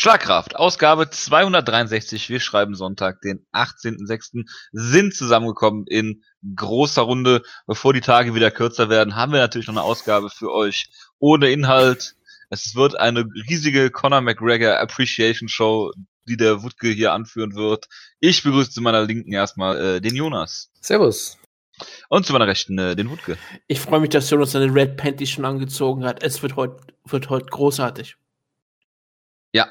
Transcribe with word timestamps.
Schlagkraft, 0.00 0.54
Ausgabe 0.54 1.10
263. 1.10 2.28
Wir 2.28 2.38
schreiben 2.38 2.76
Sonntag, 2.76 3.20
den 3.20 3.44
18.06. 3.52 4.48
sind 4.70 5.12
zusammengekommen 5.12 5.88
in 5.88 6.22
großer 6.54 7.02
Runde. 7.02 7.42
Bevor 7.66 7.92
die 7.92 8.00
Tage 8.00 8.32
wieder 8.32 8.52
kürzer 8.52 8.90
werden, 8.90 9.16
haben 9.16 9.32
wir 9.32 9.40
natürlich 9.40 9.66
noch 9.66 9.74
eine 9.74 9.82
Ausgabe 9.82 10.30
für 10.30 10.52
euch 10.52 10.88
ohne 11.18 11.50
Inhalt. 11.50 12.14
Es 12.48 12.76
wird 12.76 12.96
eine 12.96 13.24
riesige 13.50 13.90
Conor 13.90 14.20
McGregor 14.20 14.78
Appreciation 14.78 15.48
Show, 15.48 15.90
die 16.28 16.36
der 16.36 16.62
Wutke 16.62 16.90
hier 16.90 17.12
anführen 17.12 17.56
wird. 17.56 17.88
Ich 18.20 18.44
begrüße 18.44 18.70
zu 18.70 18.80
meiner 18.80 19.04
Linken 19.04 19.32
erstmal 19.32 19.96
äh, 19.96 20.00
den 20.00 20.14
Jonas. 20.14 20.70
Servus. 20.80 21.38
Und 22.08 22.24
zu 22.24 22.32
meiner 22.32 22.46
Rechten 22.46 22.78
äh, 22.78 22.94
den 22.94 23.10
Wutke. 23.10 23.36
Ich 23.66 23.80
freue 23.80 23.98
mich, 23.98 24.10
dass 24.10 24.30
Jonas 24.30 24.52
seine 24.52 24.72
Red 24.72 24.96
Panty 24.96 25.26
schon 25.26 25.44
angezogen 25.44 26.04
hat. 26.04 26.22
Es 26.22 26.40
wird 26.40 26.54
heute 26.54 26.76
wird 27.04 27.30
heut 27.30 27.50
großartig. 27.50 28.16
Ja. 29.52 29.66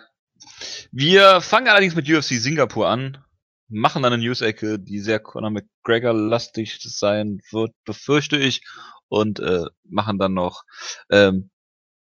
Wir 0.91 1.41
fangen 1.41 1.67
allerdings 1.67 1.95
mit 1.95 2.09
UFC 2.09 2.35
Singapur 2.39 2.88
an, 2.88 3.23
machen 3.67 4.03
dann 4.03 4.13
eine 4.13 4.23
News-Ecke, 4.23 4.79
die 4.79 4.99
sehr 4.99 5.20
Conor 5.20 5.52
McGregor-lastig 5.52 6.79
sein 6.81 7.41
wird, 7.52 7.73
befürchte 7.85 8.38
ich, 8.38 8.62
und 9.09 9.39
äh, 9.39 9.65
machen 9.84 10.20
dann 10.20 10.34
noch 10.34 10.63
ähm, 11.09 11.49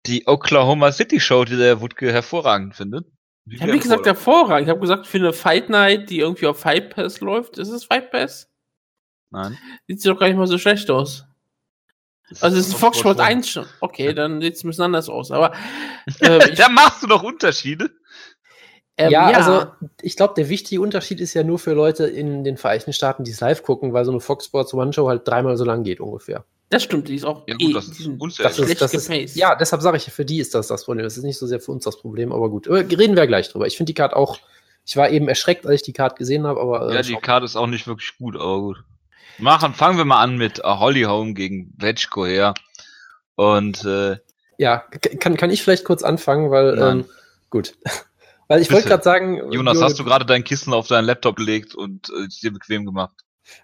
die 0.05 0.27
Oklahoma 0.27 0.91
City 0.91 1.19
Show, 1.19 1.45
die 1.45 1.57
der 1.57 1.81
Wutke 1.81 2.11
hervorragend 2.11 2.75
findet. 2.75 3.07
Ich 3.45 3.61
habe 3.61 3.71
nicht 3.71 3.83
gesagt 3.83 4.05
hervorragend. 4.05 4.67
Ich 4.67 4.69
habe 4.69 4.79
gesagt, 4.79 5.07
für 5.07 5.17
eine 5.17 5.33
Fight 5.33 5.69
Night, 5.69 6.09
die 6.09 6.19
irgendwie 6.19 6.47
auf 6.47 6.59
Fight 6.59 6.95
Pass 6.95 7.19
läuft, 7.19 7.57
ist 7.57 7.69
es 7.69 7.85
Fight 7.85 8.11
Pass? 8.11 8.49
Nein. 9.31 9.57
Sieht 9.87 10.01
sie 10.01 10.09
doch 10.09 10.19
gar 10.19 10.27
nicht 10.27 10.37
mal 10.37 10.47
so 10.47 10.57
schlecht 10.57 10.89
aus. 10.89 11.25
Also 12.39 12.57
es 12.57 12.67
ist 12.69 12.75
Fox 12.75 12.99
Sport 12.99 13.19
1 13.19 13.49
schon. 13.49 13.65
Okay, 13.81 14.13
dann 14.13 14.41
sieht 14.41 14.55
es 14.55 14.63
ein 14.63 14.67
bisschen 14.67 14.85
anders 14.85 15.09
aus. 15.09 15.31
Aber 15.31 15.53
äh, 16.19 16.53
da 16.55 16.69
machst 16.69 17.03
du 17.03 17.07
doch 17.07 17.23
Unterschiede. 17.23 17.91
Ähm, 18.97 19.11
ja, 19.11 19.31
ja, 19.31 19.37
also 19.37 19.71
ich 20.01 20.15
glaube, 20.15 20.35
der 20.35 20.49
wichtige 20.49 20.79
Unterschied 20.81 21.19
ist 21.19 21.33
ja 21.33 21.43
nur 21.43 21.57
für 21.57 21.73
Leute 21.73 22.05
in 22.05 22.43
den 22.43 22.57
Vereinigten 22.57 22.93
Staaten, 22.93 23.23
die 23.23 23.31
es 23.31 23.39
live 23.39 23.63
gucken, 23.63 23.91
weil 23.93 24.05
so 24.05 24.11
eine 24.11 24.19
Fox 24.19 24.45
Sports 24.45 24.73
One 24.73 24.93
Show 24.93 25.07
halt 25.07 25.27
dreimal 25.27 25.57
so 25.57 25.65
lang 25.65 25.83
geht 25.83 25.99
ungefähr. 25.99 26.45
Das 26.69 26.83
stimmt, 26.83 27.07
die 27.07 27.15
ist 27.15 27.25
auch 27.25 27.43
ja, 27.47 27.55
gut, 27.55 27.69
eh, 27.69 27.73
das 27.73 27.87
ist 27.87 27.99
das 28.39 28.59
ist, 28.59 28.81
das 28.81 28.93
ist, 28.93 29.35
Ja, 29.35 29.55
deshalb 29.55 29.81
sage 29.81 29.97
ich, 29.97 30.05
für 30.05 30.25
die 30.25 30.39
ist 30.39 30.55
das 30.55 30.67
das 30.67 30.85
Problem. 30.85 31.03
Das 31.03 31.17
ist 31.17 31.23
nicht 31.23 31.37
so 31.37 31.45
sehr 31.45 31.59
für 31.59 31.71
uns 31.71 31.83
das 31.83 31.99
Problem, 31.99 32.31
aber 32.31 32.49
gut. 32.49 32.67
Reden 32.67 33.15
wir 33.15 33.27
gleich 33.27 33.49
drüber. 33.49 33.67
Ich 33.67 33.77
finde 33.77 33.91
die 33.91 33.93
Card 33.95 34.13
auch, 34.13 34.39
ich 34.85 34.97
war 34.97 35.09
eben 35.09 35.27
erschreckt, 35.27 35.65
als 35.65 35.75
ich 35.75 35.81
die 35.83 35.93
Card 35.93 36.15
gesehen 36.15 36.45
habe, 36.47 36.59
aber. 36.61 36.89
Äh, 36.89 36.95
ja, 36.95 37.01
die 37.01 37.15
Card 37.15 37.43
ist 37.43 37.55
auch 37.55 37.67
nicht 37.67 37.87
wirklich 37.87 38.17
gut, 38.17 38.35
aber 38.35 38.59
gut. 38.59 38.83
Machen, 39.39 39.73
fangen 39.73 39.97
wir 39.97 40.05
mal 40.05 40.21
an 40.21 40.37
mit 40.37 40.59
uh, 40.59 40.79
Holly 40.79 41.03
Home 41.03 41.33
gegen 41.33 41.73
Vetchko 41.77 42.25
her. 42.25 42.53
Und 43.35 43.83
äh, 43.85 44.17
ja, 44.57 44.83
kann, 45.19 45.37
kann 45.37 45.49
ich 45.49 45.63
vielleicht 45.63 45.85
kurz 45.85 46.03
anfangen, 46.03 46.51
weil 46.51 46.77
ähm, 46.79 47.05
gut. 47.49 47.75
Weil 48.53 48.61
ich 48.61 48.71
wollte 48.71 48.87
gerade 48.87 49.03
sagen. 49.03 49.51
Jonas, 49.51 49.81
hast 49.81 49.97
du 49.97 50.03
gerade 50.03 50.25
dein 50.25 50.43
Kissen 50.43 50.73
auf 50.73 50.87
deinen 50.87 51.05
Laptop 51.05 51.37
gelegt 51.37 51.73
und 51.73 52.09
äh, 52.09 52.27
dir 52.27 52.53
bequem 52.53 52.85
gemacht? 52.85 53.15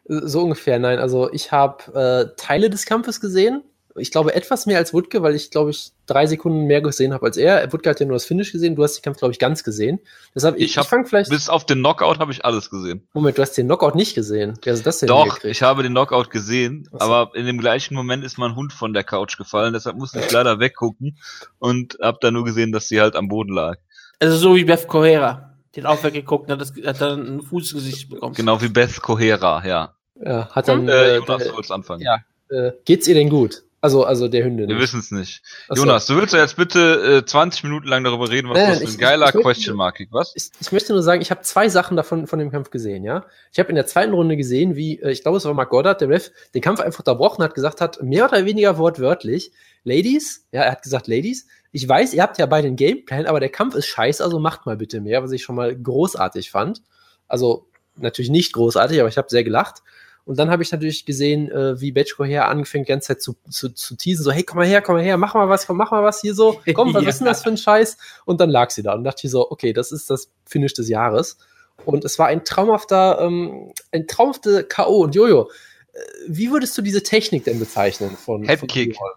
So 0.06 0.42
ungefähr, 0.42 0.80
nein. 0.80 0.98
Also 0.98 1.32
ich 1.32 1.52
habe 1.52 1.94
äh, 1.94 2.36
Teile 2.36 2.72
des 2.72 2.88
Kampfes 2.88 3.22
gesehen, 3.22 3.64
ich 4.00 4.12
glaube, 4.12 4.34
etwas 4.34 4.66
mehr 4.66 4.78
als 4.78 4.94
Wutke, 4.94 5.22
weil 5.24 5.36
ich, 5.36 5.52
glaube 5.52 5.72
ich, 5.72 5.92
drei 6.06 6.26
Sekunden 6.26 6.66
mehr 6.66 6.82
gesehen 6.82 7.14
habe 7.14 7.26
als 7.26 7.38
er. 7.38 7.72
Wutke 7.72 7.90
hat 7.90 8.00
ja 8.00 8.06
nur 8.06 8.16
das 8.16 8.26
Finish 8.26 8.52
gesehen, 8.52 8.76
du 8.76 8.84
hast 8.84 8.96
den 8.96 9.02
Kampf, 9.02 9.18
glaube 9.18 9.32
ich, 9.32 9.40
ganz 9.40 9.64
gesehen. 9.64 10.00
Deshalb, 10.34 10.56
ich, 10.58 10.66
ich, 10.66 10.78
ich 10.78 10.88
fange 10.88 11.06
vielleicht. 11.06 11.30
Bis 11.30 11.50
auf 11.50 11.66
den 11.66 11.80
Knockout 11.80 12.20
habe 12.20 12.32
ich 12.32 12.46
alles 12.46 12.70
gesehen. 12.70 13.08
Moment, 13.14 13.38
du 13.38 13.42
hast 13.42 13.54
den 13.54 13.68
Knockout 13.68 13.96
nicht 13.96 14.16
gesehen. 14.16 14.60
Hast 14.66 14.80
du 14.80 14.84
das 14.84 15.00
denn 15.00 15.08
Doch, 15.08 15.44
ich 15.44 15.62
habe 15.62 15.84
den 15.84 15.92
Knockout 15.92 16.30
gesehen, 16.30 16.88
so. 16.92 17.00
aber 17.00 17.36
in 17.36 17.46
dem 17.46 17.60
gleichen 17.60 17.96
Moment 17.96 18.24
ist 18.24 18.38
mein 18.38 18.56
Hund 18.56 18.74
von 18.74 18.94
der 18.94 19.04
Couch 19.04 19.38
gefallen, 19.38 19.74
deshalb 19.74 19.98
musste 19.98 20.20
ich 20.20 20.32
leider 20.32 20.60
weggucken 20.60 21.18
und 21.58 21.98
habe 22.02 22.18
da 22.22 22.32
nur 22.32 22.46
gesehen, 22.46 22.72
dass 22.72 22.88
sie 22.88 23.02
halt 23.02 23.16
am 23.16 23.28
Boden 23.28 23.54
lag. 23.54 23.78
Also 24.20 24.38
so 24.38 24.56
wie 24.56 24.64
Beth 24.64 24.88
Kohera. 24.88 25.56
Den 25.76 25.86
auch 25.86 26.04
weggeguckt 26.04 26.50
hat, 26.50 26.60
das, 26.60 26.74
hat 26.86 27.00
dann 27.00 27.38
ein 27.38 27.42
Fußgesicht 27.42 28.10
bekommen. 28.10 28.34
Genau 28.34 28.62
wie 28.62 28.70
Beth 28.70 29.02
Kohera, 29.02 29.66
ja. 29.66 29.96
Ja, 30.16 30.50
hat 30.50 30.68
dann. 30.68 30.88
Äh, 30.88 31.18
Jonas, 31.18 31.44
äh, 31.44 31.52
du 31.52 31.74
anfangen. 31.74 32.02
Ja. 32.02 32.18
Äh, 32.50 32.74
geht's 32.86 33.08
ihr 33.08 33.16
denn 33.16 33.30
gut? 33.30 33.64
Also, 33.82 34.04
also 34.04 34.28
der 34.28 34.44
Hündin. 34.44 34.68
Wir 34.68 34.78
wissen 34.78 35.00
es 35.00 35.10
nicht. 35.12 35.42
Achso. 35.70 35.84
Jonas, 35.84 36.06
du 36.06 36.18
willst 36.18 36.34
ja 36.34 36.40
jetzt 36.40 36.58
bitte 36.58 37.20
äh, 37.20 37.26
20 37.26 37.64
Minuten 37.64 37.88
lang 37.88 38.04
darüber 38.04 38.30
reden, 38.30 38.50
was 38.50 38.58
Nein, 38.58 38.72
das 38.72 38.80
für 38.80 38.90
ein 38.90 38.98
geiler 38.98 39.34
ich, 39.34 39.42
Question 39.42 39.78
Mark 39.78 40.06
was? 40.12 40.34
Ich, 40.36 40.50
ich, 40.60 40.72
möchte 40.74 40.92
nur 40.92 41.02
sagen, 41.02 41.22
ich 41.22 41.32
habe 41.32 41.42
zwei 41.44 41.70
Sachen 41.70 41.96
davon 41.96 42.28
von 42.28 42.40
dem 42.40 42.52
Kampf 42.52 42.72
gesehen, 42.72 43.06
ja. 43.06 43.26
Ich 43.54 43.60
habe 43.60 43.70
in 43.70 43.76
der 43.76 43.88
zweiten 43.88 44.14
Runde 44.14 44.36
gesehen, 44.36 44.76
wie, 44.76 45.00
äh, 45.00 45.12
ich 45.12 45.22
glaube, 45.22 45.38
es 45.38 45.46
war 45.46 45.54
Mark 45.54 45.70
Goddard, 45.70 46.02
der 46.02 46.10
Ref, 46.10 46.32
den 46.54 46.62
Kampf 46.62 46.82
einfach 46.82 47.00
unterbrochen 47.00 47.42
hat, 47.42 47.56
gesagt 47.56 47.80
hat, 47.80 48.04
mehr 48.04 48.26
oder 48.26 48.46
weniger 48.46 48.78
wortwörtlich, 48.78 49.54
Ladies, 49.86 50.46
ja, 50.52 50.64
er 50.64 50.74
hat 50.74 50.84
gesagt, 50.84 51.08
Ladies, 51.08 51.48
ich 51.72 51.88
weiß, 51.88 52.14
ihr 52.14 52.24
habt 52.24 52.38
ja 52.38 52.46
beide 52.46 52.68
einen 52.68 52.76
Gameplan, 52.76 53.26
aber 53.26 53.40
der 53.40 53.50
Kampf 53.50 53.76
ist 53.76 53.86
scheiße, 53.86 54.24
also 54.24 54.40
macht 54.40 54.66
mal 54.66 54.78
bitte 54.78 55.02
mehr, 55.02 55.24
was 55.24 55.32
ich 55.32 55.44
schon 55.44 55.56
mal 55.56 55.76
großartig 55.76 56.52
fand. 56.52 56.82
Also 57.28 57.68
natürlich 57.96 58.32
nicht 58.32 58.54
großartig, 58.54 59.00
aber 59.00 59.10
ich 59.10 59.18
habe 59.18 59.30
sehr 59.30 59.44
gelacht. 59.44 59.84
Und 60.26 60.38
dann 60.38 60.52
habe 60.52 60.62
ich 60.62 60.72
natürlich 60.72 61.06
gesehen, 61.06 61.50
äh, 61.52 61.80
wie 61.82 61.92
Betchko 61.92 62.24
her 62.24 62.48
anfängt, 62.48 62.88
die 62.88 62.92
ganze 62.92 63.08
Zeit 63.08 63.22
zu, 63.22 63.36
zu, 63.50 63.70
zu 63.70 63.96
teasen, 63.96 64.24
so, 64.24 64.32
hey, 64.32 64.44
komm 64.44 64.58
mal 64.58 64.68
her, 64.68 64.82
komm 64.82 64.96
mal 64.96 65.04
her, 65.04 65.18
mach 65.18 65.34
mal 65.34 65.50
was, 65.50 65.66
komm, 65.66 65.78
mach 65.78 65.92
mal 65.92 66.04
was 66.04 66.22
hier 66.22 66.36
so, 66.36 66.62
komm, 66.76 66.94
was 66.94 67.04
ja. 67.04 67.10
ist 67.10 67.20
denn 67.20 67.26
das 67.26 67.44
für 67.44 67.50
ein 67.50 67.58
Scheiß? 67.58 67.98
Und 68.26 68.40
dann 68.42 68.50
lag 68.50 68.70
sie 68.70 68.84
da 68.84 68.94
und 68.94 69.04
dachte 69.04 69.26
ich 69.26 69.32
so, 69.32 69.50
okay, 69.50 69.74
das 69.74 69.92
ist 69.92 70.10
das 70.10 70.32
Finish 70.46 70.74
des 70.74 70.90
Jahres. 70.90 71.38
Und 71.86 72.06
es 72.06 72.20
war 72.20 72.28
ein 72.28 72.44
traumhafter, 72.44 73.20
ähm, 73.22 73.72
ein 73.92 74.08
traumhafte 74.08 74.64
K.O. 74.66 75.04
Und 75.04 75.16
Jojo, 75.16 75.50
äh, 75.94 76.00
wie 76.28 76.52
würdest 76.52 76.78
du 76.78 76.82
diese 76.82 77.02
Technik 77.02 77.46
denn 77.46 77.60
bezeichnen 77.60 78.16
von 78.16 78.44
Headkick? 78.44 78.98
Von 78.98 79.10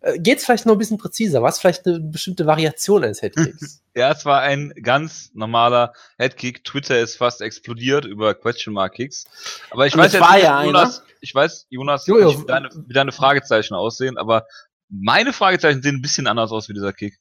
äh, 0.00 0.18
geht's 0.18 0.44
vielleicht 0.44 0.66
noch 0.66 0.74
ein 0.74 0.78
bisschen 0.78 0.98
präziser? 0.98 1.42
Was 1.42 1.58
vielleicht 1.58 1.86
eine 1.86 2.00
bestimmte 2.00 2.46
Variation 2.46 3.04
eines 3.04 3.22
Headkicks? 3.22 3.82
ja, 3.94 4.10
es 4.10 4.24
war 4.24 4.40
ein 4.40 4.72
ganz 4.82 5.30
normaler 5.34 5.92
Headkick. 6.16 6.64
Twitter 6.64 6.98
ist 6.98 7.16
fast 7.16 7.42
explodiert 7.42 8.04
über 8.04 8.34
Question 8.34 8.74
Mark 8.74 8.94
Kicks. 8.94 9.24
Aber 9.70 9.86
ich 9.86 9.94
Und 9.94 10.00
weiß 10.00 10.12
jetzt 10.14 10.30
nicht, 10.30 10.42
ja 10.42 10.64
Jonas, 10.64 11.02
ich 11.20 11.34
weiß, 11.34 11.66
Jonas, 11.68 12.06
jo, 12.06 12.18
jo. 12.18 12.40
Wie, 12.40 12.46
deine, 12.46 12.70
wie 12.86 12.94
deine 12.94 13.12
Fragezeichen 13.12 13.74
aussehen, 13.74 14.16
aber 14.16 14.46
meine 14.88 15.32
Fragezeichen 15.32 15.82
sehen 15.82 15.96
ein 15.96 16.02
bisschen 16.02 16.26
anders 16.26 16.50
aus 16.50 16.68
wie 16.68 16.74
dieser 16.74 16.92
Kick. 16.92 17.18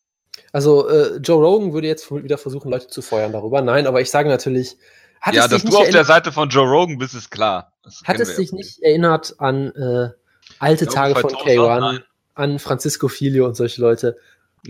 Also 0.54 0.88
äh, 0.88 1.18
Joe 1.18 1.44
Rogan 1.44 1.74
würde 1.74 1.88
jetzt 1.88 2.10
wieder 2.12 2.38
versuchen, 2.38 2.72
Leute 2.72 2.88
zu 2.88 3.02
feuern 3.02 3.34
darüber. 3.34 3.62
Nein, 3.62 3.88
aber 3.88 4.02
ich 4.02 4.10
sage 4.10 4.30
natürlich, 4.30 4.78
hat 5.22 5.36
ja, 5.36 5.48
dass 5.48 5.64
du 5.64 5.78
auf 5.78 5.90
der 5.90 6.06
Seite 6.06 6.32
von 6.32 6.50
Joe 6.50 6.68
Rogan 6.68 6.98
bist, 6.98 7.14
ist 7.14 7.30
klar. 7.30 7.74
Das 7.84 8.02
hat 8.06 8.20
es 8.20 8.36
dich 8.38 8.54
nicht 8.54 8.82
erinnert 8.82 9.36
an 9.38 9.72
äh, 9.76 10.10
alte 10.60 10.88
Tage 10.88 11.20
von 11.20 11.32
K1? 11.32 12.02
An 12.40 12.58
Francisco 12.58 13.08
Filio 13.10 13.46
und 13.46 13.56
solche 13.56 13.82
Leute. 13.82 14.18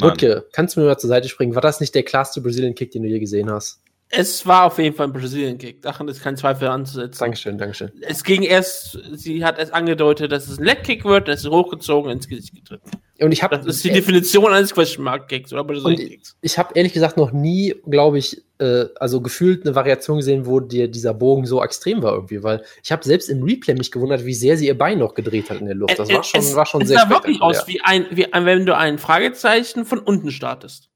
Rutke, 0.01 0.47
kannst 0.51 0.75
du 0.75 0.79
mir 0.79 0.87
mal 0.87 0.97
zur 0.97 1.07
Seite 1.07 1.29
springen? 1.29 1.55
War 1.55 1.61
das 1.61 1.79
nicht 1.79 1.93
der 1.95 2.03
klarste 2.03 2.41
Brazilian 2.41 2.75
Kick, 2.75 2.91
den 2.91 3.03
du 3.03 3.09
je 3.09 3.19
gesehen 3.19 3.49
hast? 3.51 3.81
Es 4.11 4.45
war 4.47 4.65
auf 4.65 4.79
jeden 4.79 4.95
Fall 4.95 5.07
ein 5.07 5.13
Brazilian 5.13 5.57
Kick. 5.59 5.83
Daran 5.83 6.07
ist 6.07 6.23
kein 6.23 6.35
Zweifel 6.35 6.67
anzusetzen. 6.67 7.19
Dankeschön, 7.19 7.57
Dankeschön. 7.59 7.91
Es 8.01 8.23
ging 8.23 8.41
erst, 8.41 8.99
sie 9.13 9.45
hat 9.45 9.59
es 9.59 9.71
angedeutet, 9.71 10.31
dass 10.31 10.47
es 10.47 10.57
ein 10.57 10.63
Leg 10.63 10.83
Kick 10.83 11.05
wird, 11.05 11.27
das 11.27 11.43
ist 11.43 11.49
hochgezogen 11.49 12.11
ins 12.11 12.27
Gesicht 12.27 12.55
getreten. 12.55 12.89
Und 13.21 13.31
ich 13.33 13.43
habe 13.43 13.57
das 13.57 13.65
ist 13.67 13.83
die 13.83 13.91
Definition 13.91 14.51
eines 14.51 14.73
Question 14.73 15.03
Mark 15.03 15.27
Kicks 15.27 15.53
oder 15.53 15.63
Brazilian 15.63 16.09
Kicks. 16.09 16.37
Ich, 16.41 16.53
ich 16.53 16.57
habe 16.57 16.71
ehrlich 16.73 16.93
gesagt 16.93 17.17
noch 17.17 17.31
nie, 17.31 17.75
glaube 17.85 18.17
ich, 18.17 18.43
äh, 18.59 18.85
also 18.95 19.21
gefühlt 19.21 19.65
eine 19.65 19.75
Variation 19.75 20.17
gesehen, 20.17 20.45
wo 20.45 20.59
dir 20.59 20.87
dieser 20.87 21.13
Bogen 21.13 21.45
so 21.45 21.61
extrem 21.63 22.01
war 22.01 22.13
irgendwie, 22.13 22.41
weil 22.41 22.63
ich 22.81 22.91
habe 22.91 23.03
selbst 23.03 23.29
im 23.29 23.43
Replay 23.43 23.75
mich 23.75 23.91
gewundert, 23.91 24.25
wie 24.25 24.33
sehr 24.33 24.57
sie 24.57 24.67
ihr 24.67 24.77
Bein 24.77 24.99
noch 24.99 25.13
gedreht 25.13 25.49
hat 25.49 25.59
in 25.59 25.65
der 25.65 25.75
Luft. 25.75 25.99
Das 25.99 26.09
war 26.09 26.23
schon, 26.23 26.39
es, 26.39 26.55
war 26.55 26.65
schon 26.65 26.81
es 26.81 26.87
sehr. 26.87 26.97
Es 26.97 27.03
sah 27.03 27.09
wirklich 27.09 27.41
aus 27.41 27.67
wie 27.67 27.81
ein, 27.81 28.07
wie 28.11 28.31
ein, 28.31 28.45
wenn 28.45 28.65
du 28.65 28.75
ein 28.75 28.97
Fragezeichen 28.97 29.85
von 29.85 29.99
unten 29.99 30.31
startest. 30.31 30.88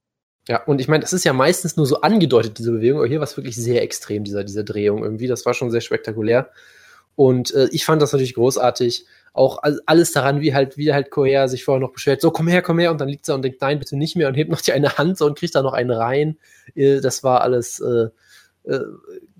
Ja, 0.48 0.62
und 0.64 0.82
ich 0.82 0.90
meine, 0.90 1.02
das 1.02 1.14
ist 1.14 1.24
ja 1.24 1.32
meistens 1.32 1.78
nur 1.78 1.86
so 1.86 2.02
angedeutet, 2.02 2.58
diese 2.58 2.72
Bewegung, 2.72 3.00
aber 3.00 3.08
hier 3.08 3.20
war 3.20 3.24
es 3.28 3.38
wirklich 3.38 3.56
sehr 3.56 3.82
extrem, 3.82 4.26
dieser, 4.26 4.44
diese 4.44 4.66
Drehung 4.66 5.04
irgendwie. 5.04 5.28
Das 5.28 5.46
war 5.46 5.54
schon 5.54 5.72
sehr 5.72 5.82
spektakulär. 5.82 6.50
Und 7.16 7.54
äh, 7.54 7.70
ich 7.72 7.86
fand 7.86 8.02
das 8.02 8.12
natürlich 8.12 8.34
großartig. 8.34 9.06
Auch 9.34 9.60
alles 9.86 10.12
daran, 10.12 10.42
wie 10.42 10.54
halt, 10.54 10.78
wie 10.78 10.94
halt 10.94 11.10
Korea 11.10 11.48
sich 11.48 11.64
vorher 11.64 11.80
noch 11.80 11.94
beschwert, 11.94 12.22
so 12.22 12.30
komm 12.30 12.48
her, 12.48 12.62
komm 12.62 12.78
her, 12.78 12.92
und 12.92 13.02
dann 13.02 13.08
liegt 13.08 13.28
er 13.28 13.36
und 13.36 13.42
denkt, 13.42 13.62
nein, 13.62 13.80
bitte 13.80 13.96
nicht 13.98 14.16
mehr 14.16 14.28
und 14.28 14.36
hebt 14.36 14.52
noch 14.52 14.62
die 14.62 14.74
eine 14.74 14.98
Hand 14.98 15.18
so 15.18 15.26
und 15.26 15.38
kriegt 15.38 15.56
da 15.56 15.62
noch 15.62 15.74
einen 15.74 15.92
rein. 15.92 16.38
Äh, 16.76 17.00
das 17.02 17.24
war 17.24 17.42
alles 17.42 17.80
äh, 17.80 18.10
äh, 18.70 18.80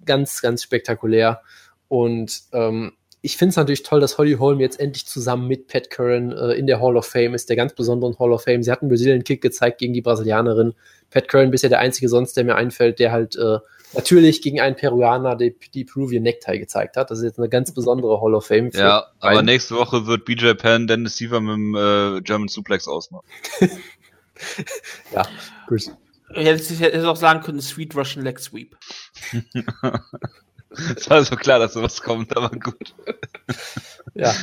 ganz, 0.06 0.42
ganz 0.42 0.64
spektakulär. 0.64 1.42
Und 1.90 2.44
ähm, 2.54 2.94
ich 3.26 3.38
finde 3.38 3.52
es 3.52 3.56
natürlich 3.56 3.84
toll, 3.84 4.02
dass 4.02 4.18
Holly 4.18 4.34
Holm 4.34 4.60
jetzt 4.60 4.82
endlich 4.82 5.08
zusammen 5.08 5.48
mit 5.48 5.68
Pat 5.68 5.90
Curran 5.90 6.34
äh, 6.34 6.52
in 6.56 6.68
der 6.68 6.82
Hall 6.82 6.98
of 6.98 7.06
Fame 7.06 7.34
ist, 7.34 7.48
der 7.48 7.56
ganz 7.56 7.74
besonderen 7.74 8.20
Hall 8.20 8.34
of 8.34 8.44
Fame. 8.44 8.64
Sie 8.64 8.70
hat 8.70 8.82
einen 8.82 8.90
Brazilian 8.90 9.24
Kick 9.24 9.42
gezeigt 9.42 9.78
gegen 9.78 9.94
die 9.94 10.02
Brasilianerin. 10.02 10.74
Pat 11.10 11.30
Curran 11.30 11.50
bisher 11.50 11.70
der 11.70 11.80
einzige 11.80 12.10
sonst, 12.10 12.36
der 12.36 12.44
mir 12.44 12.56
einfällt, 12.56 13.00
der 13.00 13.14
halt 13.14 13.38
äh, 13.38 13.60
natürlich 13.94 14.42
gegen 14.42 14.60
einen 14.60 14.76
Peruaner 14.76 15.38
die, 15.38 15.56
die 15.74 15.86
Peruvian 15.86 16.22
Necktie 16.22 16.60
gezeigt 16.60 16.98
hat. 16.98 17.12
Das 17.12 17.20
ist 17.20 17.24
jetzt 17.24 17.40
eine 17.40 17.48
ganz 17.48 17.74
besondere 17.74 18.20
Hall 18.20 18.34
of 18.34 18.46
Fame. 18.46 18.72
ja, 18.74 19.06
aber 19.22 19.42
nächste 19.42 19.76
Woche 19.76 20.06
wird 20.06 20.26
BJ 20.26 20.52
Penn 20.56 20.88
Dennis 20.88 21.16
Siever 21.16 21.40
mit 21.40 21.54
dem 21.54 21.76
äh, 21.76 22.22
German 22.24 22.50
Suplex 22.50 22.90
ausmachen. 22.90 23.26
ja, 25.14 25.26
gut. 25.68 25.94
Ich 26.36 26.46
hätte, 26.46 26.74
ich 26.74 26.80
hätte 26.82 27.10
auch 27.10 27.16
sagen 27.16 27.42
können, 27.42 27.62
Sweet 27.62 27.96
Russian 27.96 28.26
Leg 28.26 28.40
Sweep. 28.40 28.76
Es 30.96 31.10
war 31.10 31.24
so 31.24 31.36
klar, 31.36 31.60
dass 31.60 31.74
sowas 31.74 32.02
kommt, 32.02 32.36
aber 32.36 32.50
gut. 32.50 32.94
Ja. 34.14 34.34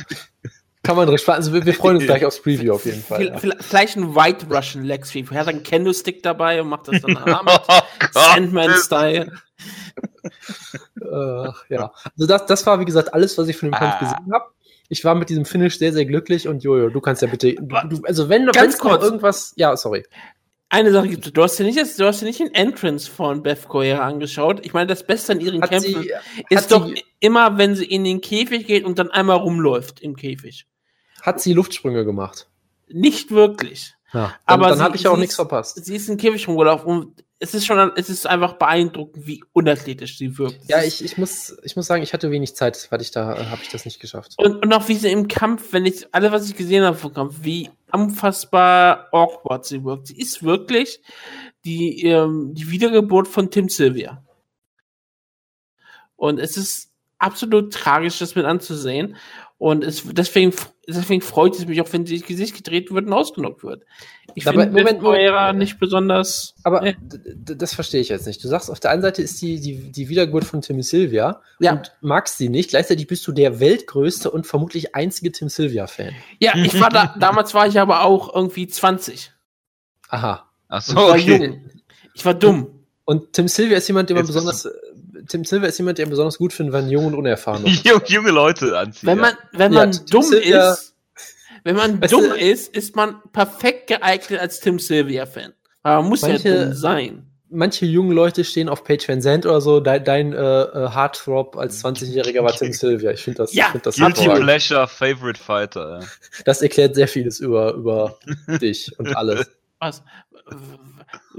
Kann 0.83 0.95
man 0.95 1.05
direkt 1.05 1.27
Also 1.29 1.53
wir, 1.53 1.63
wir 1.65 1.73
freuen 1.75 1.97
uns 1.97 2.05
gleich 2.07 2.25
aufs 2.25 2.41
Preview 2.41 2.73
auf 2.73 2.85
jeden 2.85 3.03
Fall. 3.03 3.27
Ja. 3.27 3.37
Vielleicht 3.59 3.97
ein 3.97 4.15
White 4.15 4.47
Russian 4.49 4.83
Leg 4.83 5.05
Sweep. 5.05 5.31
Er 5.31 5.41
hat 5.41 5.47
einen 5.47 5.61
Candlestick 5.63 6.23
dabei 6.23 6.61
und 6.61 6.69
macht 6.69 6.87
das 6.87 7.01
dann 7.01 7.13
mit 7.13 7.23
Oh 7.67 7.79
Sandman-Style. 8.11 9.31
äh, 11.01 11.47
ja. 11.69 11.91
Also 12.17 12.27
das, 12.27 12.45
das 12.47 12.65
war, 12.65 12.79
wie 12.79 12.85
gesagt, 12.85 13.13
alles, 13.13 13.37
was 13.37 13.47
ich 13.47 13.57
von 13.57 13.69
dem 13.69 13.75
Kampf 13.75 13.95
Ah. 13.95 13.99
gesehen 13.99 14.33
habe. 14.33 14.45
Ich 14.89 15.05
war 15.05 15.15
mit 15.15 15.29
diesem 15.29 15.45
Finish 15.45 15.77
sehr, 15.77 15.93
sehr 15.93 16.05
glücklich 16.05 16.47
und 16.49 16.63
Jojo, 16.63 16.89
du 16.89 16.99
kannst 16.99 17.21
ja 17.21 17.29
bitte. 17.29 17.53
Du, 17.55 17.77
du, 17.87 18.01
also 18.03 18.27
wenn 18.27 18.45
wenn's 18.47 18.77
noch 18.79 18.89
kurz. 18.89 19.03
irgendwas. 19.03 19.53
Ja, 19.55 19.77
sorry. 19.77 20.05
Eine 20.73 20.93
Sache 20.93 21.09
gibt 21.09 21.25
es. 21.25 21.33
Du 21.33 21.43
hast 21.43 21.57
dir 21.59 21.65
nicht, 21.65 21.77
du 21.99 22.05
hast 22.05 22.21
dir 22.21 22.25
nicht 22.25 22.39
den 22.39 22.53
Entrance 22.53 23.11
von 23.11 23.43
Beth 23.43 23.67
Correa 23.67 23.99
angeschaut. 24.07 24.65
Ich 24.65 24.71
meine, 24.73 24.87
das 24.87 25.05
Beste 25.05 25.33
an 25.33 25.41
ihren 25.41 25.61
Hat 25.61 25.69
Kämpfen 25.69 26.01
sie, 26.03 26.13
ist 26.49 26.71
doch 26.71 26.87
sie- 26.87 27.03
immer, 27.19 27.57
wenn 27.57 27.75
sie 27.75 27.83
in 27.83 28.05
den 28.05 28.21
Käfig 28.21 28.67
geht 28.67 28.85
und 28.85 28.97
dann 28.97 29.11
einmal 29.11 29.35
rumläuft 29.37 29.99
im 29.99 30.15
Käfig. 30.15 30.65
hat 31.21 31.41
sie 31.41 31.51
Luftsprünge 31.53 32.05
gemacht. 32.05 32.47
Nicht 32.87 33.31
wirklich. 33.31 33.93
Ja, 34.13 34.33
dann, 34.47 34.59
Aber 34.61 34.69
dann 34.69 34.81
habe 34.81 34.95
ich 34.95 35.07
auch 35.09 35.17
nichts 35.17 35.35
verpasst. 35.35 35.83
Sie 35.83 35.95
ist 35.95 36.07
in 36.09 36.15
den 36.17 36.21
Käfig 36.21 36.47
rumgelaufen 36.47 36.87
und 36.87 37.23
es 37.41 37.55
ist 37.55 37.65
schon, 37.65 37.91
es 37.95 38.07
ist 38.07 38.27
einfach 38.27 38.53
beeindruckend, 38.53 39.25
wie 39.25 39.43
unathletisch 39.51 40.15
sie 40.19 40.37
wirkt. 40.37 40.69
Ja, 40.69 40.83
ich, 40.83 41.03
ich, 41.03 41.17
muss, 41.17 41.57
ich 41.63 41.75
muss 41.75 41.87
sagen, 41.87 42.03
ich 42.03 42.13
hatte 42.13 42.29
wenig 42.29 42.55
Zeit, 42.55 42.87
weil 42.91 43.01
ich 43.01 43.09
da 43.09 43.33
äh, 43.33 43.45
habe 43.45 43.63
ich 43.63 43.69
das 43.69 43.83
nicht 43.83 43.99
geschafft. 43.99 44.35
Und, 44.37 44.63
und 44.63 44.71
auch 44.71 44.87
wie 44.87 44.93
sie 44.93 45.11
im 45.11 45.27
Kampf, 45.27 45.73
wenn 45.73 45.87
ich 45.87 46.07
alles, 46.13 46.31
was 46.31 46.47
ich 46.47 46.55
gesehen 46.55 46.83
habe 46.83 46.95
vom 46.95 47.15
Kampf, 47.15 47.37
wie 47.41 47.71
unfassbar 47.91 49.07
awkward 49.11 49.65
sie 49.65 49.83
wirkt. 49.83 50.07
Sie 50.07 50.17
ist 50.19 50.43
wirklich 50.43 51.01
die, 51.65 52.03
ähm, 52.03 52.53
die 52.53 52.69
Wiedergeburt 52.69 53.27
von 53.27 53.49
Tim 53.49 53.69
Sylvia. 53.69 54.23
Und 56.15 56.39
es 56.39 56.57
ist 56.57 56.91
absolut 57.17 57.73
tragisch, 57.73 58.19
das 58.19 58.35
mit 58.35 58.45
anzusehen. 58.45 59.15
Und 59.57 59.83
es, 59.83 60.03
deswegen, 60.05 60.53
deswegen 60.87 61.21
freut 61.21 61.55
es 61.55 61.65
mich 61.65 61.81
auch, 61.81 61.91
wenn 61.93 62.05
sie 62.05 62.15
ins 62.15 62.25
Gesicht 62.25 62.55
gedreht 62.55 62.91
wird 62.91 63.05
und 63.05 63.13
ausgenockt 63.13 63.63
wird. 63.63 63.83
Ich 64.35 64.47
Aber 64.47 64.61
finde 64.61 64.77
Moment, 64.79 65.01
Moment. 65.01 65.57
nicht 65.59 65.79
besonders. 65.79 66.55
Aber 66.63 66.81
Nee. 66.81 66.95
das 67.35 67.73
verstehe 67.73 68.01
ich 68.01 68.09
jetzt 68.09 68.25
nicht. 68.27 68.43
Du 68.43 68.47
sagst, 68.47 68.69
auf 68.71 68.79
der 68.79 68.91
einen 68.91 69.01
Seite 69.01 69.21
ist 69.21 69.41
die, 69.41 69.59
die, 69.59 69.91
die 69.91 70.09
Wiedergeburt 70.09 70.43
von 70.45 70.61
Tim 70.61 70.81
Sylvia 70.81 71.41
Ja. 71.59 71.73
und 71.73 71.91
magst 72.01 72.37
sie 72.37 72.49
nicht. 72.49 72.69
Gleichzeitig 72.71 73.07
bist 73.07 73.25
du 73.27 73.31
der 73.31 73.59
weltgrößte 73.59 74.31
und 74.31 74.47
vermutlich 74.47 74.95
einzige 74.95 75.31
Tim 75.31 75.49
Sylvia-Fan. 75.49 76.13
Ja, 76.39 76.55
ich 76.55 76.79
war 76.79 76.89
da, 76.89 77.15
damals 77.19 77.53
war 77.53 77.67
ich 77.67 77.79
aber 77.79 78.03
auch 78.05 78.33
irgendwie 78.33 78.67
20. 78.67 79.31
Aha. 80.09 80.49
Ach 80.67 80.79
Ich 80.79 80.85
so, 80.87 80.95
war 80.95 81.09
okay. 81.11 81.37
jung. 81.45 81.69
Ich 82.13 82.25
war 82.25 82.33
dumm. 82.33 82.67
Und 83.05 83.33
Tim 83.33 83.47
Sylvia 83.47 83.77
ist 83.77 83.87
jemand, 83.87 84.09
den 84.09 84.15
man 84.15 84.25
Jetzt 84.25 84.33
besonders. 84.33 84.67
Äh, 85.21 85.25
Tim 85.27 85.45
Sylvia 85.45 85.69
ist 85.69 85.77
jemand, 85.77 85.97
der 85.97 86.05
besonders 86.07 86.37
gut 86.37 86.53
findet, 86.53 86.73
wenn 86.73 86.89
jung 86.89 87.05
und 87.05 87.15
unerfahren 87.15 87.65
ist. 87.65 87.85
Junge, 87.85 88.03
junge 88.07 88.31
Leute 88.31 88.77
anziehen. 88.77 89.07
Wenn 89.07 89.19
man, 89.19 89.33
wenn 89.53 89.73
Ja, 89.73 89.79
man 89.79 89.91
Tim 89.91 90.05
dumm 90.07 90.23
Sylvia- 90.23 90.71
ist, 90.73 90.95
wenn 91.63 91.75
man 91.75 92.01
Weißt 92.01 92.11
dumm 92.13 92.23
du- 92.29 92.35
ist, 92.35 92.75
ist 92.75 92.95
man 92.95 93.21
perfekt 93.31 93.87
geeignet 93.87 94.39
als 94.39 94.59
Tim 94.59 94.79
Sylvia-Fan. 94.79 95.53
Aber 95.83 96.01
man 96.01 96.09
muss 96.09 96.21
Manche- 96.23 96.49
ja 96.49 96.63
dumm 96.65 96.73
sein. 96.73 97.27
Manche 97.53 97.85
junge 97.85 98.13
Leute 98.13 98.45
stehen 98.45 98.69
auf 98.69 98.85
Page 98.85 99.09
Van 99.09 99.21
Zandt 99.21 99.45
oder 99.45 99.59
so. 99.59 99.81
Dein, 99.81 100.05
dein 100.05 100.31
äh, 100.31 100.37
äh, 100.37 100.89
Heartthrob 100.89 101.57
als 101.57 101.83
20-Jähriger 101.83 102.41
war 102.43 102.55
Tim 102.55 102.71
Sylvia. 102.71 103.11
Ich 103.11 103.21
finde 103.23 103.39
das, 103.39 103.53
Ja, 103.53 103.65
ich 103.65 103.71
find 103.73 103.85
das 103.85 103.97
Guilty 103.97 104.21
hervorragend. 104.21 104.45
Pleasure, 104.45 104.87
Favorite 104.87 105.37
Fighter. 105.43 105.99
Ja. 105.99 106.07
Das 106.45 106.61
erklärt 106.61 106.95
sehr 106.95 107.09
vieles 107.09 107.41
über, 107.41 107.73
über 107.73 108.17
dich 108.61 108.97
und 108.97 109.13
alles. 109.17 109.51
Was? 109.79 110.01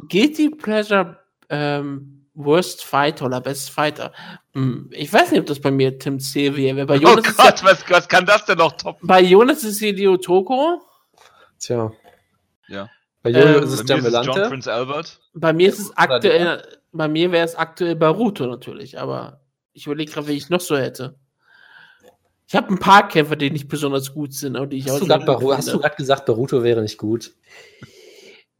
Guilty 0.08 0.50
Pleasure 0.50 1.16
ähm, 1.48 2.21
Worst 2.34 2.84
Fighter 2.84 3.26
oder 3.26 3.40
Best 3.40 3.70
Fighter? 3.70 4.12
Hm, 4.54 4.88
ich 4.92 5.12
weiß 5.12 5.30
nicht, 5.30 5.40
ob 5.40 5.46
das 5.46 5.60
bei 5.60 5.70
mir 5.70 5.98
Tim 5.98 6.18
Sylvia 6.20 6.74
wäre. 6.76 6.86
Bei 6.86 6.96
Oh 6.96 7.00
Jonas, 7.00 7.26
ist 7.28 7.36
Gott, 7.36 7.60
ja, 7.60 7.66
was, 7.66 7.84
was 7.90 8.08
kann 8.08 8.24
das 8.26 8.44
denn 8.46 8.58
noch 8.58 8.72
toppen? 8.72 9.06
bei 9.06 9.20
Jonas 9.20 9.64
ist 9.64 9.78
Hideo 9.80 10.16
Toko. 10.16 10.80
Tja. 11.58 11.92
Ja. 12.68 12.88
Bei 13.22 13.30
Jojo 13.30 13.58
Ähm, 13.58 13.62
ist 13.64 13.72
es 13.72 13.84
Bei 13.86 13.94
mir 13.96 14.08
ist 14.08 14.14
es 14.14 14.26
John. 14.26 14.48
Prince 14.48 14.72
Albert. 14.72 15.20
Bei 15.34 15.52
mir 15.52 15.68
ist 15.68 15.78
es 15.78 15.96
aktuell, 15.96 16.62
bei 16.92 17.08
mir 17.08 17.30
wäre 17.32 17.44
es 17.44 17.54
aktuell 17.54 17.94
Baruto 17.96 18.46
natürlich, 18.46 18.98
aber 18.98 19.40
ich 19.72 19.86
überlege 19.86 20.10
gerade, 20.12 20.26
wie 20.28 20.32
ich 20.32 20.48
noch 20.50 20.60
so 20.60 20.76
hätte. 20.76 21.14
Ich 22.48 22.56
habe 22.56 22.68
ein 22.68 22.78
paar 22.78 23.08
Kämpfer, 23.08 23.36
die 23.36 23.50
nicht 23.50 23.68
besonders 23.68 24.12
gut 24.12 24.34
sind 24.34 24.56
und 24.56 24.70
die 24.70 24.78
ich 24.78 24.86
Hast 24.88 24.96
auch 25.02 25.06
du 25.06 25.06
Baru- 25.24 25.54
hast 25.56 25.72
du 25.72 25.78
gerade 25.78 25.96
gesagt, 25.96 26.26
Baruto 26.26 26.62
wäre 26.62 26.82
nicht 26.82 26.98
gut? 26.98 27.32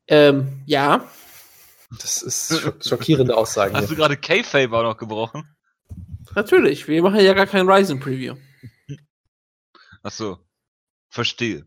ähm, 0.06 0.62
ja, 0.66 1.04
Das 2.00 2.22
ist 2.22 2.48
schock 2.62 2.84
schockierende 2.84 3.36
Aussagen. 3.36 3.76
Hast 3.76 3.90
du 3.90 3.96
gerade 3.96 4.16
K-Fabe 4.16 4.76
auch 4.76 4.82
noch 4.82 4.96
gebrochen? 4.96 5.48
natürlich. 6.34 6.88
Wir 6.88 7.02
machen 7.02 7.20
ja 7.20 7.34
gar 7.34 7.46
kein 7.46 7.68
Ryzen 7.68 8.00
Preview. 8.00 8.36
Ach 10.02 10.12
so. 10.12 10.38
Verstehe. 11.10 11.66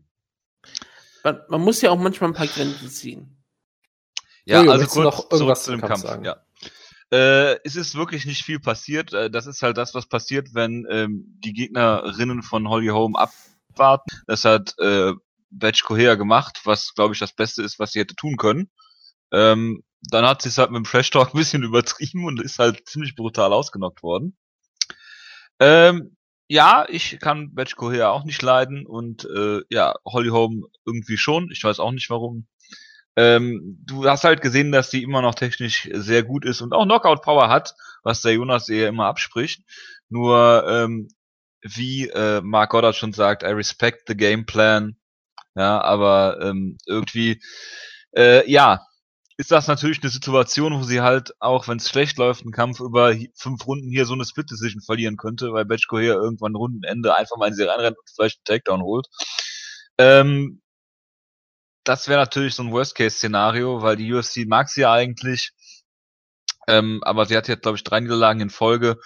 Man, 1.22 1.40
man 1.48 1.60
muss 1.60 1.80
ja 1.80 1.90
auch 1.90 1.98
manchmal 1.98 2.30
ein 2.30 2.34
paar 2.34 2.46
Grenzen 2.46 2.88
ziehen. 2.88 3.44
Ja, 4.44 4.60
Jojo, 4.60 4.72
also 4.72 4.86
kurz 4.86 5.04
noch 5.04 5.16
zurück 5.16 5.32
irgendwas 5.32 5.64
zu 5.64 5.70
dem 5.72 5.80
Kampf. 5.80 6.02
Kampf 6.02 6.02
sagen? 6.02 6.24
Ja. 6.24 6.36
Äh, 7.12 7.58
es 7.64 7.76
ist 7.76 7.94
wirklich 7.94 8.26
nicht 8.26 8.42
viel 8.44 8.58
passiert. 8.58 9.12
Äh, 9.12 9.30
Das 9.30 9.46
ist 9.46 9.62
halt 9.62 9.76
das, 9.76 9.94
was 9.94 10.06
passiert, 10.08 10.54
wenn 10.54 10.86
ähm, 10.90 11.24
die 11.44 11.52
Gegnerinnen 11.52 12.42
von 12.42 12.68
Holly 12.68 12.88
Holm 12.88 13.14
abwarten. 13.16 14.10
Das 14.26 14.44
hat 14.44 14.74
äh, 14.78 15.12
Batch 15.50 15.84
Coher 15.84 16.16
gemacht, 16.16 16.60
was, 16.64 16.92
glaube 16.94 17.14
ich, 17.14 17.20
das 17.20 17.32
Beste 17.32 17.62
ist, 17.62 17.78
was 17.78 17.92
sie 17.92 18.00
hätte 18.00 18.16
tun 18.16 18.36
können. 18.36 18.70
Ähm, 19.32 19.82
dann 20.10 20.26
hat 20.26 20.42
sie 20.42 20.48
es 20.48 20.58
halt 20.58 20.70
mit 20.70 20.78
dem 20.78 20.84
Trash 20.84 21.10
Talk 21.10 21.28
ein 21.34 21.38
bisschen 21.38 21.62
übertrieben 21.62 22.24
und 22.24 22.40
ist 22.40 22.58
halt 22.58 22.88
ziemlich 22.88 23.14
brutal 23.14 23.52
ausgenockt 23.52 24.02
worden. 24.02 24.36
Ähm, 25.60 26.16
ja, 26.48 26.86
ich 26.88 27.18
kann 27.20 27.54
Batch 27.54 27.76
Coher 27.76 28.12
auch 28.12 28.24
nicht 28.24 28.40
leiden 28.42 28.86
und 28.86 29.24
äh, 29.24 29.62
ja, 29.68 29.94
Holly 30.04 30.28
Holm 30.28 30.66
irgendwie 30.84 31.16
schon. 31.16 31.50
Ich 31.50 31.64
weiß 31.64 31.80
auch 31.80 31.90
nicht 31.90 32.08
warum. 32.10 32.46
Ähm, 33.16 33.78
du 33.84 34.08
hast 34.08 34.24
halt 34.24 34.42
gesehen, 34.42 34.70
dass 34.72 34.90
die 34.90 35.02
immer 35.02 35.22
noch 35.22 35.34
technisch 35.34 35.88
sehr 35.92 36.22
gut 36.22 36.44
ist 36.44 36.60
und 36.60 36.72
auch 36.72 36.84
Knockout 36.84 37.22
Power 37.22 37.48
hat, 37.48 37.74
was 38.02 38.20
der 38.20 38.34
Jonas 38.34 38.68
ihr 38.68 38.88
immer 38.88 39.06
abspricht. 39.06 39.62
Nur 40.08 40.64
ähm, 40.68 41.08
wie 41.62 42.08
äh, 42.08 42.40
Mark 42.42 42.70
Goddard 42.70 42.94
schon 42.94 43.12
sagt, 43.12 43.42
I 43.42 43.46
respect 43.46 44.04
the 44.06 44.16
game 44.16 44.46
plan. 44.46 44.96
Ja, 45.54 45.80
aber 45.80 46.38
ähm, 46.42 46.76
irgendwie, 46.86 47.40
äh, 48.14 48.48
ja, 48.50 48.86
ist 49.38 49.50
das 49.50 49.66
natürlich 49.66 50.02
eine 50.02 50.10
Situation, 50.10 50.78
wo 50.78 50.82
sie 50.82 51.02
halt, 51.02 51.34
auch 51.40 51.68
wenn 51.68 51.76
es 51.76 51.88
schlecht 51.88 52.16
läuft, 52.16 52.42
einen 52.42 52.52
Kampf 52.52 52.80
über 52.80 53.14
fünf 53.34 53.66
Runden 53.66 53.90
hier 53.90 54.06
so 54.06 54.14
eine 54.14 54.24
Split 54.24 54.50
Decision 54.50 54.80
verlieren 54.80 55.16
könnte, 55.16 55.52
weil 55.52 55.66
Betchko 55.66 55.98
hier 55.98 56.14
irgendwann 56.14 56.54
Rundenende 56.54 57.14
einfach 57.14 57.36
mal 57.36 57.48
in 57.48 57.54
sie 57.54 57.64
reinrennt 57.64 57.98
und 57.98 58.10
vielleicht 58.14 58.38
einen 58.38 58.44
Takedown 58.44 58.82
holt. 58.82 59.06
Ähm, 59.98 60.62
das 61.84 62.08
wäre 62.08 62.20
natürlich 62.20 62.54
so 62.54 62.62
ein 62.62 62.72
Worst-Case-Szenario, 62.72 63.82
weil 63.82 63.96
die 63.96 64.12
UFC 64.12 64.46
mag 64.46 64.68
sie 64.68 64.82
ja 64.82 64.92
eigentlich. 64.92 65.52
Ähm, 66.66 67.00
aber 67.04 67.26
sie 67.26 67.36
hat 67.36 67.46
jetzt, 67.48 67.62
glaube 67.62 67.76
ich, 67.76 67.84
drei 67.84 68.00
Niederlagen 68.00 68.40
in 68.40 68.50
Folge. 68.50 68.98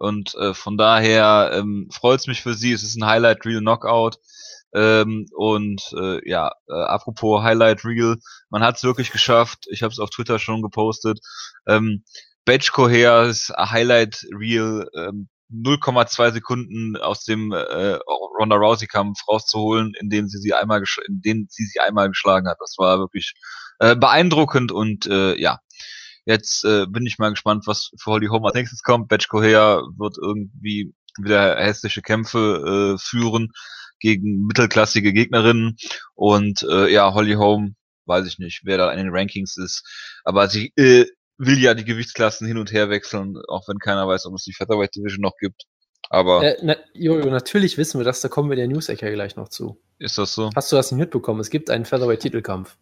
Und 0.00 0.34
äh, 0.36 0.54
von 0.54 0.78
daher 0.78 1.50
ähm, 1.52 1.88
freut 1.92 2.20
es 2.20 2.26
mich 2.26 2.40
für 2.42 2.54
sie. 2.54 2.72
Es 2.72 2.82
ist 2.82 2.96
ein 2.96 3.06
Highlight-Reel-Knockout. 3.06 4.16
Ähm, 4.72 5.26
und 5.36 5.82
äh, 5.96 6.26
ja, 6.28 6.52
äh, 6.68 6.72
apropos 6.72 7.42
Highlight 7.42 7.84
Reel, 7.84 8.16
man 8.48 8.62
hat 8.62 8.76
es 8.76 8.84
wirklich 8.84 9.10
geschafft. 9.12 9.66
Ich 9.70 9.82
habe 9.82 9.92
es 9.92 9.98
auf 9.98 10.10
Twitter 10.10 10.38
schon 10.38 10.62
gepostet. 10.62 11.20
Ähm, 11.66 12.04
Badge 12.44 12.70
Coher's 12.72 13.52
Highlight 13.56 14.26
Reel 14.32 14.88
ähm, 14.96 15.28
0,2 15.52 16.32
Sekunden 16.32 16.96
aus 16.96 17.24
dem 17.24 17.52
äh, 17.52 17.98
Ronda 18.38 18.56
Rousey 18.56 18.86
Kampf 18.86 19.18
rauszuholen, 19.28 19.92
in 20.00 20.08
dem 20.08 20.28
sie 20.28 20.38
sie 20.38 20.54
einmal 20.54 20.82
in 21.06 21.20
denen 21.20 21.46
sie 21.50 21.64
sie 21.64 21.80
einmal 21.80 22.08
geschlagen 22.08 22.48
hat. 22.48 22.58
Das 22.60 22.76
war 22.78 22.98
wirklich 22.98 23.34
äh, 23.80 23.96
beeindruckend 23.96 24.72
und 24.72 25.06
äh, 25.06 25.38
ja. 25.38 25.58
Jetzt 26.24 26.64
äh, 26.64 26.86
bin 26.86 27.06
ich 27.06 27.18
mal 27.18 27.30
gespannt, 27.30 27.66
was 27.66 27.90
für 27.98 28.10
Holly 28.10 28.26
Holm 28.26 28.44
als 28.44 28.54
nächstes 28.54 28.82
kommt. 28.82 29.08
Batch 29.08 29.28
Coher 29.28 29.82
wird 29.96 30.16
irgendwie 30.20 30.94
wieder 31.18 31.56
hässliche 31.56 32.02
Kämpfe 32.02 32.94
äh, 32.94 32.98
führen 32.98 33.52
gegen 34.00 34.46
mittelklassige 34.46 35.12
Gegnerinnen 35.12 35.76
und 36.14 36.62
äh, 36.62 36.88
ja, 36.88 37.12
Holly 37.12 37.34
Holm, 37.34 37.76
weiß 38.06 38.26
ich 38.26 38.38
nicht, 38.38 38.62
wer 38.64 38.78
da 38.78 38.92
in 38.92 38.98
den 38.98 39.14
Rankings 39.14 39.56
ist, 39.56 39.84
aber 40.24 40.48
sie 40.48 40.72
äh, 40.76 41.06
will 41.38 41.58
ja 41.58 41.74
die 41.74 41.84
Gewichtsklassen 41.84 42.46
hin 42.46 42.58
und 42.58 42.72
her 42.72 42.90
wechseln, 42.90 43.36
auch 43.48 43.66
wenn 43.68 43.78
keiner 43.78 44.06
weiß, 44.06 44.26
ob 44.26 44.34
es 44.34 44.44
die 44.44 44.52
Featherweight 44.52 44.94
Division 44.94 45.22
noch 45.22 45.36
gibt. 45.38 45.64
Aber 46.08 46.42
Äh, 46.42 46.56
na, 46.62 46.76
Jojo, 46.94 47.30
natürlich 47.30 47.78
wissen 47.78 48.00
wir 48.00 48.04
das, 48.04 48.20
da 48.20 48.28
kommen 48.28 48.50
wir 48.50 48.56
der 48.56 48.68
News-Ecke 48.68 49.12
gleich 49.12 49.36
noch 49.36 49.48
zu. 49.48 49.80
ist 49.98 50.18
das 50.18 50.34
so? 50.34 50.50
Hast 50.54 50.72
du 50.72 50.76
das 50.76 50.90
nicht 50.90 50.98
mitbekommen? 50.98 51.40
Es 51.40 51.50
gibt 51.50 51.70
einen 51.70 51.84
Featherweight-Titelkampf. 51.84 52.76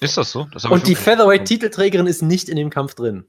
Ist 0.00 0.16
das 0.16 0.32
so? 0.32 0.44
Das 0.52 0.64
Und 0.64 0.86
die 0.86 0.94
Featherweight-Titelträgerin 0.96 2.06
ist 2.06 2.22
nicht 2.22 2.48
in 2.48 2.56
dem 2.56 2.70
Kampf 2.70 2.94
drin. 2.94 3.24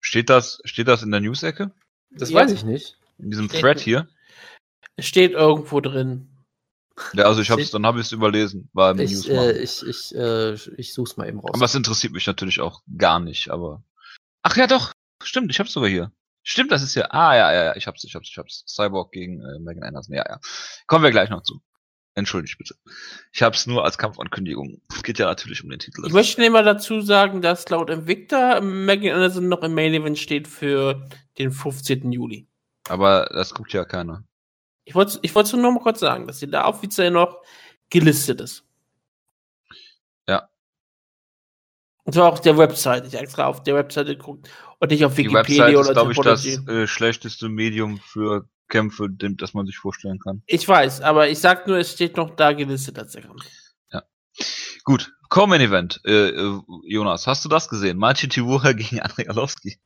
steht 0.00 0.30
das, 0.30 0.60
steht 0.64 0.88
das 0.88 1.02
in 1.02 1.10
der 1.10 1.20
News-Ecke? 1.20 1.72
Das 2.10 2.30
Ja. 2.30 2.40
weiß 2.40 2.52
ich 2.52 2.64
nicht. 2.64 2.96
In 3.18 3.30
diesem 3.30 3.48
Steht- 3.48 3.60
Thread 3.60 3.80
hier? 3.80 4.08
Es 4.96 5.06
steht 5.06 5.32
irgendwo 5.32 5.80
drin. 5.80 6.28
Ja, 7.12 7.24
also 7.26 7.40
ich 7.40 7.50
hab's, 7.50 7.62
Steht- 7.62 7.74
dann 7.74 7.86
habe 7.86 8.00
ich 8.00 8.06
es 8.06 8.12
überlesen, 8.12 8.68
im 8.76 8.98
Ich, 9.00 9.12
News. 9.12 9.28
äh, 9.28 9.52
ich, 9.62 9.82
ich, 9.86 10.14
äh, 10.16 10.54
ich 10.76 10.92
such's 10.94 11.16
mal 11.16 11.28
eben 11.28 11.38
raus. 11.40 11.50
Aber 11.54 11.64
es 11.64 11.74
interessiert 11.74 12.12
mich 12.12 12.26
natürlich 12.26 12.60
auch 12.60 12.82
gar 12.96 13.20
nicht, 13.20 13.50
aber. 13.50 13.84
Ach 14.42 14.56
ja, 14.56 14.66
doch. 14.66 14.92
Stimmt, 15.22 15.50
ich 15.50 15.60
hab's 15.60 15.72
sogar 15.72 15.88
hier. 15.88 16.10
Stimmt, 16.42 16.72
das 16.72 16.82
ist 16.82 16.94
ja. 16.94 17.06
Ah, 17.10 17.36
ja, 17.36 17.52
ja, 17.52 17.64
ja, 17.66 17.76
ich 17.76 17.86
hab's, 17.86 18.02
ich 18.04 18.14
hab's, 18.14 18.28
ich 18.30 18.38
hab's. 18.38 18.64
Cyborg 18.66 19.12
gegen 19.12 19.40
äh, 19.42 19.58
Megan 19.60 19.82
Anderson. 19.84 20.14
Ja, 20.16 20.24
ja. 20.28 20.40
Kommen 20.86 21.04
wir 21.04 21.10
gleich 21.10 21.28
noch 21.30 21.42
zu. 21.42 21.60
Entschuldigt 22.18 22.58
bitte. 22.58 22.74
Ich 23.32 23.42
habe 23.42 23.54
es 23.54 23.66
nur 23.68 23.84
als 23.84 23.96
Kampfankündigung. 23.96 24.82
Es 24.90 25.02
geht 25.04 25.20
ja 25.20 25.26
natürlich 25.26 25.62
um 25.62 25.70
den 25.70 25.78
Titel. 25.78 26.04
Ich 26.04 26.12
möchte 26.12 26.44
immer 26.44 26.64
dazu 26.64 27.00
sagen, 27.00 27.42
dass 27.42 27.68
laut 27.68 27.90
Invicta 27.90 28.60
Megan 28.60 29.14
Anderson 29.14 29.48
noch 29.48 29.62
im 29.62 29.72
Main 29.74 29.94
Event 29.94 30.18
steht 30.18 30.48
für 30.48 31.08
den 31.38 31.52
15. 31.52 32.10
Juli. 32.10 32.48
Aber 32.88 33.30
das 33.32 33.54
guckt 33.54 33.72
ja 33.72 33.84
keiner. 33.84 34.24
Ich 34.84 34.96
wollte 34.96 35.20
ich 35.22 35.32
wollte 35.34 35.56
nur 35.56 35.70
mal 35.70 35.80
kurz 35.80 36.00
sagen, 36.00 36.26
dass 36.26 36.40
sie 36.40 36.50
da 36.50 36.66
offiziell 36.66 37.12
noch 37.12 37.40
gelistet 37.88 38.40
ist. 38.40 38.64
Ja. 40.26 40.48
Und 42.02 42.14
zwar 42.14 42.32
auf 42.32 42.40
der 42.40 42.58
Website. 42.58 43.06
Ich 43.06 43.14
extra 43.14 43.46
auf 43.46 43.62
der 43.62 43.76
Webseite 43.76 44.16
geguckt 44.16 44.50
und 44.80 44.90
nicht 44.90 45.04
auf 45.04 45.14
Die 45.14 45.26
Wikipedia 45.26 45.66
Website 45.66 45.76
oder 45.76 45.88
ist, 45.88 45.92
glaube 45.92 46.12
ich, 46.12 46.18
das 46.18 46.68
äh, 46.68 46.86
schlechteste 46.88 47.48
Medium 47.48 47.98
für 47.98 48.48
Kämpfe, 48.68 49.08
dem, 49.10 49.36
das 49.36 49.54
man 49.54 49.66
sich 49.66 49.76
vorstellen 49.78 50.18
kann. 50.18 50.42
Ich 50.46 50.66
weiß, 50.68 51.00
aber 51.00 51.28
ich 51.28 51.38
sag 51.38 51.66
nur, 51.66 51.78
es 51.78 51.92
steht 51.92 52.16
noch 52.16 52.36
da 52.36 52.52
gelistet 52.52 52.98
als 52.98 53.12
der 53.12 53.22
Kampf. 53.22 53.44
Gut, 54.84 55.12
Common 55.28 55.60
Event. 55.60 56.00
Äh, 56.06 56.28
äh, 56.30 56.60
Jonas, 56.84 57.26
hast 57.26 57.44
du 57.44 57.48
das 57.48 57.68
gesehen? 57.68 57.98
Marcin 57.98 58.30
Tibura 58.30 58.72
gegen 58.72 59.00
Andrei 59.00 59.28
Arlovski. 59.28 59.78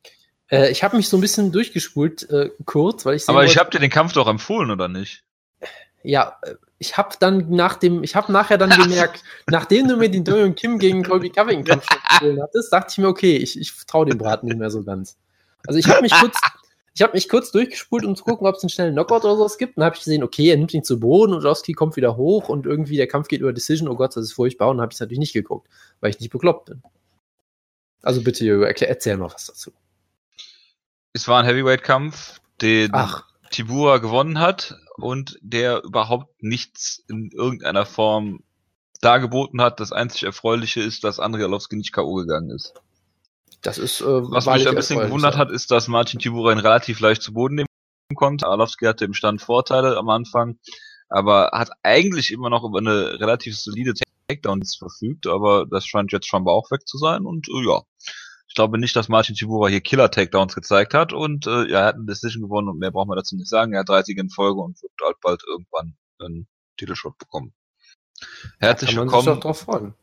Äh, 0.50 0.70
ich 0.70 0.84
habe 0.84 0.96
mich 0.96 1.08
so 1.08 1.16
ein 1.16 1.20
bisschen 1.20 1.50
durchgespult, 1.52 2.28
äh, 2.30 2.50
kurz, 2.66 3.04
weil 3.06 3.16
ich 3.16 3.28
Aber 3.28 3.42
ich 3.44 3.48
wollte- 3.48 3.60
habe 3.60 3.70
dir 3.70 3.78
den 3.80 3.90
Kampf 3.90 4.12
doch 4.12 4.28
empfohlen, 4.28 4.70
oder 4.70 4.88
nicht? 4.88 5.24
Ja, 6.04 6.36
äh, 6.42 6.54
ich 6.78 6.96
habe 6.98 7.16
dann 7.18 7.48
nach 7.50 7.76
dem, 7.76 8.02
ich 8.04 8.14
habe 8.14 8.30
nachher 8.30 8.58
dann 8.58 8.70
gemerkt, 8.70 9.22
nachdem 9.50 9.88
du 9.88 9.96
mir 9.96 10.10
den 10.10 10.24
Dorian 10.24 10.54
Kim 10.54 10.78
gegen 10.78 11.02
Colby 11.02 11.30
Covington 11.30 11.80
empfohlen 12.10 12.42
hattest, 12.42 12.72
dachte 12.72 12.88
ich 12.90 12.98
mir, 12.98 13.08
okay, 13.08 13.36
ich, 13.36 13.58
ich 13.58 13.72
traue 13.86 14.06
dem 14.06 14.18
Braten 14.18 14.46
nicht 14.48 14.58
mehr 14.58 14.70
so 14.70 14.84
ganz. 14.84 15.16
Also 15.66 15.78
ich 15.78 15.88
habe 15.88 16.02
mich 16.02 16.12
kurz, 16.12 16.36
ich 16.94 17.00
habe 17.00 17.14
mich 17.14 17.28
kurz 17.28 17.50
durchgespult, 17.52 18.04
um 18.04 18.14
zu 18.16 18.25
gucken, 18.25 18.46
ob 18.46 18.56
es 18.56 18.62
einen 18.62 18.70
schnellen 18.70 18.94
Knockout 18.94 19.25
oder 19.25 19.37
sowas 19.37 19.56
gibt. 19.56 19.76
Und 19.76 19.80
dann 19.80 19.87
habe 19.87 19.96
ich 19.96 20.04
gesehen, 20.04 20.22
okay, 20.22 20.50
er 20.50 20.56
nimmt 20.56 20.75
ihn 20.75 20.84
zu 20.84 21.00
Boden 21.00 21.32
und 21.32 21.44
Rowski 21.44 21.72
kommt 21.72 21.96
wieder 21.96 22.16
hoch 22.16 22.49
und 22.49 22.66
irgendwie 22.66 22.96
der 22.96 23.06
Kampf 23.06 23.28
geht 23.28 23.40
über 23.40 23.52
Decision. 23.52 23.88
Oh 23.88 23.96
Gott, 23.96 24.14
das 24.14 24.25
ist 24.25 24.32
furchtbar. 24.34 24.68
Und 24.68 24.76
dann 24.76 24.82
habe 24.82 24.92
ich 24.92 24.96
es 24.96 25.00
natürlich 25.00 25.18
nicht 25.18 25.32
geguckt, 25.32 25.68
weil 26.00 26.11
ich 26.11 26.20
nicht 26.20 26.30
bekloppt 26.30 26.66
bin. 26.66 26.82
Also 28.02 28.22
bitte, 28.22 28.44
Jürgen, 28.44 28.64
erklär, 28.64 28.90
erzähl 28.90 29.16
mal 29.16 29.32
was 29.32 29.46
dazu. 29.46 29.72
Es 31.14 31.28
war 31.28 31.40
ein 31.40 31.46
Heavyweight-Kampf, 31.46 32.40
den 32.61 32.90
Ach, 32.92 33.26
Tibura 33.50 33.99
gewonnen 33.99 34.38
hat 34.38 34.76
und 34.96 35.38
der 35.40 35.82
überhaupt 35.84 36.42
nichts 36.42 37.04
in 37.08 37.30
irgendeiner 37.30 37.87
Form 37.87 38.42
dargeboten 39.00 39.62
hat. 39.62 39.80
Das 39.80 39.92
einzig 39.92 40.25
Erfreuliche 40.25 40.80
ist, 40.80 41.04
dass 41.04 41.20
Andrei 41.20 41.42
Arlovski 41.44 41.76
nicht 41.76 41.92
K.O. 41.92 42.14
gegangen 42.14 42.50
ist. 42.50 42.75
Das 43.62 43.78
ist, 43.78 44.00
äh, 44.00 44.04
Was 44.04 44.47
mich 44.47 44.69
ein 44.69 44.75
bisschen 44.75 45.00
gewundert 45.00 45.37
hat, 45.37 45.50
ist, 45.50 45.71
dass 45.71 45.88
Martin 45.88 46.19
Tibura 46.19 46.52
ihn 46.52 46.59
relativ 46.59 47.00
leicht 47.00 47.23
zu 47.23 47.33
Boden 47.33 47.54
nehmen 47.54 47.69
konnte. 48.14 48.47
Arlovski 48.47 48.85
hatte 48.85 49.04
im 49.04 49.14
Stand 49.14 49.40
Vorteile 49.40 49.97
am 49.97 50.09
Anfang, 50.09 50.59
aber 51.09 51.50
hat 51.52 51.71
eigentlich 51.83 52.33
immer 52.33 52.50
noch 52.50 52.64
über 52.64 52.78
eine 52.78 53.21
relativ 53.21 53.57
solide 53.57 53.95
Takedowns 54.28 54.76
verfügt, 54.76 55.26
aber 55.26 55.66
das 55.66 55.87
scheint 55.87 56.12
jetzt 56.12 56.26
scheinbar 56.26 56.54
auch 56.54 56.71
weg 56.71 56.87
zu 56.87 56.99
sein 56.99 57.25
und 57.25 57.49
äh, 57.49 57.66
ja. 57.66 57.83
Ich 58.49 58.54
glaube 58.54 58.78
nicht, 58.78 58.95
dass 58.97 59.09
Martin 59.09 59.35
Tibura 59.35 59.69
hier 59.69 59.81
Killer-Takedowns 59.81 60.54
gezeigt 60.54 60.92
hat 60.92 61.14
und 61.14 61.47
äh, 61.47 61.71
ja, 61.71 61.81
er 61.81 61.87
hat 61.87 61.95
eine 61.95 62.04
Decision 62.04 62.42
gewonnen 62.42 62.69
und 62.69 62.78
mehr 62.78 62.90
braucht 62.90 63.09
man 63.09 63.16
dazu 63.16 63.35
nicht 63.35 63.49
sagen. 63.49 63.73
Er 63.73 63.81
hat 63.81 63.88
30 63.88 64.19
in 64.19 64.28
Folge 64.28 64.61
und 64.61 64.83
wird 64.83 64.92
halt 65.02 65.16
bald 65.23 65.42
irgendwann 65.47 65.97
einen 66.19 66.49
Titelshot 66.76 67.16
bekommen. 67.16 67.54
Herzlich 68.59 68.95
willkommen 68.95 69.40
drauf 69.40 69.61
freuen. 69.61 69.95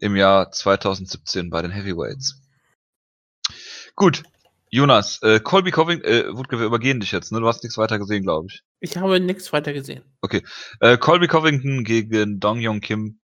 Im 0.00 0.16
Jahr 0.16 0.50
2017 0.50 1.50
bei 1.50 1.62
den 1.62 1.70
Heavyweights. 1.70 2.40
Gut, 3.96 4.22
Jonas, 4.70 5.22
äh, 5.22 5.38
Colby 5.38 5.70
Covington, 5.70 6.10
äh, 6.10 6.36
Wutke, 6.36 6.58
wir 6.58 6.66
übergehen 6.66 6.98
dich 6.98 7.12
jetzt, 7.12 7.30
ne? 7.30 7.38
Du 7.38 7.46
hast 7.46 7.62
nichts 7.62 7.78
weiter 7.78 7.98
gesehen, 7.98 8.24
glaube 8.24 8.48
ich. 8.50 8.64
Ich 8.80 8.96
habe 8.96 9.20
nichts 9.20 9.52
weiter 9.52 9.72
gesehen. 9.72 10.02
Äh, 10.80 10.98
Colby 10.98 11.28
Covington 11.28 11.84
gegen 11.84 12.40
Dong 12.40 12.58
Yong 12.60 12.80
Kim. 12.80 13.20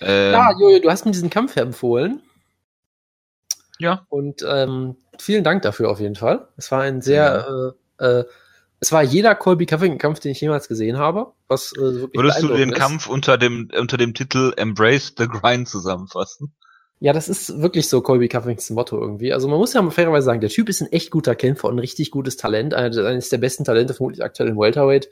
Ähm, 0.00 0.32
Ja, 0.32 0.52
Jojo, 0.58 0.80
du 0.80 0.90
hast 0.90 1.06
mir 1.06 1.12
diesen 1.12 1.30
Kampf 1.30 1.56
empfohlen. 1.56 2.22
Ja. 3.78 4.04
Und 4.10 4.44
ähm, 4.46 4.96
vielen 5.18 5.44
Dank 5.44 5.62
dafür 5.62 5.90
auf 5.90 6.00
jeden 6.00 6.16
Fall. 6.16 6.48
Es 6.56 6.70
war 6.70 6.82
ein 6.82 7.00
sehr, 7.00 7.74
äh, 7.98 8.04
äh, 8.04 8.24
es 8.80 8.92
war 8.92 9.02
jeder 9.02 9.34
Colby 9.34 9.66
Covington-Kampf, 9.66 10.20
den 10.20 10.32
ich 10.32 10.40
jemals 10.40 10.68
gesehen 10.68 10.98
habe. 10.98 11.32
Was, 11.48 11.72
äh, 11.76 11.80
Würdest 11.80 12.42
du 12.42 12.48
den 12.48 12.70
ist. 12.72 12.78
Kampf 12.78 13.08
unter 13.08 13.36
dem, 13.38 13.68
unter 13.78 13.96
dem 13.96 14.14
Titel 14.14 14.52
Embrace 14.56 15.14
the 15.18 15.26
Grind 15.26 15.68
zusammenfassen? 15.68 16.52
Ja, 17.00 17.12
das 17.12 17.28
ist 17.28 17.60
wirklich 17.62 17.88
so 17.88 18.00
Colby 18.00 18.28
Covingtons 18.28 18.70
Motto 18.70 19.00
irgendwie. 19.00 19.32
Also 19.32 19.46
man 19.48 19.58
muss 19.58 19.72
ja 19.72 19.82
mal 19.82 19.90
fairerweise 19.92 20.24
sagen, 20.24 20.40
der 20.40 20.50
Typ 20.50 20.68
ist 20.68 20.80
ein 20.80 20.90
echt 20.90 21.10
guter 21.12 21.34
Kämpfer 21.36 21.68
und 21.68 21.76
ein 21.76 21.78
richtig 21.78 22.10
gutes 22.10 22.36
Talent. 22.36 22.74
Eines 22.74 23.28
der 23.28 23.38
besten 23.38 23.64
Talente 23.64 23.94
vermutlich 23.94 24.22
aktuell 24.24 24.48
im 24.48 24.58
Welterweight. 24.58 25.08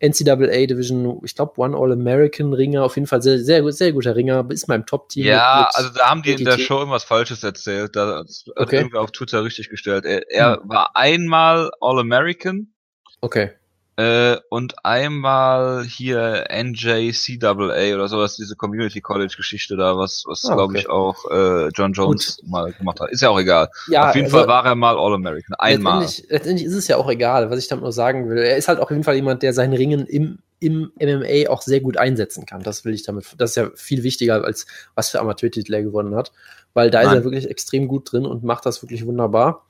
NCAA 0.00 0.66
Division, 0.66 1.20
ich 1.24 1.34
glaube 1.34 1.60
One 1.60 1.76
All-American 1.76 2.52
Ringer, 2.52 2.84
auf 2.84 2.94
jeden 2.96 3.08
Fall 3.08 3.20
sehr, 3.20 3.40
sehr, 3.40 3.68
sehr 3.72 3.92
guter 3.92 4.14
Ringer, 4.14 4.46
ist 4.50 4.68
mal 4.68 4.76
im 4.76 4.86
Top-Team. 4.86 5.26
Ja, 5.26 5.66
mit- 5.66 5.76
also 5.76 5.90
da 5.96 6.08
haben 6.10 6.22
die 6.22 6.32
in 6.32 6.44
der. 6.44 6.56
Show 6.58 6.78
irgendwas 6.78 7.02
Falsches 7.02 7.42
erzählt. 7.42 7.96
Da 7.96 8.18
hat 8.18 8.26
Okay. 8.56 8.76
irgendwer 8.76 9.00
auf 9.00 9.10
Twitter 9.10 9.42
richtig 9.44 9.70
gestellt. 9.70 10.04
Er, 10.04 10.30
er 10.30 10.60
war 10.64 10.94
einmal 10.94 11.70
All-American 11.80 12.72
Okay. 13.20 13.50
äh, 13.96 14.36
und 14.48 14.84
einmal 14.84 15.84
hier 15.84 16.44
NJCAA 16.50 17.94
oder 17.94 18.08
sowas, 18.08 18.36
diese 18.36 18.54
Community 18.56 19.00
College 19.00 19.34
Geschichte 19.36 19.76
da, 19.76 19.96
was, 19.98 20.24
was 20.26 20.44
Ah, 20.44 20.54
glaube 20.54 20.72
okay. 20.74 20.78
ich 20.82 20.88
auch 20.88 21.16
äh, 21.30 21.68
John 21.74 21.92
Jones 21.92 22.40
mal 22.46 22.72
gemacht 22.72 23.00
hat. 23.00 23.10
Ist 23.10 23.22
ja 23.22 23.30
auch 23.30 23.40
egal. 23.40 23.68
Ja, 23.88 24.08
Auf 24.10 24.14
jeden 24.14 24.26
also- 24.26 24.38
Fall 24.38 24.46
war 24.48 24.64
er 24.64 24.74
mal 24.76 24.96
All-American. 24.96 25.56
Einmal. 25.58 26.02
Letztendlich, 26.02 26.30
letztendlich 26.30 26.66
ist 26.66 26.74
es 26.74 26.88
ja 26.88 26.96
auch 26.96 27.10
egal, 27.10 27.50
was 27.50 27.58
ich 27.58 27.68
damit 27.68 27.82
nur 27.82 27.92
sagen 27.92 28.28
will. 28.28 28.38
Er 28.38 28.56
ist 28.56 28.68
halt 28.68 28.78
auf 28.78 28.90
jeden 28.90 29.02
Fall 29.04 29.16
jemand, 29.16 29.42
der 29.42 29.52
seinen 29.52 29.72
Ringen 29.74 30.06
im, 30.06 30.38
im 30.60 30.92
MMA 31.00 31.50
auch 31.50 31.62
sehr 31.62 31.80
gut 31.80 31.96
einsetzen 31.96 32.46
kann. 32.46 32.62
Das 32.62 32.84
will 32.84 32.94
ich 32.94 33.02
damit. 33.02 33.26
Das 33.38 33.50
ist 33.50 33.56
ja 33.56 33.70
viel 33.74 34.02
wichtiger, 34.04 34.44
als 34.44 34.66
was 34.94 35.10
für 35.10 35.20
Amateurtitel 35.20 35.74
er 35.74 35.82
gewonnen 35.82 36.14
hat. 36.14 36.30
Weil 36.74 36.90
da 36.92 37.00
ist 37.00 37.06
Nein. 37.08 37.16
er 37.16 37.24
wirklich 37.24 37.48
extrem 37.50 37.88
gut 37.88 38.12
drin 38.12 38.26
und 38.26 38.44
macht 38.44 38.64
das 38.64 38.80
wirklich 38.82 39.04
wunderbar. 39.06 39.66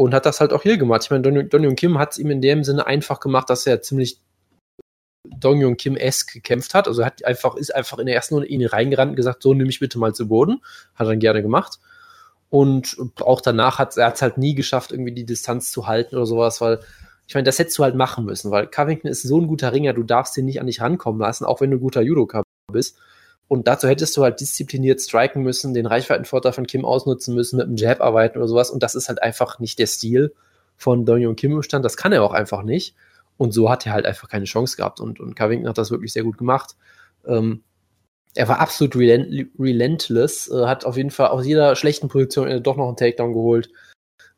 Und 0.00 0.14
hat 0.14 0.24
das 0.24 0.40
halt 0.40 0.54
auch 0.54 0.62
hier 0.62 0.78
gemacht. 0.78 1.02
Ich 1.04 1.10
meine, 1.10 1.20
Don, 1.20 1.46
Don 1.50 1.62
Jung 1.62 1.76
Kim 1.76 1.98
hat 1.98 2.12
es 2.12 2.18
ihm 2.18 2.30
in 2.30 2.40
dem 2.40 2.64
Sinne 2.64 2.86
einfach 2.86 3.20
gemacht, 3.20 3.50
dass 3.50 3.66
er 3.66 3.82
ziemlich 3.82 4.18
Dong 5.28 5.60
Jung 5.60 5.76
Kim-esque 5.76 6.32
gekämpft 6.32 6.72
hat. 6.72 6.88
Also 6.88 7.04
hat 7.04 7.22
einfach, 7.26 7.54
ist 7.56 7.74
einfach 7.74 7.98
in 7.98 8.06
der 8.06 8.14
ersten 8.14 8.32
Runde 8.32 8.48
in 8.48 8.62
ihn 8.62 8.66
reingerannt 8.66 9.10
und 9.10 9.16
gesagt, 9.16 9.42
so 9.42 9.52
nimm 9.52 9.66
mich 9.66 9.78
bitte 9.78 9.98
mal 9.98 10.14
zu 10.14 10.26
Boden. 10.26 10.62
Hat 10.94 11.06
er 11.06 11.10
dann 11.10 11.18
gerne 11.18 11.42
gemacht. 11.42 11.80
Und 12.48 12.96
auch 13.20 13.42
danach 13.42 13.78
hat 13.78 13.94
er 13.98 14.10
es 14.10 14.22
halt 14.22 14.38
nie 14.38 14.54
geschafft, 14.54 14.90
irgendwie 14.90 15.12
die 15.12 15.26
Distanz 15.26 15.70
zu 15.70 15.86
halten 15.86 16.16
oder 16.16 16.24
sowas, 16.24 16.62
weil 16.62 16.80
ich 17.28 17.34
meine, 17.34 17.44
das 17.44 17.58
hättest 17.58 17.76
du 17.76 17.84
halt 17.84 17.94
machen 17.94 18.24
müssen, 18.24 18.50
weil 18.50 18.68
Covington 18.68 19.10
ist 19.10 19.22
so 19.22 19.38
ein 19.38 19.48
guter 19.48 19.74
Ringer, 19.74 19.92
du 19.92 20.02
darfst 20.02 20.34
den 20.34 20.46
nicht 20.46 20.62
an 20.62 20.66
dich 20.66 20.80
rankommen 20.80 21.20
lassen, 21.20 21.44
auch 21.44 21.60
wenn 21.60 21.70
du 21.70 21.76
ein 21.76 21.82
guter 21.82 22.00
Judoka 22.00 22.42
bist. 22.72 22.96
Und 23.50 23.66
dazu 23.66 23.88
hättest 23.88 24.16
du 24.16 24.22
halt 24.22 24.40
diszipliniert 24.40 25.00
striken 25.00 25.42
müssen, 25.42 25.74
den 25.74 25.86
Reichweitenvorteil 25.86 26.52
von 26.52 26.68
Kim 26.68 26.84
ausnutzen 26.84 27.34
müssen, 27.34 27.56
mit 27.56 27.66
einem 27.66 27.74
Jab 27.74 28.00
arbeiten 28.00 28.38
oder 28.38 28.46
sowas. 28.46 28.70
Und 28.70 28.84
das 28.84 28.94
ist 28.94 29.08
halt 29.08 29.20
einfach 29.20 29.58
nicht 29.58 29.80
der 29.80 29.88
Stil 29.88 30.32
von 30.76 31.00
und 31.08 31.34
Kim 31.34 31.50
im 31.50 31.62
Stand. 31.62 31.84
Das 31.84 31.96
kann 31.96 32.12
er 32.12 32.22
auch 32.22 32.32
einfach 32.32 32.62
nicht. 32.62 32.94
Und 33.38 33.50
so 33.50 33.68
hat 33.68 33.86
er 33.86 33.92
halt 33.92 34.06
einfach 34.06 34.28
keine 34.28 34.44
Chance 34.44 34.76
gehabt. 34.76 35.00
Und, 35.00 35.18
und 35.18 35.34
Covington 35.34 35.68
hat 35.68 35.78
das 35.78 35.90
wirklich 35.90 36.12
sehr 36.12 36.22
gut 36.22 36.38
gemacht. 36.38 36.76
Ähm, 37.26 37.64
er 38.36 38.46
war 38.46 38.60
absolut 38.60 38.94
relent 38.94 39.48
relentless, 39.58 40.48
äh, 40.48 40.66
hat 40.66 40.84
auf 40.84 40.96
jeden 40.96 41.10
Fall 41.10 41.30
aus 41.30 41.44
jeder 41.44 41.74
schlechten 41.74 42.06
Position 42.06 42.62
doch 42.62 42.76
noch 42.76 42.86
einen 42.86 42.96
Takedown 42.96 43.32
geholt. 43.32 43.68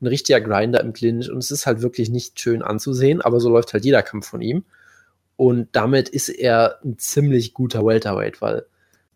Ein 0.01 0.07
richtiger 0.07 0.41
Grinder 0.41 0.81
im 0.81 0.95
Clinch 0.95 1.29
und 1.29 1.37
es 1.37 1.51
ist 1.51 1.67
halt 1.67 1.83
wirklich 1.83 2.09
nicht 2.09 2.41
schön 2.41 2.63
anzusehen, 2.63 3.21
aber 3.21 3.41
so 3.41 3.51
läuft 3.51 3.75
halt 3.75 3.85
jeder 3.85 4.03
Kampf 4.03 4.27
von 4.27 4.41
ihm. 4.41 4.65
Und 5.37 5.69
damit 5.73 6.09
ist 6.09 6.31
er 6.31 6.79
ein 6.83 6.97
ziemlich 6.97 7.53
guter 7.53 7.85
Welterweight, 7.85 8.41
weil 8.41 8.65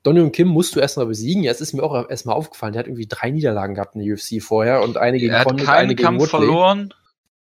Donny 0.06 0.20
und 0.20 0.30
Kim 0.30 0.46
musst 0.46 0.76
du 0.76 0.80
erstmal 0.80 1.06
besiegen. 1.06 1.42
Jetzt 1.42 1.60
ist 1.60 1.72
mir 1.72 1.82
auch 1.82 2.08
erstmal 2.08 2.36
aufgefallen, 2.36 2.72
der 2.72 2.80
hat 2.80 2.86
irgendwie 2.86 3.08
drei 3.08 3.30
Niederlagen 3.30 3.74
gehabt 3.74 3.96
in 3.96 4.04
der 4.04 4.14
UFC 4.14 4.40
vorher 4.40 4.82
und 4.82 4.96
eine 4.96 5.18
gegen 5.18 5.32
er 5.32 5.40
hat 5.40 5.48
Condit, 5.48 5.66
keinen 5.66 5.96
Kampf 5.96 6.20
Woodley. 6.20 6.46
verloren. 6.46 6.94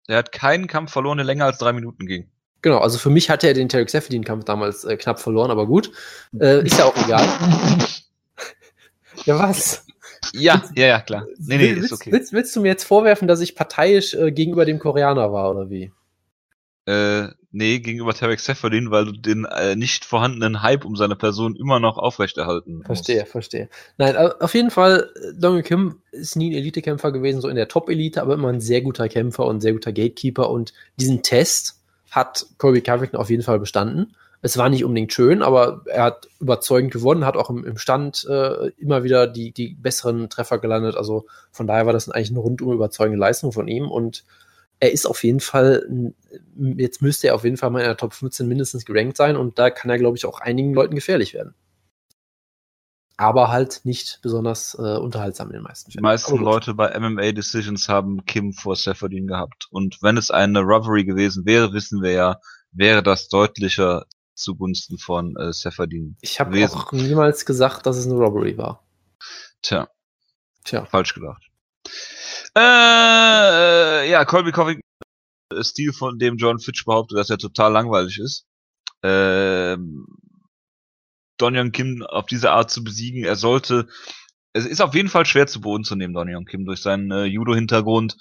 Er 0.07 0.19
hat 0.19 0.31
keinen 0.31 0.69
Kampf 0.69 0.93
verloren, 0.93 1.19
der 1.19 1.25
länger 1.25 1.47
als 1.47 1.59
drei 1.59 1.73
Minuten 1.73 2.07
ging. 2.07 2.29
Genau, 2.61 2.79
also 2.79 2.99
für 2.99 3.11
mich 3.11 3.31
hatte 3.31 3.49
er 3.49 3.55
den 3.55 3.69
Tarek 3.69 3.91
Seferdin-Kampf 3.91 4.45
damals 4.45 4.85
äh, 4.85 4.97
knapp 4.97 5.19
verloren, 5.19 5.51
aber 5.51 5.67
gut. 5.67 5.91
Äh, 6.39 6.65
ist 6.65 6.79
ja 6.79 6.85
auch 6.85 6.97
egal. 7.05 7.27
ja, 9.25 9.39
was? 9.41 9.85
Ja, 10.33 10.63
ja, 10.77 10.87
ja, 10.87 11.01
klar. 11.01 11.27
Nee, 11.39 11.57
nee, 11.57 11.75
willst, 11.75 11.87
ist 11.87 11.93
okay. 11.93 12.13
willst, 12.13 12.33
willst 12.33 12.55
du 12.55 12.61
mir 12.61 12.69
jetzt 12.69 12.85
vorwerfen, 12.85 13.27
dass 13.27 13.41
ich 13.41 13.57
parteiisch 13.57 14.15
äh, 14.15 14.31
gegenüber 14.31 14.65
dem 14.65 14.79
Koreaner 14.79 15.33
war, 15.33 15.51
oder 15.51 15.69
wie? 15.69 15.91
Äh, 16.87 17.29
nee, 17.53 17.79
gegenüber 17.79 18.15
Tarek 18.15 18.41
Seferdin, 18.41 18.91
weil 18.91 19.05
du 19.05 19.13
den 19.13 19.45
äh, 19.45 19.77
nicht 19.77 20.05
vorhandenen 20.05 20.63
Hype 20.63 20.85
um 20.85 20.97
seine 20.97 21.17
Person 21.17 21.55
immer 21.55 21.79
noch 21.79 21.99
aufrechterhalten 21.99 22.77
musst. 22.77 22.87
Verstehe, 22.87 23.27
verstehe. 23.27 23.69
Nein, 23.99 24.17
au- 24.17 24.33
auf 24.41 24.55
jeden 24.55 24.71
Fall, 24.71 25.11
äh, 25.17 25.39
Dong 25.39 25.63
Kim 25.63 26.01
ist 26.11 26.37
nie 26.37 26.51
ein 26.51 26.57
Elite-Kämpfer 26.59 27.13
gewesen, 27.13 27.41
so 27.41 27.49
in 27.49 27.57
der 27.57 27.69
Top-Elite, 27.69 28.21
aber 28.21 28.35
immer 28.35 28.49
ein 28.49 28.61
sehr 28.61 28.81
guter 28.83 29.09
Kämpfer 29.09 29.47
und 29.47 29.61
sehr 29.61 29.73
guter 29.73 29.93
Gatekeeper 29.93 30.51
und 30.51 30.73
diesen 30.97 31.23
Test 31.23 31.79
hat 32.11 32.47
Colby 32.59 32.81
Covington 32.83 33.19
auf 33.21 33.31
jeden 33.31 33.43
Fall 33.43 33.59
bestanden. 33.59 34.15
Es 34.45 34.59
war 34.59 34.69
nicht 34.69 34.85
unbedingt 34.85 35.13
schön, 35.13 35.41
aber 35.41 35.83
er 35.87 36.03
hat 36.03 36.29
überzeugend 36.41 36.93
gewonnen, 36.93 37.25
hat 37.25 37.37
auch 37.37 37.49
im, 37.49 37.65
im 37.65 37.79
Stand 37.79 38.27
äh, 38.29 38.71
immer 38.77 39.05
wieder 39.05 39.29
die, 39.29 39.53
die 39.53 39.75
besseren 39.75 40.29
Treffer 40.31 40.59
gelandet. 40.59 40.97
Also 40.97 41.27
von 41.53 41.69
daher 41.69 41.87
war 41.87 41.93
das 41.93 42.09
eigentlich 42.09 42.31
eine 42.31 42.41
rundum 42.41 42.73
überzeugende 42.73 43.21
Leistung 43.21 43.53
von 43.53 43.69
ihm 43.69 43.89
und 43.89 44.25
er 44.83 44.91
ist 44.91 45.07
auf 45.07 45.23
jeden 45.23 45.39
Fall, 45.39 46.13
jetzt 46.77 47.03
müsste 47.03 47.29
er 47.29 47.37
auf 47.37 47.45
jeden 47.45 47.57
Fall 47.57 47.71
mal 47.71 47.79
in 47.79 47.87
der 47.87 47.97
Top 47.97 48.13
15 48.15 48.49
mindestens 48.49 48.85
gerankt 48.85 49.17
sein 49.17 49.37
und 49.37 49.57
da 49.57 49.71
kann 49.71 49.93
er, 49.93 49.97
glaube 49.99 50.17
ich, 50.17 50.27
auch 50.27 50.41
einigen 50.41 50.75
Leuten 50.75 50.97
gefährlich 50.97 51.35
werden. 51.35 51.55
Aber 53.17 53.49
halt 53.53 53.83
nicht 53.85 54.19
besonders 54.23 54.75
äh, 54.75 54.97
unterhaltsam 54.97 55.47
in 55.51 55.53
den 55.53 55.63
meisten 55.63 55.91
Die 55.91 55.99
Fällen. 55.99 56.03
meisten 56.03 56.33
Aber 56.33 56.39
gut. 56.39 56.47
Leute 56.47 56.75
bei 56.75 56.99
MMA 56.99 57.31
Decisions 57.31 57.89
haben 57.89 58.25
Kim 58.27 58.53
vor 58.53 58.75
Seferdin 58.75 59.29
gehabt. 59.29 59.69
Und 59.71 60.03
wenn 60.03 60.17
es 60.17 60.33
eine 60.33 60.59
Robbery 60.63 61.05
gewesen 61.05 61.47
wäre, 61.47 61.73
wissen 61.73 62.03
wir 62.03 62.11
ja, 62.11 62.41
wäre 62.73 63.05
das 63.05 63.29
deutlicher 63.29 64.07
zugunsten 64.35 64.99
von 64.99 65.37
äh, 65.37 65.53
Seferdin. 65.53 66.17
Ich 66.23 66.41
habe 66.41 66.59
auch 66.67 66.91
niemals 66.91 67.47
gesagt, 67.47 67.87
dass 67.87 67.99
es 67.99 68.07
eine 68.07 68.17
Robbery 68.17 68.59
war. 68.59 68.83
Tja, 69.63 69.87
Tja. 70.65 70.87
falsch 70.87 71.15
gedacht. 71.15 71.45
Äh, 72.57 74.11
ja, 74.11 74.25
Colby 74.25 74.53
Covington, 74.53 74.83
äh, 75.53 75.65
Stil 75.65 75.93
von 75.93 76.19
dem 76.19 76.37
John 76.37 76.59
Fitch 76.59 76.85
behauptet, 76.85 77.19
dass 77.19 77.31
er 77.31 77.39
total 77.39 77.73
langweilig 77.73 78.19
ist. 78.19 78.47
Ähm, 79.03 80.07
Donyon 81.39 81.73
Kim 81.73 82.03
auf 82.03 82.27
diese 82.27 82.51
Art 82.53 82.71
zu 82.71 82.85
besiegen, 82.85 83.25
er 83.25 83.37
sollte, 83.37 83.89
es 84.53 84.67
ist 84.67 84.83
auf 84.83 84.95
jeden 84.95 85.09
Fall 85.09 85.27
schwer 85.27 85.47
zu 85.47 85.61
Boden 85.61 85.85
zu 85.85 85.97
nehmen, 85.97 86.15
Donyon 86.15 86.45
Kim, 86.45 86.67
durch 86.67 86.81
seinen 86.83 87.11
äh, 87.11 87.25
Judo-Hintergrund. 87.25 88.17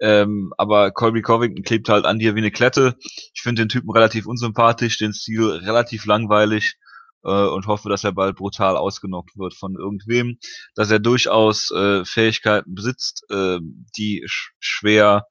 Ähm, 0.00 0.52
aber 0.58 0.90
Colby 0.92 1.22
Covington 1.22 1.64
klebt 1.64 1.88
halt 1.88 2.06
an 2.06 2.18
dir 2.18 2.34
wie 2.34 2.40
eine 2.40 2.50
Klette. 2.50 2.96
Ich 3.34 3.42
finde 3.42 3.62
den 3.62 3.68
Typen 3.68 3.90
relativ 3.90 4.26
unsympathisch, 4.26 4.98
den 4.98 5.12
Stil 5.12 5.44
relativ 5.44 6.06
langweilig 6.06 6.76
äh, 7.24 7.46
und 7.46 7.66
hoffe, 7.66 7.88
dass 7.88 8.04
er 8.04 8.12
bald 8.12 8.36
brutal 8.36 8.76
ausgenockt 8.76 9.36
wird 9.36 9.54
von 9.54 9.74
irgendwem, 9.76 10.38
dass 10.74 10.90
er 10.90 10.98
durchaus 10.98 11.70
äh, 11.70 12.04
Fähigkeiten 12.04 12.74
besitzt, 12.74 13.24
äh, 13.30 13.58
die 13.96 14.24
sch 14.26 14.52
schwer 14.60 15.26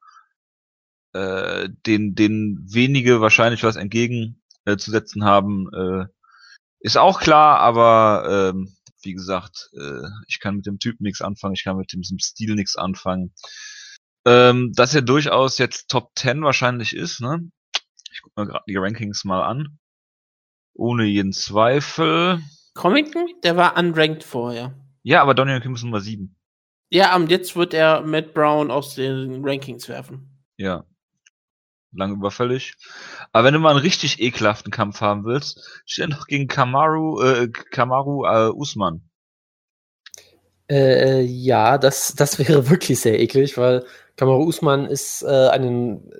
äh, 1.12 1.68
den, 1.86 2.14
den 2.14 2.58
wenige 2.70 3.20
wahrscheinlich 3.20 3.62
was 3.64 3.76
entgegen 3.76 4.42
äh, 4.64 4.76
haben, 4.76 5.68
äh, 5.74 6.06
ist 6.80 6.96
auch 6.96 7.20
klar, 7.20 7.60
aber 7.60 8.52
ähm, 8.54 8.74
wie 9.02 9.12
gesagt, 9.12 9.70
äh, 9.74 10.08
ich 10.26 10.40
kann 10.40 10.56
mit 10.56 10.66
dem 10.66 10.78
Typ 10.78 11.00
nichts 11.00 11.20
anfangen, 11.20 11.54
ich 11.54 11.64
kann 11.64 11.76
mit 11.76 11.92
diesem 11.92 12.18
Stil 12.18 12.54
nichts 12.54 12.76
anfangen. 12.76 13.32
Ähm, 14.24 14.72
dass 14.74 14.94
er 14.94 15.02
durchaus 15.02 15.58
jetzt 15.58 15.88
Top 15.88 16.12
10 16.16 16.42
wahrscheinlich 16.42 16.94
ist, 16.94 17.20
ne? 17.20 17.40
Ich 18.12 18.22
guck 18.22 18.36
mir 18.36 18.46
gerade 18.46 18.64
die 18.68 18.76
Rankings 18.76 19.24
mal 19.24 19.42
an. 19.42 19.78
Ohne 20.74 21.04
jeden 21.04 21.32
Zweifel. 21.32 22.40
Covington, 22.74 23.28
der 23.42 23.56
war 23.56 23.76
unranked 23.76 24.24
vorher. 24.24 24.74
Ja, 25.02 25.22
aber 25.22 25.34
Daniel 25.34 25.60
Kim 25.60 25.74
ist 25.74 25.82
Nummer 25.82 26.00
7. 26.00 26.34
Ja, 26.90 27.16
und 27.16 27.30
jetzt 27.30 27.56
wird 27.56 27.74
er 27.74 28.02
Matt 28.02 28.34
Brown 28.34 28.70
aus 28.70 28.94
den 28.94 29.44
Rankings 29.44 29.88
werfen. 29.88 30.44
Ja. 30.56 30.84
Lang 31.94 32.12
überfällig. 32.12 32.74
Aber 33.32 33.44
wenn 33.44 33.54
du 33.54 33.60
mal 33.60 33.70
einen 33.70 33.80
richtig 33.80 34.20
ekelhaften 34.20 34.70
Kampf 34.70 35.00
haben 35.00 35.24
willst, 35.24 35.82
stell 35.84 36.08
noch 36.08 36.26
gegen 36.26 36.48
Kamaru, 36.48 37.20
äh, 37.22 37.48
Kamaru 37.48 38.24
äh, 38.24 38.50
Usman. 38.50 39.02
Äh, 40.70 41.22
ja, 41.22 41.78
das, 41.78 42.14
das 42.14 42.38
wäre 42.48 42.70
wirklich 42.70 43.00
sehr 43.00 43.20
eklig, 43.20 43.58
weil 43.58 43.84
Kamaru 44.16 44.44
Usman 44.44 44.86
ist 44.86 45.22
äh, 45.22 45.48
einen, 45.48 46.10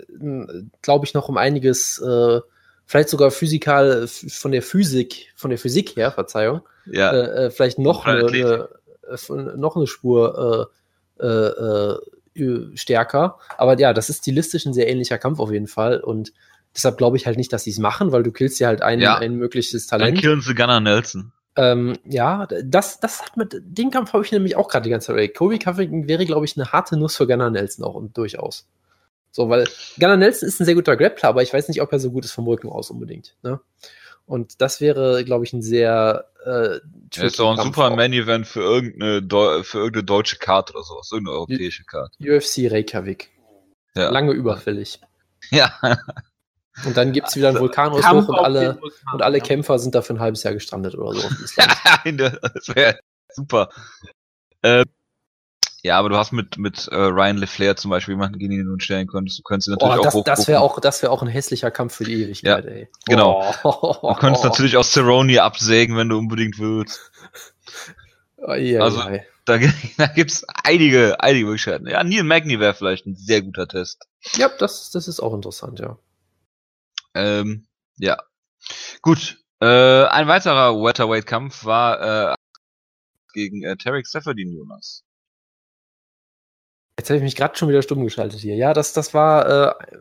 glaube 0.83 1.07
ich, 1.07 1.15
noch 1.15 1.29
um 1.29 1.37
einiges, 1.37 1.99
äh, 1.99 2.41
vielleicht 2.93 3.09
sogar 3.09 3.31
physikal, 3.31 4.03
f- 4.05 4.27
von 4.29 4.53
der 4.53 4.61
Physik, 4.63 5.33
von 5.35 5.49
der 5.51 5.59
Physik 5.59 5.97
her, 5.97 6.13
Verzeihung, 6.13 6.61
Ja, 6.87 7.11
äh, 7.11 7.47
äh, 7.47 7.51
vielleicht 7.51 7.79
noch 7.79 8.05
eine, 8.05 8.27
eine, 8.27 8.69
äh, 9.09 9.57
noch 9.57 9.77
eine 9.77 9.87
Spur 9.87 10.71
äh, 11.19 11.25
äh, 11.25 12.41
äh, 12.41 12.77
stärker. 12.77 13.39
Aber 13.57 13.79
ja, 13.79 13.93
das 13.95 14.11
ist 14.11 14.19
stilistisch 14.19 14.67
ein 14.67 14.75
sehr 14.75 14.89
ähnlicher 14.89 15.19
Kampf 15.19 15.39
auf 15.41 15.51
jeden 15.51 15.67
Fall 15.69 16.01
und 16.01 16.33
deshalb 16.75 16.99
glaube 16.99 17.17
ich 17.17 17.27
halt 17.27 17.37
nicht, 17.39 17.53
dass 17.53 17.65
sie 17.65 17.71
es 17.71 17.79
machen, 17.79 18.13
weil 18.13 18.23
du 18.23 18.31
killst 18.33 18.61
ja 18.61 18.69
halt 18.69 18.83
ein, 18.83 19.01
Ja. 19.01 19.17
ein 19.19 19.37
mögliches 19.37 19.87
dann 19.87 20.01
Talent. 20.01 20.19
killen 20.21 20.41
sie 20.43 20.55
Gunnar 20.55 20.81
Nelson. 20.81 21.33
Ähm, 21.57 21.99
ja, 22.07 22.47
das, 22.65 23.01
das 23.01 23.23
hat 23.23 23.37
mit, 23.37 23.61
den 23.63 23.91
Kampf 23.91 24.13
habe 24.15 24.25
ich 24.25 24.33
nämlich 24.33 24.57
auch 24.57 24.69
gerade 24.69 24.85
die 24.85 24.91
ganze 24.91 25.15
Zeit. 25.15 25.35
Kobe 25.35 25.59
Covington 25.59 26.09
wäre, 26.09 26.25
glaube 26.27 26.45
ich, 26.47 26.57
eine 26.57 26.73
harte 26.73 26.97
Nuss 26.97 27.17
für 27.17 27.27
Gunnar 27.27 27.51
Nelson 27.51 27.85
auch 27.85 27.95
und 27.95 28.17
durchaus. 28.17 28.67
So, 29.33 29.49
weil 29.49 29.67
Gunnar 29.99 30.19
Nelson 30.19 30.47
ist 30.47 30.61
ein 30.61 30.67
sehr 30.67 30.75
guter 30.75 30.97
Grappler, 30.97 31.31
aber 31.31 31.43
ich 31.43 31.53
weiß 31.53 31.69
nicht, 31.69 31.81
ob 31.81 31.91
er 31.91 31.99
so 31.99 32.11
gut 32.11 32.25
ist 32.25 32.33
vom 32.33 32.47
Rücken 32.47 32.69
aus 32.69 32.91
unbedingt. 32.91 33.35
Ne? 33.43 33.61
Und 34.27 34.61
das 34.61 34.81
wäre, 34.81 35.25
glaube 35.25 35.45
ich, 35.45 35.53
ein 35.53 35.63
sehr. 35.63 36.27
Äh, 36.45 36.81
Er 37.17 37.25
ist 37.25 37.39
doch 37.39 37.51
ein 37.51 37.57
tricky 37.57 37.69
super 37.69 37.89
Kampf 37.89 37.97
Main-Event 37.97 38.47
für 38.47 38.61
irgendeine, 38.61 39.23
Deu 39.23 39.63
für 39.63 39.79
irgendeine 39.79 40.05
deutsche 40.05 40.37
Karte 40.37 40.75
oder 40.75 40.83
sowas. 40.83 41.11
Irgendeine 41.11 41.39
europäische 41.39 41.85
Karte. 41.85 42.17
UFC 42.21 42.71
Reykjavik. 42.71 43.31
Ja. 43.95 44.11
Lange 44.11 44.33
überfällig. 44.33 45.01
Ja. 45.51 45.75
Und 46.87 46.97
dann 46.97 47.11
gibt's 47.11 47.35
wieder 47.35 47.49
einen 47.49 47.59
Vulkanausbruch 47.59 48.09
Kampf 48.09 48.29
und 48.29 48.39
alle, 48.39 48.81
Vulkan, 48.81 49.15
und 49.15 49.23
alle 49.23 49.39
ja. 49.39 49.45
Kämpfer 49.45 49.81
sind 49.81 49.95
da 49.97 50.03
für 50.03 50.15
ein 50.15 50.21
halbes 50.21 50.45
Jahr 50.45 50.55
gestrandet 50.55 50.95
oder 50.95 51.15
so. 51.15 51.29
das 52.17 52.69
wäre 52.69 53.01
super. 53.29 53.69
Äh, 54.63 54.85
ja, 55.83 55.99
aber 55.99 56.09
du 56.09 56.17
hast 56.17 56.33
mit, 56.33 56.59
mit 56.59 56.89
äh, 56.89 56.95
Ryan 56.97 57.37
LeFlair 57.39 57.77
zum 57.77 57.91
Beispiel 57.91 58.15
jemanden, 58.15 58.39
gegen 58.39 58.53
den 58.53 58.65
du 58.65 58.71
nun 58.71 58.81
stellen 58.81 59.07
könntest. 59.09 59.39
Du 59.39 59.43
könntest 59.43 59.69
ihn 59.69 59.73
natürlich 59.73 59.95
Oh, 59.95 59.99
auch 59.99 60.03
das, 60.05 60.15
das 60.15 60.21
hochgucken. 60.39 60.47
wäre 60.49 60.61
auch, 60.61 60.81
das 60.81 61.03
wär 61.03 61.11
auch 61.13 61.23
ein 61.23 61.29
hässlicher 61.29 61.71
Kampf 61.71 61.95
für 61.97 62.05
die 62.05 62.23
Ewigkeit, 62.23 62.65
ey. 62.67 62.89
genau. 63.07 63.53
Oh. 63.65 63.97
Du 64.03 64.15
könntest 64.21 64.45
natürlich 64.45 64.77
auch 64.77 64.85
Cerrone 64.85 65.43
absägen, 65.43 65.97
wenn 65.97 66.09
du 66.09 66.19
unbedingt 66.19 66.59
willst. 66.59 67.11
Oh, 68.39 68.55
ja, 68.55 68.81
Also- 68.83 69.01
ja. 69.09 69.21
Da, 69.45 69.59
da 69.99 70.07
gibt's 70.07 70.45
einige, 70.63 71.19
einige 71.21 71.47
Möglichkeiten. 71.47 71.89
Ja, 71.89 72.05
Neil 72.05 72.23
Magny 72.23 72.61
wäre 72.61 72.75
vielleicht 72.75 73.07
ein 73.07 73.17
sehr 73.17 73.43
guter 73.43 73.67
Test. 73.67 74.07
Ja, 74.37 74.49
das, 74.57 74.93
das 74.93 75.09
ist 75.09 75.19
auch 75.19 75.35
interessant, 75.35 75.81
ja. 75.81 75.99
Ähm, 77.15 77.67
ja. 77.97 78.19
Gut. 79.01 79.39
Äh, 79.61 80.05
ein 80.05 80.29
weiterer 80.29 80.75
Welterweight-Kampf 80.81 81.65
war 81.65 82.33
äh, 82.33 82.35
gegen 83.33 83.65
äh, 83.65 83.77
Tarek 83.77 84.07
Seferdin, 84.07 84.53
Jonas. 84.53 85.03
Jetzt 87.03 87.11
habe 87.11 87.17
ich 87.17 87.25
mich 87.25 87.35
gerade 87.35 87.59
schon 87.59 87.69
wieder 87.69 87.83
stumm 87.83 88.05
geschaltet 88.05 88.39
hier. 88.39 88.55
Ja, 88.55 88.73
das, 88.73 88.93
das 88.93 89.13
war. 89.13 89.81
Äh, 89.81 89.99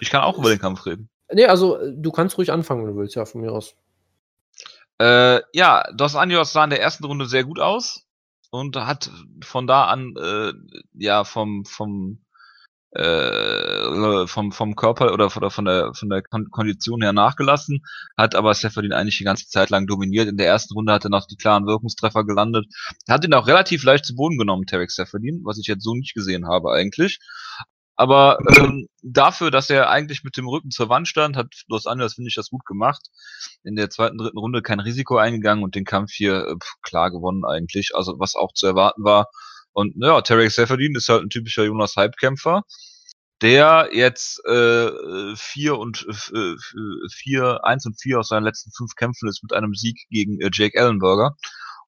Ich 0.00 0.10
kann 0.10 0.20
auch 0.20 0.36
über 0.36 0.50
den 0.50 0.58
Kampf 0.58 0.84
reden. 0.84 1.08
nee, 1.32 1.46
also 1.46 1.78
du 1.90 2.12
kannst 2.12 2.36
ruhig 2.36 2.52
anfangen, 2.52 2.82
wenn 2.84 2.92
du 2.92 3.00
willst, 3.00 3.14
ja, 3.14 3.24
von 3.24 3.40
mir 3.40 3.50
aus. 3.50 3.74
Äh, 5.00 5.40
ja, 5.54 5.82
Dos 5.94 6.16
Anjos 6.16 6.52
sah 6.52 6.64
in 6.64 6.68
der 6.68 6.82
ersten 6.82 7.06
Runde 7.06 7.24
sehr 7.24 7.44
gut 7.44 7.58
aus 7.58 8.06
und 8.50 8.76
hat 8.76 9.10
von 9.42 9.66
da 9.66 9.86
an 9.86 10.14
äh, 10.20 10.52
ja 10.92 11.24
vom 11.24 11.64
vom 11.64 12.18
äh, 12.92 14.26
vom 14.26 14.52
vom 14.52 14.74
Körper 14.74 15.12
oder 15.12 15.30
von 15.30 15.42
der 15.42 15.50
von 15.50 15.64
der 15.64 15.94
von 15.94 16.08
der 16.08 16.22
Kon 16.22 16.50
Kondition 16.50 17.02
her 17.02 17.12
nachgelassen, 17.12 17.84
hat 18.16 18.34
aber 18.34 18.54
Seferdin 18.54 18.92
eigentlich 18.92 19.18
die 19.18 19.24
ganze 19.24 19.46
Zeit 19.48 19.70
lang 19.70 19.86
dominiert. 19.86 20.28
In 20.28 20.36
der 20.36 20.46
ersten 20.46 20.74
Runde 20.74 20.92
hat 20.92 21.04
er 21.04 21.10
noch 21.10 21.26
die 21.26 21.36
klaren 21.36 21.66
Wirkungstreffer 21.66 22.24
gelandet. 22.24 22.66
Hat 23.08 23.24
ihn 23.24 23.34
auch 23.34 23.46
relativ 23.46 23.84
leicht 23.84 24.04
zu 24.06 24.14
Boden 24.16 24.38
genommen, 24.38 24.66
Tarek 24.66 24.90
Seferdin, 24.90 25.42
was 25.44 25.58
ich 25.58 25.66
jetzt 25.66 25.84
so 25.84 25.94
nicht 25.94 26.14
gesehen 26.14 26.48
habe 26.48 26.72
eigentlich. 26.72 27.20
Aber 28.00 28.38
ähm, 28.56 28.88
dafür, 29.02 29.50
dass 29.50 29.68
er 29.68 29.90
eigentlich 29.90 30.24
mit 30.24 30.36
dem 30.38 30.48
Rücken 30.48 30.70
zur 30.70 30.88
Wand 30.88 31.06
stand, 31.06 31.36
hat 31.36 31.48
Los 31.68 31.86
Angeles, 31.86 32.14
finde 32.14 32.28
ich, 32.28 32.34
das 32.34 32.48
gut 32.48 32.64
gemacht. 32.64 33.02
In 33.62 33.76
der 33.76 33.90
zweiten, 33.90 34.16
dritten 34.16 34.38
Runde 34.38 34.62
kein 34.62 34.80
Risiko 34.80 35.18
eingegangen 35.18 35.62
und 35.62 35.74
den 35.74 35.84
Kampf 35.84 36.10
hier 36.12 36.46
äh, 36.46 36.56
klar 36.80 37.10
gewonnen 37.10 37.44
eigentlich. 37.44 37.90
Also 37.94 38.18
was 38.18 38.36
auch 38.36 38.54
zu 38.54 38.66
erwarten 38.66 39.04
war. 39.04 39.26
Und 39.72 39.94
ja, 39.96 40.20
Tarek 40.20 40.50
Seferdin 40.50 40.94
ist 40.96 41.08
halt 41.08 41.22
ein 41.22 41.30
typischer 41.30 41.64
Jonas 41.64 41.96
Hype-Kämpfer, 41.96 42.62
der 43.42 43.90
jetzt 43.92 44.44
äh, 44.44 44.90
vier 45.36 45.78
und 45.78 46.06
äh, 46.08 46.54
vier, 47.12 47.64
eins 47.64 47.86
und 47.86 48.00
vier 48.00 48.20
aus 48.20 48.28
seinen 48.28 48.44
letzten 48.44 48.70
fünf 48.72 48.94
Kämpfen 48.94 49.28
ist 49.28 49.42
mit 49.42 49.52
einem 49.52 49.74
Sieg 49.74 49.98
gegen 50.10 50.40
äh, 50.40 50.50
Jake 50.52 50.78
Ellenberger. 50.78 51.36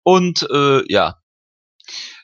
Und 0.03 0.49
äh, 0.51 0.83
ja, 0.91 1.17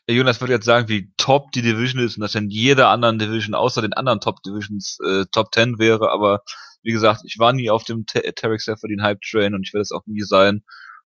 Jonas 0.09 0.41
wird 0.41 0.51
jetzt 0.51 0.65
sagen, 0.65 0.89
wie 0.89 1.13
top 1.17 1.53
die 1.53 1.63
Division 1.63 2.03
ist 2.03 2.17
und 2.17 2.23
dass 2.23 2.35
in 2.35 2.49
jeder 2.49 2.89
anderen 2.89 3.19
Division 3.19 3.55
außer 3.55 3.83
den 3.83 3.93
anderen 3.93 4.21
Top 4.21 4.43
Divisions 4.43 4.99
äh, 5.05 5.27
Top 5.33 5.53
10 5.53 5.79
wäre, 5.79 6.11
aber 6.11 6.43
wie 6.83 6.93
gesagt, 6.93 7.23
ich 7.25 7.39
war 7.39 7.53
nie 7.53 7.71
auf 7.71 7.85
dem 7.85 8.07
Tarek 8.07 8.63
Seferdin 8.63 9.03
Hype 9.03 9.21
Train 9.21 9.55
und 9.55 9.67
ich 9.67 9.75
werde 9.75 9.83
es 9.83 9.93
auch 9.93 10.07
nie 10.07 10.23
sein. 10.23 10.63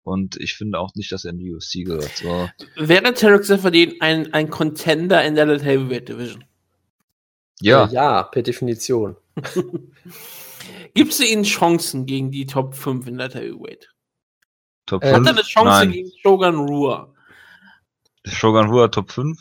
Und 0.04 0.38
ich 0.38 0.56
finde 0.56 0.80
auch 0.80 0.96
nicht, 0.96 1.12
dass 1.12 1.26
er 1.26 1.32
in 1.32 1.38
die 1.40 1.54
UFC 1.54 1.86
gehört. 1.86 2.12
So. 2.16 2.50
Wäre 2.78 3.14
Tarek 3.14 3.44
Seferdin 3.46 3.96
ein, 4.00 4.34
ein 4.34 4.50
Contender 4.50 5.24
in 5.24 5.36
der 5.36 5.46
Light 5.46 5.64
Heavyweight 5.64 6.10
Division? 6.10 6.44
Ja, 7.62 7.86
Äh, 7.86 7.94
ja, 7.94 8.24
per 8.24 8.42
Definition. 8.42 9.18
Gibst 10.94 11.20
du 11.20 11.24
ihnen 11.26 11.44
Chancen 11.44 12.06
gegen 12.06 12.32
die 12.32 12.46
Top 12.46 12.76
5 12.76 13.08
in 13.08 13.18
der 13.18 13.30
Heavyweight? 13.30 13.90
Top 14.86 15.04
Äh, 15.04 15.08
Hat 15.10 15.16
5. 15.18 15.28
er 15.28 15.34
eine 15.34 15.42
Chance 15.44 15.68
Nein. 15.70 15.92
gegen 15.92 16.12
Shogun 16.22 16.56
Rua? 16.56 17.14
Shogun 18.26 18.68
Rua 18.70 18.88
Top 18.88 19.12
5. 19.12 19.38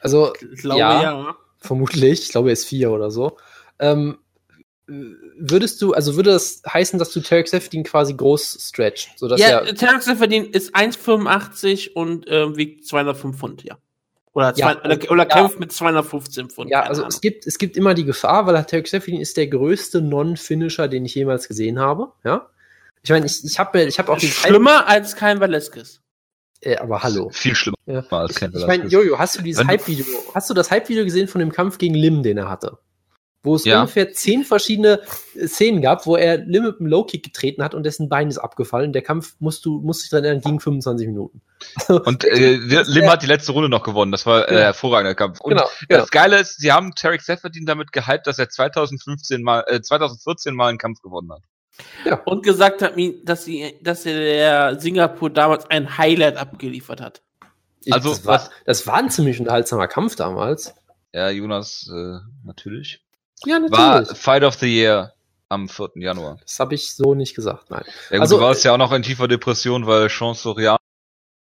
Also, 0.00 0.32
Ich 0.52 0.60
glaube 0.60 0.80
Ja. 0.80 1.02
ja. 1.02 1.36
vermutlich, 1.58 2.22
ich 2.22 2.28
glaube, 2.30 2.50
er 2.50 2.54
ist 2.54 2.66
vier 2.66 2.90
oder 2.90 3.10
so. 3.10 3.36
Ähm, 3.78 4.18
würdest 4.86 5.80
du, 5.80 5.92
also 5.92 6.16
würde 6.16 6.30
das 6.32 6.62
heißen, 6.70 6.98
dass 6.98 7.12
du 7.12 7.20
Tarek 7.20 7.48
Seferdin 7.48 7.84
quasi 7.84 8.14
groß 8.14 8.58
stretcht, 8.60 9.10
sodass 9.18 9.40
Ja, 9.40 9.60
er 9.60 9.74
Tarek 9.74 10.02
Seferdin 10.02 10.44
ist 10.46 10.74
1,85 10.74 11.92
und 11.92 12.26
ähm, 12.28 12.56
wiegt 12.56 12.86
205 12.86 13.36
Pfund, 13.38 13.62
ja. 13.64 13.78
Oder, 14.34 14.54
Ja, 14.56 14.72
zwei, 14.72 14.76
oder, 14.94 15.10
oder 15.10 15.22
ja. 15.28 15.36
kämpft 15.36 15.60
mit 15.60 15.72
215 15.72 16.50
Pfund. 16.50 16.70
Ja, 16.70 16.82
also 16.82 17.02
Ahnung. 17.02 17.10
es 17.10 17.20
gibt, 17.20 17.46
es 17.46 17.58
gibt 17.58 17.76
immer 17.76 17.94
die 17.94 18.04
Gefahr, 18.04 18.46
weil 18.46 18.54
Tarek 18.64 18.88
Seferdin 18.88 19.20
ist 19.20 19.36
der 19.36 19.46
größte 19.46 20.00
Non-Finisher, 20.00 20.88
den 20.88 21.04
ich 21.04 21.14
jemals 21.14 21.48
gesehen 21.48 21.78
habe. 21.78 22.12
Ja. 22.24 22.48
Ich 23.02 23.10
meine, 23.10 23.26
ich, 23.26 23.44
ich 23.44 23.58
habe 23.58 23.82
ich 23.82 23.98
hab 23.98 24.08
auch 24.08 24.18
dieses 24.18 24.36
Schlimmer 24.36 24.86
als 24.88 25.16
kein 25.16 25.40
Velasquez. 25.40 26.00
Äh, 26.60 26.76
aber 26.76 27.02
hallo. 27.02 27.28
Viel 27.30 27.54
schlimmer 27.54 27.76
Ja. 27.86 28.04
als 28.10 28.36
Ken 28.36 28.52
Ich 28.54 28.60
meine, 28.66 28.84
Velasquez. 28.84 28.92
Jojo, 28.92 29.18
hast 29.18 29.38
du 29.38 29.42
dieses 29.42 29.66
Hype-Video, 29.66 30.04
hast 30.34 30.48
du 30.48 30.54
das 30.54 30.70
Hype-Video 30.70 31.04
gesehen 31.04 31.28
von 31.28 31.40
dem 31.40 31.52
Kampf 31.52 31.78
gegen 31.78 31.94
Lim, 31.94 32.22
den 32.22 32.38
er 32.38 32.48
hatte? 32.48 32.78
Wo 33.42 33.56
es 33.56 33.64
Ja. 33.64 33.80
ungefähr 33.80 34.12
zehn 34.12 34.44
verschiedene 34.44 35.00
Szenen 35.36 35.82
gab, 35.82 36.06
wo 36.06 36.16
er 36.16 36.38
Lim 36.38 36.64
mit 36.64 36.78
einem 36.78 36.86
Low-Kick 36.86 37.24
getreten 37.24 37.62
hat 37.64 37.74
und 37.74 37.82
dessen 37.84 38.08
Bein 38.08 38.28
ist 38.28 38.38
abgefallen. 38.38 38.92
Der 38.92 39.02
Kampf, 39.02 39.34
musst 39.40 39.64
du, 39.64 39.80
musst 39.80 40.04
dich 40.04 40.10
dran 40.10 40.24
erinnern, 40.24 40.42
ging 40.42 40.60
25 40.60 41.08
Minuten. 41.08 41.42
Und 41.88 42.24
äh, 42.24 42.56
Lim 42.56 43.08
hat 43.08 43.22
die 43.22 43.28
letzte 43.28 43.52
Runde 43.52 43.68
noch 43.68 43.84
gewonnen. 43.84 44.10
Das 44.10 44.26
war 44.26 44.50
äh, 44.50 44.58
hervorragender 44.62 45.14
Kampf. 45.14 45.40
Und 45.40 45.50
genau, 45.50 45.68
genau. 45.88 46.00
das 46.00 46.10
Geile 46.10 46.40
ist, 46.40 46.60
sie 46.60 46.72
haben 46.72 46.92
Tarek 46.96 47.22
Seferdin 47.22 47.66
damit 47.66 47.92
gehypt, 47.92 48.26
dass 48.26 48.38
er 48.40 48.48
2015 48.48 49.42
mal, 49.42 49.64
äh, 49.68 49.80
2014 49.80 50.56
mal 50.56 50.68
einen 50.68 50.78
Kampf 50.78 51.02
gewonnen 51.02 51.30
hat. 51.32 51.42
Und 52.24 52.42
gesagt 52.42 52.82
hat 52.82 52.96
mir, 52.96 53.14
dass, 53.24 53.44
sie, 53.44 53.74
dass 53.80 54.02
der 54.02 54.78
Singapur 54.80 55.30
damals 55.30 55.70
ein 55.70 55.96
Highlight 55.98 56.36
abgeliefert 56.36 57.00
hat. 57.00 57.22
Also, 57.90 58.10
das, 58.10 58.26
war, 58.26 58.50
das 58.64 58.86
war 58.86 58.96
ein 58.96 59.10
ziemlich 59.10 59.40
unterhaltsamer 59.40 59.88
Kampf 59.88 60.16
damals. 60.16 60.74
Ja, 61.12 61.30
Jonas, 61.30 61.90
äh, 61.92 62.18
natürlich. 62.44 63.02
Ja, 63.44 63.60
War 63.70 64.04
Fight 64.06 64.44
of 64.44 64.54
the 64.54 64.66
Year 64.66 65.12
am 65.48 65.68
4. 65.68 65.90
Januar. 65.96 66.38
Das 66.42 66.58
habe 66.58 66.74
ich 66.74 66.94
so 66.94 67.14
nicht 67.14 67.34
gesagt, 67.34 67.70
nein. 67.70 67.84
Ja, 67.84 68.16
gut, 68.16 68.20
Also, 68.20 68.36
du 68.38 68.42
warst 68.42 68.64
ja 68.64 68.72
auch 68.72 68.78
noch 68.78 68.92
in 68.92 69.02
tiefer 69.02 69.28
Depression, 69.28 69.86
weil 69.86 70.08
Chance 70.08 70.42
Soriano 70.42 70.78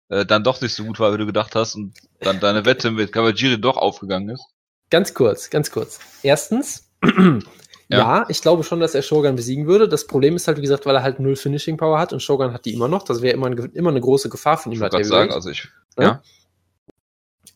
äh, 0.09 0.25
dann 0.25 0.45
doch 0.45 0.61
nicht 0.61 0.75
so 0.75 0.85
gut 0.85 1.01
war, 1.01 1.13
wie 1.13 1.19
du 1.19 1.27
gedacht 1.27 1.55
hast 1.55 1.75
und 1.75 1.95
dann 2.21 2.39
deine 2.41 2.65
Wette 2.65 2.91
mit 2.91 3.13
Kawajiri 3.13 3.61
doch 3.61 3.77
aufgegangen 3.77 4.31
ist. 4.31 4.45
Ganz 4.91 5.15
kurz, 5.15 5.51
ganz 5.51 5.71
kurz. 5.71 5.99
Erstens, 6.23 6.89
ja. 7.89 8.25
ich 8.29 8.41
glaube 8.41 8.63
schon, 8.63 8.79
dass 8.79 8.95
er 8.95 9.03
Shogun 9.03 9.35
besiegen 9.35 9.67
würde. 9.67 9.89
Das 9.89 10.07
Problem 10.07 10.37
ist 10.37 10.47
halt, 10.47 10.59
wie 10.59 10.63
gesagt, 10.63 10.87
weil 10.87 10.95
er 10.95 11.03
halt 11.03 11.19
null 11.19 11.35
Finishing 11.35 11.77
Power 11.77 11.99
hat 11.99 12.13
und 12.13 12.21
Shogun 12.21 12.53
hat 12.53 12.65
die 12.67 12.75
immer 12.75 12.89
noch. 12.89 13.03
Das 13.03 13.21
wäre 13.21 13.35
immer, 13.35 13.47
ein, 13.47 13.59
immer 13.75 13.91
eine 13.91 14.01
große 14.01 14.29
Gefahr 14.29 14.59
von 14.59 14.73
ihm. 14.73 14.83
Ich 14.83 15.07
sagen, 15.07 15.33
also 15.33 15.51
ich. 15.51 15.69
Ja. 15.99 16.23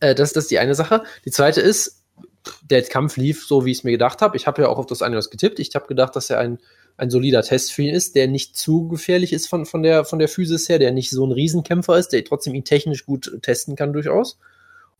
Äh, 0.00 0.14
das, 0.14 0.32
das 0.32 0.44
ist 0.44 0.50
die 0.50 0.58
eine 0.58 0.74
Sache. 0.74 1.04
Die 1.24 1.30
zweite 1.30 1.60
ist, 1.60 1.99
der 2.62 2.82
Kampf 2.82 3.16
lief 3.16 3.46
so, 3.46 3.64
wie 3.64 3.70
ich 3.70 3.78
es 3.78 3.84
mir 3.84 3.90
gedacht 3.90 4.22
habe. 4.22 4.36
Ich 4.36 4.46
habe 4.46 4.62
ja 4.62 4.68
auch 4.68 4.78
auf 4.78 4.86
das 4.86 5.02
Anjos 5.02 5.30
getippt. 5.30 5.58
Ich 5.58 5.74
habe 5.74 5.86
gedacht, 5.86 6.16
dass 6.16 6.30
er 6.30 6.38
ein, 6.38 6.58
ein 6.96 7.10
solider 7.10 7.42
Test 7.42 7.72
für 7.72 7.82
ihn 7.82 7.94
ist, 7.94 8.14
der 8.14 8.28
nicht 8.28 8.56
zu 8.56 8.88
gefährlich 8.88 9.32
ist 9.32 9.48
von, 9.48 9.66
von, 9.66 9.82
der, 9.82 10.04
von 10.04 10.18
der 10.18 10.28
Physis 10.28 10.68
her, 10.68 10.78
der 10.78 10.92
nicht 10.92 11.10
so 11.10 11.24
ein 11.26 11.32
Riesenkämpfer 11.32 11.98
ist, 11.98 12.08
der 12.08 12.24
trotzdem 12.24 12.54
ihn 12.54 12.64
technisch 12.64 13.04
gut 13.04 13.38
testen 13.42 13.76
kann 13.76 13.92
durchaus. 13.92 14.38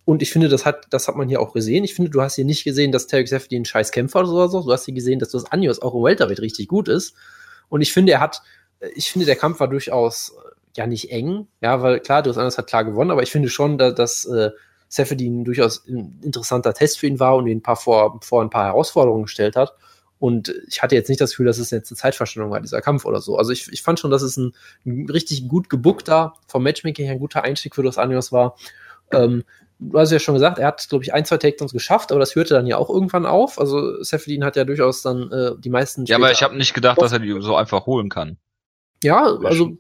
Und 0.05 0.22
ich 0.22 0.33
finde, 0.33 0.48
das 0.48 0.64
hat, 0.64 0.87
das 0.90 1.09
hat 1.09 1.16
man 1.16 1.29
hier 1.29 1.40
auch 1.40 1.53
gesehen. 1.53 1.85
Ich 1.85 1.94
finde, 1.94 2.11
du 2.11 2.20
hast 2.22 2.35
hier 2.35 2.44
nicht 2.44 2.64
gesehen, 2.64 2.90
dass 2.90 3.07
Tarek 3.07 3.29
Seferdin 3.29 3.62
ein 3.62 3.66
scheiß 3.66 3.92
Kämpfer 3.92 4.20
oder 4.20 4.48
so. 4.48 4.62
Du 4.62 4.72
hast 4.72 4.87
hier 4.87 4.94
gesehen, 4.94 5.18
dass 5.18 5.31
das 5.31 5.44
Anjos 5.44 5.81
auch 5.81 5.94
im 5.94 6.03
Welterweight 6.03 6.40
richtig 6.40 6.68
gut 6.68 6.88
ist. 6.88 7.14
Und 7.68 7.81
ich 7.81 7.92
finde, 7.92 8.12
er 8.12 8.20
hat, 8.20 8.42
ich 8.94 9.11
finde, 9.11 9.26
der 9.26 9.37
Kampf 9.37 9.61
war 9.61 9.68
durchaus 9.68 10.35
äh, 10.37 10.50
ja 10.76 10.87
nicht 10.87 11.11
eng, 11.11 11.46
ja, 11.61 11.83
weil 11.83 12.00
klar, 12.00 12.22
Dos 12.22 12.38
Anjos 12.38 12.59
hat 12.59 12.66
klar 12.66 12.85
gewonnen, 12.85 13.11
aber 13.11 13.22
ich 13.22 13.31
finde 13.31 13.48
schon, 13.50 13.79
dass, 13.79 13.94
dass 13.94 14.24
äh, 14.24 14.50
Seferdin 14.90 15.44
durchaus 15.44 15.87
ein 15.87 16.20
interessanter 16.22 16.74
Test 16.74 16.98
für 16.98 17.07
ihn 17.07 17.20
war 17.20 17.37
und 17.37 17.46
ihn 17.46 17.59
ein 17.59 17.62
paar 17.62 17.76
vor, 17.76 18.18
vor 18.22 18.42
ein 18.42 18.50
paar 18.50 18.66
Herausforderungen 18.66 19.22
gestellt 19.22 19.57
hat. 19.57 19.72
Und 20.18 20.53
ich 20.68 20.83
hatte 20.83 20.96
jetzt 20.96 21.09
nicht 21.09 21.20
das 21.20 21.31
Gefühl, 21.31 21.46
dass 21.46 21.59
es 21.59 21.70
jetzt 21.70 21.90
eine 21.90 21.96
Zeitverschwendung 21.96 22.50
war, 22.50 22.61
dieser 22.61 22.83
Kampf 22.83 23.07
oder 23.07 23.20
so. 23.20 23.38
Also 23.38 23.53
ich, 23.53 23.72
ich 23.72 23.83
fand 23.83 24.00
schon, 24.00 24.11
dass 24.11 24.20
es 24.20 24.37
ein, 24.37 24.53
ein 24.85 25.09
richtig 25.09 25.48
gut 25.48 25.70
gebuckter, 25.70 26.35
vom 26.46 26.64
Matchmaking 26.64 27.07
her 27.07 27.14
ein 27.14 27.20
guter 27.20 27.44
Einstieg 27.44 27.74
für 27.74 27.83
Dos 27.83 27.98
Anjos 27.98 28.33
war. 28.33 28.57
Ähm, 29.12 29.44
du 29.79 29.98
hast 29.98 30.11
ja 30.11 30.18
schon 30.18 30.35
gesagt, 30.35 30.59
er 30.59 30.66
hat, 30.66 30.87
glaube 30.88 31.05
ich, 31.05 31.14
ein, 31.14 31.24
zwei 31.24 31.38
Takedowns 31.38 31.72
geschafft, 31.72 32.11
aber 32.11 32.18
das 32.18 32.35
hörte 32.35 32.55
dann 32.55 32.66
ja 32.66 32.76
auch 32.76 32.90
irgendwann 32.90 33.26
auf. 33.26 33.61
Also 33.61 34.03
Seferdin 34.03 34.44
hat 34.44 34.57
ja 34.57 34.64
durchaus 34.64 35.03
dann 35.03 35.31
äh, 35.31 35.53
die 35.57 35.70
meisten. 35.70 36.05
Ja, 36.05 36.16
aber 36.16 36.33
ich 36.33 36.42
habe 36.42 36.57
nicht 36.57 36.74
gedacht, 36.74 37.00
dass 37.00 37.12
er 37.12 37.20
die 37.20 37.35
so 37.40 37.55
einfach 37.55 37.87
holen 37.87 38.09
kann. 38.09 38.38
ja, 39.05 39.22
also 39.44 39.79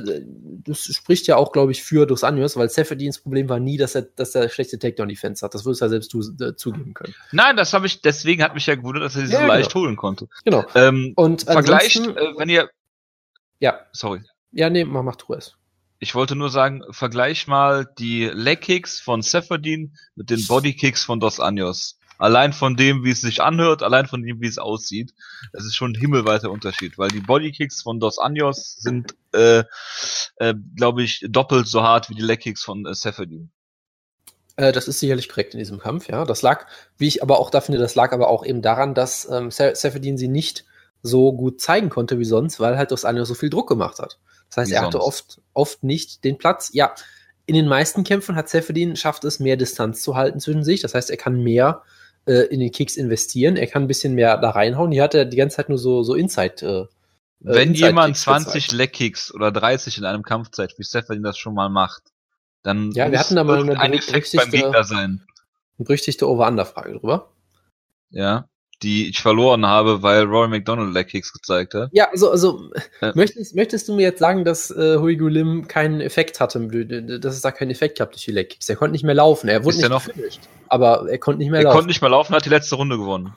das 0.00 0.84
spricht 0.84 1.26
ja 1.26 1.36
auch, 1.36 1.52
glaube 1.52 1.72
ich, 1.72 1.82
für 1.82 2.06
Dos 2.06 2.24
Anjos, 2.24 2.56
weil 2.56 2.68
Seferdins 2.68 3.18
Problem 3.18 3.48
war 3.48 3.58
nie, 3.60 3.76
dass 3.76 3.94
er, 3.94 4.02
dass 4.02 4.34
er 4.34 4.48
schlechte 4.48 4.78
Takedown-Defense 4.78 5.44
hat. 5.44 5.54
Das 5.54 5.64
würdest 5.64 5.80
ja 5.82 5.88
selbst 5.88 6.12
du 6.12 6.20
äh, 6.40 6.54
zugeben 6.56 6.94
können. 6.94 7.14
Nein, 7.32 7.56
das 7.56 7.72
habe 7.72 7.86
ich, 7.86 8.00
deswegen 8.00 8.42
hat 8.42 8.54
mich 8.54 8.66
ja 8.66 8.74
gewundert, 8.74 9.04
dass 9.04 9.16
er 9.16 9.26
sie 9.26 9.32
Ja, 9.32 9.38
so 9.38 9.42
genau. 9.44 9.54
leicht 9.54 9.74
holen 9.74 9.96
konnte. 9.96 10.28
Genau. 10.44 10.64
Ähm, 10.74 11.12
Und 11.16 11.42
vergleicht, 11.42 11.96
äh, 11.96 12.14
wenn 12.36 12.48
ihr. 12.48 12.70
Ja, 13.58 13.80
Sorry. 13.92 14.20
ja, 14.50 14.70
nee, 14.70 14.84
mach, 14.84 15.02
mach 15.02 15.16
du 15.16 15.34
es. 15.34 15.54
Ich 15.98 16.16
wollte 16.16 16.34
nur 16.34 16.50
sagen, 16.50 16.82
vergleich 16.90 17.46
mal 17.46 17.86
die 17.98 18.24
Leg 18.24 18.60
Kicks 18.62 18.98
von 18.98 19.22
Seferdin 19.22 19.94
mit 20.16 20.30
den 20.30 20.44
Body 20.48 20.74
Kicks 20.74 21.04
von 21.04 21.20
Dos 21.20 21.38
Anjos. 21.38 21.96
Allein 22.22 22.52
von 22.52 22.76
dem, 22.76 23.02
wie 23.02 23.10
es 23.10 23.20
sich 23.20 23.42
anhört, 23.42 23.82
allein 23.82 24.06
von 24.06 24.22
dem, 24.22 24.40
wie 24.40 24.46
es 24.46 24.58
aussieht, 24.58 25.12
das 25.52 25.64
ist 25.64 25.74
schon 25.74 25.90
ein 25.90 26.00
himmelweiter 26.00 26.52
Unterschied, 26.52 26.96
weil 26.96 27.08
die 27.08 27.18
Body 27.18 27.50
Kicks 27.50 27.82
von 27.82 27.98
Dos 27.98 28.20
Anjos 28.20 28.76
sind, 28.78 29.16
äh, 29.34 29.64
äh, 30.36 30.54
glaube 30.76 31.02
ich, 31.02 31.26
doppelt 31.28 31.66
so 31.66 31.82
hart 31.82 32.10
wie 32.10 32.14
die 32.14 32.22
Leg 32.22 32.38
Kicks 32.38 32.62
von 32.62 32.86
äh, 32.86 32.94
Seferdin. 32.94 33.50
Äh, 34.54 34.70
das 34.70 34.86
ist 34.86 35.00
sicherlich 35.00 35.28
korrekt 35.28 35.54
in 35.54 35.58
diesem 35.58 35.80
Kampf, 35.80 36.08
ja. 36.08 36.24
Das 36.24 36.42
lag, 36.42 36.66
wie 36.96 37.08
ich 37.08 37.24
aber 37.24 37.40
auch 37.40 37.50
da 37.50 37.60
finde, 37.60 37.80
das 37.80 37.96
lag 37.96 38.12
aber 38.12 38.28
auch 38.28 38.46
eben 38.46 38.62
daran, 38.62 38.94
dass 38.94 39.28
ähm, 39.28 39.50
Se- 39.50 39.74
Seferdin 39.74 40.16
sie 40.16 40.28
nicht 40.28 40.64
so 41.02 41.32
gut 41.32 41.60
zeigen 41.60 41.88
konnte 41.90 42.20
wie 42.20 42.24
sonst, 42.24 42.60
weil 42.60 42.78
halt 42.78 42.92
Dos 42.92 43.04
Anjos 43.04 43.26
so 43.26 43.34
viel 43.34 43.50
Druck 43.50 43.68
gemacht 43.68 43.98
hat. 43.98 44.20
Das 44.48 44.58
heißt, 44.58 44.70
Wie 44.70 44.74
er 44.74 44.82
hatte 44.82 44.98
sonst. 44.98 45.06
oft, 45.06 45.40
oft 45.54 45.82
nicht 45.82 46.22
den 46.22 46.38
Platz. 46.38 46.70
Ja, 46.72 46.94
in 47.46 47.56
den 47.56 47.66
meisten 47.66 48.04
Kämpfen 48.04 48.36
hat 48.36 48.48
Seferdin 48.48 48.94
schafft 48.94 49.24
es, 49.24 49.40
mehr 49.40 49.56
Distanz 49.56 50.04
zu 50.04 50.14
halten 50.14 50.38
zwischen 50.38 50.62
sich. 50.62 50.82
Das 50.82 50.94
heißt, 50.94 51.10
er 51.10 51.16
kann 51.16 51.42
mehr 51.42 51.82
äh, 52.26 52.46
in 52.46 52.60
den 52.60 52.70
Kicks 52.70 52.96
investieren. 52.96 53.56
Er 53.56 53.66
kann 53.66 53.82
ein 53.82 53.88
bisschen 53.88 54.14
mehr 54.14 54.36
da 54.38 54.50
reinhauen. 54.50 54.92
Hier 54.92 55.02
hat 55.02 55.14
er 55.14 55.24
die 55.24 55.36
ganze 55.36 55.56
Zeit 55.56 55.68
nur 55.68 55.78
so, 55.78 56.02
so 56.02 56.14
Inside. 56.14 56.66
Äh, 56.66 56.86
Wenn 57.40 57.70
Inside 57.70 57.86
jemand 57.86 58.14
Kicks 58.14 58.22
20 58.22 58.52
gezeigt. 58.52 58.72
Leg 58.72 58.92
Kicks 58.92 59.34
oder 59.34 59.50
30 59.50 59.98
in 59.98 60.04
einem 60.04 60.22
Kampf 60.22 60.50
zeigt, 60.50 60.78
wie 60.78 60.84
Seferdin 60.84 61.22
das 61.22 61.38
schon 61.38 61.54
mal 61.54 61.68
macht, 61.68 62.02
dann 62.62 62.92
Ja, 62.92 63.10
wir 63.10 63.18
hatten 63.18 63.36
da 63.36 63.44
mal 63.44 63.58
eine 63.58 63.98
beim 63.98 64.50
Gegner 64.50 64.84
sein. 64.84 65.24
Eine 65.78 65.86
berüchtigte 65.86 66.28
Over-Under-Frage 66.28 66.98
drüber. 66.98 67.32
Ja, 68.10 68.46
die 68.82 69.08
ich 69.08 69.20
verloren 69.20 69.66
habe, 69.66 70.02
weil 70.02 70.24
Roy 70.24 70.48
McDonald 70.48 70.92
Leg 70.92 71.08
Kicks 71.08 71.32
gezeigt 71.32 71.74
hat. 71.74 71.90
Ja, 71.92 72.08
also, 72.10 72.30
also 72.30 72.70
Ja. 73.00 73.12
möchtest, 73.14 73.54
möchtest 73.54 73.88
du 73.88 73.94
mir 73.94 74.02
jetzt 74.02 74.18
sagen, 74.18 74.44
dass 74.44 74.70
äh, 74.70 74.96
Huigu 74.98 75.28
Lim 75.28 75.68
keinen 75.68 76.00
Effekt 76.00 76.40
hatte, 76.40 76.60
dass 77.20 77.34
es 77.34 77.40
da 77.42 77.50
keinen 77.52 77.70
Effekt 77.70 77.98
gab 77.98 78.10
durch 78.12 78.24
die 78.24 78.32
Leg 78.32 78.50
Kicks? 78.50 78.68
Er 78.68 78.76
konnte 78.76 78.92
nicht 78.92 79.04
mehr 79.04 79.14
laufen, 79.14 79.48
er 79.48 79.64
wurde 79.64 79.76
Ist 79.76 79.82
er 79.82 79.88
nicht 79.88 79.98
noch- 79.98 80.06
gefinisht, 80.14 80.40
aber 80.68 81.06
er 81.08 81.18
konnte 81.18 81.38
nicht 81.38 81.50
mehr 81.50 81.60
Er 81.60 81.64
laufen. 81.64 81.74
konnte 81.76 81.88
nicht 81.88 82.00
mehr 82.00 82.10
laufen, 82.10 82.34
hat 82.34 82.44
die 82.44 82.50
letzte 82.50 82.74
Runde 82.74 82.98
gewonnen. 82.98 83.34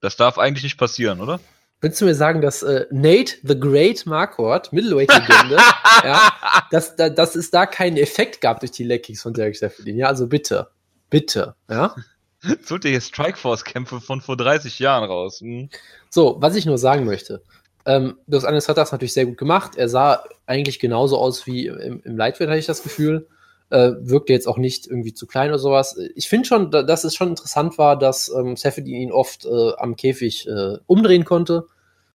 Das 0.00 0.16
darf 0.16 0.38
eigentlich 0.38 0.64
nicht 0.64 0.78
passieren, 0.78 1.20
oder? 1.20 1.40
Willst 1.80 2.00
du 2.00 2.04
mir 2.04 2.14
sagen, 2.14 2.40
dass 2.42 2.62
äh, 2.62 2.86
Nate 2.90 3.34
the 3.42 3.58
Great 3.58 4.06
Marquardt, 4.06 4.72
Middleweight-Legende, 4.72 5.56
ja, 6.04 6.32
dass, 6.70 6.94
da, 6.94 7.08
dass 7.08 7.34
es 7.34 7.50
da 7.50 7.66
keinen 7.66 7.96
Effekt 7.96 8.40
gab 8.40 8.60
durch 8.60 8.70
die 8.72 8.84
Leg 8.84 9.02
Kicks 9.04 9.22
von 9.22 9.32
Derek 9.34 9.56
Seferdin? 9.56 9.96
Ja, 9.96 10.06
also 10.06 10.28
bitte, 10.28 10.68
bitte, 11.10 11.54
ja. 11.68 11.94
Holt 12.70 12.84
ihr 12.84 12.90
hier 12.90 13.00
Strikeforce-Kämpfe 13.00 14.00
von 14.00 14.20
vor 14.20 14.36
30 14.36 14.78
Jahren 14.78 15.04
raus. 15.04 15.40
Hm. 15.40 15.68
So, 16.10 16.36
was 16.40 16.56
ich 16.56 16.66
nur 16.66 16.78
sagen 16.78 17.04
möchte. 17.04 17.42
Ähm, 17.84 18.16
Dos 18.26 18.44
Anjos 18.44 18.68
hat 18.68 18.76
das 18.76 18.92
natürlich 18.92 19.12
sehr 19.12 19.26
gut 19.26 19.38
gemacht. 19.38 19.76
Er 19.76 19.88
sah 19.88 20.22
eigentlich 20.46 20.78
genauso 20.78 21.18
aus 21.18 21.46
wie 21.46 21.66
im, 21.66 22.00
im 22.04 22.16
Lightweight, 22.16 22.48
hatte 22.48 22.58
ich 22.58 22.66
das 22.66 22.82
Gefühl. 22.82 23.26
Äh, 23.70 23.92
wirkte 24.00 24.32
jetzt 24.32 24.46
auch 24.46 24.58
nicht 24.58 24.86
irgendwie 24.86 25.14
zu 25.14 25.26
klein 25.26 25.48
oder 25.48 25.58
sowas. 25.58 25.98
Ich 26.14 26.28
finde 26.28 26.46
schon, 26.46 26.70
da- 26.70 26.82
dass 26.82 27.04
es 27.04 27.14
schon 27.14 27.30
interessant 27.30 27.78
war, 27.78 27.98
dass 27.98 28.28
ähm, 28.28 28.56
Seferdin 28.56 28.94
ihn 28.94 29.12
oft 29.12 29.46
äh, 29.46 29.72
am 29.78 29.96
Käfig 29.96 30.46
äh, 30.46 30.76
umdrehen 30.86 31.24
konnte 31.24 31.66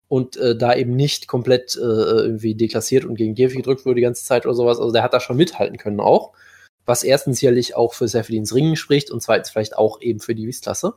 und 0.09 0.37
äh, 0.37 0.57
da 0.57 0.75
eben 0.75 0.97
nicht 0.97 1.29
komplett 1.29 1.77
äh, 1.77 1.81
irgendwie 1.81 2.55
deklassiert 2.55 3.05
und 3.05 3.17
gegen 3.17 3.35
Käfig 3.35 3.59
gedrückt 3.59 3.85
wurde 3.85 3.97
die 3.97 4.03
ganze 4.03 4.25
Zeit 4.25 4.47
oder 4.47 4.55
sowas. 4.55 4.79
Also 4.79 4.93
der 4.93 5.03
hat 5.03 5.13
da 5.13 5.21
schon 5.21 5.37
mithalten 5.37 5.77
können 5.77 6.01
auch. 6.01 6.33
Was 6.87 7.05
erstens 7.05 7.41
sicherlich 7.41 7.77
auch 7.77 7.95
für 7.95 8.09
Seferdins 8.09 8.55
Ringen 8.55 8.77
spricht 8.77 9.11
und 9.11 9.23
zweitens 9.23 9.51
vielleicht 9.51 9.77
auch 9.77 10.01
eben 10.01 10.21
für 10.21 10.35
die 10.35 10.43
Gewichtsklasse 10.43 10.95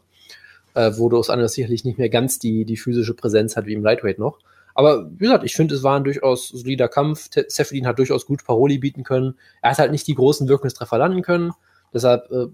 äh, 0.75 0.91
wo 0.97 1.09
Dos 1.09 1.29
Anjos 1.29 1.53
sicherlich 1.53 1.83
nicht 1.83 1.97
mehr 1.97 2.09
ganz 2.09 2.37
die, 2.37 2.65
die 2.65 2.77
physische 2.77 3.15
Präsenz 3.15 3.57
hat 3.57 3.65
wie 3.65 3.73
im 3.73 3.83
Lightweight 3.83 4.19
noch. 4.19 4.39
Aber 4.75 5.09
wie 5.09 5.23
gesagt, 5.23 5.45
ich 5.45 5.55
finde, 5.55 5.73
es 5.73 5.83
war 5.83 5.97
ein 5.97 6.03
durchaus 6.03 6.49
solider 6.49 6.89
Kampf. 6.89 7.29
Seferdin 7.47 7.87
hat 7.87 7.97
durchaus 7.97 8.25
gut 8.25 8.45
Paroli 8.45 8.77
bieten 8.77 9.03
können. 9.03 9.35
Er 9.61 9.71
hat 9.71 9.79
halt 9.79 9.91
nicht 9.91 10.05
die 10.05 10.15
großen 10.15 10.49
Wirkungstreffer 10.49 10.97
landen 10.97 11.21
können. 11.21 11.53
Deshalb, 11.93 12.29
äh, 12.29 12.47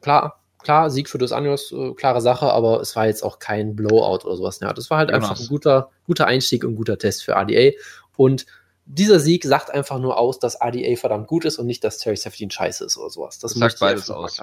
klar, 0.00 0.40
klar, 0.62 0.88
Sieg 0.88 1.08
für 1.08 1.18
Dos 1.18 1.32
Anjos, 1.32 1.72
äh, 1.72 1.92
klare 1.94 2.20
Sache, 2.20 2.46
aber 2.46 2.80
es 2.80 2.94
war 2.94 3.06
jetzt 3.06 3.24
auch 3.24 3.40
kein 3.40 3.74
Blowout 3.74 4.24
oder 4.24 4.36
sowas. 4.36 4.60
Ja, 4.60 4.72
das 4.72 4.88
war 4.88 4.98
halt 4.98 5.10
Jonas. 5.10 5.30
einfach 5.30 5.42
ein 5.42 5.48
guter, 5.48 5.90
guter 6.06 6.28
Einstieg 6.28 6.64
und 6.64 6.76
guter 6.76 6.96
Test 6.96 7.24
für 7.24 7.36
ADA. 7.36 7.72
Und 8.16 8.46
dieser 8.86 9.18
Sieg 9.20 9.44
sagt 9.44 9.70
einfach 9.70 9.98
nur 9.98 10.18
aus, 10.18 10.38
dass 10.38 10.60
ADA 10.60 10.96
verdammt 10.96 11.26
gut 11.26 11.44
ist 11.44 11.58
und 11.58 11.66
nicht, 11.66 11.82
dass 11.84 11.98
Terry 11.98 12.16
Seferdin 12.16 12.50
scheiße 12.50 12.84
ist 12.84 12.96
oder 12.98 13.10
sowas. 13.10 13.38
Das 13.38 13.52
Das 13.52 13.58
sagt 13.58 13.78
beides 13.80 14.10
aus. 14.10 14.38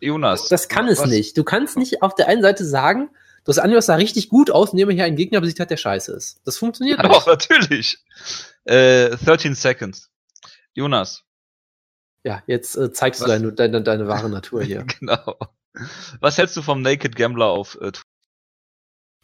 Jonas. 0.00 0.48
Das 0.48 0.68
kann 0.68 0.88
es 0.88 0.98
was- 0.98 1.08
nicht. 1.10 1.36
Du 1.38 1.44
kannst 1.44 1.76
nicht 1.76 2.02
auf 2.02 2.14
der 2.14 2.28
einen 2.28 2.42
Seite 2.42 2.64
sagen, 2.64 3.10
das 3.44 3.58
Anjos 3.58 3.86
sah 3.86 3.94
richtig 3.94 4.28
gut 4.28 4.50
aus, 4.50 4.72
indem 4.72 4.90
er 4.90 4.94
hier 4.96 5.04
einen 5.04 5.16
Gegner 5.16 5.40
besiegt 5.40 5.60
hat, 5.60 5.70
der 5.70 5.76
scheiße 5.78 6.12
ist. 6.12 6.40
Das 6.44 6.58
funktioniert 6.58 6.98
Ja, 6.98 7.08
nicht. 7.08 7.16
doch, 7.16 7.26
natürlich. 7.26 7.98
Äh, 8.64 9.10
13 9.16 9.54
Seconds. 9.54 10.10
Jonas. 10.74 11.22
Ja, 12.22 12.42
jetzt 12.46 12.76
äh, 12.76 12.92
zeigst 12.92 13.20
Was? 13.22 13.26
du 13.28 13.32
deine, 13.32 13.52
deine, 13.52 13.82
deine 13.82 14.08
wahre 14.08 14.28
Natur 14.28 14.62
hier. 14.62 14.84
genau. 15.00 15.36
Was 16.20 16.36
hältst 16.36 16.56
du 16.56 16.62
vom 16.62 16.82
Naked 16.82 17.16
Gambler 17.16 17.46
auf 17.46 17.78
äh, 17.80 17.92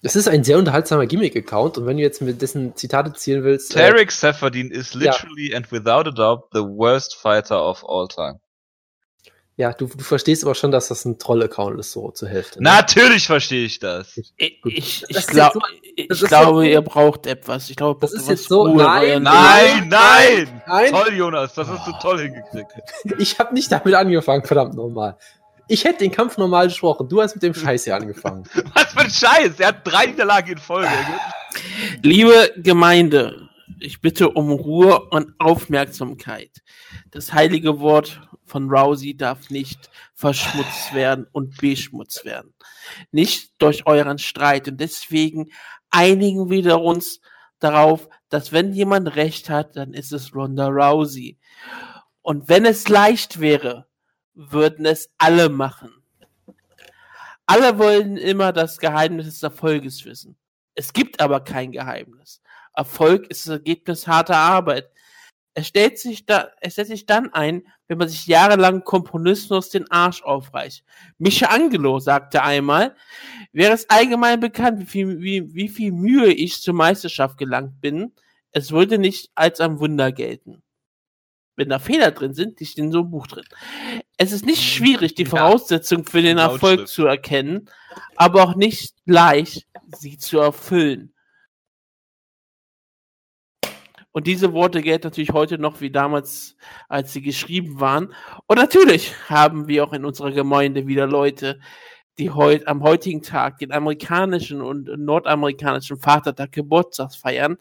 Das 0.06 0.16
ist 0.16 0.28
ein 0.28 0.44
sehr 0.44 0.56
unterhaltsamer 0.58 1.06
Gimmick-Account 1.06 1.78
und 1.78 1.86
wenn 1.86 1.96
du 1.96 2.02
jetzt 2.02 2.22
mit 2.22 2.40
dessen 2.40 2.76
Zitate 2.76 3.12
zielen 3.14 3.42
willst. 3.44 3.74
äh, 3.74 3.88
Tarek 3.90 4.12
Seferdin 4.12 4.70
is 4.70 4.94
literally 4.94 5.54
and 5.54 5.70
without 5.72 6.08
a 6.08 6.12
doubt 6.12 6.44
the 6.52 6.60
worst 6.60 7.16
fighter 7.16 7.60
of 7.68 7.84
all 7.88 8.06
time. 8.08 8.38
ja, 9.56 9.72
du, 9.72 9.86
du 9.86 10.04
verstehst 10.04 10.44
aber 10.44 10.54
schon, 10.54 10.70
dass 10.70 10.88
das 10.88 11.04
ein 11.06 11.18
Troll-Account 11.18 11.80
ist, 11.80 11.92
so 11.92 12.10
zur 12.10 12.28
Hälfte. 12.28 12.62
ne? 12.62 12.68
Natürlich 12.70 13.26
verstehe 13.26 13.64
ich 13.64 13.78
das. 13.78 14.16
Ich, 14.16 14.32
ich, 14.64 15.04
Das 15.08 15.24
ich, 15.24 15.26
glaub, 15.28 15.54
jetzt 15.96 16.22
ich 16.22 16.28
glaube, 16.28 16.50
so- 16.58 16.62
ihr 16.62 16.82
braucht 16.82 17.26
etwas. 17.26 17.70
Ich 17.70 17.76
glaube, 17.76 17.98
Das 18.00 18.12
ist 18.12 18.28
jetzt 18.28 18.48
so- 18.48 18.62
Ruhe 18.62 18.76
nein, 18.84 19.22
Nein, 19.22 19.88
nein! 19.88 20.62
Nein. 20.68 20.90
Toll, 20.92 21.14
Jonas, 21.14 21.54
das 21.54 21.68
hast 21.68 21.86
du 21.86 21.92
toll 22.00 22.20
hingekriegt. 22.20 22.70
Ich 23.18 23.38
habe 23.38 23.54
nicht 23.54 23.72
damit 23.72 23.94
angefangen, 23.94 24.44
verdammt 24.44 24.74
nochmal. 24.74 25.16
Ich 25.68 25.84
hätte 25.84 25.98
den 25.98 26.12
Kampf 26.12 26.36
normal 26.38 26.68
gesprochen. 26.68 27.08
Du 27.08 27.20
hast 27.20 27.34
mit 27.34 27.42
dem 27.42 27.54
Scheiß 27.54 27.84
hier 27.84 27.96
angefangen. 27.96 28.44
Was 28.74 28.92
für 28.92 29.00
ein 29.00 29.10
Scheiß! 29.10 29.58
Er 29.58 29.68
hat 29.68 29.86
drei 29.86 30.06
Niederlagen 30.06 30.52
in 30.52 30.58
Folge. 30.58 30.90
Liebe 32.02 32.52
Gemeinde, 32.58 33.48
ich 33.80 34.00
bitte 34.00 34.30
um 34.30 34.52
Ruhe 34.52 35.00
und 35.10 35.34
Aufmerksamkeit. 35.38 36.62
Das 37.10 37.32
heilige 37.32 37.80
Wort 37.80 38.20
von 38.44 38.70
Rousey 38.70 39.16
darf 39.16 39.50
nicht 39.50 39.90
verschmutzt 40.14 40.94
werden 40.94 41.26
und 41.32 41.56
beschmutzt 41.56 42.24
werden. 42.24 42.54
Nicht 43.10 43.50
durch 43.58 43.86
euren 43.86 44.18
Streit. 44.18 44.68
Und 44.68 44.80
deswegen 44.80 45.50
einigen 45.90 46.48
wir 46.48 46.80
uns 46.80 47.20
darauf, 47.58 48.08
dass 48.28 48.52
wenn 48.52 48.72
jemand 48.72 49.16
Recht 49.16 49.50
hat, 49.50 49.74
dann 49.74 49.94
ist 49.94 50.12
es 50.12 50.32
Ronda 50.32 50.68
Rousey. 50.68 51.38
Und 52.22 52.48
wenn 52.48 52.64
es 52.64 52.88
leicht 52.88 53.40
wäre, 53.40 53.86
würden 54.36 54.86
es 54.86 55.10
alle 55.18 55.48
machen. 55.48 55.92
Alle 57.46 57.78
wollen 57.78 58.16
immer 58.16 58.52
das 58.52 58.78
Geheimnis 58.78 59.26
des 59.26 59.42
Erfolges 59.42 60.04
wissen. 60.04 60.36
Es 60.74 60.92
gibt 60.92 61.20
aber 61.20 61.40
kein 61.40 61.72
Geheimnis. 61.72 62.42
Erfolg 62.74 63.28
ist 63.28 63.46
das 63.46 63.52
Ergebnis 63.54 64.06
harter 64.06 64.36
Arbeit. 64.36 64.90
Es 65.54 65.68
stellt 65.68 65.98
sich 65.98 66.26
da, 66.26 66.50
es 66.60 66.74
setzt 66.74 66.90
sich 66.90 67.06
dann 67.06 67.32
ein, 67.32 67.66
wenn 67.88 67.96
man 67.96 68.08
sich 68.08 68.26
jahrelang 68.26 68.84
komponistlos 68.84 69.70
den 69.70 69.90
Arsch 69.90 70.22
aufreißt. 70.22 70.84
Michelangelo 71.16 71.98
sagte 71.98 72.42
einmal, 72.42 72.94
wäre 73.52 73.72
es 73.72 73.88
allgemein 73.88 74.38
bekannt, 74.38 74.80
wie 74.80 74.84
viel, 74.84 75.20
wie, 75.20 75.54
wie 75.54 75.68
viel 75.68 75.92
Mühe 75.92 76.30
ich 76.30 76.60
zur 76.60 76.74
Meisterschaft 76.74 77.38
gelangt 77.38 77.80
bin, 77.80 78.12
es 78.50 78.70
würde 78.70 78.98
nicht 78.98 79.30
als 79.34 79.60
ein 79.60 79.78
Wunder 79.78 80.12
gelten. 80.12 80.62
Wenn 81.56 81.70
da 81.70 81.78
Fehler 81.78 82.10
drin 82.10 82.34
sind, 82.34 82.60
die 82.60 82.66
stehen 82.66 82.92
so 82.92 83.00
im 83.00 83.10
Buch 83.10 83.26
drin. 83.26 83.46
Es 84.16 84.32
ist 84.32 84.46
nicht 84.46 84.62
schwierig, 84.62 85.14
die. 85.14 85.26
Voraussetzungen 85.26 86.04
für 86.04 86.22
den. 86.22 86.38
Erfolg 86.38 86.88
zu 86.88 87.06
erkennen, 87.06 87.68
aber 88.16 88.42
auch 88.42 88.54
nicht 88.54 88.94
leicht, 89.04 89.66
sie 89.96 90.16
zu 90.18 90.38
erfüllen. 90.38 91.12
Und 94.16 94.26
diese 94.26 94.54
Worte 94.54 94.80
gelten 94.80 95.08
natürlich 95.08 95.32
heute 95.32 95.58
noch 95.58 95.82
wie 95.82 95.90
damals, 95.90 96.56
als 96.88 97.12
sie 97.12 97.20
geschrieben 97.20 97.80
waren. 97.80 98.14
Und 98.46 98.56
natürlich 98.56 99.12
haben 99.28 99.68
wir 99.68 99.84
auch 99.84 99.92
in 99.92 100.06
unserer 100.06 100.32
Gemeinde 100.32 100.86
wieder 100.86 101.06
Leute, 101.06 101.60
die 102.18 102.30
heute 102.30 102.66
am 102.66 102.82
heutigen 102.82 103.20
Tag 103.20 103.58
den 103.58 103.72
amerikanischen 103.72 104.62
und 104.62 104.88
nordamerikanischen 104.96 105.98
Vatertag 105.98 106.52
Geburtstags 106.52 107.16
feiern. 107.16 107.58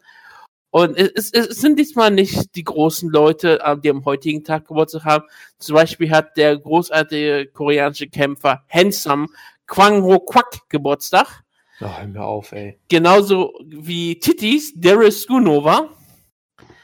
Und 0.76 0.98
es, 0.98 1.32
es, 1.32 1.32
es 1.32 1.60
sind 1.62 1.78
diesmal 1.78 2.10
nicht 2.10 2.54
die 2.54 2.62
großen 2.62 3.08
Leute, 3.08 3.60
äh, 3.64 3.78
die 3.78 3.88
am 3.88 4.04
heutigen 4.04 4.44
Tag 4.44 4.68
Geburtstag 4.68 5.06
haben. 5.06 5.24
Zum 5.56 5.74
Beispiel 5.74 6.10
hat 6.10 6.36
der 6.36 6.58
großartige 6.58 7.46
koreanische 7.46 8.08
Kämpfer 8.08 8.62
Handsome 8.68 9.28
Kwang 9.66 10.02
Ho 10.02 10.18
Kwak 10.18 10.68
Geburtstag. 10.68 11.44
Oh, 11.80 11.86
hör 11.86 12.06
mir 12.06 12.22
auf, 12.22 12.52
ey. 12.52 12.78
Genauso 12.90 13.54
wie 13.64 14.18
Titis 14.18 14.74
Darius 14.76 15.26
Gunova. 15.26 15.88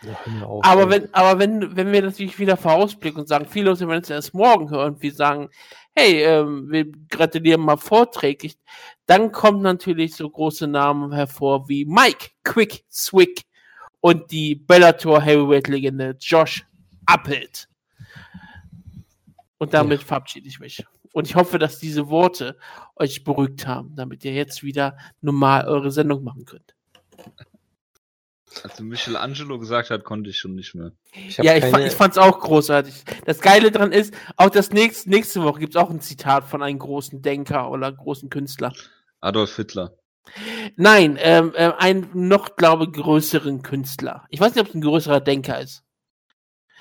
Hör 0.01 0.33
mir 0.33 0.47
auf, 0.47 0.65
Aber 0.65 0.85
ey. 0.85 0.91
wenn, 0.91 1.13
aber 1.13 1.39
wenn, 1.39 1.77
wenn 1.77 1.93
wir 1.93 2.01
natürlich 2.01 2.39
wieder 2.39 2.57
vorausblicken 2.57 3.21
und 3.21 3.29
sagen, 3.29 3.45
viele 3.47 3.69
Leute 3.69 3.87
werden 3.87 4.01
es 4.03 4.09
erst 4.09 4.33
morgen 4.33 4.71
hören, 4.71 4.97
wir 5.01 5.13
sagen, 5.13 5.51
hey, 5.95 6.23
ähm, 6.23 6.71
wir 6.71 6.87
gratulieren 7.11 7.61
mal 7.61 7.77
vorträglich, 7.77 8.57
dann 9.05 9.33
kommen 9.33 9.61
natürlich 9.61 10.17
so 10.17 10.31
große 10.31 10.67
Namen 10.67 11.13
hervor 11.13 11.69
wie 11.69 11.85
Mike 11.85 12.31
Quick 12.43 12.87
Swick 12.91 13.43
und 14.03 14.31
die 14.33 14.57
Bellator 14.57 15.23
Heavyweight 15.23 15.69
Legende 15.69 16.17
Josh 16.21 16.67
Appelt. 17.07 17.69
Und 19.59 19.73
damit 19.73 20.03
verabschiede 20.03 20.49
ich 20.49 20.59
mich. 20.59 20.85
Und 21.13 21.29
ich 21.29 21.37
hoffe, 21.37 21.59
dass 21.59 21.79
diese 21.79 22.09
Worte 22.09 22.59
euch 22.97 23.23
beruhigt 23.23 23.67
haben, 23.67 23.95
damit 23.95 24.25
ihr 24.25 24.33
jetzt 24.33 24.63
wieder 24.63 24.99
normal 25.21 25.67
eure 25.69 25.91
Sendung 25.93 26.25
machen 26.25 26.45
könnt. 26.45 26.75
Als 28.65 28.81
Michelangelo 28.81 29.59
gesagt 29.59 29.91
hat, 29.91 30.05
konnte 30.05 30.31
ich 30.31 30.39
schon 30.39 30.55
nicht 30.57 30.75
mehr. 30.75 30.93
Ich 31.13 31.37
Ja, 31.39 31.55
ich, 31.55 31.61
keine- 31.61 31.71
fand, 31.73 31.87
ich 31.87 31.93
fand's 31.93 32.19
auch 32.19 32.41
großartig. 32.41 33.05
Das 33.25 33.41
Geile 33.41 33.71
dran 33.71 33.93
ist, 33.93 34.13
auch 34.37 34.51
das 34.51 34.71
nächste, 34.71 35.09
nächste 35.11 35.43
Woche 35.43 35.61
gibt's 35.61 35.77
auch 35.77 35.91
ein 35.91 36.01
Zitat 36.01 36.45
von 36.45 36.63
einem 36.63 36.79
großen 36.79 37.23
Denker 37.23 37.71
oder 37.71 37.91
großen 37.93 38.29
Künstler. 38.31 38.73
Adolf 39.21 39.55
Hitler. 39.57 39.95
Nein, 40.77 41.19
ähm, 41.21 41.53
äh, 41.55 41.73
ein 41.79 42.11
noch, 42.13 42.57
glaube 42.57 42.91
größeren 42.91 43.63
Künstler. 43.63 44.27
Ich 44.29 44.41
weiß 44.41 44.55
nicht, 44.55 44.63
ob 44.63 44.69
es 44.69 44.75
ein 44.75 44.81
größerer 44.81 45.21
Denker 45.21 45.61
ist. 45.61 45.85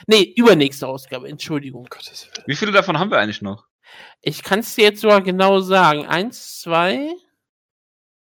Nee, 0.08 0.34
übernächste 0.36 0.88
Ausgabe, 0.88 1.30
Entschuldigung. 1.30 1.88
Wie 2.46 2.56
viele 2.56 2.72
davon 2.72 2.98
haben 2.98 3.12
wir 3.12 3.20
eigentlich 3.20 3.42
noch? 3.42 3.68
Ich 4.22 4.44
kann 4.44 4.60
es 4.60 4.76
dir 4.76 4.86
jetzt 4.86 5.02
sogar 5.02 5.22
genau 5.22 5.60
sagen. 5.60 6.08
Eins, 6.08 6.60
zwei, 6.62 7.14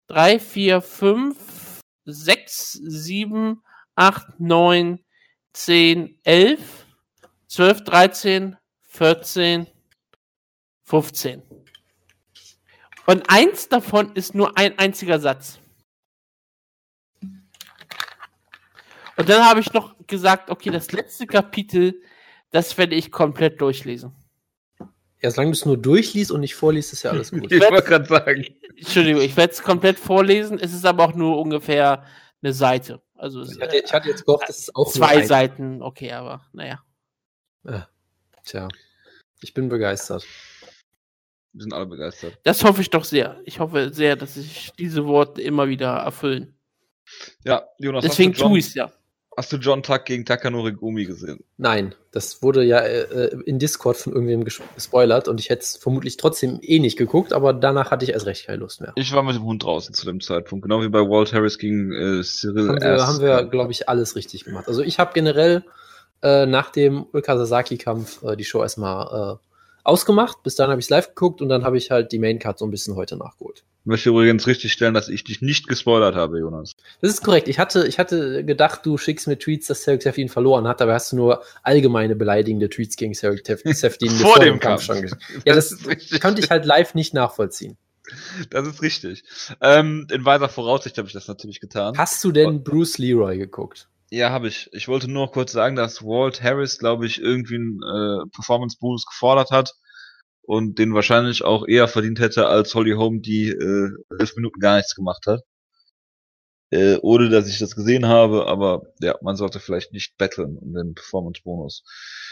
drei, 0.07 0.39
vier, 0.39 0.81
fünf, 0.81 1.81
sechs, 2.05 2.73
sieben, 2.73 3.63
acht, 3.95 4.39
neun, 4.39 5.03
zehn, 5.53 6.19
elf, 6.23 6.85
zwölf, 7.47 7.83
dreizehn, 7.83 8.57
vierzehn, 8.81 9.67
fünfzehn. 10.83 11.41
Und 13.05 13.29
eins 13.29 13.67
davon 13.69 14.13
ist 14.15 14.33
nur 14.35 14.57
ein 14.57 14.77
einziger 14.79 15.19
Satz. 15.19 15.59
Und 19.15 19.29
dann 19.29 19.45
habe 19.45 19.59
ich 19.59 19.71
noch 19.73 19.95
gesagt, 20.07 20.49
okay, 20.49 20.69
das 20.71 20.91
letzte 20.91 21.27
Kapitel, 21.27 22.01
das 22.51 22.77
werde 22.77 22.95
ich 22.95 23.11
komplett 23.11 23.61
durchlesen. 23.61 24.13
Ja, 25.21 25.31
solange 25.31 25.51
du 25.51 25.57
es 25.57 25.65
nur 25.65 25.77
durchliest 25.77 26.31
und 26.31 26.41
nicht 26.41 26.55
vorliest, 26.55 26.93
ist 26.93 27.03
ja 27.03 27.11
alles 27.11 27.31
gut. 27.31 27.51
Ich 27.51 27.61
wollte 27.61 27.83
gerade 27.87 28.05
sagen. 28.05 28.45
Entschuldigung, 28.75 29.21
ich 29.21 29.37
werde 29.37 29.53
es 29.53 29.61
komplett 29.61 29.99
vorlesen. 29.99 30.59
Es 30.59 30.73
ist 30.73 30.85
aber 30.85 31.05
auch 31.05 31.13
nur 31.13 31.39
ungefähr 31.39 32.05
eine 32.41 32.53
Seite. 32.53 33.01
Also 33.15 33.41
es, 33.41 33.55
Ich 33.55 33.61
hatte, 33.61 33.77
ich 33.77 33.93
hatte 33.93 34.09
jetzt 34.09 34.25
gehofft, 34.25 34.49
das 34.49 34.59
ist 34.59 34.75
auch 34.75 34.91
zwei 34.91 35.13
nur 35.13 35.21
ein- 35.21 35.27
Seiten, 35.27 35.81
okay, 35.81 36.11
aber 36.11 36.45
naja. 36.51 36.83
Tja, 38.43 38.67
ich 39.41 39.53
bin 39.53 39.69
begeistert. 39.69 40.25
Wir 41.53 41.61
sind 41.63 41.73
alle 41.73 41.85
begeistert. 41.85 42.37
Das 42.43 42.63
hoffe 42.63 42.81
ich 42.81 42.89
doch 42.89 43.03
sehr. 43.03 43.39
Ich 43.45 43.59
hoffe 43.59 43.91
sehr, 43.93 44.15
dass 44.15 44.33
sich 44.33 44.71
diese 44.77 45.05
Worte 45.05 45.41
immer 45.41 45.67
wieder 45.67 45.91
erfüllen. 45.93 46.55
Ja, 47.45 47.63
Jonas, 47.77 48.03
Deswegen 48.03 48.33
tue 48.33 48.57
ich 48.59 48.67
es 48.67 48.73
ja. 48.73 48.91
hast 49.37 49.51
du 49.53 49.57
John 49.57 49.83
Tuck 49.83 50.05
gegen 50.05 50.25
Takanori 50.25 50.71
Gumi 50.71 51.05
gesehen? 51.05 51.43
Nein, 51.57 51.93
das 52.11 52.41
wurde 52.41 52.63
ja 52.63 52.79
äh, 52.79 53.35
in 53.45 53.59
Discord 53.59 53.97
von 53.97 54.13
irgendwem 54.13 54.43
ges- 54.45 54.61
gespoilert 54.73 55.27
und 55.27 55.39
ich 55.39 55.49
hätte 55.49 55.61
es 55.61 55.77
vermutlich 55.77 56.17
trotzdem 56.17 56.59
eh 56.61 56.79
nicht 56.79 56.97
geguckt, 56.97 57.33
aber 57.33 57.53
danach 57.53 57.91
hatte 57.91 58.05
ich 58.05 58.13
erst 58.13 58.25
recht 58.25 58.47
keine 58.47 58.59
Lust 58.59 58.81
mehr. 58.81 58.93
Ich 58.95 59.11
war 59.13 59.21
mit 59.21 59.35
dem 59.35 59.43
Hund 59.43 59.63
draußen 59.63 59.93
zu 59.93 60.05
dem 60.05 60.21
Zeitpunkt, 60.21 60.63
genau 60.63 60.81
wie 60.81 60.89
bei 60.89 61.01
Walt 61.01 61.33
Harris 61.33 61.57
gegen 61.59 61.91
äh, 61.91 62.23
Cyril 62.23 62.69
Haben 62.69 62.81
wir, 62.81 63.05
haben 63.05 63.21
wir 63.21 63.43
glaube 63.43 63.71
ich, 63.73 63.89
alles 63.89 64.15
richtig 64.15 64.45
gemacht. 64.45 64.67
Also 64.67 64.81
ich 64.81 64.97
habe 64.97 65.11
generell 65.13 65.63
äh, 66.23 66.45
nach 66.45 66.71
dem 66.71 67.05
Ulka 67.11 67.37
Sasaki-Kampf 67.37 68.23
äh, 68.23 68.35
die 68.37 68.45
Show 68.45 68.61
erstmal 68.61 69.35
äh, 69.35 69.37
ausgemacht. 69.83 70.43
Bis 70.43 70.55
dann 70.55 70.69
habe 70.69 70.79
ich 70.79 70.85
es 70.85 70.89
live 70.89 71.09
geguckt 71.09 71.41
und 71.41 71.49
dann 71.49 71.63
habe 71.63 71.77
ich 71.77 71.91
halt 71.91 72.11
die 72.11 72.19
Maincard 72.19 72.57
so 72.59 72.65
ein 72.65 72.71
bisschen 72.71 72.95
heute 72.95 73.17
nachgeholt. 73.17 73.63
Ich 73.81 73.85
möchte 73.87 74.09
übrigens 74.09 74.47
richtig 74.47 74.71
stellen, 74.71 74.93
dass 74.93 75.09
ich 75.09 75.25
dich 75.25 75.41
nicht 75.41 75.67
gespoilert 75.67 76.15
habe, 76.15 76.39
Jonas. 76.39 76.71
Das 77.01 77.11
ist 77.11 77.21
korrekt. 77.21 77.49
Ich 77.49 77.59
hatte, 77.59 77.85
ich 77.85 77.99
hatte 77.99 78.45
gedacht, 78.45 78.85
du 78.85 78.97
schickst 78.97 79.27
mir 79.27 79.37
Tweets, 79.37 79.67
dass 79.67 79.81
Cedric 79.83 80.03
Seftin 80.03 80.29
verloren 80.29 80.67
hat, 80.69 80.81
aber 80.81 80.93
hast 80.93 81.11
du 81.11 81.17
nur 81.17 81.43
allgemeine 81.63 82.15
beleidigende 82.15 82.69
Tweets 82.69 82.95
gegen 82.95 83.13
Cedric 83.13 83.45
Tef- 83.45 83.73
Seftin 83.73 84.09
Vor 84.11 84.39
dem 84.39 84.59
Kampf. 84.59 84.83
schon 84.83 84.99
gesch- 84.99 85.17
Ja, 85.45 85.53
das, 85.53 85.85
richtig. 85.85 86.21
konnte 86.21 86.41
ich 86.41 86.49
halt 86.49 86.63
live 86.65 86.93
nicht 86.95 87.13
nachvollziehen. 87.13 87.75
Das 88.49 88.65
ist 88.67 88.81
richtig. 88.81 89.23
Ähm, 89.61 90.07
in 90.11 90.23
weiser 90.23 90.47
Voraussicht 90.49 90.97
habe 90.97 91.07
ich 91.09 91.13
das 91.13 91.27
natürlich 91.27 91.59
getan. 91.59 91.97
Hast 91.97 92.23
du 92.23 92.31
denn 92.31 92.63
Bruce 92.63 92.97
Leroy 92.99 93.37
geguckt? 93.37 93.89
Ja, 94.13 94.29
habe 94.31 94.47
ich. 94.47 94.69
Ich 94.73 94.87
wollte 94.87 95.09
nur 95.11 95.29
kurz 95.31 95.51
sagen, 95.51 95.75
dass 95.75 96.03
Walt 96.03 96.41
Harris, 96.41 96.77
glaube 96.77 97.05
ich, 97.07 97.19
irgendwie 97.19 97.55
einen 97.55 97.79
äh, 97.83 98.25
Performance-Boost 98.33 99.07
gefordert 99.07 99.51
hat 99.51 99.73
und 100.43 100.79
den 100.79 100.93
wahrscheinlich 100.93 101.43
auch 101.43 101.67
eher 101.67 101.87
verdient 101.87 102.19
hätte, 102.19 102.47
als 102.47 102.75
Holly 102.75 102.93
Holm, 102.93 103.21
die 103.21 103.49
äh, 103.49 103.89
elf 104.19 104.35
Minuten 104.35 104.59
gar 104.59 104.77
nichts 104.77 104.95
gemacht 104.95 105.25
hat. 105.27 105.41
äh, 106.71 106.97
ohne 107.01 107.29
dass 107.29 107.47
ich 107.47 107.59
das 107.59 107.75
gesehen 107.75 108.07
habe, 108.07 108.47
aber 108.47 108.83
ja, 108.99 109.15
man 109.21 109.35
sollte 109.35 109.59
vielleicht 109.59 109.93
nicht 109.93 110.17
battlen 110.17 110.57
um 110.57 110.73
den 110.73 110.95
Performance-Bonus. 110.95 111.83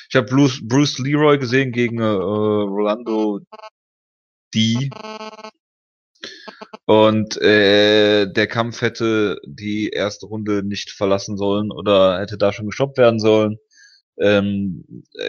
Ich 0.10 0.16
habe 0.16 0.28
Bruce, 0.28 0.62
Bruce 0.64 0.98
Leroy 1.00 1.38
gesehen 1.38 1.72
gegen 1.72 2.00
äh, 2.00 2.04
Rolando 2.04 3.40
D. 4.54 4.90
Und 6.86 7.42
äh, 7.42 8.32
der 8.32 8.48
Kampf 8.48 8.82
hätte 8.82 9.40
die 9.46 9.90
erste 9.90 10.26
Runde 10.26 10.64
nicht 10.64 10.92
verlassen 10.92 11.38
sollen 11.38 11.72
oder 11.72 12.20
hätte 12.20 12.38
da 12.38 12.52
schon 12.52 12.68
gestoppt 12.68 12.98
werden 12.98 13.20
sollen. 13.20 13.58
Ähm, 14.20 14.86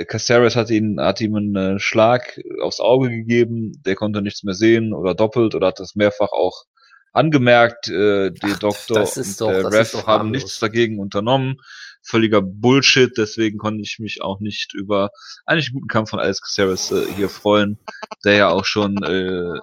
Caceres 0.06 0.56
hat 0.56 0.70
ihn, 0.70 1.00
hat 1.00 1.20
ihm 1.20 1.34
einen 1.36 1.56
äh, 1.56 1.78
Schlag 1.78 2.40
aufs 2.60 2.80
Auge 2.80 3.10
gegeben, 3.10 3.80
der 3.86 3.94
konnte 3.94 4.22
nichts 4.22 4.42
mehr 4.42 4.54
sehen 4.54 4.92
oder 4.92 5.14
doppelt 5.14 5.54
oder 5.54 5.68
hat 5.68 5.80
das 5.80 5.94
mehrfach 5.94 6.32
auch 6.32 6.64
angemerkt. 7.12 7.88
Äh, 7.88 8.30
die 8.32 8.40
Ach, 8.42 8.58
Doktor 8.58 9.00
und 9.16 9.40
doch- 9.40 9.48
der 9.48 9.72
Ref 9.72 10.06
haben 10.06 10.30
nichts 10.30 10.58
dagegen 10.58 10.98
unternommen. 10.98 11.56
Völliger 12.02 12.42
Bullshit, 12.42 13.16
deswegen 13.16 13.58
konnte 13.58 13.82
ich 13.82 13.98
mich 13.98 14.22
auch 14.22 14.40
nicht 14.40 14.74
über 14.74 15.10
eigentlich 15.46 15.68
einen 15.68 15.74
guten 15.74 15.88
Kampf 15.88 16.10
von 16.10 16.18
Alex 16.18 16.40
Caceres 16.42 16.90
äh, 16.90 17.06
hier 17.16 17.28
freuen, 17.28 17.78
der 18.24 18.34
ja 18.34 18.48
auch 18.50 18.64
schon 18.64 19.02
äh, 19.02 19.10
äh, 19.12 19.60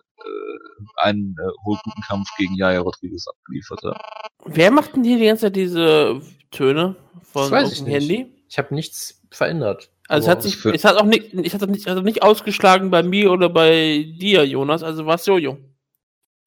einen 0.97 1.35
äh, 1.37 1.65
wohl 1.65 1.77
guten 1.83 2.01
Kampf 2.01 2.29
gegen 2.37 2.55
Jaya 2.55 2.79
Rodriguez 2.79 3.27
abgeliefert 3.27 3.81
hat. 3.83 4.01
Wer 4.45 4.71
macht 4.71 4.95
denn 4.95 5.03
hier 5.03 5.17
die 5.17 5.25
ganze 5.25 5.47
Zeit 5.47 5.55
diese 5.55 6.21
Töne 6.51 6.95
von 7.23 7.51
Das 7.51 7.71
ich 7.71 7.79
dem 7.79 7.87
nicht. 7.87 7.93
Handy? 8.01 8.33
Ich 8.47 8.57
habe 8.57 8.73
nichts 8.73 9.21
verändert. 9.31 9.91
Also 10.07 10.25
es 10.25 10.31
hat 10.31 10.41
sich, 10.41 10.65
es 10.65 10.85
hat 10.85 10.97
auch 10.97 11.05
nicht, 11.05 11.33
es 11.35 11.53
hat 11.53 11.61
auch 11.61 11.67
nicht, 11.67 11.87
also 11.87 12.01
nicht 12.01 12.23
ausgeschlagen 12.23 12.89
bei 12.89 13.03
mir 13.03 13.31
oder 13.31 13.47
bei 13.49 14.11
dir, 14.19 14.43
Jonas. 14.43 14.81
Also 14.81 15.05
was 15.05 15.25
Jojo. 15.27 15.59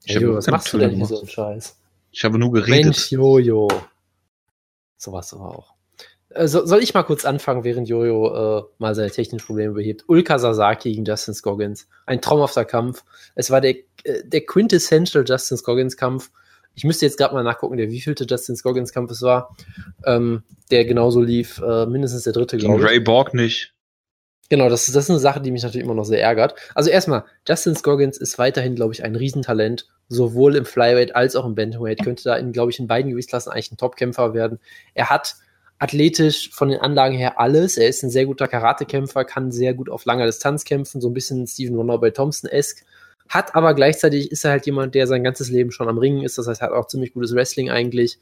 Ich 0.05 0.17
Hey, 0.17 0.23
Jo, 0.23 0.35
was 0.35 0.49
machst 0.49 0.73
du 0.73 0.79
denn 0.79 0.91
hier 0.91 1.07
so 1.07 1.19
einen 1.19 1.29
Scheiß? 1.29 1.79
Ich 2.11 2.25
habe 2.25 2.39
nur 2.39 2.51
geredet. 2.51 2.85
Mensch, 2.87 3.13
Jojo. 3.13 3.69
Sowas 4.97 5.33
aber 5.33 5.57
auch. 5.57 5.72
Äh, 6.35 6.49
so, 6.49 6.67
soll 6.67 6.83
ich 6.83 6.95
mal 6.95 7.03
kurz 7.03 7.25
anfangen, 7.25 7.65
während 7.65 7.89
Jojo 7.89 8.59
äh, 8.59 8.63
mal 8.79 8.95
seine 8.95 9.11
technischen 9.11 9.45
Probleme 9.45 9.75
behebt? 9.75 10.05
Ulka 10.09 10.39
Sasaki 10.39 10.93
gegen 10.93 11.05
Justin 11.05 11.35
Scoggins. 11.35 11.89
Ein 12.07 12.21
traumhafter 12.21 12.65
Kampf. 12.65 13.05
Es 13.35 13.51
war 13.51 13.61
der, 13.61 13.77
äh, 14.05 14.23
der 14.25 14.43
quintessential 14.43 15.25
Justin 15.27 15.57
Scoggins 15.57 15.97
Kampf. 15.97 16.31
Ich 16.75 16.85
müsste 16.85 17.05
jetzt 17.05 17.19
gerade 17.19 17.35
mal 17.35 17.45
nachgucken, 17.45 17.77
der 17.77 17.91
wievielte 17.91 18.25
Justin 18.25 18.57
Scoggins 18.57 18.93
Kampf 18.93 19.11
es 19.11 19.23
war. 19.23 19.55
Ähm, 20.05 20.43
der 20.71 20.85
genauso 20.85 21.21
lief, 21.21 21.61
äh, 21.61 21.87
mindestens 21.87 22.23
der 22.23 22.33
dritte, 22.33 22.57
glaube 22.57 22.81
ich. 22.81 22.87
Ray 22.87 23.01
Borg 23.01 23.35
nicht. 23.35 23.75
Genau, 24.49 24.69
das 24.69 24.87
ist, 24.87 24.95
das 24.95 25.05
ist 25.05 25.11
eine 25.11 25.19
Sache, 25.19 25.41
die 25.41 25.51
mich 25.51 25.63
natürlich 25.63 25.85
immer 25.85 25.95
noch 25.95 26.05
sehr 26.05 26.23
ärgert. 26.23 26.55
Also 26.75 26.91
erstmal, 26.91 27.25
Justin 27.49 27.75
Scoggins 27.75 28.19
ist 28.19 28.39
weiterhin, 28.39 28.75
glaube 28.75 28.93
ich, 28.93 29.03
ein 29.03 29.17
Riesentalent, 29.17 29.89
sowohl 30.09 30.57
im 30.57 30.67
Flyweight 30.67 31.17
als 31.17 31.37
auch 31.37 31.47
im 31.47 31.55
Bantamweight. 31.55 32.05
Könnte 32.05 32.25
da, 32.25 32.37
in, 32.37 32.53
glaube 32.53 32.71
ich, 32.71 32.79
in 32.79 32.87
beiden 32.87 33.11
Gewichtsklassen 33.11 33.51
eigentlich 33.51 33.73
ein 33.73 33.79
Topkämpfer 33.79 34.35
werden. 34.35 34.59
Er 34.93 35.09
hat 35.09 35.37
athletisch 35.83 36.51
von 36.53 36.69
den 36.69 36.81
Anlagen 36.81 37.17
her 37.17 37.41
alles. 37.41 37.77
Er 37.77 37.89
ist 37.89 38.05
ein 38.05 38.11
sehr 38.11 38.25
guter 38.25 38.47
Karatekämpfer, 38.47 39.25
kann 39.25 39.51
sehr 39.51 39.75
gut 39.75 39.91
auf 39.91 40.05
langer 40.05 40.27
Distanz 40.27 40.65
kämpfen, 40.65 41.01
so 41.01 41.09
ein 41.09 41.15
bisschen 41.15 41.45
Stephen 41.49 41.77
Wonder 41.77 41.99
bei 41.99 42.11
Thompson-esque. 42.11 42.85
Hat 43.29 43.57
aber 43.57 43.75
gleichzeitig 43.75 44.31
ist 44.31 44.45
er 44.45 44.53
halt 44.53 44.67
jemand, 44.67 44.95
der 44.95 45.09
sein 45.09 45.25
ganzes 45.25 45.51
Leben 45.51 45.73
schon 45.73 45.89
am 45.89 45.99
Ringen 45.99 46.23
ist. 46.23 46.39
Das 46.39 46.47
heißt, 46.47 46.61
er 46.61 46.69
hat 46.69 46.75
auch 46.75 46.87
ziemlich 46.87 47.15
gutes 47.15 47.35
Wrestling 47.35 47.69
eigentlich 47.69 48.21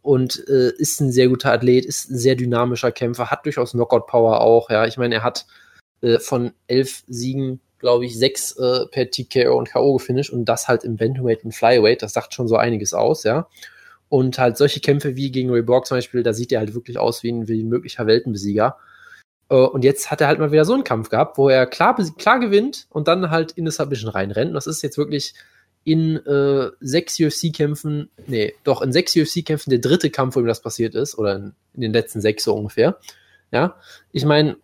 und 0.00 0.46
äh, 0.48 0.70
ist 0.76 1.00
ein 1.00 1.10
sehr 1.10 1.26
guter 1.26 1.52
Athlet, 1.52 1.84
ist 1.86 2.08
ein 2.08 2.18
sehr 2.18 2.36
dynamischer 2.36 2.92
Kämpfer, 2.92 3.32
hat 3.32 3.44
durchaus 3.46 3.72
Knockout-Power 3.72 4.40
auch. 4.40 4.70
Ja, 4.70 4.86
ich 4.86 4.96
meine, 4.96 5.16
er 5.16 5.22
hat 5.24 5.46
äh, 6.02 6.20
von 6.20 6.52
elf 6.68 7.02
Siegen, 7.08 7.60
glaube 7.80 8.04
ich, 8.04 8.16
sechs 8.16 8.56
äh, 8.58 8.86
per 8.92 9.10
TKO 9.10 9.58
und 9.58 9.70
K.O. 9.70 9.94
gefinisht 9.94 10.32
und 10.32 10.44
das 10.44 10.68
halt 10.68 10.84
im 10.84 10.96
Bantamweight 10.96 11.44
und 11.44 11.52
Flyweight. 11.52 12.02
Das 12.02 12.12
sagt 12.12 12.32
schon 12.32 12.46
so 12.46 12.56
einiges 12.56 12.94
aus, 12.94 13.24
ja. 13.24 13.48
Und 14.12 14.38
halt 14.38 14.58
solche 14.58 14.80
Kämpfe 14.80 15.16
wie 15.16 15.30
gegen 15.30 15.48
Ray 15.48 15.62
Borg 15.62 15.86
zum 15.86 15.96
Beispiel, 15.96 16.22
da 16.22 16.34
sieht 16.34 16.52
er 16.52 16.58
halt 16.58 16.74
wirklich 16.74 16.98
aus 16.98 17.22
wie 17.22 17.32
ein, 17.32 17.48
wie 17.48 17.62
ein 17.62 17.68
möglicher 17.70 18.06
Weltenbesieger. 18.06 18.76
Äh, 19.48 19.54
und 19.54 19.84
jetzt 19.84 20.10
hat 20.10 20.20
er 20.20 20.26
halt 20.26 20.38
mal 20.38 20.52
wieder 20.52 20.66
so 20.66 20.74
einen 20.74 20.84
Kampf 20.84 21.08
gehabt, 21.08 21.38
wo 21.38 21.48
er 21.48 21.64
klar, 21.64 21.96
klar 22.18 22.38
gewinnt 22.38 22.88
und 22.90 23.08
dann 23.08 23.30
halt 23.30 23.52
in 23.52 23.64
das 23.64 23.76
Submission 23.76 24.10
reinrennt. 24.10 24.50
Und 24.50 24.54
das 24.54 24.66
ist 24.66 24.82
jetzt 24.82 24.98
wirklich 24.98 25.32
in 25.84 26.16
äh, 26.26 26.68
sechs 26.80 27.18
UFC-Kämpfen, 27.18 28.10
nee, 28.26 28.52
doch 28.64 28.82
in 28.82 28.92
sechs 28.92 29.16
UFC-Kämpfen 29.16 29.70
der 29.70 29.78
dritte 29.78 30.10
Kampf, 30.10 30.36
wo 30.36 30.40
ihm 30.40 30.46
das 30.46 30.60
passiert 30.60 30.94
ist, 30.94 31.16
oder 31.16 31.36
in, 31.36 31.54
in 31.72 31.80
den 31.80 31.94
letzten 31.94 32.20
sechs 32.20 32.44
so 32.44 32.54
ungefähr. 32.54 32.98
Ja, 33.50 33.76
ich 34.12 34.26
meine, 34.26 34.58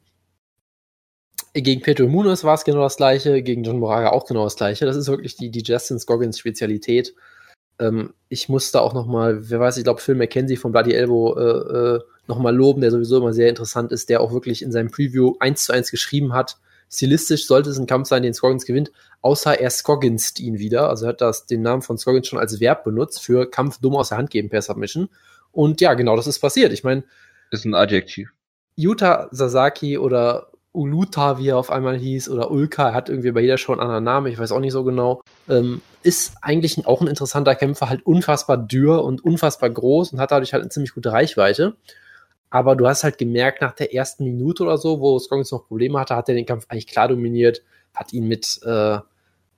gegen 1.55 1.81
Pedro 1.81 2.07
Munoz 2.07 2.45
war 2.45 2.55
es 2.55 2.65
genau 2.65 2.83
das 2.83 2.99
gleiche, 2.99 3.43
gegen 3.43 3.65
John 3.65 3.79
Moraga 3.79 4.11
auch 4.11 4.27
genau 4.27 4.45
das 4.45 4.57
gleiche. 4.57 4.85
Das 4.85 4.95
ist 4.95 5.09
wirklich 5.09 5.37
die, 5.37 5.51
die 5.51 5.63
Justin 5.63 5.99
Scoggins 5.99 6.39
Spezialität. 6.39 7.15
Ähm, 7.79 8.15
ich 8.29 8.49
musste 8.49 8.81
auch 8.81 8.95
noch 8.95 9.07
mal, 9.07 9.51
wer 9.51 9.61
weiß, 9.61 9.77
ich 9.77 9.85
glaube 9.85 10.01
Phil 10.01 10.15
McKenzie 10.15 10.57
von 10.57 10.73
Bloody 10.73 10.93
Elbow 10.93 11.37
äh, 11.37 11.97
äh, 11.97 12.01
noch 12.27 12.39
mal 12.39 12.55
loben, 12.55 12.81
der 12.81 12.91
sowieso 12.91 13.19
immer 13.19 13.33
sehr 13.33 13.49
interessant 13.49 13.93
ist, 13.93 14.09
der 14.09 14.21
auch 14.21 14.33
wirklich 14.33 14.63
in 14.63 14.73
seinem 14.73 14.91
Preview 14.91 15.35
eins 15.41 15.65
zu 15.65 15.73
eins 15.73 15.91
geschrieben 15.91 16.35
hat. 16.35 16.59
Stilistisch 16.91 17.47
sollte 17.47 17.71
es 17.71 17.79
ein 17.79 17.87
Kampf 17.87 18.09
sein, 18.09 18.23
den 18.23 18.35
Scoggins 18.35 18.65
gewinnt, 18.65 18.93
außer 19.21 19.61
er 19.61 19.71
Scogginst 19.71 20.41
ihn 20.41 20.59
wieder. 20.59 20.89
Also 20.89 21.07
er 21.07 21.11
hat 21.11 21.21
das 21.21 21.47
den 21.47 21.63
Namen 21.63 21.83
von 21.83 21.99
Scoggins 21.99 22.29
schon 22.29 22.39
als 22.39 22.61
Verb 22.61 22.85
benutzt 22.85 23.23
für 23.23 23.51
Kampf 23.51 23.79
dumm 23.81 23.97
aus 23.97 24.11
der 24.11 24.19
Hand 24.19 24.31
geben 24.31 24.49
per 24.49 24.63
Submission. 24.63 25.09
Und 25.53 25.81
ja, 25.81 25.95
genau 25.95 26.17
das 26.17 26.27
ist 26.27 26.39
passiert. 26.39 26.73
Ich 26.73 26.85
meine, 26.85 27.05
Ist 27.51 27.65
ein 27.65 27.75
Adjektiv. 27.75 28.31
Yuta 28.77 29.29
Sasaki 29.33 29.99
oder 29.99 30.51
Uluta, 30.79 31.39
wie 31.39 31.49
er 31.49 31.59
auf 31.59 31.71
einmal 31.71 31.97
hieß, 31.97 32.29
oder 32.31 32.51
Ulka, 32.51 32.89
er 32.89 32.95
hat 32.95 33.09
irgendwie 33.09 33.33
bei 33.33 33.41
jeder 33.41 33.59
Show 33.59 33.73
einen 33.73 33.81
anderen 33.81 34.05
Namen, 34.05 34.33
ich 34.33 34.39
weiß 34.39 34.53
auch 34.53 34.61
nicht 34.61 34.73
so 34.73 34.85
genau, 34.85 35.23
ähm, 35.49 35.83
ist 36.03 36.37
eigentlich 36.41 36.87
auch 36.87 37.01
ein 37.01 37.09
interessanter 37.09 37.55
Kämpfer, 37.55 37.89
halt 37.89 38.07
unfassbar 38.07 38.57
dürr 38.57 39.05
und 39.05 39.25
unfassbar 39.25 39.71
groß 39.71 40.13
und 40.13 40.21
hat 40.21 40.31
dadurch 40.31 40.53
halt 40.53 40.63
eine 40.63 40.71
ziemlich 40.71 40.95
gute 40.95 41.13
Reichweite. 41.13 41.75
Aber 42.51 42.77
du 42.77 42.87
hast 42.87 43.05
halt 43.05 43.19
gemerkt, 43.19 43.61
nach 43.61 43.73
der 43.73 43.95
ersten 43.95 44.25
Minute 44.25 44.63
oder 44.63 44.79
so, 44.79 45.01
wo 45.01 45.19
Scoggins 45.19 45.51
noch 45.53 45.67
Probleme 45.67 45.99
hatte, 45.99 46.17
hat 46.17 46.29
er 46.29 46.35
den 46.35 46.47
Kampf 46.47 46.67
eigentlich 46.69 46.87
klar 46.87 47.09
dominiert, 47.09 47.63
hat 47.95 48.13
ihn 48.13 48.27
mit 48.27 48.61
äh, 48.65 48.99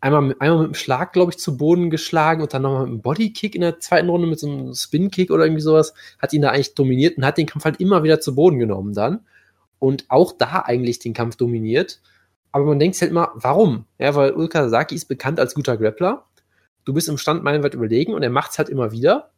einmal, 0.00 0.34
einmal 0.38 0.58
mit 0.58 0.64
einem 0.64 0.74
Schlag, 0.74 1.12
glaube 1.12 1.30
ich, 1.30 1.38
zu 1.38 1.56
Boden 1.56 1.90
geschlagen 1.90 2.42
und 2.42 2.52
dann 2.52 2.62
nochmal 2.62 2.82
mit 2.82 2.88
einem 2.90 3.02
Bodykick 3.02 3.54
in 3.54 3.60
der 3.60 3.78
zweiten 3.80 4.08
Runde, 4.08 4.26
mit 4.26 4.40
so 4.40 4.48
einem 4.48 4.74
Spin-Kick 4.74 5.30
oder 5.30 5.44
irgendwie 5.44 5.62
sowas, 5.62 5.94
hat 6.18 6.32
ihn 6.32 6.42
da 6.42 6.50
eigentlich 6.50 6.74
dominiert 6.74 7.16
und 7.16 7.24
hat 7.24 7.38
den 7.38 7.46
Kampf 7.46 7.64
halt 7.64 7.80
immer 7.80 8.02
wieder 8.02 8.20
zu 8.20 8.34
Boden 8.34 8.58
genommen 8.58 8.94
dann. 8.94 9.20
Und 9.80 10.04
auch 10.08 10.32
da 10.32 10.62
eigentlich 10.64 11.00
den 11.00 11.14
Kampf 11.14 11.34
dominiert. 11.34 12.00
Aber 12.52 12.64
man 12.64 12.78
denkt 12.78 12.94
sich 12.94 13.02
halt 13.02 13.10
immer, 13.10 13.32
warum? 13.34 13.86
Ja, 13.98 14.14
weil 14.14 14.32
Ulka 14.32 14.62
Sasaki 14.62 14.94
ist 14.94 15.06
bekannt 15.06 15.40
als 15.40 15.54
guter 15.54 15.76
Grappler. 15.76 16.26
Du 16.84 16.92
bist 16.92 17.08
im 17.08 17.18
Stand 17.18 17.42
meilenweit 17.42 17.74
überlegen 17.74 18.14
und 18.14 18.22
er 18.22 18.30
macht 18.30 18.52
es 18.52 18.58
halt 18.58 18.68
immer 18.68 18.92
wieder. 18.92 19.30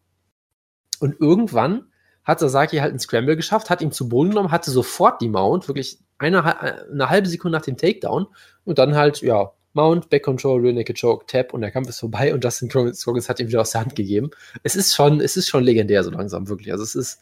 Und 1.00 1.20
irgendwann 1.20 1.86
hat 2.24 2.40
Sasaki 2.40 2.78
halt 2.78 2.90
einen 2.90 3.00
Scramble 3.00 3.36
geschafft, 3.36 3.70
hat 3.70 3.82
ihn 3.82 3.92
zu 3.92 4.08
Boden 4.08 4.30
genommen, 4.30 4.52
hatte 4.52 4.70
sofort 4.70 5.20
die 5.20 5.28
Mount, 5.28 5.68
wirklich 5.68 5.98
eine, 6.18 6.60
eine 6.90 7.10
halbe 7.10 7.28
Sekunde 7.28 7.58
nach 7.58 7.64
dem 7.64 7.76
Takedown. 7.76 8.26
Und 8.64 8.78
dann 8.78 8.94
halt, 8.94 9.22
ja, 9.22 9.52
Mount, 9.74 10.10
Back 10.10 10.24
Control, 10.24 10.60
Rear 10.60 10.74
Naked 10.74 11.00
Choke, 11.00 11.26
Tap 11.26 11.52
und 11.54 11.62
der 11.62 11.70
Kampf 11.70 11.88
ist 11.88 12.00
vorbei 12.00 12.34
und 12.34 12.44
Justin 12.44 12.70
Scoggins 12.70 13.28
hat 13.28 13.40
ihn 13.40 13.48
wieder 13.48 13.62
aus 13.62 13.70
der 13.70 13.80
Hand 13.80 13.96
gegeben. 13.96 14.30
Es 14.62 14.76
ist 14.76 14.94
schon, 14.94 15.20
es 15.20 15.36
ist 15.36 15.48
schon 15.48 15.64
legendär 15.64 16.04
so 16.04 16.10
langsam, 16.10 16.48
wirklich. 16.48 16.72
Also 16.72 16.84
es 16.84 16.94
ist, 16.94 17.20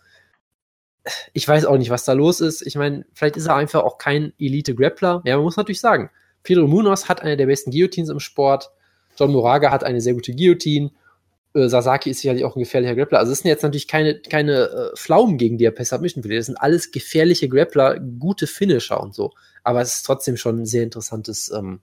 ich 1.32 1.46
weiß 1.46 1.64
auch 1.64 1.78
nicht, 1.78 1.90
was 1.90 2.04
da 2.04 2.12
los 2.12 2.40
ist. 2.40 2.66
Ich 2.66 2.76
meine, 2.76 3.04
vielleicht 3.12 3.36
ist 3.36 3.46
er 3.46 3.56
einfach 3.56 3.82
auch 3.82 3.98
kein 3.98 4.32
Elite-Grappler. 4.38 5.22
Ja, 5.24 5.36
man 5.36 5.44
muss 5.44 5.56
natürlich 5.56 5.80
sagen, 5.80 6.10
Pedro 6.42 6.66
Munoz 6.66 7.08
hat 7.08 7.22
eine 7.22 7.36
der 7.36 7.46
besten 7.46 7.70
Guillotines 7.70 8.10
im 8.10 8.20
Sport. 8.20 8.70
John 9.18 9.32
Moraga 9.32 9.70
hat 9.70 9.84
eine 9.84 10.00
sehr 10.00 10.14
gute 10.14 10.34
Guillotine. 10.34 10.90
Äh, 11.54 11.68
Sasaki 11.68 12.10
ist 12.10 12.20
sicherlich 12.20 12.44
auch 12.44 12.56
ein 12.56 12.60
gefährlicher 12.60 12.94
Grappler. 12.94 13.18
Also 13.18 13.32
es 13.32 13.40
sind 13.40 13.48
jetzt 13.48 13.62
natürlich 13.62 13.88
keine, 13.88 14.20
keine 14.20 14.92
äh, 14.92 14.96
Pflaumen, 14.96 15.38
gegen 15.38 15.58
die 15.58 15.64
er 15.64 15.72
besser 15.72 15.98
mischen 15.98 16.22
will. 16.24 16.36
Das 16.36 16.46
sind 16.46 16.60
alles 16.60 16.92
gefährliche 16.92 17.48
Grappler, 17.48 17.98
gute 17.98 18.46
Finisher 18.46 19.00
und 19.00 19.14
so. 19.14 19.32
Aber 19.62 19.80
es 19.80 19.96
ist 19.96 20.02
trotzdem 20.04 20.36
schon 20.36 20.60
ein 20.60 20.66
sehr 20.66 20.84
interessantes 20.84 21.50
ähm, 21.50 21.80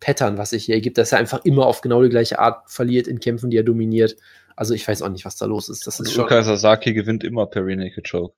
Pattern, 0.00 0.38
was 0.38 0.50
sich 0.50 0.66
hier 0.66 0.74
ergibt, 0.74 0.98
dass 0.98 1.12
er 1.12 1.18
einfach 1.18 1.44
immer 1.44 1.66
auf 1.66 1.80
genau 1.80 2.02
die 2.02 2.10
gleiche 2.10 2.38
Art 2.38 2.70
verliert 2.70 3.06
in 3.06 3.20
Kämpfen, 3.20 3.50
die 3.50 3.56
er 3.56 3.64
dominiert. 3.64 4.16
Also 4.54 4.74
ich 4.74 4.86
weiß 4.86 5.02
auch 5.02 5.08
nicht, 5.08 5.24
was 5.24 5.36
da 5.36 5.46
los 5.46 5.68
ist. 5.68 5.86
Das 5.86 6.00
ist 6.00 6.12
schon. 6.12 6.24
Luka 6.24 6.42
Sasaki 6.42 6.92
gewinnt 6.92 7.24
immer 7.24 7.46
per 7.46 7.64
Rear 7.64 7.76
Naked 7.76 8.08
Choke. 8.08 8.34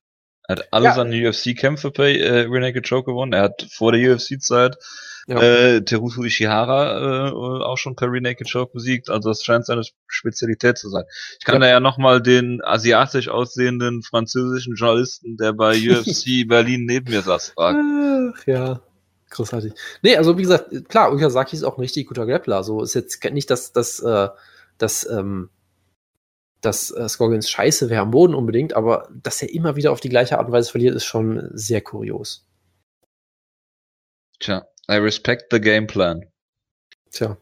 Er 0.49 0.57
hat 0.57 0.69
alle 0.73 0.87
Ja. 0.87 0.95
seine 0.95 1.29
UFC-Kämpfe 1.29 1.91
per 1.91 2.07
äh, 2.09 2.41
Rear 2.49 2.61
Naked 2.61 2.89
Choke 2.89 3.11
gewonnen. 3.11 3.35
Er 3.35 3.43
hat 3.43 3.67
vor 3.71 3.93
der 3.93 4.15
UFC-Zeit 4.15 4.79
Ja. 5.27 5.43
äh, 5.43 5.83
Teruto 5.83 6.25
Ishihara 6.25 7.29
äh, 7.29 7.33
auch 7.33 7.77
schon 7.77 7.95
per 7.97 8.11
Rear 8.11 8.23
Naked 8.23 8.51
Choke 8.51 8.73
besiegt. 8.73 9.11
Also 9.11 9.29
das 9.29 9.45
scheint 9.45 9.67
seine 9.67 9.83
Spezialität 10.07 10.79
zu 10.79 10.89
sein. 10.89 11.05
Ich 11.39 11.45
kann 11.45 11.57
Ja. 11.57 11.61
da 11.61 11.69
ja 11.69 11.81
nochmal 11.81 12.23
den 12.23 12.63
asiatisch 12.65 13.29
aussehenden 13.29 14.03
französischen 14.03 14.75
Journalisten, 14.75 15.37
der 15.37 15.53
bei 15.53 15.73
UFC 16.17 16.49
Berlin 16.49 16.87
neben 16.87 17.11
mir 17.11 17.21
saß, 17.21 17.51
fragen. 17.51 18.33
Ach, 18.35 18.47
ja, 18.47 18.81
großartig. 19.29 19.75
Nee, 20.01 20.17
also 20.17 20.39
wie 20.39 20.43
gesagt, 20.43 20.71
klar, 20.89 21.13
Ukasaki 21.13 21.57
ist 21.57 21.63
auch 21.63 21.77
ein 21.77 21.83
richtig 21.83 22.07
guter 22.09 22.25
Grappler. 22.25 22.65
So 22.65 22.83
ist 22.83 22.95
jetzt 22.95 23.23
nicht, 23.33 23.51
dass 23.51 23.73
das, 23.75 24.01
äh, 24.01 24.29
das, 24.79 25.07
ähm, 25.11 25.51
dass 26.61 26.91
äh, 26.91 27.09
Scoggins 27.09 27.49
scheiße 27.49 27.91
wäre 27.91 28.03
am 28.03 28.11
Boden 28.11 28.35
unbedingt, 28.35 28.75
aber 28.75 29.09
dass 29.13 29.43
er 29.43 29.53
immer 29.53 29.77
wieder 29.77 29.93
auf 29.93 30.01
die 30.01 30.09
gleiche 30.09 30.39
Art 30.39 30.47
und 30.47 30.53
Weise 30.53 30.71
verliert, 30.71 30.95
ist 30.95 31.05
schon 31.05 31.49
sehr 31.53 31.81
kurios. 31.81 32.49
Tja, 34.41 34.67
I 34.91 34.95
respect 34.95 35.47
the 35.51 35.61
game 35.61 35.87
plan. 35.87 36.25
Tja. 37.11 37.37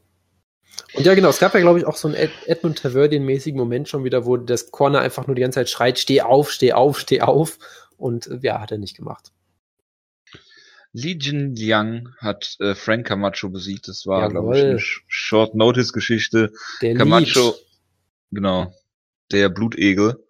Und 0.95 1.07
ja, 1.07 1.15
genau, 1.15 1.31
es 1.31 1.39
gab 1.39 1.55
ja, 1.55 1.61
glaube 1.61 1.79
ich, 1.79 1.87
auch 1.87 1.97
so 1.97 2.09
einen 2.09 2.17
Ed 2.17 2.31
Edmund 2.47 2.79
Taverdian-mäßigen 2.81 3.57
Moment 3.57 3.89
schon 3.89 4.05
wieder, 4.05 4.27
wo 4.27 4.37
das 4.37 4.71
Corner 4.71 5.01
einfach 5.01 5.27
nur 5.27 5.35
die 5.35 5.43
ganze 5.43 5.61
Zeit 5.61 5.71
schreit, 5.71 5.99
steh 5.99 6.21
auf, 6.21 6.51
steh 6.51 6.73
auf, 6.73 7.01
steh 7.01 7.23
auf. 7.23 7.59
Und 7.97 8.27
äh, 8.27 8.39
ja, 8.43 8.61
hat 8.61 8.73
er 8.73 8.79
nicht 8.79 8.97
gemacht. 8.97 9.33
Legion 10.93 11.55
Liang 11.55 12.15
hat 12.19 12.57
äh, 12.61 12.75
Frank 12.75 13.07
Camacho 13.07 13.49
besiegt. 13.51 13.89
Das 13.89 14.07
war, 14.07 14.31
glaube 14.31 14.57
ich, 14.57 14.65
eine 14.65 14.79
Sh- 14.79 15.03
Short-Notice-Geschichte. 15.09 16.53
Camacho, 16.81 17.51
Leech, 17.51 17.67
genau, 18.31 18.73
der 19.33 19.49
Blutegel, 19.49 20.25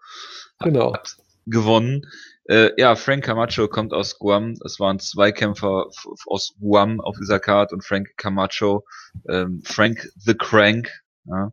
Genau. 0.61 0.94
hat 0.94 1.16
gewonnen. 1.47 2.07
Äh, 2.49 2.70
ja, 2.80 2.94
Frank 2.94 3.24
Camacho 3.24 3.68
kommt 3.68 3.92
aus 3.92 4.18
Guam. 4.18 4.55
Es 4.64 4.78
waren 4.78 4.99
zwei 5.01 5.32
Kämpfer 5.32 5.86
aus 6.26 6.55
Guam 6.61 7.01
auf 7.01 7.16
dieser 7.20 7.40
Card 7.40 7.72
und 7.72 7.84
Frank 7.84 8.16
Camacho, 8.16 8.84
ähm, 9.28 9.62
Frank 9.64 10.09
the 10.16 10.34
Crank, 10.34 10.90
ja, 11.24 11.53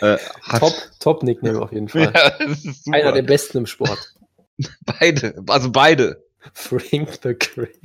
äh, 0.00 0.18
hat 0.42 0.60
Top, 0.60 0.74
top 1.00 1.22
Nickname 1.24 1.60
auf 1.60 1.72
jeden 1.72 1.88
Fall. 1.88 2.12
Ja, 2.14 2.30
das 2.38 2.64
ist 2.64 2.84
super. 2.84 2.96
Einer 2.96 3.12
der 3.12 3.22
besten 3.22 3.58
im 3.58 3.66
Sport. 3.66 4.14
beide, 5.00 5.42
also 5.48 5.70
beide. 5.70 6.22
Frank 6.54 7.18
the 7.22 7.34
Crank. 7.34 7.78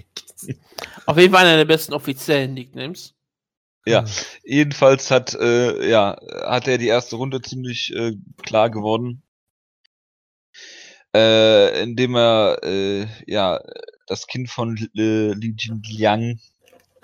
Auf 1.08 1.18
jeden 1.18 1.34
Fall 1.34 1.46
einer 1.46 1.58
der 1.58 1.66
besten 1.66 1.94
offiziellen 1.94 2.54
Nicknames. 2.54 3.16
Ja, 3.88 4.04
jedenfalls 4.44 5.12
hat, 5.12 5.36
äh, 5.36 5.88
ja, 5.90 6.18
hat 6.44 6.68
er 6.68 6.78
die 6.80 6.88
erste 6.88 7.18
Runde 7.18 7.42
ziemlich 7.42 7.94
äh, 7.96 8.14
klar 8.44 8.70
gewonnen. 8.72 9.22
Äh, 11.16 11.84
indem 11.84 12.16
er, 12.16 12.60
äh, 12.64 13.08
ja, 13.28 13.62
das 14.08 14.28
Kind 14.28 14.50
von 14.50 14.76
äh, 14.98 15.34
Li 15.34 15.56
Jin 15.58 15.82
Liang 15.84 16.40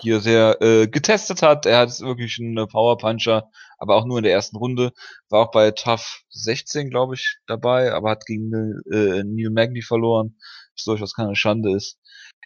hier 0.02 0.20
sehr 0.20 0.62
äh, 0.62 0.88
getestet 0.88 1.42
hat. 1.44 1.66
Er 1.66 1.80
hat 1.80 2.00
wirklich 2.02 2.40
einen 2.40 2.68
Power 2.68 2.98
Puncher, 2.98 3.50
aber 3.78 3.96
auch 3.96 4.06
nur 4.06 4.18
in 4.18 4.24
der 4.24 4.34
ersten 4.34 4.58
Runde. 4.58 4.92
War 5.30 5.48
auch 5.48 5.52
bei 5.52 5.72
Tough 5.72 6.24
16, 6.30 6.90
glaube 6.90 7.16
ich, 7.16 7.38
dabei, 7.48 7.94
aber 7.94 8.10
hat 8.10 8.26
gegen 8.26 8.82
äh, 8.92 9.24
Neil 9.24 9.52
Magny 9.52 9.82
verloren, 9.82 10.36
was 10.76 10.84
durchaus 10.86 11.14
keine 11.14 11.36
Schande 11.36 11.76
ist. 11.76 12.00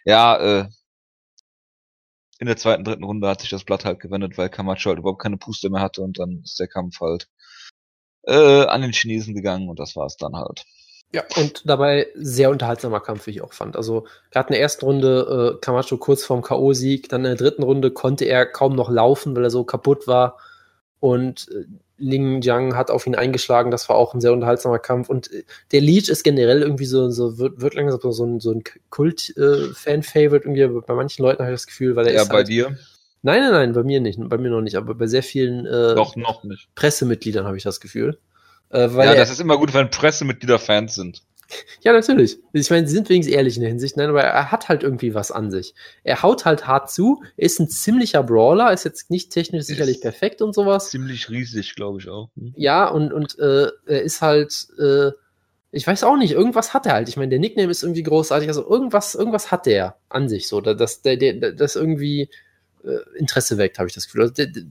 Ja, 0.04 0.36
äh, 0.38 0.68
in 2.38 2.46
der 2.46 2.56
zweiten, 2.56 2.84
dritten 2.84 3.04
Runde 3.04 3.28
hat 3.28 3.40
sich 3.40 3.50
das 3.50 3.64
Blatt 3.64 3.84
halt 3.84 4.00
gewendet, 4.00 4.36
weil 4.36 4.48
Camacho 4.48 4.90
halt 4.90 4.98
überhaupt 4.98 5.22
keine 5.22 5.38
Puste 5.38 5.70
mehr 5.70 5.80
hatte 5.80 6.02
und 6.02 6.18
dann 6.18 6.42
ist 6.44 6.60
der 6.60 6.68
Kampf 6.68 7.00
halt 7.00 7.28
äh, 8.24 8.66
an 8.66 8.82
den 8.82 8.92
Chinesen 8.92 9.34
gegangen 9.34 9.68
und 9.68 9.78
das 9.78 9.96
war 9.96 10.06
es 10.06 10.16
dann 10.16 10.34
halt. 10.34 10.64
Ja, 11.14 11.22
und 11.36 11.68
dabei 11.68 12.08
sehr 12.14 12.50
unterhaltsamer 12.50 13.00
Kampf, 13.00 13.26
wie 13.26 13.30
ich 13.30 13.42
auch 13.42 13.52
fand. 13.52 13.76
Also 13.76 14.06
gerade 14.30 14.48
in 14.48 14.52
der 14.54 14.60
ersten 14.60 14.84
Runde 14.84 15.54
äh, 15.56 15.60
Camacho 15.60 15.96
kurz 15.98 16.24
vorm 16.24 16.42
K.O.-Sieg, 16.42 17.08
dann 17.08 17.20
in 17.20 17.36
der 17.36 17.36
dritten 17.36 17.62
Runde 17.62 17.90
konnte 17.90 18.24
er 18.24 18.44
kaum 18.44 18.74
noch 18.74 18.90
laufen, 18.90 19.34
weil 19.36 19.44
er 19.44 19.50
so 19.50 19.64
kaputt 19.64 20.06
war. 20.06 20.38
Und 20.98 21.48
äh, 21.52 21.66
Ling 21.98 22.40
Jiang 22.40 22.76
hat 22.76 22.90
auf 22.90 23.06
ihn 23.06 23.14
eingeschlagen, 23.14 23.70
das 23.70 23.88
war 23.88 23.96
auch 23.96 24.14
ein 24.14 24.20
sehr 24.20 24.32
unterhaltsamer 24.32 24.78
Kampf. 24.78 25.08
Und 25.08 25.32
äh, 25.32 25.44
der 25.72 25.80
Leech 25.80 26.08
ist 26.08 26.22
generell 26.22 26.62
irgendwie 26.62 26.84
so, 26.84 27.10
so 27.10 27.38
wird, 27.38 27.60
wird 27.60 27.74
langsam 27.74 28.12
so 28.12 28.24
ein, 28.24 28.40
so 28.40 28.52
ein 28.52 28.62
Kult-Fan-Favorite, 28.90 30.48
irgendwie 30.48 30.80
bei 30.86 30.94
manchen 30.94 31.22
Leuten 31.22 31.42
habe 31.42 31.52
ich 31.52 31.60
das 31.60 31.66
Gefühl, 31.66 31.96
weil 31.96 32.06
er 32.06 32.14
Ja, 32.14 32.22
ist 32.22 32.28
bei 32.28 32.36
halt, 32.36 32.48
dir? 32.48 32.76
Nein, 33.22 33.40
nein, 33.40 33.52
nein, 33.52 33.72
bei 33.72 33.82
mir 33.82 34.00
nicht, 34.00 34.20
bei 34.28 34.38
mir 34.38 34.50
noch 34.50 34.60
nicht, 34.60 34.76
aber 34.76 34.94
bei 34.94 35.06
sehr 35.06 35.22
vielen 35.22 35.66
äh, 35.66 35.94
Doch, 35.94 36.14
noch 36.16 36.44
nicht. 36.44 36.68
Pressemitgliedern 36.74 37.46
habe 37.46 37.56
ich 37.56 37.62
das 37.64 37.80
Gefühl. 37.80 38.18
Äh, 38.70 38.88
ja, 38.88 39.14
das 39.14 39.30
ist 39.30 39.40
immer 39.40 39.56
gut, 39.56 39.74
wenn 39.74 39.90
Pressemitglieder 39.90 40.58
Fans 40.58 40.94
sind. 40.94 41.22
Ja, 41.82 41.92
natürlich. 41.92 42.38
Ich 42.52 42.70
meine, 42.70 42.88
sie 42.88 42.94
sind 42.94 43.08
wenigstens 43.08 43.34
ehrlich 43.36 43.56
in 43.56 43.60
der 43.62 43.68
Hinsicht, 43.70 43.96
nein, 43.96 44.08
aber 44.08 44.22
er 44.22 44.50
hat 44.50 44.68
halt 44.68 44.82
irgendwie 44.82 45.14
was 45.14 45.30
an 45.30 45.50
sich. 45.50 45.74
Er 46.02 46.22
haut 46.22 46.44
halt 46.44 46.66
hart 46.66 46.90
zu, 46.90 47.22
er 47.36 47.46
ist 47.46 47.60
ein 47.60 47.68
ziemlicher 47.68 48.22
Brawler, 48.24 48.72
ist 48.72 48.84
jetzt 48.84 49.10
nicht 49.10 49.30
technisch 49.30 49.64
sicherlich 49.64 50.00
perfekt 50.00 50.42
und 50.42 50.54
sowas. 50.54 50.90
Ziemlich 50.90 51.30
riesig, 51.30 51.76
glaube 51.76 52.00
ich 52.00 52.08
auch. 52.08 52.30
Hm? 52.36 52.52
Ja, 52.56 52.88
und, 52.88 53.12
und 53.12 53.38
äh, 53.38 53.68
er 53.86 54.02
ist 54.02 54.22
halt, 54.22 54.66
äh, 54.78 55.12
ich 55.70 55.86
weiß 55.86 56.04
auch 56.04 56.16
nicht, 56.16 56.32
irgendwas 56.32 56.74
hat 56.74 56.86
er 56.86 56.94
halt. 56.94 57.08
Ich 57.08 57.16
meine, 57.16 57.30
der 57.30 57.38
Nickname 57.38 57.70
ist 57.70 57.82
irgendwie 57.82 58.02
großartig, 58.02 58.48
also 58.48 58.68
irgendwas, 58.68 59.14
irgendwas 59.14 59.50
hat 59.52 59.66
der 59.66 59.96
an 60.08 60.28
sich 60.28 60.48
so, 60.48 60.60
da- 60.60 60.74
dass 60.74 61.02
der, 61.02 61.16
der, 61.16 61.52
das 61.52 61.76
irgendwie 61.76 62.28
äh, 62.84 63.18
Interesse 63.18 63.56
weckt, 63.58 63.78
habe 63.78 63.88
ich 63.88 63.94
das 63.94 64.06
Gefühl. 64.06 64.22
Also, 64.22 64.34
der, 64.34 64.46
der 64.46 64.64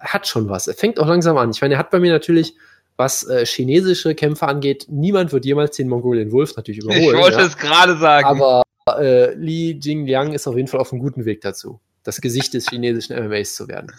hat 0.00 0.26
schon 0.26 0.48
was. 0.48 0.66
Er 0.68 0.74
fängt 0.74 0.98
auch 0.98 1.06
langsam 1.06 1.36
an. 1.38 1.50
Ich 1.50 1.60
meine, 1.62 1.74
er 1.74 1.78
hat 1.78 1.90
bei 1.90 2.00
mir 2.00 2.12
natürlich, 2.12 2.54
was 3.02 3.24
äh, 3.24 3.44
chinesische 3.44 4.14
Kämpfer 4.14 4.46
angeht, 4.46 4.86
niemand 4.88 5.32
wird 5.32 5.44
jemals 5.44 5.76
den 5.76 5.88
Mongolian 5.88 6.30
Wolf 6.30 6.54
natürlich 6.56 6.82
überholen. 6.82 7.16
Ich 7.16 7.20
wollte 7.20 7.38
ja. 7.38 7.46
es 7.46 7.56
gerade 7.56 7.96
sagen. 7.98 8.26
Aber 8.26 8.62
äh, 8.98 9.34
Li 9.34 9.72
Jingliang 9.72 10.32
ist 10.32 10.46
auf 10.46 10.56
jeden 10.56 10.68
Fall 10.68 10.80
auf 10.80 10.92
einem 10.92 11.02
guten 11.02 11.24
Weg 11.24 11.40
dazu, 11.40 11.80
das 12.04 12.20
Gesicht 12.20 12.54
des 12.54 12.68
chinesischen 12.68 13.16
MMAs 13.16 13.56
zu 13.56 13.66
werden. 13.66 13.92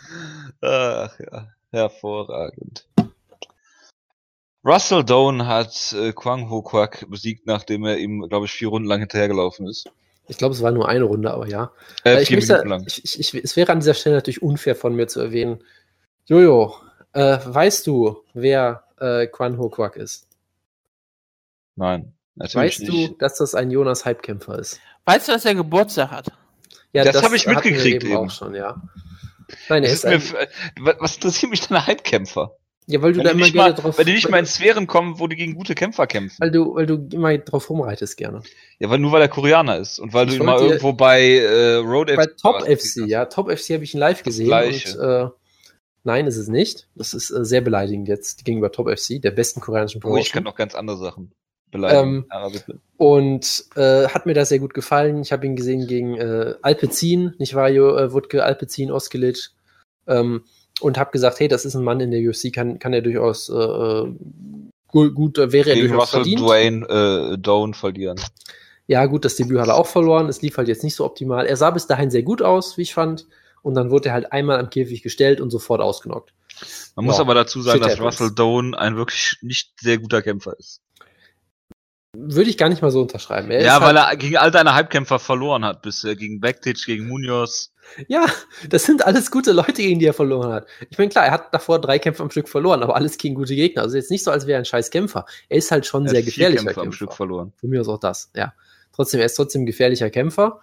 Ach 0.62 1.14
ja, 1.20 1.48
hervorragend. 1.72 2.88
Russell 4.66 5.04
Doan 5.04 5.46
hat 5.46 5.94
äh, 5.94 6.14
Kwang 6.14 6.50
Ho 6.50 6.62
Kwak 6.62 7.06
besiegt, 7.10 7.46
nachdem 7.46 7.84
er 7.84 7.98
ihm, 7.98 8.26
glaube 8.30 8.46
ich, 8.46 8.54
vier 8.54 8.70
Runden 8.70 8.88
lang 8.88 9.02
hinterhergelaufen 9.02 9.68
ist. 9.68 9.90
Ich 10.30 10.38
glaube, 10.38 10.56
es 10.56 10.62
war 10.62 10.72
nur 10.72 10.88
eine 10.88 11.04
Runde, 11.04 11.32
aber 11.32 11.50
ja. 11.50 11.74
Äh, 12.06 12.16
Äh, 12.16 12.22
ich 12.22 12.30
vier 12.30 12.40
Minuten 12.40 12.70
lang. 12.70 12.84
ich, 12.88 13.04
ich, 13.04 13.20
ich, 13.20 13.44
es 13.44 13.58
wäre 13.58 13.74
an 13.74 13.80
dieser 13.80 13.94
Stelle 13.94 14.16
natürlich 14.16 14.42
unfair 14.42 14.78
von 14.78 14.96
mir 14.96 15.08
zu 15.08 15.20
erwähnen. 15.20 15.62
Jojo, 16.28 16.76
äh, 17.14 17.38
weißt 17.44 17.86
du, 17.88 18.18
wer 18.34 18.83
äh, 19.00 19.28
Quan 19.28 19.58
Ho 19.58 19.70
Quack 19.70 19.96
ist? 19.96 20.28
Nein, 21.76 22.14
natürlich 22.36 22.56
Weißt 22.56 22.90
nicht. 22.90 23.12
du, 23.12 23.16
dass 23.18 23.38
das 23.38 23.56
ein 23.56 23.72
Jonas 23.72 24.06
Hype-Kämpfer 24.06 24.60
ist? 24.60 24.80
Weißt 25.06 25.28
du, 25.28 25.32
dass 25.34 25.46
er 25.46 25.56
Geburtstag 25.56 26.12
hat? 26.12 26.32
Ja, 26.94 27.04
Das 27.04 27.22
hab 27.24 27.34
ich 27.34 27.48
hatten 27.48 27.56
wir 27.64 27.72
mitgekriegt 27.72 28.04
eben. 28.04 28.16
auch 28.16 28.30
schon, 28.30 28.54
ja. 28.54 28.82
Nein, 29.70 29.84
er 29.84 29.90
Das 29.90 30.04
ist, 30.04 30.06
ist 30.06 30.34
mir, 30.34 30.40
äh, 30.42 30.48
wa- 30.82 30.96
was 31.00 31.16
interessiert 31.16 31.50
mich 31.52 31.62
deine 31.68 31.86
Hype-Kämpfer? 31.86 32.56
ja, 32.86 33.02
weil 33.02 33.14
du 33.14 33.20
Wenn 33.20 33.26
da 33.26 33.32
die, 33.32 33.36
immer 33.38 33.46
nicht 33.46 33.54
gerne 33.54 33.72
mal, 33.72 33.76
drauf, 33.76 33.98
wenn 33.98 34.06
die 34.06 34.14
nicht 34.14 34.26
mal 34.26 34.34
weil, 34.34 34.40
in 34.42 34.46
Sphären 34.46 34.88
kommen, 34.88 35.20
wo 35.20 35.28
die 35.28 35.36
gegen 35.36 35.56
gute 35.56 35.74
Kämpfer 35.74 36.06
kämpfen. 36.06 36.36
weil 36.40 36.52
du, 36.52 36.76
weil 36.76 36.86
du 36.86 37.08
immer 37.12 37.36
drauf 37.38 37.70
rumreitest 37.70 38.18
gerne. 38.18 38.42
Ja, 38.80 38.90
weil 38.90 39.00
nur 39.00 39.12
weil 39.12 39.22
er 39.22 39.30
Koreaner 39.30 39.78
ist 39.78 40.00
und 40.00 40.14
weil 40.14 40.30
Ich 40.30 40.38
du 40.38 40.46
wollte- 40.46 40.66
irgendwo 40.66 40.94
bei 40.94 41.22
äh, 41.38 41.76
Road 41.76 42.08
Bei 42.16 42.26
Top 42.28 42.56
warst. 42.62 42.68
FC, 42.68 43.08
ja, 43.08 43.26
Top 43.26 43.50
FC 43.50 43.72
habe 43.74 43.84
ich 43.84 43.94
ihn 43.94 44.00
live 44.00 44.22
gesehen 44.24 44.48
Gleiche. 44.48 44.98
und 45.00 45.04
äh, 45.04 45.30
nein, 46.04 46.28
ist 46.28 46.38
es 46.38 46.48
nicht. 46.48 46.88
Das 46.96 47.14
ist 47.14 47.32
äh, 47.32 47.44
sehr 47.44 47.62
beleidigend 47.62 48.08
jetzt 48.08 48.46
gegenüber 48.46 48.72
Top 48.72 48.90
FC, 48.90 49.22
der 49.22 49.32
besten 49.32 49.60
koreanischen 49.62 49.98
Oh, 49.98 50.00
ich 50.00 50.04
Promotion. 50.04 50.34
kann 50.34 50.44
noch 50.44 50.56
ganz 50.56 50.76
andere 50.76 50.98
Sachen 50.98 51.32
beleidigen. 51.72 52.26
Ähm, 52.32 52.52
bitte. 52.52 52.80
Und 52.98 53.66
äh, 53.76 54.08
hat 54.08 54.26
mir 54.26 54.34
das 54.34 54.50
sehr 54.50 54.60
gut 54.60 54.74
gefallen. 54.74 55.22
Ich 55.22 55.32
habe 55.32 55.46
ihn 55.46 55.56
gesehen 55.56 55.88
gegen 55.88 56.16
äh, 56.16 56.56
Alpecin, 56.62 57.34
nicht 57.40 57.56
wahr, 57.56 57.70
Jo, 57.70 57.98
äh, 57.98 58.14
Wutke, 58.14 58.44
Alpecin, 58.44 58.92
Oskilic. 58.92 59.50
Ähm, 60.08 60.44
und 60.82 60.98
habe 60.98 61.12
gesagt, 61.12 61.40
hey, 61.40 61.48
das 61.48 61.66
ist 61.66 61.76
ein 61.76 61.84
Mann 61.84 62.00
in 62.00 62.12
der 62.12 62.22
UFC, 62.22 62.52
kann, 62.52 62.80
kann 62.80 62.94
er 62.94 63.02
durchaus 63.02 63.50
äh, 63.50 63.54
äh, 63.54 64.14
gut, 64.88 65.16
gut, 65.16 65.38
äh, 65.38 65.52
wäre 65.52 65.70
er 65.70 65.76
Gegen 65.76 65.88
durchaus 65.90 66.14
Russell 66.14 66.22
verdient. 66.22 66.42
Dwayne 66.42 67.34
äh, 67.34 67.38
Doan 67.38 67.74
verlieren. 67.74 68.20
Ja, 68.88 69.06
gut, 69.06 69.24
das 69.24 69.36
Debüt 69.38 69.60
hat 69.60 69.68
er 69.70 69.76
auch 69.76 69.88
verloren. 69.88 70.28
Es 70.28 70.42
lief 70.42 70.58
halt 70.58 70.68
jetzt 70.68 70.84
nicht 70.84 70.96
so 70.96 71.06
optimal. 71.06 71.46
Er 71.46 71.56
sah 71.56 71.72
bis 71.72 71.88
dahin 71.88 72.10
sehr 72.10 72.24
gut 72.24 72.42
aus, 72.42 72.78
wie 72.78 72.82
ich 72.82 72.94
fand. 72.94 73.28
Und 73.64 73.74
dann 73.74 73.90
wurde 73.90 74.10
er 74.10 74.14
halt 74.14 74.32
einmal 74.32 74.60
am 74.60 74.70
Käfig 74.70 75.02
gestellt 75.02 75.42
und 75.42 75.50
sofort 75.50 75.82
ausgenockt. 75.82 76.34
Man 76.96 77.06
muss 77.06 77.16
Ja, 77.16 77.22
aber 77.22 77.34
dazu 77.34 77.62
sagen, 77.62 77.82
dass. 77.82 78.00
Russell 78.00 78.32
Doan 78.32 78.76
ein 78.76 78.96
wirklich 78.98 79.38
nicht 79.42 79.72
sehr 79.80 79.98
guter 79.98 80.22
Kämpfer 80.22 80.58
ist. 80.60 80.82
Würde 82.16 82.50
ich 82.50 82.60
gar 82.60 82.70
nicht 82.70 82.84
mal 82.84 82.92
so 82.92 83.02
unterschreiben. 83.02 83.50
Er 83.50 83.64
ja, 83.64 83.82
weil 83.82 84.00
halt, 84.00 84.14
er 84.14 84.18
gegen 84.18 84.38
all 84.38 84.52
deine 84.52 84.76
Hypekämpfer 84.76 85.18
verloren 85.18 85.66
hat 85.66 85.82
bisher. 85.82 86.16
Gegen 86.16 86.40
Backtitch, 86.40 86.86
gegen 86.86 87.08
Munoz. 87.08 87.74
Ja, 88.08 88.28
das 88.70 88.84
sind 88.84 89.04
alles 89.04 89.32
gute 89.32 89.52
Leute, 89.52 89.74
gegen 89.74 90.00
die 90.00 90.06
er 90.06 90.14
verloren 90.14 90.54
hat. 90.54 90.68
Ich 90.92 90.98
meine, 91.00 91.10
klar, 91.10 91.26
er 91.26 91.32
hat 91.32 91.54
davor 91.54 91.82
drei 91.82 91.98
Kämpfe 91.98 92.22
am 92.22 92.30
Stück 92.30 92.48
verloren, 92.50 92.84
aber 92.84 92.96
alles 92.96 93.18
gegen 93.18 93.34
gute 93.34 93.56
Gegner. 93.56 93.82
Also 93.82 93.98
jetzt 93.98 94.12
nicht 94.12 94.24
so, 94.24 94.30
als 94.30 94.46
wäre 94.46 94.58
er 94.58 94.62
ein 94.62 94.66
scheiß 94.66 94.92
Kämpfer. 94.92 95.26
Er 95.50 95.58
ist 95.58 95.72
halt 95.72 95.88
schon 95.88 96.06
Er 96.06 96.12
sehr 96.12 96.20
hat 96.20 96.26
vier 96.26 96.32
gefährlicher 96.34 96.64
Kämpfe 96.66 96.74
Kämpfer. 96.82 96.88
am 96.88 96.92
Stück 96.94 97.14
verloren. 97.14 97.54
Von 97.60 97.70
mir 97.70 97.82
aus 97.82 97.90
auch 97.90 98.00
das, 98.00 98.30
ja. 98.36 98.54
Trotzdem, 98.96 99.20
er 99.20 99.26
ist 99.26 99.34
trotzdem 99.34 99.64
ein 99.64 99.66
gefährlicher 99.66 100.12
Kämpfer. 100.12 100.62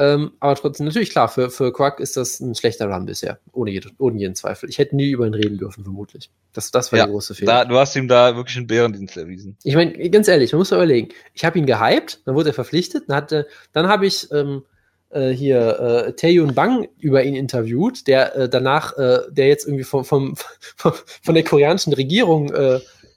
Ähm, 0.00 0.32
aber 0.38 0.54
trotzdem, 0.54 0.86
natürlich 0.86 1.10
klar, 1.10 1.28
für, 1.28 1.50
für 1.50 1.72
Quack 1.72 1.98
ist 1.98 2.16
das 2.16 2.38
ein 2.38 2.54
schlechter 2.54 2.86
Run 2.86 3.06
bisher. 3.06 3.40
Ohne, 3.52 3.72
jede, 3.72 3.90
ohne 3.98 4.16
jeden 4.18 4.36
Zweifel. 4.36 4.70
Ich 4.70 4.78
hätte 4.78 4.94
nie 4.94 5.10
über 5.10 5.26
ihn 5.26 5.34
reden 5.34 5.58
dürfen, 5.58 5.82
vermutlich. 5.82 6.30
Das, 6.52 6.70
das 6.70 6.92
war 6.92 7.00
Ja, 7.00 7.04
der 7.06 7.12
große 7.12 7.34
Fehler. 7.34 7.52
Da, 7.52 7.64
du 7.64 7.76
hast 7.76 7.96
ihm 7.96 8.06
da 8.06 8.36
wirklich 8.36 8.56
einen 8.56 8.68
Bärendienst 8.68 9.16
erwiesen. 9.16 9.56
Ich 9.64 9.74
meine, 9.74 10.08
ganz 10.10 10.28
ehrlich, 10.28 10.52
man 10.52 10.60
muss 10.60 10.70
überlegen. 10.70 11.08
Ich 11.34 11.44
habe 11.44 11.58
ihn 11.58 11.66
gehypt, 11.66 12.22
dann 12.24 12.36
wurde 12.36 12.50
er 12.50 12.54
verpflichtet, 12.54 13.04
dann, 13.08 13.16
hatte, 13.16 13.48
dann 13.72 13.88
habe 13.88 14.06
ich 14.06 14.30
ähm, 14.30 14.62
äh, 15.10 15.30
hier 15.30 15.80
äh, 15.80 16.12
Taeyun 16.12 16.54
Bang 16.54 16.86
über 17.00 17.24
ihn 17.24 17.34
interviewt, 17.34 18.06
der 18.06 18.36
äh, 18.36 18.48
danach, 18.48 18.96
äh, 18.98 19.22
der 19.30 19.48
jetzt 19.48 19.66
irgendwie 19.66 19.84
vom, 19.84 20.04
vom, 20.04 20.36
vom, 20.76 20.92
von 21.22 21.34
der 21.34 21.44
koreanischen 21.44 21.92
Regierung 21.92 22.52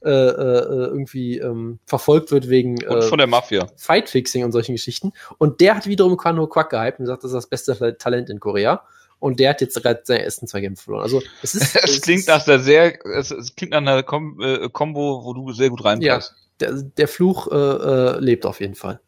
äh, 0.03 0.09
äh, 0.09 0.87
irgendwie 0.87 1.37
ähm, 1.37 1.79
verfolgt 1.85 2.31
wird 2.31 2.49
wegen 2.49 2.83
Und 2.85 2.97
äh, 2.97 3.01
von 3.03 3.17
der 3.17 3.27
Mafia. 3.27 3.67
Fightfixing 3.77 4.43
und 4.43 4.51
solchen 4.51 4.73
Geschichten. 4.73 5.13
Und 5.37 5.61
der 5.61 5.75
hat 5.75 5.85
wiederum 5.85 6.17
Quan 6.17 6.39
Ho 6.39 6.47
Quack 6.47 6.71
gehypt 6.71 6.99
und 6.99 7.05
sagt, 7.05 7.23
das 7.23 7.31
ist 7.31 7.35
das 7.35 7.47
beste 7.47 7.97
Talent 7.97 8.29
in 8.29 8.39
Korea. 8.39 8.83
Und 9.19 9.39
der 9.39 9.51
hat 9.51 9.61
jetzt 9.61 9.79
gerade 9.79 10.01
seine 10.03 10.23
ersten 10.23 10.47
zwei 10.47 10.61
Kämpfe 10.61 10.85
verloren. 10.85 11.03
Also 11.03 11.21
es 11.43 11.53
ist. 11.53 11.75
Es 11.83 12.01
klingt 12.01 12.27
nach 12.27 12.43
der 12.43 12.59
sehr, 12.59 13.05
es, 13.05 13.29
es 13.29 13.55
klingt 13.55 13.73
nach 13.73 13.77
einer 13.77 14.01
Kom 14.01 14.39
äh, 14.41 14.69
Combo, 14.69 15.23
wo 15.23 15.33
du 15.33 15.53
sehr 15.53 15.69
gut 15.69 15.85
reinpasst. 15.85 16.33
der, 16.59 16.81
der 16.81 17.07
Fluch 17.07 17.51
äh, 17.51 17.55
äh, 17.55 18.19
lebt 18.19 18.47
auf 18.47 18.59
jeden 18.59 18.75
Fall. 18.75 18.99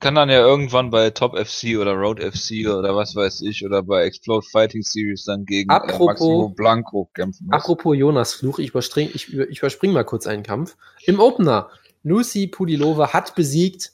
Kann 0.00 0.14
dann 0.14 0.28
ja 0.30 0.38
irgendwann 0.40 0.90
bei 0.90 1.10
Top 1.10 1.36
FC 1.38 1.78
oder 1.78 1.92
Road 1.94 2.20
FC 2.20 2.66
oder 2.68 2.94
was 2.96 3.14
weiß 3.14 3.42
ich 3.42 3.64
oder 3.64 3.82
bei 3.82 4.04
Explode 4.04 4.46
Fighting 4.50 4.82
Series 4.82 5.24
dann 5.24 5.44
gegen 5.44 5.70
äh, 5.70 5.74
Apropos- 5.74 6.06
Maximo 6.06 6.48
Blanco 6.48 7.10
kämpfen. 7.14 7.46
müssen. 7.46 7.54
Apropos 7.54 7.96
Jonas 7.96 8.34
Fluch, 8.34 8.58
ich, 8.58 8.70
überspring, 8.70 9.10
ich, 9.14 9.28
über- 9.28 9.48
ich 9.48 9.58
überspring 9.58 9.92
mal 9.92 10.04
kurz 10.04 10.26
einen 10.26 10.42
Kampf. 10.42 10.76
Im 11.04 11.20
Opener, 11.20 11.68
Lucy 12.02 12.46
Pudilova 12.48 13.12
hat 13.12 13.34
besiegt 13.34 13.92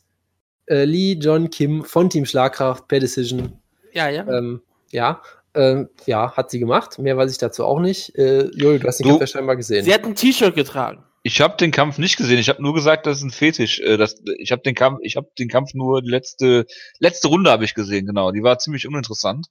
äh, 0.67 0.85
Lee 0.85 1.13
John 1.21 1.51
Kim 1.51 1.85
von 1.85 2.11
Team 2.11 2.25
Schlagkraft 2.27 2.89
per 2.89 3.01
Decision. 3.01 3.59
Ja, 3.93 4.09
ja. 4.09 4.27
Ähm, 4.29 4.61
ja, 4.91 5.23
ähm, 5.55 5.89
ja, 6.07 6.33
hat 6.37 6.51
sie 6.51 6.59
gemacht. 6.59 6.99
Mehr 6.99 7.17
weiß 7.17 7.31
ich 7.33 7.39
dazu 7.39 7.65
auch 7.65 7.81
nicht. 7.81 8.15
Äh, 8.17 8.45
Jojo, 8.55 8.79
du 8.79 8.87
hast 8.87 8.99
den 8.99 9.05
Du- 9.05 9.09
Kampf 9.11 9.21
ja 9.23 9.27
scheinbar 9.27 9.57
gesehen. 9.57 9.85
Sie 9.85 9.93
hat 9.93 10.05
ein 10.05 10.15
T-Shirt 10.15 10.55
getragen. 10.55 11.05
Ich 11.23 11.41
habe 11.41 11.57
den 11.57 11.73
Kampf 11.73 11.99
nicht 11.99 12.17
gesehen. 12.17 12.39
Ich 12.39 12.49
habe 12.49 12.63
nur 12.63 12.75
gesagt, 12.75 13.07
das 13.07 13.19
ist 13.19 13.25
ein 13.25 13.31
Fetisch. 13.31 13.81
Äh, 13.81 13.97
das, 13.97 14.23
ich 14.39 14.53
habe 14.53 14.63
den 14.63 14.75
Kampf, 14.75 15.01
ich 15.03 15.17
habe 15.17 15.29
den 15.39 15.49
Kampf 15.49 15.75
nur 15.75 16.03
die 16.03 16.11
letzte 16.11 16.67
letzte 16.99 17.29
Runde 17.29 17.51
habe 17.51 17.65
ich 17.65 17.75
gesehen. 17.75 18.07
Genau, 18.07 18.33
die 18.33 18.43
war 18.43 18.59
ziemlich 18.59 18.87
uninteressant. 18.87 19.49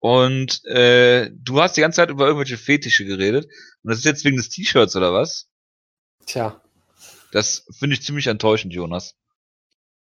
Und 0.00 0.64
äh, 0.64 1.30
du 1.32 1.60
hast 1.60 1.76
die 1.76 1.82
ganze 1.82 1.96
Zeit 1.96 2.08
über 2.10 2.26
irgendwelche 2.26 2.56
Fetische 2.56 3.04
geredet. 3.04 3.44
Und 3.82 3.90
das 3.90 3.98
ist 3.98 4.04
jetzt 4.06 4.24
wegen 4.24 4.38
des 4.38 4.48
T-Shirts 4.48 4.96
oder 4.96 5.12
was? 5.12 5.48
Tja, 6.24 6.60
Das 7.32 7.66
finde 7.78 7.94
ich 7.94 8.02
ziemlich 8.02 8.26
enttäuschend, 8.26 8.72
Jonas. 8.72 9.14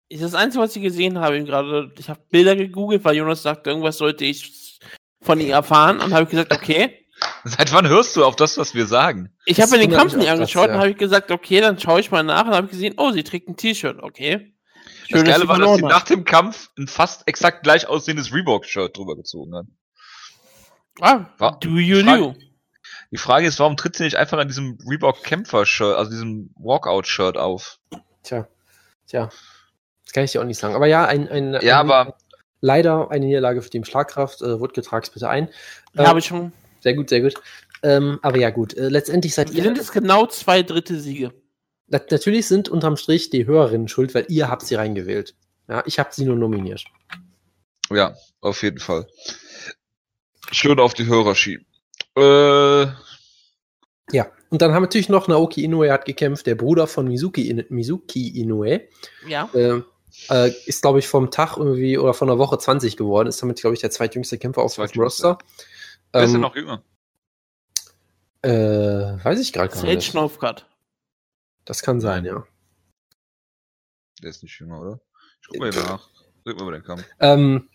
Ist 0.08 0.22
das 0.22 0.36
Einzige, 0.36 0.64
was 0.64 0.76
ich 0.76 0.84
gesehen 0.84 1.20
habe, 1.20 1.38
eben 1.38 1.46
gerade, 1.46 1.92
ich 1.98 2.10
habe 2.10 2.22
Bilder 2.30 2.56
gegoogelt, 2.56 3.04
weil 3.04 3.16
Jonas 3.16 3.42
sagte, 3.42 3.70
irgendwas 3.72 3.98
sollte 3.98 4.26
ich 4.26 4.80
von 5.22 5.40
ihr 5.40 5.54
erfahren 5.54 6.00
und 6.00 6.14
habe 6.14 6.24
ich 6.24 6.30
gesagt, 6.30 6.54
okay. 6.54 7.01
Seit 7.58 7.74
wann 7.74 7.88
hörst 7.88 8.16
du 8.16 8.24
auf 8.26 8.36
das, 8.36 8.58
was 8.58 8.74
wir 8.76 8.86
sagen? 8.86 9.32
Ich 9.46 9.58
Das 9.58 9.68
habe 9.72 9.78
mir 9.80 9.88
den 9.88 9.96
Kampf 9.96 10.16
nicht 10.16 10.30
angeschaut 10.30 10.68
ja. 10.68 10.74
und 10.76 10.80
habe 10.80 10.92
ich 10.92 10.98
gesagt, 10.98 11.32
okay, 11.32 11.62
dann 11.62 11.80
schaue 11.80 12.00
ich 12.00 12.12
mal 12.12 12.24
nach 12.24 12.46
und 12.46 12.54
habe 12.54 12.68
gesehen, 12.68 12.94
oh, 12.98 13.12
sie 13.12 13.24
trägt 13.24 13.50
ein 13.50 13.58
T-Shirt, 13.58 13.98
okay. 14.02 14.54
Das 14.84 15.08
Schön, 15.10 15.26
dass 15.26 15.34
Geile 15.34 15.42
sie 15.44 15.48
war, 15.50 15.60
dass 15.60 15.76
sie 15.76 15.82
nach 15.84 16.04
dem 16.04 16.24
Kampf 16.24 16.70
ein 16.78 16.88
fast 16.88 17.28
exakt 17.28 17.64
gleich 17.64 17.88
aussehendes 17.88 18.34
Reebok-Shirt 18.34 18.96
drüber 18.96 19.16
gezogen 19.16 19.56
hat. 19.56 19.66
Ah, 21.00 21.26
Wa- 21.38 21.58
do 21.60 21.70
you 21.78 22.04
Frage- 22.04 22.18
do? 22.22 22.36
Die 23.12 23.18
Frage 23.18 23.46
ist, 23.48 23.60
warum 23.60 23.76
tritt 23.76 23.96
sie 23.96 24.04
nicht 24.04 24.16
einfach 24.16 24.38
an 24.38 24.48
diesem 24.48 24.78
Reebok-Kämpfer-Shirt, 24.88 25.96
also 25.98 26.12
diesem 26.12 26.52
Walkout-Shirt 26.56 27.38
auf? 27.38 27.78
tja, 28.24 28.48
tja. 29.08 29.30
Das 30.06 30.14
kann 30.14 30.24
ich 30.24 30.32
dir 30.32 30.42
auch 30.42 30.46
nicht 30.46 30.60
sagen. 30.60 30.76
Aber 30.76 30.88
ja, 30.88 31.06
ein, 31.06 31.28
ein, 31.30 31.54
Ja, 31.62 31.82
ein 31.82 31.90
aber 31.90 32.16
leider 32.62 33.12
eine 33.12 33.26
Niederlage 33.26 33.62
für 33.62 33.70
Team 33.70 33.84
Schlagkraft. 33.84 34.42
Äh, 34.42 34.60
Wutke, 34.60 34.82
trag's 34.82 35.10
bitte 35.10 35.28
ein. 35.30 35.50
Ja, 35.94 36.04
Äh, 36.04 36.08
habe 36.08 36.20
ich 36.20 36.26
schon. 36.26 36.54
Sehr 36.82 36.94
gut, 36.96 37.10
sehr 37.10 37.22
gut. 37.22 37.34
Ähm, 37.84 38.20
aber 38.22 38.38
ja, 38.38 38.50
gut. 38.50 38.76
Äh, 38.76 38.90
letztendlich 38.90 39.34
seid 39.34 39.52
Wir 39.52 39.58
ihr. 39.60 39.64
sind 39.64 39.78
jetzt 39.78 39.92
genau 39.94 40.26
zwei 40.28 40.62
dritte 40.64 41.00
Siege. 41.00 41.32
Na, 41.88 42.00
natürlich 42.10 42.48
sind 42.48 42.70
unterm 42.70 42.98
Strich 42.98 43.30
die 43.30 43.46
Hörerinnen 43.46 43.88
schuld, 43.88 44.14
weil 44.14 44.26
ihr 44.30 44.50
habt 44.50 44.64
sie 44.66 44.76
reingewählt. 44.76 45.36
Ja, 45.68 45.84
ich 45.86 46.00
habe 46.00 46.10
sie 46.12 46.26
nur 46.26 46.36
nominiert. 46.36 46.84
ja, 47.92 48.16
auf 48.42 48.62
jeden 48.64 48.80
Fall. 48.80 49.08
Schön 50.52 50.80
auf 50.80 50.94
die 50.94 51.06
Hörer 51.06 51.36
schieben. 51.36 51.66
Äh, 52.18 52.88
Ja, 54.12 54.28
und 54.50 54.62
dann 54.62 54.72
haben 54.72 54.82
wir 54.84 54.88
natürlich 54.88 55.08
noch 55.10 55.28
Naoki 55.30 55.64
Inoue 55.64 55.92
hat 55.92 56.06
gekämpft, 56.06 56.46
der 56.46 56.56
Bruder 56.56 56.88
von 56.88 57.08
Mizuki, 57.08 57.50
In 57.50 57.64
Mizuki 57.70 58.28
Inoue. 58.40 58.82
Ja. 59.28 59.50
Äh, 59.54 59.82
äh, 60.30 60.52
ist, 60.66 60.82
glaube 60.82 61.00
ich, 61.00 61.08
vom 61.08 61.32
Tag 61.32 61.56
irgendwie 61.58 61.98
oder 61.98 62.14
von 62.14 62.28
der 62.28 62.38
Woche 62.38 62.58
20 62.58 62.98
geworden. 62.98 63.28
Ist 63.30 63.42
damit, 63.42 63.62
glaube 63.62 63.76
ich, 63.76 63.80
der 63.82 63.92
zweitjüngste 63.92 64.38
Kämpfer 64.38 64.62
auf 64.62 64.76
dem. 64.76 64.86
Roster. 65.02 65.38
Wer 66.14 66.24
ist 66.24 66.30
denn 66.32 66.36
Ähm, 66.36 66.42
noch 66.42 66.56
jünger? 66.56 66.84
äh, 68.44 68.50
weiß 69.24 69.40
ich 69.40 69.54
gerade 69.54 69.70
gar 69.70 69.78
Sage 69.82 69.96
nicht. 69.96 70.08
Schnaufgart. 70.08 70.66
Das 71.66 71.82
kann 71.84 72.02
sein, 72.02 72.26
ja. 72.26 72.44
Der 74.22 74.30
ist 74.30 74.44
nicht 74.44 74.60
jünger, 74.60 74.82
oder? 74.82 75.00
Ich 75.42 75.48
guck 75.48 75.60
mal 75.60 75.68
eben 75.70 75.78
nach. 75.78 76.10
Red 76.46 76.56
mal 76.58 76.64
über 76.64 76.72
den 76.72 76.84
Kampf. 76.84 77.04
Ähm, 77.20 77.70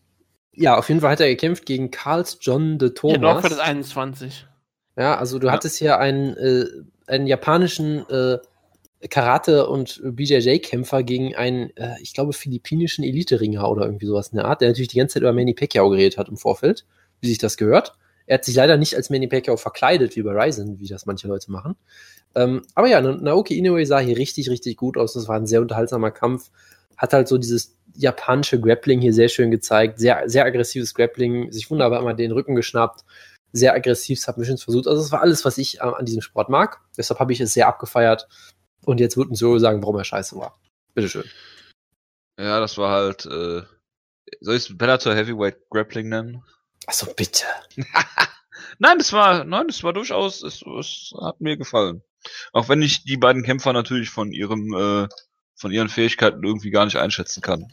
ja, 0.53 0.77
auf 0.77 0.89
jeden 0.89 1.01
Fall 1.01 1.11
hat 1.13 1.21
er 1.21 1.29
gekämpft 1.29 1.67
gegen 1.67 1.91
Carls 1.91 2.39
John 2.41 2.79
de 2.79 2.89
Ja, 2.89 2.95
Thomas. 2.95 3.21
Dortfeld 3.21 3.53
ist 3.53 3.59
21. 3.61 4.47
Ja, 4.97 5.17
also 5.19 5.39
du 5.39 5.47
Ja. 5.49 5.53
hattest 5.53 5.77
hier 5.79 5.99
einen, 5.99 6.37
äh, 6.37 6.67
einen 7.07 7.27
japanischen 7.27 8.09
äh, 8.09 8.39
Karate- 9.09 9.69
und 9.69 10.01
BJJ-Kämpfer 10.03 11.03
gegen 11.03 11.37
einen, 11.37 11.71
äh, 11.77 11.97
ich 12.01 12.13
glaube, 12.15 12.33
philippinischen 12.33 13.05
Elite-Ringer 13.05 13.69
oder 13.71 13.85
irgendwie 13.85 14.07
sowas 14.07 14.29
in 14.29 14.37
der 14.37 14.47
Art, 14.47 14.61
der 14.63 14.69
natürlich 14.69 14.89
die 14.89 14.99
ganze 14.99 15.15
Zeit 15.15 15.23
über 15.23 15.33
Manny 15.33 15.55
Pacquiao 15.55 15.91
geredet 15.91 16.17
hat 16.19 16.29
im 16.29 16.37
Vorfeld, 16.39 16.87
wie 17.21 17.29
sich 17.29 17.39
das 17.39 17.57
gehört. 17.57 17.93
Er 18.27 18.35
hat 18.35 18.45
sich 18.45 18.55
leider 18.57 18.77
nicht 18.77 18.95
als 18.97 19.11
Manny 19.11 19.29
Pacquiao 19.29 19.57
verkleidet 19.57 20.17
wie 20.17 20.23
bei 20.23 20.33
Ryzen, 20.33 20.79
wie 20.81 20.89
das 20.89 21.07
manche 21.07 21.29
Leute 21.29 21.51
machen. 21.51 21.77
Ähm, 22.35 22.63
aber 22.75 22.89
ja, 22.89 23.01
Na- 23.01 23.17
Naoki 23.17 23.57
Inoue 23.57 23.87
sah 23.87 23.99
hier 23.99 24.17
richtig, 24.17 24.51
richtig 24.51 24.77
gut 24.77 24.97
aus. 24.97 25.15
Das 25.15 25.29
war 25.29 25.37
ein 25.37 25.47
sehr 25.47 25.61
unterhaltsamer 25.61 26.11
Kampf. 26.11 26.51
Hat 26.97 27.13
halt 27.13 27.29
so 27.29 27.39
dieses 27.39 27.77
japanische 27.95 28.61
Grappling 28.61 29.01
hier 29.01 29.13
sehr 29.13 29.29
schön 29.29 29.51
gezeigt. 29.51 29.99
Sehr, 29.99 30.29
sehr 30.29 30.45
aggressives 30.45 30.95
Grappling. 30.95 31.53
Sich 31.53 31.71
wunderbar 31.71 32.01
immer 32.01 32.15
den 32.15 32.33
Rücken 32.33 32.55
geschnappt 32.55 33.05
sehr 33.53 33.75
aggressiv 33.75 34.21
Submissions 34.21 34.63
versucht. 34.63 34.87
Also 34.87 35.03
es 35.03 35.13
war 35.13 35.23
alles, 35.23 35.45
was 35.45 35.57
ich 35.57 35.79
äh, 35.79 35.81
an 35.81 36.05
diesem 36.05 36.21
Sport 36.21 36.49
mag. 36.49 36.81
Deshalb 36.97 37.21
habe 37.21 37.33
ich 37.33 37.41
es 37.41 37.55
sehr 37.55 37.69
abgefeiert. 37.69 38.29
Und 38.85 39.01
jetzt 39.01 39.17
wird 39.17 39.31
ein 39.31 39.35
Solo 39.35 39.59
sagen, 39.59 39.83
warum 39.83 39.97
er 39.97 40.05
scheiße 40.05 40.37
war. 40.37 40.59
Bitteschön. 40.95 41.25
Ja, 42.39 42.61
das 42.61 42.77
war 42.77 42.91
halt, 42.91 43.25
äh, 43.27 43.63
soll 44.41 44.57
ich 44.57 44.69
es 44.69 44.77
Bellator 44.77 45.15
Heavyweight 45.15 45.57
Grappling 45.71 46.09
nennen? 46.09 46.45
Achso, 46.87 47.07
bitte. 47.17 47.45
Nein, 48.79 48.99
das 48.99 49.13
war, 49.13 49.45
nein, 49.45 49.69
das 49.69 49.83
war 49.85 49.93
durchaus, 49.95 50.43
es, 50.43 50.63
es 50.63 51.13
hat 51.21 51.41
mir 51.41 51.57
gefallen. 51.57 52.03
Auch 52.53 52.69
wenn 52.69 52.83
ich 52.83 53.05
die 53.05 53.17
beiden 53.17 53.43
Kämpfer 53.43 53.73
natürlich 53.73 54.11
von 54.11 54.33
ihrem, 54.33 54.75
äh, 54.75 55.09
von 55.55 55.73
ihren 55.73 55.89
Fähigkeiten 55.89 56.45
irgendwie 56.45 56.71
gar 56.71 56.85
nicht 56.85 56.97
einschätzen 56.97 57.41
kann. 57.41 57.73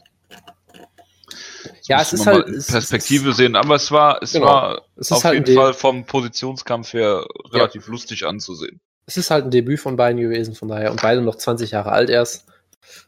Das 1.62 1.88
Ja, 1.88 1.98
muss 1.98 2.06
es 2.12 2.20
ist 2.20 2.26
halt- 2.26 2.48
es- 2.48 2.66
Perspektive 2.68 3.30
es 3.30 3.36
sehen, 3.36 3.56
aber 3.56 3.74
es 3.74 3.90
war, 3.90 4.22
es 4.22 4.32
Genau. 4.32 4.46
war 4.46 4.82
Es 4.96 5.08
ist 5.10 5.12
auf 5.12 5.24
halt 5.24 5.34
jeden 5.46 5.54
Fall 5.58 5.74
vom 5.74 6.06
Positionskampf 6.06 6.92
her 6.94 7.24
relativ 7.50 7.86
lustig 7.88 8.26
anzusehen. 8.26 8.80
Es 9.06 9.16
ist 9.18 9.30
halt 9.30 9.44
ein 9.44 9.50
Debüt 9.50 9.80
von 9.80 9.96
beiden 9.96 10.20
gewesen, 10.20 10.54
von 10.54 10.68
daher. 10.68 10.90
Und 10.90 11.02
beide 11.02 11.20
noch 11.20 11.34
20 11.36 11.72
Jahre 11.72 11.92
alt 11.92 12.08
erst. 12.08 12.46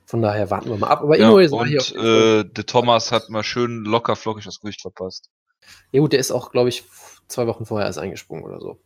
Von 0.04 0.20
daher 0.20 0.50
warten 0.50 0.68
wir 0.68 0.76
mal 0.76 0.88
ab. 0.88 1.00
Aber 1.02 1.16
Ja, 1.18 1.28
Inoue 1.28 1.48
sah 1.48 1.64
hier 1.64 1.80
und 1.94 2.04
äh, 2.04 2.44
de 2.44 2.64
Thomas 2.64 3.12
hat 3.12 3.30
mal 3.30 3.42
schön 3.42 3.84
locker 3.84 4.16
flockig 4.16 4.44
das 4.44 4.60
Gewicht 4.60 4.82
verpasst. 4.82 5.30
Ja 5.92 6.00
gut, 6.00 6.12
der 6.12 6.20
ist 6.20 6.30
auch, 6.30 6.50
glaube 6.50 6.68
ich, 6.68 6.84
zwei 7.28 7.46
Wochen 7.46 7.66
vorher 7.66 7.86
erst 7.86 7.98
eingesprungen 7.98 8.44
oder 8.44 8.60
so. 8.60 8.80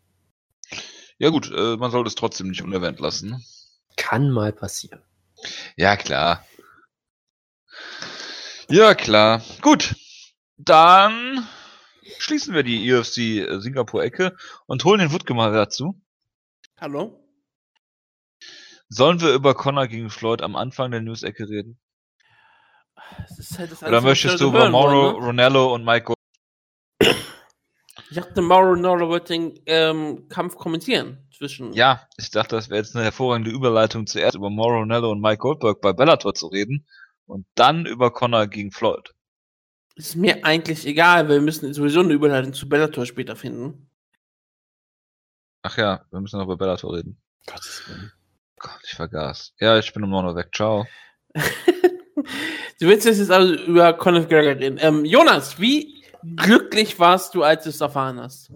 Ja 1.19 1.29
gut, 1.29 1.51
äh, 1.55 1.77
man 1.77 1.91
sollte 1.91 2.09
es 2.09 2.15
trotzdem 2.15 2.49
nicht 2.49 2.63
unerwähnt 2.63 3.01
lassen. 3.01 3.45
Kann 3.97 4.31
mal 4.31 4.53
passieren. 4.53 5.03
Ja, 5.77 5.97
klar. 5.97 6.45
Ja, 8.69 8.95
klar. 8.95 9.43
Gut. 9.61 9.97
Dann 10.57 11.47
schließen 12.19 12.55
wir 12.55 12.63
die 12.63 12.93
UFC 12.93 13.19
äh, 13.19 13.61
Singapur-Ecke 13.61 14.37
und 14.67 14.85
holen 14.85 15.01
den 15.01 15.13
Wutke 15.13 15.35
mal 15.35 15.53
dazu. 15.53 16.01
Hallo? 16.79 17.17
Sollen 18.89 19.21
wir 19.21 19.33
über 19.35 19.55
Connor 19.55 19.87
gegen 19.87 20.11
Floyd 20.11 20.43
am 20.43 20.57
Anfang 20.57 20.91
der 20.91 21.01
News-Ecke 21.01 21.49
reden? 21.49 21.79
Das 23.19 23.39
ist 23.39 23.59
halt 23.59 23.73
das 23.73 23.83
Oder 23.83 24.01
möchtest 24.01 24.41
du 24.41 24.49
über 24.49 24.69
Mauro, 24.71 25.13
ne? 25.13 25.27
Ronaldo 25.27 25.75
und 25.75 25.85
Michael? 25.85 26.15
Ich 28.11 28.17
dachte, 28.17 28.43
Mauro 28.43 28.75
Nola 28.75 29.09
wird 29.09 29.29
den 29.29 29.61
ähm, 29.67 30.29
Kampf 30.29 30.57
kommentieren 30.57 31.19
zwischen. 31.33 31.73
Ja, 31.73 32.09
ich 32.17 32.31
dachte, 32.31 32.57
das 32.57 32.69
wäre 32.69 32.81
jetzt 32.81 32.97
eine 32.97 33.05
hervorragende 33.05 33.53
Überleitung, 33.53 34.07
zuerst 34.07 34.35
über 34.35 34.51
Mauro 34.51 34.81
Ronaldo 34.81 35.13
und 35.13 35.21
Mike 35.21 35.39
Goldberg 35.39 35.81
bei 35.81 35.93
Bellator 35.93 36.35
zu 36.35 36.49
reden 36.49 36.87
und 37.27 37.47
dann 37.55 37.87
über 37.87 38.11
Connor 38.11 38.49
gegen 38.49 38.73
Floyd. 38.73 39.15
Ist 39.95 40.17
mir 40.17 40.45
eigentlich 40.45 40.87
egal, 40.87 41.29
weil 41.29 41.37
wir 41.37 41.43
müssen 41.43 41.73
sowieso 41.73 42.01
eine 42.01 42.13
Überleitung 42.13 42.53
zu 42.53 42.69
Bellator 42.69 43.07
später 43.07 43.37
finden. 43.37 43.89
Ach 45.63 45.77
ja, 45.77 46.05
wir 46.11 46.21
müssen 46.21 46.39
noch 46.39 46.47
über 46.47 46.57
Bellator 46.57 46.97
reden. 46.97 47.21
Gottes 47.47 47.85
Willen. 47.87 48.11
Gott, 48.59 48.81
ich 48.85 48.95
vergaß. 48.95 49.55
Ja, 49.61 49.79
ich 49.79 49.93
bin 49.93 50.03
um 50.03 50.11
9 50.11 50.27
Uhr 50.27 50.37
weg. 50.37 50.51
Ciao. 50.53 50.87
Du 52.81 52.87
willst 52.87 53.05
jetzt 53.05 53.31
also 53.31 53.55
über 53.65 53.93
Conor 53.93 54.21
McGregor 54.21 54.59
reden. 54.59 54.79
Ähm, 54.81 55.05
Jonas, 55.05 55.61
wie 55.61 56.00
glücklich 56.37 56.99
warst 56.99 57.35
du, 57.35 57.43
als 57.43 57.65
du 57.65 57.71
es 57.71 57.81
erfahren 57.81 58.21
hast? 58.21 58.51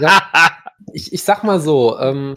Ja, 0.00 0.22
ich, 0.92 1.12
ich 1.12 1.22
sag 1.22 1.44
mal 1.44 1.60
so, 1.60 1.98
ähm, 1.98 2.36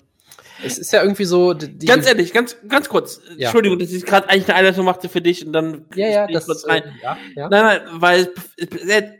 es 0.63 0.77
ist 0.77 0.93
ja 0.93 1.01
irgendwie 1.01 1.25
so, 1.25 1.53
die, 1.53 1.85
ganz 1.85 2.05
ehrlich, 2.07 2.33
ganz, 2.33 2.57
ganz 2.67 2.89
kurz. 2.89 3.21
Ja. 3.37 3.47
Entschuldigung, 3.47 3.79
dass 3.79 3.91
ich 3.91 4.05
gerade 4.05 4.29
eigentlich 4.29 4.47
eine 4.47 4.55
Einleitung 4.55 4.85
machte 4.85 5.09
für 5.09 5.21
dich 5.21 5.45
und 5.45 5.53
dann 5.53 5.85
ja, 5.95 6.07
ja, 6.07 6.27
ich 6.27 6.33
das 6.33 6.45
kurz 6.45 6.67
rein. 6.67 6.83
äh, 6.83 7.03
ja, 7.03 7.17
ja. 7.35 7.49
Nein, 7.49 7.63
nein, 7.63 7.81
weil 7.93 8.33
äh, 8.57 9.11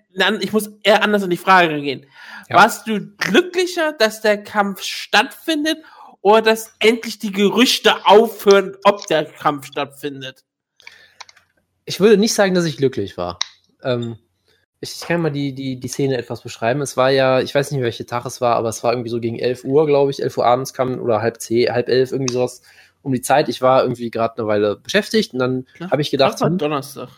ich 0.41 0.53
muss 0.53 0.69
eher 0.84 1.03
anders 1.03 1.23
an 1.23 1.29
die 1.29 1.38
Frage 1.38 1.81
gehen. 1.81 2.05
Ja. 2.49 2.57
Warst 2.57 2.88
du 2.88 2.99
glücklicher, 3.17 3.93
dass 3.93 4.21
der 4.21 4.41
Kampf 4.41 4.81
stattfindet 4.84 5.79
oder 6.21 6.41
dass 6.41 6.73
endlich 6.79 7.19
die 7.19 7.31
Gerüchte 7.31 8.05
aufhören, 8.05 8.75
ob 8.84 9.07
der 9.07 9.25
Kampf 9.25 9.67
stattfindet? 9.67 10.43
Ich 11.86 11.99
würde 11.99 12.17
nicht 12.17 12.34
sagen, 12.34 12.53
dass 12.53 12.65
ich 12.65 12.77
glücklich 12.77 13.17
war. 13.17 13.39
Ähm, 13.81 14.17
ich, 14.84 15.01
kann 15.01 15.21
mal 15.21 15.31
die, 15.31 15.53
die, 15.53 15.79
die 15.79 15.88
Szene 15.88 16.17
etwas 16.17 16.41
beschreiben. 16.41 16.81
Es 16.81 16.97
war 16.97 17.09
ja, 17.09 17.39
ich 17.39 17.55
weiß 17.55 17.71
nicht, 17.71 17.81
welcher 17.81 18.05
Tag 18.05 18.25
es 18.25 18.41
war, 18.41 18.55
aber 18.55 18.69
es 18.69 18.84
war 18.84 18.91
irgendwie 18.93 19.09
so 19.09 19.19
gegen 19.19 19.39
11 19.39 19.63
Uhr, 19.63 19.86
glaube 19.88 20.11
ich. 20.11 20.21
11 20.21 20.38
Uhr 20.38 20.45
abends 20.45 20.73
kam 20.73 20.99
oder 20.99 21.21
halb 21.21 21.41
zehn, 21.41 21.71
halb 21.71 21.89
elf, 21.89 22.11
irgendwie 22.11 22.34
sowas. 22.34 22.61
um 23.01 23.13
die 23.13 23.21
Zeit. 23.21 23.49
Ich 23.49 23.61
war 23.61 23.84
irgendwie 23.84 24.11
gerade 24.11 24.38
eine 24.38 24.47
Weile 24.47 24.75
beschäftigt 24.77 25.34
und 25.34 25.39
dann 25.39 25.65
habe 25.89 26.01
ich 26.01 26.11
gedacht, 26.11 26.34
Das 26.34 26.41
war 26.41 26.49
hm, 26.49 26.57
Donnerstag. 26.57 27.09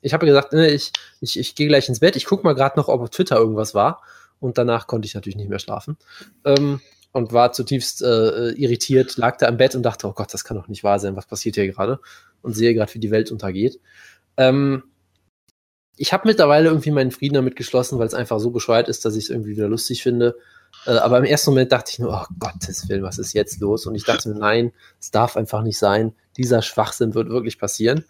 ich 0.00 0.12
habe 0.12 0.26
gesagt, 0.26 0.52
ne, 0.52 0.68
ich, 0.70 0.92
ich, 1.20 1.38
ich 1.38 1.54
gehe 1.54 1.68
gleich 1.68 1.88
ins 1.88 2.00
Bett. 2.00 2.16
Ich 2.16 2.26
gucke 2.26 2.44
mal 2.44 2.54
gerade 2.54 2.78
noch, 2.78 2.88
ob 2.88 3.00
auf 3.00 3.10
Twitter 3.10 3.36
irgendwas 3.36 3.74
war. 3.74 4.02
Und 4.40 4.58
danach 4.58 4.86
konnte 4.86 5.06
ich 5.06 5.14
natürlich 5.14 5.36
nicht 5.36 5.48
mehr 5.48 5.58
schlafen. 5.58 5.96
Ähm, 6.44 6.80
und 7.12 7.32
war 7.32 7.52
zutiefst 7.52 8.02
äh, 8.02 8.50
irritiert, 8.50 9.16
lag 9.16 9.36
da 9.38 9.46
im 9.46 9.56
Bett 9.56 9.76
und 9.76 9.84
dachte, 9.84 10.08
oh 10.08 10.12
Gott, 10.12 10.34
das 10.34 10.42
kann 10.44 10.56
doch 10.56 10.66
nicht 10.66 10.82
wahr 10.82 10.98
sein, 10.98 11.14
was 11.14 11.26
passiert 11.26 11.54
hier 11.54 11.68
gerade? 11.68 12.00
Und 12.42 12.54
sehe 12.54 12.74
gerade, 12.74 12.92
wie 12.92 12.98
die 12.98 13.12
Welt 13.12 13.30
untergeht. 13.30 13.78
Ähm, 14.36 14.82
ich 15.96 16.12
habe 16.12 16.26
mittlerweile 16.26 16.68
irgendwie 16.68 16.90
meinen 16.90 17.10
Frieden 17.10 17.34
damit 17.34 17.56
geschlossen, 17.56 17.98
weil 17.98 18.06
es 18.06 18.14
einfach 18.14 18.40
so 18.40 18.50
bescheuert 18.50 18.88
ist, 18.88 19.04
dass 19.04 19.14
ich 19.16 19.24
es 19.24 19.30
irgendwie 19.30 19.50
wieder 19.50 19.68
lustig 19.68 20.02
finde. 20.02 20.36
Äh, 20.86 20.92
aber 20.92 21.18
im 21.18 21.24
ersten 21.24 21.50
Moment 21.50 21.72
dachte 21.72 21.92
ich 21.92 21.98
nur, 21.98 22.12
oh 22.12 22.34
Gottes 22.38 22.88
Willen, 22.88 23.02
was 23.02 23.18
ist 23.18 23.32
jetzt 23.32 23.60
los? 23.60 23.86
Und 23.86 23.94
ich 23.94 24.04
dachte 24.04 24.28
mir, 24.28 24.36
nein, 24.36 24.72
es 25.00 25.10
darf 25.10 25.36
einfach 25.36 25.62
nicht 25.62 25.78
sein. 25.78 26.14
Dieser 26.36 26.62
Schwachsinn 26.62 27.14
wird 27.14 27.28
wirklich 27.28 27.58
passieren. 27.58 28.04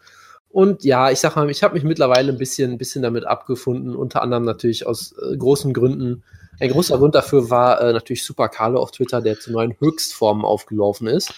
Und 0.50 0.84
ja, 0.84 1.10
ich 1.10 1.18
sag 1.18 1.36
mal, 1.36 1.50
ich 1.50 1.62
habe 1.62 1.74
mich 1.74 1.84
mittlerweile 1.84 2.32
ein 2.32 2.38
bisschen, 2.38 2.72
ein 2.72 2.78
bisschen 2.78 3.02
damit 3.02 3.26
abgefunden, 3.26 3.96
unter 3.96 4.22
anderem 4.22 4.44
natürlich 4.44 4.86
aus 4.86 5.14
äh, 5.18 5.36
großen 5.36 5.72
Gründen. 5.72 6.22
Ein 6.60 6.70
großer 6.70 6.96
Grund 6.98 7.14
dafür 7.16 7.50
war 7.50 7.80
äh, 7.80 7.92
natürlich 7.92 8.24
Super 8.24 8.48
Carlo 8.48 8.80
auf 8.80 8.92
Twitter, 8.92 9.20
der 9.20 9.38
zu 9.40 9.50
neuen 9.50 9.74
Höchstformen 9.80 10.44
aufgelaufen 10.44 11.08
ist 11.08 11.34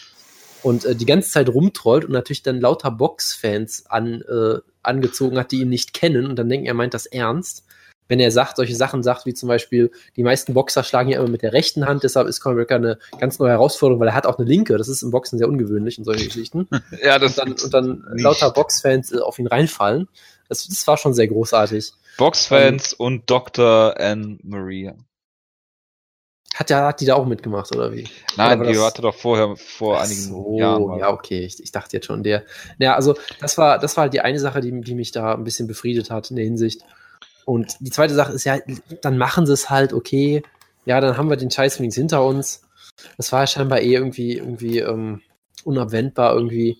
und 0.66 0.84
äh, 0.84 0.96
die 0.96 1.06
ganze 1.06 1.30
Zeit 1.30 1.48
rumtrollt 1.48 2.04
und 2.04 2.10
natürlich 2.10 2.42
dann 2.42 2.60
lauter 2.60 2.90
Box-Fans 2.90 3.84
an, 3.88 4.22
äh, 4.22 4.58
angezogen 4.82 5.38
hat, 5.38 5.52
die 5.52 5.60
ihn 5.60 5.68
nicht 5.68 5.94
kennen 5.94 6.26
und 6.26 6.36
dann 6.36 6.48
denken, 6.48 6.66
er 6.66 6.74
meint 6.74 6.92
das 6.92 7.06
ernst. 7.06 7.64
Wenn 8.08 8.18
er 8.18 8.32
sagt, 8.32 8.56
solche 8.56 8.74
Sachen 8.74 9.04
sagt, 9.04 9.26
wie 9.26 9.34
zum 9.34 9.48
Beispiel, 9.48 9.92
die 10.16 10.24
meisten 10.24 10.54
Boxer 10.54 10.82
schlagen 10.82 11.08
ja 11.08 11.20
immer 11.20 11.28
mit 11.28 11.42
der 11.42 11.52
rechten 11.52 11.86
Hand, 11.86 12.02
deshalb 12.02 12.26
ist 12.26 12.40
Conor 12.40 12.56
McGregor 12.56 12.76
eine 12.78 12.98
ganz 13.20 13.38
neue 13.38 13.50
Herausforderung, 13.50 14.00
weil 14.00 14.08
er 14.08 14.14
hat 14.14 14.26
auch 14.26 14.38
eine 14.38 14.48
linke, 14.48 14.76
das 14.76 14.88
ist 14.88 15.02
im 15.02 15.12
Boxen 15.12 15.38
sehr 15.38 15.48
ungewöhnlich 15.48 15.98
und 15.98 16.04
solche 16.04 16.24
Geschichten. 16.24 16.68
Ja, 17.02 17.20
das 17.20 17.38
Und 17.38 17.38
dann, 17.38 17.52
und 17.52 17.74
dann 17.74 18.18
lauter 18.18 18.50
Boxfans 18.50 19.12
äh, 19.12 19.18
auf 19.18 19.38
ihn 19.38 19.46
reinfallen. 19.46 20.08
Das, 20.48 20.66
das 20.66 20.84
war 20.88 20.96
schon 20.96 21.14
sehr 21.14 21.28
großartig. 21.28 21.92
Boxfans 22.18 22.92
und 22.92 23.30
Dr. 23.30 23.94
Anne 24.00 24.38
Maria. 24.42 24.96
Hat, 26.56 26.70
der, 26.70 26.84
hat 26.84 27.00
die 27.02 27.04
da 27.04 27.16
auch 27.16 27.26
mitgemacht, 27.26 27.74
oder 27.76 27.92
wie? 27.92 28.08
Nein, 28.36 28.60
Aber 28.60 28.72
die 28.72 28.78
hatte 28.78 29.02
doch 29.02 29.14
vorher, 29.14 29.56
vor 29.56 29.98
Ach 29.98 30.04
einigen 30.04 30.22
so, 30.22 30.56
Jahren. 30.58 30.86
mal. 30.86 30.98
ja, 30.98 31.10
okay. 31.10 31.44
Ich, 31.44 31.62
ich 31.62 31.70
dachte 31.70 31.94
jetzt 31.94 32.06
schon, 32.06 32.22
der. 32.22 32.44
Ja, 32.78 32.94
also 32.94 33.14
das 33.40 33.58
war, 33.58 33.78
das 33.78 33.94
war 33.96 34.02
halt 34.02 34.14
die 34.14 34.22
eine 34.22 34.40
Sache, 34.40 34.60
die, 34.60 34.80
die 34.80 34.94
mich 34.94 35.12
da 35.12 35.34
ein 35.34 35.44
bisschen 35.44 35.66
befriedet 35.66 36.10
hat 36.10 36.30
in 36.30 36.36
der 36.36 36.46
Hinsicht. 36.46 36.80
Und 37.44 37.76
die 37.80 37.90
zweite 37.90 38.14
Sache 38.14 38.32
ist 38.32 38.44
ja, 38.44 38.56
dann 39.02 39.18
machen 39.18 39.44
sie 39.44 39.52
es 39.52 39.68
halt, 39.68 39.92
okay. 39.92 40.42
Ja, 40.86 41.00
dann 41.02 41.18
haben 41.18 41.28
wir 41.28 41.36
den 41.36 41.50
Scheiß 41.50 41.78
wenigstens 41.78 42.00
hinter 42.00 42.24
uns. 42.24 42.62
Das 43.18 43.32
war 43.32 43.40
ja 43.40 43.46
scheinbar 43.46 43.80
eh 43.80 43.92
irgendwie, 43.92 44.38
irgendwie 44.38 44.78
ähm, 44.78 45.20
unabwendbar 45.64 46.34
irgendwie. 46.34 46.78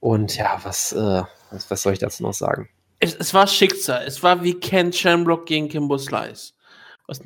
Und 0.00 0.36
ja, 0.36 0.60
was, 0.64 0.92
äh, 0.92 1.22
was, 1.50 1.70
was 1.70 1.82
soll 1.82 1.94
ich 1.94 1.98
dazu 1.98 2.22
noch 2.24 2.34
sagen? 2.34 2.68
Es, 3.00 3.14
es 3.14 3.32
war 3.32 3.46
Schicksal. 3.46 4.04
Es 4.06 4.22
war 4.22 4.42
wie 4.42 4.54
Ken 4.54 4.92
Shamrock 4.92 5.46
gegen 5.46 5.68
Kimbo 5.68 5.96
Slice. 5.96 6.52
Was, 7.06 7.20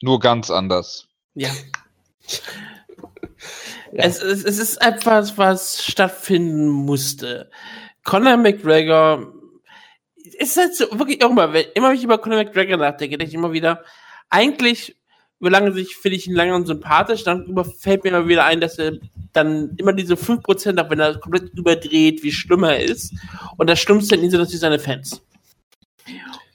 Nur 0.00 0.20
ganz 0.20 0.50
anders. 0.50 1.07
Ja. 1.38 1.50
Ja. 3.92 4.04
Es, 4.04 4.22
es, 4.22 4.44
es 4.44 4.58
ist 4.58 4.76
etwas, 4.82 5.38
was 5.38 5.84
stattfinden 5.84 6.68
musste. 6.68 7.50
Conor 8.04 8.36
McGregor 8.36 9.32
ist 10.38 10.56
halt 10.56 10.74
so, 10.74 10.86
wirklich 10.98 11.22
immer, 11.22 11.52
wenn, 11.52 11.66
immer 11.74 11.88
wenn 11.88 11.96
ich 11.96 12.04
über 12.04 12.18
Conor 12.18 12.44
McGregor 12.44 12.76
nachdenke, 12.76 13.16
denke 13.16 13.30
ich 13.30 13.34
immer 13.34 13.52
wieder, 13.52 13.82
eigentlich 14.28 14.96
über 15.40 15.50
lange 15.50 15.72
Sicht 15.72 15.94
finde 15.94 16.16
ich 16.16 16.26
ihn 16.26 16.34
lange 16.34 16.54
und 16.54 16.66
sympathisch, 16.66 17.22
dann 17.22 17.46
fällt 17.78 18.02
mir 18.02 18.10
immer 18.10 18.26
wieder 18.26 18.44
ein, 18.44 18.60
dass 18.60 18.78
er 18.78 18.98
dann 19.32 19.74
immer 19.76 19.92
diese 19.92 20.14
5% 20.14 20.82
auch 20.82 20.90
wenn 20.90 20.98
er 20.98 21.18
komplett 21.18 21.54
überdreht, 21.54 22.22
wie 22.22 22.32
schlimm 22.32 22.64
er 22.64 22.80
ist. 22.80 23.14
Und 23.56 23.70
das 23.70 23.78
Schlimmste 23.78 24.16
in 24.16 24.24
ihm 24.24 24.30
sind 24.30 24.40
natürlich 24.40 24.60
seine 24.60 24.80
Fans. 24.80 25.22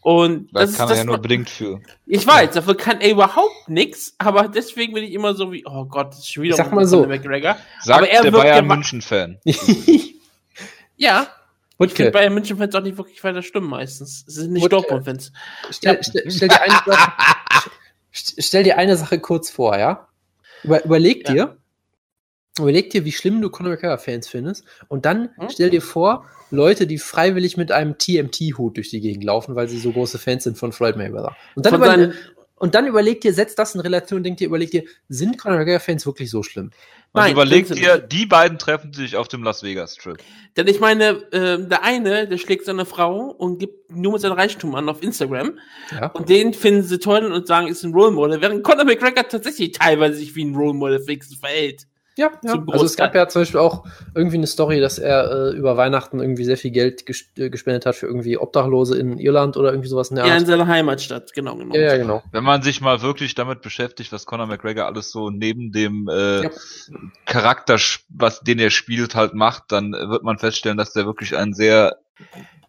Und 0.04 0.49
Da 0.54 0.62
das 0.62 0.74
kann 0.76 0.86
ist 0.88 0.91
er 0.91 0.95
das, 0.95 0.97
ja 0.97 1.04
nur 1.06 1.18
bedingt 1.18 1.49
für. 1.49 1.80
ich 2.06 2.28
weiß, 2.28 2.51
dafür 2.51 2.76
kann 2.76 2.99
er 2.99 3.10
überhaupt 3.12 3.70
nichts, 3.70 4.14
aber 4.18 4.49
deswegen 4.49 4.93
bin 4.93 5.04
ich 5.06 5.14
immer 5.14 5.34
so 5.34 5.51
wie, 5.54 5.64
oh 5.66 5.86
Gott, 5.86 6.10
das 6.12 6.20
ist 6.20 6.30
schon 6.34 6.43
wieder 6.43 6.51
Ich 6.56 6.58
sag 6.58 6.74
mal 6.74 6.86
so. 6.86 7.06
McGregor. 7.06 7.56
Sagt 7.82 7.97
Aber 7.99 8.10
er 8.10 8.22
der 8.22 8.32
Bayern 8.32 8.56
ja- 8.68 8.76
München-Fan. 8.76 9.39
Ja, 10.97 11.28
ich 11.80 11.93
finde 11.93 12.12
Bayern 12.12 12.34
München-Fans 12.34 12.76
auch 12.76 12.82
nicht 12.82 12.97
wirklich 12.97 13.24
weiter 13.24 13.41
stimmen 13.41 13.70
meistens. 13.70 14.24
Es 14.28 14.36
sind 14.36 14.54
nicht. 14.54 14.72
Dortmund-Fans. 14.72 15.32
stell, 15.72 15.99
stell, 16.04 16.30
stell, 16.32 16.47
dir 16.49 16.62
eine 16.62 16.74
Sache, 16.86 17.12
st- 18.14 18.36
stell 18.45 18.64
dir 18.64 18.78
eine 18.78 18.95
Sache 18.97 19.20
kurz 19.20 19.49
vor, 19.49 19.78
ja? 19.78 20.08
Über, 20.64 20.84
überleg 20.86 21.28
Ja. 21.28 21.34
dir, 21.34 21.58
überleg 22.60 22.89
dir, 22.91 23.06
wie 23.06 23.12
schlimm 23.12 23.41
du 23.41 23.49
Conor 23.49 23.72
McGregor-Fans 23.72 24.28
findest. 24.28 24.66
Und 24.88 25.06
dann 25.06 25.30
Hm? 25.38 25.49
stell 25.49 25.70
dir 25.70 25.82
vor, 25.82 26.26
Leute, 26.51 26.86
die 26.86 26.99
freiwillig 26.99 27.58
mit 27.58 27.72
einem 27.72 27.97
TMT-Hut 27.97 28.78
durch 28.78 28.89
die 28.89 29.01
Gegend 29.01 29.24
laufen, 29.24 29.56
weil 29.56 29.68
sie 29.68 29.80
so 29.80 29.91
große 29.91 30.20
Fans 30.20 30.43
sind 30.43 30.58
von 30.58 30.72
Floyd 30.72 30.95
Mayweather. 30.95 31.36
Und 31.56 31.66
dann, 31.66 31.76
über, 31.76 32.14
und 32.58 32.76
dann 32.76 32.86
überleg 32.86 33.22
dir, 33.22 33.34
setz 33.34 33.56
das 33.56 33.74
in 33.74 33.82
Relation 33.82 34.18
und 34.18 34.24
denk 34.24 34.38
dir, 34.38 34.47
überleg 34.47 34.70
dir, 34.70 34.84
sind 35.10 35.39
Conor 35.39 35.58
McGregor-Fans 35.58 36.06
wirklich 36.06 36.30
so 36.30 36.43
schlimm? 36.43 36.66
Und 37.12 37.22
Nein, 37.22 37.34
überlegt 37.34 37.68
stimmt 37.68 37.82
dir, 37.82 37.97
die 37.97 38.26
beiden 38.26 38.58
treffen 38.58 38.93
sich 38.93 39.16
auf 39.18 39.28
dem 39.28 39.43
Las 39.43 39.62
Vegas 39.62 39.95
Trip. 39.95 40.18
Denn 40.56 40.68
ich 40.68 40.80
meine, 40.80 41.24
ähm, 41.32 41.70
der 41.70 41.84
eine, 41.84 42.28
der 42.28 42.38
schlägt 42.38 42.66
seine 42.66 42.86
Frau 42.86 43.30
und 43.30 43.60
gibt 43.60 43.91
nur 43.91 44.14
mit 44.14 44.22
seinem 44.22 44.34
Reichtum 44.34 44.74
an 44.74 44.89
auf 44.89 45.01
Instagram. 45.04 45.60
Ja. 45.91 46.08
Und 46.08 46.30
den 46.30 46.54
finden 46.54 46.84
sie 46.84 46.99
toll 46.99 47.32
und 47.32 47.47
sagen, 47.47 47.68
ist 47.68 47.84
ein 47.84 47.93
Role 47.93 48.12
Model. 48.12 48.41
Während 48.41 48.64
Conor 48.64 48.86
McGregor 48.86 49.28
tatsächlich 49.28 49.74
teilweise 49.74 50.16
sich 50.16 50.36
wie 50.36 50.43
ein 50.45 50.56
Role 50.56 50.74
Model 50.74 51.04
verhält. 51.39 51.86
Ja, 52.16 52.30
ja. 52.43 52.64
Also 52.68 52.86
es 52.86 52.95
gab 52.95 53.16
ja 53.16 53.28
zum 53.28 53.41
Beispiel 53.41 53.59
auch 53.59 53.86
irgendwie 54.14 54.38
eine 54.38 54.45
Story, 54.47 54.80
dass 54.80 54.99
er 54.99 55.32
äh, 55.32 55.57
über 55.57 55.78
Weihnachten 55.78 56.20
irgendwie 56.20 56.43
sehr 56.45 56.57
viel 56.57 56.70
Geld 56.70 57.07
ges 57.07 57.26
äh, 57.38 57.49
gespendet 57.49 57.88
hat 57.88 57.95
für 57.95 58.05
irgendwie 58.05 58.38
Obdachlose 58.38 58.97
in 58.99 59.18
Irland 59.18 59.57
oder 59.57 59.72
irgendwie 59.72 59.88
sowas 59.89 60.09
in 60.11 60.18
der 60.18 60.26
Ja, 60.28 60.34
in 60.34 60.39
Art. 60.41 60.47
seiner 60.47 60.68
Heimatstadt, 60.68 61.34
genau, 61.34 61.55
genau. 61.55 61.74
Ja, 61.74 61.82
ja, 61.82 61.97
genau. 61.97 62.22
Wenn 62.32 62.43
man 62.43 62.61
sich 62.61 62.82
mal 62.82 63.01
wirklich 63.01 63.34
damit 63.34 63.61
beschäftigt, 63.61 64.11
was 64.11 64.26
Conor 64.28 64.45
McGregor 64.45 64.86
alles 64.86 65.09
so 65.11 65.32
neben 65.32 65.72
dem 65.72 66.07
äh, 66.07 66.43
Ja. 66.43 66.49
Charakter, 67.26 67.78
was 68.09 68.41
den 68.41 68.59
er 68.59 68.70
spielt, 68.70 69.16
halt 69.16 69.34
macht, 69.34 69.72
dann 69.72 69.93
äh, 69.93 70.07
wird 70.09 70.24
man 70.24 70.38
feststellen, 70.38 70.78
dass 70.78 70.93
der 70.93 71.05
wirklich 71.05 71.36
ein 71.36 71.53
sehr, 71.53 71.97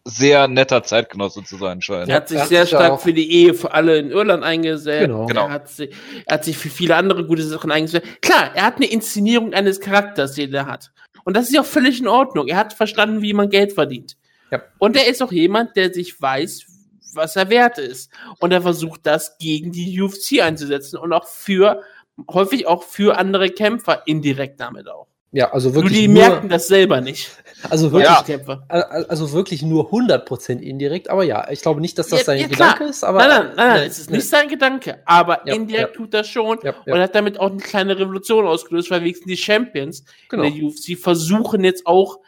sehr 0.05 0.49
netter 0.49 0.83
Zeitgenosse 0.83 1.43
zu 1.45 1.57
sein 1.57 1.81
scheint. 1.81 2.09
Er 2.09 2.17
hat 2.17 2.29
sich 2.29 2.37
er 2.37 2.43
hat 2.43 2.49
sehr 2.49 2.63
sich 2.63 2.71
stark 2.71 3.01
für 3.01 3.15
die 3.15 3.31
Ehe 3.31 3.55
für 3.55 3.73
alle 3.73 3.99
in 3.99 4.11
Irland 4.11 4.45
eingesetzt. 4.45 5.07
Genau. 5.07 5.27
Genau. 5.27 5.47
Er, 5.47 5.53
hat 5.53 5.69
sich, 5.69 5.91
er 6.27 6.35
hat 6.35 6.45
sich 6.45 6.59
für 6.59 6.69
viele 6.69 6.97
andere 6.97 7.27
gute 7.27 7.43
Sachen 7.43 7.71
eingesetzt. 7.71 8.07
Klar, 8.21 8.51
er 8.55 8.67
hat 8.67 8.77
eine 8.77 8.87
Inszenierung 8.87 9.55
eines 9.55 9.81
Charakters, 9.81 10.35
den 10.35 10.53
er 10.53 10.67
hat. 10.67 10.93
Und 11.25 11.37
das 11.37 11.47
ist 11.47 11.55
ja 11.55 11.63
auch 11.63 11.67
völlig 11.67 12.01
in 12.01 12.09
Ordnung. 12.09 12.49
Er 12.49 12.59
hat 12.59 12.75
verstanden, 12.75 13.23
wie 13.23 13.33
man 13.33 13.49
Geld 13.49 13.73
verdient. 13.73 14.17
Ja. 14.51 14.63
Und 14.79 14.95
er 14.97 15.07
ist 15.07 15.23
auch 15.23 15.33
jemand, 15.33 15.75
der 15.75 15.93
sich 15.93 16.21
weiß, 16.21 16.67
was 17.15 17.37
er 17.37 17.49
wert 17.49 17.79
ist. 17.79 18.11
Und 18.41 18.53
er 18.53 18.61
versucht 18.61 19.01
das 19.05 19.39
gegen 19.39 19.73
die 19.73 20.01
UFC 20.01 20.43
einzusetzen 20.43 20.99
und 20.99 21.15
auch 21.15 21.27
für, 21.27 21.83
häufig 22.31 22.67
auch 22.67 22.83
für 22.83 23.17
andere 23.17 23.49
Kämpfer, 23.49 24.03
indirekt 24.07 24.61
damit 24.61 24.89
auch. 24.89 25.09
Ja, 25.37 25.53
also 25.53 25.71
Nur 25.71 25.83
wirklich 25.83 25.99
die 25.99 26.07
nur, 26.07 26.23
merken 26.29 26.49
das 26.49 26.69
selber 26.69 27.01
nicht. 27.01 27.29
also 27.69 27.91
wirklich, 27.91 28.09
Ja. 28.09 28.23
Kämpfer. 28.23 28.65
al- 28.69 29.05
also 29.07 29.33
wirklich 29.33 29.63
nur 29.63 29.91
100% 29.91 30.61
indirekt, 30.61 31.11
aber 31.11 31.25
ja, 31.25 31.51
ich 31.51 31.61
glaube 31.61 31.81
nicht, 31.81 31.99
dass 31.99 32.07
das 32.09 32.21
Ja, 32.21 32.25
sein 32.27 32.41
ja, 32.41 32.47
klar. 32.47 32.75
Gedanke 32.75 32.91
ist, 32.91 33.03
aber 33.03 33.19
nein, 33.19 33.29
nein, 33.29 33.47
nein, 33.49 33.57
nein, 33.57 33.77
ne, 33.81 33.87
es 33.87 33.99
ist 33.99 34.11
nicht 34.13 34.29
sein 34.29 34.49
Gedanke, 34.49 35.01
aber 35.07 35.41
Ja, 35.45 35.55
indirekt 35.55 35.91
ja. 35.91 35.97
tut 35.97 36.15
das 36.15 36.29
schon 36.29 36.59
Ja, 36.63 36.73
und 36.87 37.01
hat 37.01 37.17
damit 37.17 37.41
auch 37.41 37.51
eine 37.51 37.59
kleine 37.61 37.99
Revolution 37.99 38.47
ausgelöst, 38.47 38.93
weil 38.93 39.01
wenigstens 39.01 39.27
die 39.27 39.37
Champions 39.37 40.05
genau. 40.29 40.45
in 40.45 40.55
der 40.55 40.65
UFC 40.67 40.97
versuchen 40.97 41.65
jetzt 41.65 41.85
auch, 41.85 42.21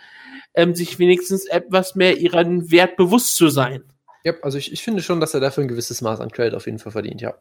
ähm, 0.55 0.75
sich 0.75 0.99
wenigstens 0.99 1.47
etwas 1.47 1.95
mehr 1.95 2.17
ihren 2.19 2.73
Wert 2.73 2.97
bewusst 2.97 3.37
zu 3.37 3.51
sein. 3.51 3.85
Ja, 4.25 4.33
also 4.43 4.59
ich, 4.59 4.73
ich 4.73 4.83
finde 4.83 5.01
schon, 5.05 5.21
dass 5.21 5.33
er 5.33 5.39
dafür 5.39 5.63
ein 5.63 5.69
gewisses 5.69 6.01
Maß 6.03 6.19
an 6.19 6.33
Credit 6.33 6.55
auf 6.55 6.67
jeden 6.67 6.81
Fall 6.81 6.91
verdient, 6.91 7.21
ja. 7.21 7.35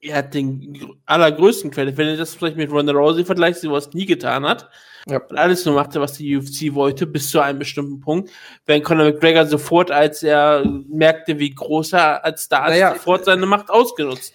Er 0.00 0.16
hat 0.16 0.34
den 0.34 0.72
gr- 0.74 0.94
allergrößten 1.06 1.70
Credit, 1.70 1.96
wenn 1.96 2.08
du 2.08 2.16
das 2.16 2.34
vielleicht 2.34 2.56
mit 2.56 2.72
Ronda 2.72 2.92
Rousey 2.92 3.24
vergleichst, 3.24 3.62
die 3.62 3.70
was 3.70 3.92
nie 3.94 4.04
getan 4.06 4.44
hat, 4.44 4.68
Ja. 5.08 5.18
und 5.18 5.38
alles 5.38 5.64
nur 5.64 5.74
machte, 5.76 6.00
was 6.00 6.14
die 6.14 6.36
UFC 6.36 6.74
wollte, 6.74 7.06
bis 7.06 7.30
zu 7.30 7.40
einem 7.40 7.60
bestimmten 7.60 8.00
Punkt, 8.00 8.30
während 8.66 8.84
Conor 8.84 9.04
McGregor 9.06 9.46
sofort, 9.46 9.90
als 9.92 10.22
er 10.24 10.64
merkte, 10.88 11.38
wie 11.38 11.54
groß 11.54 11.92
er 11.92 12.24
als 12.24 12.42
Star 12.42 12.66
ist, 12.66 12.72
Naja. 12.72 12.92
sofort 12.94 13.24
seine 13.24 13.46
Macht 13.46 13.70
ausgenutzt. 13.70 14.32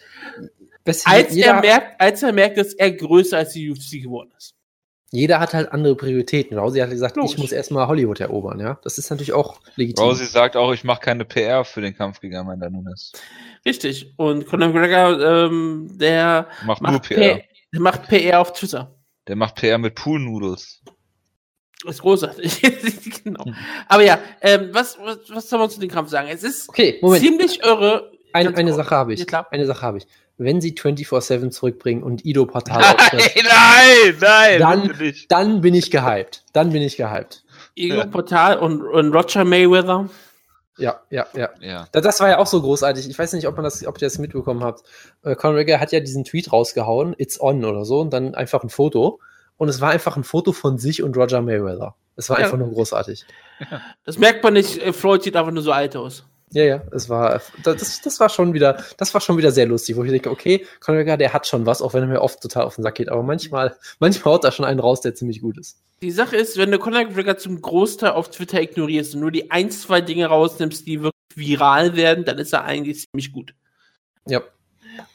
Du, 0.86 0.92
Als 1.06 1.36
jeder, 1.36 1.48
er 1.56 1.62
merkt, 1.62 2.02
als 2.02 2.24
er 2.24 2.32
merkt, 2.32 2.58
dass 2.58 2.74
er 2.74 2.92
größer 2.92 3.38
als 3.38 3.54
die 3.54 3.70
UFC 3.70 4.02
geworden 4.02 4.32
ist. 4.38 4.56
jeder 5.12 5.40
hat 5.42 5.54
halt 5.54 5.72
andere 5.74 5.96
Prioritäten. 5.96 6.58
Rousey 6.58 6.80
hat 6.80 6.90
gesagt, 6.90 7.18
Logisch. 7.18 7.34
ich 7.34 7.38
muss 7.38 7.52
erstmal 7.52 7.88
Hollywood 7.88 8.20
erobern, 8.22 8.60
ja. 8.62 8.80
Das 8.84 8.98
ist 8.98 9.10
natürlich 9.10 9.34
auch 9.34 9.60
legitim. 9.76 10.06
Rousey 10.06 10.26
sagt 10.26 10.56
auch, 10.56 10.72
ich 10.72 10.84
mache 10.86 11.02
keine 11.02 11.26
PR 11.26 11.66
für 11.66 11.82
den 11.82 11.94
Kampf 11.96 12.22
gegen 12.22 12.36
Amanda 12.38 12.70
Nunes. 12.70 13.12
Richtig. 13.66 14.14
Und 14.18 14.48
Conor 14.48 14.70
McGregor, 14.70 15.20
ähm, 15.50 15.90
der 16.00 16.48
Macht 16.66 16.82
nur 16.82 16.92
macht 16.94 17.04
PR. 17.10 17.18
PR, 17.36 17.42
der 17.74 17.82
macht 17.82 18.08
PR 18.08 18.40
auf 18.40 18.54
Twitter. 18.54 18.96
Der 19.32 19.38
macht 19.38 19.56
PR 19.56 19.78
mit 19.78 19.96
Pool-Noodles. 19.96 20.82
Das 21.86 21.96
ist 21.96 22.02
großartig. 22.02 22.62
genau. 23.24 23.46
Aber 23.88 24.04
ja, 24.04 24.20
ähm, 24.42 24.72
was, 24.74 24.98
was, 25.02 25.20
was 25.30 25.48
soll 25.50 25.58
man 25.58 25.70
zu 25.70 25.80
dem 25.80 25.90
Kampf 25.90 26.10
sagen? 26.10 26.28
Es 26.30 26.44
ist 26.44 26.68
Okay, 26.68 27.00
Moment. 27.02 27.24
ziemlich 27.24 27.64
irre. 27.64 28.12
Eine, 28.34 28.50
Ganz 28.50 28.60
eine. 28.60 28.74
Sache 28.74 28.94
habe 28.94 29.14
ich. 29.14 29.22
Ja, 29.22 29.26
klar. 29.26 29.48
Eine 29.50 29.66
Sache 29.68 29.84
habe 29.84 30.00
ich. 30.00 30.08
wenn 30.38 30.60
sie 30.60 30.74
24-7 30.74 31.50
zurückbringen 31.52 32.04
und 32.04 32.26
Ido 32.26 32.46
Portal 32.46 32.82
Nein, 32.82 33.22
nein, 33.42 34.16
nein, 34.20 34.60
Dann- 34.60 35.14
dann 35.30 35.62
bin 35.62 35.76
ich 35.76 35.92
gehypt. 35.92 36.44
Dann 36.52 36.74
bin 36.74 36.82
ich 36.82 36.98
gehypt. 36.98 37.46
Ja. 37.76 38.06
Portal 38.08 38.58
und, 38.60 38.82
und 38.82 39.14
Roger 39.16 39.46
Mayweather. 39.46 40.10
Ja, 40.82 41.00
ja, 41.10 41.28
ja. 41.34 41.50
Ja. 41.62 41.88
Da- 41.92 42.02
Das 42.02 42.20
war 42.20 42.30
ja 42.30 42.38
auch 42.40 42.48
so 42.48 42.62
großartig. 42.62 43.10
Ich 43.10 43.18
weiß 43.18 43.34
nicht, 43.34 43.48
ob 43.48 43.56
man 43.56 43.64
das, 43.64 43.86
ob 43.86 43.98
ihr 44.02 44.06
das 44.08 44.18
mitbekommen 44.18 44.64
habt. 44.64 44.84
Äh, 45.24 45.36
Conor 45.36 45.56
McGregor 45.58 45.80
hat 45.80 45.92
ja 45.92 46.00
diesen 46.00 46.24
Tweet 46.24 46.52
rausgehauen, 46.52 47.16
it's 47.18 47.40
on 47.40 47.64
oder 47.66 47.86
so, 47.86 48.00
und 48.02 48.12
dann 48.12 48.36
einfach 48.36 48.64
ein 48.64 48.70
Foto. 48.70 49.20
Und 49.58 49.70
es 49.70 49.80
war 49.80 49.92
einfach 49.92 50.18
ein 50.18 50.24
Foto 50.24 50.52
von 50.54 50.78
sich 50.80 51.04
und 51.04 51.16
Roger 51.16 51.42
Mayweather. 51.42 51.96
Es 52.16 52.30
war 52.30 52.40
Ja. 52.40 52.46
einfach 52.46 52.58
nur 52.58 52.70
großartig. 52.72 53.26
Das 54.06 54.18
merkt 54.18 54.44
man 54.44 54.54
nicht, 54.54 54.78
äh, 54.82 54.92
Floyd 54.92 55.22
sieht 55.24 55.36
einfach 55.36 55.52
nur 55.52 55.62
so 55.64 55.72
alt 55.72 55.96
aus. 55.96 56.26
Ja, 56.54 56.64
ja, 56.64 56.82
es 56.92 57.08
war, 57.08 57.42
das, 57.64 58.02
das 58.02 58.20
war 58.20 58.28
schon 58.28 58.54
wieder, 58.54 58.84
das 58.98 59.14
war 59.14 59.22
schon 59.22 59.38
wieder 59.38 59.52
sehr 59.52 59.66
lustig, 59.66 59.96
wo 59.96 60.04
ich 60.04 60.12
denke, 60.12 60.30
okay, 60.30 60.66
McGregor, 60.86 61.16
der 61.16 61.32
hat 61.32 61.48
schon 61.48 61.66
was, 61.66 61.82
auch 61.82 61.94
wenn 61.94 62.04
er 62.04 62.10
mir 62.10 62.22
oft 62.22 62.42
total 62.42 62.64
auf 62.64 62.76
den 62.76 62.84
Sack 62.84 62.96
geht, 62.96 63.10
aber 63.10 63.24
manchmal, 63.24 63.78
manchmal 64.00 64.34
haut 64.34 64.44
da 64.44 64.52
schon 64.52 64.66
einen 64.66 64.82
raus, 64.82 65.00
der 65.00 65.16
ziemlich 65.16 65.42
gut 65.42 65.58
ist. 65.58 65.82
Die 66.02 66.12
Sache 66.12 66.36
ist, 66.36 66.58
wenn 66.58 66.72
du 66.72 66.80
Conor 66.80 67.06
McGregor 67.06 67.38
zum 67.38 67.62
Großteil 67.62 68.12
auf 68.12 68.30
Twitter 68.32 68.62
ignorierst 68.62 69.16
und 69.16 69.22
nur 69.22 69.32
die 69.32 69.50
ein, 69.50 69.72
zwei 69.72 70.02
Dinge 70.02 70.26
rausnimmst, 70.26 70.86
die 70.86 71.02
wirklich 71.02 71.22
viral 71.36 71.96
werden, 71.96 72.26
dann 72.26 72.38
ist 72.38 72.52
er 72.52 72.66
eigentlich 72.66 73.08
ziemlich 73.08 73.32
gut. 73.32 73.54
Ja. 74.28 74.42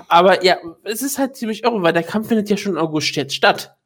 Aber 0.08 0.42
ja, 0.42 0.56
es 0.84 1.02
ist 1.02 1.18
halt 1.18 1.36
ziemlich 1.36 1.64
irre, 1.64 1.82
weil 1.82 1.92
der 1.92 2.02
Kampf 2.02 2.28
findet 2.28 2.48
ja 2.48 2.56
schon 2.56 2.72
im 2.72 2.78
August 2.78 3.14
jetzt 3.14 3.34
statt. 3.34 3.76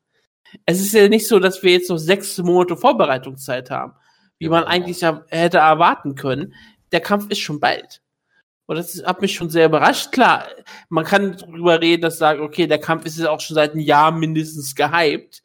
Es 0.66 0.80
ist 0.80 0.92
ja 0.92 1.08
nicht 1.08 1.26
so, 1.26 1.38
dass 1.38 1.62
wir 1.62 1.72
jetzt 1.72 1.90
noch 1.90 1.98
sechs 1.98 2.38
Monate 2.38 2.76
Vorbereitungszeit 2.76 3.70
haben, 3.70 3.94
wie 4.38 4.48
man 4.48 4.60
genau. 4.60 4.72
eigentlich 4.72 5.00
ja 5.00 5.24
hätte 5.28 5.58
erwarten 5.58 6.14
können. 6.14 6.54
Der 6.92 7.00
Kampf 7.00 7.30
ist 7.30 7.40
schon 7.40 7.60
bald. 7.60 8.02
Und 8.66 8.76
das 8.76 9.02
hat 9.04 9.20
mich 9.20 9.34
schon 9.34 9.50
sehr 9.50 9.66
überrascht. 9.66 10.12
Klar, 10.12 10.46
man 10.90 11.04
kann 11.04 11.36
drüber 11.36 11.80
reden, 11.80 12.02
dass 12.02 12.18
sagen, 12.18 12.40
okay, 12.40 12.68
der 12.68 12.78
Kampf 12.78 13.04
ist 13.04 13.18
jetzt 13.18 13.26
auch 13.26 13.40
schon 13.40 13.56
seit 13.56 13.72
einem 13.72 13.80
Jahr 13.80 14.12
mindestens 14.12 14.76
gehypt. 14.76 15.42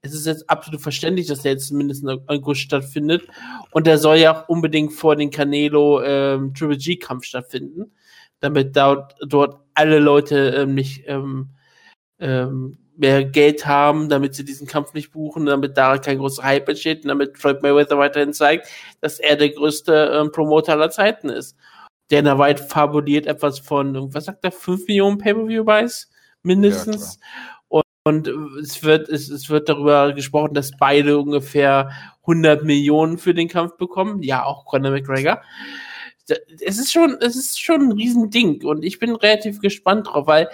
Es 0.00 0.14
ist 0.14 0.26
jetzt 0.26 0.48
absolut 0.48 0.80
verständlich, 0.80 1.26
dass 1.26 1.42
der 1.42 1.52
jetzt 1.52 1.70
mindestens 1.72 2.10
im 2.12 2.22
August 2.26 2.62
stattfindet. 2.62 3.28
Und 3.70 3.86
der 3.86 3.98
soll 3.98 4.16
ja 4.16 4.34
auch 4.34 4.48
unbedingt 4.48 4.94
vor 4.94 5.14
den 5.14 5.30
Canelo 5.30 6.02
ähm, 6.02 6.54
Triple 6.54 6.78
G 6.78 6.96
Kampf 6.96 7.24
stattfinden, 7.24 7.92
damit 8.40 8.74
dort, 8.74 9.14
dort 9.20 9.60
alle 9.74 9.98
Leute 9.98 10.54
ähm, 10.56 10.74
nicht 10.74 11.02
ähm, 11.06 11.50
ähm, 12.18 12.78
mehr 12.96 13.24
Geld 13.24 13.66
haben, 13.66 14.08
damit 14.08 14.34
sie 14.34 14.44
diesen 14.44 14.66
Kampf 14.66 14.94
nicht 14.94 15.12
buchen, 15.12 15.46
damit 15.46 15.76
da 15.76 15.98
kein 15.98 16.18
großer 16.18 16.42
Hype 16.42 16.68
entsteht 16.68 17.02
und 17.04 17.08
damit 17.08 17.38
Floyd 17.38 17.62
Mayweather 17.62 17.98
weiterhin 17.98 18.32
zeigt, 18.32 18.68
dass 19.00 19.18
er 19.18 19.36
der 19.36 19.50
größte 19.50 20.12
ähm, 20.14 20.32
Promoter 20.32 20.72
aller 20.72 20.90
Zeiten 20.90 21.28
ist. 21.28 21.56
Dana 22.10 22.38
White 22.38 22.62
fabuliert 22.64 23.26
etwas 23.26 23.58
von, 23.58 24.12
was 24.14 24.26
sagt 24.26 24.44
er, 24.44 24.52
5 24.52 24.86
Millionen 24.86 25.18
Pay-Per-View-Buys? 25.18 26.10
Mindestens. 26.42 27.18
und, 27.68 27.84
und 28.04 28.28
es 28.60 28.82
wird, 28.82 29.08
es, 29.08 29.30
es 29.30 29.48
wird 29.48 29.68
darüber 29.68 30.12
gesprochen, 30.12 30.54
dass 30.54 30.72
beide 30.76 31.18
ungefähr 31.18 31.90
100 32.22 32.64
Millionen 32.64 33.18
für 33.18 33.34
den 33.34 33.48
Kampf 33.48 33.76
bekommen. 33.76 34.22
Ja, 34.22 34.44
auch 34.44 34.66
Conor 34.66 34.90
McGregor. 34.90 35.40
Es 36.60 36.78
ist 36.78 36.92
schon, 36.92 37.16
es 37.20 37.36
ist 37.36 37.60
schon 37.60 37.82
ein 37.82 37.92
Riesending 37.92 38.64
und 38.64 38.82
ich 38.84 38.98
bin 38.98 39.14
relativ 39.14 39.60
gespannt 39.60 40.06
drauf, 40.06 40.26
weil 40.26 40.48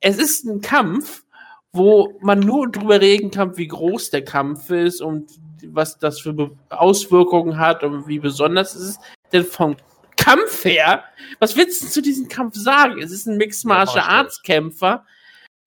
es 0.00 0.16
ist 0.18 0.44
ein 0.44 0.60
Kampf, 0.60 1.24
wo 1.72 2.18
man 2.20 2.40
nur 2.40 2.70
drüber 2.70 3.00
reden 3.00 3.30
kann, 3.30 3.56
wie 3.56 3.68
groß 3.68 4.10
der 4.10 4.24
Kampf 4.24 4.70
ist 4.70 5.00
und 5.00 5.30
was 5.66 5.98
das 5.98 6.20
für 6.20 6.50
Auswirkungen 6.70 7.58
hat 7.58 7.82
und 7.82 8.06
wie 8.06 8.18
besonders 8.18 8.74
es 8.74 8.90
ist. 8.90 9.00
Denn 9.32 9.44
vom 9.44 9.76
Kampf 10.16 10.64
her, 10.64 11.04
was 11.38 11.56
willst 11.56 11.82
du 11.82 11.86
zu 11.86 12.02
diesem 12.02 12.28
Kampf 12.28 12.54
sagen? 12.56 13.00
Es 13.00 13.10
ist 13.10 13.26
ein 13.26 13.36
Mixed 13.36 13.64
Martial 13.64 14.04
Martial 14.04 14.18
Arts 14.18 14.42
Kämpfer 14.42 15.04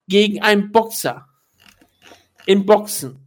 gegen 0.08 0.42
einen 0.42 0.72
Boxer. 0.72 1.28
Im 2.46 2.66
Boxen. 2.66 3.18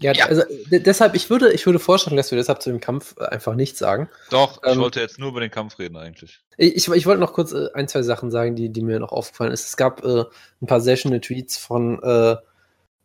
Ja, 0.00 0.12
Ja. 0.12 0.26
also 0.26 0.42
deshalb, 0.70 1.14
ich 1.14 1.28
würde, 1.30 1.52
ich 1.52 1.66
würde 1.66 1.78
vorschlagen, 1.78 2.16
dass 2.16 2.30
wir 2.30 2.38
deshalb 2.38 2.62
zu 2.62 2.70
dem 2.70 2.80
Kampf 2.80 3.16
einfach 3.18 3.54
nichts 3.54 3.78
sagen. 3.78 4.08
Doch, 4.30 4.62
ich 4.64 4.72
Ähm, 4.72 4.78
wollte 4.80 5.00
jetzt 5.00 5.18
nur 5.18 5.30
über 5.30 5.40
den 5.40 5.50
Kampf 5.50 5.78
reden 5.78 5.96
eigentlich. 5.96 6.40
Ich, 6.56 6.88
ich, 6.88 7.06
wollte 7.06 7.20
noch 7.20 7.32
kurz 7.32 7.52
äh, 7.52 7.68
ein, 7.74 7.88
zwei 7.88 8.02
Sachen 8.02 8.30
sagen, 8.30 8.54
die, 8.56 8.68
die 8.70 8.82
mir 8.82 8.98
noch 9.00 9.12
aufgefallen 9.12 9.52
ist. 9.52 9.66
Es 9.66 9.76
gab 9.76 10.04
äh, 10.04 10.24
ein 10.60 10.66
paar 10.66 10.80
sehr 10.80 10.96
schöne 10.96 11.20
Tweets 11.20 11.56
von 11.56 12.02
äh, 12.02 12.36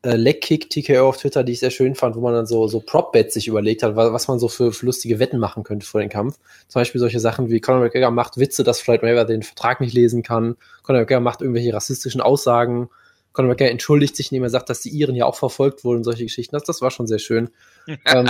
äh, 0.05 0.15
Legkick 0.17 0.69
TKO 0.69 1.07
auf 1.07 1.17
Twitter, 1.17 1.43
die 1.43 1.53
ich 1.53 1.61
sehr 1.61 1.71
schön 1.71 1.95
fand, 1.95 2.15
wo 2.15 2.19
man 2.21 2.33
dann 2.33 2.45
so, 2.45 2.67
so 2.67 2.79
Prop-Bets 2.81 3.33
sich 3.35 3.47
überlegt 3.47 3.83
hat, 3.83 3.95
wa- 3.95 4.11
was 4.11 4.27
man 4.27 4.37
so 4.37 4.47
für, 4.49 4.71
für 4.73 4.85
lustige 4.85 5.17
Wetten 5.19 5.37
machen 5.39 5.63
könnte 5.63 5.85
vor 5.85 6.01
dem 6.01 6.09
Kampf. 6.09 6.37
Zum 6.67 6.79
Beispiel 6.81 6.99
solche 6.99 7.19
Sachen 7.21 7.49
wie 7.49 7.61
Conor 7.61 7.79
McGregor 7.81 8.11
macht 8.11 8.37
Witze, 8.37 8.63
dass 8.63 8.81
Floyd 8.81 9.01
Mayweather 9.01 9.25
den 9.31 9.43
Vertrag 9.43 9.79
nicht 9.81 9.93
lesen 9.93 10.21
kann. 10.21 10.57
Conor 10.81 11.01
McGregor 11.01 11.21
macht 11.21 11.41
irgendwelche 11.41 11.73
rassistischen 11.73 12.19
Aussagen. 12.21 12.89
Conor 13.33 13.49
McGregor 13.49 13.71
entschuldigt 13.71 14.15
sich, 14.15 14.31
indem 14.31 14.43
er 14.43 14.49
sagt, 14.49 14.69
dass 14.69 14.81
die 14.81 14.89
Iren 14.89 15.15
ja 15.15 15.25
auch 15.25 15.35
verfolgt 15.35 15.83
wurden 15.83 15.97
und 15.97 16.03
solche 16.03 16.23
Geschichten. 16.23 16.55
Das, 16.55 16.63
das 16.63 16.81
war 16.81 16.91
schon 16.91 17.07
sehr 17.07 17.19
schön. 17.19 17.49
ähm, 17.87 18.29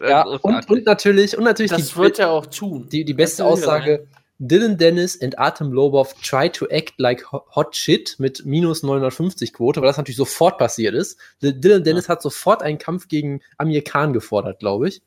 ja, 0.00 0.24
und, 0.26 0.68
und 0.68 0.84
natürlich, 0.84 1.38
und 1.38 1.44
natürlich 1.44 1.70
Das 1.70 1.88
die, 1.88 1.96
wird 1.96 2.18
er 2.18 2.30
auch 2.30 2.46
tun. 2.46 2.88
die, 2.90 3.04
die 3.04 3.14
beste 3.14 3.44
Aussage, 3.44 4.06
Dylan 4.38 4.76
Dennis 4.76 5.20
and 5.22 5.38
Artem 5.38 5.72
Lobov 5.72 6.12
try 6.22 6.50
to 6.50 6.66
act 6.66 6.94
like 6.98 7.32
ho- 7.32 7.44
hot 7.54 7.74
shit 7.74 8.16
mit 8.18 8.44
minus 8.44 8.82
950 8.82 9.54
Quote, 9.54 9.80
weil 9.80 9.88
das 9.88 9.96
natürlich 9.96 10.18
sofort 10.18 10.58
passiert 10.58 10.94
ist. 10.94 11.18
Dylan 11.40 11.84
Dennis 11.84 12.08
hat 12.10 12.20
sofort 12.20 12.62
einen 12.62 12.76
Kampf 12.78 13.08
gegen 13.08 13.40
Amir 13.56 13.82
Khan 13.82 14.12
gefordert, 14.12 14.58
glaube 14.58 14.88
ich. 14.88 15.00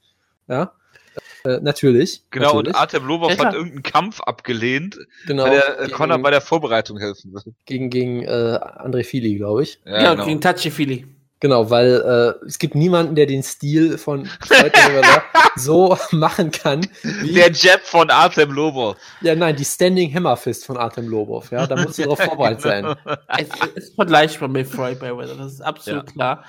Ja, 0.48 0.74
äh, 1.46 1.60
natürlich. 1.62 2.24
Genau, 2.32 2.48
natürlich. 2.56 2.68
und 2.76 2.76
Artem 2.76 3.06
Lobov 3.08 3.32
Ja, 3.32 3.46
hat 3.46 3.54
irgendeinen 3.54 3.84
Kampf 3.84 4.22
abgelehnt, 4.22 4.98
genau, 5.26 5.44
weil 5.46 5.52
der 5.52 5.80
äh, 5.80 5.86
gegen, 5.86 5.98
Connor 5.98 6.18
bei 6.20 6.32
der 6.32 6.42
Vorbereitung 6.42 6.98
helfen 7.00 7.34
will. 7.34 7.42
gegen, 7.66 7.90
gegen 7.90 8.24
äh, 8.24 8.28
André 8.28 9.04
Fili, 9.04 9.36
glaube 9.36 9.64
ich. 9.64 9.80
Ja, 9.86 10.16
gegen 10.16 10.42
Touchy-Feely. 10.42 11.06
Genau, 11.42 11.70
weil 11.70 12.36
äh, 12.42 12.46
es 12.46 12.60
gibt 12.60 12.76
niemanden, 12.76 13.16
der 13.16 13.26
den 13.26 13.44
Stil 13.44 13.98
von 13.98 14.30
so 15.56 15.98
machen 16.12 16.52
kann, 16.52 16.86
wie 17.22 17.34
Der 17.34 17.50
Jab 17.52 17.80
von 17.82 18.10
Artem 18.10 18.52
Lobov. 18.52 18.98
ja 19.22 19.36
nein, 19.36 19.56
die 19.56 19.64
Standing 19.64 20.14
Hammer 20.14 20.36
Fist 20.36 20.66
von 20.66 20.76
Artem 20.76 21.08
Lobov. 21.08 21.50
Ja, 21.52 21.66
da 21.66 21.78
musst 21.78 21.98
du 21.98 22.04
darauf 22.04 22.20
vorbereitet 22.24 22.62
sein. 22.62 22.86
es 23.38 23.48
es 23.76 23.84
ist 23.86 23.96
vergleichbar 23.96 24.50
mit 24.50 24.68
Floyd 24.68 25.02
Mayweather, 25.02 25.36
das 25.36 25.54
ist 25.54 25.62
absolut 25.62 26.08
Ja. 26.08 26.12
klar. 26.12 26.44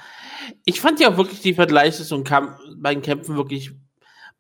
Ich 0.65 0.81
fand 0.81 0.99
ja 0.99 1.17
wirklich 1.17 1.41
die 1.41 1.55
Vergleiche 1.55 2.03
so 2.03 2.21
Kampf, 2.25 2.51
bei 2.77 2.93
den 2.93 3.03
Kämpfen 3.03 3.37
wirklich 3.37 3.71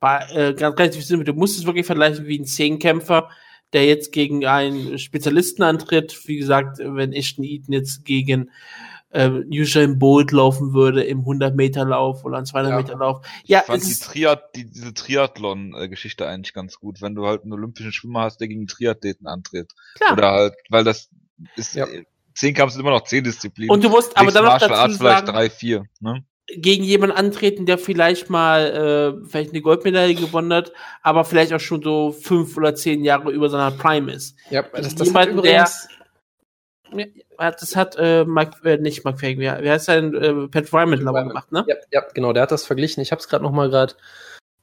bei, 0.01 0.26
äh, 0.32 0.55
ganz 0.55 0.78
relativ 0.78 1.05
simpel. 1.05 1.24
Du 1.24 1.34
musst 1.34 1.59
es 1.59 1.66
wirklich 1.66 1.86
vergleichen 1.86 2.26
wie 2.26 2.38
ein 2.38 2.46
Zehnkämpfer, 2.46 3.28
der 3.72 3.86
jetzt 3.86 4.12
gegen 4.12 4.46
einen 4.46 4.98
Spezialisten 4.98 5.62
antritt. 5.62 6.26
Wie 6.26 6.36
gesagt, 6.36 6.78
wenn 6.78 7.12
Ashton 7.12 7.44
Eaton 7.44 7.72
jetzt 7.72 8.05
gegen 8.05 8.51
äh, 9.11 9.28
Usain 9.28 9.98
Bolt 9.98 10.32
laufen 10.32 10.72
würde 10.72 11.03
im 11.05 11.20
100-Meter-Lauf 11.20 12.24
oder 12.24 12.38
einen 12.38 12.46
200-Meter-Lauf. 12.46 13.26
Ja, 13.44 13.61
ich 13.61 13.66
fand 13.66 13.82
es 13.82 14.01
die, 14.01 14.05
Triath 14.05 14.42
die, 14.55 14.70
diese 14.70 14.94
Triathlon-Geschichte 14.94 16.26
eigentlich 16.26 16.55
ganz 16.55 16.78
gut, 16.78 17.03
wenn 17.03 17.14
du 17.14 17.26
halt 17.26 17.42
einen 17.42 17.53
olympischen 17.53 17.92
Schwimmer 17.92 18.22
hast, 18.22 18.40
der 18.40 18.48
gegen 18.48 18.61
einen 18.61 18.68
Triathleten 18.68 19.26
antritt. 19.26 19.72
klar. 19.96 20.12
Oder 20.12 20.30
halt, 20.30 20.55
weil 20.68 20.84
das 20.84 21.11
ist, 21.57 21.74
Ja. 21.74 21.86
Zehnkampf 22.34 22.72
sind 22.72 22.80
immer 22.80 22.90
noch 22.90 23.05
zehn 23.05 23.24
Disziplinen. 23.24 23.70
Und 23.70 23.84
du 23.84 23.90
musst 23.90 24.16
aber 24.16 24.30
dann 24.30 24.44
noch 24.44 24.59
dazu 24.59 24.96
vielleicht 24.96 24.98
sagen, 24.98 25.26
drei, 25.26 25.51
vier. 25.51 25.84
Ne? 26.01 26.24
Gegen 26.57 26.84
jemanden 26.84 27.16
antreten, 27.16 27.66
der 27.66 27.78
vielleicht 27.78 28.30
mal 28.30 29.20
äh, 29.22 29.26
vielleicht 29.28 29.51
eine 29.51 29.61
Goldmedaille 29.61 30.14
gewonnen 30.14 30.53
hat, 30.53 30.72
aber 31.03 31.24
vielleicht 31.24 31.53
auch 31.53 31.61
schon 31.61 31.82
so 31.82 32.12
fünf 32.12 32.57
oder 32.57 32.74
zehn 32.74 33.05
Jahre 33.05 33.30
über 33.30 33.48
seiner 33.48 33.70
Prime 33.70 34.12
ist. 34.12 34.36
Ja, 34.51 34.62
das, 34.62 34.94
das 34.94 35.14
hat 35.14 35.26
Jemand, 35.26 35.32
übrigens, 35.32 35.88
Ja, 36.92 37.51
Das 37.53 37.76
hat 37.76 37.96
äh, 37.98 38.24
Mike, 38.24 38.57
äh, 38.64 38.78
nicht 38.78 39.05
Mike 39.05 39.18
Fagan, 39.18 39.38
wie, 39.38 39.64
wie 39.64 39.70
heißt 39.70 39.86
sein 39.86 40.14
äh, 40.14 40.48
Pat 40.48 40.64
ich, 40.64 40.72
Ryman. 40.72 40.98
gemacht, 41.01 41.53
ne? 41.53 41.64
ja, 41.68 41.76
ja, 41.92 42.03
genau, 42.14 42.32
der 42.32 42.42
hat 42.42 42.53
das 42.53 42.64
verglichen. 42.64 43.01
Ich 43.01 43.12
habe 43.12 43.20
es 43.20 43.28
gerade 43.28 43.44
noch 43.44 43.53
mal 43.53 43.70
gerade. 43.70 43.94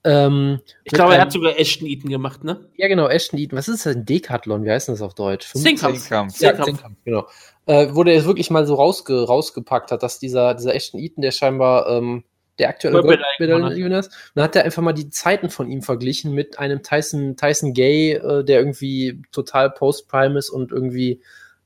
Ähm, 0.04 0.60
Ich 0.84 0.94
glaube, 0.94 1.16
er 1.16 1.22
hat 1.22 1.32
sogar 1.32 1.58
Ashton 1.60 1.88
Eaton 1.88 2.10
gemacht, 2.10 2.44
ne? 2.44 2.70
Ja, 2.76 2.88
genau, 2.88 3.08
Ashton 3.08 3.40
Eaton. 3.40 3.58
Was 3.58 3.68
ist 3.68 3.86
das? 3.86 3.96
Ein 3.96 4.06
Decathlon? 4.06 4.64
Wie 4.64 4.72
heißt 4.72 4.88
denn 4.88 4.96
das 4.96 5.02
auf 5.02 5.16
Deutsch? 5.16 5.52
Zehnkampf. 5.54 6.00
Zehnkampf. 6.00 6.40
Ja. 6.40 6.62
Zehnkampf, 6.64 6.98
genau. 7.04 7.28
Äh, 7.68 7.90
wo 7.92 8.04
der 8.04 8.16
es 8.16 8.26
wirklich 8.26 8.50
mal 8.50 8.66
so 8.66 8.76
rausge 8.76 9.26
rausgepackt 9.26 9.92
hat, 9.92 10.02
dass 10.02 10.20
dieser, 10.20 10.54
dieser 10.56 10.74
Ashton 10.74 11.00
Eaton, 11.00 11.22
der 11.22 11.32
scheinbar 11.32 11.88
ähm, 11.90 12.24
der 12.60 12.70
aktuelle 12.70 12.96
Goldmedaille 13.02 13.26
Goldmedaillengewinner 13.38 14.00
ist, 14.00 14.12
dann 14.34 14.44
hat 14.46 14.56
er 14.56 14.64
einfach 14.66 14.82
mal 14.82 14.94
die 14.94 15.10
Zeiten 15.10 15.50
von 15.50 15.70
ihm 15.70 15.82
verglichen 15.84 16.34
mit 16.34 16.58
einem 16.60 16.82
Tyson, 16.82 17.36
Tyson 17.36 17.74
Gay, 17.74 18.14
äh, 18.14 18.44
der 18.44 18.60
irgendwie 18.60 19.22
total 19.32 19.70
Post-Prime 19.70 20.40
ist 20.40 20.50
und 20.50 20.72
irgendwie, 20.72 21.22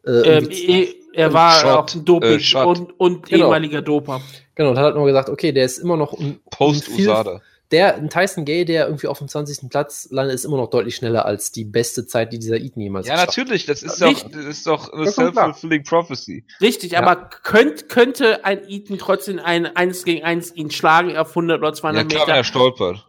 äh, 0.06 0.10
Ähm, 0.10 0.44
irgendwie 0.50 0.96
er 1.14 1.34
war 1.34 1.52
Shot, 1.60 1.70
auch 1.78 1.96
ein 1.96 2.04
Doping 2.06 2.40
äh, 2.40 2.64
und, 2.66 3.00
und 3.00 3.26
Genau. 3.30 3.46
ehemaliger 3.46 3.82
Doper. 3.82 4.22
genau, 4.56 4.72
und 4.72 4.78
hat 4.78 4.86
halt 4.86 4.96
nur 4.96 5.06
gesagt, 5.06 5.30
okay, 5.30 5.52
der 5.52 5.66
ist 5.66 5.78
immer 5.78 5.98
noch 5.98 6.14
ein, 6.14 6.40
Post 6.50 6.88
ein 6.90 6.96
viel- 6.96 7.08
Usada. 7.10 7.42
Der, 7.72 7.96
ein 7.96 8.10
Tyson 8.10 8.44
Gay, 8.46 8.66
der 8.66 8.86
irgendwie 8.86 9.08
auf 9.08 9.20
dem 9.20 9.28
20. 9.28 9.70
Platz 9.70 10.08
landet, 10.12 10.36
ist 10.36 10.44
immer 10.46 10.58
noch 10.58 10.70
deutlich 10.70 10.96
schneller 10.96 11.26
als 11.26 11.52
die 11.52 11.64
beste 11.64 12.06
Zeit, 12.06 12.34
die 12.34 12.40
dieser 12.40 12.58
Eaton 12.58 12.82
jemals 12.82 13.08
Ja, 13.08 13.14
hat. 13.18 13.28
natürlich, 13.28 13.66
das 13.66 13.82
ist 13.82 14.02
doch, 14.02 14.14
das 14.30 14.46
ist 14.46 14.68
doch 14.68 14.92
eine 14.92 15.04
klar. 15.04 15.14
self-fulfilling 15.14 15.84
prophecy. 15.84 16.46
Richtig, 16.60 16.92
Ja. 16.92 17.00
aber 17.00 17.16
könnt, 17.44 17.88
könnte 17.90 18.44
ein 18.44 18.68
Eaton 18.68 18.98
trotzdem 18.98 19.40
ein 19.40 19.66
1 19.76 20.04
gegen 20.04 20.24
1 20.26 20.54
ihn 20.56 20.70
schlagen 20.72 21.16
auf 21.16 21.30
100 21.30 21.60
oder 21.60 21.70
Ja, 21.70 21.74
200 21.74 22.10
klar, 22.10 22.22
wenn 22.22 22.28
Meter? 22.28 22.38
er 22.38 22.44
stolpert. 22.44 23.08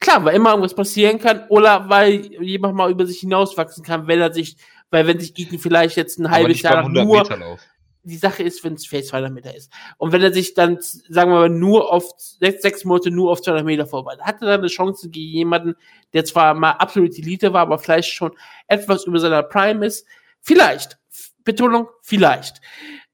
Klar, 0.00 0.24
weil 0.24 0.34
immer 0.34 0.50
irgendwas 0.50 0.74
passieren 0.74 1.18
kann 1.18 1.44
oder 1.50 1.90
weil 1.90 2.32
jemand 2.42 2.74
mal 2.74 2.90
über 2.90 3.04
sich 3.04 3.20
hinauswachsen 3.20 3.84
kann, 3.84 4.06
wenn 4.06 4.18
er 4.20 4.32
sich 4.32 4.56
Weil 4.92 5.06
wenn 5.06 5.20
sich 5.20 5.38
Eaton 5.38 5.58
vielleicht 5.60 5.96
jetzt 5.96 6.18
ein 6.18 6.30
halbes 6.30 6.62
Jahr 6.62 6.88
nur 6.88 7.02
100 7.02 7.28
Meter 7.30 7.36
Lauf. 7.36 7.60
Die 8.02 8.16
Sache 8.16 8.42
ist, 8.42 8.64
wenn 8.64 8.74
es 8.74 8.86
Face 8.86 9.08
200 9.08 9.32
Meter 9.32 9.54
ist. 9.54 9.72
Und 9.98 10.12
wenn 10.12 10.22
er 10.22 10.32
sich 10.32 10.54
dann, 10.54 10.78
sagen 10.80 11.30
wir 11.30 11.38
mal, 11.40 11.48
nur 11.50 11.92
auf 11.92 12.10
sechs, 12.16 12.62
sechs 12.62 12.84
Monate 12.84 13.10
nur 13.10 13.30
auf 13.30 13.42
200 13.42 13.64
Meter 13.64 13.86
vorbereitet, 13.86 14.24
hat 14.24 14.40
er 14.40 14.48
dann 14.48 14.60
eine 14.60 14.68
Chance 14.68 15.10
gegen 15.10 15.32
jemanden, 15.32 15.74
der 16.12 16.24
zwar 16.24 16.54
mal 16.54 16.72
absolut 16.72 17.16
Elite 17.18 17.52
war, 17.52 17.62
aber 17.62 17.78
vielleicht 17.78 18.10
schon 18.12 18.32
etwas 18.66 19.04
über 19.04 19.18
seiner 19.20 19.42
Prime 19.42 19.84
ist. 19.86 20.06
Vielleicht. 20.40 20.98
Betonung, 21.44 21.88
vielleicht. 22.02 22.60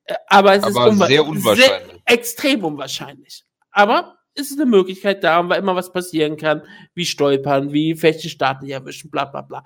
Äh, 0.05 0.15
Aber 0.29 0.55
es 0.55 0.67
ist 0.67 0.77
Aber 0.77 0.91
unwa- 0.91 1.07
sehr 1.07 1.27
unwahrscheinlich. 1.27 1.67
Sehr, 1.67 2.01
extrem 2.07 2.65
unwahrscheinlich. 2.65 3.45
Aber 3.71 4.17
es 4.35 4.51
ist 4.51 4.61
eine 4.61 4.71
Möglichkeit 4.71 5.25
da, 5.25 5.49
weil 5.49 5.59
immer 5.59 5.75
was 5.75 5.93
passieren 5.93 6.37
kann, 6.37 6.63
wie 6.95 7.07
stolpern, 7.07 7.73
wie 7.73 7.95
feste 7.97 8.29
Starten 8.29 8.65
nicht 8.67 8.75
erwischen, 8.75 9.11
bla 9.11 9.25
bla 9.25 9.41
bla. 9.43 9.65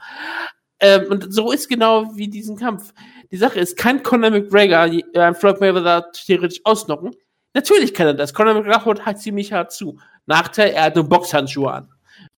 Ähm, 0.81 1.07
und 1.11 1.33
so 1.33 1.53
ist 1.53 1.69
genau 1.69 2.17
wie 2.17 2.29
diesen 2.29 2.57
Kampf. 2.57 2.93
Die 3.31 3.37
Sache 3.37 3.61
ist, 3.61 3.77
kann 3.77 4.03
Conor 4.03 4.31
McGregor 4.31 4.87
äh, 4.87 5.35
Floyd 5.35 5.61
Mayweather 5.61 6.11
theoretisch 6.13 6.61
ausnocken? 6.65 7.15
Natürlich 7.55 7.95
kann 7.95 8.07
er 8.07 8.15
das. 8.15 8.33
Conor 8.33 8.55
McGregor 8.55 8.85
haut 8.87 9.19
ziemlich 9.19 9.53
hart 9.53 9.73
zu. 9.73 9.99
Nachteil, 10.27 10.71
er 10.71 10.85
hat 10.85 10.97
nur 10.97 11.09
Boxhandschuhe 11.09 11.73
an. 11.73 11.89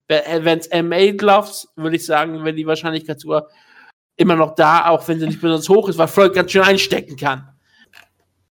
Wenn 0.08 0.60
es 0.60 0.70
MA-Gloves, 0.70 1.70
würde 1.76 1.96
ich 1.96 2.06
sagen, 2.06 2.44
wäre 2.44 2.54
die 2.54 2.68
Wahrscheinlichkeit 2.68 3.20
sogar 3.20 3.48
immer 4.18 4.36
noch 4.36 4.56
da, 4.56 4.88
auch 4.88 5.08
wenn 5.08 5.20
sie 5.20 5.28
nicht 5.28 5.39
besonders 5.39 5.70
hoch 5.70 5.88
ist, 5.88 5.98
weil 5.98 6.08
Floyd 6.08 6.34
ganz 6.34 6.52
schön 6.52 6.64
einstecken 6.64 7.16
kann. 7.16 7.51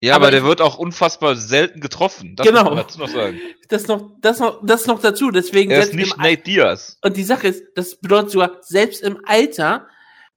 Ja, 0.04 0.16
Aber 0.16 0.26
aber 0.28 0.32
der 0.32 0.44
wird 0.44 0.60
auch 0.62 0.78
unfassbar 0.78 1.36
selten 1.36 1.80
getroffen. 1.80 2.36
Das 2.36 2.46
Genau. 2.46 2.64
muss 2.64 2.70
man 2.72 2.78
dazu 2.80 3.00
noch 3.00 3.08
sagen. 3.08 3.40
Das 3.70 3.88
noch, 3.88 4.12
das 4.20 4.40
noch, 4.40 4.60
das 4.64 4.86
noch 4.86 5.00
dazu. 5.00 5.32
Deswegen 5.32 5.72
Er 5.72 5.82
ist 5.82 5.94
nicht 5.94 6.18
Nate 6.18 6.44
Diaz. 6.44 6.98
Und 7.02 7.16
die 7.18 7.24
Sache 7.24 7.48
ist, 7.48 7.64
das 7.76 7.96
bedeutet 7.96 8.32
sogar, 8.32 8.58
selbst 8.62 9.02
im 9.02 9.20
Alter 9.26 9.88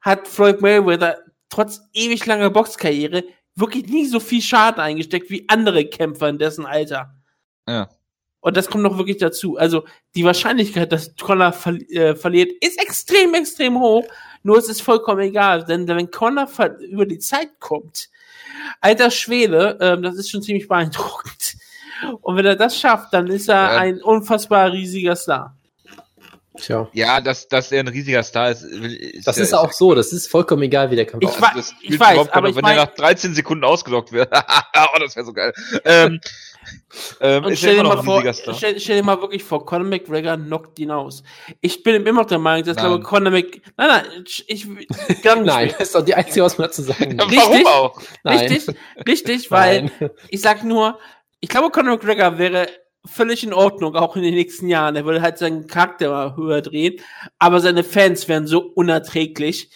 hat 0.00 0.28
Floyd 0.28 0.60
Mayweather 0.60 1.18
trotz 1.50 1.80
ewig 1.92 2.24
langer 2.26 2.50
Boxkarriere 2.50 3.24
wirklich 3.56 3.86
nie 3.86 4.06
so 4.06 4.20
viel 4.20 4.40
Schaden 4.40 4.80
eingesteckt 4.80 5.30
wie 5.30 5.44
andere 5.48 5.84
Kämpfer 5.86 6.28
in 6.28 6.38
dessen 6.38 6.64
Alter. 6.64 7.14
Ja. 7.68 7.88
Und 8.40 8.56
das 8.56 8.68
kommt 8.68 8.84
noch 8.84 8.96
wirklich 8.96 9.16
dazu. 9.16 9.56
Also 9.56 9.84
die 10.14 10.24
Wahrscheinlichkeit, 10.24 10.92
dass 10.92 11.16
Conor 11.16 11.52
verli 11.52 11.84
äh, 11.96 12.14
verliert, 12.14 12.52
ist 12.60 12.80
extrem, 12.80 13.34
extrem 13.34 13.80
hoch. 13.80 14.04
Nur 14.44 14.58
es 14.58 14.68
ist 14.68 14.82
vollkommen 14.82 15.20
egal, 15.22 15.64
denn 15.64 15.88
wenn 15.88 16.10
Conor 16.12 16.46
ver- 16.46 16.78
über 16.78 17.04
die 17.06 17.18
Zeit 17.18 17.58
kommt, 17.58 18.08
alter 18.80 19.10
Schwede, 19.10 19.78
ähm, 19.80 20.02
das 20.02 20.16
ist 20.16 20.30
schon 20.30 20.42
ziemlich 20.42 20.68
beeindruckend. 20.68 21.54
Und 22.20 22.36
wenn 22.36 22.44
er 22.46 22.56
das 22.56 22.78
schafft, 22.78 23.14
dann 23.14 23.26
ist 23.28 23.48
er 23.48 23.54
Ja. 23.72 23.78
ein 23.78 24.02
unfassbar 24.02 24.70
riesiger 24.72 25.16
Star. 25.16 25.56
Tja. 26.56 26.88
Ja, 26.92 27.20
dass, 27.20 27.48
dass 27.48 27.70
er 27.72 27.80
ein 27.80 27.88
riesiger 27.88 28.22
Star 28.22 28.50
ist. 28.50 28.62
ist 28.62 29.26
Das 29.26 29.36
ja- 29.36 29.42
ist 29.44 29.54
auch 29.54 29.72
so, 29.72 29.94
das 29.94 30.12
ist 30.12 30.28
vollkommen 30.30 30.62
egal, 30.62 30.90
wie 30.90 30.96
der 30.96 31.06
Kampf 31.06 31.22
Ich 31.24 31.30
das 31.54 31.74
ich 31.82 31.98
weiß, 32.00 32.28
aber 32.30 32.48
ich 32.48 32.56
wenn 32.56 32.62
mein- 32.62 32.76
er 32.78 32.86
nach 32.86 32.94
13 32.94 33.34
Sekunden 33.34 33.64
ausgelockt 33.64 34.12
wird. 34.12 34.30
oh, 34.32 34.98
das 34.98 35.14
wäre 35.16 35.26
so 35.26 35.32
geil. 35.32 35.52
Ähm, 35.84 36.20
ähm, 37.20 37.44
Und 37.44 37.56
stell 37.56 37.76
dir, 37.76 37.84
mal 37.84 38.02
vor, 38.02 38.22
stell, 38.32 38.80
stell 38.80 38.96
dir 38.96 39.02
mal 39.04 39.20
wirklich 39.20 39.44
vor, 39.44 39.64
Conor 39.64 39.86
McGregor 39.86 40.36
knockt 40.36 40.78
ihn 40.78 40.90
aus. 40.90 41.22
Ich 41.60 41.82
bin 41.82 42.04
immer 42.06 42.22
noch 42.22 42.26
der 42.28 42.38
Meinung, 42.38 42.64
dass 42.66 42.76
Nein. 42.76 42.86
glaube 42.86 43.04
Conor 43.04 43.30
Mc... 43.32 43.62
Nein, 43.76 43.88
nein, 43.88 44.04
ich... 44.26 44.44
ich 44.48 44.66
Nein, 45.24 45.68
das 45.78 45.88
ist 45.88 45.94
doch 45.94 46.04
die 46.04 46.14
einzige, 46.14 46.44
was 46.44 46.58
man 46.58 46.66
dazu 46.68 46.82
sagen 46.82 47.16
Ja, 47.18 47.24
muss. 47.24 47.32
richtig. 47.32 47.64
warum 47.64 47.66
auch? 47.66 48.02
Nein. 48.24 48.38
Richtig, 48.38 48.76
richtig, 49.06 49.50
weil 49.50 49.90
Nein. 50.00 50.10
ich 50.28 50.40
sag 50.40 50.64
nur, 50.64 50.98
ich 51.40 51.48
glaube, 51.48 51.70
Conor 51.70 51.92
McGregor 51.96 52.38
wäre 52.38 52.66
völlig 53.06 53.44
in 53.44 53.52
Ordnung, 53.52 53.94
auch 53.96 54.16
in 54.16 54.22
den 54.22 54.34
nächsten 54.34 54.68
Jahren. 54.68 54.96
Er 54.96 55.04
würde 55.04 55.22
halt 55.22 55.38
seinen 55.38 55.66
Charakter 55.66 56.10
mal 56.10 56.36
höher 56.36 56.62
drehen, 56.62 57.00
aber 57.38 57.60
seine 57.60 57.84
Fans 57.84 58.28
wären 58.28 58.46
so 58.46 58.60
unerträglich, 58.60 59.70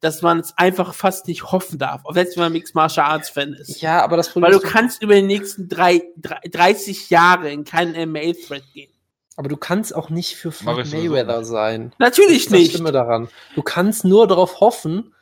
dass 0.00 0.22
man 0.22 0.38
es 0.40 0.56
einfach 0.56 0.94
fast 0.94 1.26
nicht 1.26 1.50
hoffen 1.50 1.78
darf, 1.78 2.02
auch 2.04 2.14
selbst 2.14 2.36
wenn 2.36 2.44
man 2.44 2.52
Mixed 2.52 2.74
Martial 2.74 3.06
Arts 3.06 3.30
Fan 3.30 3.52
ist. 3.54 3.80
Ja, 3.80 4.02
aber 4.04 4.16
das 4.16 4.28
Weil 4.28 4.32
Problem 4.34 4.52
du 4.52 4.58
ist, 4.66 4.72
kannst 4.72 5.02
über 5.02 5.14
die 5.14 5.22
nächsten 5.22 5.68
drei, 5.68 6.02
drei, 6.16 6.38
30 6.50 7.10
Jahre 7.10 7.50
in 7.50 7.64
keinen 7.64 8.12
MA-Thread 8.12 8.62
gehen. 8.72 8.92
aber 9.36 9.48
du 9.48 9.56
kannst 9.56 9.94
auch 9.94 10.08
nicht 10.08 10.36
für 10.36 10.52
Floyd 10.52 10.86
Mayweather 10.92 11.44
sein. 11.44 11.92
Natürlich 11.98 12.44
Das 12.44 12.46
ist 12.46 12.52
das 12.52 12.58
nicht. 12.60 12.72
Schlimme 12.72 12.92
daran. 12.92 13.28
Du 13.56 13.62
kannst 13.62 14.04
nur 14.04 14.28
darauf 14.28 14.60
hoffen, 14.60 15.12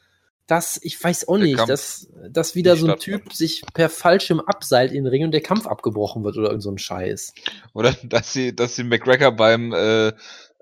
dass, 0.47 0.79
ich 0.83 1.03
weiß 1.03 1.29
auch 1.29 1.37
Der 1.39 1.47
nicht, 1.47 1.57
Kampf 1.57 1.69
dass, 1.69 2.09
dass 2.31 2.55
wieder 2.55 2.77
so 2.77 2.87
ein. 2.87 2.99
Typ 2.99 3.33
sich 3.33 3.63
per 3.75 3.89
Fallschirm 3.89 4.41
abseilt 4.41 4.93
in 4.93 5.05
den 5.05 5.09
Ring 5.09 5.25
und 5.25 5.33
der 5.33 5.41
Kampf 5.41 5.67
abgebrochen 5.67 6.23
wird 6.25 6.37
oder 6.37 6.49
irgend 6.49 6.63
so 6.63 6.71
ein 6.71 6.79
Scheiß. 6.79 7.33
Oder 7.73 7.93
dass 8.05 8.33
sie, 8.33 8.55
dass 8.55 8.77
sie 8.77 8.85
McGregor 8.85 9.33
beim 9.33 9.73
äh, 9.73 10.09
äh, 10.09 10.13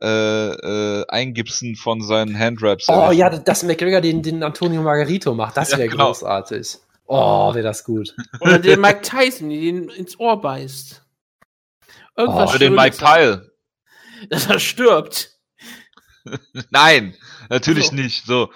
äh, 0.02 1.06
Eingipsen 1.08 1.76
von 1.76 2.02
seinen 2.02 2.38
Handraps. 2.38 2.88
Oh 2.88 3.10
ja, 3.10 3.30
dass 3.30 3.62
McGregor 3.62 4.00
den, 4.00 4.22
den 4.22 4.42
Antonio 4.42 4.82
Margarito 4.82 5.34
macht, 5.34 5.56
das 5.56 5.70
Ja, 5.72 5.78
wäre 5.78 5.88
genau. 5.88 6.06
großartig. 6.06 6.78
Oh, 7.06 7.52
wäre 7.54 7.62
das 7.64 7.84
gut. 7.84 8.14
Oder 8.40 8.58
der 8.58 8.78
Mike 8.78 9.02
Tyson, 9.02 9.50
der 9.50 9.58
ihn 9.58 9.88
ins 9.90 10.18
Ohr 10.18 10.40
beißt. 10.40 11.02
Irgendwas 12.16 12.48
Oh. 12.48 12.50
Oder 12.50 12.58
den 12.58 12.74
Mike 12.74 12.96
Pyle. 12.96 13.52
Dass 14.30 14.46
er 14.46 14.58
stirbt. 14.58 15.30
Nein, 16.70 17.14
natürlich 17.50 17.88
So. 17.88 17.94
nicht. 17.94 18.24
So. 18.24 18.50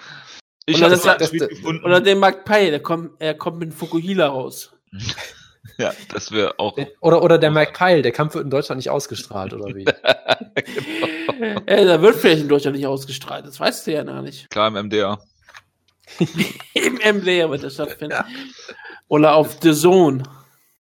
Ich 0.69 0.77
Oder 0.77 0.91
habe 0.97 1.17
das- 1.17 1.31
das- 1.31 1.49
gefunden. 1.49 1.83
Oder 1.83 2.01
den 2.01 2.19
Mike 2.19 2.41
Pye, 2.45 2.69
der 2.69 2.81
kommt, 2.81 3.11
er 3.19 3.33
kommt 3.33 3.59
mit 3.59 3.73
Fukuhila 3.73 4.27
raus. 4.27 4.71
ja, 5.77 5.93
das 6.11 6.31
wäre 6.31 6.59
auch. 6.59 6.77
Oder, 7.01 7.21
oder 7.23 7.37
der 7.37 7.51
Mike 7.51 7.73
Pyle, 7.73 8.01
der 8.01 8.11
Kampf 8.11 8.35
wird 8.35 8.45
in 8.45 8.49
Deutschland 8.51 8.77
nicht 8.77 8.89
ausgestrahlt, 8.89 9.53
oder 9.53 9.73
wie? 9.75 9.85
äh, 11.65 11.85
da 11.85 12.01
wird 12.01 12.15
vielleicht 12.17 12.41
in 12.41 12.49
Deutschland 12.49 12.77
nicht 12.77 12.87
ausgestrahlt, 12.87 13.45
das 13.47 13.59
weißt 13.59 13.87
du 13.87 13.91
ja 13.93 14.03
noch 14.03 14.21
nicht. 14.21 14.49
Klar 14.49 14.67
im 14.67 14.75
MDR. 14.85 15.19
Im 16.73 16.95
MDR 16.95 17.49
wird 17.49 17.63
das 17.63 17.75
stattfinden. 17.75 18.17
Oder 19.07 19.35
auf 19.35 19.57
The 19.61 19.73
Zone. 19.73 20.23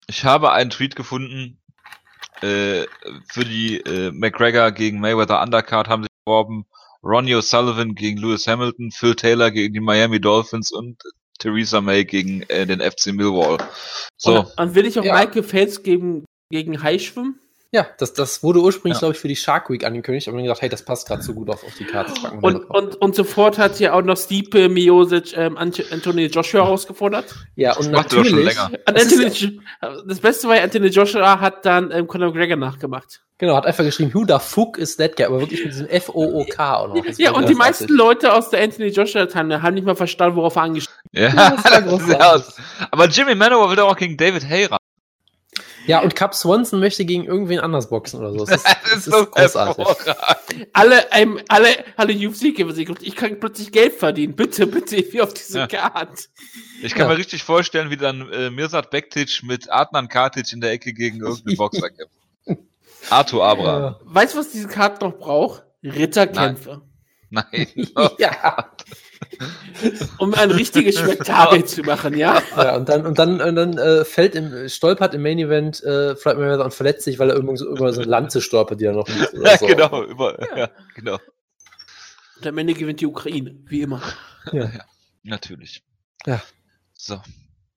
Ich 0.06 0.24
habe 0.24 0.52
einen 0.52 0.70
Tweet 0.70 0.96
gefunden 0.96 1.58
äh, 2.40 2.84
für 3.30 3.44
die 3.44 3.78
äh, 3.80 4.10
McGregor 4.10 4.70
gegen 4.72 5.00
Mayweather 5.00 5.42
Undercard 5.42 5.88
haben 5.88 6.02
sich 6.04 6.10
beworben. 6.24 6.66
Ronnie 7.02 7.34
O'Sullivan 7.34 7.94
gegen 7.94 8.18
Lewis 8.18 8.46
Hamilton, 8.46 8.90
Phil 8.90 9.14
Taylor 9.14 9.50
gegen 9.50 9.74
die 9.74 9.80
Miami 9.80 10.20
Dolphins 10.20 10.72
und 10.72 11.00
Theresa 11.38 11.80
May 11.80 12.04
gegen 12.04 12.42
äh, 12.48 12.66
den 12.66 12.80
FC 12.80 13.12
Millwall. 13.12 13.58
So, 14.16 14.40
Und, 14.40 14.58
und 14.58 14.74
will 14.74 14.86
ich 14.86 14.98
auch 14.98 15.04
Ja. 15.04 15.14
Michael 15.14 15.44
Phelps 15.44 15.82
gegen, 15.82 16.24
gegen 16.50 16.82
Haischwimmen? 16.82 17.38
Ja, 17.70 17.86
das, 17.98 18.14
das 18.14 18.42
wurde 18.42 18.60
ursprünglich, 18.60 18.96
Ja. 18.96 19.00
glaube 19.00 19.14
ich, 19.14 19.20
für 19.20 19.28
die 19.28 19.36
Shark 19.36 19.68
Week 19.68 19.84
angekündigt, 19.84 20.26
aber 20.26 20.36
mir 20.38 20.44
gedacht, 20.44 20.62
hey, 20.62 20.70
das 20.70 20.82
passt 20.86 21.06
gerade 21.06 21.22
so 21.22 21.34
gut 21.34 21.50
auf, 21.50 21.62
auf 21.64 21.74
die 21.78 21.84
Karte. 21.84 22.12
Und, 22.40 22.56
und, 22.70 22.96
und 22.96 23.14
sofort 23.14 23.58
hat 23.58 23.76
hier 23.76 23.94
auch 23.94 24.00
noch 24.00 24.16
Stipe 24.16 24.70
Miosic 24.70 25.36
ähm, 25.36 25.58
Ant- 25.58 25.92
Anthony 25.92 26.26
Joshua 26.26 26.64
herausgefordert. 26.64 27.34
ja, 27.56 27.76
und 27.76 27.86
das 27.86 27.92
macht 27.92 28.12
doch 28.14 28.24
schon 28.24 28.36
natürlich, 28.36 28.54
länger. 28.56 28.70
Und 28.86 28.96
Das 28.96 29.04
ist 29.12 29.22
Anthony, 29.22 29.60
das 30.08 30.20
Beste 30.20 30.48
war, 30.48 30.58
Anthony 30.58 30.86
Joshua 30.86 31.40
hat 31.40 31.66
dann 31.66 31.90
ähm, 31.90 32.06
Conor 32.06 32.28
McGregor 32.28 32.56
nachgemacht. 32.56 33.20
genau, 33.36 33.54
hat 33.56 33.66
einfach 33.66 33.84
geschrieben, 33.84 34.14
who 34.14 34.24
the 34.26 34.38
fuck 34.40 34.78
is 34.78 34.96
that 34.96 35.16
guy? 35.16 35.26
Aber 35.26 35.40
wirklich 35.40 35.62
mit 35.62 35.74
diesem 35.74 35.88
F-O-O-K 35.88 36.74
auch 36.74 36.88
noch. 36.94 37.04
Das 37.04 37.18
Ja, 37.18 37.32
und 37.32 37.50
die 37.50 37.54
meisten 37.54 37.92
Leute 37.92 38.32
aus 38.32 38.48
der 38.48 38.62
Anthony 38.62 38.88
Joshua 38.88 39.26
Teilnahme 39.26 39.60
haben 39.62 39.74
nicht 39.74 39.84
mal 39.86 39.94
verstanden, 39.94 40.36
worauf 40.36 40.56
er 40.56 40.62
angeschrieben 40.62 40.94
ja, 41.12 41.54
ist 41.54 42.08
ja 42.08 42.32
aus. 42.32 42.56
Aber 42.90 43.08
Jimmy 43.08 43.34
Manowar 43.34 43.68
will 43.68 43.76
doch 43.76 43.90
auch 43.90 43.96
gegen 43.96 44.16
David 44.16 44.48
Hayra. 44.48 44.77
Ja, 45.88 46.00
und 46.00 46.14
Cap 46.14 46.34
Swanson 46.34 46.80
möchte 46.80 47.04
gegen 47.04 47.24
irgendwen 47.24 47.60
anders 47.60 47.88
boxen 47.88 48.20
oder 48.20 48.32
so. 48.32 48.44
Das 48.44 48.50
ist, 48.64 48.66
das 48.66 48.96
ist 48.98 49.04
so 49.06 49.26
großartig. 49.26 49.86
Alle, 50.72 51.06
ähm, 51.12 51.40
alle, 51.48 51.68
alle 51.96 52.12
gut. 52.84 53.02
Ich 53.02 53.16
kann 53.16 53.40
plötzlich 53.40 53.72
Geld 53.72 53.94
verdienen. 53.94 54.36
Bitte, 54.36 54.66
bitte, 54.66 54.96
wie 55.12 55.20
auf 55.22 55.32
diese 55.34 55.60
Ja. 55.60 55.66
Karte. 55.66 56.24
Ich 56.82 56.92
kann 56.92 57.06
Ja. 57.06 57.08
mir 57.14 57.18
richtig 57.18 57.42
vorstellen, 57.42 57.90
wie 57.90 57.96
dann 57.96 58.30
äh, 58.32 58.50
Mirsad 58.50 58.90
Bektic 58.90 59.42
mit 59.42 59.72
Adnan 59.72 60.08
Katic 60.08 60.52
in 60.52 60.60
der 60.60 60.72
Ecke 60.72 60.92
gegen 60.92 61.20
irgendeinen 61.20 61.56
Boxer 61.58 61.88
kämpft. 61.90 62.14
Arthur 63.10 63.44
Abraham. 63.44 63.82
Ja. 63.82 64.00
Weißt 64.04 64.34
du, 64.34 64.38
was 64.38 64.50
diese 64.50 64.68
Karte 64.68 65.04
noch 65.06 65.16
braucht? 65.18 65.64
Ritterkämpfe. 65.82 66.82
Nein. 67.30 67.66
ja. 68.18 68.70
Um 70.18 70.34
ein 70.34 70.50
richtiges 70.50 70.98
Spektakel 70.98 71.64
zu 71.64 71.82
machen, 71.82 72.16
ja? 72.16 72.42
ja, 72.56 72.76
und 72.76 72.88
dann, 72.88 73.06
und 73.06 73.18
dann, 73.18 73.40
und 73.40 73.54
dann 73.56 73.78
äh, 73.78 74.04
fällt 74.04 74.34
im, 74.34 74.68
stolpert 74.68 75.14
im 75.14 75.22
Main 75.22 75.38
Event 75.38 75.82
äh, 75.84 76.16
Floyd 76.16 76.38
Mayweather 76.38 76.64
und 76.64 76.74
verletzt 76.74 77.04
sich, 77.04 77.18
weil 77.18 77.30
er 77.30 77.36
irgendwo 77.36 77.56
so, 77.56 77.68
über 77.70 77.92
so 77.92 78.00
eine 78.00 78.10
Lanze 78.10 78.40
stolpert, 78.40 78.80
die 78.80 78.86
er 78.86 78.92
noch 78.92 79.08
liegt. 79.08 79.34
Oder 79.34 79.50
Ja, 79.52 79.58
so. 79.58 79.66
genau, 79.66 80.04
über, 80.04 80.56
ja. 80.56 80.70
genau. 80.94 81.18
Und 82.36 82.46
am 82.46 82.58
Ende 82.58 82.74
gewinnt 82.74 83.00
die 83.00 83.06
Ukraine, 83.06 83.56
wie 83.66 83.82
immer. 83.82 84.02
Ja. 84.52 84.70
Natürlich. 85.22 85.82
Ja. 86.26 86.42
So. 86.94 87.20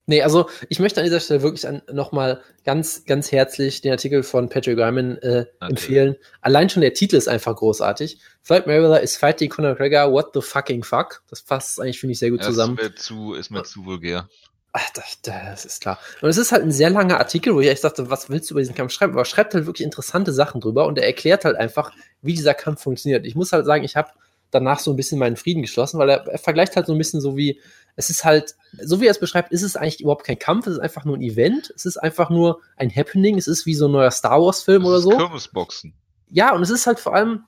Nee, 0.08 0.24
also 0.24 0.49
ich 0.68 0.80
möchte 0.80 0.99
an 0.99 1.06
dieser 1.06 1.20
Stelle 1.20 1.43
wirklich 1.43 1.66
nochmal 1.91 2.41
ganz, 2.66 3.06
ganz 3.06 3.32
herzlich 3.32 3.82
den 3.82 3.91
Artikel 3.91 4.24
von 4.24 4.49
Patrick 4.49 4.78
Ryman 4.78 5.18
äh, 5.20 5.45
empfehlen. 5.60 6.16
Allein 6.41 6.70
schon 6.70 6.82
der 6.82 6.93
Titel 6.93 7.16
ist 7.16 7.28
einfach 7.28 7.56
großartig. 7.56 8.20
Floyd 8.41 8.66
Mayweather 8.66 9.02
is 9.02 9.16
fighting 9.16 9.49
Conor 9.49 9.72
McGregor, 9.72 10.12
what 10.12 10.32
the 10.34 10.41
fucking 10.41 10.84
fuck? 10.84 11.22
Das 11.30 11.41
fasst 11.41 11.80
eigentlich, 11.80 11.99
finde 11.99 12.14
ich, 12.14 12.20
sehr 12.20 12.32
gut 12.32 12.41
Ja, 12.41 12.47
zusammen. 12.47 12.78
Ist 12.78 12.84
mir 12.84 12.95
zu, 12.95 13.34
ist 13.36 13.52
mir 13.52 13.64
zu 13.64 13.86
vulgär. 13.86 14.28
Ach, 14.74 14.89
das, 14.93 15.22
das 15.22 15.66
ist 15.66 15.82
klar. 15.82 15.99
Und 16.22 16.30
es 16.30 16.38
ist 16.38 16.52
halt 16.52 16.64
ein 16.64 16.72
sehr 16.72 16.89
langer 16.89 17.20
Artikel, 17.20 17.54
wo 17.54 17.60
ich 17.60 17.68
echt 17.68 17.84
dachte, 17.84 18.10
was 18.10 18.30
willst 18.30 18.49
du 18.49 18.54
über 18.54 18.62
diesen 18.62 18.76
Kampf 18.76 18.93
schreiben? 18.93 19.12
Aber 19.14 19.22
er 19.22 19.26
schreibt 19.26 19.54
halt 19.54 19.66
wirklich 19.66 19.86
interessante 19.86 20.32
Sachen 20.32 20.62
drüber 20.62 20.88
und 20.88 20.97
er 20.97 21.06
erklärt 21.06 21.45
halt 21.45 21.58
einfach, 21.58 21.91
wie 22.22 22.34
dieser 22.34 22.54
Kampf 22.54 22.82
funktioniert. 22.82 23.26
Ich 23.26 23.36
muss 23.36 23.52
halt 23.52 23.66
sagen, 23.66 23.84
ich 23.84 23.97
habe 23.97 24.10
danach 24.49 24.80
so 24.80 24.91
ein 24.91 24.97
bisschen 24.97 25.20
meinen 25.20 25.36
Frieden 25.36 25.62
geschlossen, 25.62 25.99
weil 25.99 26.10
er, 26.10 26.28
er 26.28 26.38
vergleicht 26.38 26.76
halt 26.76 26.86
so 26.86 26.93
ein 26.93 26.97
bisschen 26.97 27.20
so 27.22 27.36
wie, 27.36 27.60
es 27.96 28.10
ist 28.10 28.24
halt, 28.24 28.56
so 28.82 29.02
wie 29.02 29.06
er 29.06 29.12
es 29.12 29.20
beschreibt, 29.20 29.52
ist 29.52 29.64
es 29.64 29.76
eigentlich 29.76 30.02
überhaupt 30.02 30.26
kein 30.26 30.39
Kampf, 30.39 30.68
es 30.68 30.74
ist 30.74 30.80
einfach 30.80 31.06
nur 31.06 31.18
ein 31.18 31.22
Event, 31.22 31.74
es 31.76 31.86
ist 31.86 31.98
einfach 31.98 32.30
nur 32.30 32.62
ein 32.78 32.94
Happening, 32.96 33.38
es 33.38 33.48
ist 33.48 33.66
wie 33.66 33.76
so 33.76 33.88
ein 33.88 33.92
neuer 33.92 34.12
Star 34.12 34.42
Wars-Film 34.42 34.86
oder 34.86 35.02
so. 35.02 35.10
Kirmesboxen. 35.12 35.94
Ja, 36.30 36.54
und 36.56 36.62
es 36.62 36.70
ist 36.70 36.88
halt 36.88 37.00
vor 37.00 37.16
allem, 37.16 37.44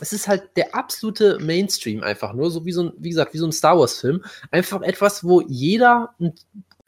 es 0.00 0.12
ist 0.12 0.28
halt 0.28 0.56
der 0.56 0.74
absolute 0.74 1.38
Mainstream 1.40 2.02
einfach 2.02 2.32
nur, 2.32 2.50
so 2.50 2.64
wie 2.64 2.72
so 2.72 2.84
ein, 2.84 2.92
wie 2.98 3.10
gesagt, 3.10 3.34
wie 3.34 3.38
so 3.38 3.46
ein 3.46 3.52
Star 3.52 3.78
Wars-Film. 3.78 4.24
Einfach 4.50 4.82
etwas, 4.82 5.24
wo 5.24 5.40
jeder 5.42 6.14
einen 6.18 6.34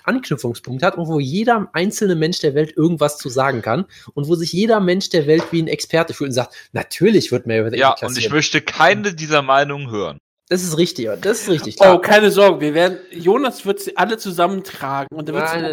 Anknüpfungspunkt 0.05 0.83
hat 0.83 0.97
und 0.97 1.07
wo 1.07 1.21
jeder 1.21 1.69
einzelne 1.73 2.15
Mensch 2.15 2.41
der 2.41 2.55
Welt 2.55 2.77
irgendwas 2.77 3.19
zu 3.19 3.29
sagen 3.29 3.63
kann 3.63 3.87
und 4.15 4.29
wo 4.29 4.35
sich 4.35 4.53
jeder 4.53 4.81
Mensch 4.81 5.11
der 5.11 5.27
Welt 5.27 5.45
wie 5.51 5.63
ein 5.63 5.69
Experte 5.69 6.15
fühlt 6.15 6.31
und 6.31 6.35
sagt, 6.35 6.55
natürlich 6.73 7.31
wird 7.31 7.47
Mayweather 7.47 7.77
Ja, 7.77 7.95
und 8.01 8.19
ich 8.19 8.31
möchte 8.31 8.61
keine 8.61 9.15
dieser 9.15 9.43
Meinungen 9.43 9.91
hören. 9.91 10.19
Das 10.53 10.63
ist 10.63 10.77
richtig, 10.77 11.09
das 11.23 11.41
ist 11.41 11.49
richtig, 11.49 11.77
Oh, 11.79 11.85
klar. 11.85 12.01
keine 12.03 12.31
Sorge, 12.31 12.61
wir 12.61 12.75
werden, 12.75 12.99
Jonas 13.11 13.65
wird 13.65 13.81
sie 13.81 13.97
alle 13.97 14.19
zusammentragen 14.19 15.09
und 15.17 15.27
dann 15.27 15.37
wird 15.37 15.47
nein, 15.47 15.65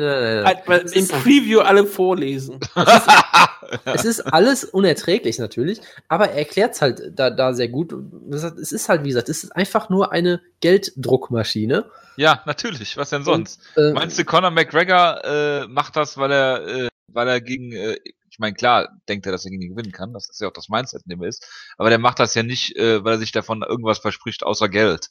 halt 0.65 0.91
im 0.95 1.05
Preview 1.09 1.59
alle 1.59 1.85
vorlesen. 1.85 2.61
es 3.83 4.05
ist 4.05 4.21
alles 4.21 4.63
unerträglich 4.63 5.37
natürlich, 5.37 5.81
aber 6.07 6.29
er 6.29 6.37
erklärt 6.37 6.75
es 6.75 6.81
halt 6.81 7.01
da, 7.13 7.29
da 7.29 7.51
sehr 7.53 7.67
gut. 7.67 7.93
Es 8.31 8.71
ist 8.71 8.87
halt, 8.87 9.03
wie 9.03 9.09
gesagt, 9.09 9.27
es 9.27 9.43
ist 9.43 9.53
einfach 9.53 9.89
nur 9.89 10.13
eine 10.13 10.39
Gelddruckmaschine. 10.61 11.85
ja, 12.15 12.41
natürlich. 12.45 12.95
Was 12.95 13.09
denn 13.09 13.25
sonst? 13.25 13.59
Äh, 13.75 13.91
Meinst 13.91 14.17
du, 14.17 14.23
Conor 14.23 14.51
McGregor 14.51 15.23
äh, 15.25 15.67
macht 15.67 15.97
das, 15.97 16.17
weil 16.17 16.31
er, 16.31 16.67
äh, 16.67 16.87
weil 17.09 17.27
er 17.27 17.41
gegen, 17.41 17.73
äh, 17.73 17.97
ich 18.39 18.41
meine, 18.41 18.55
klar, 18.55 18.87
denkt 19.09 19.25
er, 19.25 19.33
dass 19.33 19.43
er 19.43 19.51
gegen 19.51 19.63
ihn 19.63 19.75
gewinnen 19.75 19.91
kann. 19.91 20.13
Das 20.13 20.29
ist 20.29 20.39
ja 20.39 20.47
auch 20.47 20.53
das 20.53 20.69
Mindset, 20.69 21.01
in 21.03 21.09
dem 21.09 21.21
er 21.21 21.27
ist. 21.27 21.45
Aber 21.77 21.89
der 21.89 21.99
macht 21.99 22.19
das 22.19 22.33
ja 22.35 22.41
nicht, 22.41 22.73
äh, 22.77 23.03
weil 23.03 23.15
er 23.15 23.19
sich 23.19 23.33
davon 23.33 23.63
irgendwas 23.67 23.99
verspricht, 23.99 24.43
außer 24.43 24.69
Geld. 24.69 25.09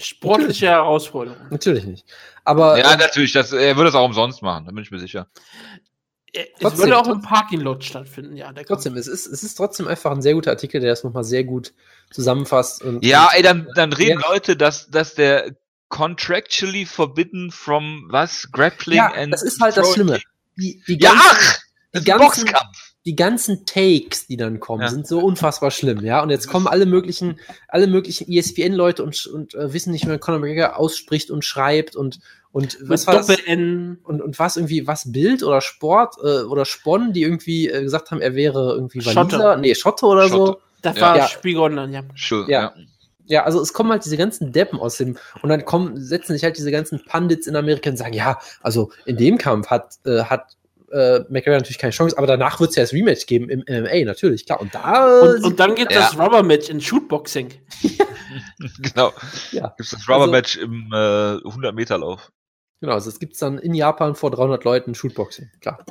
Sportliche 0.00 0.68
Herausforderung. 0.68 1.36
natürlich 1.50 1.84
nicht. 1.84 2.06
Aber 2.44 2.78
ja, 2.78 2.94
äh, 2.94 2.96
natürlich. 2.96 3.32
Das, 3.32 3.52
er 3.52 3.76
würde 3.76 3.90
es 3.90 3.94
auch 3.94 4.06
umsonst 4.06 4.40
machen. 4.40 4.64
Da 4.64 4.72
bin 4.72 4.82
ich 4.82 4.90
mir 4.90 4.98
sicher. 4.98 5.28
Es 6.32 6.46
Trotzdem, 6.62 6.78
würde 6.78 6.96
auch 6.96 7.06
im 7.08 7.12
trotzdem. 7.20 7.28
Parking 7.28 7.60
Lot 7.60 7.84
stattfinden, 7.84 8.36
ja. 8.38 8.50
Der 8.54 8.64
trotzdem, 8.64 8.96
es 8.96 9.06
ist, 9.06 9.26
es 9.26 9.42
ist 9.42 9.54
trotzdem 9.56 9.86
einfach 9.86 10.12
ein 10.12 10.22
sehr 10.22 10.32
guter 10.32 10.52
Artikel, 10.52 10.80
der 10.80 10.88
das 10.88 11.04
nochmal 11.04 11.24
sehr 11.24 11.44
gut 11.44 11.74
zusammenfasst. 12.10 12.82
Und, 12.82 13.04
Ja, 13.04 13.26
und, 13.26 13.34
ey, 13.34 13.42
dann, 13.42 13.68
dann 13.74 13.92
reden 13.92 14.22
Ja. 14.22 14.30
Leute, 14.30 14.56
dass, 14.56 14.88
dass 14.88 15.14
der 15.14 15.56
contractually 15.90 16.86
forbidden 16.86 17.50
from 17.50 18.06
was? 18.08 18.48
Grappling 18.50 18.96
ja, 18.96 19.12
and 19.12 19.30
das 19.30 19.42
ist 19.42 19.60
halt 19.60 19.76
das 19.76 19.92
Schlimme. 19.92 20.20
Die, 20.56 20.82
die 20.88 20.98
Ja, 20.98 21.12
ach! 21.14 21.58
Die 22.00 22.04
ganzen- 22.04 22.44
Boxkampf. 22.44 22.94
die 23.04 23.16
ganzen 23.16 23.66
Takes, 23.66 24.26
die 24.28 24.36
dann 24.36 24.60
kommen, 24.60 24.82
Ja. 24.82 24.88
sind 24.88 25.06
so 25.06 25.18
unfassbar 25.20 25.70
schlimm, 25.70 26.04
ja. 26.04 26.22
Und 26.22 26.30
jetzt 26.30 26.46
kommen 26.48 26.66
alle 26.68 26.86
möglichen, 26.86 27.38
alle 27.68 27.86
möglichen 27.88 28.30
ESPN-Leute 28.30 29.02
und, 29.02 29.26
und 29.26 29.54
äh, 29.54 29.72
wissen 29.72 29.90
nicht, 29.92 30.04
wie 30.04 30.08
man 30.10 30.20
Conor 30.20 30.40
McGregor 30.40 30.76
ausspricht 30.78 31.30
und 31.30 31.44
schreibt 31.44 31.96
und 31.96 32.20
und 32.54 32.76
was 32.82 33.06
war 33.06 33.14
das? 33.14 33.28
Doppel-N. 33.28 33.98
Und, 34.04 34.20
und 34.20 34.38
was 34.38 34.58
irgendwie, 34.58 34.86
was 34.86 35.10
Bild 35.10 35.42
oder 35.42 35.62
Sport 35.62 36.16
äh, 36.22 36.42
oder 36.42 36.66
Spon, 36.66 37.14
die 37.14 37.22
irgendwie 37.22 37.68
äh, 37.70 37.82
gesagt 37.82 38.10
haben, 38.10 38.20
er 38.20 38.34
wäre 38.34 38.74
irgendwie 38.74 39.00
Schotte. 39.00 39.56
Nee, 39.58 39.74
Schotte 39.74 40.04
oder 40.04 40.28
so. 40.28 40.46
Schotte. 40.48 40.60
Das 40.82 40.96
Ja. 40.96 41.02
war 41.02 41.16
Ja. 41.16 41.28
Spiegel 41.28 41.62
Online, 41.62 41.92
ja. 41.94 42.02
Sure, 42.14 42.50
Ja. 42.50 42.74
ja. 43.24 43.44
Also 43.44 43.58
es 43.62 43.72
kommen 43.72 43.90
halt 43.90 44.04
diese 44.04 44.18
ganzen 44.18 44.52
Deppen 44.52 44.78
aus 44.78 44.98
dem 44.98 45.16
und 45.40 45.48
dann 45.48 45.64
kommen 45.64 45.98
setzen 45.98 46.34
sich 46.34 46.44
halt 46.44 46.58
diese 46.58 46.70
ganzen 46.70 47.02
Pundits 47.06 47.46
in 47.46 47.56
Amerika 47.56 47.88
und 47.88 47.96
sagen, 47.96 48.12
ja, 48.12 48.38
also 48.60 48.92
in 49.06 49.16
dem 49.16 49.38
Kampf 49.38 49.68
hat 49.68 49.94
äh, 50.04 50.24
hat 50.24 50.44
äh, 50.92 51.20
McGregor 51.30 51.56
natürlich 51.58 51.78
keine 51.78 51.92
Chance, 51.92 52.16
aber 52.18 52.26
danach 52.26 52.60
wird 52.60 52.70
es 52.70 52.76
ja 52.76 52.82
das 52.82 52.92
Rematch 52.92 53.26
geben 53.26 53.48
im 53.48 53.60
MMA 53.68 54.04
natürlich, 54.04 54.46
klar. 54.46 54.60
Und 54.60 54.74
da 54.74 55.20
Und, 55.20 55.44
und 55.44 55.60
dann 55.60 55.74
geht 55.74 55.90
Ja. 55.92 56.00
das 56.00 56.18
Rubber-Match 56.18 56.68
in 56.70 56.80
Shootboxing. 56.80 57.48
Genau. 58.78 59.12
ja, 59.50 59.74
Gibt's 59.76 59.90
das 59.90 60.08
Rubber 60.08 60.20
Also- 60.22 60.32
Match 60.32 60.56
im 60.56 60.90
äh, 60.92 61.36
100 61.46 61.74
Meter 61.74 61.98
Lauf. 61.98 62.30
genau, 62.80 62.94
also 62.94 63.10
es 63.10 63.18
gibt's 63.18 63.38
dann 63.38 63.58
in 63.58 63.74
Japan 63.74 64.14
vor 64.14 64.30
300 64.30 64.64
Leuten 64.64 64.94
Shootboxing, 64.94 65.50
klar. 65.60 65.84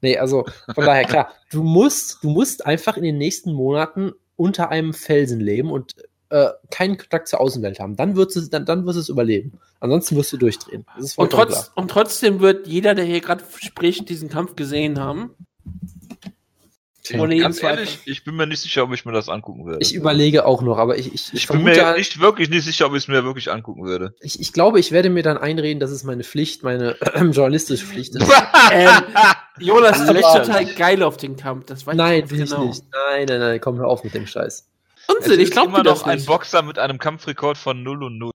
Nee, 0.00 0.18
also 0.18 0.44
von 0.74 0.84
daher 0.84 1.04
klar, 1.04 1.32
du 1.50 1.62
musst 1.62 2.22
du 2.24 2.28
musst 2.30 2.66
einfach 2.66 2.96
in 2.96 3.04
den 3.04 3.18
nächsten 3.18 3.52
Monaten 3.52 4.12
unter 4.36 4.68
einem 4.70 4.92
Felsen 4.94 5.38
leben 5.40 5.70
und 5.70 5.94
äh, 6.32 6.50
keinen 6.70 6.96
Kontakt 6.96 7.28
zur 7.28 7.40
Außenwelt 7.40 7.78
haben. 7.78 7.94
Dann 7.94 8.16
wirst 8.16 8.36
du 8.36 8.40
dann 8.40 8.64
dann 8.64 8.88
es 8.88 9.08
überleben. 9.10 9.52
Ansonsten 9.80 10.16
wirst 10.16 10.32
du 10.32 10.38
durchdrehen. 10.38 10.86
Das 10.96 11.04
ist 11.04 11.18
Und, 11.18 11.30
trotz, 11.30 11.70
und 11.74 11.90
trotzdem 11.90 12.40
wird 12.40 12.66
jeder, 12.66 12.94
der 12.94 13.04
hier 13.04 13.20
gerade 13.20 13.44
spricht, 13.60 14.08
diesen 14.08 14.28
Kampf 14.30 14.56
gesehen 14.56 14.98
haben. 14.98 15.34
Ohne 17.14 17.34
jeden 17.34 17.42
Ganz 17.42 17.62
ehrlich, 17.62 17.98
ich 18.06 18.24
bin 18.24 18.36
mir 18.36 18.46
nicht 18.46 18.60
sicher, 18.60 18.84
ob 18.84 18.92
ich 18.94 19.04
mir 19.04 19.12
das 19.12 19.28
angucken 19.28 19.66
würde. 19.66 19.78
Ich 19.82 19.92
überlege 19.92 20.46
auch 20.46 20.62
noch, 20.62 20.78
aber 20.78 20.96
ich, 20.96 21.08
ich, 21.08 21.34
Ich 21.34 21.42
ich 21.42 21.48
bin 21.48 21.64
mir 21.64 21.84
halt- 21.84 21.98
nicht 21.98 22.20
wirklich 22.20 22.48
nicht 22.48 22.64
sicher, 22.64 22.86
ob 22.86 22.92
ich 22.92 23.02
es 23.02 23.08
mir 23.08 23.24
wirklich 23.24 23.50
angucken 23.50 23.84
würde. 23.84 24.14
ich, 24.20 24.40
ich 24.40 24.52
glaube, 24.52 24.78
ich 24.78 24.92
werde 24.92 25.10
mir 25.10 25.24
dann 25.24 25.36
einreden, 25.36 25.80
dass 25.80 25.90
es 25.90 26.04
meine 26.04 26.22
Pflicht, 26.24 26.62
meine 26.62 26.96
journalistische 27.32 27.84
Pflicht 27.84 28.14
ist. 28.14 28.26
Ähm, 28.70 28.88
Jonas, 29.58 30.06
du 30.06 30.14
bist 30.14 30.24
total 30.32 30.64
geil 30.64 31.02
auf 31.02 31.18
den 31.18 31.36
Kampf. 31.36 31.66
Das 31.66 31.86
weiß 31.86 31.94
Nein, 31.96 32.20
ganz 32.20 32.30
will 32.30 32.42
ich 32.42 32.56
nicht. 32.56 32.84
Nein, 33.10 33.26
nein, 33.28 33.40
nein, 33.40 33.60
komm 33.60 33.76
hör 33.76 33.88
auf 33.88 34.02
mit 34.04 34.14
dem 34.14 34.26
Scheiß. 34.26 34.66
Es 35.08 35.14
Unsinn, 35.14 35.40
ich 35.40 35.50
glaube 35.50 35.68
immer 35.68 35.82
noch 35.82 36.04
ein. 36.04 36.24
Boxer 36.24 36.62
mit 36.62 36.78
einem 36.78 36.98
Kampfrekord 36.98 37.58
von 37.58 37.82
0 37.82 38.04
und 38.04 38.18
0. 38.18 38.30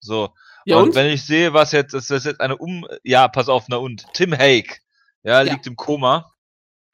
So. 0.00 0.34
Ja, 0.64 0.76
und, 0.76 0.90
und? 0.90 0.94
wenn 0.94 1.10
ich 1.12 1.24
sehe, 1.24 1.52
was 1.52 1.72
jetzt, 1.72 1.94
das 1.94 2.10
ist 2.10 2.26
jetzt 2.26 2.40
eine 2.40 2.56
um, 2.56 2.86
ja, 3.02 3.28
pass 3.28 3.48
auf, 3.48 3.66
na 3.68 3.76
und, 3.76 4.06
Tim 4.14 4.32
Hague, 4.32 4.76
ja, 5.22 5.42
Ja. 5.42 5.52
liegt 5.52 5.66
im 5.66 5.76
Koma, 5.76 6.32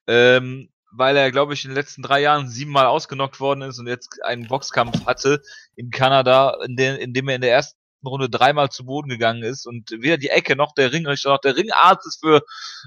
ähm, 0.06 0.70
weil 0.92 1.16
er, 1.16 1.30
glaube 1.30 1.54
ich, 1.54 1.64
in 1.64 1.70
den 1.70 1.76
letzten 1.76 2.02
drei 2.02 2.20
Jahren 2.20 2.48
siebenmal 2.48 2.86
ausgenockt 2.86 3.40
worden 3.40 3.62
ist 3.62 3.78
und 3.78 3.86
jetzt 3.86 4.22
einen 4.24 4.46
Boxkampf 4.46 5.04
hatte 5.06 5.42
in 5.74 5.90
Kanada, 5.90 6.56
in, 6.64 6.76
den, 6.76 6.96
in 6.96 7.12
dem 7.12 7.28
er 7.28 7.34
in 7.36 7.40
der 7.40 7.52
ersten 7.52 7.76
Runde 8.04 8.30
dreimal 8.30 8.70
zu 8.70 8.84
Boden 8.84 9.08
gegangen 9.08 9.42
ist 9.42 9.66
und 9.66 9.90
weder 9.90 10.16
die 10.16 10.28
Ecke 10.28 10.54
noch 10.54 10.74
der 10.74 10.92
Ringrichter 10.92 11.30
noch 11.30 11.40
der 11.40 11.56
Ringarzt 11.56 12.06
es 12.06 12.16
für 12.16 12.42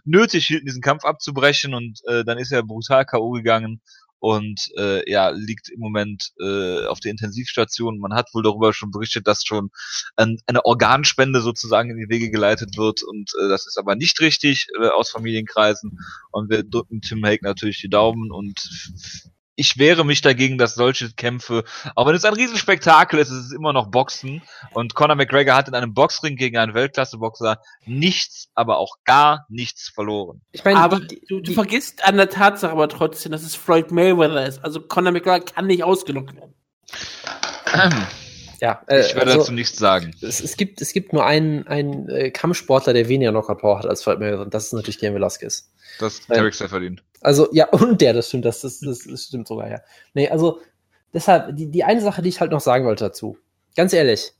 nötig 0.05 0.47
hielten, 0.47 0.65
diesen 0.65 0.81
Kampf 0.81 1.03
abzubrechen 1.03 1.73
und 1.73 1.99
äh, 2.07 2.23
dann 2.23 2.37
ist 2.37 2.51
er 2.51 2.63
brutal 2.63 3.05
K.O. 3.05 3.31
gegangen 3.31 3.81
und 4.19 4.71
äh, 4.77 5.09
ja, 5.09 5.29
liegt 5.29 5.69
im 5.69 5.79
Moment 5.79 6.31
äh, 6.39 6.85
auf 6.85 6.99
der 6.99 7.11
Intensivstation. 7.11 7.99
Man 7.99 8.13
hat 8.13 8.33
wohl 8.33 8.43
darüber 8.43 8.73
schon 8.73 8.91
berichtet, 8.91 9.27
dass 9.27 9.43
schon 9.45 9.71
ein, 10.15 10.37
eine 10.45 10.65
Organspende 10.65 11.41
sozusagen 11.41 11.89
in 11.89 11.97
die 11.97 12.09
Wege 12.09 12.29
geleitet 12.29 12.77
wird 12.77 13.03
und 13.03 13.31
äh, 13.41 13.47
das 13.47 13.67
ist 13.67 13.77
aber 13.77 13.95
nicht 13.95 14.19
richtig 14.19 14.67
äh, 14.79 14.87
aus 14.87 15.11
Familienkreisen 15.11 15.99
und 16.31 16.49
wir 16.49 16.63
drücken 16.63 17.01
Tim 17.01 17.25
Hake 17.25 17.43
natürlich 17.43 17.81
die 17.81 17.89
Daumen 17.89 18.31
und 18.31 18.59
ich 19.59 19.77
wehre 19.77 20.05
mich 20.05 20.21
dagegen, 20.21 20.57
dass 20.57 20.75
solche 20.75 21.11
Kämpfe, 21.11 21.65
auch 21.95 22.07
wenn 22.07 22.15
es 22.15 22.23
ein 22.23 22.33
Riesenspektakel 22.33 23.19
ist, 23.19 23.29
ist 23.29 23.47
es 23.47 23.51
immer 23.51 23.73
noch 23.73 23.87
Boxen 23.87 24.41
und 24.73 24.95
Conor 24.95 25.15
McGregor 25.17 25.53
hat 25.55 25.67
in 25.67 25.73
einem 25.75 25.93
Boxring 25.93 26.37
gegen 26.37 26.57
einen 26.57 26.73
Weltklasse-Boxer 26.73 27.59
nichts, 27.85 28.49
aber 28.55 28.77
auch 28.77 28.95
gar 29.03 29.45
nichts 29.49 29.89
verloren. 29.89 30.41
Ich 30.53 30.63
meine, 30.63 30.79
Aber 30.79 31.01
die- 31.01 31.21
du, 31.27 31.41
du 31.41 31.51
vergisst 31.53 32.05
an 32.05 32.15
der 32.15 32.29
Tatsache 32.29 32.71
aber 32.71 32.87
trotzdem, 32.87 33.31
dass 33.33 33.43
es 33.43 33.55
Floyd 33.55 33.91
Mayweather 33.91 34.45
ist. 34.47 34.63
Also 34.63 34.79
Conor 34.79 35.11
McGregor 35.11 35.41
kann 35.41 35.67
nicht 35.67 35.83
ausgenockt 35.83 36.35
werden. 36.35 36.53
ja, 38.61 38.81
äh, 38.87 39.01
Ich 39.01 39.15
werde 39.15 39.27
also, 39.27 39.39
dazu 39.39 39.51
nichts 39.51 39.77
sagen. 39.77 40.15
es, 40.21 40.39
es, 40.41 40.55
gibt, 40.57 40.81
es 40.81 40.93
gibt 40.93 41.13
nur 41.13 41.25
einen, 41.25 41.67
einen 41.67 42.07
äh, 42.09 42.31
Kampfsportler, 42.31 42.93
der 42.93 43.09
weniger 43.09 43.31
Knockout 43.31 43.59
Power 43.59 43.79
hat 43.79 43.85
als 43.85 44.03
Floyd 44.03 44.19
Mayweather 44.19 44.41
und 44.43 44.53
das 44.53 44.67
ist 44.67 44.73
natürlich 44.73 44.99
Garen 44.99 45.15
Velasquez. 45.15 45.69
Das 45.99 46.21
Nein. 46.29 46.37
Tarek 46.37 46.53
sehr 46.53 46.69
verdient. 46.69 47.03
Also, 47.21 47.47
ja, 47.51 47.67
und 47.71 48.01
der, 48.01 48.13
das 48.13 48.27
stimmt, 48.27 48.45
das, 48.45 48.61
das, 48.61 48.79
das, 48.79 49.05
das 49.05 49.23
stimmt 49.23 49.47
sogar, 49.47 49.69
ja. 49.69 49.81
Nee, 50.13 50.29
also, 50.29 50.59
deshalb, 51.13 51.55
die, 51.55 51.69
die 51.69 51.83
eine 51.83 52.01
Sache, 52.01 52.21
die 52.21 52.29
ich 52.29 52.41
halt 52.41 52.51
noch 52.51 52.61
sagen 52.61 52.85
wollte 52.85 53.05
dazu. 53.05 53.37
Ganz 53.75 53.93
ehrlich, 53.93 54.33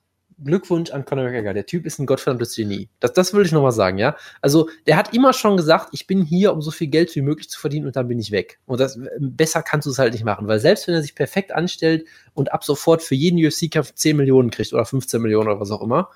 Glückwunsch 0.44 0.92
an 0.92 1.06
Conor 1.06 1.26
McGregor. 1.26 1.54
Der 1.54 1.66
Typ 1.66 1.86
ist 1.86 2.00
ein 2.00 2.06
gottverdammtes 2.06 2.56
Genie. 2.56 2.90
Das, 3.00 3.14
das 3.14 3.34
würde 3.34 3.48
ich 3.48 3.52
noch 3.52 3.62
mal 3.62 3.72
sagen, 3.72 3.98
ja. 3.98 4.16
Also, 4.42 4.70
der 4.88 4.96
hat 4.96 5.14
immer 5.14 5.34
schon 5.34 5.58
gesagt, 5.58 5.90
ich 5.92 6.08
bin 6.08 6.24
hier, 6.24 6.54
um 6.54 6.62
so 6.62 6.72
viel 6.72 6.88
Geld 6.88 7.14
wie 7.16 7.22
möglich 7.22 7.50
zu 7.50 7.60
verdienen 7.60 7.88
und 7.88 7.96
dann 7.96 8.08
bin 8.08 8.20
ich 8.20 8.32
weg. 8.32 8.60
Und 8.66 8.80
das, 8.80 9.00
besser 9.20 9.62
kannst 9.62 9.86
du 9.86 9.92
es 9.92 10.00
halt 10.00 10.14
nicht 10.14 10.24
machen, 10.24 10.48
weil 10.48 10.60
selbst 10.60 10.88
wenn 10.88 10.96
er 10.96 11.02
sich 11.02 11.16
perfekt 11.16 11.52
anstellt 11.52 12.06
und 12.34 12.54
ab 12.54 12.64
sofort 12.64 13.04
für 13.04 13.16
jeden 13.16 13.44
UFC-Kampf 13.46 13.94
10 13.94 14.16
Millionen 14.16 14.52
kriegt 14.52 14.74
oder 14.74 14.86
15 14.86 15.22
Millionen 15.22 15.50
oder 15.50 15.60
was 15.60 15.72
auch 15.72 15.82
immer, 15.82 16.10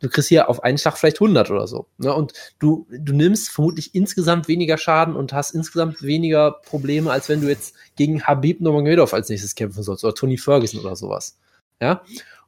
du 0.00 0.08
kriegst 0.08 0.28
hier 0.28 0.48
auf 0.48 0.62
einen 0.62 0.78
Schlag 0.78 0.98
vielleicht 0.98 1.20
100 1.20 1.50
oder 1.50 1.66
so. 1.66 1.86
Ne? 1.98 2.12
Und 2.12 2.32
du, 2.58 2.86
du 2.90 3.12
nimmst 3.12 3.50
vermutlich 3.50 3.94
insgesamt 3.94 4.48
weniger 4.48 4.78
Schaden 4.78 5.16
und 5.16 5.32
hast 5.32 5.54
insgesamt 5.54 6.02
weniger 6.02 6.52
Probleme, 6.52 7.10
als 7.10 7.28
wenn 7.28 7.40
du 7.40 7.48
jetzt 7.48 7.74
gegen 7.96 8.22
Habib 8.24 8.60
Nurmagomedov 8.60 9.14
als 9.14 9.28
nächstes 9.28 9.54
kämpfen 9.54 9.82
sollst 9.82 10.04
oder 10.04 10.14
Tony 10.14 10.36
Ferguson 10.36 10.80
oder 10.80 10.96
sowas. 10.96 11.38
Ja. 11.80 12.02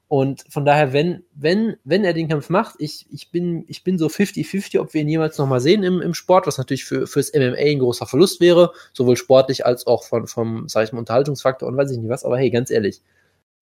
Und 0.09 0.45
von 0.49 0.65
daher, 0.65 0.95
wenn, 0.95 1.23
wenn, 1.35 1.77
wenn 1.85 2.03
er 2.03 2.15
den 2.15 2.29
Kampf 2.29 2.49
macht, 2.49 2.77
ich, 2.79 3.07
ich 3.11 3.31
bin, 3.31 3.65
ich 3.69 3.85
bin 3.85 3.99
so 3.99 4.07
50-50, 4.07 4.81
ob 4.81 4.95
wir 4.95 5.03
ihn 5.03 5.09
jemals 5.09 5.37
nochmal 5.37 5.61
sehen 5.61 5.83
im, 5.83 6.01
im 6.01 6.15
Sport, 6.15 6.47
was 6.47 6.57
natürlich 6.57 6.87
für, 6.87 7.07
fürs 7.07 7.35
MMA 7.35 7.57
ein 7.59 7.79
großer 7.79 8.07
Verlust 8.07 8.41
wäre, 8.41 8.73
sowohl 8.95 9.17
sportlich 9.17 9.67
als 9.67 9.87
auch 9.87 10.05
von, 10.05 10.27
vom, 10.27 10.67
sag 10.67 10.85
ich 10.85 10.93
mal, 10.93 11.01
Unterhaltungsfaktor 11.01 11.69
und 11.69 11.77
weiß 11.77 11.91
ich 11.91 11.99
nicht 11.99 12.09
was, 12.09 12.25
aber 12.25 12.39
hey, 12.39 12.49
ganz 12.49 12.71
ehrlich, 12.71 13.03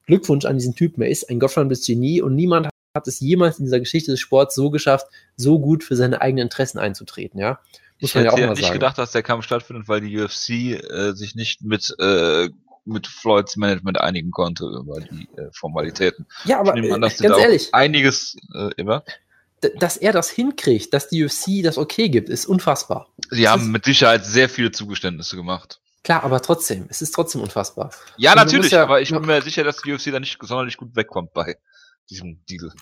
Glückwunsch 0.07 0.45
an 0.45 0.57
diesen 0.57 0.77
Typen, 0.77 1.03
er 1.03 1.11
ist 1.11 1.29
ein 1.29 1.41
gottverdammtes 1.41 1.85
Genie 1.85 2.23
und 2.23 2.37
niemand 2.37 2.69
hat 2.97 3.07
es 3.07 3.21
jemals 3.21 3.59
in 3.61 3.65
dieser 3.67 3.79
Geschichte 3.79 4.11
des 4.11 4.19
Sports 4.19 4.57
so 4.57 4.71
geschafft, 4.71 5.07
so 5.37 5.61
gut 5.61 5.85
für 5.85 5.95
seine 5.95 6.21
eigenen 6.21 6.43
Interessen 6.47 6.79
einzutreten, 6.79 7.39
ja. 7.39 7.61
Muss 8.01 8.11
Ich 8.11 8.15
ja 8.15 8.23
hätte 8.23 8.33
auch 8.33 8.39
ja 8.39 8.47
mal 8.47 8.53
nicht 8.55 8.63
sagen. 8.63 8.73
gedacht, 8.75 8.99
dass 8.99 9.13
der 9.13 9.23
Kampf 9.23 9.45
stattfindet, 9.45 9.87
weil 9.89 10.01
die 10.01 10.19
UFC 10.21 10.51
äh, 10.51 11.13
sich 11.13 11.35
nicht 11.37 11.63
mit 11.63 11.95
äh, 12.01 12.49
mit 12.89 13.07
Floyds 13.09 13.57
Management 13.57 14.01
einigen 14.01 14.31
konnte 14.31 14.65
über 14.65 15.01
die 15.01 15.29
äh, 15.37 15.49
Formalitäten. 15.53 16.25
Ja, 16.45 16.61
aber 16.61 16.73
an, 16.75 16.85
äh, 16.85 16.89
ganz 17.01 17.21
ehrlich, 17.21 17.69
einiges 17.75 18.37
äh, 18.55 18.71
immer. 18.77 19.03
dass 19.79 19.97
er 19.97 20.13
das 20.13 20.31
hinkriegt, 20.31 20.93
dass 20.95 21.09
die 21.09 21.25
UFC 21.25 21.63
das 21.65 21.79
okay 21.79 22.09
gibt, 22.09 22.29
ist 22.29 22.47
unfassbar. 22.47 23.09
Sie 23.31 23.43
Das 23.43 23.53
haben 23.53 23.73
mit 23.73 23.85
Sicherheit 23.85 24.25
sehr 24.25 24.49
viele 24.49 24.71
Zugeständnisse 24.71 25.35
gemacht. 25.37 25.81
Klar, 26.05 26.23
aber 26.23 26.41
trotzdem, 26.41 26.87
es 26.89 27.03
ist 27.03 27.11
trotzdem 27.13 27.41
unfassbar. 27.41 27.91
Ja, 28.17 28.31
Und 28.33 28.37
natürlich, 28.37 28.71
ja- 28.71 28.83
aber 28.85 29.01
ich 29.01 29.09
bin 29.11 29.21
ja. 29.23 29.27
mir 29.27 29.43
sicher, 29.43 29.65
dass 29.65 29.79
die 29.83 29.93
UFC 29.93 30.13
da 30.13 30.21
nicht 30.21 30.39
sonderlich 30.41 30.77
gut 30.77 30.95
wegkommt 30.95 31.33
bei 31.35 31.57
diesem 32.11 32.45
Deal. 32.47 32.73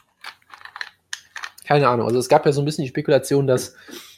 Keine 1.66 1.88
Ahnung. 1.88 2.06
Also 2.06 2.18
es 2.18 2.28
gab 2.28 2.44
ja 2.46 2.52
so 2.52 2.60
ein 2.60 2.64
bisschen 2.64 2.84
die 2.84 2.90
Spekulation, 2.90 3.46
dass, 3.46 3.74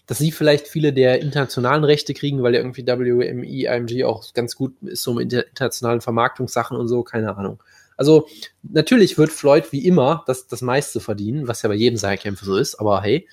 dass 0.07 0.19
sie 0.19 0.33
vielleicht 0.33 0.67
viele 0.67 0.93
der 0.93 1.21
internationalen 1.21 1.85
Rechte 1.85 2.13
kriegen, 2.13 2.43
weil 2.43 2.55
ja 2.55 2.61
irgendwie 2.61 2.87
WMI, 2.87 3.67
IMG 3.67 4.05
auch 4.05 4.33
ganz 4.35 4.57
gut 4.57 4.75
ist 4.83 5.03
so 5.03 5.15
mit 5.15 5.33
inter- 5.33 5.47
internationalen 5.47 6.01
Vermarktungssachen 6.01 6.77
und 6.77 6.89
so, 6.89 7.03
keine 7.03 7.37
Ahnung. 7.37 7.63
Also 7.97 8.29
natürlich 8.63 9.17
wird 9.17 9.31
Floyd 9.31 9.73
wie 9.73 9.87
immer 9.87 10.25
das, 10.27 10.49
das 10.49 10.61
meiste 10.61 11.01
verdienen, 11.01 11.49
was 11.49 11.63
ja 11.63 11.69
bei 11.69 11.75
jedem 11.75 11.97
seiner 11.97 12.19
Kämpfe 12.19 12.45
so 12.45 12.57
ist, 12.57 12.75
aber 12.75 13.01
hey, 13.03 13.29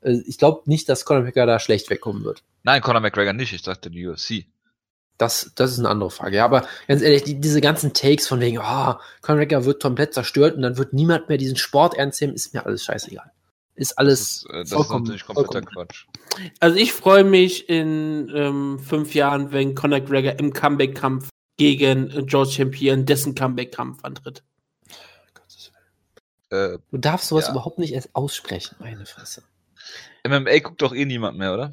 äh, 0.00 0.20
ich 0.26 0.38
glaube 0.38 0.62
nicht, 0.66 0.88
dass 0.88 1.04
Conor 1.04 1.22
McGregor 1.22 1.46
da 1.46 1.58
schlecht 1.58 1.90
wegkommen 1.90 2.24
wird. 2.24 2.42
Nein, 2.62 2.80
Conor 2.80 3.00
McGregor 3.00 3.32
nicht, 3.32 3.52
ich 3.52 3.62
dachte 3.62 3.90
die 3.90 4.06
UFC. 4.06 4.46
Das, 5.18 5.52
das 5.54 5.72
ist 5.72 5.78
eine 5.78 5.88
andere 5.88 6.10
Frage. 6.10 6.36
Ja, 6.36 6.44
aber 6.44 6.66
ganz 6.88 7.00
ehrlich, 7.02 7.24
die, 7.24 7.40
diese 7.40 7.60
ganzen 7.62 7.94
Takes 7.94 8.28
von 8.28 8.40
wegen, 8.40 8.58
oh, 8.58 8.94
Conor 9.22 9.38
McGregor 9.40 9.64
wird 9.64 9.82
komplett 9.82 10.12
zerstört 10.12 10.56
und 10.56 10.62
dann 10.62 10.76
wird 10.76 10.92
niemand 10.92 11.28
mehr 11.28 11.38
diesen 11.38 11.56
Sport 11.56 11.94
ernst 11.94 12.20
nehmen, 12.20 12.34
ist 12.34 12.52
mir 12.52 12.66
alles 12.66 12.84
scheißegal. 12.84 13.30
Ist 13.74 13.98
alles 13.98 14.44
Das, 14.46 14.50
äh, 14.50 14.58
das 14.58 14.68
ist 14.70 14.74
vollkommen- 14.74 15.04
natürlich 15.04 15.24
kompletter 15.26 15.52
vollkommen. 15.52 15.88
Quatsch. 15.88 16.06
Also 16.60 16.76
ich 16.76 16.92
freue 16.92 17.24
mich 17.24 17.68
in 17.68 18.30
ähm, 18.34 18.78
fünf 18.78 19.14
Jahren, 19.14 19.52
wenn 19.52 19.74
Conor 19.74 20.00
McGregor 20.00 20.38
im 20.38 20.52
Comeback-Kampf 20.52 21.28
gegen 21.56 22.10
äh, 22.10 22.22
George 22.24 22.50
Champion 22.50 23.06
dessen 23.06 23.34
Comeback-Kampf 23.34 24.04
antritt. 24.04 24.42
Äh, 26.50 26.78
Du 26.90 26.98
darfst 26.98 27.28
sowas 27.28 27.46
Ja. 27.46 27.52
überhaupt 27.52 27.78
nicht 27.78 27.92
erst 27.92 28.14
aussprechen, 28.14 28.76
meine 28.78 29.06
Fresse. 29.06 29.42
MMA 30.24 30.58
guckt 30.60 30.82
doch 30.82 30.94
eh 30.94 31.04
niemand 31.04 31.38
mehr, 31.38 31.54
oder? 31.54 31.72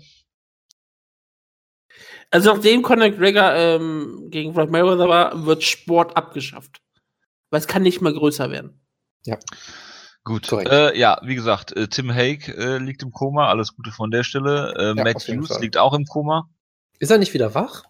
Also 2.34 2.52
nachdem 2.52 2.82
Conor 2.82 3.10
McGregor 3.10 3.54
ähm, 3.54 4.30
gegen 4.32 4.54
Floyd 4.56 4.72
Mayweather 4.72 5.08
war, 5.08 5.46
wird 5.46 5.64
Sport 5.64 6.18
abgeschafft. 6.18 6.82
Weil 7.52 7.60
es 7.60 7.68
kann 7.68 7.84
nicht 7.84 8.02
mehr 8.02 8.12
größer 8.12 8.50
werden. 8.50 8.82
Gut. 10.24 10.48
Korrekt. 10.48 10.72
Äh, 10.72 10.98
ja, 10.98 11.22
wie 11.24 11.36
gesagt, 11.36 11.78
äh, 11.78 11.88
Tim 11.88 12.12
Hague 12.12 12.48
äh, 12.58 12.80
liegt 12.80 13.04
im 13.04 13.12
Koma, 13.12 13.50
alles 13.50 13.76
Gute 13.76 13.92
von 13.92 14.10
der 14.10 14.24
Stelle. 14.24 14.74
Äh, 14.76 14.98
Ja, 14.98 15.04
Matt 15.04 15.28
Hughes 15.28 15.60
liegt 15.60 15.78
auch 15.78 15.94
im 15.94 16.06
Koma. 16.06 16.50
Ist 16.98 17.12
er 17.12 17.20
nicht 17.20 17.36
wieder 17.36 17.54
wach? 17.54 17.84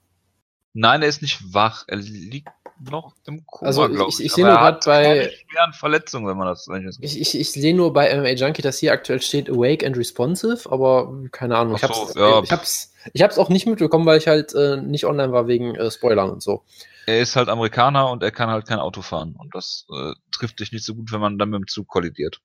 Nein, 0.73 1.03
er 1.03 1.07
ist 1.07 1.21
nicht 1.21 1.53
wach. 1.53 1.85
Er 1.87 1.97
liegt 1.97 2.49
noch 2.79 3.13
im 3.25 3.45
Koma, 3.45 3.67
Also, 3.67 3.87
ich- 3.89 4.19
ich. 4.19 4.25
ich 4.25 4.33
sehe 4.33 4.43
nur 4.45 4.53
er 4.53 4.61
hat 4.61 4.85
bei- 4.85 5.31
schweren 5.49 5.73
Verletzungen, 5.73 6.27
wenn 6.27 6.37
man 6.37 6.47
das 6.47 6.67
ich 6.67 6.97
Ich, 7.01 7.21
ich, 7.21 7.39
ich 7.39 7.51
sehe 7.51 7.75
nur 7.75 7.93
bei 7.93 8.09
MMA 8.09 8.33
Junkie, 8.35 8.61
dass 8.61 8.77
hier 8.79 8.91
aktuell 8.93 9.21
steht 9.21 9.49
awake 9.49 9.85
and 9.85 9.95
responsive, 9.97 10.69
aber 10.71 11.13
keine 11.31 11.57
Ahnung. 11.57 11.75
Ich 11.75 11.81
so, 11.81 11.87
hab's, 11.87 12.13
ja. 12.15 12.41
ich, 12.43 12.51
hab's, 12.51 12.93
ich 13.13 13.21
hab's 13.21 13.37
auch 13.37 13.49
nicht 13.49 13.65
mitbekommen, 13.67 14.05
weil 14.05 14.17
ich 14.17 14.27
halt 14.27 14.53
äh, 14.53 14.77
nicht 14.77 15.05
online 15.05 15.31
war 15.31 15.47
wegen 15.47 15.75
äh, 15.75 15.89
Spoilern 15.91 16.29
und 16.29 16.41
so. 16.43 16.63
Er 17.05 17.19
ist 17.19 17.35
halt 17.35 17.49
Amerikaner 17.49 18.09
und 18.11 18.23
er 18.23 18.31
kann 18.31 18.49
halt 18.49 18.65
kein 18.67 18.79
Auto 18.79 19.01
fahren. 19.01 19.35
Und 19.37 19.53
das 19.53 19.85
äh, 19.93 20.13
trifft 20.31 20.59
dich 20.59 20.71
nicht 20.71 20.85
so 20.85 20.95
gut, 20.95 21.11
wenn 21.11 21.19
man 21.19 21.37
dann 21.37 21.49
mit 21.49 21.59
dem 21.59 21.67
Zug 21.67 21.87
kollidiert. 21.87 22.39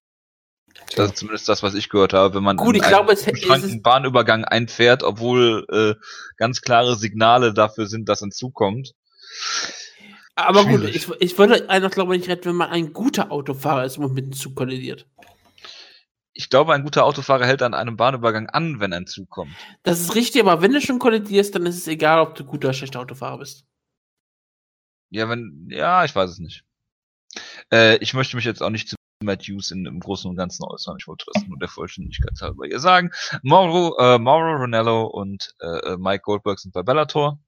Das 0.96 1.10
ist 1.10 1.16
zumindest 1.18 1.48
das, 1.48 1.62
was 1.62 1.74
ich 1.74 1.88
gehört 1.88 2.12
habe, 2.12 2.34
wenn 2.34 2.42
man 2.42 2.56
Gut, 2.56 2.76
ich 2.76 2.82
glaube, 2.82 3.10
einen 3.10 3.18
es- 3.18 3.26
es 3.26 3.32
beschränkten 3.32 3.82
Bahnübergang 3.82 4.44
einfährt, 4.44 5.02
obwohl 5.02 5.66
äh, 5.72 5.94
ganz 6.36 6.60
klare 6.60 6.94
Signale 6.96 7.54
dafür 7.54 7.86
sind, 7.86 8.08
dass 8.08 8.20
ein 8.22 8.30
Zug 8.32 8.54
kommt. 8.54 8.94
Aber 10.38 10.64
gut, 10.66 10.84
ich, 10.84 11.10
ich 11.18 11.36
würde 11.36 11.68
einfach, 11.68 11.90
glaube 11.90 12.16
ich, 12.16 12.28
retten, 12.28 12.44
wenn 12.44 12.54
man 12.54 12.70
ein 12.70 12.92
guter 12.92 13.32
Autofahrer 13.32 13.84
ist 13.84 13.98
und 13.98 14.14
mit 14.14 14.26
dem 14.26 14.32
Zug 14.32 14.54
kollidiert. 14.54 15.04
Ich 16.32 16.48
glaube, 16.48 16.74
ein 16.74 16.84
guter 16.84 17.04
Autofahrer 17.04 17.44
hält 17.44 17.60
an 17.62 17.74
einem 17.74 17.96
Bahnübergang 17.96 18.48
an, 18.48 18.78
wenn 18.78 18.92
ein 18.92 19.08
Zug 19.08 19.28
kommt. 19.30 19.50
Das 19.82 20.00
ist 20.00 20.14
richtig, 20.14 20.40
aber 20.40 20.62
wenn 20.62 20.72
du 20.72 20.80
schon 20.80 21.00
kollidierst, 21.00 21.56
dann 21.56 21.66
ist 21.66 21.76
es 21.76 21.88
egal, 21.88 22.20
ob 22.20 22.36
du 22.36 22.44
guter 22.44 22.68
oder 22.68 22.74
schlechter 22.74 23.00
Autofahrer 23.00 23.38
bist. 23.38 23.66
Ja, 25.10 25.28
wenn, 25.28 25.66
ja, 25.72 26.04
ich 26.04 26.14
weiß 26.14 26.30
es 26.30 26.38
nicht. 26.38 26.62
Äh, 27.72 27.96
ich 27.96 28.14
möchte 28.14 28.36
mich 28.36 28.44
jetzt 28.44 28.62
auch 28.62 28.70
nicht 28.70 28.88
zu 28.88 28.94
Matt 29.24 29.42
Hughes 29.42 29.72
in, 29.72 29.86
im 29.86 29.98
Großen 29.98 30.30
und 30.30 30.36
Ganzen 30.36 30.62
äußern. 30.62 30.98
Ich 31.00 31.08
wollte 31.08 31.26
das 31.34 31.44
nur 31.48 31.58
der 31.58 31.68
Vollständigkeit 31.68 32.40
halber 32.40 32.64
hier 32.66 32.78
sagen. 32.78 33.10
Mauro, 33.42 33.98
äh, 33.98 34.20
Mauro 34.20 34.54
Ronello 34.54 35.06
und 35.06 35.52
äh, 35.60 35.94
äh, 35.94 35.96
Mike 35.96 36.22
Goldberg 36.22 36.60
sind 36.60 36.72
bei 36.72 36.84
Bellator. 36.84 37.40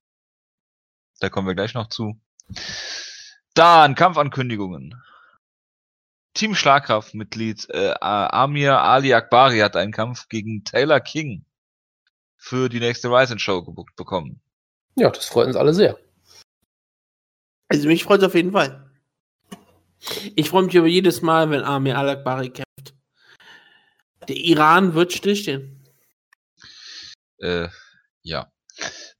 Da 1.20 1.28
kommen 1.28 1.46
wir 1.46 1.54
gleich 1.54 1.74
noch 1.74 1.88
zu. 1.88 2.20
Dann 3.54 3.94
Kampfankündigungen. 3.94 5.02
Team 6.34 6.54
Schlagkraft-Mitglied 6.54 7.68
äh, 7.70 7.94
Amir 8.00 8.80
Ali 8.80 9.12
Akbari 9.12 9.58
hat 9.58 9.76
einen 9.76 9.92
Kampf 9.92 10.28
gegen 10.28 10.64
Taylor 10.64 11.00
King 11.00 11.44
für 12.36 12.68
die 12.68 12.80
nächste 12.80 13.08
Rising 13.08 13.38
Show 13.38 13.62
gebucht 13.62 13.96
bekommen. 13.96 14.40
Ja, 14.94 15.10
das 15.10 15.26
freut 15.26 15.48
uns 15.48 15.56
alle 15.56 15.74
sehr. 15.74 15.98
Also 17.68 17.88
mich 17.88 18.04
freut 18.04 18.20
es 18.20 18.26
auf 18.26 18.34
jeden 18.34 18.52
Fall. 18.52 18.90
Ich 20.34 20.48
freue 20.48 20.64
mich 20.64 20.74
über 20.74 20.86
jedes 20.86 21.20
Mal, 21.20 21.50
wenn 21.50 21.62
Amir 21.62 21.98
Al-Akbari 21.98 22.50
kämpft. 22.50 22.94
Der 24.28 24.36
Iran 24.36 24.94
wird 24.94 25.12
stillstehen. 25.12 25.84
Äh, 27.38 27.68
ja. 28.22 28.50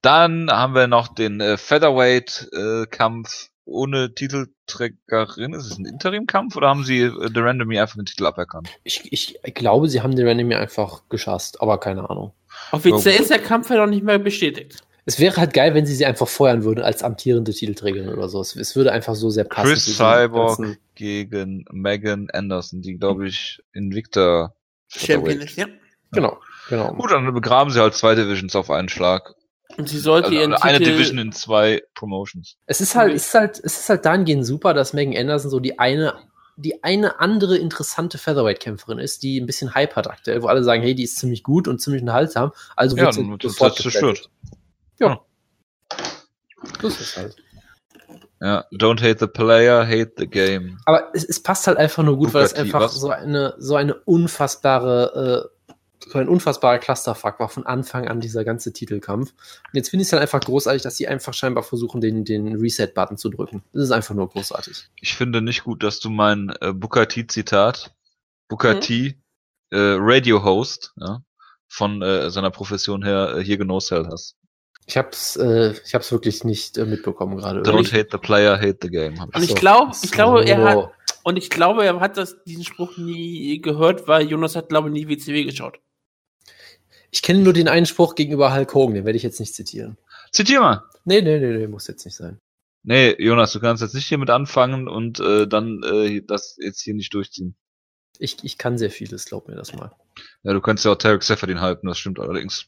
Dann 0.02 0.50
haben 0.50 0.74
wir 0.74 0.86
noch 0.86 1.08
den 1.08 1.40
äh, 1.40 1.56
Featherweight-Kampf 1.56 3.48
ohne 3.64 4.14
Titelträgerin. 4.14 5.54
Ist 5.54 5.66
es 5.66 5.78
ein 5.78 5.84
Interim-Kampf 5.84 6.56
oder 6.56 6.68
haben 6.68 6.84
sie 6.84 7.02
äh, 7.02 7.30
The 7.32 7.40
Randomly 7.40 7.78
einfach 7.78 7.96
den 7.96 8.06
Titel 8.06 8.26
aberkannt? 8.26 8.68
Ich, 8.82 9.12
ich 9.12 9.38
glaube, 9.54 9.88
sie 9.88 10.02
haben 10.02 10.16
den 10.16 10.26
Randomly 10.26 10.56
einfach 10.56 11.08
geschasst, 11.08 11.60
aber 11.60 11.78
keine 11.78 12.08
Ahnung. 12.08 12.32
Offiziell 12.72 13.20
ist 13.20 13.30
der 13.30 13.38
Kampf 13.38 13.70
ja 13.70 13.76
noch 13.76 13.86
nicht 13.86 14.04
mehr 14.04 14.18
bestätigt. 14.18 14.82
Es 15.06 15.18
wäre 15.18 15.36
halt 15.36 15.54
geil, 15.54 15.74
wenn 15.74 15.86
sie 15.86 15.94
sie 15.94 16.04
einfach 16.06 16.28
feuern 16.28 16.62
würden 16.62 16.84
als 16.84 17.02
amtierende 17.02 17.52
Titelträgerin 17.52 18.10
oder 18.10 18.28
so. 18.28 18.40
Es, 18.40 18.54
es 18.54 18.76
würde 18.76 18.92
einfach 18.92 19.14
so 19.14 19.30
sehr 19.30 19.44
passen. 19.44 19.68
Chris 19.68 19.96
Cyborg 19.96 20.78
gegen 20.94 21.64
Megan 21.72 22.28
Anderson, 22.30 22.82
die, 22.82 22.96
glaube 22.96 23.28
ich, 23.28 23.60
Invicta 23.72 24.54
Champion 24.88 25.40
ist, 25.40 25.56
ja. 25.56 25.66
Genau, 26.12 26.38
genau. 26.68 26.92
Gut, 26.94 27.12
dann 27.12 27.32
begraben 27.32 27.70
sie 27.70 27.80
halt 27.80 27.94
zwei 27.94 28.14
Divisions 28.14 28.56
auf 28.56 28.70
einen 28.70 28.88
Schlag. 28.88 29.34
Und 29.76 29.88
sie 29.88 29.98
sollte 29.98 30.28
Also 30.28 30.38
ihren 30.38 30.54
eine 30.54 30.78
Titel, 30.78 30.92
Division 30.92 31.18
in 31.18 31.32
zwei 31.32 31.82
Promotions. 31.94 32.56
Es 32.66 32.80
ist 32.80 32.94
halt, 32.94 33.14
es 33.14 33.26
ist 33.28 33.34
halt, 33.34 33.60
es 33.62 33.78
ist 33.80 33.88
halt 33.88 34.04
dahingehend 34.04 34.44
super, 34.44 34.74
dass 34.74 34.92
Megan 34.92 35.16
Anderson 35.16 35.50
so 35.50 35.60
die 35.60 35.78
eine, 35.78 36.14
die 36.56 36.82
eine 36.84 37.20
andere 37.20 37.56
interessante 37.56 38.18
Featherweight-Kämpferin 38.18 38.98
ist, 38.98 39.22
die 39.22 39.40
ein 39.40 39.46
bisschen 39.46 39.74
Hype 39.74 39.96
hat 39.96 40.08
aktuell, 40.08 40.42
wo 40.42 40.48
alle 40.48 40.62
sagen, 40.64 40.82
hey, 40.82 40.94
die 40.94 41.04
ist 41.04 41.16
ziemlich 41.16 41.42
gut 41.42 41.68
und 41.68 41.80
ziemlich 41.80 42.02
unterhaltsam. 42.02 42.52
Also 42.76 42.96
Ja, 42.96 43.04
wird 43.04 43.14
sie 43.14 43.28
wird 43.28 43.44
das 43.44 43.52
sofort 43.52 43.76
zerstört. 43.76 44.28
geflattet. 44.98 45.20
Das 46.82 47.00
ist 47.00 47.16
halt. 47.16 47.36
Ja, 48.42 48.64
don't 48.72 49.00
hate 49.02 49.18
the 49.20 49.26
player, 49.26 49.86
hate 49.86 50.12
the 50.16 50.26
game. 50.26 50.78
Aber 50.86 51.10
es, 51.12 51.24
es 51.24 51.42
passt 51.42 51.66
halt 51.66 51.76
einfach 51.76 52.02
nur 52.02 52.16
gut, 52.16 52.32
weil 52.32 52.44
es 52.44 52.54
einfach 52.54 52.80
was? 52.80 52.94
so 52.94 53.10
eine, 53.10 53.54
so 53.58 53.76
eine 53.76 53.94
unfassbare, 53.94 55.50
äh, 55.52 55.59
so 56.06 56.18
ein 56.18 56.28
unfassbarer 56.28 56.78
Clusterfuck 56.78 57.38
war 57.40 57.48
von 57.48 57.66
Anfang 57.66 58.08
an 58.08 58.20
dieser 58.20 58.44
ganze 58.44 58.72
Titelkampf. 58.72 59.30
Und 59.32 59.74
jetzt 59.74 59.90
finde 59.90 60.02
ich 60.02 60.08
es 60.08 60.12
halt 60.12 60.22
einfach 60.22 60.40
großartig, 60.40 60.82
dass 60.82 60.96
sie 60.96 61.06
einfach 61.08 61.34
scheinbar 61.34 61.62
versuchen, 61.62 62.00
den, 62.00 62.24
den 62.24 62.56
Reset-Button 62.56 63.16
zu 63.18 63.28
drücken. 63.28 63.62
Das 63.72 63.84
ist 63.84 63.90
einfach 63.90 64.14
nur 64.14 64.28
großartig. 64.28 64.88
Ich 65.00 65.14
finde 65.16 65.42
nicht 65.42 65.64
gut, 65.64 65.82
dass 65.82 66.00
du 66.00 66.08
mein 66.10 66.52
äh, 66.60 66.72
Booker 66.72 67.06
T 67.06 67.26
Zitat, 67.26 67.92
Booker 68.48 68.76
Mhm. 68.76 68.80
T, 68.80 69.06
äh, 69.70 69.76
Radio 69.98 70.42
Host, 70.42 70.92
ja, 70.96 71.22
von 71.68 72.02
äh, 72.02 72.30
seiner 72.30 72.50
Profession 72.50 73.04
her 73.04 73.36
äh, 73.36 73.44
hier 73.44 73.58
genoselt 73.58 74.08
hast. 74.10 74.36
Ich 74.86 74.96
hab's, 74.96 75.36
äh, 75.36 75.74
ich 75.84 75.94
hab's 75.94 76.10
wirklich 76.10 76.42
nicht 76.42 76.76
äh, 76.78 76.84
mitbekommen 76.86 77.36
gerade. 77.36 77.60
Don't 77.60 77.74
irgendwie. 77.76 77.96
hate 77.98 78.08
the 78.10 78.18
player, 78.18 78.56
hate 78.58 78.78
the 78.82 78.88
game. 78.90 79.20
Hab 79.20 79.36
Und 79.36 79.42
ich 79.42 79.50
So. 79.50 79.54
glaube, 79.54 79.92
ich 80.02 80.10
glaube, 80.10 80.44
er 80.46 80.56
So. 80.56 80.64
hat, 80.86 80.92
und 81.22 81.36
ich 81.36 81.50
glaube, 81.50 81.84
er 81.84 82.00
hat 82.00 82.16
das, 82.16 82.42
diesen 82.44 82.64
Spruch 82.64 82.96
nie 82.96 83.60
gehört, 83.60 84.08
weil 84.08 84.26
Jonas 84.26 84.56
hat, 84.56 84.70
glaube 84.70 84.88
ich, 84.88 84.94
nie 84.94 85.06
WCW 85.08 85.44
geschaut. 85.44 85.78
Ich 87.10 87.22
kenne 87.22 87.40
nur 87.40 87.52
den 87.52 87.68
einen 87.68 87.86
Spruch 87.86 88.14
gegenüber 88.14 88.54
Hulk 88.54 88.74
Hogan, 88.74 88.94
den 88.94 89.04
werde 89.04 89.16
ich 89.16 89.22
jetzt 89.22 89.40
nicht 89.40 89.54
zitieren. 89.54 89.96
Zitier 90.32 90.60
mal. 90.60 90.82
Nee, 91.04 91.22
nee, 91.22 91.38
nee, 91.38 91.56
nee, 91.56 91.66
muss 91.66 91.86
jetzt 91.86 92.04
nicht 92.04 92.16
sein. 92.16 92.38
Nee, 92.82 93.14
Jonas, 93.18 93.52
du 93.52 93.60
kannst 93.60 93.82
jetzt 93.82 93.94
nicht 93.94 94.06
hiermit 94.06 94.30
anfangen 94.30 94.88
und 94.88 95.20
äh, 95.20 95.46
dann 95.46 95.82
äh, 95.82 96.22
das 96.22 96.56
jetzt 96.58 96.80
hier 96.80 96.94
nicht 96.94 97.12
durchziehen. 97.12 97.54
Ich, 98.18 98.36
ich 98.42 98.58
kann 98.58 98.78
sehr 98.78 98.90
vieles, 98.90 99.26
glaub 99.26 99.48
mir 99.48 99.56
das 99.56 99.74
mal. 99.74 99.92
Ja, 100.42 100.52
du 100.52 100.60
kannst 100.60 100.84
ja 100.84 100.92
auch 100.92 100.96
Tarek 100.96 101.22
Seferdin 101.22 101.60
halten, 101.60 101.86
das 101.86 101.98
stimmt 101.98 102.20
allerdings. 102.20 102.66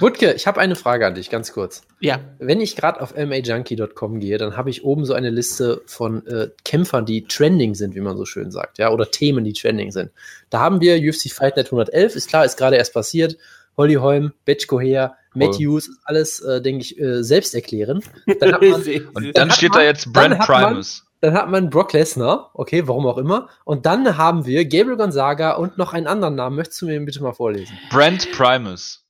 Wutke, 0.00 0.32
ich 0.32 0.46
habe 0.46 0.60
eine 0.60 0.74
Frage 0.74 1.06
an 1.06 1.14
dich, 1.14 1.30
ganz 1.30 1.52
kurz. 1.52 1.82
Ja. 2.00 2.20
Wenn 2.38 2.60
ich 2.60 2.76
gerade 2.76 3.00
auf 3.00 3.14
majunkie.com 3.14 4.20
gehe, 4.20 4.36
dann 4.38 4.56
habe 4.56 4.70
ich 4.70 4.84
oben 4.84 5.04
so 5.04 5.14
eine 5.14 5.30
Liste 5.30 5.82
von 5.86 6.26
äh, 6.26 6.50
Kämpfern, 6.64 7.06
die 7.06 7.24
trending 7.26 7.74
sind, 7.74 7.94
wie 7.94 8.00
man 8.00 8.16
so 8.16 8.24
schön 8.24 8.50
sagt, 8.50 8.78
ja, 8.78 8.90
oder 8.90 9.10
Themen, 9.10 9.44
die 9.44 9.52
trending 9.52 9.92
sind. 9.92 10.10
Da 10.50 10.60
haben 10.60 10.80
wir 10.80 10.96
UFC 10.96 11.30
Fight 11.30 11.56
Night 11.56 11.66
111, 11.66 12.16
ist 12.16 12.28
klar, 12.28 12.44
ist 12.44 12.56
gerade 12.56 12.76
erst 12.76 12.92
passiert. 12.92 13.36
Holly 13.76 13.94
Holm, 13.94 14.32
Betch 14.44 14.66
Coher, 14.66 15.16
Matthews, 15.34 15.90
alles, 16.04 16.40
äh, 16.40 16.60
denke 16.60 16.82
ich, 16.84 16.98
äh, 17.00 17.22
selbst 17.24 17.54
erklären. 17.54 18.02
Dann 18.40 18.52
hat 18.52 18.60
man, 18.62 18.74
Und 18.82 18.86
Dann 18.86 19.32
dann 19.32 19.48
hat 19.50 19.56
steht 19.56 19.70
man- 19.70 19.78
da 19.78 19.84
jetzt 19.84 20.12
Brent 20.12 20.38
hat 20.38 20.48
man- 20.48 20.64
Primus. 20.74 21.06
dann 21.22 21.34
hat 21.34 21.48
man 21.48 21.70
Brock 21.70 21.92
Lesnar, 21.94 22.50
okay, 22.54 22.86
warum 22.86 23.06
auch 23.06 23.16
immer. 23.16 23.48
Und 23.64 23.86
dann 23.86 24.18
haben 24.18 24.44
wir 24.44 24.64
Gabriel 24.66 24.96
Gonzaga 24.96 25.52
und 25.52 25.78
noch 25.78 25.92
einen 25.94 26.06
anderen 26.06 26.34
Namen. 26.34 26.56
Möchtest 26.56 26.82
du 26.82 26.86
mir 26.86 26.92
den 26.94 27.04
bitte 27.06 27.22
mal 27.22 27.32
vorlesen? 27.32 27.78
Brent 27.90 28.30
Primus. 28.32 29.06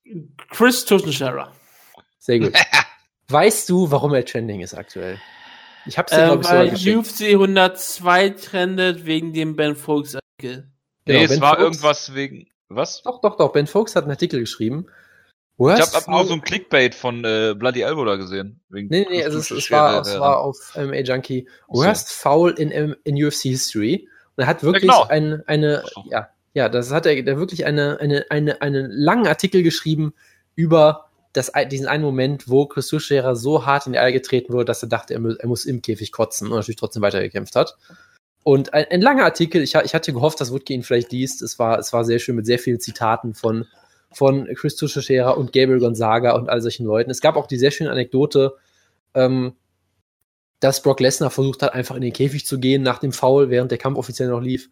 Chris 0.50 0.84
Tuschenscherer. 0.84 1.50
Sehr 2.18 2.38
gut. 2.38 2.52
weißt 3.28 3.68
du, 3.68 3.90
warum 3.90 4.12
er 4.14 4.24
trending 4.24 4.60
ist 4.60 4.74
aktuell? 4.74 5.18
Ich 5.86 5.98
hab's 5.98 6.12
dir, 6.12 6.22
Äh, 6.22 6.26
glaube 6.26 6.42
ich, 6.44 6.86
weil. 6.86 6.98
UFC 6.98 7.20
102 7.32 8.28
trendet 8.30 9.06
wegen 9.06 9.32
dem 9.32 9.56
Ben 9.56 9.74
Folks 9.74 10.14
Artikel. 10.14 10.70
Genau, 11.06 11.18
nee, 11.18 11.24
es 11.24 11.30
Ben 11.30 11.40
war 11.40 11.56
Folks- 11.56 11.62
irgendwas 11.62 12.14
wegen. 12.14 12.46
Was? 12.74 13.02
Doch, 13.02 13.20
doch, 13.20 13.36
doch. 13.36 13.52
Ben 13.52 13.66
Folks 13.66 13.96
hat 13.96 14.04
einen 14.04 14.12
Artikel 14.12 14.40
geschrieben. 14.40 14.86
Ich 15.54 15.58
Worst 15.58 15.94
hab, 15.94 16.08
nur 16.08 16.24
so 16.24 16.32
ein 16.32 16.42
Clickbait 16.42 16.94
von 16.94 17.24
äh, 17.24 17.54
Bloody 17.56 17.82
Elbow 17.82 18.04
da 18.04 18.16
gesehen. 18.16 18.60
Wegen 18.68 18.88
Nee, 18.88 19.06
nee, 19.08 19.22
also 19.24 19.38
es, 19.38 19.50
es, 19.50 19.70
war, 19.70 20.04
Schere, 20.04 20.14
es 20.14 20.20
war 20.20 20.38
auf 20.40 20.74
MMA 20.76 21.00
Junkie. 21.00 21.46
Ach 21.48 21.74
so. 21.74 21.82
Worst 21.82 22.12
Foul 22.12 22.52
in, 22.52 22.96
in 23.04 23.22
UFC 23.22 23.42
History. 23.42 24.08
Und 24.36 24.44
er 24.44 24.46
hat 24.46 24.62
wirklich 24.62 24.90
genau. 24.90 25.04
ein, 25.04 25.42
eine, 25.46 25.84
so. 25.94 26.04
ja, 26.10 26.30
ja, 26.54 26.68
das 26.68 26.90
hat 26.90 27.06
er, 27.06 27.22
der 27.22 27.38
wirklich 27.38 27.64
eine, 27.64 28.00
eine, 28.00 28.26
eine, 28.30 28.60
einen 28.60 28.90
langen 28.90 29.26
Artikel 29.26 29.62
geschrieben 29.62 30.14
über 30.54 31.06
das, 31.32 31.52
diesen 31.70 31.86
einen 31.86 32.02
Moment, 32.02 32.48
wo 32.48 32.66
Chris 32.66 32.88
Tuchscherer 32.88 33.36
so 33.36 33.64
hart 33.64 33.86
in 33.86 33.92
die 33.92 33.98
Eier 33.98 34.12
getreten 34.12 34.52
wurde, 34.52 34.66
dass 34.66 34.82
er 34.82 34.88
dachte, 34.88 35.14
er, 35.14 35.20
er 35.38 35.48
muss 35.48 35.64
im 35.64 35.80
Käfig 35.80 36.12
kotzen 36.12 36.48
und 36.48 36.56
natürlich 36.56 36.76
trotzdem 36.76 37.02
weitergekämpft 37.02 37.56
hat. 37.56 37.76
Und 38.44 38.74
ein, 38.74 38.86
ein 38.90 39.00
langer 39.00 39.24
Artikel, 39.24 39.62
ich, 39.62 39.74
ich 39.74 39.94
hatte 39.94 40.12
gehofft, 40.12 40.40
dass 40.40 40.52
Woodke 40.52 40.72
ihn 40.72 40.82
vielleicht 40.82 41.12
liest. 41.12 41.42
Es 41.42 41.58
war, 41.58 41.78
es 41.78 41.92
war 41.92 42.04
sehr 42.04 42.18
schön 42.18 42.36
mit 42.36 42.46
sehr 42.46 42.58
vielen 42.58 42.80
Zitaten 42.80 43.34
von, 43.34 43.66
von 44.10 44.46
Chris 44.54 44.76
Tuchscherer 44.76 45.36
und 45.36 45.52
Gabriel 45.52 45.80
Gonzaga 45.80 46.32
und 46.32 46.48
all 46.48 46.60
solchen 46.60 46.86
Leuten. 46.86 47.10
Es 47.10 47.20
gab 47.20 47.36
auch 47.36 47.46
die 47.46 47.58
sehr 47.58 47.70
schöne 47.70 47.90
Anekdote, 47.90 48.54
ähm, 49.14 49.54
dass 50.60 50.82
Brock 50.82 51.00
Lesnar 51.00 51.30
versucht 51.30 51.62
hat, 51.62 51.74
einfach 51.74 51.96
in 51.96 52.02
den 52.02 52.12
Käfig 52.12 52.46
zu 52.46 52.58
gehen 52.58 52.82
nach 52.82 52.98
dem 52.98 53.12
Foul, 53.12 53.50
während 53.50 53.70
der 53.70 53.78
Kampf 53.78 53.98
offiziell 53.98 54.28
noch 54.28 54.40
lief. 54.40 54.70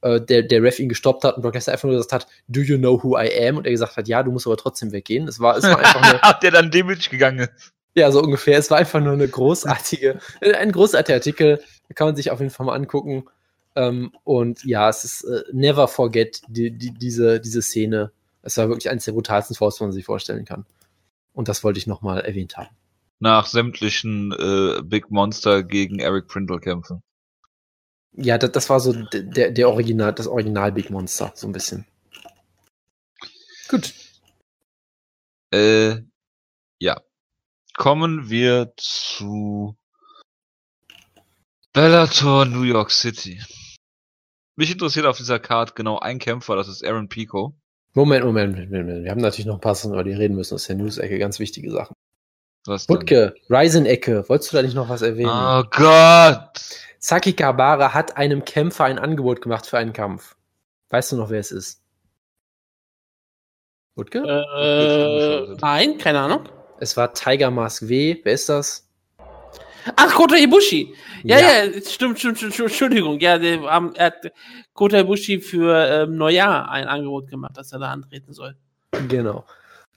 Äh, 0.00 0.20
der, 0.20 0.42
der 0.42 0.62
Ref 0.62 0.80
ihn 0.80 0.88
gestoppt 0.88 1.24
hat 1.24 1.36
und 1.36 1.42
Brock 1.42 1.54
Lesnar 1.54 1.74
einfach 1.74 1.88
nur 1.88 1.96
gesagt 1.96 2.12
hat, 2.12 2.26
do 2.48 2.60
you 2.60 2.76
know 2.76 3.02
who 3.02 3.16
I 3.16 3.30
am? 3.48 3.56
Und 3.56 3.66
er 3.66 3.72
gesagt 3.72 3.96
hat, 3.96 4.08
ja, 4.08 4.22
du 4.22 4.32
musst 4.32 4.46
aber 4.46 4.56
trotzdem 4.56 4.92
weggehen. 4.92 5.28
Es 5.28 5.38
war, 5.38 5.56
es 5.56 5.64
war 5.64 5.78
einfach 5.78 6.02
eine, 6.02 6.20
Hat 6.22 6.42
der 6.42 6.50
dann 6.50 6.70
Damage 6.70 7.08
gegangen 7.08 7.40
ist. 7.40 7.72
ja, 7.94 8.10
so 8.10 8.20
ungefähr. 8.20 8.58
Es 8.58 8.70
war 8.70 8.78
einfach 8.78 9.00
nur 9.00 9.12
eine 9.12 9.28
großartige, 9.28 10.18
ein 10.40 10.72
großartiger 10.72 11.16
Artikel. 11.16 11.60
Kann 11.94 12.08
man 12.08 12.16
sich 12.16 12.30
auf 12.30 12.40
jeden 12.40 12.50
Fall 12.50 12.66
mal 12.66 12.74
angucken. 12.74 13.24
Ähm, 13.74 14.12
und 14.24 14.64
ja, 14.64 14.88
es 14.88 15.04
ist 15.04 15.24
äh, 15.24 15.44
never 15.52 15.88
forget 15.88 16.42
die, 16.48 16.70
die, 16.70 16.90
diese, 16.92 17.40
diese 17.40 17.62
Szene. 17.62 18.12
Es 18.42 18.56
war 18.56 18.68
wirklich 18.68 18.90
eines 18.90 19.04
der 19.04 19.12
brutalsten 19.12 19.56
Fouls, 19.56 19.74
was 19.76 19.80
man 19.80 19.92
sich 19.92 20.04
vorstellen 20.04 20.44
kann. 20.44 20.66
Und 21.32 21.48
das 21.48 21.64
wollte 21.64 21.78
ich 21.78 21.86
nochmal 21.86 22.20
erwähnt 22.20 22.56
haben. 22.56 22.74
Nach 23.18 23.46
sämtlichen 23.46 24.32
äh, 24.32 24.82
Big 24.82 25.10
Monster 25.10 25.62
gegen 25.62 26.00
Eric 26.00 26.26
Prindle 26.26 26.58
Kämpfen. 26.58 27.02
Ja, 28.14 28.36
das, 28.36 28.52
das 28.52 28.68
war 28.68 28.80
so 28.80 28.92
der, 28.92 29.50
der 29.50 29.68
Original, 29.68 30.12
das 30.12 30.26
Original 30.26 30.72
Big 30.72 30.90
Monster, 30.90 31.32
so 31.34 31.46
ein 31.46 31.52
bisschen. 31.52 31.86
Gut. 33.68 33.94
Äh, 35.50 36.02
ja. 36.78 37.00
Kommen 37.74 38.28
wir 38.28 38.74
zu 38.76 39.76
Bellator 41.74 42.44
New 42.44 42.64
York 42.64 42.90
City. 42.90 43.40
Mich 44.56 44.70
interessiert 44.70 45.06
auf 45.06 45.16
dieser 45.16 45.38
Card 45.38 45.74
genau 45.74 45.98
ein 45.98 46.18
Kämpfer, 46.18 46.54
das 46.54 46.68
ist 46.68 46.84
Aaron 46.84 47.08
Pico. 47.08 47.54
Moment, 47.94 48.26
Moment, 48.26 48.52
Moment, 48.52 48.70
Moment. 48.70 49.04
Wir 49.04 49.10
haben 49.10 49.22
natürlich 49.22 49.46
noch 49.46 49.54
ein 49.54 49.60
paar 49.60 49.74
Sachen, 49.74 49.94
über 49.94 50.04
die 50.04 50.12
reden 50.12 50.34
müssen. 50.34 50.54
Das 50.54 50.62
ist 50.62 50.68
ja 50.68 50.74
News-Ecke, 50.74 51.18
ganz 51.18 51.38
wichtige 51.38 51.70
Sachen. 51.70 51.94
Was? 52.66 52.88
Wutke, 52.90 53.34
Ryzen-Ecke, 53.48 54.28
wolltest 54.28 54.52
du 54.52 54.56
da 54.58 54.62
nicht 54.62 54.74
noch 54.74 54.90
was 54.90 55.00
erwähnen? 55.00 55.30
Oh 55.30 55.64
Gott! 55.70 56.60
Saki 56.98 57.32
Kabara 57.32 57.94
hat 57.94 58.18
einem 58.18 58.44
Kämpfer 58.44 58.84
ein 58.84 58.98
Angebot 58.98 59.40
gemacht 59.40 59.66
für 59.66 59.78
einen 59.78 59.94
Kampf. 59.94 60.36
Weißt 60.90 61.12
du 61.12 61.16
noch, 61.16 61.30
wer 61.30 61.40
es 61.40 61.52
ist? 61.52 61.82
Wutke? 63.96 64.18
Äh, 64.18 65.56
nein, 65.60 65.96
keine 65.96 66.20
Ahnung. 66.20 66.48
Es 66.78 66.98
war 66.98 67.14
Tiger 67.14 67.50
Mask 67.50 67.88
W. 67.88 68.20
Wer 68.22 68.32
ist 68.32 68.50
das? 68.50 68.91
Ach, 69.96 70.14
Kota 70.14 70.36
Ibushi. 70.36 70.94
Ja, 71.24 71.38
ja, 71.38 71.72
stimmt, 71.84 72.18
stimmt, 72.18 72.38
stimmt, 72.38 72.54
stimmt, 72.54 72.70
Entschuldigung. 72.70 73.20
Ja, 73.20 73.38
der, 73.38 73.62
ähm, 73.62 73.92
er 73.94 74.06
hat 74.06 74.32
Kota 74.74 75.00
Ibushi 75.00 75.40
für 75.40 75.74
ähm, 75.86 76.16
Neujahr 76.16 76.70
ein 76.70 76.86
Angebot 76.86 77.28
gemacht, 77.28 77.56
dass 77.56 77.72
er 77.72 77.78
da 77.78 77.90
antreten 77.90 78.32
soll. 78.32 78.56
Genau. 79.08 79.44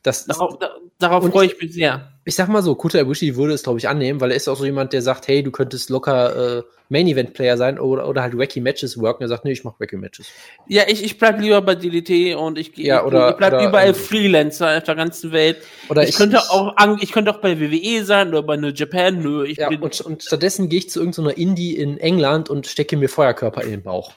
Das 0.04 0.20
ist, 0.22 0.30
Darauf, 0.30 0.60
da, 0.60 0.70
darauf 1.00 1.26
freue 1.30 1.48
ich 1.48 1.60
mich 1.62 1.74
sehr. 1.74 2.12
ich 2.26 2.36
sag 2.36 2.48
mal 2.50 2.62
so, 2.62 2.74
Kota 2.76 3.00
Ibushi 3.00 3.36
würde 3.36 3.54
es, 3.54 3.64
glaube 3.64 3.80
ich, 3.80 3.88
annehmen, 3.88 4.22
weil 4.22 4.32
er 4.32 4.38
ist 4.38 4.48
auch 4.48 4.56
so 4.58 4.66
jemand, 4.66 4.94
der 4.94 5.02
sagt, 5.02 5.28
hey, 5.28 5.44
du 5.44 5.52
könntest 5.52 5.90
locker 5.90 6.58
äh, 6.60 6.64
Main-Event-Player 6.90 7.58
sein 7.58 7.80
oder, 7.80 8.08
oder 8.08 8.22
halt 8.22 8.38
wacky 8.38 8.62
Matches 8.62 9.00
worken. 9.00 9.24
Er 9.24 9.28
sagt, 9.28 9.44
nee, 9.46 9.52
ich 9.52 9.64
mach 9.64 9.80
wacky 9.80 9.98
Matches. 9.98 10.28
Ja, 10.68 10.84
ich, 10.88 11.04
ich 11.04 11.18
bleib 11.18 11.40
lieber 11.42 11.62
bei 11.62 11.74
DDT 11.76 12.36
und 12.36 12.58
ich, 12.60 12.78
Ja, 12.78 13.00
ich, 13.00 13.06
oder- 13.08 13.30
ich 13.32 13.36
bleib 13.38 13.54
oder, 13.54 13.68
überall 13.68 13.88
ähm, 13.90 13.96
Freelancer 13.96 14.78
auf 14.78 14.84
der 14.84 14.96
ganzen 14.96 15.32
Welt. 15.32 15.58
Oder 15.90 16.08
ich, 16.08 16.16
könnte 16.16 16.40
auch 16.50 16.76
an, 16.78 16.98
ich 17.02 17.12
könnte 17.12 17.32
auch 17.32 17.40
bei 17.42 17.60
WWE 17.60 18.06
sein 18.06 18.30
oder 18.30 18.44
bei 18.44 18.56
New 18.56 18.70
Japan. 18.70 19.20
Nö, 19.22 19.46
ich 19.46 19.58
Ja, 19.58 19.70
bin, 19.70 19.82
und, 19.82 20.00
und 20.02 20.24
stattdessen 20.24 20.70
gehe 20.70 20.80
ich 20.80 20.90
zu 20.90 21.00
irgendeiner 21.00 21.38
Indie 21.38 21.76
in 21.76 21.98
England 21.98 22.50
und 22.50 22.68
stecke 22.68 22.98
mir 22.98 23.10
Feuerkörper 23.10 23.64
in 23.64 23.72
den 23.72 23.84
Bauch. 23.84 24.14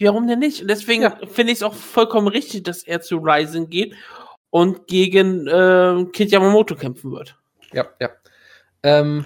warum 0.00 0.26
denn 0.28 0.38
nicht? 0.38 0.62
Und 0.62 0.68
deswegen 0.68 1.02
Ja. 1.02 1.16
finde 1.30 1.52
ich 1.52 1.58
es 1.58 1.62
auch 1.62 1.74
vollkommen 1.74 2.28
richtig, 2.28 2.62
dass 2.64 2.82
er 2.84 3.00
zu 3.00 3.16
Ryzen 3.18 3.68
geht 3.70 3.94
und 4.52 4.86
gegen 4.86 5.48
äh, 5.48 6.04
Kid 6.12 6.30
Yamamoto 6.30 6.74
kämpfen 6.76 7.10
wird. 7.10 7.38
Ja, 7.72 7.86
ja. 7.98 8.10
Ähm, 8.82 9.24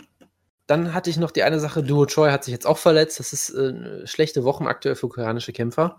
dann 0.68 0.94
hatte 0.94 1.10
ich 1.10 1.16
noch 1.16 1.32
die 1.32 1.42
eine 1.42 1.58
Sache, 1.58 1.82
Duo 1.82 2.06
Choi 2.06 2.30
hat 2.30 2.44
sich 2.44 2.52
jetzt 2.52 2.66
auch 2.66 2.78
verletzt. 2.78 3.18
Das 3.18 3.32
ist 3.32 3.50
äh, 3.50 3.68
eine 3.68 4.06
schlechte 4.06 4.44
Wochen 4.44 4.68
aktuell 4.68 4.94
für 4.94 5.08
koreanische 5.08 5.52
Kämpfer. 5.52 5.98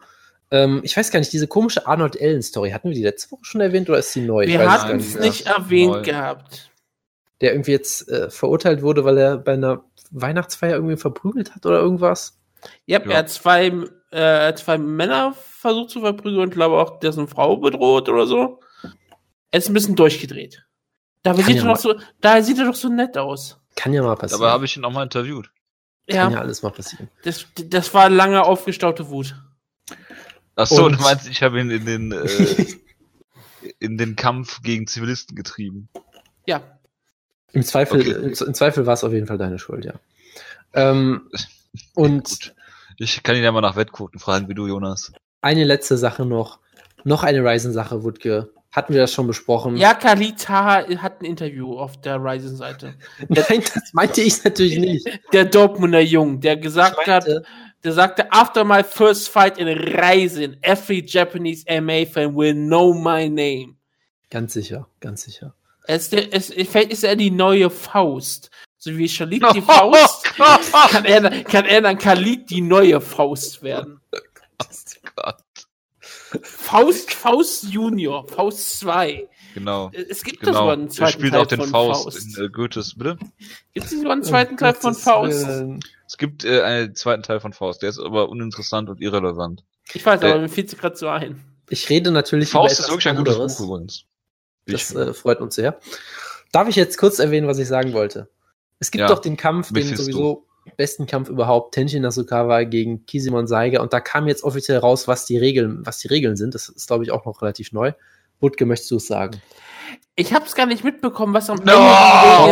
Ähm, 0.50 0.80
ich 0.84 0.96
weiß 0.96 1.12
gar 1.12 1.20
nicht, 1.20 1.34
diese 1.34 1.48
komische 1.48 1.86
Arnold 1.88 2.20
Allen-Story, 2.22 2.72
hatten 2.72 2.88
wir 2.88 2.96
die 2.96 3.04
letzte 3.04 3.32
Woche 3.32 3.44
schon 3.44 3.60
erwähnt 3.60 3.90
oder 3.90 4.00
ist 4.00 4.14
sie 4.14 4.22
neu? 4.22 4.48
Wir 4.48 4.72
hatten 4.72 4.98
es 4.98 5.20
nicht 5.20 5.46
erwähnt 5.46 5.92
Neu. 5.92 6.02
gehabt. 6.04 6.72
Der 7.42 7.52
irgendwie 7.52 7.72
jetzt 7.72 8.08
äh, 8.08 8.30
verurteilt 8.30 8.82
wurde, 8.82 9.04
weil 9.04 9.18
er 9.18 9.38
bei 9.38 9.54
einer 9.54 9.84
Weihnachtsfeier 10.12 10.76
irgendwie 10.76 10.96
verprügelt 10.96 11.54
hat 11.54 11.66
oder 11.66 11.80
irgendwas. 11.80 12.40
Ja, 12.86 13.02
Ja. 13.04 13.12
er 13.12 13.18
hat 13.18 13.30
zwei, 13.30 13.66
äh, 13.68 13.84
er 14.12 14.48
hat 14.48 14.60
zwei 14.60 14.78
Männer 14.78 15.34
versucht 15.38 15.90
zu 15.90 16.00
verprügeln 16.00 16.44
und 16.44 16.52
glaube 16.52 16.78
auch 16.78 17.00
dessen 17.02 17.28
Frau 17.28 17.58
bedroht 17.58 18.08
oder 18.08 18.26
so. 18.26 18.62
Er 19.52 19.60
ist 19.60 19.70
ein 19.70 19.74
bisschen 19.74 19.96
durchgedreht. 19.96 20.64
Da 21.24 21.34
Kann 21.34 21.44
sieht, 21.44 21.56
ja 21.58 21.64
er 21.64 21.74
doch 21.74 21.78
so, 21.80 21.96
da 22.22 22.42
sieht 22.42 22.58
er 22.60 22.66
doch 22.66 22.76
so 22.76 22.90
nett 22.90 23.18
aus. 23.18 23.60
Kann 23.76 23.94
ja 23.94 24.02
mal 24.04 24.16
passieren. 24.16 24.42
Dabei 24.42 24.52
habe 24.54 24.66
ich 24.66 24.76
ihn 24.78 24.86
auch 24.86 24.92
mal 24.92 25.04
interviewt. 25.04 25.52
Kann 26.08 26.16
ja 26.18 26.30
Ja, 26.32 26.40
alles 26.40 26.62
mal 26.64 26.72
passieren. 26.72 27.10
das, 27.24 27.46
das 27.56 27.94
war 27.94 28.10
lange 28.10 28.44
aufgestaute 28.44 29.10
Wut. 29.10 29.36
Achso, 30.56 30.86
Und- 30.86 30.98
du 30.98 31.02
meinst, 31.04 31.28
ich 31.28 31.44
habe 31.44 31.60
ihn 31.60 31.70
in 31.70 31.86
den, 31.86 32.12
äh, 32.12 32.66
in 33.80 33.98
den 33.98 34.16
Kampf 34.16 34.62
gegen 34.62 34.88
Zivilisten 34.88 35.36
getrieben. 35.36 35.90
Ja. 36.46 36.62
Im 37.54 37.64
Zweifel, 37.64 38.02
Okay. 38.02 38.12
im, 38.12 38.34
im 38.48 38.54
Zweifel 38.54 38.86
war 38.86 38.94
es 38.94 39.04
auf 39.04 39.14
jeden 39.14 39.28
Fall 39.28 39.38
deine 39.38 39.60
Schuld, 39.60 39.86
ja. 39.86 39.94
Ähm, 40.74 41.30
und 41.96 42.28
Gut. 42.30 42.54
Ich 43.00 43.22
kann 43.22 43.36
ihn 43.36 43.44
ja 43.44 43.52
mal 43.52 43.62
nach 43.62 43.76
Wettquoten 43.76 44.20
fragen, 44.20 44.50
wie 44.50 44.56
du, 44.56 44.66
Jonas. 44.66 45.12
eine 45.42 45.64
letzte 45.66 45.98
Sache 45.98 46.26
noch. 46.26 46.60
Noch 47.04 47.22
eine 47.24 47.44
Ryzen-Sache, 47.44 48.04
Wutke. 48.04 48.52
Hatten 48.78 48.94
wir 48.94 49.02
das 49.02 49.12
schon 49.12 49.26
besprochen? 49.26 49.76
Ja, 49.76 49.96
Khalid 49.96 50.40
Taha 50.40 50.86
hat 51.00 51.20
ein 51.20 51.26
Interview 51.26 51.80
auf 51.80 52.00
der 52.00 52.24
Ryzen-Seite. 52.24 52.94
Nein, 53.28 53.64
das 53.74 53.92
meinte 53.92 54.22
ich 54.22 54.44
natürlich 54.44 54.78
nicht. 54.78 55.20
Der 55.34 55.46
Dortmunder 55.46 56.00
Jung, 56.00 56.42
der 56.42 56.58
gesagt 56.58 57.08
hat, 57.08 57.26
meinte, 57.26 57.44
der 57.84 57.94
sagte, 57.94 58.32
after 58.32 58.64
my 58.64 58.84
first 58.84 59.30
fight 59.30 59.58
in 59.58 59.68
Ryzen, 59.68 60.58
every 60.62 61.04
Japanese 61.04 61.66
MA 61.82 62.06
fan 62.06 62.36
will 62.36 62.54
know 62.54 62.94
my 62.94 63.28
name. 63.28 63.78
ganz 64.30 64.54
sicher, 64.54 64.88
ganz 65.00 65.24
sicher. 65.24 65.56
Er 65.88 65.96
ist, 65.96 66.14
der, 66.14 66.32
es, 66.32 66.54
vielleicht 66.54 66.92
ist 66.92 67.04
er 67.04 67.16
die 67.16 67.32
neue 67.32 67.72
Faust. 67.72 68.52
So 68.78 68.96
wie 68.96 69.08
Khalid 69.08 69.44
die 69.56 69.62
Faust, 69.64 70.24
kann 70.36 71.04
er, 71.04 71.44
kann 71.46 71.66
er 71.66 71.82
dann 71.82 71.98
Khalid 71.98 72.48
die 72.52 72.62
neue 72.62 73.02
Faust 73.02 73.64
werden. 73.64 74.02
Gott. 75.16 75.38
Faust, 76.44 77.12
Faust 77.14 77.64
Junior, 77.66 78.28
Faust 78.28 78.80
2. 78.80 79.28
Genau. 79.54 79.90
Es 79.94 80.24
gibt 80.24 80.42
das 80.44 80.48
Genau. 80.50 80.60
sogar 80.60 80.74
einen 80.74 80.90
zweiten 80.90 81.12
spielt 81.14 81.34
Teil 81.34 81.42
auch 81.42 81.46
den 81.48 81.60
von 81.62 81.70
Faust, 81.70 82.04
Faust. 82.04 82.38
in 82.38 82.46
äh, 82.46 82.50
Goethes, 82.50 82.96
bitte? 82.98 83.18
Gibt 83.74 83.86
es 83.86 83.92
sogar 83.92 84.12
einen 84.12 84.24
zweiten 84.24 84.58
Teil 84.58 84.74
von 84.74 84.94
Faust? 84.94 85.48
Willen. 85.48 85.80
Es 86.06 86.18
gibt 86.18 86.46
äh, 86.46 86.62
einen 86.62 86.96
zweiten 86.96 87.24
Teil 87.24 87.40
von 87.40 87.54
Faust, 87.54 87.82
der 87.82 87.90
ist 87.90 88.00
aber 88.00 88.30
uninteressant 88.30 88.90
und 88.90 89.02
irrelevant. 89.02 89.64
Ich 89.94 90.06
weiß, 90.06 90.22
aber 90.22 90.36
Äh, 90.36 90.40
mir 90.42 90.50
fiel 90.50 90.66
es 90.66 90.78
gerade 90.78 90.96
so 90.96 91.08
ein. 91.08 91.44
Ich 91.70 91.90
rede 91.90 92.12
natürlich 92.12 92.50
Faust 92.50 92.80
über 92.80 92.84
ist 92.84 92.90
wirklich 92.92 93.08
ein 93.10 93.16
gutes 93.18 93.34
anderes. 93.34 93.58
Buch 93.58 93.66
übrigens. 93.66 94.04
Das 94.68 94.94
äh, 94.94 95.14
freut 95.14 95.40
uns 95.42 95.56
sehr. 95.56 95.80
Darf 96.52 96.68
ich 96.68 96.76
jetzt 96.76 96.98
kurz 96.98 97.20
erwähnen, 97.20 97.48
was 97.48 97.58
ich 97.60 97.68
sagen 97.68 97.94
wollte? 97.94 98.30
Es 98.80 98.92
gibt 98.92 99.02
Ja. 99.02 99.08
doch 99.08 99.20
den 99.20 99.38
Kampf, 99.38 99.74
den 99.74 99.96
sowieso 99.96 100.47
besten 100.76 101.06
Kampf 101.06 101.30
überhaupt, 101.30 101.74
Tenshin 101.74 102.02
Nasukawa 102.02 102.64
gegen 102.64 103.06
Kisimon 103.06 103.48
Saiga 103.48 103.82
und 103.82 103.94
da 103.94 104.00
kam 104.00 104.28
jetzt 104.28 104.44
offiziell 104.44 104.80
raus, 104.80 105.08
was 105.08 105.26
die 105.26 105.38
Regeln, 105.38 105.86
was 105.86 106.00
die 106.00 106.08
Regeln 106.08 106.36
sind. 106.36 106.56
Das 106.56 106.70
ist, 106.70 106.88
glaube 106.88 107.04
ich, 107.04 107.12
auch 107.12 107.26
noch 107.26 107.42
relativ 107.42 107.72
neu. 107.72 107.94
Wutke, 108.40 108.66
möchtest 108.66 108.92
du 108.92 108.98
es 108.98 109.08
sagen? 109.08 109.42
Ich 110.16 110.34
habe 110.34 110.46
es 110.46 110.56
gar 110.56 110.66
nicht 110.66 110.84
mitbekommen, 110.84 111.34
was 111.34 111.50
am 111.50 111.58
No! 111.58 111.72
Ende 111.74 111.78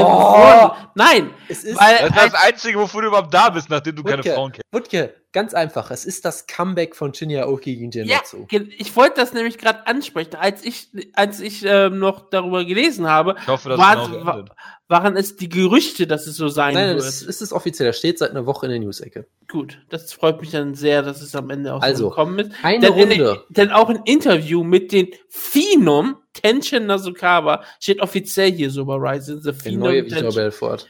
wurden. 0.05 0.71
Nein, 0.95 1.31
Es 1.49 1.63
ist, 1.63 1.79
weil 1.79 2.09
Das 2.09 2.25
ist 2.25 2.33
das 2.33 2.43
Einzige, 2.45 2.79
wofür 2.79 3.01
du 3.01 3.07
überhaupt 3.07 3.33
da 3.33 3.49
bist, 3.49 3.69
nachdem 3.69 3.95
du 3.95 4.03
keine 4.03 4.19
Wutke, 4.19 4.33
Frauen 4.33 4.51
kennst. 4.51 4.63
Wutke, 4.71 5.15
ganz 5.31 5.53
einfach. 5.55 5.89
Es 5.91 6.05
ist 6.05 6.25
das 6.25 6.45
Comeback 6.47 6.95
von 6.95 7.13
Shinya 7.13 7.43
Aoki 7.43 7.75
gegen 7.75 7.91
Ja, 7.91 8.03
Genmatsu. 8.03 8.45
ge- 8.45 8.69
ich 8.77 8.95
wollte 8.95 9.15
das 9.19 9.33
nämlich 9.33 9.57
gerade 9.57 9.87
ansprechen. 9.87 10.35
Als 10.35 10.63
ich, 10.63 10.89
als 11.13 11.39
ich 11.39 11.65
ähm, 11.65 11.97
noch 11.99 12.29
darüber 12.29 12.63
gelesen 12.65 13.07
habe, 13.09 13.35
Ich 13.41 13.47
hoffe, 13.47 13.69
dass 13.69 13.79
War- 13.79 14.03
es 14.03 14.11
genau 14.11 14.25
war- 14.25 14.45
waren 14.87 15.17
es 15.17 15.35
die 15.35 15.49
Gerüchte, 15.49 16.05
dass 16.05 16.27
es 16.27 16.35
so 16.37 16.47
sein 16.47 16.75
Nein, 16.75 16.85
nein, 16.89 16.95
wird. 16.97 17.07
es, 17.07 17.23
es 17.23 17.41
ist 17.41 17.51
offiziell. 17.51 17.89
Das 17.89 17.97
steht 17.97 18.19
seit 18.19 18.29
einer 18.29 18.45
Woche 18.45 18.67
in 18.67 18.71
der 18.73 18.79
News-Ecke. 18.81 19.25
Gut, 19.49 19.79
das 19.89 20.13
freut 20.13 20.39
mich 20.39 20.51
dann 20.51 20.75
sehr, 20.75 21.01
dass 21.01 21.23
es 21.23 21.35
am 21.35 21.49
Ende 21.49 21.73
auch 21.73 21.81
Also, 21.81 22.03
so 22.03 22.09
gekommen 22.09 22.37
ist. 22.37 22.51
Eine 22.61 22.91
Denn, 22.91 23.11
in- 23.11 23.21
Runde. 23.25 23.43
denn 23.49 23.71
auch 23.71 23.89
ein 23.89 24.01
Interview 24.05 24.63
mit 24.63 24.91
den 24.91 25.07
Phenom 25.29 26.17
Tenshin 26.41 26.85
Nasukawa 26.85 27.63
steht 27.79 28.01
offiziell 28.01 28.51
hier 28.51 28.69
so 28.69 28.85
bei 28.85 28.95
Ryzen. 28.95 29.41
The 29.41 29.51
Der 29.51 29.71
neue 29.73 30.05
Vitor 30.05 30.33
Belfort. 30.33 30.87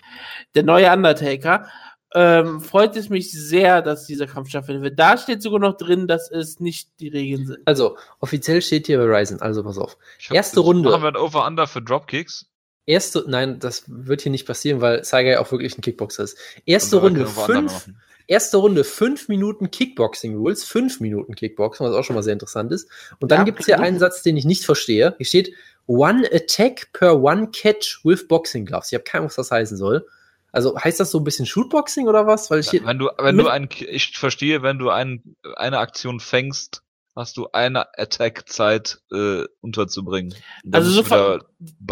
der 0.56 0.64
neue 0.64 0.92
Undertaker. 0.92 1.68
Ähm, 2.14 2.62
freut 2.62 2.96
es 2.96 3.10
mich 3.10 3.32
sehr, 3.32 3.82
dass 3.82 4.06
dieser 4.06 4.26
Kampf 4.26 4.48
stattfinden 4.50 4.82
wird. 4.84 4.98
Da 4.98 5.18
steht 5.18 5.42
sogar 5.42 5.60
noch 5.60 5.76
drin, 5.76 6.08
dass 6.08 6.32
es 6.32 6.62
nicht 6.62 6.90
die 7.02 7.10
Regeln 7.10 7.46
sind. 7.46 7.60
Also, 7.66 7.98
offiziell 8.22 8.62
steht 8.62 8.88
hier 8.88 8.98
bei 9.00 9.04
Ryzen. 9.04 9.42
Also, 9.42 9.64
pass 9.64 9.78
auf. 9.78 9.98
Erste 10.30 10.62
Runde. 10.62 10.90
Machen 10.90 11.04
wir 11.04 11.10
ein 11.10 11.18
Over-Under 11.18 11.68
für 11.68 11.82
Dropkicks? 11.82 12.46
Erste, 12.86 13.26
nein, 13.28 13.60
das 13.60 13.84
wird 13.88 14.22
hier 14.22 14.32
nicht 14.32 14.46
passieren, 14.46 14.80
weil 14.80 15.04
Saigai 15.04 15.40
auch 15.40 15.52
wirklich 15.52 15.78
ein 15.78 15.82
Kickboxer 15.82 16.24
ist. 16.24 16.38
Erste 16.66 16.98
Runde, 16.98 17.24
können 17.24 17.36
Over-Under 17.36 17.54
fünf, 17.70 17.74
machen. 17.74 18.02
Erste 18.28 18.58
Runde, 18.58 18.84
fünf 18.84 19.28
Minuten 19.28 19.72
Kickboxing 19.72 20.36
Rules, 20.36 20.64
fünf 20.64 21.00
Minuten 21.00 21.36
Kickboxing, 21.36 21.86
was 21.86 21.94
auch 21.96 22.04
schon 22.04 22.16
mal 22.16 22.24
sehr 22.24 22.34
interessant 22.34 22.72
ist. 22.72 22.90
Und 23.20 23.32
dann 23.32 23.40
Ja, 23.40 23.44
gibt's 23.46 23.66
hier 23.66 23.76
klar. 23.76 23.88
einen 23.88 24.00
Satz, 24.00 24.24
den 24.24 24.38
ich 24.38 24.46
nicht 24.46 24.66
verstehe. 24.66 25.16
Hier 25.18 25.26
steht 25.26 25.54
One 25.88 26.28
Attack 26.32 26.92
per 26.94 27.22
One 27.22 27.50
Catch 27.52 28.02
with 28.04 28.28
Boxing 28.28 28.66
Gloves. 28.66 28.92
Ich 28.92 28.96
habe 28.96 29.04
keine 29.04 29.22
Ahnung, 29.22 29.30
was 29.30 29.36
das 29.36 29.52
heißen 29.52 29.78
soll. 29.78 30.06
Also 30.52 30.80
heißt 30.80 31.00
das 31.02 31.12
so 31.12 31.20
ein 31.20 31.26
bisschen 31.26 31.46
Shootboxing 31.46 32.08
oder 32.08 32.28
was? 32.28 32.50
Weil 32.50 32.62
ich 32.62 32.70
hier, 32.70 32.86
Wenn 32.86 32.98
du, 32.98 33.10
wenn 33.18 33.38
du 33.38 33.48
ein, 33.48 33.68
ich 33.90 34.18
verstehe, 34.18 34.62
wenn 34.64 34.80
du 34.80 34.90
ein, 34.90 35.22
eine 35.58 35.80
Aktion 35.80 36.22
fängst, 36.22 36.82
hast 37.16 37.38
du 37.38 37.48
eine 37.54 37.88
Attack-Zeit 37.98 39.00
äh, 39.12 39.44
unterzubringen. 39.62 40.36
Also 40.72 41.02
so. 41.02 41.16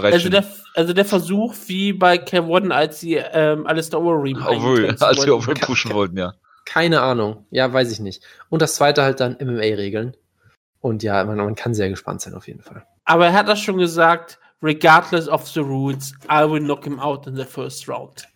Also 0.02 0.30
der, 0.30 0.46
also 0.76 0.94
der 0.94 1.06
Versuch, 1.06 1.56
wie 1.68 1.94
bei 1.94 2.18
Kevin, 2.18 2.72
als 2.72 3.00
sie 3.00 3.16
ähm, 3.16 3.66
Alistair 3.66 4.02
Overeem 4.02 4.44
eingegrenzt 4.44 5.02
als 5.02 5.26
wir 5.26 5.34
wurden. 5.34 5.44
Over 5.44 5.54
pushen 5.54 5.94
wollten, 5.94 6.18
ja. 6.18 6.34
keine 6.66 7.02
Ahnung. 7.02 7.46
Ja, 7.52 7.72
weiß 7.72 7.92
ich 7.92 8.00
nicht. 8.00 8.24
Und 8.50 8.62
das 8.62 8.76
zweite 8.76 9.04
halt 9.04 9.20
dann 9.20 9.38
MMA-Regeln. 9.40 10.18
Und 10.82 11.02
ja, 11.02 11.24
man, 11.24 11.38
man 11.38 11.56
kann 11.56 11.74
sehr 11.74 11.90
gespannt 11.90 12.22
sein 12.22 12.34
auf 12.34 12.48
jeden 12.48 12.62
Fall. 12.62 12.86
Aber 13.06 13.28
er 13.28 13.34
hat 13.34 13.48
das 13.48 13.62
schon 13.62 13.78
gesagt, 13.78 14.40
regardless 14.62 15.30
of 15.30 15.48
the 15.48 15.62
rules, 15.62 16.14
I 16.30 16.50
will 16.50 16.60
knock 16.60 16.84
him 16.84 17.00
out 17.00 17.26
in 17.28 17.36
the 17.36 17.46
first 17.46 17.88
round. 17.88 18.28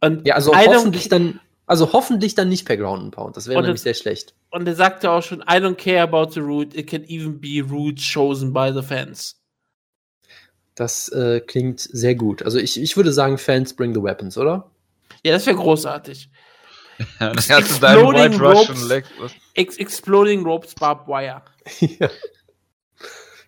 Und, 0.00 0.26
Ja, 0.26 0.34
also 0.34 0.54
hoffentlich 0.54 1.08
dann, 1.08 1.40
also 1.66 1.94
hoffentlich 1.94 2.34
dann 2.34 2.50
nicht 2.50 2.66
per 2.66 2.76
Ground 2.76 3.04
and 3.04 3.14
Pound. 3.14 3.36
Das 3.36 3.48
wäre 3.48 3.62
nämlich 3.62 3.80
sehr 3.80 3.94
schlecht. 3.94 4.34
Und 4.54 4.68
er 4.68 4.76
sagte 4.76 5.10
auch 5.10 5.22
schon, 5.22 5.40
I 5.40 5.58
don't 5.58 5.74
care 5.74 6.02
about 6.02 6.30
the 6.32 6.40
route, 6.40 6.78
it 6.78 6.88
can 6.88 7.04
even 7.08 7.40
be 7.40 7.60
rules 7.60 8.00
chosen 8.00 8.52
by 8.52 8.70
the 8.72 8.82
fans. 8.82 9.40
Das 10.76 11.08
äh, 11.08 11.40
klingt 11.40 11.80
sehr 11.80 12.14
gut. 12.14 12.42
Also 12.42 12.58
ich, 12.58 12.80
ich 12.80 12.96
würde 12.96 13.12
sagen, 13.12 13.36
Fans 13.38 13.74
bring 13.74 13.94
the 13.94 14.02
weapons, 14.02 14.38
oder? 14.38 14.70
Ja, 15.24 15.32
das 15.32 15.46
wäre 15.46 15.56
großartig. 15.56 16.30
Ja, 16.98 17.32
dann 17.32 17.36
hast 17.36 17.50
du 17.50 17.80
deinen 17.80 18.06
Exploding 18.06 18.40
ropes. 18.40 18.88
Leg. 18.88 19.04
Ex 19.54 19.76
Exploding 19.76 20.44
Ropes 20.44 20.74
Barbed 20.74 21.08
Wire. 21.08 21.42
ja. 21.80 22.08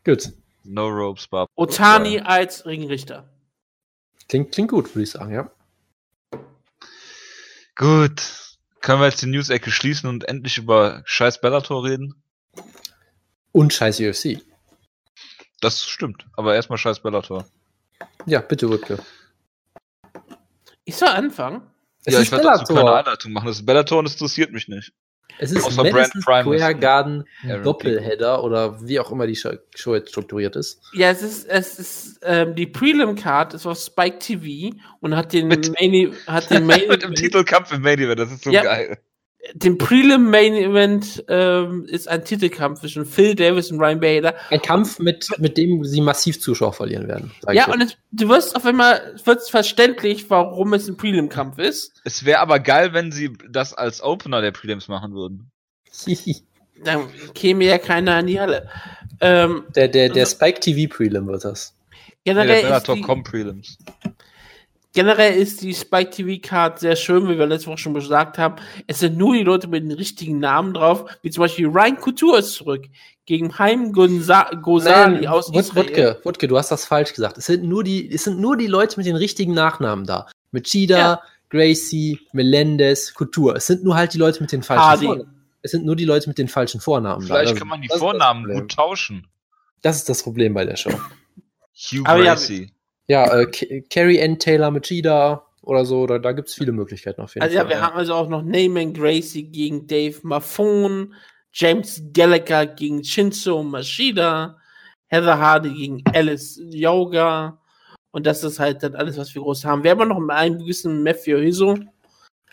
Gut. 0.04 0.32
No 0.64 0.88
Ropes, 0.88 1.28
Bob. 1.28 1.48
Otani 1.54 2.18
als 2.20 2.66
Ringrichter. 2.66 3.28
Klingt, 4.28 4.50
klingt 4.50 4.70
gut, 4.70 4.92
würde 4.94 5.04
ich 5.04 5.10
sagen, 5.10 5.32
ja. 5.32 5.50
Gut. 7.76 8.55
Können 8.80 9.00
wir 9.00 9.06
jetzt 9.06 9.22
die 9.22 9.26
News-Ecke 9.26 9.70
schließen 9.70 10.08
und 10.08 10.28
endlich 10.28 10.58
über 10.58 11.02
scheiß 11.04 11.40
Bellator 11.40 11.84
reden? 11.84 12.14
Und 13.52 13.72
scheiß 13.72 14.00
UFC. 14.00 14.42
Das 15.60 15.84
stimmt. 15.84 16.26
Aber 16.36 16.54
erstmal 16.54 16.78
scheiß 16.78 17.00
Bellator. 17.00 17.46
Ja, 18.26 18.40
bitte, 18.40 18.68
Wutke. 18.68 18.98
Ich 20.84 20.96
soll 20.96 21.08
anfangen. 21.08 21.62
Es 22.04 22.14
ja, 22.14 22.20
ist 22.20 22.26
ich 22.26 22.32
werde 22.32 22.44
dazu 22.44 22.74
keine 22.74 22.80
Bellator. 22.80 22.98
Einleitung 22.98 23.32
machen. 23.32 23.46
Das 23.46 23.64
Bellator 23.64 23.98
und 23.98 24.04
das 24.04 24.12
interessiert 24.12 24.52
mich 24.52 24.68
nicht. 24.68 24.92
Es 25.38 25.52
ist 25.52 25.64
Außer 25.64 25.84
Madison. 25.84 26.22
Square 26.22 26.74
Garden 26.76 27.24
Doppelheader 27.62 28.42
oder 28.42 28.80
wie 28.86 28.98
auch 29.00 29.10
immer 29.12 29.26
die 29.26 29.36
Show, 29.36 29.50
Show 29.74 29.94
jetzt 29.94 30.10
strukturiert 30.10 30.56
ist. 30.56 30.80
Ja, 30.94 31.10
es 31.10 31.22
ist, 31.22 31.46
es 31.48 31.78
ist, 31.78 32.20
ähm, 32.22 32.54
die 32.54 32.66
Prelim-Card 32.66 33.52
ist 33.54 33.66
auf 33.66 33.78
Spike 33.78 34.18
TV 34.18 34.74
und 35.00 35.14
hat 35.14 35.32
den 35.32 35.48
Mit- 35.48 35.70
Main, 35.78 36.14
hat 36.26 36.50
den 36.50 36.64
Main 36.66 36.88
Mit 36.88 37.02
dem 37.02 37.14
Titelkampf 37.14 37.72
im 37.72 37.82
Main 37.82 37.98
Event, 37.98 38.18
das 38.18 38.32
ist 38.32 38.44
so 38.44 38.50
Ja. 38.50 38.62
geil. 38.62 38.98
Den 39.54 39.78
Prelim 39.78 40.30
Main 40.30 40.54
Event 40.54 41.24
ähm, 41.28 41.84
ist 41.86 42.08
ein 42.08 42.24
Titelkampf 42.24 42.80
zwischen 42.80 43.04
Phil 43.04 43.34
Davis 43.34 43.70
und 43.70 43.80
Ryan 43.80 44.00
Bader. 44.00 44.34
Ein 44.50 44.62
Kampf, 44.62 44.98
mit, 44.98 45.28
mit 45.38 45.56
dem 45.56 45.84
sie 45.84 46.00
massiv 46.00 46.40
Zuschauer 46.40 46.72
verlieren 46.72 47.08
werden. 47.08 47.32
Ja, 47.52 47.70
und 47.72 47.80
es, 47.80 47.96
du 48.12 48.28
wirst 48.28 48.56
auf 48.56 48.64
einmal, 48.64 49.12
es 49.14 49.26
wird 49.26 49.42
verständlich, 49.48 50.28
warum 50.30 50.72
es 50.74 50.88
ein 50.88 50.96
Prelim-Kampf 50.96 51.58
ist. 51.58 52.00
Es 52.04 52.24
wäre 52.24 52.40
aber 52.40 52.60
geil, 52.60 52.92
wenn 52.92 53.12
sie 53.12 53.32
das 53.48 53.74
als 53.74 54.02
Opener 54.02 54.40
der 54.40 54.52
Prelims 54.52 54.88
machen 54.88 55.14
würden. 55.14 55.50
Dann 56.84 57.08
käme 57.34 57.64
ja 57.64 57.78
keiner 57.78 58.20
in 58.20 58.26
die 58.26 58.38
Halle. 58.40 58.68
Ähm, 59.20 59.64
der, 59.74 59.88
der, 59.88 60.10
der 60.10 60.26
Spike 60.26 60.60
TV 60.60 60.94
Prelim 60.94 61.26
wird 61.26 61.44
das. 61.44 61.74
Nee, 62.26 62.34
der 62.34 62.34
generell, 62.34 62.56
ist 62.56 62.62
Bellator 62.64 62.96
die, 62.96 63.02
Com 63.02 63.22
Prelims. 63.22 63.78
Generell 64.96 65.34
ist 65.38 65.62
die 65.62 65.74
Spike 65.74 66.10
TV 66.10 66.40
Card 66.42 66.80
sehr 66.80 66.96
schön, 66.96 67.28
wie 67.28 67.38
wir 67.38 67.46
letzte 67.46 67.68
Woche 67.68 67.78
schon 67.78 67.94
gesagt 67.94 68.38
haben. 68.38 68.56
Es 68.88 68.98
sind 68.98 69.16
nur 69.16 69.34
die 69.34 69.44
Leute 69.44 69.68
mit 69.68 69.84
den 69.84 69.92
richtigen 69.92 70.40
Namen 70.40 70.74
drauf, 70.74 71.04
wie 71.22 71.30
zum 71.30 71.42
Beispiel 71.42 71.68
Ryan 71.68 71.96
Couture 72.00 72.38
ist 72.38 72.54
zurück 72.54 72.86
gegen 73.26 73.56
Haim 73.58 73.92
Gonza 73.92 74.50
Gozali 74.62 75.26
aus 75.28 75.48
Wut- 75.52 75.56
Israel. 75.60 75.86
Wutke, 75.88 76.20
Wutke, 76.24 76.48
du 76.48 76.56
hast 76.58 76.70
das 76.70 76.84
falsch 76.86 77.12
gesagt. 77.12 77.38
Es 77.38 77.46
sind 77.46 77.62
nur 77.64 77.84
die, 77.84 78.10
es 78.12 78.24
sind 78.24 78.40
nur 78.40 78.56
die 78.56 78.66
Leute 78.66 78.96
mit 78.98 79.06
den 79.06 79.16
richtigen 79.16 79.54
Nachnamen 79.54 80.04
da. 80.06 80.26
Mit 80.50 80.66
Chida, 80.66 80.98
Ja. 80.98 81.22
Gracie, 81.50 82.18
Melendez, 82.32 83.14
Couture. 83.14 83.54
Es 83.56 83.66
sind 83.66 83.84
nur 83.84 83.94
halt 83.94 84.14
die 84.14 84.18
Leute 84.18 84.40
mit 84.42 84.50
den 84.50 84.62
falschen 84.64 84.82
Hardy. 84.84 85.06
Vornamen. 85.06 85.32
Es 85.62 85.70
sind 85.72 85.84
nur 85.84 85.94
die 85.96 86.04
Leute 86.04 86.28
mit 86.28 86.38
den 86.38 86.48
falschen 86.48 86.80
Vornamen 86.80 87.22
Vielleicht 87.26 87.52
da. 87.54 87.58
Kann 87.58 87.68
man 87.68 87.82
die 87.82 87.88
das 87.88 87.98
Vornamen 87.98 88.44
gut 88.52 88.72
tauschen. 88.72 89.26
Das 89.82 89.96
ist 89.96 90.08
das 90.08 90.22
Problem 90.22 90.54
bei 90.54 90.64
der 90.64 90.76
Show. 90.76 90.90
Hugh 91.74 92.02
Aber 92.08 92.18
ja, 92.22 92.32
Gracie. 92.34 92.72
Ja, 93.08 93.40
äh, 93.40 93.82
Carrie 93.90 94.22
Ann 94.22 94.38
Taylor 94.38 94.70
mit 94.70 94.84
Chida 94.86 95.44
oder 95.62 95.84
so, 95.84 96.06
da, 96.06 96.18
da 96.18 96.32
gibt 96.32 96.48
es 96.48 96.54
viele 96.54 96.72
Möglichkeiten 96.72 97.20
auf 97.20 97.34
jeden 97.34 97.42
Also 97.42 97.54
ja, 97.56 97.62
Fall. 97.62 97.70
wir 97.70 97.80
haben 97.80 97.96
also 97.96 98.14
auch 98.14 98.28
noch 98.28 98.42
Neyman 98.42 98.92
Gracie 98.92 99.44
gegen 99.44 99.86
Dave 99.86 100.16
Maffone, 100.22 101.10
James 101.52 102.02
Gallagher 102.12 102.66
gegen 102.66 103.02
Shinzo 103.02 103.62
Mashida, 103.62 104.58
Heather 105.08 105.38
Hardy 105.38 105.72
gegen 105.74 106.02
Alice 106.12 106.60
Yoga. 106.70 107.58
Und 108.10 108.26
das 108.26 108.42
ist 108.44 108.58
halt 108.58 108.82
dann 108.82 108.94
alles, 108.94 109.18
was 109.18 109.34
wir 109.34 109.42
groß 109.42 109.64
haben. 109.64 109.82
Wir 109.84 109.90
haben 109.90 110.00
auch 110.00 110.18
noch 110.18 110.28
einen 110.34 110.58
gewissen 110.58 111.02
Matthew 111.02 111.38
Hiso, 111.38 111.78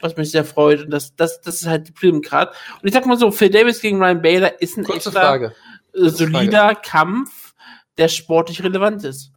was 0.01 0.17
mich 0.17 0.31
sehr 0.31 0.43
freut. 0.43 0.81
Und 0.83 0.91
das, 0.91 1.15
das, 1.15 1.39
das 1.41 1.61
ist 1.61 1.67
halt 1.67 1.87
die 1.87 1.91
Prime-Card. 1.91 2.53
Und 2.81 2.87
ich 2.87 2.93
sag 2.93 3.05
mal 3.05 3.17
so, 3.17 3.31
Phil 3.31 3.49
Davis 3.49 3.79
gegen 3.81 4.01
Ryan 4.01 4.21
Bader 4.21 4.61
ist 4.61 4.77
ein 4.77 4.83
Kurze 4.83 5.09
echter, 5.09 5.21
Frage. 5.21 5.55
solider 5.93 6.75
Kampf, 6.75 7.53
der 7.97 8.07
sportlich 8.07 8.63
relevant 8.63 9.03
ist. 9.03 9.31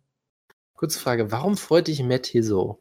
Kurze 0.77 0.99
Frage. 0.99 1.33
Warum 1.33 1.57
freut 1.57 1.89
dich 1.89 2.03
Matt 2.03 2.27
hier 2.27 2.45
so? 2.45 2.81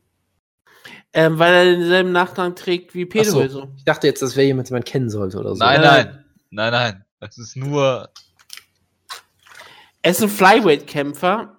Ähm, 1.13 1.39
weil 1.39 1.53
er 1.53 1.65
denselben 1.65 2.11
Nachnamen 2.11 2.55
trägt 2.55 2.93
wie 2.93 3.05
Pedro 3.05 3.31
so. 3.31 3.41
Hiso. 3.41 3.67
Ich 3.77 3.85
dachte 3.85 4.07
jetzt, 4.07 4.21
das 4.21 4.35
wäre 4.35 4.45
jemand, 4.45 4.69
den 4.69 4.75
man 4.75 4.83
kennen 4.83 5.09
sollte 5.09 5.39
oder 5.39 5.55
so. 5.55 5.59
Nein, 5.59 5.81
nein. 5.81 6.25
Nein, 6.51 6.71
nein. 6.71 7.05
Das 7.19 7.37
ist 7.37 7.55
nur. 7.55 8.09
Er 10.01 10.11
ist 10.11 10.21
ein 10.21 10.29
Flyweight-Kämpfer 10.29 11.55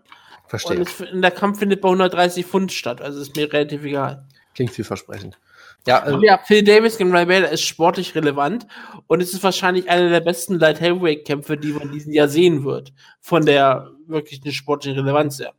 Verstehe. 0.48 0.78
Und 0.78 0.82
es, 0.82 1.02
der 1.12 1.30
Kampf 1.30 1.58
findet 1.58 1.80
bei 1.80 1.88
130 1.88 2.46
Pfund 2.46 2.72
statt, 2.72 3.00
also 3.00 3.20
ist 3.20 3.36
mir 3.36 3.52
relativ 3.52 3.84
egal. 3.84 4.26
Klingt 4.54 4.70
vielversprechend. 4.70 5.38
Ja, 5.86 6.02
Aber 6.02 6.22
äh, 6.22 6.26
ja, 6.26 6.40
Phil 6.44 6.64
Davis 6.64 6.98
gegen 6.98 7.10
Ryan 7.12 7.28
Bader 7.28 7.50
ist 7.50 7.62
sportlich 7.62 8.14
relevant 8.14 8.66
und 9.06 9.22
es 9.22 9.32
ist 9.32 9.42
wahrscheinlich 9.42 9.88
einer 9.88 10.08
der 10.08 10.20
besten 10.20 10.58
Light 10.58 10.80
Heavyweight 10.80 11.24
Kämpfe, 11.24 11.56
die 11.56 11.72
man 11.72 11.82
in 11.82 11.92
diesem 11.92 12.12
Jahr 12.12 12.28
sehen 12.28 12.64
wird. 12.64 12.92
Von 13.20 13.44
der 13.44 13.90
wirklichen 14.06 14.50
sportlichen 14.52 14.98
Relevanz 14.98 15.38
her. 15.38 15.52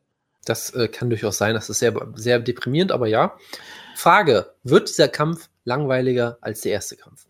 Das 0.49 0.71
äh, 0.73 0.87
kann 0.87 1.09
durchaus 1.09 1.37
sein. 1.37 1.53
Das 1.53 1.69
ist 1.69 1.79
sehr, 1.79 1.93
sehr 2.15 2.39
deprimierend, 2.39 2.91
aber 2.91 3.07
ja. 3.07 3.37
Frage: 3.95 4.53
Wird 4.63 4.89
dieser 4.89 5.07
Kampf 5.07 5.49
langweiliger 5.63 6.37
als 6.41 6.61
der 6.61 6.73
erste 6.73 6.95
Kampf? 6.95 7.25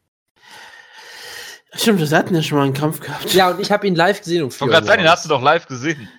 Stimmt, 1.74 2.00
wir 2.00 2.18
hatten 2.18 2.34
ja 2.34 2.42
schon 2.42 2.58
mal 2.58 2.64
einen 2.64 2.74
Kampf 2.74 3.00
gehabt. 3.00 3.34
Ja, 3.34 3.52
und 3.52 3.60
ich 3.60 3.72
habe 3.72 3.86
ihn 3.86 3.96
live 3.96 4.20
gesehen 4.20 4.44
um 4.44 4.50
Ich 4.50 4.60
wollte 4.60 4.74
gerade 4.74 4.88
sagen, 4.88 5.02
den 5.04 5.12
hast 5.12 5.26
du 5.26 5.30
doch 5.30 5.42
live 5.42 5.68
gesehen. 5.68 6.10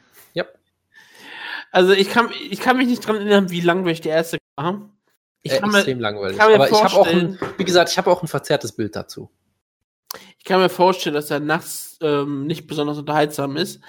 Also 1.70 1.92
ich 1.92 2.08
kann, 2.10 2.30
ich 2.50 2.60
kann 2.60 2.76
mich 2.76 2.88
nicht 2.88 3.06
dran 3.06 3.16
erinnern, 3.16 3.50
wie 3.50 3.60
langweilig 3.60 4.00
der 4.00 4.12
erste 4.12 4.38
war. 4.56 4.90
Ich 5.42 5.52
äh, 5.52 5.58
kann, 5.58 5.70
mir, 5.70 5.78
extrem 5.78 6.00
langweilig. 6.00 6.38
kann 6.38 6.48
mir 6.48 6.54
aber 6.54 6.70
ich 6.70 6.82
habe 6.82 6.94
auch 6.94 7.06
ein, 7.06 7.36
vorstellen- 7.36 7.54
wie 7.58 7.64
gesagt, 7.64 7.90
ich 7.90 7.98
habe 7.98 8.10
auch 8.10 8.22
ein 8.22 8.28
verzerrtes 8.28 8.72
Bild 8.72 8.96
dazu. 8.96 9.30
ich 10.38 10.44
kann 10.44 10.60
mir 10.60 10.68
vorstellen, 10.68 11.14
dass 11.14 11.30
er 11.30 11.40
nachts 11.40 11.98
ähm, 12.00 12.46
nicht 12.46 12.66
besonders 12.66 12.98
unterhaltsam 12.98 13.56
ist. 13.56 13.80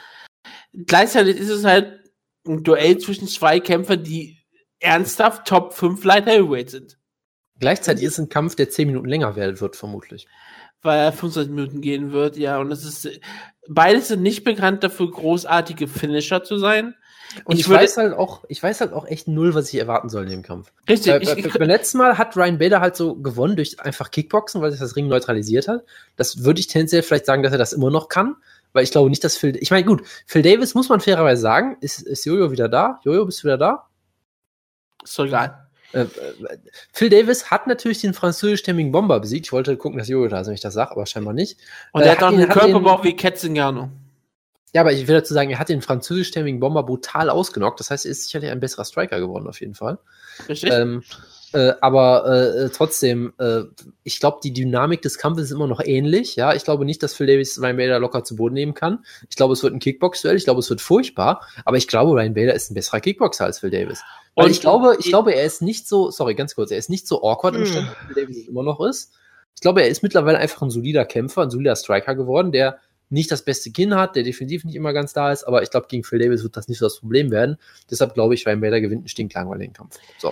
Gleichzeitig 0.73 1.37
ist 1.37 1.49
es 1.49 1.63
halt 1.63 2.08
ein 2.47 2.63
Duell 2.63 2.97
zwischen 2.97 3.27
zwei 3.27 3.59
Kämpfern, 3.59 4.03
die 4.03 4.37
ernsthaft 4.79 5.47
Top 5.47 5.73
5 5.73 6.03
Light 6.03 6.25
Heavyweight 6.25 6.69
sind. 6.69 6.97
Gleichzeitig 7.59 8.05
ist 8.05 8.13
es 8.13 8.19
ein 8.19 8.29
Kampf, 8.29 8.55
der 8.55 8.69
10 8.69 8.87
Minuten 8.87 9.07
länger 9.07 9.35
werden 9.35 9.59
wird, 9.59 9.75
vermutlich. 9.75 10.27
Weil 10.81 10.99
er 10.99 11.11
25 11.11 11.53
Minuten 11.53 11.81
gehen 11.81 12.13
wird, 12.13 12.37
ja. 12.37 12.57
Und 12.59 12.71
es 12.71 12.85
ist, 12.85 13.19
beides 13.67 14.07
sind 14.07 14.21
nicht 14.21 14.45
bekannt 14.45 14.83
dafür, 14.83 15.11
großartige 15.11 15.87
Finisher 15.89 16.43
zu 16.43 16.57
sein. 16.57 16.95
Und 17.43 17.55
ich, 17.55 17.61
Ich 17.61 17.69
weiß 17.69 17.97
halt 17.97 18.13
auch, 18.13 18.43
ich 18.47 18.63
weiß 18.63 18.81
halt 18.81 18.93
auch 18.93 19.05
echt 19.05 19.27
null, 19.27 19.53
was 19.53 19.71
ich 19.73 19.79
erwarten 19.79 20.09
soll 20.09 20.23
in 20.23 20.29
dem 20.29 20.41
Kampf. 20.41 20.71
Richtig, 20.87 21.11
Äh, 21.11 21.19
ich, 21.19 21.29
ich, 21.37 21.45
ich, 21.45 21.53
beim 21.53 21.67
letzten 21.67 21.97
Mal 21.97 22.17
hat 22.17 22.35
Ryan 22.37 22.57
Bader 22.57 22.79
halt 22.79 22.95
so 22.95 23.15
gewonnen 23.15 23.57
durch 23.57 23.79
einfach 23.81 24.09
Kickboxen, 24.09 24.61
weil 24.61 24.71
sich 24.71 24.79
das 24.79 24.95
Ring 24.95 25.07
neutralisiert 25.07 25.67
hat. 25.67 25.83
Das 26.15 26.43
würde 26.43 26.61
ich 26.61 26.67
tendenziell 26.67 27.03
vielleicht 27.03 27.25
sagen, 27.25 27.43
dass 27.43 27.51
er 27.51 27.57
das 27.57 27.73
immer 27.73 27.91
noch 27.91 28.07
kann, 28.07 28.37
weil 28.73 28.83
ich 28.83 28.91
glaube 28.91 29.09
nicht, 29.09 29.23
dass 29.23 29.37
Phil, 29.37 29.55
ich 29.57 29.71
meine, 29.71 29.85
gut, 29.85 30.03
Phil 30.25 30.41
Davis 30.41 30.75
muss 30.75 30.89
man 30.89 30.99
fairerweise 30.99 31.41
sagen, 31.41 31.77
ist, 31.81 32.01
ist 32.01 32.25
Jojo 32.25 32.51
wieder 32.51 32.69
da? 32.69 32.99
Jojo, 33.03 33.25
bist 33.25 33.39
du 33.39 33.45
wieder 33.45 33.57
da? 33.57 33.85
ist 35.03 35.17
doch 35.17 35.25
egal. 35.25 35.65
Äh, 35.91 36.01
äh, 36.01 36.07
Phil 36.93 37.09
Davis 37.09 37.49
hat 37.49 37.65
natürlich 37.65 38.01
den 38.01 38.13
französischstämmigen 38.13 38.91
Bomber 38.91 39.19
besiegt. 39.19 39.47
Ich 39.47 39.51
wollte 39.51 39.75
gucken, 39.77 39.97
dass 39.97 40.07
Jojo 40.07 40.27
da 40.27 40.41
ist, 40.41 40.47
wenn 40.47 40.53
ich 40.53 40.61
das 40.61 40.73
sage, 40.75 40.91
aber 40.91 41.05
scheinbar 41.07 41.33
nicht. 41.33 41.57
Und 41.93 42.01
Äh, 42.01 42.05
er 42.05 42.11
hat 42.11 42.23
auch 42.23 42.31
ihn- 42.31 42.39
einen 42.41 42.49
hat 42.49 42.57
Körperbau 42.59 43.03
wie 43.03 43.15
Ketzingano. 43.15 43.89
Ja, 44.71 44.81
aber 44.81 44.91
ich 44.93 45.07
will 45.07 45.15
dazu 45.15 45.33
sagen, 45.33 45.49
er 45.49 45.57
hat 45.57 45.69
den 45.69 45.81
französischstämmigen 45.81 46.59
Bomber 46.59 46.83
brutal 46.83 47.31
ausgenockt. 47.31 47.79
Das 47.79 47.89
heißt, 47.89 48.05
er 48.05 48.11
ist 48.11 48.25
sicherlich 48.25 48.51
ein 48.51 48.59
besserer 48.59 48.85
Striker 48.85 49.19
geworden, 49.19 49.47
auf 49.47 49.61
jeden 49.61 49.73
Fall. 49.73 49.97
Richtig? 50.47 50.71
Ähm, 50.71 51.01
äh, 51.53 51.73
aber 51.81 52.25
äh, 52.25 52.69
trotzdem, 52.69 53.33
äh, 53.39 53.61
ich 54.03 54.19
glaube, 54.19 54.39
die 54.43 54.53
Dynamik 54.53 55.01
des 55.01 55.17
Kampfes 55.17 55.45
ist 55.45 55.51
immer 55.51 55.67
noch 55.67 55.81
ähnlich. 55.83 56.35
Ja, 56.35 56.53
ich 56.53 56.63
glaube 56.63 56.85
nicht, 56.85 57.01
dass 57.03 57.13
Phil 57.13 57.27
Davis 57.27 57.59
Ryan 57.61 57.77
Bader 57.77 57.99
locker 57.99 58.23
zu 58.23 58.35
Boden 58.35 58.53
nehmen 58.53 58.73
kann. 58.73 59.03
Ich 59.29 59.35
glaube, 59.35 59.53
es 59.53 59.63
wird 59.63 59.73
ein 59.73 59.79
Kickbox-Duell. 59.79 60.35
Ich 60.35 60.43
glaube, 60.45 60.59
es 60.59 60.69
wird 60.69 60.81
furchtbar. 60.81 61.45
Aber 61.65 61.77
ich 61.77 61.87
glaube, 61.87 62.13
Ryan 62.13 62.33
Bader 62.33 62.53
ist 62.53 62.69
ein 62.71 62.75
besserer 62.75 62.99
Kickboxer 62.99 63.45
als 63.45 63.59
Phil 63.59 63.69
Davis. 63.71 64.01
Weil 64.35 64.45
Und- 64.45 64.51
ich 64.51 64.61
glaube, 64.61 64.95
ich 64.99 65.07
glaube, 65.07 65.33
er 65.33 65.43
ist 65.45 65.61
nicht 65.61 65.87
so, 65.87 66.11
sorry, 66.11 66.35
ganz 66.35 66.55
kurz, 66.55 66.71
er 66.71 66.77
ist 66.77 66.89
nicht 66.89 67.07
so 67.07 67.23
awkward 67.23 67.55
im 67.55 67.61
Hm. 67.61 67.67
Stand, 67.67 67.87
wie 67.89 68.13
Phil 68.13 68.23
Davis 68.23 68.37
es 68.37 68.47
immer 68.47 68.63
noch 68.63 68.79
ist. 68.81 69.13
Ich 69.55 69.61
glaube, 69.61 69.81
er 69.81 69.89
ist 69.89 70.03
mittlerweile 70.03 70.37
einfach 70.37 70.61
ein 70.61 70.69
solider 70.69 71.03
Kämpfer, 71.05 71.41
ein 71.43 71.49
solider 71.49 71.75
Striker 71.75 72.15
geworden, 72.15 72.51
der 72.51 72.77
nicht 73.09 73.31
das 73.31 73.41
beste 73.43 73.71
Kinn 73.71 73.95
hat, 73.95 74.15
der 74.15 74.21
definitiv 74.21 74.63
nicht 74.65 74.75
immer 74.75 74.93
ganz 74.93 75.13
da 75.13 75.31
ist, 75.31 75.43
aber 75.43 75.63
ich 75.63 75.71
glaube, 75.71 75.87
gegen 75.89 76.03
Phil 76.03 76.19
Davis 76.19 76.43
wird 76.43 76.55
das 76.55 76.67
nicht 76.67 76.77
so 76.77 76.85
das 76.85 76.99
Problem 76.99 77.31
werden. 77.31 77.57
Deshalb 77.89 78.13
glaube 78.13 78.35
ich, 78.35 78.45
Ryan 78.45 78.61
Bader 78.61 78.79
gewinnt 78.81 78.99
einen 79.01 79.07
stinklangweiligen 79.07 79.73
Kampf. 79.73 79.97
So. 80.19 80.31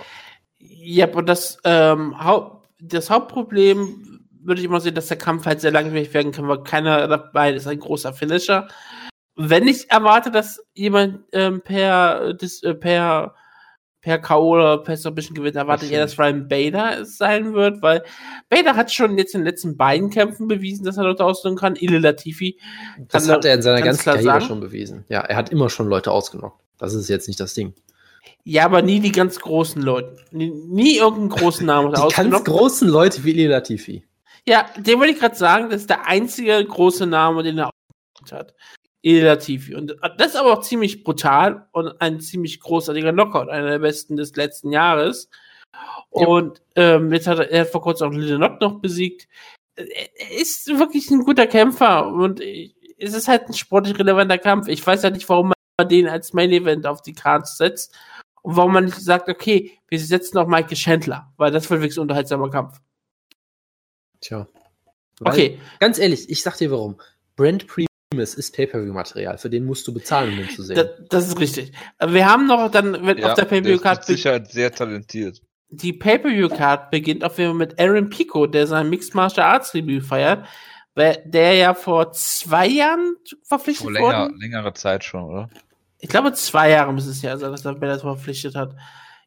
Ja, 0.58 1.06
aber 1.06 1.22
das, 1.22 1.58
ähm, 1.64 2.22
Haupt, 2.22 2.68
das 2.80 3.10
Hauptproblem 3.10 4.20
würde 4.42 4.60
ich 4.60 4.66
immer 4.66 4.80
sehen, 4.80 4.94
dass 4.94 5.08
der 5.08 5.18
Kampf 5.18 5.46
halt 5.46 5.60
sehr 5.60 5.70
langweilig 5.70 6.12
werden 6.14 6.32
kann, 6.32 6.48
weil 6.48 6.62
keiner 6.62 7.06
dabei 7.06 7.52
ist 7.52 7.66
ein 7.66 7.78
großer 7.78 8.12
Finisher. 8.12 8.68
Wenn 9.36 9.68
ich 9.68 9.90
erwarte, 9.90 10.30
dass 10.30 10.60
jemand 10.74 11.20
ähm, 11.32 11.60
per, 11.60 12.34
das, 12.34 12.62
äh, 12.62 12.74
per, 12.74 13.34
per 14.00 14.18
K.O. 14.18 14.54
oder 14.54 14.78
per 14.78 14.96
Submission 14.96 15.36
gewinnt, 15.36 15.54
erwarte 15.54 15.84
ich 15.84 15.92
eher, 15.92 16.00
dass 16.00 16.18
Ryan 16.18 16.48
Bader 16.48 17.00
es 17.02 17.18
sein 17.18 17.54
wird, 17.54 17.82
weil 17.82 18.02
Bader 18.48 18.74
hat 18.74 18.90
schon 18.92 19.16
jetzt 19.16 19.34
in 19.34 19.42
den 19.42 19.46
letzten 19.46 19.76
beiden 19.76 20.10
Kämpfen 20.10 20.48
bewiesen, 20.48 20.84
dass 20.84 20.96
er 20.96 21.04
Leute 21.04 21.24
ausdrücken 21.24 21.56
kann. 21.56 21.76
Ile 21.76 21.98
Latifi. 21.98 22.58
Das 22.98 23.28
hat 23.28 23.44
er 23.44 23.54
in 23.54 23.62
seiner 23.62 23.82
ganz 23.82 23.98
ganzen 23.98 24.24
Karriere 24.24 24.40
sagen. 24.40 24.44
schon 24.46 24.60
bewiesen. 24.60 25.04
Ja, 25.08 25.20
er 25.20 25.36
hat 25.36 25.50
immer 25.50 25.70
schon 25.70 25.88
Leute 25.88 26.10
ausgenockt. 26.10 26.60
Das 26.78 26.94
ist 26.94 27.08
jetzt 27.08 27.28
nicht 27.28 27.38
das 27.38 27.54
Ding. 27.54 27.74
Ja, 28.44 28.64
aber 28.64 28.82
nie 28.82 29.00
die 29.00 29.12
ganz 29.12 29.38
großen 29.38 29.82
Leute. 29.82 30.16
Nie, 30.30 30.50
nie 30.50 30.96
irgendeinen 30.96 31.28
großen 31.28 31.66
Namen 31.66 31.92
Die 32.08 32.14
ganz 32.14 32.44
großen 32.44 32.88
Leute 32.88 33.24
wie 33.24 33.32
Eli 33.32 33.46
Latifi. 33.46 34.04
Ja, 34.46 34.66
den 34.78 34.98
wollte 34.98 35.12
ich 35.12 35.20
gerade 35.20 35.34
sagen, 35.34 35.68
das 35.68 35.82
ist 35.82 35.90
der 35.90 36.06
einzige 36.06 36.64
große 36.64 37.06
Name, 37.06 37.42
den 37.42 37.58
er 37.58 37.70
hat. 38.32 38.54
Il 39.02 39.22
Latifi. 39.22 39.74
Und 39.74 39.96
das 40.16 40.28
ist 40.28 40.36
aber 40.36 40.52
auch 40.52 40.62
ziemlich 40.62 41.04
brutal 41.04 41.68
und 41.72 42.00
ein 42.00 42.20
ziemlich 42.20 42.60
großartiger 42.60 43.12
Knockout, 43.12 43.48
einer 43.48 43.68
der 43.68 43.78
besten 43.78 44.16
des 44.16 44.34
letzten 44.36 44.72
Jahres. 44.72 45.28
Und 46.10 46.62
ähm, 46.74 47.12
jetzt 47.12 47.26
hat 47.26 47.38
er, 47.38 47.50
er 47.50 47.60
hat 47.62 47.68
vor 47.68 47.82
kurzem 47.82 48.08
auch 48.08 48.12
Little 48.12 48.38
Knock 48.38 48.60
noch 48.60 48.80
besiegt. 48.80 49.28
Er 49.76 50.40
ist 50.40 50.66
wirklich 50.78 51.10
ein 51.10 51.24
guter 51.24 51.46
Kämpfer 51.46 52.08
und 52.08 52.40
es 52.40 53.14
ist 53.14 53.28
halt 53.28 53.48
ein 53.48 53.54
sportlich 53.54 53.98
relevanter 53.98 54.38
Kampf. 54.38 54.66
Ich 54.68 54.84
weiß 54.84 55.02
ja 55.02 55.10
nicht, 55.10 55.28
warum 55.28 55.52
man 55.78 55.88
den 55.88 56.08
als 56.08 56.32
Main 56.32 56.50
Event 56.50 56.86
auf 56.86 57.02
die 57.02 57.12
Cards 57.12 57.58
setzt 57.58 57.94
und 58.48 58.56
warum 58.56 58.72
man 58.72 58.86
nicht 58.86 58.96
sagt, 58.96 59.28
okay, 59.28 59.72
wir 59.88 59.98
setzen 59.98 60.38
auch 60.38 60.46
Michael 60.46 60.74
Chandler, 60.74 61.30
weil 61.36 61.50
das 61.50 61.68
wird 61.68 61.82
wirklich 61.82 61.98
ein 61.98 62.00
unterhaltsamer 62.00 62.48
Kampf. 62.48 62.80
Tja. 64.22 64.48
Weil, 65.20 65.32
Okay, 65.34 65.58
Ganz 65.80 65.98
ehrlich, 65.98 66.30
ich 66.30 66.42
sag 66.42 66.56
dir 66.56 66.70
warum. 66.70 66.98
Brent 67.36 67.66
Primus 67.66 68.32
ist 68.34 68.56
Pay-Per-View-Material. 68.56 69.36
Für 69.36 69.50
den 69.50 69.66
musst 69.66 69.86
du 69.86 69.92
bezahlen, 69.92 70.30
um 70.30 70.36
den 70.38 70.48
zu 70.48 70.62
sehen. 70.62 70.76
Da, 70.76 70.84
das 71.10 71.28
ist 71.28 71.38
richtig. 71.38 71.72
Wir 72.02 72.24
haben 72.26 72.46
noch 72.46 72.70
dann 72.70 72.94
wenn 73.06 73.22
auf 73.22 73.34
der 73.34 73.44
ist 73.44 73.50
Pay-Per-View-Card 73.50 73.98
mit 73.98 74.06
Sicherheit 74.06 74.50
sehr 74.50 74.72
talentiert. 74.72 75.42
die 75.68 75.92
Pay-Per-View-Card 75.92 76.90
beginnt 76.90 77.24
auf 77.24 77.36
jeden 77.36 77.50
Fall 77.50 77.58
mit 77.58 77.78
Aaron 77.78 78.08
Pico, 78.08 78.46
der 78.46 78.66
sein 78.66 78.88
Mixed 78.88 79.14
Martial 79.14 79.46
Arts 79.46 79.72
Debüt 79.72 80.04
feiert, 80.06 80.46
der 80.96 81.52
ja 81.52 81.74
vor 81.74 82.12
zwei 82.12 82.66
Jahren 82.66 83.14
verpflichtet 83.42 83.84
Vor 83.84 83.92
länger, 83.92 84.24
wurde. 84.28 84.38
längere 84.38 84.72
Zeit 84.72 85.04
schon, 85.04 85.24
oder? 85.24 85.50
Ich 85.98 86.08
glaube 86.08 86.32
zwei 86.32 86.70
Jahre 86.70 86.92
muss 86.92 87.06
es 87.06 87.22
ja 87.22 87.36
sein, 87.36 87.50
dass 87.50 87.64
er 87.64 87.74
Bellator 87.74 88.14
verpflichtet 88.14 88.54
hat. 88.54 88.74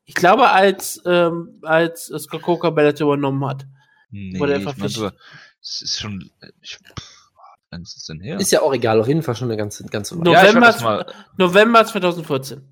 Ich 0.05 0.13
glaube, 0.15 0.49
als 0.49 1.01
ähm, 1.05 1.59
als 1.63 2.05
Scott 2.17 2.41
Coker 2.41 2.71
Bellator 2.71 3.07
übernommen 3.13 3.45
hat. 3.45 3.65
Nee, 4.09 4.39
Wurde 4.39 4.53
er 4.53 4.57
ich 4.59 4.63
verpflichtet? 4.63 5.13
es 5.61 5.81
ist 5.81 5.99
schon. 5.99 6.31
Ich, 6.61 6.77
pff, 6.77 7.29
wann 7.69 7.81
ist 7.83 7.97
es 7.97 8.05
denn 8.05 8.19
her? 8.19 8.39
ist 8.39 8.51
ja 8.51 8.61
auch 8.61 8.73
egal. 8.73 8.99
Auf 8.99 9.07
jeden 9.07 9.21
Fall 9.23 9.35
schon 9.35 9.47
eine 9.49 9.57
ganze, 9.57 9.85
ganze 9.85 10.17
Weile. 10.19 10.31
ja, 10.31 10.43
November, 10.53 10.81
mal. 10.81 11.13
November 11.37 11.85
2014. 11.85 12.67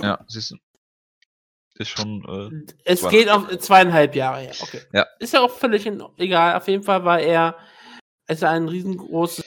Ja, 0.00 0.18
siehst 0.28 0.52
du. 0.52 0.56
Ist 1.78 1.90
schon. 1.90 2.24
Äh, 2.66 2.72
Es 2.84 3.00
Zwei- 3.00 3.10
geht 3.10 3.28
auf 3.28 3.48
zweieinhalb 3.58 4.14
Jahre 4.14 4.40
her. 4.40 4.54
Okay. 4.60 4.80
Ja. 4.92 5.06
Ist 5.18 5.32
ja 5.34 5.40
auch 5.40 5.50
völlig 5.50 5.86
egal. 6.16 6.56
Auf 6.56 6.68
jeden 6.68 6.82
Fall 6.82 7.04
war 7.04 7.18
er, 7.20 7.56
ist 8.28 8.42
er 8.42 8.50
ein 8.50 8.68
riesengroßes 8.68 9.44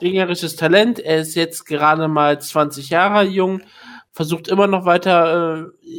ringerisches 0.00 0.56
Talent. 0.56 0.98
Er 0.98 1.18
ist 1.18 1.34
jetzt 1.34 1.64
gerade 1.64 2.08
mal 2.08 2.40
20 2.40 2.90
Jahre 2.90 3.24
jung, 3.24 3.62
versucht 4.12 4.48
immer 4.48 4.66
noch 4.66 4.84
weiter, 4.84 5.58
äh, 5.58 5.90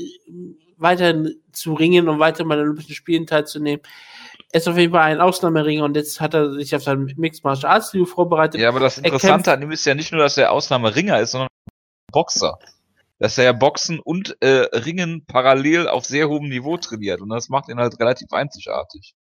weiter 0.77 1.23
zu 1.51 1.73
ringen 1.73 2.09
und 2.09 2.19
weiter 2.19 2.45
bei 2.45 2.55
den 2.55 2.65
Olympischen 2.65 2.95
Spielen 2.95 3.27
teilzunehmen. 3.27 3.81
Er 4.51 4.59
ist 4.59 4.67
auf 4.67 4.77
jeden 4.77 4.93
Fall 4.93 5.01
ein 5.01 5.21
Ausnahmeringer 5.21 5.83
und 5.83 5.95
jetzt 5.95 6.21
hat 6.21 6.33
er 6.33 6.53
sich 6.53 6.75
auf 6.75 6.83
sein 6.83 7.11
Mixed 7.17 7.43
Martial 7.43 7.71
Arts 7.71 7.91
Debüt 7.91 8.09
vorbereitet. 8.09 8.61
ja, 8.61 8.69
aber 8.69 8.79
das 8.79 8.99
Er 8.99 9.05
Interessante 9.05 9.51
an 9.51 9.61
ihm 9.61 9.71
ist 9.71 9.85
ja 9.85 9.95
nicht 9.95 10.11
nur, 10.11 10.21
dass 10.21 10.37
er 10.37 10.51
Ausnahmeringer 10.51 11.19
ist, 11.19 11.31
sondern 11.31 11.49
Boxer. 12.11 12.59
Dass 13.19 13.37
er 13.37 13.45
ja 13.45 13.53
Boxen 13.53 13.99
und 13.99 14.37
äh, 14.41 14.67
Ringen 14.73 15.25
parallel 15.25 15.87
auf 15.87 16.05
sehr 16.05 16.29
hohem 16.29 16.49
Niveau 16.49 16.77
trainiert. 16.77 17.21
Und 17.21 17.29
das 17.29 17.49
macht 17.49 17.69
ihn 17.69 17.79
halt 17.79 17.99
relativ 17.99 18.31
einzigartig. 18.31 19.15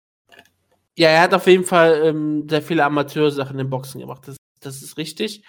Ja, 1.00 1.08
er 1.08 1.22
hat 1.22 1.34
auf 1.34 1.48
jeden 1.48 1.64
Fall 1.64 2.02
ähm, 2.04 2.46
sehr 2.50 2.62
viele 2.62 2.84
Amateursachen 2.84 3.58
im 3.58 3.70
Boxen 3.70 4.02
gemacht. 4.02 4.28
Das, 4.28 4.36
das 4.60 4.82
ist 4.82 4.98
richtig. 4.98 5.46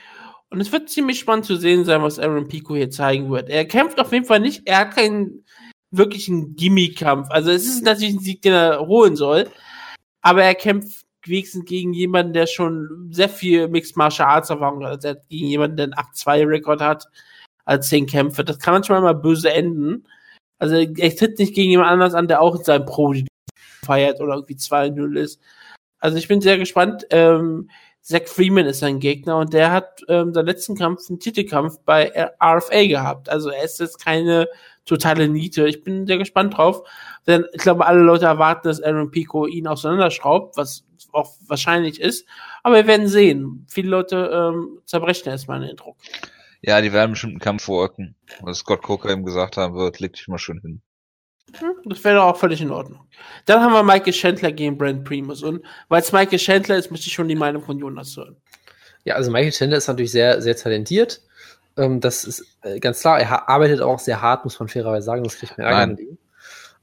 Und 0.48 0.60
es 0.60 0.70
wird 0.70 0.88
ziemlich 0.88 1.18
spannend 1.18 1.44
zu 1.44 1.56
sehen 1.56 1.84
sein, 1.84 2.02
was 2.04 2.20
Aaron 2.20 2.46
Pico 2.46 2.76
hier 2.76 2.88
zeigen 2.90 3.30
wird. 3.30 3.48
Er 3.48 3.64
kämpft 3.64 3.98
auf 3.98 4.12
jeden 4.12 4.26
Fall 4.26 4.38
nicht. 4.38 4.62
Er 4.68 4.78
hat 4.78 4.94
keinen 4.94 5.44
wirklichen 5.90 6.54
Gimmie-Kampf. 6.54 7.30
Also 7.30 7.50
es 7.50 7.66
ist 7.66 7.82
natürlich 7.82 8.14
ein 8.14 8.20
Sieg, 8.20 8.42
den 8.42 8.52
er 8.52 8.86
holen 8.86 9.16
soll. 9.16 9.48
Aber 10.22 10.44
er 10.44 10.54
kämpft 10.54 11.02
wenigstens 11.26 11.64
gegen 11.64 11.94
jemanden, 11.94 12.32
der 12.32 12.46
schon 12.46 13.08
sehr 13.10 13.28
viel 13.28 13.66
Mixed 13.66 13.96
Martial 13.96 14.28
Arts 14.28 14.50
Erfahrung 14.50 14.84
hat. 14.84 14.92
Also 14.92 15.08
er 15.08 15.14
hat 15.14 15.28
gegen 15.28 15.48
jemanden, 15.48 15.78
der 15.78 15.84
einen 15.86 15.94
8-2-Rekord 15.94 16.80
hat, 16.80 17.06
als 17.64 17.88
10 17.88 18.06
Kämpfe. 18.06 18.44
Das 18.44 18.60
kann 18.60 18.74
manchmal 18.74 19.02
mal 19.02 19.16
böse 19.16 19.52
enden. 19.52 20.06
Also 20.60 20.76
er 20.76 21.16
tritt 21.16 21.40
nicht 21.40 21.56
gegen 21.56 21.72
jemand 21.72 21.90
anders 21.90 22.14
an, 22.14 22.28
der 22.28 22.40
auch 22.40 22.54
in 22.54 22.62
seinem 22.62 22.86
Pro 22.86 23.12
feiert 23.90 24.20
oder 24.20 24.34
irgendwie 24.34 24.54
2-0 24.54 25.18
ist. 25.18 25.40
Also 25.98 26.16
ich 26.16 26.28
bin 26.28 26.40
sehr 26.40 26.58
gespannt. 26.58 27.06
Ähm, 27.10 27.68
Zach 28.00 28.26
Freeman 28.26 28.66
ist 28.66 28.78
sein 28.78 29.00
Gegner 29.00 29.36
und 29.38 29.52
der 29.52 29.72
hat 29.72 30.02
ähm, 30.08 30.32
seinen 30.32 30.46
letzten 30.46 30.76
Kampf, 30.76 31.02
einen 31.08 31.18
Titelkampf 31.18 31.80
bei 31.84 32.10
RFA 32.40 32.86
gehabt. 32.86 33.28
Also 33.28 33.50
er 33.50 33.64
ist 33.64 33.80
jetzt 33.80 34.02
keine 34.02 34.48
totale 34.84 35.28
Niete. 35.28 35.66
Ich 35.66 35.82
bin 35.82 36.06
sehr 36.06 36.18
gespannt 36.18 36.56
drauf. 36.56 36.82
Denn 37.26 37.44
ich 37.52 37.62
glaube, 37.62 37.84
alle 37.84 38.00
Leute 38.00 38.26
erwarten, 38.26 38.68
dass 38.68 38.80
Aaron 38.80 39.10
Pico 39.10 39.46
ihn 39.46 39.66
auseinanderschraubt, 39.66 40.56
was 40.56 40.84
auch 41.12 41.32
wahrscheinlich 41.48 42.00
ist. 42.00 42.26
Aber 42.62 42.76
wir 42.76 42.86
werden 42.86 43.08
sehen. 43.08 43.66
Viele 43.68 43.90
Leute 43.90 44.30
ähm, 44.32 44.78
zerbrechen 44.86 45.28
erstmal 45.28 45.60
den 45.60 45.76
Druck. 45.76 45.96
Ja, 46.62 46.80
die 46.80 46.92
werden 46.92 47.10
bestimmt 47.10 47.32
einen 47.32 47.40
Kampf 47.40 47.64
vorrücken. 47.64 48.14
Was 48.40 48.58
Scott 48.58 48.82
Coker 48.82 49.10
eben 49.10 49.24
gesagt 49.24 49.56
haben 49.56 49.74
wird, 49.74 49.98
leg 49.98 50.12
dich 50.12 50.28
mal 50.28 50.38
schön 50.38 50.60
hin. 50.60 50.80
Hm, 51.58 51.74
Das 51.84 52.02
wäre 52.04 52.16
doch 52.16 52.24
auch 52.24 52.36
völlig 52.36 52.60
in 52.60 52.70
Ordnung. 52.70 53.00
Dann 53.46 53.60
haben 53.60 53.72
wir 53.72 53.82
Michael 53.82 54.12
Chandler 54.12 54.52
gegen 54.52 54.78
Brent 54.78 55.04
Primus. 55.04 55.42
Und 55.42 55.62
weil 55.88 56.02
es 56.02 56.12
Michael 56.12 56.38
Chandler 56.38 56.76
ist, 56.76 56.90
möchte 56.90 57.06
ich 57.08 57.12
schon 57.12 57.28
die 57.28 57.34
Meinung 57.34 57.62
von 57.62 57.78
Jonas 57.78 58.16
hören. 58.16 58.36
Ja, 59.04 59.14
also 59.14 59.30
Michael 59.30 59.52
Chandler 59.52 59.78
ist 59.78 59.88
natürlich 59.88 60.12
sehr, 60.12 60.40
sehr 60.42 60.56
talentiert. 60.56 61.22
Ähm, 61.76 62.00
das 62.00 62.24
ist 62.24 62.44
äh, 62.62 62.78
ganz 62.80 63.00
klar. 63.00 63.20
Er 63.20 63.48
arbeitet 63.48 63.80
auch 63.80 63.98
sehr 63.98 64.20
hart, 64.20 64.44
muss 64.44 64.58
man 64.58 64.68
fairerweise 64.68 65.06
sagen. 65.06 65.24
Das 65.24 65.36
kriegt 65.36 65.56
mir 65.58 65.64
Ärger 65.64 65.76
Nein. 65.78 65.90
mit 65.90 66.00
ihm. 66.00 66.18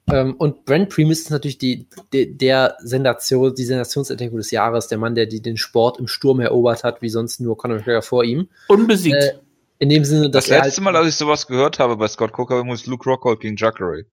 Ähm, 0.10 0.35
und 0.35 0.64
Brent 0.64 0.89
Primus 0.89 1.19
ist 1.19 1.31
natürlich 1.31 1.57
die, 1.57 1.88
die, 2.14 2.38
der 2.38 2.77
Sensation, 2.80 3.53
die 3.53 3.65
Sensationsentdeckung 3.65 4.38
des 4.38 4.52
Jahres, 4.52 4.88
der 4.88 4.98
Mann, 4.98 5.15
der 5.15 5.26
die, 5.26 5.41
den 5.41 5.57
Sport 5.57 5.99
im 5.99 6.07
Sturm 6.07 6.39
erobert 6.39 6.84
hat, 6.85 7.02
wie 7.02 7.10
sonst 7.10 7.41
nur 7.41 7.57
Conor 7.57 7.77
McGregor 7.77 8.02
vor 8.02 8.23
ihm. 8.23 8.48
Unbesiegt. 8.69 9.18
Äh, 9.18 9.34
In 9.80 9.89
dem 9.89 10.06
Sinne, 10.06 10.30
dass 10.30 10.45
Das 10.45 10.52
er 10.52 10.64
letzte 10.64 10.81
halt, 10.81 10.94
Mal, 10.94 10.95
als 10.95 11.10
ich 11.10 11.15
sowas 11.15 11.45
gehört 11.45 11.80
habe 11.80 11.98
bei 11.98 12.07
Scott 12.07 12.31
Coker, 12.31 12.64
muss 12.64 12.85
Luke 12.85 13.07
Rockhold 13.07 13.41
gegen 13.41 13.57
Jacare. 13.57 14.06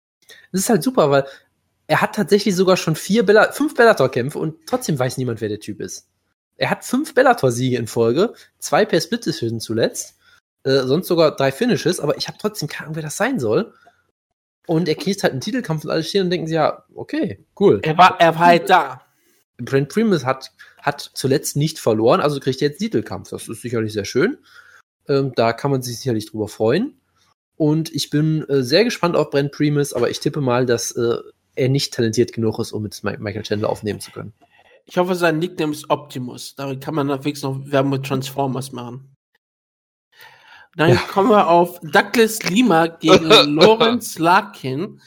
Das 0.52 0.62
ist 0.62 0.70
halt 0.70 0.84
super, 0.84 1.10
weil 1.10 1.26
er 1.88 2.02
hat 2.02 2.16
tatsächlich 2.16 2.56
sogar 2.56 2.78
schon 2.78 2.96
vier 2.96 3.26
Bella 3.26 3.52
fünf 3.52 3.76
Bellator-Kämpfe 3.76 4.40
und 4.40 4.66
trotzdem 4.68 4.98
weiß 4.98 5.18
niemand, 5.18 5.42
wer 5.42 5.50
der 5.50 5.60
Typ 5.60 5.82
ist. 5.82 6.08
Er 6.56 6.70
hat 6.70 6.86
fünf 6.86 7.14
Bellator-Siege 7.14 7.78
in 7.78 7.88
Folge, 7.88 8.34
zwei 8.60 8.86
per 8.86 9.02
Split 9.02 9.26
Decision 9.26 9.60
zuletzt, 9.60 10.16
äh, 10.64 10.84
sonst 10.84 11.08
sogar 11.08 11.36
drei 11.36 11.52
Finishes, 11.52 12.00
aber 12.00 12.18
ich 12.18 12.28
habe 12.28 12.38
trotzdem 12.40 12.68
keine 12.68 12.86
Ahnung, 12.86 12.96
wer 12.96 13.04
das 13.04 13.18
sein 13.18 13.40
soll. 13.40 13.74
Und 14.66 14.88
er 14.88 14.96
kriegt 14.96 15.24
halt 15.24 15.34
einen 15.34 15.42
Titelkampf 15.42 15.84
und 15.84 15.92
alle 15.92 16.04
stehen 16.04 16.24
und 16.24 16.30
denken 16.30 16.48
sich, 16.48 16.56
ja, 16.56 16.84
okay, 16.96 17.44
cool. 17.60 17.82
Er 17.84 17.98
war, 17.98 18.20
er 18.20 18.36
war 18.36 18.46
halt 18.46 18.70
da. 18.70 19.02
Brent 19.58 19.90
Primus 19.90 20.26
hat, 20.26 20.52
hat 20.82 21.12
zuletzt 21.14 21.58
nicht 21.58 21.80
verloren, 21.80 22.22
also 22.22 22.40
kriegt 22.40 22.62
er 22.62 22.70
jetzt 22.70 22.80
Titelkampf. 22.80 23.30
Das 23.30 23.50
ist 23.50 23.62
sicherlich 23.62 23.94
sehr 23.94 24.06
schön. 24.06 24.38
Ähm, 25.08 25.34
da 25.36 25.52
kann 25.52 25.72
man 25.72 25.82
sich 25.82 25.98
sicherlich 25.98 26.30
drüber 26.30 26.48
freuen. 26.48 26.98
Und 27.64 27.96
ich 27.96 28.10
bin 28.10 28.44
äh, 28.50 28.62
sehr 28.62 28.84
gespannt 28.84 29.16
auf 29.16 29.30
Brent 29.30 29.54
Primus, 29.54 29.94
aber 29.94 30.10
ich 30.10 30.20
tippe 30.20 30.42
mal, 30.42 30.66
dass 30.66 30.92
äh, 30.98 31.16
er 31.56 31.70
nicht 31.70 31.94
talentiert 31.94 32.34
genug 32.34 32.60
ist, 32.60 32.74
um 32.74 32.84
mit 32.84 32.94
Mi- 33.06 33.18
Michael 33.20 33.44
Chandler 33.44 33.70
aufnehmen 33.70 34.02
zu 34.02 34.12
können. 34.12 34.34
Ich 34.84 34.98
hoffe, 34.98 35.16
sein 35.16 35.40
Nickname 35.40 35.72
ist 35.72 35.90
Optimus. 35.90 36.56
Damit 36.56 36.82
kann 36.84 36.94
man 36.94 37.08
wenigstens 37.08 37.44
noch 37.44 37.62
Werbung 37.72 37.92
mit 37.92 38.06
Transformers 38.06 38.74
machen. 38.74 39.16
Dann 40.76 40.90
Ja. 40.90 40.96
kommen 41.08 41.30
wir 41.30 41.48
auf 41.50 41.80
Douglas 41.84 42.44
Lima 42.44 42.88
gegen 42.88 43.24
Lawrence 43.56 44.22
Larkin. 44.22 45.00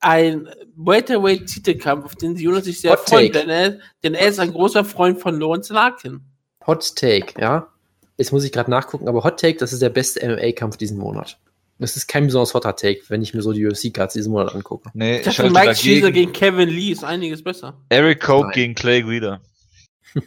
Ein 0.00 0.48
Welterweight-Titelkampf, 0.74 2.06
auf 2.06 2.16
den 2.16 2.34
Jonas 2.34 2.64
sich 2.64 2.80
sehr 2.80 2.90
Hot 2.90 3.08
freut, 3.08 3.36
denn 3.36 3.48
er, 3.48 3.78
denn 4.02 4.14
er 4.14 4.28
ist 4.30 4.40
ein 4.40 4.50
großer 4.52 4.84
Freund 4.84 5.20
von 5.20 5.38
Lawrence 5.38 5.72
Larkin. 5.72 6.22
Hot 6.66 6.96
Take, 6.96 7.40
ja. 7.40 7.68
Jetzt 8.16 8.32
muss 8.32 8.42
ich 8.42 8.50
gerade 8.50 8.70
nachgucken, 8.72 9.06
aber 9.06 9.22
Hot 9.22 9.38
Take, 9.38 9.58
das 9.58 9.72
ist 9.72 9.80
der 9.80 9.90
beste 9.90 10.26
MMA-Kampf 10.28 10.76
diesen 10.76 10.98
Monat. 10.98 11.38
Das 11.78 11.96
ist 11.96 12.06
kein 12.06 12.26
besonders 12.26 12.54
hotter 12.54 12.76
Take, 12.76 13.02
wenn 13.08 13.22
ich 13.22 13.34
mir 13.34 13.42
so 13.42 13.52
die 13.52 13.66
UFC-Cards 13.66 14.14
diesen 14.14 14.32
Monat 14.32 14.54
angucke. 14.54 14.90
Nee, 14.94 15.18
Ich 15.18 15.24
dachte, 15.24 15.50
Mike 15.50 15.74
Schieser 15.74 16.12
gegen 16.12 16.32
Kevin 16.32 16.68
Lee 16.68 16.92
ist 16.92 17.04
einiges 17.04 17.42
besser. 17.42 17.80
Eric 17.88 18.20
Coke 18.20 18.46
Nein. 18.46 18.54
gegen 18.54 18.74
Clay 18.74 19.02
Guida. 19.02 19.40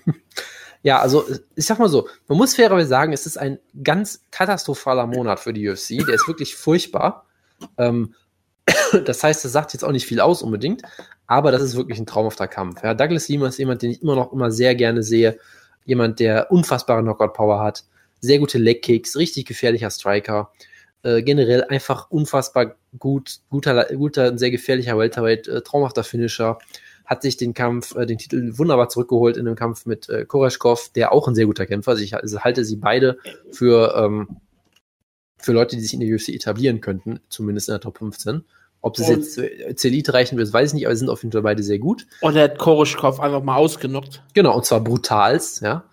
Ja, 0.84 0.99
also 0.99 1.26
ich 1.56 1.65
sag 1.65 1.80
mal 1.80 1.90
so, 1.90 2.07
man 2.30 2.38
muss 2.38 2.56
fairerweise 2.56 2.88
sagen, 2.88 3.11
es 3.11 3.26
ist 3.26 3.38
ein 3.38 3.60
ganz 3.84 4.24
katastrophaler 4.32 5.06
Monat 5.07 5.40
für 5.40 5.52
die 5.52 5.68
UFC. 5.68 6.06
Der 6.06 6.15
ist 6.15 6.28
wirklich 6.30 6.56
furchtbar. 6.56 7.26
Ähm, 7.78 8.14
das 9.06 9.22
heißt, 9.24 9.44
das 9.44 9.52
sagt 9.52 9.74
jetzt 9.74 9.84
auch 9.84 9.91
nicht 9.91 10.06
viel 10.06 10.22
aus 10.22 10.41
unbedingt, 10.41 10.84
aber 11.26 11.52
das 11.52 11.61
ist 11.61 11.76
wirklich 11.76 11.99
ein 11.99 12.06
traumhafter 12.06 12.48
Kampf. 12.48 12.84
Ja, 12.84 12.94
Douglas 12.94 13.28
Lima 13.28 13.48
ist 13.48 13.57
jemand, 13.57 13.82
den 13.82 13.91
ich 13.91 14.02
immer 14.02 14.15
noch 14.15 14.32
immer 14.32 14.52
sehr 14.52 14.76
gerne 14.76 15.03
sehe. 15.03 15.40
Jemand, 15.86 16.19
der 16.19 16.52
unfassbare 16.52 17.02
Knockout-Power 17.02 17.61
hat, 17.61 17.84
sehr 18.19 18.40
gute 18.40 18.57
Leg-Kicks, 18.57 19.18
richtig 19.18 19.45
gefährlicher 19.45 19.90
Striker. 19.90 20.52
Äh, 21.07 21.23
generell 21.23 21.63
einfach 21.63 22.11
unfassbar 22.11 22.75
gut, 22.99 23.38
guter, 23.49 23.85
guter, 23.95 24.38
sehr 24.38 24.51
gefährlicher 24.51 24.97
Welterweight, 24.97 25.47
äh, 25.47 25.61
traumhafter 25.61 26.03
Finisher 26.03 26.57
hat 27.05 27.21
sich 27.21 27.38
den 27.38 27.53
Kampf, 27.53 27.95
äh, 27.95 28.05
den 28.05 28.17
Titel 28.17 28.57
wunderbar 28.57 28.89
zurückgeholt 28.89 29.38
in 29.38 29.45
dem 29.45 29.55
Kampf 29.55 29.85
mit 29.85 30.09
äh, 30.09 30.25
Koreshkov, 30.25 30.89
der 30.89 31.13
auch 31.13 31.29
ein 31.29 31.35
sehr 31.35 31.45
guter 31.45 31.65
Kämpfer 31.65 31.93
ist. 31.93 32.01
Ich 32.01 32.13
also 32.13 32.41
halte 32.41 32.65
sie 32.65 32.75
beide 32.75 33.19
für, 33.51 33.95
ähm, 33.95 34.41
für 35.38 35.53
Leute, 35.53 35.77
die 35.77 35.81
sich 35.81 35.93
in 35.93 36.01
der 36.01 36.13
UFC 36.13 36.34
etablieren 36.34 36.81
könnten, 36.81 37.21
zumindest 37.29 37.69
in 37.69 37.73
der 37.75 37.79
Top 37.79 37.99
15. 37.99 38.43
Ob 38.81 38.99
es 38.99 39.07
Und- 39.07 39.15
jetzt 39.15 39.79
zur 39.79 39.89
Elite 39.89 40.13
reichen 40.13 40.38
wird, 40.38 40.51
weiß 40.51 40.71
ich 40.71 40.73
nicht, 40.73 40.88
aber 40.88 40.95
sie 40.95 40.99
sind 40.99 41.09
auf 41.09 41.23
jeden 41.23 41.31
Fall 41.31 41.41
beide 41.41 41.63
sehr 41.63 41.79
gut. 41.79 42.05
Und 42.19 42.35
er 42.35 42.43
hat 42.43 42.57
Koroschkov 42.57 43.21
einfach 43.21 43.43
mal 43.43 43.55
ausgenockt. 43.55 44.23
Genau, 44.34 44.57
und 44.57 44.65
zwar 44.65 44.81
brutals, 44.81 45.61
ja. 45.61 45.85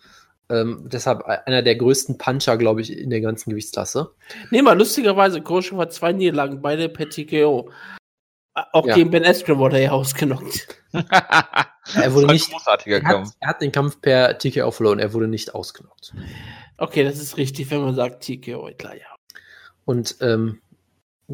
Ähm, 0.50 0.88
deshalb 0.92 1.22
einer 1.24 1.62
der 1.62 1.76
größten 1.76 2.18
Puncher, 2.18 2.56
glaube 2.58 2.80
ich, 2.82 2.96
in 2.96 3.08
der 3.10 3.20
ganzen 3.20 3.50
Gewichtsklasse. 3.50 4.10
Nee, 4.50 4.60
mal 4.62 4.76
lustigerweise, 4.76 5.40
Koroschkov 5.40 5.78
hat 5.80 5.92
zwei 5.94 6.12
Niederlagen, 6.12 6.60
beide 6.60 6.88
per 6.88 7.08
TKO. 7.08 7.70
Auch 8.72 8.86
Ja. 8.86 8.94
gegen 8.94 9.10
Ben 9.10 9.24
Askren 9.24 9.58
wurde 9.58 9.76
er 9.78 9.82
ja 9.84 9.90
ausgenockt. 9.92 10.68
Er 11.96 12.14
wurde 12.14 12.14
Das 12.14 12.14
war 12.14 12.22
ein 12.22 12.26
nicht- 12.34 12.50
großartiger 12.50 12.96
Er 12.96 13.04
hat, 13.04 13.12
Kampf. 13.12 13.30
er 13.40 13.48
hat 13.48 13.60
den 13.60 13.72
Kampf 13.72 14.00
per 14.00 14.38
TKO 14.38 14.70
verloren, 14.70 14.98
er 14.98 15.12
wurde 15.12 15.28
nicht 15.28 15.54
ausgenockt. 15.54 16.14
Okay, 16.78 17.04
das 17.04 17.18
ist 17.18 17.36
richtig, 17.36 17.70
wenn 17.70 17.82
man 17.82 17.94
sagt 17.94 18.22
TKO, 18.24 18.70
klar, 18.78 18.94
ja. 18.94 19.04
Und 19.84 20.16
ähm, 20.20 20.60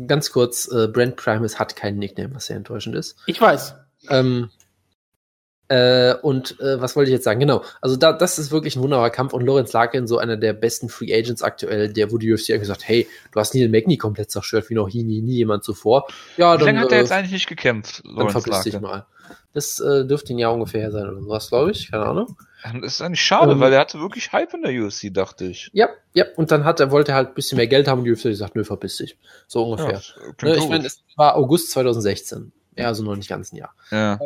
ganz 0.08 0.32
kurz, 0.32 0.66
äh, 0.72 0.88
Brent 0.88 1.14
Primus 1.16 1.58
hat 1.60 1.76
keinen 1.76 1.98
Nickname, 1.98 2.34
was 2.34 2.46
sehr 2.46 2.56
enttäuschend 2.56 2.96
ist. 2.96 3.16
Ich 3.26 3.40
weiß. 3.40 3.74
Ähm, 4.08 4.50
äh, 5.70 6.16
und 6.20 6.58
äh, 6.58 6.80
was 6.80 6.96
wollte 6.96 7.10
ich 7.10 7.14
jetzt 7.14 7.22
sagen? 7.22 7.38
Genau, 7.38 7.62
also 7.80 7.96
da, 7.96 8.12
das 8.12 8.40
ist 8.40 8.50
wirklich 8.50 8.74
ein 8.74 8.82
wunderbarer 8.82 9.10
Kampf 9.10 9.32
und 9.32 9.46
Lawrence 9.46 9.72
Larkin, 9.72 10.08
so 10.08 10.18
einer 10.18 10.36
der 10.36 10.52
besten 10.52 10.88
Free 10.88 11.14
Agents 11.14 11.42
aktuell, 11.42 11.92
der, 11.92 12.10
wo 12.10 12.18
die 12.18 12.32
UFC 12.32 12.50
eigentlich 12.50 12.62
gesagt, 12.62 12.88
hey, 12.88 13.06
du 13.30 13.38
hast 13.38 13.54
Neil 13.54 13.68
Magny 13.68 13.96
komplett 13.96 14.32
zerstört, 14.32 14.68
wie 14.68 14.74
noch 14.74 14.88
nie, 14.92 15.04
nie, 15.04 15.22
nie 15.22 15.36
jemand 15.36 15.62
zuvor. 15.62 16.08
Ja, 16.36 16.54
Wie 16.54 16.58
dann, 16.58 16.74
lange 16.74 16.80
hat 16.80 16.90
er 16.90 16.98
äh, 16.98 17.00
jetzt 17.02 17.12
eigentlich 17.12 17.30
nicht 17.30 17.46
gekämpft, 17.46 18.02
dann 18.04 18.16
Lawrence 18.16 18.40
verpiss 18.40 18.64
dich 18.64 18.80
mal. 18.80 19.06
Das 19.52 19.78
äh, 19.78 20.04
dürfte 20.04 20.34
ein 20.34 20.38
Jahr 20.38 20.52
ungefähr 20.52 20.80
her 20.80 20.90
sein 20.90 21.08
oder 21.08 21.20
sowas, 21.20 21.48
glaube 21.48 21.70
ich, 21.70 21.88
keine 21.88 22.06
Ahnung. 22.06 22.36
Das 22.82 22.94
ist 22.94 23.00
eigentlich 23.00 23.20
schade, 23.20 23.52
Ähm, 23.52 23.60
weil 23.60 23.72
er 23.72 23.80
hatte 23.80 24.00
wirklich 24.00 24.32
Hype 24.32 24.52
in 24.54 24.62
der 24.62 24.72
UFC, 24.72 25.14
dachte 25.14 25.44
ich. 25.44 25.70
Ja, 25.72 25.88
ja, 26.14 26.24
und 26.36 26.50
dann 26.50 26.64
hat 26.64 26.80
er, 26.80 26.90
wollte 26.90 27.12
er 27.12 27.14
halt 27.14 27.28
ein 27.28 27.34
bisschen 27.34 27.56
mehr 27.56 27.68
Geld 27.68 27.86
haben 27.86 28.00
und 28.00 28.06
die 28.06 28.12
UFC 28.12 28.24
hat 28.24 28.30
gesagt, 28.32 28.56
nö, 28.56 28.64
verpiss 28.64 28.96
dich. 28.96 29.16
So 29.46 29.70
ungefähr. 29.70 30.02
klingt 30.36 30.42
Ne, 30.42 30.56
ich 30.56 30.68
meine, 30.68 30.86
es 30.86 31.04
war 31.16 31.36
August 31.36 31.70
2016. 31.70 32.50
Ja, 32.76 32.86
also 32.86 33.04
noch 33.04 33.14
nicht 33.14 33.28
ganz 33.28 33.52
ein 33.52 33.56
Jahr. 33.56 33.72
ja. 33.92 34.18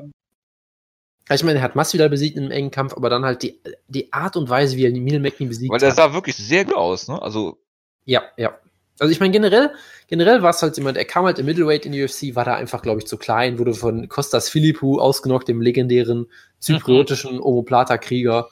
Ich 1.31 1.43
meine, 1.43 1.59
er 1.59 1.63
hat 1.63 1.75
Masvidal 1.75 2.11
besiegt 2.11 2.37
in 2.37 2.45
einem 2.45 2.53
engen 2.53 2.71
Kampf, 2.71 2.95
aber 2.95 3.09
dann 3.09 3.25
halt 3.25 3.43
die, 3.43 3.59
die 3.89 4.13
Art 4.13 4.37
und 4.37 4.49
Weise, 4.51 4.77
wie 4.77 4.85
er 4.85 4.91
Neil 4.91 5.21
Magny 5.21 5.47
besiegt 5.47 5.73
Weil 5.73 5.79
der 5.79 5.91
hat. 5.91 5.97
sah 5.97 6.13
wirklich 6.13 6.37
sehr 6.37 6.65
gut 6.65 6.77
aus, 6.77 7.09
ne? 7.09 7.21
Also, 7.21 7.59
Ja, 8.05 8.23
ja. 8.37 8.59
Also 8.99 9.11
ich 9.11 9.19
meine, 9.19 9.33
generell, 9.33 9.73
generell 10.07 10.43
war 10.43 10.51
es 10.51 10.63
halt 10.63 10.77
jemand, 10.77 10.97
er 10.97 11.05
kam 11.05 11.25
halt 11.25 11.39
im 11.39 11.47
Middleweight 11.47 11.87
in 11.87 11.93
die 11.93 12.05
UFC, 12.05 12.37
war 12.37 12.45
da 12.45 12.55
einfach, 12.55 12.83
glaube 12.83 13.01
ich, 13.01 13.07
zu 13.07 13.17
klein, 13.17 13.59
wurde 13.59 13.75
von 13.75 14.09
Kostas 14.09 14.49
Philippou 14.49 15.01
ausgenockt, 15.01 15.49
dem 15.49 15.61
legendären 15.61 16.27
zypriotischen 16.61 17.41
Omoplata-Krieger. 17.41 18.49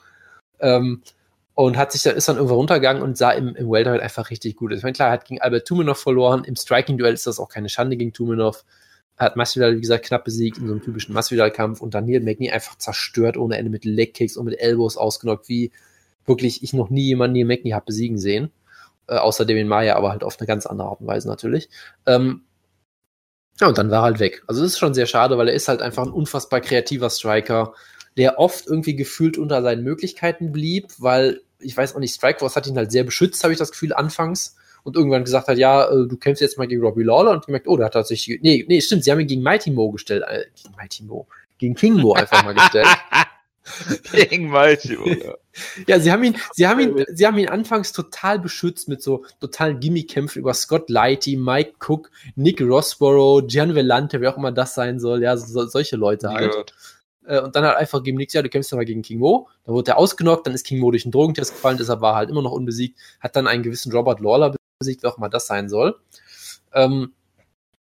Ähm, 0.59 1.01
und 1.55 1.77
hat 1.77 1.91
sich 1.91 2.01
dann, 2.01 2.15
ist 2.15 2.27
dann 2.27 2.37
irgendwo 2.37 2.55
runtergegangen 2.55 3.03
und 3.03 3.17
sah 3.17 3.31
im, 3.31 3.55
im 3.55 3.69
Welterweight 3.69 4.01
einfach 4.01 4.31
richtig 4.31 4.55
gut. 4.55 4.71
aus. 4.71 4.79
Ich 4.79 4.83
meine, 4.83 4.93
klar, 4.93 5.09
er 5.09 5.13
hat 5.13 5.25
gegen 5.25 5.39
Albert 5.39 5.67
Tumenov 5.67 5.99
verloren. 5.99 6.43
Im 6.43 6.55
Striking-Duell 6.55 7.13
ist 7.13 7.27
das 7.27 7.39
auch 7.39 7.49
keine 7.49 7.69
Schande 7.69 7.95
gegen 7.95 8.11
Tumenov. 8.11 8.65
Hat 9.17 9.35
Masvidal, 9.35 9.75
wie 9.75 9.81
gesagt, 9.81 10.05
knapp 10.05 10.25
besiegt 10.25 10.57
in 10.57 10.67
so 10.67 10.73
einem 10.73 10.81
typischen 10.81 11.13
Masvidal-Kampf 11.13 11.81
und 11.81 11.93
dann 11.93 12.05
Neil 12.05 12.21
Magny 12.21 12.51
einfach 12.51 12.77
zerstört 12.77 13.37
ohne 13.37 13.57
Ende 13.57 13.69
mit 13.69 13.85
Leg-Kicks 13.85 14.37
und 14.37 14.45
mit 14.45 14.59
Elbows 14.59 14.97
ausgenockt, 14.97 15.49
wie 15.49 15.71
wirklich 16.25 16.63
ich 16.63 16.73
noch 16.73 16.89
nie 16.89 17.03
jemanden 17.03 17.37
Neil 17.37 17.45
Magny 17.45 17.71
habe 17.71 17.85
besiegen 17.85 18.17
sehen. 18.17 18.51
Äh, 19.07 19.15
außer 19.15 19.45
Devin 19.45 19.67
Maya, 19.67 19.95
aber 19.95 20.11
halt 20.11 20.23
auf 20.23 20.39
eine 20.39 20.47
ganz 20.47 20.65
andere 20.65 20.87
Art 20.87 21.01
und 21.01 21.07
Weise 21.07 21.27
natürlich. 21.27 21.69
Ähm, 22.05 22.43
ja, 23.59 23.67
und 23.67 23.77
dann 23.77 23.91
war 23.91 23.99
er 23.99 24.03
halt 24.03 24.19
weg. 24.19 24.43
Also 24.47 24.61
das 24.61 24.71
ist 24.71 24.79
schon 24.79 24.93
sehr 24.93 25.05
schade, 25.05 25.37
weil 25.37 25.47
er 25.47 25.53
ist 25.53 25.67
halt 25.67 25.81
einfach 25.81 26.03
ein 26.03 26.11
unfassbar 26.11 26.61
kreativer 26.61 27.09
Striker, 27.09 27.73
der 28.17 28.39
oft 28.39 28.65
irgendwie 28.67 28.95
gefühlt 28.95 29.37
unter 29.37 29.61
seinen 29.61 29.83
Möglichkeiten 29.83 30.51
blieb, 30.51 30.87
weil 30.97 31.41
ich 31.59 31.75
weiß 31.75 31.95
auch 31.95 31.99
nicht, 31.99 32.15
Strikeforce 32.15 32.55
hat 32.55 32.67
ihn 32.67 32.77
halt 32.77 32.91
sehr 32.91 33.03
beschützt, 33.03 33.43
habe 33.43 33.53
ich 33.53 33.59
das 33.59 33.71
Gefühl, 33.71 33.93
anfangs. 33.93 34.55
Und 34.83 34.97
irgendwann 34.97 35.23
gesagt 35.23 35.47
hat, 35.47 35.57
ja, 35.57 35.85
äh, 35.89 36.07
du 36.07 36.17
kämpfst 36.17 36.41
jetzt 36.41 36.57
mal 36.57 36.67
gegen 36.67 36.81
Robbie 36.81 37.03
Lawler 37.03 37.31
und 37.31 37.45
gemerkt, 37.45 37.67
oh, 37.67 37.77
der 37.77 37.85
hat 37.85 37.93
tatsächlich, 37.93 38.41
nee, 38.41 38.65
nee, 38.67 38.81
stimmt, 38.81 39.03
sie 39.03 39.11
haben 39.11 39.19
ihn 39.19 39.27
gegen 39.27 39.41
Mighty 39.41 39.71
Mo 39.71 39.91
gestellt, 39.91 40.23
äh, 40.27 40.45
gegen 40.61 40.75
Mighty 40.75 41.03
Mo, 41.03 41.27
gegen 41.57 41.75
King 41.75 41.95
Mo 41.95 42.13
einfach 42.13 42.43
mal 42.43 42.53
gestellt. 42.53 42.87
gegen 44.11 44.49
Mighty, 44.49 44.97
oder? 44.97 45.37
Ja, 45.87 45.99
sie 45.99 46.11
haben 46.11 46.23
ihn, 46.23 46.35
sie 46.53 46.67
haben 46.67 46.79
ihn, 46.79 47.05
sie 47.13 47.27
haben 47.27 47.37
ihn 47.37 47.47
anfangs 47.47 47.91
total 47.91 48.39
beschützt 48.39 48.89
mit 48.89 49.03
so 49.03 49.23
totalen 49.39 49.79
Gimmick-Kämpfen 49.79 50.39
über 50.39 50.55
Scott 50.55 50.89
Lighty, 50.89 51.37
Mike 51.37 51.73
Cook, 51.79 52.09
Nick 52.35 52.59
Rossborough, 52.59 53.45
Gian 53.45 53.75
Vellante, 53.75 54.19
wer 54.19 54.33
auch 54.33 54.37
immer 54.37 54.51
das 54.51 54.73
sein 54.73 54.99
soll, 54.99 55.21
ja, 55.21 55.37
so, 55.37 55.67
solche 55.67 55.95
Leute 55.95 56.29
halt. 56.29 56.49
gehört. 56.49 56.73
Äh, 57.25 57.39
und 57.41 57.55
dann 57.55 57.63
halt 57.65 57.77
einfach 57.77 58.01
gegen 58.01 58.17
Nix, 58.17 58.33
ja, 58.33 58.41
du 58.41 58.49
kämpfst 58.49 58.71
ja 58.71 58.77
mal 58.77 58.85
gegen 58.85 59.03
King 59.03 59.19
Mo. 59.19 59.47
Dann 59.63 59.75
wurde 59.75 59.91
er 59.91 59.97
ausgenockt, 59.97 60.47
dann 60.47 60.53
ist 60.53 60.65
King 60.65 60.79
Mo 60.79 60.91
durch 60.91 61.05
einen 61.05 61.11
Drogentest 61.11 61.53
gefallen, 61.53 61.77
deshalb 61.77 62.01
war 62.01 62.13
er 62.13 62.17
halt 62.17 62.29
immer 62.31 62.41
noch 62.41 62.51
unbesiegt, 62.51 62.99
hat 63.19 63.35
dann 63.35 63.47
einen 63.47 63.63
gewissen 63.63 63.91
Robert 63.91 64.19
Lawler 64.19 64.55
besiegt, 64.83 65.03
wer 65.03 65.11
auch 65.11 65.17
immer 65.17 65.29
das 65.29 65.47
sein 65.47 65.69
soll. 65.69 65.95
Ähm, 66.73 67.13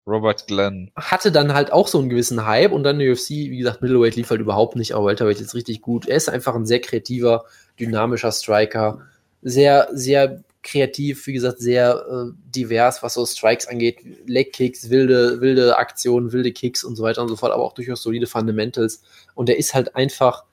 Robert 0.08 0.48
Glenn. 0.48 0.92
hatte 0.96 1.32
dann 1.32 1.54
halt 1.54 1.72
auch 1.72 1.88
so 1.88 2.00
einen 2.00 2.10
gewissen 2.10 2.46
Hype 2.46 2.72
und 2.72 2.84
dann 2.84 3.00
die 3.00 3.10
UFC, 3.10 3.30
wie 3.30 3.58
gesagt, 3.58 3.82
Middleweight 3.82 4.16
lief 4.16 4.30
halt 4.30 4.42
überhaupt 4.42 4.76
nicht, 4.76 4.94
aber 4.94 5.06
Welterweight 5.06 5.40
ist 5.40 5.54
richtig 5.54 5.82
gut. 5.82 6.08
Er 6.08 6.18
ist 6.18 6.30
einfach 6.30 6.56
ein 6.56 6.66
sehr 6.66 6.82
kreativer, 6.82 7.46
dynamischer 7.80 8.32
Striker, 8.32 9.02
sehr, 9.42 9.90
sehr 9.92 10.44
kreativ, 10.64 11.26
wie 11.28 11.34
gesagt, 11.34 11.60
sehr 11.60 12.06
äh, 12.10 12.32
divers, 12.54 13.02
was 13.04 13.16
so 13.16 13.26
Strikes 13.26 13.68
angeht, 13.68 14.00
Leg 14.26 14.54
Kicks, 14.54 14.90
wilde, 14.90 15.42
wilde 15.42 15.78
Aktionen, 15.78 16.32
wilde 16.32 16.52
Kicks 16.52 16.84
und 16.84 16.96
so 16.96 17.04
weiter 17.04 17.22
und 17.22 17.30
so 17.30 17.36
fort, 17.36 17.52
aber 17.52 17.64
auch 17.64 17.74
durchaus 17.74 18.04
solide 18.04 18.28
Fundamentals 18.28 19.02
und 19.34 19.50
er 19.50 19.58
ist 19.58 19.74
halt 19.74 19.96
einfach 19.96 20.44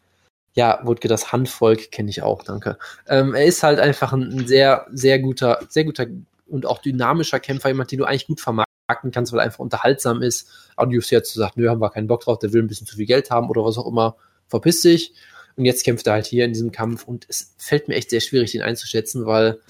ja, 0.58 0.80
Wutke, 0.82 1.06
das 1.06 1.30
Handvolk 1.30 1.92
kenne 1.92 2.10
ich 2.10 2.22
auch, 2.22 2.42
danke. 2.42 2.78
Ähm, 3.06 3.32
er 3.32 3.44
ist 3.44 3.62
halt 3.62 3.78
einfach 3.78 4.12
ein, 4.12 4.44
sehr, 4.48 4.88
sehr 4.90 5.20
guter, 5.20 5.60
sehr 5.68 5.84
guter 5.84 6.06
und 6.48 6.66
auch 6.66 6.80
dynamischer 6.80 7.38
Kämpfer, 7.38 7.68
jemand, 7.68 7.92
den 7.92 8.00
du 8.00 8.04
eigentlich 8.04 8.26
gut 8.26 8.40
vermarkten 8.40 9.12
kannst, 9.12 9.30
weil 9.30 9.38
er 9.38 9.44
einfach 9.44 9.60
unterhaltsam 9.60 10.20
ist. 10.20 10.50
Aber 10.74 10.90
die 10.90 10.98
UFC 10.98 11.12
hat 11.12 11.22
gesagt, 11.22 11.56
nö, 11.56 11.68
haben 11.68 11.80
wir 11.80 11.90
keinen 11.90 12.08
Bock 12.08 12.22
drauf, 12.22 12.40
der 12.40 12.52
will 12.52 12.60
ein 12.60 12.66
bisschen 12.66 12.88
zu 12.88 12.96
viel 12.96 13.06
Geld 13.06 13.30
haben 13.30 13.48
oder 13.48 13.64
was 13.64 13.78
auch 13.78 13.86
immer, 13.86 14.16
verpiss 14.48 14.82
dich. 14.82 15.14
Und 15.54 15.64
jetzt 15.64 15.84
kämpft 15.84 16.08
er 16.08 16.14
halt 16.14 16.26
hier 16.26 16.44
in 16.44 16.52
diesem 16.52 16.72
Kampf 16.72 17.04
und 17.06 17.24
es 17.28 17.54
fällt 17.56 17.86
mir 17.86 17.94
echt 17.94 18.10
sehr 18.10 18.20
schwierig, 18.20 18.50
den 18.50 18.62
einzuschätzen, 18.62 19.26
weil 19.26 19.60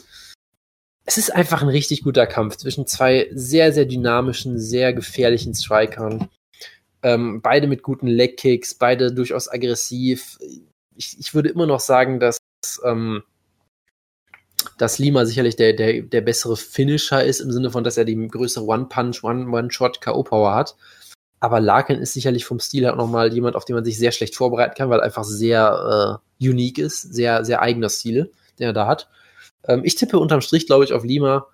es 1.05 1.19
ist 1.19 1.35
einfach 1.35 1.61
ein 1.61 1.69
richtig 1.69 2.03
guter 2.03 2.27
Kampf 2.27 2.57
zwischen 2.57 2.87
zwei 2.87 3.29
sehr, 3.35 3.75
sehr 3.75 3.85
dynamischen, 3.85 4.59
sehr 4.59 4.95
gefährlichen 4.95 5.55
Strikern. 5.55 6.31
Ähm, 7.03 7.43
beide 7.43 7.67
mit 7.67 7.83
guten 7.83 8.07
Legkicks, 8.07 8.75
beide 8.75 9.13
durchaus 9.13 9.49
aggressiv. 9.49 10.39
Ich, 10.99 11.19
ich 11.19 11.33
würde 11.33 11.49
immer 11.49 11.67
noch 11.67 11.81
sagen, 11.81 12.21
dass, 12.21 12.39
ähm, 12.85 13.23
dass 14.77 14.99
Lima 14.99 15.25
sicherlich 15.25 15.57
der, 15.57 15.73
der, 15.73 16.03
der 16.03 16.21
bessere 16.21 16.57
Finisher 16.57 17.25
ist, 17.25 17.41
im 17.41 17.53
Sinne 17.53 17.71
von, 17.71 17.85
dass 17.85 17.97
er 17.97 18.05
die 18.05 18.29
größere 18.29 18.65
One-Punch, 18.65 19.23
One-Shot-K.O.-Power 19.23 20.55
hat. 20.55 20.77
Aber 21.41 21.61
Larkin 21.61 22.01
ist 22.01 22.15
sicherlich 22.15 22.45
vom 22.45 22.59
Stil 22.59 22.83
her 22.83 22.97
nochmal 22.97 23.33
jemand, 23.33 23.55
auf 23.55 23.65
den 23.65 23.77
man 23.77 23.85
sich 23.85 23.97
sehr 23.97 24.11
schlecht 24.11 24.35
vorbereiten 24.35 24.75
kann, 24.77 24.91
weil 24.91 24.99
er 24.99 25.05
einfach 25.05 25.25
sehr 25.25 26.21
äh, 26.41 26.45
unique 26.45 26.79
ist, 26.79 27.01
sehr, 27.01 27.45
sehr 27.45 27.63
eigener 27.63 27.89
Stil, 27.89 28.33
den 28.59 28.67
er 28.67 28.73
da 28.73 28.89
hat. 28.89 29.09
Ähm, 29.65 29.83
ich 29.85 29.95
tippe 29.95 30.19
unterm 30.19 30.41
Strich, 30.41 30.67
glaube 30.67 30.85
ich, 30.85 30.93
auf 30.93 31.05
Lima, 31.05 31.47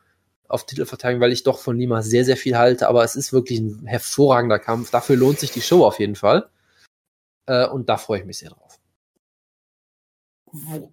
auf 0.49 0.65
Titelverteidigung, 0.65 1.21
weil 1.21 1.33
ich 1.33 1.43
doch 1.43 1.59
von 1.59 1.77
Lima 1.77 2.01
sehr, 2.03 2.25
sehr 2.25 2.39
viel 2.39 2.57
halte, 2.57 2.89
aber 2.89 3.05
es 3.05 3.15
ist 3.15 3.33
wirklich 3.35 3.61
ein 3.61 3.87
hervorragender 3.87 4.59
Kampf. 4.59 4.91
Dafür 4.91 5.17
lohnt 5.17 5.39
sich 5.39 5.51
die 5.51 5.63
Show 5.63 5.85
auf 5.85 5.99
jeden 5.99 6.17
Fall. 6.17 6.49
Äh, 7.47 7.67
und 7.67 7.89
da 7.89 7.99
freue 7.99 8.21
ich 8.21 8.25
mich 8.25 8.39
sehr 8.39 8.51
drauf. 8.51 8.64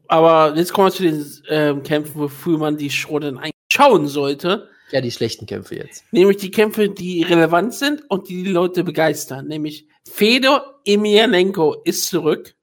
Aber 0.07 0.55
jetzt 0.55 0.73
kommen 0.73 0.87
wir 0.87 0.93
zu 0.93 1.03
den 1.03 1.25
ähm, 1.49 1.83
Kämpfen, 1.83 2.19
wofür 2.19 2.57
man 2.57 2.77
die 2.77 2.89
Show 2.89 3.19
dann 3.19 3.37
eigentlich 3.37 3.53
schauen 3.71 4.07
sollte. 4.07 4.69
Ja, 4.91 5.01
die 5.01 5.11
schlechten 5.11 5.45
Kämpfe 5.45 5.75
jetzt. 5.75 6.03
Nämlich 6.11 6.37
die 6.37 6.51
Kämpfe, 6.51 6.89
die 6.89 7.23
relevant 7.23 7.73
sind 7.73 8.03
und 8.09 8.27
die 8.27 8.43
die 8.43 8.51
Leute 8.51 8.83
begeistern. 8.83 9.47
Nämlich 9.47 9.87
Fedor 10.09 10.81
Emelianenko 10.85 11.81
ist 11.85 12.07
zurück. 12.07 12.55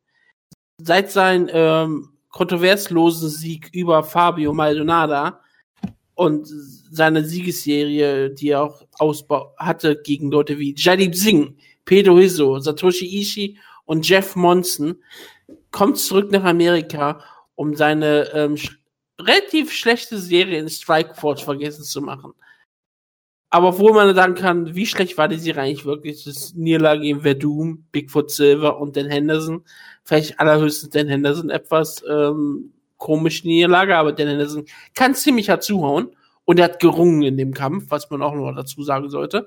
Seit 0.79 1.11
seinem 1.11 1.49
ähm, 1.53 2.09
kontroverslosen 2.31 3.31
Sieg 3.31 3.71
über 3.73 4.05
Fabio 4.05 4.53
Maldonada 4.53 5.41
und 6.15 6.47
seine 6.91 7.25
Siegesserie, 7.25 8.31
die 8.31 8.51
er 8.51 8.63
auch 8.63 8.83
ausbau 8.99 9.55
hatte 9.57 10.01
gegen 10.03 10.31
Leute 10.31 10.59
wie 10.59 10.75
Jalib 10.77 11.15
Singh, 11.15 11.55
Pedro 11.85 12.19
Hiso, 12.19 12.59
Satoshi 12.59 13.21
Ishii 13.21 13.59
und 13.87 14.07
Jeff 14.07 14.37
Monson, 14.37 14.97
kommt 15.71 15.99
zurück 15.99 16.31
nach 16.33 16.45
Amerika, 16.45 17.23
um 17.55 17.75
seine 17.75 18.31
ähm, 18.35 18.57
sch 18.57 18.79
relativ 19.21 19.73
schlechte 19.73 20.19
Serie 20.19 20.61
in 20.61 20.69
Strikeforce 20.69 21.43
vergessen 21.43 21.83
zu 21.83 22.01
machen. 22.01 22.33
Aber 23.51 23.69
obwohl 23.69 23.93
man 23.93 24.15
sagen 24.15 24.35
kann, 24.35 24.75
wie 24.75 24.87
schlecht 24.87 25.17
war 25.17 25.27
die 25.27 25.39
Serie 25.39 25.63
eigentlich 25.63 25.85
wirklich, 25.87 26.25
das 26.25 26.55
Niederlage 26.55 27.01
gegen 27.01 27.23
Verdum, 27.23 27.87
Bigfoot 27.93 28.31
Silver 28.31 28.79
und 28.79 28.97
Dan 28.97 29.07
Henderson, 29.07 29.65
vielleicht 30.05 30.39
allerhöchstens 30.39 30.91
Dan 30.91 31.09
Henderson 31.09 31.49
etwas 31.51 32.05
ähm, 32.09 32.73
komisch 32.99 33.45
Niederlage, 33.45 33.97
aber 33.97 34.13
Dan 34.13 34.29
Henderson 34.29 34.67
kann 34.95 35.15
ziemlich 35.15 35.49
hart 35.49 35.65
zuhauen 35.65 36.15
und 36.45 36.59
er 36.59 36.67
hat 36.67 36.81
gerungen 36.81 37.23
in 37.23 37.37
dem 37.39 37.55
Kampf, 37.55 37.87
was 37.89 38.11
man 38.11 38.23
auch 38.23 38.35
noch 38.35 38.55
dazu 38.55 38.83
sagen 38.83 39.09
sollte. 39.09 39.47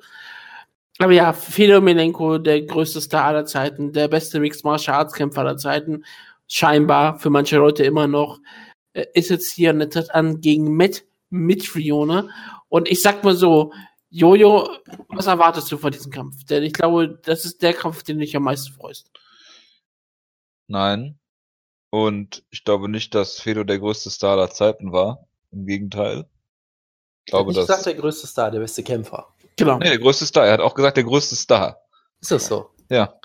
Aber 0.99 1.13
ja, 1.13 1.33
Fedor 1.33 1.81
Melenko, 1.81 2.37
der 2.37 2.61
größte 2.61 3.01
Star 3.01 3.25
aller 3.25 3.45
Zeiten, 3.45 3.91
der 3.93 4.07
beste 4.07 4.39
Mixed 4.39 4.63
Martial 4.63 4.97
Arts 4.97 5.13
Kämpfer 5.13 5.41
aller 5.41 5.57
Zeiten, 5.57 6.03
scheinbar 6.47 7.17
für 7.17 7.29
manche 7.29 7.57
Leute 7.57 7.83
immer 7.83 8.07
noch, 8.07 8.39
äh, 8.93 9.05
ist 9.13 9.29
jetzt 9.29 9.51
hier 9.51 9.71
und 9.71 9.91
tritt 9.91 10.11
an 10.11 10.41
gegen 10.41 10.75
Matt 10.75 11.03
Mitrione. 11.29 12.29
Und 12.69 12.89
ich 12.89 13.01
sag 13.01 13.23
mal 13.23 13.35
so, 13.35 13.71
Jojo, 14.09 14.69
was 15.07 15.27
erwartest 15.27 15.71
du 15.71 15.77
von 15.77 15.91
diesem 15.91 16.11
Kampf? 16.11 16.43
Denn 16.43 16.63
ich 16.63 16.73
glaube, 16.73 17.19
das 17.23 17.45
ist 17.45 17.61
der 17.61 17.73
Kampf, 17.73 18.03
den 18.03 18.19
du 18.19 18.25
dich 18.25 18.35
am 18.35 18.43
meisten 18.43 18.73
freust. 18.73 19.09
Nein. 20.67 21.17
Und 21.89 22.43
ich 22.49 22.63
glaube 22.63 22.89
nicht, 22.89 23.15
dass 23.15 23.39
Fedor 23.39 23.65
der 23.65 23.79
größte 23.79 24.09
Star 24.09 24.31
aller 24.31 24.51
Zeiten 24.51 24.91
war. 24.91 25.27
Im 25.51 25.65
Gegenteil. 25.65 26.29
Ich 27.25 27.31
glaube, 27.31 27.53
dass. 27.53 27.67
gesagt, 27.67 27.85
der 27.85 27.95
größte 27.95 28.27
Star, 28.27 28.51
der 28.51 28.59
beste 28.59 28.83
Kämpfer. 28.83 29.30
Genau. 29.57 29.77
Nee, 29.77 29.89
der 29.89 29.99
größte 29.99 30.25
Star. 30.25 30.45
Er 30.45 30.53
hat 30.53 30.59
auch 30.59 30.73
gesagt, 30.73 30.97
der 30.97 31.03
größte 31.03 31.35
Star. 31.35 31.81
Ist 32.19 32.31
das 32.31 32.47
so? 32.47 32.69
Ja. 32.89 33.15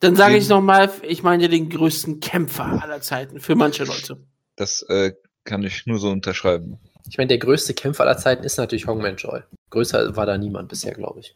Dann 0.00 0.16
sage 0.16 0.36
ich 0.36 0.48
nochmal, 0.48 0.90
ich 1.02 1.22
meine 1.22 1.48
den 1.48 1.70
größten 1.70 2.20
Kämpfer 2.20 2.82
aller 2.82 3.00
Zeiten. 3.00 3.40
Für 3.40 3.54
manche 3.54 3.84
Leute. 3.84 4.18
Das 4.56 4.82
äh, 4.82 5.14
kann 5.44 5.62
ich 5.62 5.86
nur 5.86 5.98
so 5.98 6.10
unterschreiben. 6.10 6.78
Ich 7.08 7.18
meine, 7.18 7.28
der 7.28 7.38
größte 7.38 7.74
Kämpfer 7.74 8.04
aller 8.04 8.18
Zeiten 8.18 8.44
ist 8.44 8.56
natürlich 8.56 8.86
Hongman 8.86 9.16
Choi. 9.16 9.42
Größer 9.70 10.16
war 10.16 10.26
da 10.26 10.38
niemand 10.38 10.68
bisher, 10.68 10.94
glaube 10.94 11.20
ich. 11.20 11.34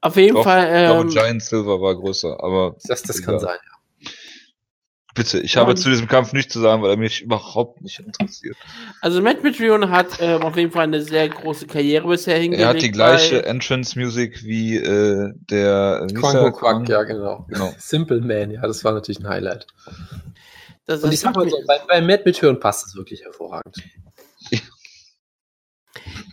Auf 0.00 0.16
jeden 0.16 0.36
Doch, 0.36 0.44
Fall. 0.44 0.66
Ähm, 0.66 0.74
ich 0.74 0.86
glaube, 0.86 1.00
ähm, 1.02 1.08
Giant 1.08 1.42
Silver 1.42 1.80
war 1.80 1.94
größer, 1.96 2.42
aber. 2.42 2.76
Das, 2.84 3.02
das 3.02 3.22
kann 3.22 3.38
sein, 3.38 3.58
ja. 3.62 3.77
Bitte, 5.18 5.40
ich 5.40 5.56
habe 5.56 5.74
zu 5.74 5.88
diesem 5.90 6.06
Kampf 6.06 6.32
nichts 6.32 6.52
zu 6.52 6.60
sagen, 6.60 6.80
weil 6.80 6.90
er 6.90 6.96
mich 6.96 7.22
überhaupt 7.22 7.82
nicht 7.82 7.98
interessiert. 7.98 8.56
Also 9.00 9.20
Matt 9.20 9.42
Mitrione 9.42 9.90
hat 9.90 10.20
ähm, 10.20 10.42
auf 10.42 10.56
jeden 10.56 10.70
Fall 10.70 10.84
eine 10.84 11.02
sehr 11.02 11.28
große 11.28 11.66
Karriere 11.66 12.06
bisher 12.06 12.38
hingelegt. 12.38 12.62
Er 12.62 12.68
hat 12.68 12.80
die 12.80 12.92
gleiche 12.92 13.44
Entrance-Music 13.44 14.44
wie 14.44 14.76
äh, 14.76 15.32
der 15.50 16.06
Quango 16.14 16.52
Quack, 16.52 16.88
ja 16.88 17.02
genau. 17.02 17.46
genau. 17.48 17.74
Simple 17.78 18.20
Man, 18.20 18.52
ja, 18.52 18.62
das 18.62 18.84
war 18.84 18.92
natürlich 18.92 19.18
ein 19.18 19.28
Highlight. 19.28 19.66
Das 20.86 21.02
Und 21.02 21.12
ich 21.12 21.18
sag 21.18 21.34
mal 21.34 21.50
so, 21.50 21.56
bei, 21.66 21.80
bei 21.88 22.00
Matt 22.00 22.24
Mitrione 22.24 22.58
passt 22.58 22.86
es 22.86 22.94
wirklich 22.94 23.24
hervorragend. 23.24 23.74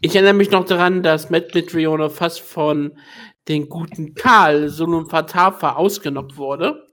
Ich 0.01 0.15
erinnere 0.15 0.33
mich 0.33 0.51
noch 0.51 0.65
daran, 0.65 1.01
dass 1.01 1.31
Matt 1.31 1.55
Mitrione 1.55 2.11
fast 2.11 2.39
von 2.39 2.99
den 3.47 3.67
guten 3.67 4.13
Karl 4.13 4.69
Sunun 4.69 5.09
Fatafa 5.09 5.73
ausgenockt 5.73 6.37
wurde. 6.37 6.84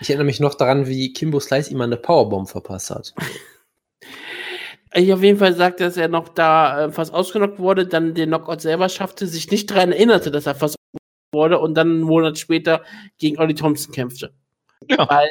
Ich 0.00 0.08
erinnere 0.08 0.26
mich 0.26 0.40
noch 0.40 0.54
daran, 0.54 0.86
wie 0.86 1.12
Kimbo 1.12 1.40
Slice 1.40 1.70
ihm 1.70 1.80
eine 1.80 1.96
Powerbomb 1.96 2.48
verpasst 2.48 2.90
hat. 2.90 3.14
Ich 4.92 5.12
auf 5.12 5.22
jeden 5.22 5.38
Fall 5.38 5.54
sagte, 5.54 5.84
dass 5.84 5.96
er 5.96 6.08
noch 6.08 6.28
da 6.28 6.86
äh, 6.86 6.90
fast 6.90 7.14
ausgenockt 7.14 7.60
wurde, 7.60 7.86
dann 7.86 8.14
den 8.14 8.30
Knockout 8.30 8.60
selber 8.60 8.88
schaffte, 8.88 9.26
sich 9.26 9.50
nicht 9.50 9.70
daran 9.70 9.92
erinnerte, 9.92 10.32
dass 10.32 10.46
er 10.46 10.56
fast 10.56 10.74
wurde 11.32 11.60
und 11.60 11.74
dann 11.74 11.90
einen 11.90 12.00
Monat 12.00 12.38
später 12.38 12.82
gegen 13.18 13.38
Ollie 13.38 13.54
Thompson 13.54 13.92
kämpfte. 13.92 14.32
Ja. 14.88 15.08
Weil 15.08 15.28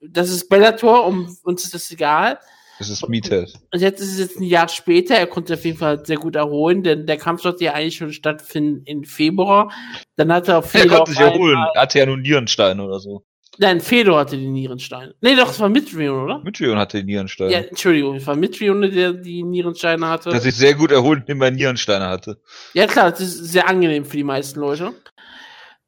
das 0.00 0.28
ist 0.28 0.50
Bellator, 0.50 1.06
um 1.06 1.34
uns 1.44 1.64
ist 1.64 1.72
das 1.72 1.90
egal. 1.90 2.38
Das 2.78 2.90
ist 2.90 3.08
Meathead. 3.08 3.54
Und 3.72 3.80
jetzt 3.80 4.00
ist 4.00 4.12
es 4.12 4.18
jetzt 4.18 4.40
ein 4.40 4.42
Jahr 4.42 4.68
später, 4.68 5.14
er 5.14 5.28
konnte 5.28 5.54
auf 5.54 5.64
jeden 5.64 5.78
Fall 5.78 6.04
sehr 6.04 6.16
gut 6.16 6.34
erholen, 6.36 6.82
denn 6.82 7.06
der 7.06 7.16
Kampf 7.16 7.42
sollte 7.42 7.64
ja 7.64 7.72
eigentlich 7.72 7.96
schon 7.96 8.12
stattfinden 8.12 8.82
im 8.84 9.04
Februar. 9.04 9.72
Dann 10.16 10.32
hat 10.32 10.48
er 10.48 10.58
auf 10.58 10.70
Fedor. 10.70 10.90
Er 10.90 10.96
konnte 10.98 11.12
sich 11.12 11.20
erholen, 11.20 11.56
er 11.74 11.80
hatte 11.80 12.00
ja 12.00 12.06
nur 12.06 12.18
Nierenstein 12.18 12.80
oder 12.80 12.98
so. 12.98 13.24
Nein, 13.58 13.80
Fedor 13.80 14.18
hatte 14.18 14.36
die 14.36 14.48
Nierensteine. 14.48 15.14
Nee, 15.20 15.36
doch, 15.36 15.50
es 15.50 15.60
war 15.60 15.68
Mitrion, 15.68 16.24
oder? 16.24 16.40
Mitrion 16.40 16.76
hatte 16.76 16.98
die 16.98 17.04
Nierensteine. 17.04 17.52
Ja, 17.52 17.58
Entschuldigung, 17.60 18.16
es 18.16 18.26
war 18.26 18.34
Mitrion, 18.34 18.82
der 18.82 19.12
die 19.12 19.42
Nierensteine 19.42 20.08
hatte. 20.08 20.30
Der 20.30 20.40
sich 20.40 20.56
sehr 20.56 20.74
gut 20.74 20.90
erholt, 20.90 21.20
indem 21.20 21.42
er 21.42 21.50
Nierensteine 21.52 22.06
hatte. 22.06 22.40
Ja, 22.72 22.86
klar, 22.86 23.10
das 23.10 23.20
ist 23.20 23.52
sehr 23.52 23.68
angenehm 23.68 24.04
für 24.04 24.16
die 24.16 24.24
meisten 24.24 24.58
Leute. 24.60 24.92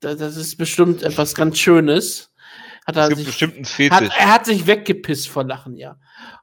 Das, 0.00 0.36
ist 0.36 0.56
bestimmt 0.56 1.02
etwas 1.02 1.34
ganz 1.34 1.58
Schönes. 1.58 2.30
Hat 2.86 2.96
er, 2.96 3.08
sich, 3.08 3.26
bestimmt 3.26 3.56
einen 3.56 3.64
Fetisch. 3.64 3.96
Hat, 3.96 4.10
er 4.16 4.34
hat 4.34 4.46
sich 4.46 4.66
weggepisst 4.66 5.28
vor 5.28 5.44
Lachen, 5.44 5.76
ja. 5.76 5.98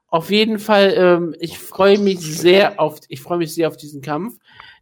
Auf 0.07 0.29
jeden 0.29 0.59
Fall, 0.59 0.93
ähm, 0.95 1.35
ich 1.39 1.57
freue 1.57 1.97
mich 1.97 2.19
sehr 2.19 2.79
auf, 2.79 2.99
ich 3.07 3.21
freue 3.21 3.37
mich 3.37 3.53
sehr 3.53 3.69
auf 3.69 3.77
diesen 3.77 4.01
Kampf, 4.01 4.35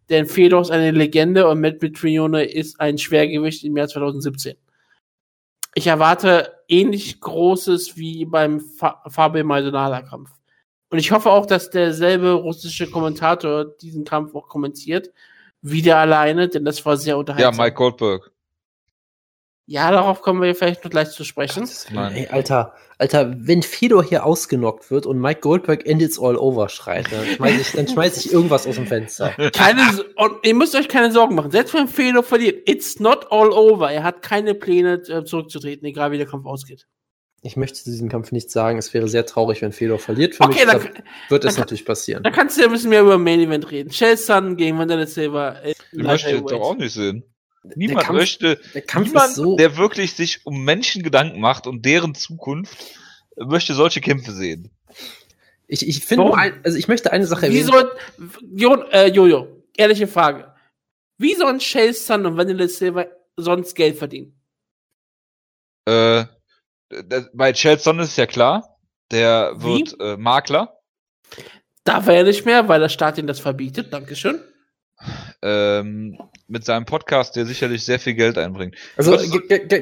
denn 0.09 0.25
Fedor 0.25 0.61
ist 0.61 0.71
eine 0.71 0.91
Legende 0.91 1.47
und 1.47 1.61
Matt 1.61 1.81
Mitrione 1.81 2.43
ist 2.43 2.79
ein 2.79 2.97
Schwergewicht 2.97 3.63
im 3.63 3.77
Jahr 3.77 3.87
2017. 3.87 4.55
Ich 5.73 5.87
erwarte 5.87 6.59
ähnlich 6.67 7.21
Großes 7.21 7.97
wie 7.97 8.25
beim 8.25 8.59
Fa 8.59 9.01
Fabio 9.07 9.43
Maldonada 9.43 10.01
Kampf. 10.01 10.31
Und 10.89 10.99
ich 10.99 11.11
hoffe 11.11 11.31
auch, 11.31 11.45
dass 11.45 11.69
derselbe 11.69 12.33
russische 12.33 12.89
Kommentator 12.89 13.65
diesen 13.65 14.03
Kampf 14.03 14.35
auch 14.35 14.49
kommentiert. 14.49 15.09
Wieder 15.61 15.97
alleine, 15.97 16.49
denn 16.49 16.65
das 16.65 16.85
war 16.85 16.97
sehr 16.97 17.17
unterhaltsam. 17.17 17.53
Ja, 17.53 17.63
Mike 17.63 17.75
Goldberg. 17.75 18.30
Ja, 19.71 19.89
darauf 19.89 20.21
kommen 20.21 20.41
wir 20.41 20.53
vielleicht 20.53 20.83
noch 20.83 20.91
gleich 20.91 21.11
zu 21.11 21.23
sprechen. 21.23 21.65
Ey, 21.95 22.27
Alter, 22.27 22.73
Alter, 22.97 23.33
wenn 23.37 23.63
Fedor 23.63 24.03
hier 24.03 24.25
ausgenockt 24.25 24.91
wird 24.91 25.05
und 25.05 25.17
Mike 25.17 25.39
Goldberg 25.39 25.87
and 25.87 26.01
it's 26.01 26.19
all 26.19 26.35
over 26.35 26.67
schreit, 26.67 27.09
dann 27.09 27.25
schmeiß 27.25 27.61
ich, 27.61 27.71
dann 27.71 27.87
schmeiß 27.87 28.17
ich 28.17 28.33
irgendwas 28.33 28.67
aus 28.67 28.75
dem 28.75 28.85
Fenster. 28.85 29.29
Keine, 29.53 29.81
ihr 30.43 30.55
müsst 30.55 30.75
euch 30.75 30.89
keine 30.89 31.13
Sorgen 31.13 31.35
machen. 31.35 31.51
Selbst 31.51 31.73
wenn 31.73 31.87
Fedor 31.87 32.21
verliert, 32.21 32.67
it's 32.69 32.99
not 32.99 33.27
all 33.31 33.49
over. 33.53 33.89
Er 33.89 34.03
hat 34.03 34.21
keine 34.21 34.55
Pläne 34.55 34.95
äh, 35.07 35.23
zurückzutreten, 35.23 35.87
egal 35.87 36.11
wie 36.11 36.17
der 36.17 36.27
Kampf 36.27 36.45
ausgeht. 36.45 36.85
Ich 37.41 37.55
möchte 37.55 37.81
zu 37.81 37.89
diesem 37.89 38.09
Kampf 38.09 38.33
nichts 38.33 38.51
sagen. 38.51 38.77
Es 38.77 38.93
wäre 38.93 39.07
sehr 39.07 39.25
traurig, 39.25 39.61
wenn 39.61 39.71
Fedor 39.71 39.99
verliert. 39.99 40.35
Für 40.35 40.43
okay, 40.43 40.65
mich 40.65 40.73
dann, 40.73 41.03
wird 41.29 41.45
es 41.45 41.57
natürlich 41.57 41.85
passieren. 41.85 42.23
Da 42.23 42.29
kannst 42.29 42.57
du 42.57 42.61
ja 42.61 42.67
ein 42.67 42.73
bisschen 42.73 42.89
mehr 42.89 43.03
über 43.03 43.17
Main 43.17 43.39
Event 43.39 43.71
reden. 43.71 43.89
Shell 43.89 44.17
Sun 44.17 44.57
gegen 44.57 44.77
Wanderlei 44.77 45.05
Silva. 45.05 45.53
Äh, 45.63 45.75
ich 45.93 46.03
möchte 46.03 46.41
doch 46.41 46.59
auch 46.59 46.75
nicht 46.75 46.93
sehen. 46.93 47.23
Niemand 47.63 48.07
Kampf, 48.07 48.17
möchte, 48.17 48.59
der 48.73 48.83
niemand, 48.99 49.35
so 49.35 49.55
der 49.55 49.77
wirklich 49.77 50.13
sich 50.13 50.45
um 50.45 50.63
Menschen 50.63 51.03
Gedanken 51.03 51.39
macht 51.39 51.67
und 51.67 51.85
deren 51.85 52.15
Zukunft, 52.15 52.75
möchte 53.37 53.73
solche 53.73 54.01
Kämpfe 54.01 54.31
sehen. 54.31 54.71
Ich, 55.67 55.87
ich 55.87 56.03
finde, 56.03 56.33
also 56.33 56.77
ich 56.77 56.87
möchte 56.87 57.11
eine 57.11 57.25
Sache 57.25 57.49
Wie 57.49 57.61
soll, 57.61 57.91
jo, 58.53 58.75
äh, 58.91 59.07
Jojo, 59.07 59.63
ehrliche 59.77 60.07
Frage. 60.07 60.53
Wie 61.17 61.35
sollen 61.35 61.59
Shell 61.59 61.93
Sun 61.93 62.25
und 62.25 62.35
Vanilla 62.35 62.67
Silver 62.67 63.07
sonst 63.37 63.75
Geld 63.75 63.97
verdienen? 63.97 64.37
Äh, 65.85 66.25
bei 67.33 67.53
Shell 67.53 67.79
Sun 67.79 67.99
ist 67.99 68.17
ja 68.17 68.25
klar, 68.25 68.79
der 69.11 69.53
wird 69.55 69.95
äh, 69.99 70.17
Makler. 70.17 70.79
Darf 71.83 72.07
er 72.07 72.15
ja 72.15 72.23
nicht 72.23 72.45
mehr, 72.45 72.67
weil 72.67 72.79
der 72.79 72.89
Staat 72.89 73.17
ihn 73.17 73.27
das 73.27 73.39
verbietet. 73.39 73.93
Dankeschön. 73.93 74.41
Ähm, 75.41 76.17
mit 76.47 76.65
seinem 76.65 76.85
Podcast, 76.85 77.35
der 77.35 77.45
sicherlich 77.45 77.85
sehr 77.85 77.99
viel 77.99 78.13
Geld 78.13 78.37
einbringt. 78.37 78.75
Also 78.97 79.17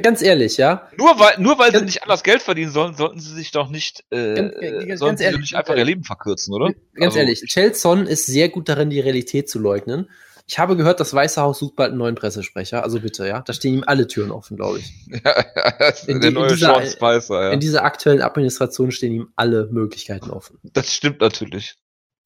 ganz 0.01 0.21
ehrlich, 0.21 0.57
ja. 0.57 0.87
Nur 0.97 1.19
weil, 1.19 1.39
nur 1.39 1.57
weil 1.57 1.73
sie 1.75 1.83
nicht 1.83 2.03
anders 2.03 2.23
Geld 2.23 2.41
verdienen 2.41 2.71
sollen, 2.71 2.93
sollten 2.95 3.19
sie 3.19 3.33
sich 3.33 3.51
doch 3.51 3.69
nicht, 3.69 4.03
äh, 4.11 4.35
Ganz- 4.35 4.53
ganz- 4.87 4.99
sollten 4.99 5.17
sie 5.17 5.23
ehrlich, 5.23 5.41
nicht 5.41 5.55
einfach 5.55 5.75
ihr 5.75 5.83
Leben 5.85 6.03
verkürzen, 6.03 6.53
oder? 6.53 6.67
Ganz 6.93 7.07
Also, 7.15 7.19
ehrlich, 7.19 7.41
Chelson 7.47 8.05
ist 8.05 8.25
sehr 8.27 8.49
gut 8.49 8.69
darin, 8.69 8.89
die 8.89 8.99
Realität 8.99 9.49
zu 9.49 9.59
leugnen. 9.59 10.09
Ich 10.47 10.57
habe 10.57 10.75
gehört, 10.75 10.99
das 10.99 11.13
Weiße 11.13 11.39
Haus 11.41 11.59
sucht 11.59 11.75
bald 11.75 11.89
einen 11.91 11.99
neuen 11.99 12.15
Pressesprecher. 12.15 12.83
Also 12.83 12.99
bitte, 13.01 13.27
ja. 13.27 13.41
Da 13.41 13.53
stehen 13.53 13.75
ihm 13.75 13.83
alle 13.85 14.07
Türen 14.07 14.31
offen, 14.31 14.57
glaube 14.57 14.79
ich. 14.79 14.91
ist 15.09 16.07
In 16.09 16.19
der 16.21 16.21
die- 16.21 16.27
in 16.29 16.33
neue 16.33 16.47
dieser- 16.49 16.73
Sean 16.73 16.87
Spicer, 16.87 17.43
ja. 17.43 17.51
In 17.51 17.59
dieser 17.59 17.83
aktuellen 17.83 18.21
Administration 18.23 18.91
stehen 18.91 19.13
ihm 19.13 19.27
alle 19.35 19.67
Möglichkeiten 19.71 20.31
offen. 20.31 20.57
Das 20.63 20.91
stimmt 20.93 21.21
natürlich. 21.21 21.75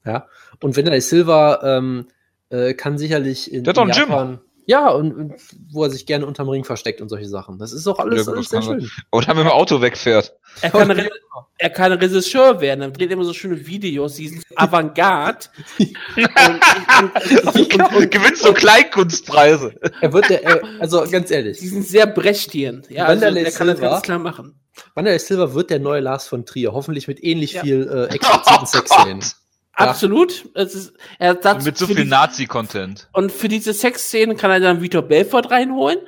Ja. 0.06 0.28
Und 0.62 0.78
Vanderlei 0.78 1.02
Silva 1.02 1.78
ähm, 1.78 2.08
äh, 2.54 2.74
kann 2.74 2.98
sicherlich 2.98 3.52
in, 3.52 3.64
Der 3.64 3.72
hat 3.72 3.78
doch 3.78 3.84
in 3.86 3.92
ein 3.92 3.98
Gym. 3.98 4.10
Japan. 4.10 4.42
Ja, 4.66 4.88
und, 4.92 5.12
und 5.14 5.34
wo 5.74 5.84
er 5.84 5.90
sich 5.90 6.06
gerne 6.06 6.26
unterm 6.26 6.48
Ring 6.48 6.64
versteckt 6.64 7.02
und 7.02 7.10
solche 7.10 7.28
Sachen. 7.28 7.60
Das 7.60 7.74
ist 7.74 7.86
doch 7.86 8.00
alles, 8.00 8.20
Ja, 8.20 8.24
gut, 8.24 8.36
alles 8.36 8.50
sehr 8.50 8.62
schön. 8.62 8.90
Oder 9.12 9.28
wenn 9.28 9.36
man 9.36 9.48
im 9.48 9.52
Auto 9.52 9.82
wegfährt. 9.82 10.38
Er 10.62 10.70
kann, 10.72 10.90
Re 10.90 11.10
er 11.58 11.70
kann 11.70 11.92
Regisseur 11.92 12.62
werden. 12.62 12.80
Er 12.82 12.92
dreht 12.92 13.12
immer 13.12 13.26
so 13.26 13.34
schöne 13.34 13.66
Videos, 13.68 14.14
die 14.16 14.30
sind 14.30 14.46
Avantgarde. 14.56 15.48
und, 15.80 15.90
und, 17.56 17.74
und, 17.76 17.96
und, 17.96 18.12
Gewinnt 18.12 18.38
so 18.38 18.54
Kleinkunstpreise. 18.54 19.76
Er 20.00 20.14
wird 20.14 20.30
der, 20.30 20.44
er, 20.46 20.62
also 20.80 21.04
ganz 21.12 21.30
ehrlich, 21.30 21.60
die 21.60 21.68
sind 21.68 21.86
sehr 21.86 22.08
Brechtien. 22.08 22.84
Ja, 22.90 23.04
also 23.06 23.22
Wanderlei 23.22 23.44
der 23.44 23.52
kann 23.52 23.68
das 23.68 23.82
ganz 23.82 24.02
klar 24.04 24.20
machen. 24.20 24.60
Vanderlei 24.96 25.18
Silva 25.20 25.54
wird 25.54 25.72
der 25.72 25.80
neue 25.80 26.00
Lars 26.00 26.26
von 26.28 26.46
Trier. 26.46 26.72
Hoffentlich 26.72 27.10
mit 27.10 27.22
ähnlich 27.22 27.54
Ja. 27.54 27.64
viel 27.64 27.90
äh, 27.90 28.06
expliziten 28.16 28.66
Sexszenen. 28.66 29.20
Ja. 29.20 29.28
Absolut. 29.76 30.50
Es 30.54 30.76
ist, 30.76 30.94
er 31.20 31.34
Mit 31.64 31.78
so 31.78 31.88
viel 31.88 31.96
die- 31.96 32.06
Nazi-Content. 32.06 33.10
Und 33.14 33.32
für 33.32 33.48
diese 33.48 33.74
Sexszenen 33.74 34.38
kann 34.38 34.52
er 34.52 34.60
dann 34.60 34.82
Vitor 34.82 35.02
Belfort 35.02 35.50
reinholen. 35.52 36.00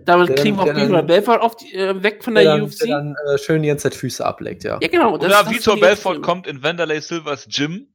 Damit 0.00 0.28
Der 0.28 0.36
dann- 0.36 0.42
kriegen 0.44 0.56
wir 0.56 0.62
auch 0.62 0.76
Vitor 0.76 1.02
Belfort 1.02 1.40
auf 1.40 1.56
die, 1.56 1.74
äh, 1.74 2.00
weg 2.02 2.22
von 2.22 2.34
Der 2.36 2.44
der, 2.44 2.52
dann, 2.58 2.62
UFC. 2.62 2.78
der 2.86 2.96
dann 2.98 3.16
äh, 3.34 3.38
schön 3.38 3.62
die 3.62 3.68
ganze 3.68 3.84
Zeit 3.84 3.94
Füße 3.96 4.24
ableckt, 4.24 4.62
ja. 4.62 4.78
ja, 4.80 4.88
genau. 4.88 5.16
das- 5.18 5.26
Oder 5.26 5.42
das 5.42 5.50
Vitor 5.52 5.78
Belfort 5.80 6.20
kommt 6.22 6.46
in 6.46 6.62
Wanderlei 6.62 7.00
Silvers 7.00 7.46
Gym, 7.50 7.88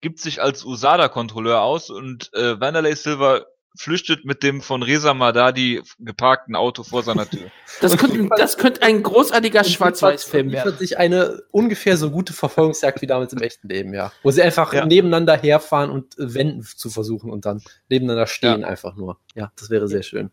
gibt 0.00 0.18
sich 0.18 0.40
als 0.40 0.64
USADA-Kontrolleur 0.64 1.60
aus 1.60 1.90
und 1.90 2.30
äh, 2.34 2.58
Wanderlei 2.58 2.94
Silva 2.94 3.42
flüchtet 3.76 4.24
mit 4.24 4.42
dem 4.42 4.60
von 4.60 4.82
Reza 4.82 5.14
Madadi 5.14 5.82
geparkten 5.98 6.54
Auto 6.56 6.82
vor 6.82 7.02
seiner 7.02 7.28
Tür. 7.28 7.50
Das 7.80 7.96
könnte, 7.96 8.28
das 8.36 8.58
könnte 8.58 8.82
ein 8.82 9.02
großartiger 9.02 9.64
Schwarz-Weiß-Film 9.64 10.52
werden. 10.52 10.76
sich 10.76 10.98
eine 10.98 11.42
ungefähr 11.50 11.96
so 11.96 12.10
gute 12.10 12.32
Verfolgungsjagd 12.34 13.00
wie 13.00 13.06
damals 13.06 13.32
im 13.32 13.40
echten 13.40 13.68
Leben, 13.68 13.94
ja. 13.94 14.12
Wo 14.22 14.30
sie 14.30 14.42
einfach 14.42 14.72
Ja. 14.74 14.84
nebeneinander 14.84 15.36
herfahren 15.36 15.90
und 15.90 16.18
äh, 16.18 16.34
wenden 16.34 16.62
zu 16.62 16.90
versuchen 16.90 17.30
und 17.30 17.46
dann 17.46 17.62
nebeneinander 17.88 18.26
stehen 18.26 18.62
einfach 18.64 18.94
nur. 18.96 19.18
Ja, 19.34 19.50
das 19.58 19.70
wäre 19.70 19.88
sehr 19.88 20.02
schön. 20.02 20.30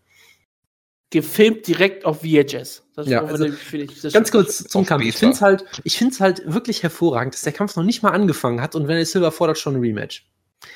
Gefilmt 1.12 1.66
direkt 1.66 2.06
auf 2.06 2.22
VHS. 2.22 2.84
Das 2.96 3.08
Ja, 3.08 3.24
also 3.26 3.48
finde 3.48 3.86
ich, 3.86 4.00
das 4.02 4.14
Ganz 4.14 4.32
kurz 4.32 4.64
zum 4.68 4.86
Kampf. 4.86 5.04
Ich 5.06 5.16
finde 5.16 5.34
es 5.34 5.42
halt, 5.42 5.66
ich 5.84 5.98
find's 5.98 6.20
halt 6.20 6.44
wirklich 6.46 6.84
hervorragend, 6.84 7.34
dass 7.34 7.42
der 7.42 7.54
Kampf 7.54 7.76
noch 7.78 7.84
nicht 7.84 8.04
mal 8.04 8.12
angefangen 8.12 8.62
hat 8.62 8.76
und 8.76 8.88
wenn 8.88 9.04
Silver 9.06 9.32
fordert 9.32 9.58
schon 9.58 9.76
ein 9.76 9.82
Rematch. 9.82 10.28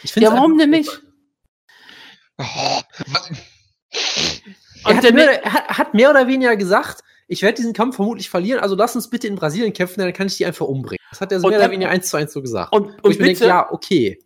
Ich 0.01 0.15
Ja, 0.15 0.31
warum 0.31 0.53
einfach- 0.53 0.57
denn 0.63 0.69
nicht? 0.71 1.01
Oh, 2.37 2.43
Er 4.85 4.89
Und 4.91 4.97
hat, 4.97 5.13
mehr, 5.13 5.43
er 5.43 5.53
hat- 5.77 5.93
mehr 5.93 6.09
oder 6.09 6.27
weniger 6.27 6.55
gesagt, 6.57 7.03
ich 7.27 7.41
werde 7.41 7.55
diesen 7.55 7.73
Kampf 7.73 7.95
vermutlich 7.95 8.29
verlieren, 8.29 8.59
also 8.59 8.75
lass 8.75 8.95
uns 8.95 9.09
bitte 9.09 9.27
in 9.27 9.35
Brasilien 9.35 9.71
kämpfen, 9.71 10.01
dann 10.01 10.11
kann 10.11 10.27
ich 10.27 10.35
die 10.37 10.45
einfach 10.45 10.65
umbringen. 10.65 10.99
Das 11.11 11.21
hat 11.21 11.31
er 11.31 11.39
so 11.39 11.45
Und 11.47 11.51
mehr 11.51 11.59
oder 11.59 11.67
dann- 11.67 11.73
weniger 11.73 11.89
eins 11.89 12.09
zu 12.09 12.17
eins 12.17 12.33
so 12.33 12.41
gesagt. 12.41 12.73
und, 12.73 12.87
Wo 13.01 13.07
und 13.07 13.11
ich 13.11 13.19
mir 13.19 13.25
denke, 13.27 13.39
bitte, 13.39 13.47
ja, 13.47 13.71
okay. 13.71 14.19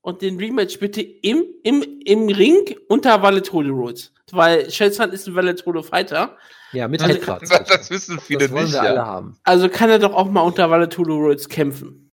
und 0.00 0.22
den 0.22 0.38
Rematch 0.38 0.78
bitte 0.78 1.02
im, 1.02 1.44
im, 1.62 1.82
im 2.04 2.28
Ring 2.28 2.74
unter 2.88 3.20
Valetole 3.22 3.70
Rules. 3.70 4.12
Weil 4.30 4.70
Shelton 4.70 5.10
ist 5.10 5.26
ein 5.28 5.34
Valetole 5.34 5.82
Fighter. 5.82 6.38
Ja, 6.72 6.88
mit 6.88 7.02
Also, 7.02 7.14
Headcrats. 7.14 7.50
das, 7.50 7.64
das 7.68 7.90
wissen 7.90 8.18
viele 8.18 8.38
das 8.40 8.50
wollen 8.52 8.64
nicht. 8.64 8.72
wir 8.74 8.80
alle 8.82 8.94
Ja. 8.94 9.04
haben. 9.06 9.36
Also 9.44 9.68
kann 9.68 9.90
er 9.90 9.98
doch 9.98 10.14
auch 10.14 10.30
mal 10.30 10.40
unter 10.40 10.70
Valetole 10.70 11.12
Rules 11.12 11.48
kämpfen. 11.50 12.10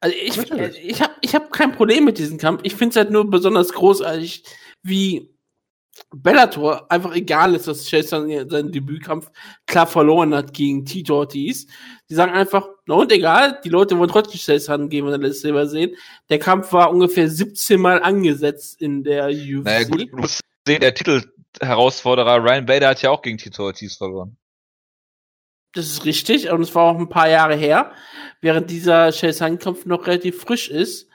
Also 0.00 0.16
ich, 0.16 0.36
Natürlich. 0.36 0.78
ich 0.82 1.02
habe 1.02 1.12
ich 1.20 1.34
hab 1.34 1.52
kein 1.52 1.72
Problem 1.72 2.04
mit 2.04 2.18
diesem 2.18 2.38
Kampf. 2.38 2.60
Ich 2.64 2.74
finde 2.74 2.90
es 2.90 2.96
halt 2.96 3.10
nur 3.10 3.28
besonders 3.28 3.72
großartig, 3.72 4.44
wie 4.82 5.30
Bellator 6.14 6.90
einfach 6.90 7.14
egal 7.14 7.54
ist, 7.54 7.68
dass 7.68 7.88
Shelton 7.88 8.48
seinen 8.48 8.72
Debütkampf 8.72 9.30
klar 9.66 9.86
verloren 9.86 10.34
hat 10.34 10.54
gegen 10.54 10.84
Tito 10.84 11.16
Ortiz. 11.16 11.66
Die 12.08 12.14
sagen 12.14 12.32
einfach, 12.32 12.68
na 12.86 12.94
und 12.94 13.12
egal, 13.12 13.60
die 13.62 13.68
Leute 13.68 13.98
wollen 13.98 14.10
trotzdem 14.10 14.40
Shelton 14.40 14.88
gegen 14.88 15.06
der 15.06 15.18
letzte 15.18 15.42
Silber 15.42 15.66
sehen. 15.66 15.94
Der 16.30 16.38
Kampf 16.38 16.72
war 16.72 16.90
ungefähr 16.90 17.28
17 17.28 17.80
Mal 17.80 18.02
angesetzt 18.02 18.80
in 18.80 19.04
der 19.04 19.28
UFC. 19.28 19.64
Naja, 19.64 19.84
gut, 19.84 20.12
du 20.12 20.16
musst 20.16 20.40
sehen, 20.66 20.80
der 20.80 20.94
Titelherausforderer 20.94 22.42
Ryan 22.42 22.66
Bader 22.66 22.88
hat 22.88 23.02
ja 23.02 23.10
auch 23.10 23.22
gegen 23.22 23.38
Tito 23.38 23.64
Ortiz 23.64 23.96
verloren. 23.96 24.36
Das 25.72 25.86
ist 25.86 26.04
richtig, 26.04 26.50
und 26.50 26.62
es 26.62 26.74
war 26.74 26.84
auch 26.84 26.98
ein 26.98 27.08
paar 27.08 27.28
Jahre 27.28 27.54
her, 27.54 27.92
während 28.40 28.70
dieser 28.70 29.12
Shelton-Kampf 29.12 29.86
noch 29.86 30.06
relativ 30.06 30.40
frisch 30.40 30.68
ist. 30.68 31.08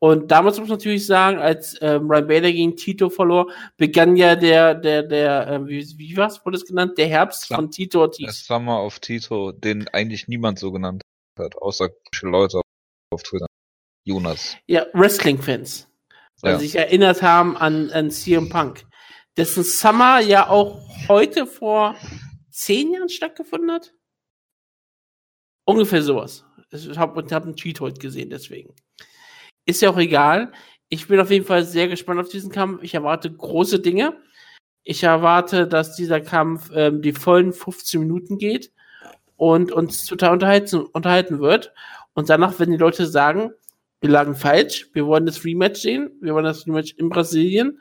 Und 0.00 0.30
damals 0.32 0.58
muss 0.58 0.68
man 0.68 0.78
natürlich 0.78 1.06
sagen, 1.06 1.38
als 1.38 1.78
ähm, 1.80 2.10
Ryan 2.10 2.26
Bader 2.26 2.52
gegen 2.52 2.76
Tito 2.76 3.08
verlor, 3.08 3.50
begann 3.76 4.16
ja 4.16 4.34
der, 4.34 4.74
der, 4.74 5.02
der, 5.04 5.46
äh, 5.48 5.66
wie, 5.66 5.86
wie 5.96 6.16
was 6.16 6.44
wurde 6.44 6.56
es 6.56 6.66
genannt? 6.66 6.98
Der 6.98 7.06
Herbst 7.06 7.46
Sum- 7.46 7.54
von 7.56 7.70
Tito 7.70 7.98
Der 7.98 8.02
Ortiz. 8.08 8.44
Summer 8.46 8.82
of 8.84 8.98
Tito, 8.98 9.52
den 9.52 9.86
eigentlich 9.88 10.26
niemand 10.28 10.58
so 10.58 10.72
genannt 10.72 11.02
hat, 11.38 11.56
außer 11.56 11.88
Leute 12.22 12.60
auf 13.12 13.22
Twitter. 13.22 13.46
Jonas. 14.04 14.56
Ja, 14.66 14.86
Wrestling-Fans. 14.92 15.88
Weil 16.40 16.52
Ja. 16.54 16.58
sie 16.58 16.66
sich 16.66 16.74
erinnert 16.76 17.22
haben 17.22 17.56
an, 17.56 17.90
an 17.92 18.10
CM 18.10 18.48
Punk. 18.48 18.84
Dessen 19.36 19.62
Summer 19.62 20.18
ja 20.20 20.48
auch 20.50 20.80
heute 21.08 21.46
vor 21.46 21.94
zehn 22.50 22.92
Jahren 22.92 23.08
stattgefunden 23.08 23.70
hat. 23.70 23.94
Ungefähr 25.64 26.02
sowas. 26.02 26.44
Ich 26.70 26.98
habe 26.98 27.24
hab 27.30 27.44
einen 27.44 27.56
Tweet 27.56 27.80
heute 27.80 28.00
gesehen, 28.00 28.30
deswegen. 28.30 28.74
Ist 29.64 29.82
ja 29.82 29.90
auch 29.90 29.98
egal. 29.98 30.52
Ich 30.88 31.08
bin 31.08 31.20
auf 31.20 31.30
jeden 31.30 31.46
Fall 31.46 31.64
sehr 31.64 31.88
gespannt 31.88 32.20
auf 32.20 32.28
diesen 32.28 32.50
Kampf. 32.50 32.82
Ich 32.82 32.94
erwarte 32.94 33.32
große 33.32 33.80
Dinge. 33.80 34.16
Ich 34.84 35.02
erwarte, 35.04 35.68
dass 35.68 35.94
dieser 35.94 36.20
Kampf 36.20 36.70
ähm, 36.74 37.02
die 37.02 37.12
vollen 37.12 37.52
15 37.52 38.00
Minuten 38.00 38.38
geht 38.38 38.72
und 39.36 39.70
uns 39.72 40.04
total 40.06 40.32
unterhalten, 40.32 40.80
unterhalten 40.92 41.38
wird. 41.38 41.72
Und 42.14 42.28
danach 42.28 42.58
werden 42.58 42.72
die 42.72 42.78
Leute 42.78 43.06
sagen, 43.06 43.52
wir 44.00 44.10
lagen 44.10 44.34
falsch, 44.34 44.90
wir 44.92 45.06
wollen 45.06 45.26
das 45.26 45.44
Rematch 45.44 45.80
sehen, 45.80 46.10
wir 46.20 46.34
wollen 46.34 46.44
das 46.44 46.66
Rematch 46.66 46.94
in 46.94 47.08
Brasilien, 47.08 47.80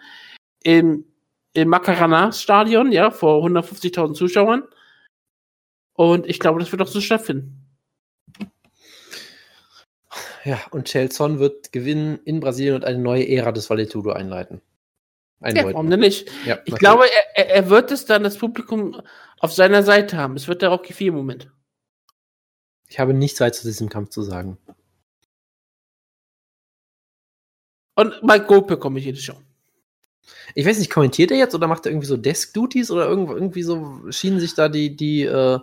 im, 0.64 1.06
im 1.54 1.68
Macarana-Stadion, 1.70 2.92
ja, 2.92 3.10
vor 3.10 3.44
150.000 3.44 4.14
Zuschauern. 4.14 4.64
Und 5.94 6.28
ich 6.28 6.40
glaube, 6.40 6.60
das 6.60 6.72
wird 6.72 6.82
auch 6.82 6.88
so 6.88 7.02
stattfinden. 7.02 7.61
Ja, 10.44 10.60
und 10.72 10.88
Chelson 10.90 11.40
wird 11.40 11.72
gewinnen 11.72 12.20
in 12.26 12.40
Brasilien 12.40 12.76
und 12.76 12.84
eine 12.86 12.98
neue 12.98 13.28
Ära 13.30 13.52
des 13.52 13.70
Valetudo 13.70 14.12
einleiten. 14.12 14.62
Ja, 15.44 15.64
warum 15.66 15.90
denn 15.90 16.00
nicht? 16.02 16.28
Ja, 16.46 16.56
Ich 16.66 16.72
natürlich. 16.74 16.80
glaube, 16.80 17.06
er, 17.36 17.50
er- 17.50 17.70
wird 17.70 17.92
es 17.92 18.06
dann 18.06 18.24
das 18.24 18.38
Publikum 18.38 19.02
auf 19.40 19.54
seiner 19.54 19.84
Seite 19.84 20.18
haben. 20.18 20.36
Es 20.36 20.48
wird 20.48 20.62
der 20.62 20.70
Rocky 20.70 20.94
4 20.94 21.12
Moment. 21.12 21.52
ich 22.90 23.00
habe 23.00 23.14
nichts 23.14 23.40
weiter 23.40 23.54
zu 23.58 23.68
diesem 23.68 23.90
Kampf 23.90 24.10
zu 24.10 24.22
sagen. 24.22 24.58
Und 27.96 28.22
Mike 28.24 28.46
Goldberg 28.46 28.80
kommentiert 28.80 29.18
die 29.18 29.22
Show. 29.22 29.40
Ich 30.56 30.66
weiß 30.66 30.80
nicht, 30.80 30.92
kommentiert 30.92 31.32
er 31.32 31.38
jetzt 31.38 31.56
oder 31.56 31.68
macht 31.68 31.86
er 31.86 31.92
irgendwie 31.92 32.08
so 32.08 32.18
Desk-Duties 32.18 32.92
oder 32.92 33.08
irgendwie 33.08 33.64
so 33.64 34.12
schienen 34.12 34.40
sich 34.40 34.54
da 34.56 34.70
die, 34.70 34.96
die, 34.96 35.24
äh, 35.24 35.60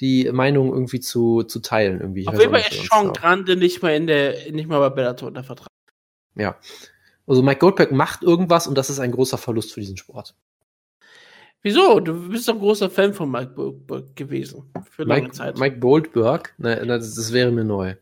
die 0.00 0.30
Meinung 0.30 0.72
irgendwie 0.72 1.00
zu, 1.00 1.42
zu 1.42 1.60
teilen 1.60 2.00
irgendwie. 2.00 2.22
Ich 2.22 2.28
Auf 2.28 2.38
jeden 2.38 2.52
Fall 2.52 2.60
ist 2.60 2.88
Sean 2.90 3.12
Grande 3.12 3.56
nicht 3.56 3.82
mal 3.82 3.94
in 3.94 4.06
der, 4.06 4.52
nicht 4.52 4.68
mal 4.68 4.78
bei 4.80 4.90
Bellator 4.90 5.28
unter 5.28 5.44
Vertrag. 5.44 5.68
Ja. 6.34 6.56
Also 7.26 7.42
Mike 7.42 7.58
Goldberg 7.60 7.92
macht 7.92 8.22
irgendwas 8.22 8.66
und 8.66 8.76
das 8.76 8.90
ist 8.90 9.00
ein 9.00 9.12
großer 9.12 9.38
Verlust 9.38 9.72
für 9.72 9.80
diesen 9.80 9.96
Sport. 9.96 10.34
Wieso? 11.62 11.98
Du 11.98 12.28
bist 12.28 12.46
doch 12.46 12.54
ein 12.54 12.60
großer 12.60 12.90
Fan 12.90 13.14
von 13.14 13.30
Mike 13.30 13.54
Goldberg 13.54 14.14
gewesen. 14.14 14.70
Für 14.90 15.02
lange 15.02 15.22
Mike, 15.22 15.34
Zeit. 15.34 15.58
Mike 15.58 15.80
Goldberg, 15.80 16.54
ne, 16.58 16.76
ne, 16.76 16.98
das, 16.98 17.14
das 17.14 17.32
wäre 17.32 17.50
mir 17.50 17.64
neu. 17.64 17.96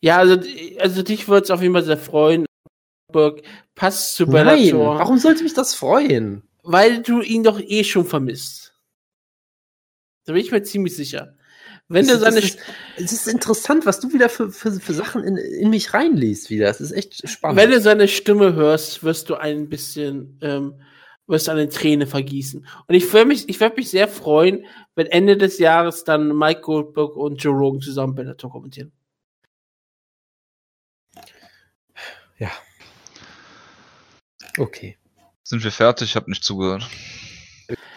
Ja, 0.00 0.18
also, 0.18 0.38
also 0.78 1.02
dich 1.02 1.28
würde 1.28 1.44
es 1.44 1.50
auf 1.50 1.62
jeden 1.62 1.72
Fall 1.72 1.84
sehr 1.84 1.96
freuen. 1.96 2.44
Goldberg 3.10 3.42
passt 3.74 4.16
zu 4.16 4.24
Nein, 4.24 4.32
Bellator. 4.32 4.98
warum 4.98 5.16
sollte 5.16 5.44
mich 5.44 5.54
das 5.54 5.74
freuen? 5.74 6.42
Weil 6.62 7.02
du 7.02 7.22
ihn 7.22 7.44
doch 7.44 7.60
eh 7.60 7.84
schon 7.84 8.04
vermisst. 8.04 8.75
Da 10.26 10.32
bin 10.32 10.42
ich 10.42 10.50
mir 10.50 10.62
ziemlich 10.62 10.94
sicher. 10.94 11.34
Wenn 11.88 12.06
das, 12.06 12.18
der 12.18 12.32
seine. 12.32 12.44
Es 12.44 12.56
ist, 12.96 13.12
ist, 13.12 13.28
interessant, 13.28 13.86
was 13.86 14.00
du 14.00 14.12
wieder 14.12 14.28
für, 14.28 14.50
für, 14.50 14.72
für 14.72 14.92
Sachen 14.92 15.22
in, 15.22 15.36
in, 15.36 15.70
mich 15.70 15.94
reinliest, 15.94 16.50
wieder. 16.50 16.66
Das 16.66 16.80
ist 16.80 16.90
echt 16.90 17.28
spannend. 17.28 17.56
Wenn 17.56 17.70
du 17.70 17.80
seine 17.80 18.08
Stimme 18.08 18.54
hörst, 18.54 19.04
wirst 19.04 19.30
du 19.30 19.36
ein 19.36 19.68
bisschen, 19.68 20.38
ähm, 20.42 20.80
wirst 21.28 21.46
du 21.46 21.52
eine 21.52 21.68
Träne 21.68 22.08
vergießen. 22.08 22.66
Und 22.88 22.94
ich 22.94 23.12
würde 23.12 23.26
mich, 23.26 23.48
ich 23.48 23.60
mich 23.76 23.90
sehr 23.90 24.08
freuen, 24.08 24.66
wenn 24.96 25.06
Ende 25.06 25.36
des 25.36 25.58
Jahres 25.58 26.02
dann 26.02 26.36
Mike 26.36 26.62
Goldberg 26.62 27.16
und 27.16 27.40
Joe 27.42 27.54
Rogan 27.54 27.80
zusammen 27.80 28.16
Tour 28.36 28.50
kommentieren. 28.50 28.90
Ja. 32.38 32.50
Okay. 34.58 34.98
Sind 35.44 35.62
wir 35.62 35.70
fertig? 35.70 36.10
Ich 36.10 36.16
habe 36.16 36.30
nicht 36.30 36.42
zugehört. 36.42 36.88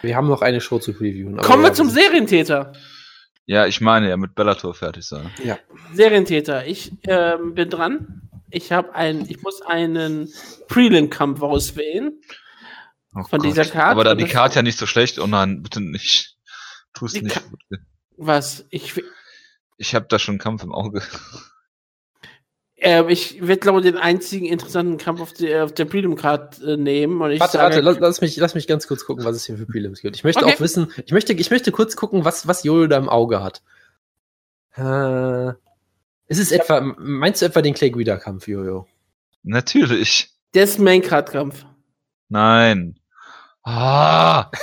Wir 0.02 0.16
haben 0.16 0.28
noch 0.28 0.42
eine 0.42 0.60
Show 0.60 0.78
zu 0.78 0.92
previewen. 0.92 1.36
Kommen 1.38 1.62
wir 1.62 1.72
zum 1.74 1.90
Serientäter. 1.90 2.72
Ja, 3.46 3.66
ich 3.66 3.80
meine 3.80 4.08
ja 4.08 4.16
mit 4.16 4.34
Bellator 4.34 4.74
fertig 4.74 5.04
sein. 5.04 5.30
Ja. 5.42 5.58
Serientäter. 5.92 6.66
Ich 6.66 6.92
ähm, 7.08 7.54
bin 7.54 7.68
dran. 7.68 8.22
Ich 8.50 8.72
habe 8.72 8.94
einen, 8.94 9.28
ich 9.28 9.42
muss 9.42 9.62
einen 9.62 10.32
Prelim-Kampf 10.68 11.42
auswählen. 11.42 12.20
Oh 13.14 13.24
Von 13.24 13.42
dieser 13.42 13.64
Karte? 13.64 13.90
Aber 13.90 14.04
da 14.04 14.14
die 14.14 14.24
Karte 14.24 14.56
ja 14.56 14.62
nicht 14.62 14.78
so 14.78 14.86
schlecht, 14.86 15.18
oh 15.18 15.26
nein, 15.26 15.62
bitte 15.62 15.80
nicht. 15.80 16.36
Tu 16.94 17.06
es 17.06 17.12
nicht. 17.14 17.34
Ka- 17.34 17.42
Bitte. 17.68 17.84
Was? 18.16 18.66
Ich, 18.70 19.00
Ich 19.78 19.94
habe 19.94 20.06
da 20.08 20.18
schon 20.18 20.34
einen 20.34 20.38
Kampf 20.40 20.62
im 20.62 20.72
Auge. 20.72 21.02
Äh, 22.80 23.04
ich 23.12 23.40
werde, 23.46 23.60
glaube 23.60 23.80
ich, 23.80 23.84
den 23.84 23.96
einzigen 23.96 24.46
interessanten 24.46 24.96
Kampf 24.98 25.20
auf 25.20 25.32
der, 25.32 25.64
auf 25.64 25.72
der 25.72 25.84
Prelim-Card 25.84 26.62
äh, 26.62 26.76
nehmen. 26.76 27.20
Und 27.20 27.30
ich 27.30 27.40
Warte, 27.40 27.58
sage, 27.58 27.74
warte, 27.76 27.80
lass, 27.80 27.98
lass, 27.98 28.20
mich, 28.20 28.36
lass 28.36 28.54
mich 28.54 28.66
ganz 28.66 28.86
kurz 28.86 29.04
gucken, 29.04 29.24
was 29.24 29.36
es 29.36 29.44
hier 29.46 29.56
für 29.56 29.66
Prelims 29.66 30.00
gibt. 30.00 30.16
Ich 30.16 30.24
möchte 30.24 30.44
Okay. 30.44 30.54
auch 30.54 30.60
wissen, 30.60 30.92
ich 31.04 31.12
möchte, 31.12 31.32
ich 31.32 31.50
möchte 31.50 31.72
kurz 31.72 31.96
gucken, 31.96 32.24
was, 32.24 32.46
was 32.46 32.64
Jojo 32.64 32.86
da 32.86 32.96
im 32.96 33.08
Auge 33.08 33.42
hat. 33.42 33.62
Äh, 34.76 35.48
ist 36.28 36.38
es 36.38 36.52
etwa, 36.52 36.80
meinst 36.98 37.42
du 37.42 37.46
etwa 37.46 37.60
den 37.60 37.74
Clay 37.74 37.90
Guida 37.90 38.16
Kampf, 38.16 38.48
Jojo? 38.48 38.86
Natürlich. 39.42 40.30
der 40.54 40.64
ist 40.64 40.78
Main-Card-Kampf. 40.78 41.64
Nein. 42.28 42.98
Ah, 43.62 44.50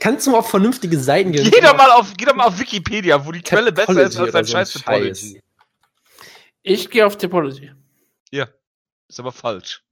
Kannst 0.00 0.26
du 0.26 0.30
mal 0.30 0.38
auf 0.38 0.50
vernünftige 0.50 0.98
Seiten 0.98 1.32
gehen? 1.32 1.50
geh 1.50 1.60
doch 1.60 1.76
mal 1.76 1.90
auf, 1.92 2.12
geh 2.16 2.24
doch 2.24 2.34
mal 2.34 2.46
auf 2.46 2.58
Wikipedia, 2.58 3.24
wo 3.24 3.32
die 3.32 3.42
Quelle 3.42 3.72
besser 3.72 4.02
ist 4.02 4.16
als 4.18 4.32
dein 4.32 4.46
scheiß 4.46 4.72
Topology. 4.74 5.40
Ich 6.68 6.90
gehe 6.90 7.06
auf 7.06 7.16
Topology. 7.16 7.72
Ist 9.10 9.20
aber 9.20 9.32
falsch. 9.32 9.82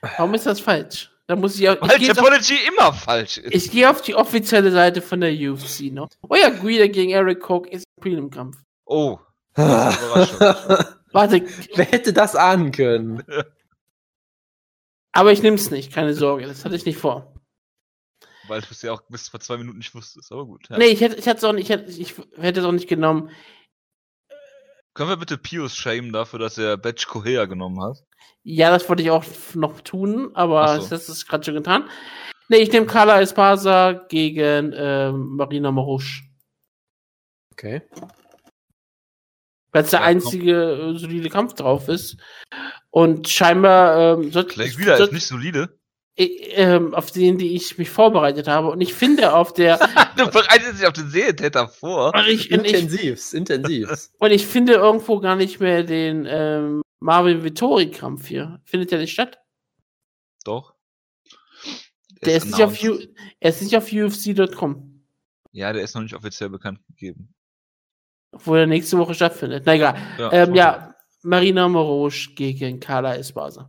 Warum 0.00 0.34
ist 0.34 0.46
das 0.46 0.58
falsch? 0.58 1.10
Da 1.28 1.36
muss 1.36 1.56
ich, 1.60 1.68
auch- 1.68 1.74
ich 1.76 1.80
Weil 1.80 2.10
auf, 2.10 2.16
Topology 2.16 2.56
immer 2.66 2.92
falsch 2.92 3.38
ist. 3.38 3.54
ich 3.54 3.70
gehe 3.70 3.88
auf 3.88 4.02
die 4.02 4.16
offizielle 4.16 4.72
Seite 4.72 5.00
von 5.00 5.20
der 5.20 5.30
UFC 5.32 5.92
noch. 5.92 6.08
Oh 6.28 6.34
ja, 6.34 6.48
Guida 6.50 6.88
gegen 6.88 7.12
Eric 7.12 7.38
Koch 7.38 7.66
ist 7.66 7.84
ein 7.86 8.00
Prelim-Kampf. 8.02 8.56
Oh. 8.84 9.20
Warte, 9.54 11.44
Wer 11.76 11.84
hätte 11.84 12.12
das 12.12 12.34
ahnen 12.34 12.72
können? 12.72 13.22
aber 15.12 15.30
ich 15.30 15.42
nehme 15.42 15.56
es 15.56 15.70
nicht, 15.70 15.92
keine 15.92 16.14
Sorge, 16.14 16.46
das 16.46 16.64
hatte 16.64 16.74
ich 16.74 16.84
nicht 16.84 16.98
vor. 16.98 17.32
Weil 18.48 18.60
du 18.60 18.66
es 18.72 18.82
ja 18.82 18.92
auch 18.92 19.02
bis 19.02 19.28
vor 19.28 19.38
zwei 19.38 19.56
Minuten 19.56 19.78
nicht 19.78 19.94
wusstest, 19.94 20.32
aber 20.32 20.46
gut. 20.46 20.68
Ja. 20.68 20.78
Nee, 20.78 20.86
ich 20.86 21.00
hätte 21.00 21.14
ich 21.16 21.26
es 21.28 21.44
auch 21.44 21.52
nicht, 21.52 21.64
ich 21.64 21.70
hätte, 21.70 21.92
ich 21.92 22.14
hätte 22.38 22.58
es 22.60 22.66
auch 22.66 22.72
nicht 22.72 22.88
genommen. 22.88 23.30
Können 24.94 25.08
wir 25.08 25.16
bitte 25.16 25.38
Pius 25.38 25.74
shamen 25.76 26.12
dafür, 26.12 26.38
dass 26.38 26.58
er 26.58 26.76
Batch 26.76 27.06
Kohea 27.06 27.46
genommen 27.46 27.80
hat? 27.82 27.98
Ja, 28.42 28.70
das 28.70 28.88
wollte 28.88 29.02
ich 29.02 29.10
auch 29.10 29.24
noch 29.54 29.80
tun, 29.80 30.30
aber 30.34 30.80
so. 30.80 30.88
das 30.88 31.08
ist 31.08 31.26
gerade 31.28 31.44
schon 31.44 31.54
getan. 31.54 31.88
Nee, 32.48 32.58
ich 32.58 32.72
nehme 32.72 32.86
Carla 32.86 33.20
Espasa 33.20 33.92
gegen 34.08 34.72
ähm, 34.76 35.36
Marina 35.36 35.70
Marouche. 35.70 36.22
Okay. 37.52 37.82
Weil 39.70 39.84
es 39.84 39.90
der 39.90 40.00
Ja, 40.00 40.06
komm. 40.06 40.16
einzige 40.16 40.72
äh, 40.94 40.98
solide 40.98 41.30
Kampf 41.30 41.54
drauf 41.54 41.88
ist. 41.88 42.18
Und 42.90 43.28
scheinbar 43.28 44.18
ähm, 44.18 44.30
soll, 44.32 44.44
Clay 44.46 44.76
wieder 44.76 44.98
soll- 44.98 45.06
ist 45.06 45.12
nicht 45.14 45.26
solide. 45.26 45.78
Äh, 46.16 46.24
ähm, 46.54 46.94
auf 46.94 47.10
den, 47.10 47.38
die 47.38 47.54
ich 47.54 47.78
mich 47.78 47.90
vorbereitet 47.90 48.48
habe. 48.48 48.70
Und 48.70 48.80
ich 48.80 48.94
finde 48.94 49.34
auf 49.34 49.52
der 49.52 49.78
Du 50.16 50.30
bereitest 50.30 50.78
dich 50.80 50.86
auf 50.86 50.92
den 50.92 51.08
Serientäter 51.08 51.68
vor. 51.68 52.14
und 52.14 52.26
ich, 52.28 52.50
und 52.52 52.64
ich, 52.66 52.74
Intensivs, 52.74 53.32
intensivs. 53.32 54.12
und 54.18 54.30
ich 54.30 54.46
finde 54.46 54.74
irgendwo 54.74 55.20
gar 55.20 55.36
nicht 55.36 55.60
mehr 55.60 55.82
den 55.84 56.26
ähm, 56.28 56.82
Marvin 57.00 57.42
Vittori 57.44 57.90
Kampf 57.90 58.26
hier. 58.28 58.60
Findet 58.64 58.90
der 58.90 58.98
nicht 58.98 59.12
statt? 59.12 59.38
Doch. 60.44 60.74
Der 62.24 62.36
ist, 62.36 62.46
nicht 62.46 62.62
auf, 62.62 62.80
er 63.40 63.48
ist 63.50 63.62
nicht 63.62 63.76
auf 63.76 63.92
UFC.com, 63.92 65.02
Ja, 65.50 65.72
der 65.72 65.82
ist 65.82 65.94
noch 65.96 66.02
nicht 66.02 66.14
offiziell 66.14 66.50
bekannt 66.50 66.78
gegeben. 66.86 67.34
wo 68.32 68.54
er 68.54 68.66
nächste 68.68 68.96
Woche 68.96 69.14
stattfindet. 69.14 69.64
Na 69.66 69.74
egal. 69.74 69.96
Ja, 70.18 70.32
Ähm, 70.32 70.54
ja, 70.54 70.94
Marina 71.22 71.66
Morosch 71.68 72.34
gegen 72.36 72.78
Carla 72.78 73.16
Espasa. 73.16 73.66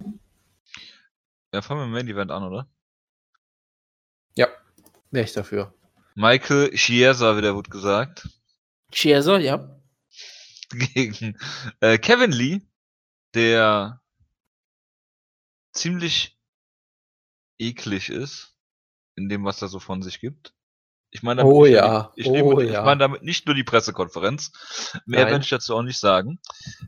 Ja, 1.53 1.61
fangen 1.61 1.81
wir 1.81 1.85
mit 1.85 2.01
dem 2.01 2.05
Main 2.07 2.15
Event 2.15 2.31
an, 2.31 2.43
oder? 2.43 2.67
Ja, 4.35 4.47
wäre 5.11 5.23
ich 5.23 5.33
dafür. 5.33 5.71
Michael 6.15 6.71
Chiesa, 6.71 7.37
wie 7.37 7.41
der 7.41 7.55
wird 7.55 7.69
gesagt, 7.69 8.27
Chiesa, 8.91 9.37
ja. 9.37 9.79
gegen 10.71 11.37
äh, 11.79 11.99
Kevin 11.99 12.31
Lee, 12.31 12.61
der 13.35 14.01
ziemlich 15.73 16.39
eklig 17.59 18.09
ist 18.09 18.55
in 19.15 19.29
dem, 19.29 19.45
was 19.45 19.61
er 19.61 19.67
so 19.67 19.79
von 19.79 20.01
sich 20.01 20.19
gibt. 20.19 20.55
Ich 21.15 21.21
meine 21.21 21.41
damit, 21.41 21.53
Oh 21.53 21.63
nicht, 21.63 21.73
ja, 21.73 22.11
nur 22.15 22.15
die, 22.15 22.21
ich, 22.21 22.43
oh 22.43 22.59
ja. 22.59 22.79
ich 22.79 22.85
meine 22.85 22.99
damit 22.99 23.21
nicht 23.21 23.45
nur 23.45 23.53
die 23.53 23.63
Pressekonferenz. 23.63 24.51
Mehr 25.05 25.21
Nein. 25.21 25.31
werde 25.33 25.43
ich 25.43 25.49
dazu 25.49 25.75
auch 25.75 25.83
nicht 25.83 25.99
sagen. 25.99 26.39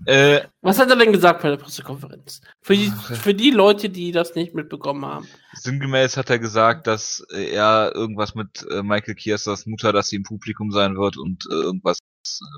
Äh, 0.06 0.42
Was 0.62 0.80
hat 0.80 0.90
er 0.90 0.96
denn 0.96 1.12
gesagt 1.12 1.44
bei 1.44 1.50
der 1.50 1.58
Pressekonferenz? 1.58 2.42
Für 2.62 2.76
die, 2.76 2.92
für 2.92 3.36
die 3.36 3.52
Leute, 3.52 3.90
die 3.90 4.12
das 4.12 4.34
nicht 4.34 4.56
mitbekommen 4.56 5.06
haben. 5.06 5.28
Sinngemäß 5.54 6.18
hat 6.18 6.32
er 6.32 6.40
gesagt, 6.40 6.88
dass 6.88 7.24
äh, 7.32 7.52
er 7.52 7.92
irgendwas 7.94 8.34
mit 8.34 8.66
äh, 8.72 8.82
Michael 8.82 9.16
Chiesas 9.16 9.68
Mutter, 9.68 9.94
dass 9.94 10.10
sie 10.10 10.16
im 10.16 10.24
Publikum 10.24 10.72
sein 10.72 10.98
wird 10.98 11.18
und 11.18 11.46
äh, 11.52 11.54
irgendwas, 11.54 12.00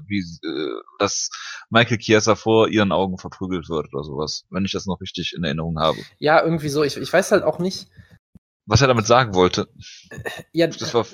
wie, 0.08 0.24
dass 1.00 1.30
Michael 1.70 1.98
Chiesa 1.98 2.36
vor 2.36 2.70
ihren 2.70 2.94
Augen 2.94 3.18
verprügelt 3.18 3.68
wird 3.68 3.94
oder 3.94 4.06
sowas, 4.06 4.46
wenn 4.50 4.64
ich 4.64 4.72
das 4.72 4.86
noch 4.86 5.02
richtig 5.02 5.34
in 5.36 5.44
Erinnerung 5.44 5.78
habe. 5.80 5.98
Ja, 6.18 6.42
irgendwie 6.42 6.70
so. 6.70 6.84
Ich, 6.84 6.96
ich 6.96 7.12
weiß 7.12 7.34
halt 7.34 7.44
auch 7.44 7.60
nicht. 7.60 7.88
Was 8.66 8.82
er 8.82 8.88
damit 8.88 9.08
sagen 9.08 9.34
wollte, 9.34 9.70
Ja, 10.52 10.68
das 10.68 10.94
war, 10.94 11.06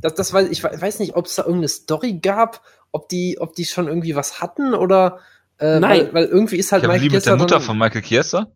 das, 0.00 0.14
das 0.14 0.32
weiß, 0.32 0.48
ich 0.50 0.62
we- 0.64 0.80
weiß 0.80 0.98
nicht, 0.98 1.16
ob 1.16 1.26
es 1.26 1.34
da 1.36 1.42
irgendeine 1.42 1.68
Story 1.68 2.14
gab, 2.20 2.62
ob 2.92 3.08
die, 3.08 3.38
ob 3.40 3.54
die 3.54 3.64
schon 3.64 3.88
irgendwie 3.88 4.14
was 4.16 4.40
hatten 4.40 4.74
oder. 4.74 5.20
Äh, 5.58 5.78
Nein. 5.80 6.06
Weil, 6.06 6.14
weil 6.14 6.24
irgendwie 6.26 6.56
ist 6.56 6.72
halt 6.72 6.82
Kevin 6.82 6.96
Lee 6.96 7.02
mit 7.04 7.12
Chiesa 7.12 7.30
der 7.30 7.36
Mutter 7.36 7.60
von 7.60 7.78
Michael 7.78 8.02
Chiesa? 8.02 8.46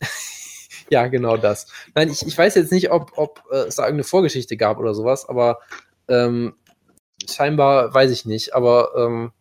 Ja, 0.90 1.06
genau 1.08 1.36
das. 1.36 1.66
Nein, 1.94 2.10
ich, 2.10 2.26
ich 2.26 2.38
weiß 2.38 2.54
jetzt 2.54 2.72
nicht, 2.72 2.90
ob, 2.90 3.12
ob 3.16 3.42
äh, 3.52 3.56
es 3.66 3.74
da 3.76 3.82
irgendeine 3.82 4.04
Vorgeschichte 4.04 4.56
gab 4.56 4.78
oder 4.78 4.94
sowas, 4.94 5.28
aber 5.28 5.58
ähm, 6.08 6.54
scheinbar 7.30 7.92
weiß 7.92 8.10
ich 8.10 8.24
nicht. 8.24 8.54
Aber 8.54 8.92
ähm, 8.96 9.32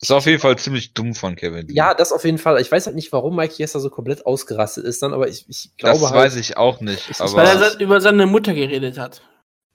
Das 0.00 0.10
war 0.10 0.16
auf 0.16 0.26
jeden 0.26 0.40
Fall 0.40 0.58
ziemlich 0.58 0.94
dumm 0.94 1.14
von 1.14 1.36
Kevin 1.36 1.68
Lee. 1.68 1.74
ja, 1.74 1.94
das 1.94 2.10
auf 2.12 2.24
jeden 2.24 2.38
Fall. 2.38 2.60
Ich 2.60 2.72
weiß 2.72 2.86
halt 2.86 2.96
nicht, 2.96 3.12
warum 3.12 3.36
Mike 3.36 3.54
Chiesa 3.54 3.78
so 3.78 3.88
komplett 3.88 4.26
ausgerastet 4.26 4.84
ist 4.84 5.00
dann, 5.02 5.14
aber 5.14 5.28
ich, 5.28 5.48
ich 5.48 5.70
glaube 5.76 6.00
das 6.00 6.10
halt. 6.10 6.20
weiß 6.24 6.34
ich 6.36 6.56
auch 6.56 6.80
nicht. 6.80 7.08
Ich- 7.08 7.20
aber 7.20 7.32
Weil 7.34 7.62
er 7.62 7.78
über 7.80 8.00
seine 8.00 8.26
Mutter 8.26 8.52
geredet 8.52 8.98
hat. 8.98 9.22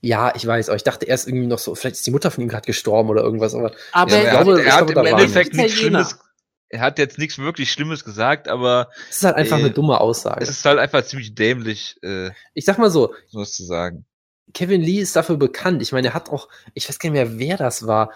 Ja, 0.02 0.34
ich 0.36 0.46
weiß, 0.46 0.70
aber 0.70 0.76
ich 0.76 0.84
dachte 0.84 1.06
erst 1.06 1.28
irgendwie 1.28 1.48
noch 1.48 1.58
so, 1.60 1.74
vielleicht 1.76 1.96
ist 1.98 2.06
die 2.06 2.12
Mutter 2.12 2.30
von 2.32 2.44
ihm 2.44 2.50
gerade 2.50 2.66
gestorben 2.66 3.10
oder 3.10 3.24
irgendwas, 3.24 3.56
aber 3.56 3.72
Aber 3.92 4.12
ja, 4.12 4.18
er 4.24 4.32
glaube, 4.44 4.58
hat, 4.60 4.66
er 4.66 4.76
hat 4.76 4.90
im 4.92 5.06
Endeffekt 5.06 5.54
nichts. 5.54 5.74
Schlimmes. 5.74 6.20
Er 6.70 6.82
hat 6.82 7.00
jetzt 7.00 7.18
nichts 7.18 7.38
wirklich 7.38 7.72
Schlimmes 7.72 8.04
gesagt, 8.04 8.48
aber 8.50 8.90
es 9.10 9.18
ist 9.18 9.24
halt 9.24 9.38
einfach 9.38 9.58
Äh, 9.58 9.62
eine 9.62 9.72
dumme 9.72 10.00
Aussage. 10.02 10.42
es 10.44 10.50
ist 10.50 10.66
halt 10.66 10.80
einfach 10.80 11.04
ziemlich 11.06 11.34
dämlich, 11.34 11.98
äh, 12.04 12.30
Ich 12.54 12.66
sag 12.66 12.78
mal 12.78 12.92
so, 12.92 13.14
sowas 13.28 13.54
zu 13.54 13.64
sagen. 13.64 14.06
Kevin 14.54 14.82
Lee 14.82 15.00
ist 15.00 15.16
dafür 15.16 15.38
bekannt. 15.38 15.82
Ich 15.82 15.92
meine, 15.94 16.10
er 16.10 16.14
hat 16.14 16.30
auch, 16.30 16.48
ich 16.74 16.88
weiß 16.88 17.00
gar 17.00 17.10
nicht 17.10 17.20
mehr, 17.20 17.40
wer 17.40 17.58
das 17.58 17.88
war. 17.88 18.12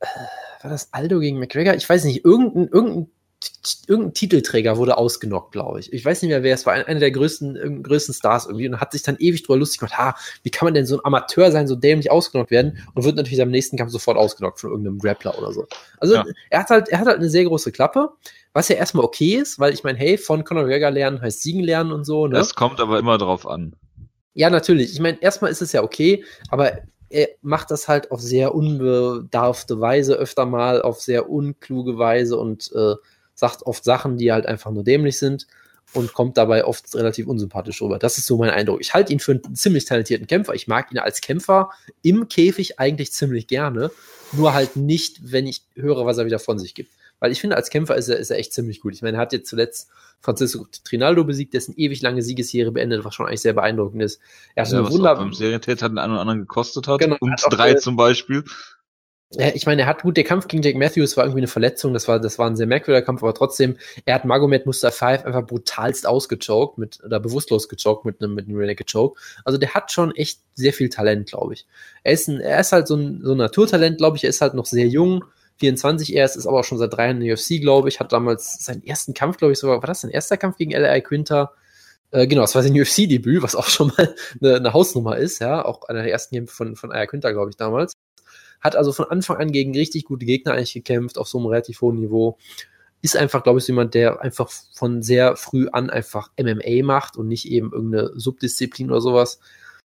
Äh, 0.00 0.06
war 0.62 0.70
das 0.70 0.92
Aldo 0.92 1.18
gegen 1.20 1.38
McGregor? 1.38 1.74
Ich 1.74 1.88
weiß 1.88 2.04
nicht, 2.04 2.24
irgendein, 2.24 2.68
irgendein, 2.68 3.10
irgendein 3.86 4.14
Titelträger 4.14 4.76
wurde 4.76 4.96
ausgenockt, 4.98 5.52
glaube 5.52 5.80
ich. 5.80 5.92
Ich 5.92 6.04
weiß 6.04 6.22
nicht 6.22 6.30
mehr, 6.30 6.42
wer 6.42 6.54
es 6.54 6.66
war. 6.66 6.74
Ein- 6.74 6.84
Einer 6.84 7.00
der 7.00 7.10
größten, 7.10 7.82
größten 7.82 8.14
Stars 8.14 8.46
irgendwie 8.46 8.68
und 8.68 8.80
hat 8.80 8.92
sich 8.92 9.02
dann 9.02 9.16
ewig 9.18 9.42
drüber 9.42 9.58
lustig 9.58 9.80
gemacht. 9.80 9.96
Ha, 9.98 10.14
wie 10.42 10.50
kann 10.50 10.66
man 10.66 10.74
denn 10.74 10.86
so 10.86 10.96
ein 10.96 11.04
Amateur 11.04 11.50
sein, 11.50 11.66
so 11.66 11.74
dämlich 11.76 12.10
ausgenockt 12.10 12.50
werden 12.50 12.78
und 12.94 13.04
wird 13.04 13.16
natürlich 13.16 13.42
am 13.42 13.50
nächsten 13.50 13.76
Kampf 13.76 13.90
sofort 13.90 14.16
ausgenockt 14.16 14.60
von 14.60 14.70
irgendeinem 14.70 14.98
Grappler 14.98 15.36
oder 15.38 15.52
so. 15.52 15.66
Also, 15.98 16.14
Ja. 16.14 16.24
er 16.50 16.60
hat 16.60 16.70
halt, 16.70 16.88
er 16.88 17.00
hat 17.00 17.06
halt 17.06 17.18
eine 17.18 17.30
sehr 17.30 17.44
große 17.44 17.72
Klappe, 17.72 18.10
was 18.52 18.68
ja 18.68 18.76
erstmal 18.76 19.04
okay 19.04 19.36
ist, 19.36 19.58
weil 19.58 19.72
ich 19.72 19.82
meine, 19.84 19.98
hey, 19.98 20.18
von 20.18 20.44
Conor 20.44 20.64
McGregor 20.64 20.90
lernen 20.90 21.20
heißt 21.20 21.42
siegen 21.42 21.62
lernen 21.62 21.92
und 21.92 22.04
so, 22.04 22.26
ne? 22.26 22.34
Das 22.36 22.54
kommt 22.54 22.80
aber 22.80 22.98
immer 22.98 23.18
drauf 23.18 23.46
an. 23.46 23.74
Ja, 24.34 24.50
natürlich. 24.50 24.92
Ich 24.92 25.00
meine, 25.00 25.20
erstmal 25.22 25.50
ist 25.50 25.62
es 25.62 25.72
ja 25.72 25.82
okay, 25.82 26.24
aber 26.50 26.78
er 27.10 27.28
macht 27.42 27.70
das 27.70 27.88
halt 27.88 28.10
auf 28.10 28.20
sehr 28.22 28.54
unbedarfte 28.54 29.80
Weise 29.80 30.14
öfter 30.14 30.46
mal, 30.46 30.80
auf 30.80 31.00
sehr 31.02 31.28
unkluge 31.28 31.98
Weise 31.98 32.38
und 32.38 32.70
äh, 32.74 32.94
sagt 33.34 33.62
oft 33.64 33.84
Sachen, 33.84 34.16
die 34.16 34.32
halt 34.32 34.46
einfach 34.46 34.70
nur 34.70 34.84
dämlich 34.84 35.18
sind 35.18 35.46
und 35.94 36.12
kommt 36.12 36.36
dabei 36.36 36.64
oft 36.64 36.94
relativ 36.94 37.26
unsympathisch 37.26 37.82
rüber. 37.82 37.98
Das 37.98 38.18
ist 38.18 38.26
so 38.26 38.38
mein 38.38 38.50
Eindruck. 38.50 38.80
Ich 38.80 38.94
halte 38.94 39.12
ihn 39.12 39.20
für 39.20 39.32
einen 39.32 39.54
ziemlich 39.54 39.84
talentierten 39.84 40.26
Kämpfer. 40.26 40.54
Ich 40.54 40.68
mag 40.68 40.90
ihn 40.90 40.98
als 40.98 41.20
Kämpfer 41.20 41.70
im 42.02 42.28
Käfig 42.28 42.78
eigentlich 42.78 43.12
ziemlich 43.12 43.46
gerne, 43.46 43.90
nur 44.32 44.54
halt 44.54 44.76
nicht, 44.76 45.32
wenn 45.32 45.46
ich 45.46 45.62
höre, 45.74 46.06
was 46.06 46.18
er 46.18 46.26
wieder 46.26 46.38
von 46.38 46.58
sich 46.58 46.74
gibt. 46.74 46.90
Weil 47.20 47.30
ich 47.30 47.40
finde, 47.40 47.54
als 47.56 47.70
Kämpfer 47.70 47.94
ist 47.94 48.08
er, 48.08 48.16
ist 48.16 48.30
er 48.30 48.38
echt 48.38 48.52
ziemlich 48.52 48.80
gut. 48.80 48.94
Ich 48.94 49.02
meine, 49.02 49.16
er 49.18 49.20
hat 49.20 49.32
jetzt 49.32 49.48
zuletzt 49.48 49.88
Francisco 50.20 50.66
Trinaldo 50.82 51.22
besiegt, 51.24 51.54
dessen 51.54 51.72
ewig 51.76 52.02
lange 52.02 52.20
Siegesserie 52.20 52.72
beendet, 52.72 53.04
was 53.04 53.14
schon 53.14 53.26
eigentlich 53.26 53.42
sehr 53.42 53.52
beeindruckend 53.52 54.02
ist. 54.02 54.20
Er 54.56 54.64
hat 54.64 54.72
Ja, 54.72 54.78
eine 54.78 54.86
was 54.86 54.92
auch 54.92 54.98
Wunder 54.98 55.14
beim 55.14 55.32
Serientäter 55.32 55.88
den 55.88 55.98
einen 55.98 56.12
oder 56.14 56.22
anderen 56.22 56.40
gekostet 56.40 56.88
hat. 56.88 56.98
Genau, 56.98 57.16
und 57.20 57.40
drei 57.50 57.74
zum 57.74 57.94
Beispiel. 57.94 58.42
Ja, 59.34 59.48
ich 59.54 59.64
meine, 59.64 59.82
er 59.82 59.88
hat 59.88 60.02
gut, 60.02 60.16
der 60.16 60.24
Kampf 60.24 60.46
gegen 60.46 60.62
Jake 60.62 60.78
Matthews 60.78 61.16
war 61.16 61.24
irgendwie 61.24 61.40
eine 61.40 61.48
Verletzung, 61.48 61.94
das 61.94 62.06
war, 62.06 62.20
das 62.20 62.38
war 62.38 62.48
ein 62.48 62.56
sehr 62.56 62.66
merkwürdiger 62.66 63.04
Kampf, 63.04 63.22
aber 63.22 63.32
trotzdem, 63.32 63.78
er 64.04 64.16
hat 64.16 64.24
Magomed 64.26 64.66
Mustafa 64.66 65.08
einfach 65.08 65.46
brutalst 65.46 66.06
ausgechoked, 66.06 66.76
mit, 66.76 67.02
oder 67.02 67.18
bewusstlos 67.18 67.68
gechoked 67.68 68.04
mit 68.04 68.20
einem, 68.20 68.34
mit 68.34 68.46
einem 68.46 68.58
Renegade 68.58 68.90
Choke. 68.90 69.18
Also 69.44 69.58
der 69.58 69.72
hat 69.72 69.90
schon 69.90 70.14
echt 70.14 70.40
sehr 70.54 70.74
viel 70.74 70.90
Talent, 70.90 71.30
glaube 71.30 71.54
ich. 71.54 71.66
Er 72.02 72.12
ist, 72.12 72.28
ein, 72.28 72.40
er 72.40 72.60
ist 72.60 72.72
halt 72.72 72.86
so 72.88 72.96
ein, 72.96 73.20
so 73.22 73.32
ein 73.32 73.38
Naturtalent, 73.38 73.98
glaube 73.98 74.18
ich, 74.18 74.24
er 74.24 74.30
ist 74.30 74.42
halt 74.42 74.52
noch 74.52 74.66
sehr 74.66 74.86
jung, 74.86 75.24
24 75.60 76.14
erst, 76.14 76.36
ist 76.36 76.46
aber 76.46 76.60
auch 76.60 76.64
schon 76.64 76.78
seit 76.78 76.92
drei 76.92 77.06
Jahren 77.06 77.20
in 77.20 77.26
der 77.26 77.34
UFC, 77.34 77.60
glaube 77.60 77.88
ich, 77.88 78.00
hat 78.00 78.12
damals 78.12 78.64
seinen 78.64 78.84
ersten 78.84 79.14
Kampf, 79.14 79.38
glaube 79.38 79.52
ich, 79.52 79.58
sogar, 79.58 79.80
war 79.80 79.86
das 79.86 80.02
sein 80.02 80.10
erster 80.10 80.36
Kampf 80.36 80.58
gegen 80.58 80.72
L.A. 80.72 81.00
Quinter? 81.00 81.52
Äh, 82.10 82.26
genau, 82.26 82.42
das 82.42 82.54
war 82.54 82.62
sein 82.62 82.72
UFC-Debüt, 82.80 83.42
was 83.42 83.56
auch 83.56 83.68
schon 83.68 83.92
mal 83.96 84.14
eine, 84.42 84.56
eine 84.56 84.72
Hausnummer 84.74 85.16
ist, 85.16 85.38
ja, 85.38 85.64
auch 85.64 85.84
einer 85.84 86.02
der 86.02 86.12
ersten 86.12 86.34
Kämpfe 86.34 86.54
von, 86.54 86.76
von 86.76 86.92
Aya 86.92 87.06
Quinter, 87.06 87.32
glaube 87.32 87.50
ich, 87.50 87.56
damals. 87.56 87.94
Hat 88.62 88.76
also 88.76 88.92
von 88.92 89.06
Anfang 89.06 89.36
an 89.38 89.52
gegen 89.52 89.74
richtig 89.74 90.04
gute 90.04 90.24
Gegner 90.24 90.52
eigentlich 90.52 90.72
gekämpft, 90.72 91.18
auf 91.18 91.28
so 91.28 91.38
einem 91.38 91.48
relativ 91.48 91.80
hohen 91.80 92.00
Niveau. 92.00 92.38
Ist 93.02 93.16
einfach, 93.16 93.42
glaube 93.42 93.58
ich, 93.58 93.64
so 93.64 93.72
jemand, 93.72 93.94
der 93.94 94.22
einfach 94.22 94.48
von 94.72 95.02
sehr 95.02 95.36
früh 95.36 95.68
an 95.72 95.90
einfach 95.90 96.30
MMA 96.40 96.84
macht 96.84 97.16
und 97.16 97.28
nicht 97.28 97.46
eben 97.46 97.72
irgendeine 97.72 98.12
Subdisziplin 98.14 98.90
oder 98.90 99.00
sowas. 99.00 99.40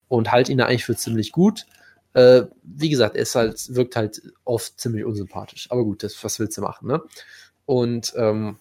Und 0.09 0.33
halt 0.33 0.49
ihn 0.49 0.59
da 0.59 0.67
eigentlich 0.67 0.87
für 0.87 0.97
ziemlich 0.97 1.31
gut. 1.31 1.67
Äh, 2.15 2.45
wie 2.63 2.89
gesagt, 2.89 3.17
ist 3.17 3.35
halt, 3.35 3.75
wirkt 3.75 3.97
halt 3.97 4.23
oft 4.45 4.81
ziemlich 4.81 5.05
unsympathisch. 5.05 5.71
Aber 5.71 5.85
gut, 5.85 6.03
das, 6.03 6.23
was 6.25 6.39
willst 6.39 6.57
du 6.57 6.63
machen, 6.63 6.89
ne? 6.89 7.03
Und 7.67 8.15
ähm, 8.17 8.59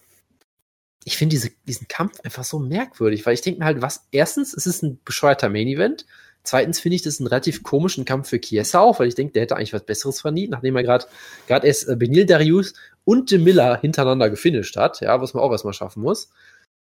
ich 1.06 1.18
finde 1.18 1.36
diese, 1.36 1.52
diesen 1.68 1.88
Kampf 1.88 2.20
einfach 2.22 2.44
so 2.44 2.60
merkwürdig, 2.60 3.26
weil 3.26 3.34
ich 3.34 3.42
denke 3.42 3.60
mir 3.60 3.66
halt, 3.66 3.82
was, 3.82 4.08
erstens, 4.12 4.54
es 4.54 4.66
ist 4.66 4.84
ein 4.84 5.00
bescheuerter 5.04 5.50
Main-Event. 5.50 6.06
Zweitens 6.44 6.80
finde 6.80 6.98
ich 6.98 7.02
das 7.02 7.20
einen 7.20 7.28
relativ 7.28 7.64
komischen 7.64 8.04
Kampf 8.06 8.28
für 8.30 8.40
Chiesa 8.40 8.80
auch, 8.82 9.00
weil 9.00 9.08
ich 9.08 9.16
denke, 9.16 9.34
der 9.34 9.44
hätte 9.44 9.56
eigentlich 9.56 9.74
was 9.74 9.84
Besseres 9.86 10.20
verdient, 10.22 10.52
nachdem 10.52 10.76
er 10.76 10.84
gerade 10.84 11.06
gerade 11.48 11.68
erst 11.68 11.88
äh, 11.88 11.96
Benil 11.96 12.26
Darius 12.26 12.74
und 13.06 13.32
Jim 13.32 13.44
Miller 13.44 13.78
hintereinander 13.80 14.30
gefinisht 14.30 14.76
hat, 14.76 15.00
ja, 15.02 15.22
was 15.22 15.34
man 15.34 15.44
auch 15.44 15.52
erstmal 15.52 15.74
schaffen 15.74 16.04
muss. 16.04 16.30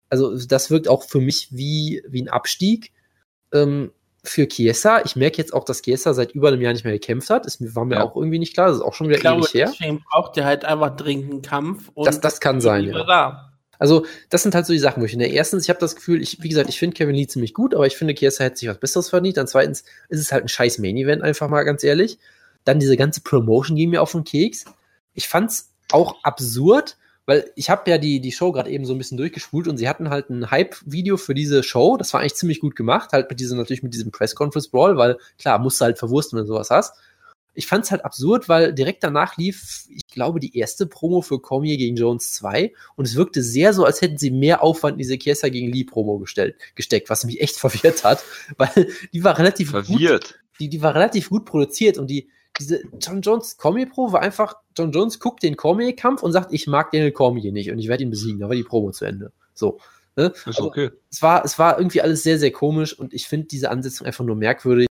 Also 0.10 0.36
das 0.46 0.72
wirkt 0.72 0.88
auch 0.88 1.04
für 1.04 1.22
mich 1.22 1.50
wie, 1.52 2.04
wie 2.08 2.24
ein 2.24 2.30
Abstieg 2.30 2.92
ähm, 3.54 3.92
für 4.24 4.48
Chiesa. 4.48 5.02
Ich 5.06 5.16
merke 5.16 5.38
jetzt 5.38 5.54
auch, 5.54 5.64
dass 5.64 5.82
Chiesa 5.84 6.14
seit 6.14 6.32
über 6.32 6.50
einem 6.50 6.62
Jahr 6.62 6.74
nicht 6.74 6.84
mehr 6.84 6.94
gekämpft 6.94 7.30
hat. 7.30 7.46
Das 7.46 7.58
war 7.76 7.86
mir 7.86 7.96
Ja. 7.96 8.04
auch 8.04 8.16
irgendwie 8.16 8.40
nicht 8.40 8.54
klar. 8.54 8.68
Das 8.68 8.78
ist 8.78 8.84
auch 8.84 8.94
schon 8.94 9.08
wieder 9.08 9.18
Ich 9.18 9.22
glaube, 9.22 9.42
ewig 9.42 9.54
her. 9.54 9.70
deswegen 9.72 10.04
braucht 10.12 10.38
er 10.38 10.46
halt 10.46 10.66
einfach 10.66 10.96
dringend 10.96 11.32
einen 11.32 11.42
Kampf. 11.44 11.90
Und 11.94 12.08
Das, 12.08 12.20
das 12.20 12.40
kann 12.40 12.62
sein, 12.62 12.86
ja. 12.86 13.04
Da. 13.04 13.51
Also, 13.82 14.06
das 14.30 14.44
sind 14.44 14.54
halt 14.54 14.68
so 14.68 14.74
die 14.74 14.80
Sachen, 14.80 15.02
wo 15.02 15.08
ich 15.08 15.14
in 15.14 15.18
der 15.18 15.32
erstens, 15.32 15.64
ich 15.64 15.70
habe 15.72 15.80
das 15.80 15.96
Gefühl, 15.96 16.22
ich, 16.22 16.44
wie 16.44 16.50
gesagt, 16.50 16.70
ich 16.70 16.78
finde 16.78 16.94
Kevin 16.94 17.16
Lee 17.16 17.26
ziemlich 17.26 17.56
gut, 17.56 17.74
aber 17.74 17.88
ich 17.88 17.98
finde, 17.98 18.14
Chiesa 18.14 18.44
hätte 18.44 18.58
sich 18.58 18.70
was 18.70 18.78
Besseres 18.78 19.10
verdient. 19.10 19.38
Dann 19.38 19.48
zweitens 19.48 19.86
ist 20.08 20.20
es 20.20 20.32
halt 20.32 20.46
ein 20.46 20.50
scheiß 20.50 20.78
Main-Event, 20.78 21.24
einfach 21.24 21.50
mal 21.50 21.64
ganz 21.64 21.84
ehrlich. 21.84 22.20
Dann 22.64 22.80
diese 22.80 22.96
ganze 22.96 23.22
Promotion 23.22 23.76
ging 23.76 23.90
mir 23.90 24.04
auf 24.04 24.12
den 24.12 24.24
Keks. 24.24 24.66
Ich 25.16 25.28
fand's 25.28 25.72
auch 25.92 26.24
absurd, 26.24 26.98
weil 27.26 27.50
ich 27.56 27.72
habe 27.72 27.90
ja 27.90 27.98
die, 27.98 28.20
die 28.20 28.32
Show 28.32 28.52
gerade 28.52 28.70
eben 28.70 28.86
so 28.86 28.94
ein 28.94 29.00
bisschen 29.00 29.18
durchgespult 29.18 29.68
und 29.68 29.78
sie 29.78 29.90
hatten 29.90 30.12
halt 30.12 30.30
ein 30.30 30.52
Hype-Video 30.52 31.18
für 31.18 31.34
diese 31.34 31.64
Show. 31.64 31.98
Das 31.98 32.14
war 32.14 32.20
eigentlich 32.22 32.36
ziemlich 32.36 32.60
gut 32.60 32.76
gemacht, 32.76 33.14
halt 33.14 33.32
mit 33.32 33.40
diesem, 33.40 33.58
natürlich 33.58 33.82
mit 33.82 33.96
diesem 33.96 34.12
Press-Conference-Brawl, 34.12 34.96
weil 34.96 35.18
klar, 35.40 35.58
musst 35.58 35.82
du 35.82 35.86
halt 35.86 35.98
verwursten, 35.98 36.38
wenn 36.38 36.46
du 36.46 36.54
sowas 36.54 36.70
hast. 36.70 37.00
Ich 37.54 37.68
fand's 37.68 37.92
halt 37.92 38.06
absurd, 38.06 38.48
weil 38.48 38.74
direkt 38.74 39.04
danach 39.04 39.38
lief, 39.38 39.86
ich 39.90 40.08
glaube, 40.08 40.40
die 40.40 40.58
erste 40.58 40.86
Promo 40.86 41.22
für 41.22 41.40
Cormier 41.40 41.78
gegen 41.78 41.96
Jones 41.96 42.34
2 42.34 42.74
und 42.96 43.06
es 43.06 43.16
wirkte 43.16 43.44
sehr 43.44 43.74
so, 43.74 43.84
als 43.84 44.02
hätten 44.02 44.18
sie 44.18 44.32
mehr 44.32 44.64
Aufwand 44.64 44.94
in 44.94 45.00
diese 45.00 45.18
Chiesa 45.18 45.50
gegen 45.50 45.72
Lee 45.72 45.84
Promo 45.84 46.20
gestellt, 46.20 46.56
gesteckt, 46.76 47.10
was 47.10 47.26
mich 47.26 47.42
echt 47.42 47.56
verwirrt 47.60 48.04
hat, 48.04 48.24
weil 48.58 48.88
die 49.14 49.24
war 49.24 49.38
relativ 49.38 49.74
gut 49.74 49.86
Verwirrt. 49.86 50.40
die, 50.60 50.70
die 50.70 50.82
war 50.82 50.96
relativ 50.96 51.30
gut 51.30 51.46
produziert 51.46 51.98
und 51.98 52.08
die, 52.08 52.30
diese 52.60 52.82
John 53.00 53.22
Jones 53.22 53.58
Cormier 53.58 53.88
Pro 53.88 54.12
war 54.12 54.22
einfach, 54.22 54.56
John 54.78 54.92
Jones 54.92 55.20
guckt 55.20 55.44
den 55.44 55.56
Cormier-Kampf 55.56 56.24
und 56.24 56.32
sagt, 56.32 56.54
ich 56.54 56.68
mag 56.68 56.92
Daniel 56.92 57.12
Cormier 57.12 57.52
nicht 57.52 57.72
und 57.72 57.80
ich 57.80 57.88
werde 57.88 58.04
ihn 58.04 58.10
besiegen. 58.10 58.40
Da 58.40 58.50
war 58.50 58.56
die 58.56 58.64
Promo 58.64 58.92
zu 58.92 59.06
Ende. 59.06 59.32
So. 59.54 59.80
Ne? 60.16 60.26
Ist 60.26 60.48
Also, 60.48 60.66
okay. 60.66 60.90
es 61.10 61.22
war, 61.22 61.46
es 61.46 61.58
war 61.58 61.78
irgendwie 61.78 62.02
alles 62.02 62.24
sehr, 62.24 62.38
sehr 62.38 62.52
komisch 62.52 62.98
und 62.98 63.14
ich 63.14 63.28
finde 63.28 63.48
diese 63.48 63.72
Ansetzung 63.72 64.06
einfach 64.06 64.26
nur 64.26 64.36
merkwürdig. 64.36 64.88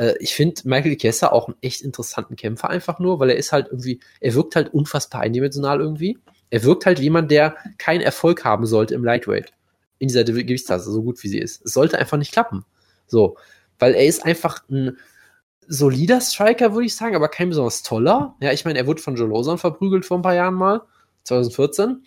Äh, 0.00 0.14
ich 0.18 0.34
finde 0.34 0.62
Michael 0.64 0.96
Kessler 0.96 1.32
auch 1.32 1.48
einen 1.48 1.56
echt 1.60 1.82
interessanten 1.82 2.34
Kämpfer 2.36 2.70
einfach 2.70 2.98
nur, 2.98 3.20
weil 3.20 3.30
er 3.30 3.36
ist 3.36 3.52
halt 3.52 3.66
irgendwie, 3.68 4.00
er 4.20 4.34
wirkt 4.34 4.56
halt 4.56 4.72
unfassbar 4.72 5.20
eindimensional 5.20 5.80
irgendwie. 5.80 6.18
Er 6.48 6.64
wirkt 6.64 6.86
halt 6.86 6.98
wie 6.98 7.04
jemand, 7.04 7.30
der 7.30 7.54
keinen 7.78 8.00
Erfolg 8.00 8.44
haben 8.44 8.66
sollte 8.66 8.94
im 8.94 9.04
Lightweight. 9.04 9.52
In 9.98 10.08
dieser 10.08 10.22
Gew- 10.22 10.42
Gewichtsklasse, 10.42 10.90
so 10.90 11.02
gut 11.02 11.22
wie 11.22 11.28
sie 11.28 11.38
ist. 11.38 11.64
Es 11.64 11.74
sollte 11.74 11.98
einfach 11.98 12.16
nicht 12.16 12.32
klappen. 12.32 12.64
So. 13.06 13.36
Weil 13.78 13.94
er 13.94 14.06
ist 14.06 14.24
einfach 14.24 14.62
ein 14.70 14.96
solider 15.68 16.20
Striker, 16.20 16.72
würde 16.72 16.86
ich 16.86 16.96
sagen, 16.96 17.14
aber 17.14 17.28
kein 17.28 17.50
besonders 17.50 17.82
toller. 17.82 18.34
Ja, 18.40 18.52
ich 18.52 18.64
meine, 18.64 18.78
er 18.78 18.86
wurde 18.86 19.02
von 19.02 19.14
Joe 19.16 19.28
Lawson 19.28 19.58
verprügelt 19.58 20.04
vor 20.06 20.18
ein 20.18 20.22
paar 20.22 20.34
Jahren 20.34 20.54
mal. 20.54 20.80
2014. 21.24 22.02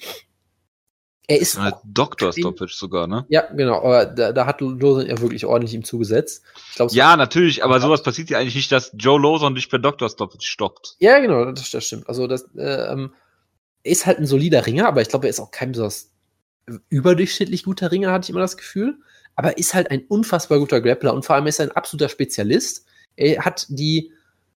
Er 1.28 1.40
ist 1.40 1.56
Äh, 1.58 1.72
Dr. 1.86 2.34
Stoppage 2.34 2.74
sogar, 2.74 3.08
ne? 3.08 3.26
ja, 3.30 3.42
genau, 3.54 3.78
aber 3.78 4.06
da, 4.06 4.34
da 4.34 4.46
hat 4.46 4.60
Lawson 4.60 5.08
ja 5.08 5.20
wirklich 5.22 5.46
ordentlich 5.46 5.74
ihm 5.74 5.84
zugesetzt. 5.84 6.44
Ich 6.70 6.76
glaube, 6.76 6.94
Ja, 6.94 7.16
natürlich, 7.16 7.64
aber 7.64 7.80
sowas 7.80 8.04
passiert 8.04 8.30
ja 8.30 8.40
eigentlich 8.40 8.56
nicht, 8.56 8.72
dass 8.72 8.92
Joe 8.94 9.22
Lawson 9.22 9.56
dich 9.56 9.70
per 9.70 9.80
Dr. 9.80 10.10
Stoppage 10.10 10.46
stoppt. 10.46 10.96
ja, 11.00 11.20
genau, 11.20 11.46
das, 11.52 11.72
das 11.72 11.86
stimmt. 11.86 12.10
Also 12.10 12.28
das 12.28 12.44
äh, 12.58 12.92
ähm, 12.92 13.14
ist 13.84 14.06
halt 14.06 14.20
ein 14.20 14.26
solider 14.26 14.66
Ringer, 14.66 14.88
aber 14.88 15.02
ich 15.02 15.10
glaube, 15.10 15.28
er 15.28 15.30
ist 15.30 15.40
auch 15.40 15.52
kein 15.52 15.72
besonders 15.72 16.12
überdurchschnittlich 16.90 17.64
guter 17.64 17.92
Ringer, 17.92 18.12
hatte 18.12 18.26
ich 18.26 18.30
immer 18.30 18.40
das 18.40 18.58
Gefühl. 18.58 18.98
Aber 19.36 19.50
er 19.50 19.58
ist 19.58 19.74
halt 19.74 19.92
ein 19.92 20.06
unfassbar 20.08 20.60
guter 20.60 20.80
Grappler 20.82 21.14
und 21.14 21.26
vor 21.26 21.36
allem 21.36 21.48
ist 21.48 21.60
er 21.60 21.68
ein 21.68 21.72
absoluter 21.72 22.10
Spezialist. 22.10 22.86
Er 23.16 23.44
hat 23.46 23.66
die 23.70 24.12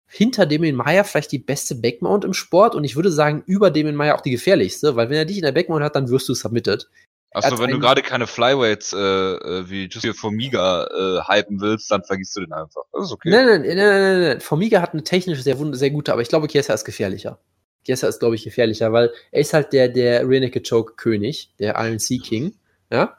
hinter 0.08 0.46
Damien 0.46 0.76
Meyer 0.76 1.04
vielleicht 1.04 1.32
die 1.32 1.40
beste 1.40 1.76
Backmount 1.76 2.26
im 2.26 2.34
Sport 2.34 2.76
und 2.76 2.84
ich 2.84 2.96
würde 2.96 3.12
sagen, 3.12 3.44
über 3.46 3.72
Damien 3.72 3.96
Meyer 3.96 4.16
auch 4.16 4.22
die 4.22 4.32
gefährlichste, 4.32 4.96
weil 4.96 5.10
wenn 5.10 5.18
er 5.18 5.26
dich 5.26 5.38
in 5.38 5.44
der 5.44 5.52
Backmount 5.52 5.84
hat, 5.84 5.96
dann 5.96 6.10
wirst 6.10 6.30
du 6.30 6.34
submitted. 6.34 6.90
Achso, 7.32 7.60
wenn 7.60 7.70
du 7.70 7.80
gerade 7.80 8.02
keine 8.02 8.26
Flyweights 8.26 8.94
äh, 8.94 8.98
äh, 8.98 9.70
wie 9.70 9.88
Jussi 9.88 10.14
Formiga 10.14 10.86
äh, 10.86 11.22
hypen 11.28 11.60
willst, 11.60 11.92
dann 11.92 12.04
vergisst 12.04 12.36
du 12.36 12.42
den 12.42 12.54
einfach. 12.54 12.84
Das 12.94 13.06
ist 13.06 13.12
okay. 13.12 13.30
Nein, 13.30 13.46
nein, 13.46 13.62
nein, 13.62 13.78
nein, 13.78 14.02
nein, 14.02 14.22
nein. 14.22 14.42
Formiga 14.42 14.82
hat 14.82 14.94
eine 14.94 15.04
technisch 15.04 15.42
sehr, 15.42 15.58
sehr 15.74 15.90
gute, 15.92 16.14
aber 16.14 16.22
ich 16.22 16.30
glaube, 16.30 16.48
Chiesa 16.48 16.74
ist 16.74 16.86
gefährlicher. 16.86 17.38
Chiesa 17.86 18.08
ist, 18.08 18.20
glaube 18.20 18.36
ich, 18.36 18.44
gefährlicher, 18.44 18.92
weil 18.92 19.12
er 19.32 19.42
ist 19.42 19.54
halt 19.54 19.74
der, 19.74 19.90
der 19.90 20.26
Naked 20.26 20.68
Choke 20.68 20.94
König, 20.96 21.54
der 21.60 21.76
RNC 21.76 22.22
King, 22.24 22.56
ja. 22.92 23.16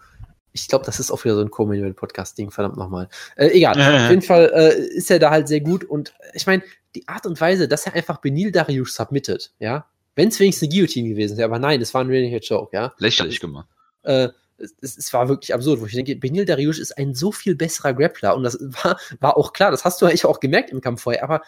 Ich 0.60 0.68
glaube, 0.68 0.84
das 0.84 1.00
ist 1.00 1.10
auch 1.10 1.24
wieder 1.24 1.34
so 1.34 1.40
ein 1.40 1.50
co 1.50 1.66
podcast 1.94 2.38
ding 2.38 2.50
verdammt 2.50 2.76
nochmal. 2.76 3.08
Äh, 3.36 3.48
egal, 3.48 3.80
auf 3.80 4.10
jeden 4.10 4.22
Fall 4.22 4.50
äh, 4.54 4.96
ist 4.96 5.10
er 5.10 5.18
da 5.18 5.30
halt 5.30 5.48
sehr 5.48 5.60
gut 5.60 5.84
und 5.84 6.14
ich 6.34 6.46
meine, 6.46 6.62
die 6.94 7.06
Art 7.08 7.26
und 7.26 7.40
Weise, 7.40 7.68
dass 7.68 7.86
er 7.86 7.94
einfach 7.94 8.18
Benil 8.20 8.52
Darius 8.52 8.94
submittet, 8.94 9.52
ja. 9.58 9.86
Wenn 10.14 10.28
es 10.28 10.40
wenigstens 10.40 10.66
eine 10.66 10.74
Guillotine 10.74 11.10
gewesen 11.10 11.36
wäre, 11.36 11.46
aber 11.46 11.60
nein, 11.60 11.80
es 11.80 11.94
war 11.94 12.02
ein 12.02 12.08
Naked 12.08 12.46
Choke, 12.48 12.76
ja 12.76 12.92
Lächerlich 12.98 13.38
gemacht. 13.38 13.68
äh, 14.02 14.28
es, 14.58 14.98
es, 14.98 15.12
war 15.12 15.28
wirklich 15.28 15.54
absurd, 15.54 15.80
wo 15.80 15.86
ich 15.86 15.92
denke, 15.92 16.16
Benil 16.16 16.44
Dariush 16.44 16.80
ist 16.80 16.98
ein 16.98 17.14
so 17.14 17.30
viel 17.30 17.54
besserer 17.54 17.94
Grappler 17.94 18.34
und 18.34 18.42
das 18.42 18.58
war, 18.60 18.98
war 19.20 19.36
auch 19.36 19.52
klar, 19.52 19.70
das 19.70 19.84
hast 19.84 20.02
du 20.02 20.06
eigentlich 20.06 20.24
auch 20.24 20.40
gemerkt 20.40 20.70
im 20.70 20.80
Kampf 20.80 21.02
vorher, 21.02 21.22
aber 21.22 21.42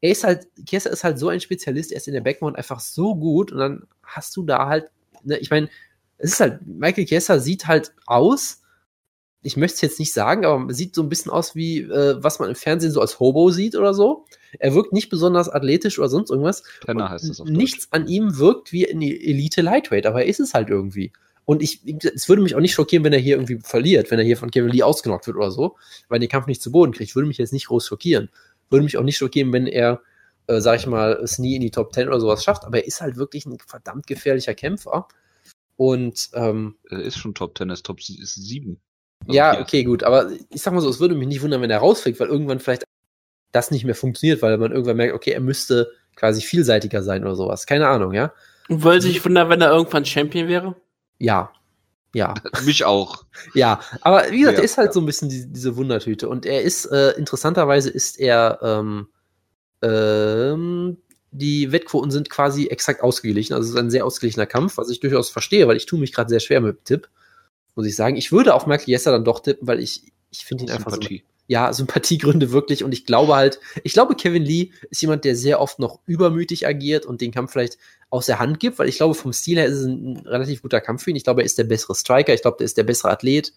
er 0.00 0.10
ist 0.10 0.24
halt, 0.24 0.48
Chiesa 0.66 0.90
ist 0.90 1.02
halt 1.02 1.18
so 1.18 1.28
ein 1.28 1.40
Spezialist, 1.40 1.90
er 1.90 1.96
ist 1.96 2.08
in 2.08 2.12
der 2.12 2.20
Backmount 2.20 2.56
einfach 2.56 2.80
so 2.80 3.14
gut 3.14 3.50
und 3.50 3.58
dann 3.58 3.84
hast 4.02 4.36
du 4.36 4.42
da 4.42 4.66
halt, 4.66 4.90
ne, 5.22 5.38
ich 5.38 5.50
meine, 5.50 5.70
es 6.18 6.32
ist 6.32 6.40
halt, 6.40 6.66
Michael 6.66 7.06
Chiesa 7.06 7.38
sieht 7.38 7.66
halt 7.66 7.92
aus, 8.06 8.62
ich 9.42 9.58
möchte 9.58 9.74
es 9.74 9.80
jetzt 9.82 9.98
nicht 9.98 10.12
sagen, 10.12 10.46
aber 10.46 10.72
sieht 10.72 10.94
so 10.94 11.02
ein 11.02 11.10
bisschen 11.10 11.30
aus 11.30 11.54
wie, 11.54 11.80
äh, 11.80 12.16
was 12.18 12.38
man 12.38 12.48
im 12.48 12.54
Fernsehen 12.54 12.92
so 12.92 13.00
als 13.00 13.20
Hobo 13.20 13.50
sieht 13.50 13.76
oder 13.76 13.92
so. 13.92 14.24
Er 14.58 14.74
wirkt 14.74 14.94
nicht 14.94 15.10
besonders 15.10 15.50
athletisch 15.50 15.98
oder 15.98 16.08
sonst 16.08 16.30
irgendwas. 16.30 16.62
Penner 16.80 17.10
heißt 17.10 17.28
das 17.28 17.40
auf 17.40 17.48
Nichts 17.48 17.88
an 17.90 18.08
ihm 18.08 18.38
wirkt 18.38 18.72
wie 18.72 18.90
eine 18.90 19.04
Elite 19.04 19.60
Lightweight, 19.60 20.06
aber 20.06 20.22
er 20.22 20.28
ist 20.28 20.40
es 20.40 20.54
halt 20.54 20.70
irgendwie. 20.70 21.12
Und 21.44 21.62
ich, 21.62 21.82
es 22.14 22.28
würde 22.28 22.40
mich 22.40 22.54
auch 22.54 22.60
nicht 22.60 22.72
schockieren, 22.72 23.04
wenn 23.04 23.12
er 23.12 23.18
hier 23.18 23.36
irgendwie 23.36 23.58
verliert, 23.62 24.10
wenn 24.10 24.18
er 24.18 24.24
hier 24.24 24.38
von 24.38 24.50
Kevin 24.50 24.70
Lee 24.70 24.82
ausgenockt 24.82 25.26
wird 25.26 25.36
oder 25.36 25.50
so, 25.50 25.76
weil 26.08 26.16
er 26.16 26.20
den 26.20 26.30
Kampf 26.30 26.46
nicht 26.46 26.62
zu 26.62 26.72
Boden 26.72 26.92
kriegt. 26.92 27.14
Würde 27.14 27.28
mich 27.28 27.36
jetzt 27.36 27.52
nicht 27.52 27.66
groß 27.66 27.86
schockieren. 27.86 28.30
Würde 28.70 28.84
mich 28.84 28.96
auch 28.96 29.02
nicht 29.02 29.18
schockieren, 29.18 29.52
wenn 29.52 29.66
er, 29.66 30.00
äh, 30.46 30.60
sag 30.60 30.78
ich 30.78 30.86
mal, 30.86 31.12
es 31.22 31.38
nie 31.38 31.56
in 31.56 31.60
die 31.60 31.70
Top 31.70 31.92
10 31.92 32.08
oder 32.08 32.18
sowas 32.18 32.42
schafft. 32.42 32.64
Aber 32.64 32.78
er 32.78 32.86
ist 32.86 33.02
halt 33.02 33.16
wirklich 33.16 33.44
ein 33.44 33.58
verdammt 33.58 34.06
gefährlicher 34.06 34.54
Kämpfer. 34.54 35.06
Und 35.76 36.30
ähm. 36.34 36.76
Er 36.90 37.00
ist 37.00 37.18
schon 37.18 37.34
Top 37.34 37.56
10, 37.58 37.70
er 37.70 37.74
ist 37.74 37.84
Top 37.86 38.00
sie- 38.00 38.20
ist 38.20 38.34
7. 38.34 38.80
Also 39.26 39.32
ja, 39.36 39.60
okay, 39.60 39.84
gut. 39.84 40.02
Aber 40.04 40.30
ich 40.50 40.60
sag 40.62 40.72
mal 40.74 40.80
so, 40.80 40.88
es 40.88 41.00
würde 41.00 41.14
mich 41.14 41.28
nicht 41.28 41.42
wundern, 41.42 41.62
wenn 41.62 41.70
er 41.70 41.78
rausfliegt, 41.78 42.20
weil 42.20 42.28
irgendwann 42.28 42.60
vielleicht 42.60 42.84
das 43.52 43.70
nicht 43.70 43.84
mehr 43.84 43.94
funktioniert, 43.94 44.42
weil 44.42 44.58
man 44.58 44.72
irgendwann 44.72 44.96
merkt, 44.96 45.14
okay, 45.14 45.30
er 45.30 45.40
müsste 45.40 45.90
quasi 46.16 46.42
vielseitiger 46.42 47.02
sein 47.02 47.22
oder 47.24 47.36
sowas. 47.36 47.66
Keine 47.66 47.88
Ahnung, 47.88 48.12
ja. 48.12 48.32
Und 48.68 48.82
wollte 48.82 49.02
sich 49.06 49.24
wundern, 49.24 49.48
wenn 49.48 49.60
er 49.60 49.70
irgendwann 49.70 50.04
Champion 50.04 50.48
wäre? 50.48 50.76
Ja. 51.18 51.52
Ja. 52.14 52.34
Mich 52.64 52.84
auch. 52.84 53.24
Ja. 53.54 53.80
Aber 54.00 54.30
wie 54.30 54.40
gesagt, 54.40 54.58
Ja, 54.58 54.62
er 54.62 54.64
ist 54.64 54.76
halt 54.78 54.88
ja. 54.88 54.92
so 54.92 55.00
ein 55.00 55.06
bisschen 55.06 55.28
die, 55.28 55.50
diese 55.52 55.76
Wundertüte. 55.76 56.28
Und 56.28 56.46
er 56.46 56.62
ist, 56.62 56.84
äh, 56.86 57.10
interessanterweise 57.12 57.90
ist 57.90 58.18
er, 58.20 58.58
ähm, 58.62 59.08
ähm, 59.82 60.98
die 61.36 61.72
Wettquoten 61.72 62.12
sind 62.12 62.30
quasi 62.30 62.68
exakt 62.68 63.02
ausgeglichen. 63.02 63.54
Also 63.54 63.64
es 63.64 63.74
ist 63.74 63.80
ein 63.80 63.90
sehr 63.90 64.06
ausgeglichener 64.06 64.46
Kampf, 64.46 64.76
was 64.76 64.88
ich 64.88 65.00
durchaus 65.00 65.30
verstehe, 65.30 65.66
weil 65.66 65.76
ich 65.76 65.84
tue 65.84 65.98
mich 65.98 66.12
gerade 66.12 66.28
sehr 66.28 66.38
schwer 66.38 66.60
mit 66.60 66.76
dem 66.76 66.84
Tipp. 66.84 67.08
Muss 67.74 67.86
ich 67.86 67.96
sagen. 67.96 68.14
Ich 68.14 68.30
würde 68.30 68.54
auf 68.54 68.66
Michael 68.66 68.90
Jesser 68.90 69.10
dann 69.10 69.24
doch 69.24 69.40
tippen, 69.40 69.66
weil 69.66 69.80
ich, 69.80 70.12
ich 70.30 70.44
finde 70.44 70.64
ihn 70.64 70.70
einfach 70.70 70.92
so, 70.92 71.00
Sympathie. 71.00 71.24
ja, 71.48 71.72
Sympathiegründe 71.72 72.52
wirklich. 72.52 72.84
Und 72.84 72.92
ich 72.92 73.04
glaube 73.04 73.34
halt, 73.34 73.58
ich 73.82 73.94
glaube, 73.94 74.14
Kevin 74.14 74.44
Lee 74.44 74.70
ist 74.90 75.02
jemand, 75.02 75.24
der 75.24 75.34
sehr 75.34 75.60
oft 75.60 75.80
noch 75.80 75.98
übermütig 76.06 76.68
agiert 76.68 77.04
und 77.04 77.20
den 77.20 77.32
Kampf 77.32 77.50
vielleicht 77.50 77.78
aus 78.10 78.26
der 78.26 78.38
Hand 78.38 78.60
gibt, 78.60 78.78
weil 78.78 78.88
ich 78.88 78.98
glaube, 78.98 79.14
vom 79.14 79.32
Stil 79.32 79.58
her 79.58 79.66
ist 79.66 79.78
es 79.78 79.86
ein, 79.86 80.18
ein 80.18 80.26
relativ 80.28 80.62
guter 80.62 80.80
Kampf 80.80 81.02
für 81.02 81.10
ihn. 81.10 81.16
Ich 81.16 81.24
glaube, 81.24 81.42
er 81.42 81.46
ist 81.46 81.58
der 81.58 81.64
bessere 81.64 81.96
Striker. 81.96 82.32
Ich 82.32 82.42
glaube, 82.42 82.58
er 82.60 82.66
ist 82.66 82.76
der 82.76 82.84
bessere 82.84 83.10
Athlet. 83.10 83.52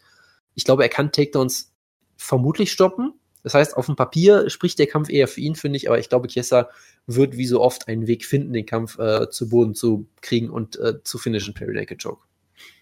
Ich 0.56 0.64
glaube, 0.64 0.82
er 0.82 0.90
kann 0.90 1.12
Takedowns 1.12 1.72
vermutlich 2.16 2.72
stoppen. 2.72 3.14
Das 3.48 3.54
heißt, 3.54 3.78
auf 3.78 3.86
dem 3.86 3.96
Papier 3.96 4.50
spricht 4.50 4.78
der 4.78 4.88
Kampf 4.88 5.08
eher 5.08 5.30
für 5.30 5.40
ihn, 5.40 5.56
finde 5.56 5.78
ich, 5.78 5.88
aber 5.88 5.98
ich 6.00 6.10
glaube, 6.10 6.28
Chiesa 6.28 6.68
wird 7.06 7.38
wie 7.38 7.46
so 7.46 7.62
oft 7.62 7.88
einen 7.88 8.06
Weg 8.06 8.26
finden, 8.26 8.52
den 8.52 8.66
Kampf 8.66 9.00
äh, 9.00 9.30
zu 9.30 9.48
Boden 9.48 9.74
zu 9.74 10.06
kriegen 10.20 10.50
und 10.50 10.78
äh, 10.78 11.02
zu 11.02 11.18
finishen, 11.18 11.54
Perry 11.54 11.74
Naked 11.74 12.04
Joke. 12.04 12.22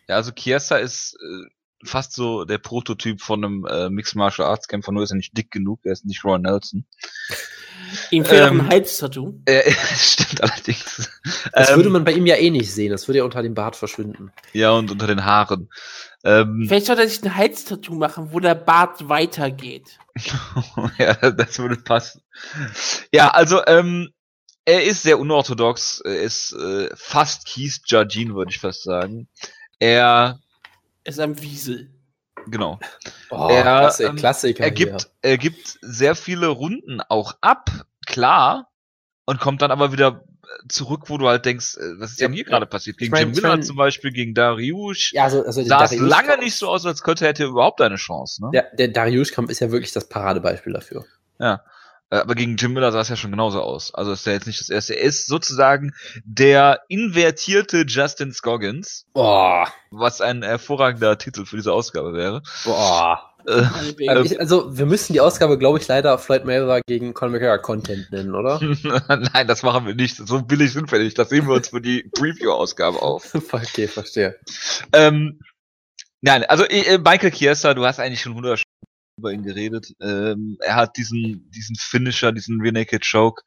Ja, 0.08 0.16
also 0.16 0.32
Chiesa 0.32 0.78
ist 0.78 1.20
äh, 1.22 1.86
fast 1.86 2.14
so 2.14 2.46
der 2.46 2.58
Prototyp 2.58 3.22
von 3.22 3.46
einem 3.46 3.68
äh, 3.68 3.92
Mixed 3.92 4.16
Martial 4.16 4.48
Arts 4.48 4.68
Kämpfer, 4.68 4.92
nur 4.92 5.04
ist 5.04 5.12
er 5.12 5.18
nicht 5.18 5.38
dick 5.38 5.52
genug, 5.52 5.82
er 5.84 5.92
ist 5.92 6.04
nicht 6.04 6.26
Ron 6.26 6.42
Nelson. 6.42 6.84
Ihm 8.12 8.26
fehlt 8.26 8.42
ähm, 8.42 8.60
auch 8.60 8.64
ein 8.66 8.70
Halstattoo. 8.70 9.40
Äh, 9.46 9.72
stimmt 9.96 10.42
allerdings. 10.42 11.10
Das 11.54 11.70
ähm, 11.70 11.76
würde 11.78 11.90
man 11.90 12.04
bei 12.04 12.14
ihm 12.14 12.26
ja 12.26 12.36
eh 12.36 12.50
nicht 12.50 12.74
sehen, 12.74 12.92
das 12.92 13.08
würde 13.08 13.20
ja 13.20 13.24
unter 13.24 13.42
dem 13.42 13.54
Bart 13.54 13.76
verschwinden. 13.76 14.32
Ja, 14.54 14.72
und 14.72 14.92
unter 14.92 15.08
den 15.08 15.26
Haaren. 15.26 15.70
Ähm, 16.24 16.66
Vielleicht 16.68 16.88
sollte 16.88 17.04
er 17.04 17.08
sich 17.08 17.24
ein 17.24 17.36
Halstattoo 17.36 17.96
machen, 17.96 18.30
wo 18.32 18.40
der 18.40 18.56
Bart 18.56 19.08
weitergeht. 19.10 20.00
ja, 20.98 21.14
das 21.32 21.60
würde 21.60 21.78
passen. 21.78 22.22
Ja, 23.12 23.30
also, 23.32 23.62
ähm, 23.68 24.10
er 24.66 24.84
ist 24.84 25.04
sehr 25.04 25.20
unorthodox, 25.20 26.02
er 26.02 26.22
ist 26.22 26.54
äh, 26.54 26.90
fast 26.96 27.46
Keith 27.48 27.82
Jardine, 27.86 28.34
würde 28.34 28.50
ich 28.50 28.60
fast 28.60 28.84
sagen. 28.84 29.28
Er 29.80 30.40
ist 31.04 31.20
ein 31.20 31.40
Wiesel. 31.42 31.95
Genau. 32.48 32.80
Oh, 33.30 33.48
er, 33.50 33.62
Klasse, 33.62 34.04
ähm, 34.06 34.16
Klassiker. 34.16 34.64
Er 34.64 34.72
gibt, 34.72 35.10
er 35.22 35.38
gibt 35.38 35.78
sehr 35.82 36.16
viele 36.16 36.48
Runden 36.48 37.02
auch 37.02 37.36
ab, 37.42 37.70
klar, 38.06 38.70
und 39.26 39.40
kommt 39.40 39.62
dann 39.62 39.72
aber 39.72 39.92
wieder 39.92 40.24
zurück, 40.70 41.04
wo 41.08 41.18
du 41.18 41.28
halt 41.28 41.46
denkst, 41.46 41.78
äh, 41.78 42.00
was 42.00 42.12
ist 42.12 42.22
denn 42.22 42.34
hier 42.34 42.44
gerade 42.44 42.66
passiert? 42.66 42.98
Gegen 42.98 43.12
mein, 43.12 43.34
Jim 43.34 43.44
Miller 43.44 43.62
zum 43.62 43.76
Beispiel, 43.76 44.12
gegen 44.12 44.34
Dariush. 44.34 45.14
Ja, 45.14 45.24
also, 45.24 45.44
also 45.44 45.64
sah 45.64 45.84
es 45.84 45.96
lange 45.96 46.38
nicht 46.38 46.56
so 46.56 46.70
aus, 46.70 46.86
als 46.86 47.04
könnte 47.04 47.26
er 47.26 47.30
hätte 47.30 47.46
überhaupt 47.46 47.82
eine 47.82 47.96
Chance. 47.96 48.44
Ne? 48.44 48.52
Der, 48.54 48.76
der 48.76 48.88
Dariush-Kampf 48.90 49.50
ist 49.50 49.60
ja 49.60 49.72
wirklich 49.72 49.92
das 49.92 50.08
Paradebeispiel 50.08 50.74
dafür. 50.74 51.06
Ja. 51.40 51.64
Äh, 52.10 52.18
aber 52.18 52.36
gegen 52.36 52.56
Jim 52.58 52.74
Miller 52.74 52.92
sah 52.92 53.02
es 53.02 53.10
ja 53.10 53.16
schon 53.16 53.32
genauso 53.32 53.62
aus. 53.62 53.94
Also 53.94 54.12
ist 54.12 54.26
ja 54.26 54.34
jetzt 54.34 54.48
nicht 54.48 54.60
das 54.60 54.70
erste. 54.70 54.94
Er 54.94 55.04
ist 55.04 55.28
sozusagen 55.28 55.94
der 56.24 56.82
invertierte 56.88 57.86
Justin 57.88 58.32
Scoggins. 58.32 59.06
Boah. 59.14 59.68
Was 59.92 60.22
ein 60.22 60.44
hervorragender 60.44 61.18
Titel 61.18 61.46
für 61.46 61.56
diese 61.56 61.74
Ausgabe 61.74 62.14
wäre. 62.14 62.42
Boah. 62.64 63.32
Äh, 63.48 64.08
also, 64.08 64.38
also 64.38 64.78
wir 64.78 64.86
müssen 64.86 65.14
die 65.14 65.22
Ausgabe, 65.22 65.58
glaube 65.58 65.80
ich, 65.80 65.88
leider 65.88 66.18
Floyd 66.18 66.46
Mayweather 66.46 66.82
gegen 66.88 67.14
Conor 67.14 67.34
McGregor 67.34 67.60
Content 67.60 68.12
nennen, 68.12 68.34
oder? 68.34 68.60
Nein, 69.34 69.48
das 69.48 69.64
machen 69.64 69.86
wir 69.86 69.96
nicht. 69.96 70.16
So 70.18 70.42
billig 70.42 70.74
sind 70.74 70.92
wir 70.92 71.00
nicht. 71.00 71.18
Das 71.18 71.30
sehen 71.30 71.48
wir 71.48 71.56
uns 71.56 71.70
für 71.70 71.82
die 71.82 72.10
Preview-Ausgabe 72.14 73.02
auf. 73.02 73.34
okay, 73.52 73.88
verstehe. 73.88 74.40
Ähm, 74.94 75.40
nein, 76.22 76.44
also 76.46 76.64
äh, 76.66 76.98
Michael 76.98 77.32
Chiesa, 77.32 77.74
du 77.74 77.86
hast 77.86 78.00
eigentlich 78.00 78.22
schon 78.22 78.34
100 78.34 78.65
über 79.18 79.32
ihn 79.32 79.44
geredet. 79.44 79.94
Ähm, 80.02 80.58
er 80.60 80.76
hat 80.76 80.98
diesen, 80.98 81.50
diesen 81.52 81.76
Finisher, 81.76 82.32
diesen 82.32 82.62
Rear 82.62 82.74
Naked 82.74 83.06
Choke, 83.10 83.44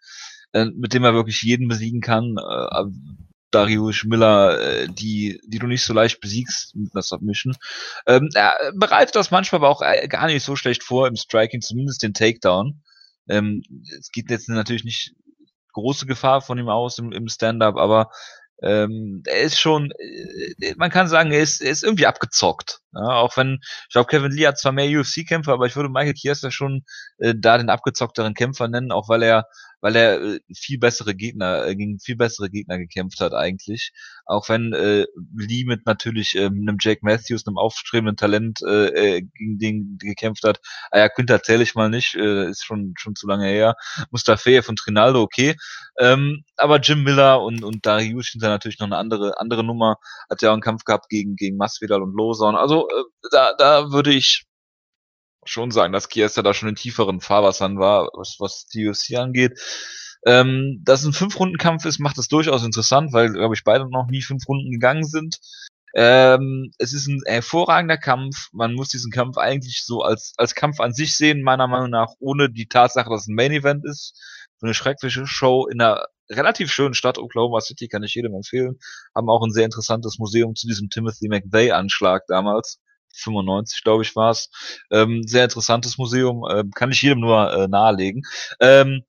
äh, 0.53 0.67
mit 0.67 0.95
dem 0.95 1.05
er 1.05 1.15
wirklich 1.15 1.43
jeden 1.43 1.69
besiegen 1.69 2.01
kann. 2.01 2.37
Äh, 2.39 2.85
Darius 3.51 4.05
Miller, 4.05 4.61
äh, 4.61 4.89
die, 4.89 5.41
die 5.47 5.59
du 5.59 5.67
nicht 5.67 5.83
so 5.83 5.95
leicht 5.95 6.21
besiegst 6.21 6.75
mit 6.75 6.95
einer 6.95 7.03
Submission. 7.03 7.57
Ähm, 8.07 8.29
er 8.35 8.55
bereitet 8.75 9.17
das 9.17 9.31
manchmal 9.31 9.61
aber 9.61 9.71
auch 9.71 9.83
äh, 9.83 10.07
gar 10.09 10.27
nicht 10.27 10.45
so 10.45 10.55
schlecht 10.55 10.83
vor 10.83 11.07
im 11.07 11.17
Striking, 11.17 11.63
zumindest 11.63 12.03
den 12.03 12.15
Takedown. 12.15 12.83
Ähm, 13.29 13.63
es 13.99 14.11
geht 14.11 14.31
jetzt 14.31 14.49
natürlich 14.49 14.85
nicht 14.85 15.15
große 15.73 16.07
Gefahr 16.07 16.43
von 16.43 16.59
ihm 16.59 16.69
aus 16.69 16.99
im, 16.99 17.13
im 17.13 17.29
Stand-up, 17.29 17.77
aber 17.77 18.11
ähm, 18.63 19.23
er 19.25 19.43
ist 19.43 19.59
schon, 19.59 19.93
äh, 19.93 20.75
man 20.77 20.91
kann 20.91 21.09
sagen, 21.09 21.31
er 21.31 21.41
ist, 21.41 21.61
er 21.61 21.71
ist 21.71 21.85
irgendwie 21.85 22.07
abgezockt. 22.07 22.81
Ja, 22.93 23.03
auch 23.17 23.37
wenn, 23.37 23.59
ich 23.63 23.93
glaube, 23.93 24.09
Kevin 24.09 24.33
Lee 24.33 24.47
hat 24.47 24.59
zwar 24.59 24.73
mehr 24.73 24.89
UFC-Kämpfer, 24.89 25.53
aber 25.53 25.67
ich 25.67 25.77
würde 25.77 25.91
Michael 25.91 26.15
Chiesa 26.15 26.51
schon 26.51 26.85
äh, 27.19 27.35
da 27.37 27.59
den 27.59 27.71
abgezockteren 27.71 28.35
Kämpfer 28.35 28.69
nennen, 28.69 28.93
auch 28.93 29.09
weil 29.09 29.23
er 29.23 29.47
weil 29.81 29.97
er 29.97 30.21
äh, 30.21 30.41
viel 30.55 30.79
bessere 30.79 31.15
Gegner, 31.15 31.67
äh, 31.67 31.77
gegen 31.77 31.99
viel 32.01 32.17
bessere 32.17 32.51
Gegner 32.51 32.79
gekämpft 32.79 33.21
hat 33.21 33.33
eigentlich. 33.33 33.93
Auch 34.27 34.49
wenn 34.49 34.73
äh, 34.73 35.07
Lee 35.37 35.65
mit 35.65 35.87
natürlich 35.87 36.35
ähm, 36.35 36.63
einem 36.63 36.79
Jake 36.81 37.01
Matthews, 37.03 37.47
einem 37.47 37.59
aufstrebenden 37.59 38.17
Talent 38.17 38.61
äh, 38.63 39.17
äh, 39.19 39.23
gegen 39.23 39.59
den 39.59 39.99
gekämpft 39.99 40.45
hat. 40.45 40.61
Ah 40.91 40.99
ja, 40.99 41.09
Quinter 41.09 41.43
zähle 41.43 41.63
ich 41.63 41.75
mal 41.75 41.91
nicht, 41.91 42.15
äh, 42.15 42.49
ist 42.51 42.65
schon 42.65 42.95
schon 42.99 43.15
zu 43.15 43.27
lange 43.27 43.47
her. 43.47 43.75
Mustafa 44.11 44.63
von 44.63 44.77
Trinaldo, 44.77 45.23
okay. 45.23 45.57
Ähm, 45.99 46.45
aber 46.57 46.81
Jim 46.81 47.03
Miller 47.05 47.43
und, 47.43 47.63
und 47.65 47.87
Darius 47.87 48.29
sind 48.33 48.43
da 48.43 48.49
natürlich 48.49 48.79
noch 48.79 48.87
eine 48.87 48.97
andere 48.97 49.41
andere 49.41 49.65
Nummer. 49.65 49.97
Hat 50.31 50.43
ja 50.43 50.51
auch 50.51 50.55
einen 50.55 50.63
Kampf 50.63 50.85
gehabt 50.85 51.09
gegen 51.09 51.37
gegen 51.37 51.57
Masvidal 51.57 52.03
und 52.03 52.15
Lozon. 52.17 52.57
Also 52.57 52.78
äh, 52.87 53.29
da 53.33 53.55
da 53.55 53.91
würde 53.91 54.13
ich 54.13 54.45
schon 55.45 55.71
sagen, 55.71 55.93
dass 55.93 56.09
Chiesa 56.09 56.43
da 56.43 56.55
schon 56.55 56.69
in 56.69 56.75
tieferen 56.75 57.21
Fahrwassern 57.21 57.79
war, 57.79 58.11
was, 58.15 58.37
was 58.39 58.67
die 58.67 58.87
UFC 58.87 59.17
angeht. 59.17 59.59
Ähm, 60.27 60.81
dass 60.85 61.05
ein 61.05 61.13
Fünf-Runden-Kampf 61.13 61.85
ist, 61.85 62.01
macht 62.01 62.19
das 62.19 62.29
durchaus 62.29 62.65
interessant, 62.65 63.13
weil, 63.13 63.33
glaube 63.33 63.55
ich, 63.55 63.65
beide 63.65 63.89
noch 63.89 64.09
nie 64.09 64.23
fünf 64.23 64.47
Runden 64.49 64.71
gegangen 64.71 65.05
sind. 65.05 65.39
Ähm, 65.95 66.73
es 66.79 66.93
ist 66.93 67.07
ein 67.09 67.23
hervorragender 67.25 67.97
Kampf. 67.97 68.49
Man 68.53 68.75
muss 68.75 68.89
diesen 68.89 69.11
Kampf 69.11 69.39
eigentlich 69.39 69.85
so 69.85 70.03
als, 70.03 70.35
als 70.37 70.55
Kampf 70.55 70.81
an 70.81 70.93
sich 70.93 71.17
sehen, 71.17 71.43
meiner 71.43 71.69
Meinung 71.69 71.91
nach, 71.91 72.09
ohne 72.19 72.51
die 72.51 72.67
Tatsache, 72.69 73.09
dass 73.09 73.23
es 73.23 73.29
ein 73.29 73.35
Main-Event 73.35 73.85
ist. 73.85 74.15
So 74.61 74.67
eine 74.67 74.75
schreckliche 74.75 75.27
Show 75.27 75.67
in 75.67 75.81
einer 75.81 76.05
relativ 76.31 76.71
schönen 76.73 76.95
Stadt, 76.95 77.19
Oklahoma 77.19 77.61
City, 77.61 77.89
kann 77.89 78.03
ich 78.03 78.15
jedem 78.15 78.35
empfehlen. 78.35 78.79
Haben 79.15 79.31
auch 79.31 79.43
ein 79.43 79.53
sehr 79.53 79.65
interessantes 79.65 80.19
Museum 80.19 80.55
zu 80.55 80.67
diesem 80.67 80.91
Timothy 80.91 81.29
McVeigh-Anschlag 81.29 82.25
damals. 82.29 82.81
95, 83.15 83.83
glaube 83.85 84.03
ich, 84.03 84.15
war 84.17 84.31
es. 84.31 84.51
Ähm, 84.91 85.23
sehr 85.25 85.45
interessantes 85.45 85.99
Museum, 85.99 86.45
äh, 86.49 86.65
kann 86.75 86.91
ich 86.91 87.03
jedem 87.03 87.21
nur 87.21 87.53
äh, 87.53 87.69
nahelegen. 87.69 88.23
Ähm, 88.61 89.03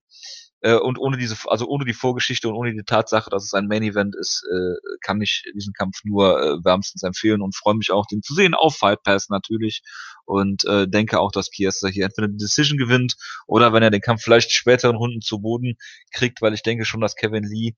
äh, 0.61 0.75
und 0.75 0.97
ohne 0.97 1.17
diese, 1.17 1.35
also 1.47 1.67
ohne 1.67 1.85
die 1.85 1.93
Vorgeschichte 1.93 2.49
und 2.49 2.55
ohne 2.55 2.73
die 2.73 2.83
Tatsache, 2.83 3.29
dass 3.29 3.45
es 3.45 3.53
ein 3.53 3.67
Main 3.67 3.83
Event 3.83 4.15
ist, 4.15 4.43
äh, 4.51 4.97
kann 5.01 5.21
ich 5.21 5.43
diesen 5.55 5.73
Kampf 5.73 6.03
nur 6.03 6.41
äh, 6.41 6.63
wärmstens 6.63 7.03
empfehlen 7.03 7.41
und 7.41 7.55
freue 7.55 7.75
mich 7.75 7.91
auch, 7.91 8.05
den 8.05 8.21
zu 8.21 8.33
sehen 8.33 8.53
auf 8.53 8.75
Fight 8.75 9.03
Pass 9.03 9.29
natürlich. 9.29 9.81
Und 10.25 10.65
äh, 10.65 10.87
denke 10.87 11.19
auch, 11.19 11.31
dass 11.31 11.49
Chiesa 11.49 11.87
hier 11.87 12.05
entweder 12.05 12.27
eine 12.27 12.37
Decision 12.37 12.77
gewinnt 12.77 13.15
oder 13.47 13.73
wenn 13.73 13.83
er 13.83 13.89
den 13.89 14.01
Kampf 14.01 14.21
vielleicht 14.21 14.51
späteren 14.51 14.95
Runden 14.95 15.21
zu 15.21 15.39
Boden 15.41 15.75
kriegt, 16.13 16.41
weil 16.41 16.53
ich 16.53 16.61
denke 16.61 16.85
schon, 16.85 17.01
dass 17.01 17.15
Kevin 17.15 17.45
Lee 17.45 17.73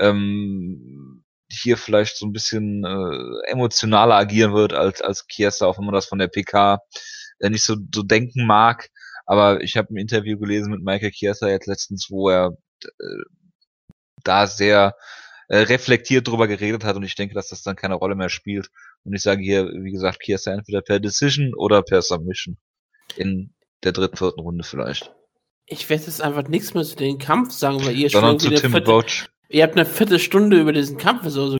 ähm, 0.00 1.24
hier 1.48 1.76
vielleicht 1.76 2.16
so 2.16 2.26
ein 2.26 2.32
bisschen 2.32 2.84
äh, 2.84 3.50
emotionaler 3.50 4.16
agieren 4.16 4.54
wird 4.54 4.72
als 4.72 5.02
als 5.02 5.26
Chiesa, 5.28 5.66
auch 5.66 5.78
wenn 5.78 5.84
man 5.84 5.94
das 5.94 6.06
von 6.06 6.18
der 6.18 6.28
PK 6.28 6.80
äh, 7.40 7.50
nicht 7.50 7.62
so, 7.62 7.76
so 7.94 8.02
denken 8.02 8.46
mag. 8.46 8.88
Aber 9.26 9.62
ich 9.62 9.76
habe 9.76 9.92
ein 9.92 9.96
Interview 9.96 10.38
gelesen 10.38 10.70
mit 10.70 10.82
Michael 10.82 11.10
Chiesa 11.10 11.48
jetzt 11.48 11.66
letztens, 11.66 12.08
wo 12.10 12.28
er 12.28 12.56
äh, 12.84 12.88
da 14.24 14.46
sehr 14.46 14.94
äh, 15.48 15.58
reflektiert 15.58 16.28
drüber 16.28 16.48
geredet 16.48 16.84
hat 16.84 16.96
und 16.96 17.02
ich 17.02 17.14
denke, 17.14 17.34
dass 17.34 17.48
das 17.48 17.62
dann 17.62 17.76
keine 17.76 17.94
Rolle 17.94 18.14
mehr 18.14 18.28
spielt. 18.28 18.70
Und 19.04 19.14
ich 19.14 19.22
sage 19.22 19.42
hier, 19.42 19.68
wie 19.72 19.92
gesagt, 19.92 20.20
Chiesa 20.22 20.52
entweder 20.52 20.80
per 20.80 21.00
Decision 21.00 21.54
oder 21.54 21.82
per 21.82 22.02
Submission 22.02 22.56
in 23.16 23.54
der 23.84 23.92
dritten, 23.92 24.16
vierten 24.16 24.40
Runde 24.40 24.64
vielleicht. 24.64 25.12
Ich 25.66 25.88
werde 25.88 26.04
jetzt 26.04 26.20
einfach 26.20 26.48
nichts 26.48 26.74
mehr 26.74 26.84
zu 26.84 26.96
dem 26.96 27.18
Kampf 27.18 27.52
sagen, 27.52 27.84
weil 27.84 27.96
ihr 27.96 28.10
Sondern 28.10 28.38
schon 28.38 28.56
zu 28.56 28.60
Tim 28.60 28.84
Boach. 28.84 29.28
Ihr 29.48 29.62
habt 29.64 29.76
eine 29.76 29.84
Viertelstunde 29.84 30.60
über 30.60 30.72
diesen 30.72 30.96
Kampf 30.98 31.28
so. 31.28 31.56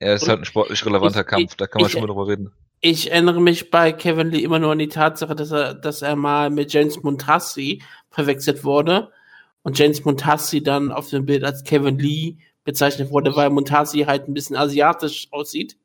Ja, 0.00 0.14
ist 0.14 0.28
halt 0.28 0.40
ein 0.40 0.44
sportlich 0.44 0.84
relevanter 0.84 1.20
ich, 1.20 1.26
Kampf, 1.26 1.54
da 1.56 1.66
kann 1.66 1.82
man 1.82 1.86
ich, 1.86 1.92
schon 1.92 2.00
mal 2.00 2.06
drüber 2.06 2.26
reden. 2.26 2.52
Ich 2.80 3.10
erinnere 3.10 3.40
mich 3.40 3.70
bei 3.70 3.92
Kevin 3.92 4.30
Lee 4.30 4.42
immer 4.42 4.58
nur 4.58 4.72
an 4.72 4.78
die 4.78 4.88
Tatsache, 4.88 5.34
dass 5.34 5.50
er, 5.50 5.74
dass 5.74 6.00
er 6.00 6.16
mal 6.16 6.48
mit 6.48 6.72
James 6.72 7.02
Montassi 7.02 7.82
verwechselt 8.10 8.64
wurde 8.64 9.12
und 9.62 9.78
James 9.78 10.04
Montassi 10.04 10.62
dann 10.62 10.90
auf 10.90 11.10
dem 11.10 11.26
Bild 11.26 11.44
als 11.44 11.64
Kevin 11.64 11.98
Lee 11.98 12.38
bezeichnet 12.64 13.10
wurde, 13.10 13.36
weil 13.36 13.50
Montassi 13.50 14.00
halt 14.00 14.28
ein 14.28 14.34
bisschen 14.34 14.56
asiatisch 14.56 15.28
aussieht. 15.30 15.76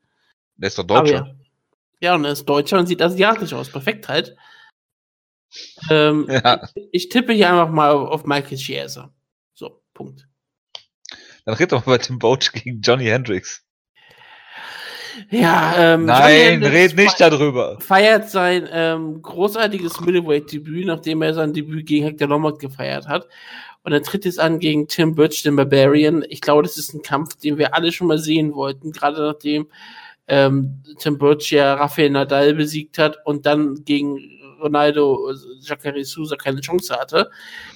Der 0.56 0.68
ist 0.68 0.78
doch 0.78 0.84
Deutscher. 0.84 1.34
Ja, 2.00 2.14
und 2.14 2.24
er 2.24 2.32
ist 2.32 2.46
Deutscher 2.46 2.78
und 2.78 2.86
sieht 2.86 3.02
asiatisch 3.02 3.52
aus. 3.52 3.70
Perfekt 3.70 4.08
halt. 4.08 4.36
Ähm, 5.90 6.26
ja. 6.30 6.68
ich, 6.74 6.88
ich, 6.92 7.08
tippe 7.08 7.32
hier 7.32 7.50
einfach 7.50 7.70
mal 7.70 7.92
auf 7.92 8.24
Michael 8.24 8.56
Chiesa. 8.56 9.14
So, 9.54 9.82
Punkt. 9.92 10.26
Dann 11.44 11.54
red 11.54 11.72
doch 11.72 11.84
mal 11.86 11.96
bei 11.96 12.02
Tim 12.02 12.18
Boach 12.18 12.52
gegen 12.52 12.80
Johnny 12.80 13.04
Hendricks. 13.04 13.65
Ja, 15.30 15.74
ähm, 15.94 16.06
Nein, 16.06 16.62
red 16.62 16.96
nicht 16.96 17.20
darüber. 17.20 17.78
Feiert 17.80 18.30
sein 18.30 18.68
ähm, 18.70 19.22
großartiges 19.22 20.00
Middleweight-Debüt, 20.00 20.86
nachdem 20.86 21.22
er 21.22 21.34
sein 21.34 21.52
Debüt 21.52 21.86
gegen 21.86 22.04
Hector 22.04 22.28
Lombard 22.28 22.58
gefeiert 22.58 23.08
hat. 23.08 23.28
Und 23.82 23.92
er 23.92 24.02
tritt 24.02 24.24
jetzt 24.24 24.40
an 24.40 24.58
gegen 24.58 24.88
Tim 24.88 25.14
Birch, 25.14 25.42
den 25.42 25.56
Barbarian. 25.56 26.24
Ich 26.28 26.40
glaube, 26.40 26.62
das 26.62 26.76
ist 26.76 26.92
ein 26.92 27.02
Kampf, 27.02 27.36
den 27.36 27.56
wir 27.56 27.74
alle 27.74 27.92
schon 27.92 28.08
mal 28.08 28.18
sehen 28.18 28.54
wollten, 28.54 28.90
gerade 28.92 29.20
nachdem 29.20 29.68
ähm, 30.28 30.82
Tim 30.98 31.18
Birch 31.18 31.52
ja 31.52 31.74
Rafael 31.74 32.10
Nadal 32.10 32.54
besiegt 32.54 32.98
hat 32.98 33.16
und 33.24 33.46
dann 33.46 33.84
gegen 33.84 34.18
Ronaldo 34.60 35.32
Jacare 35.60 36.04
Souza 36.04 36.36
keine 36.36 36.60
Chance 36.60 36.94
hatte. 36.96 37.30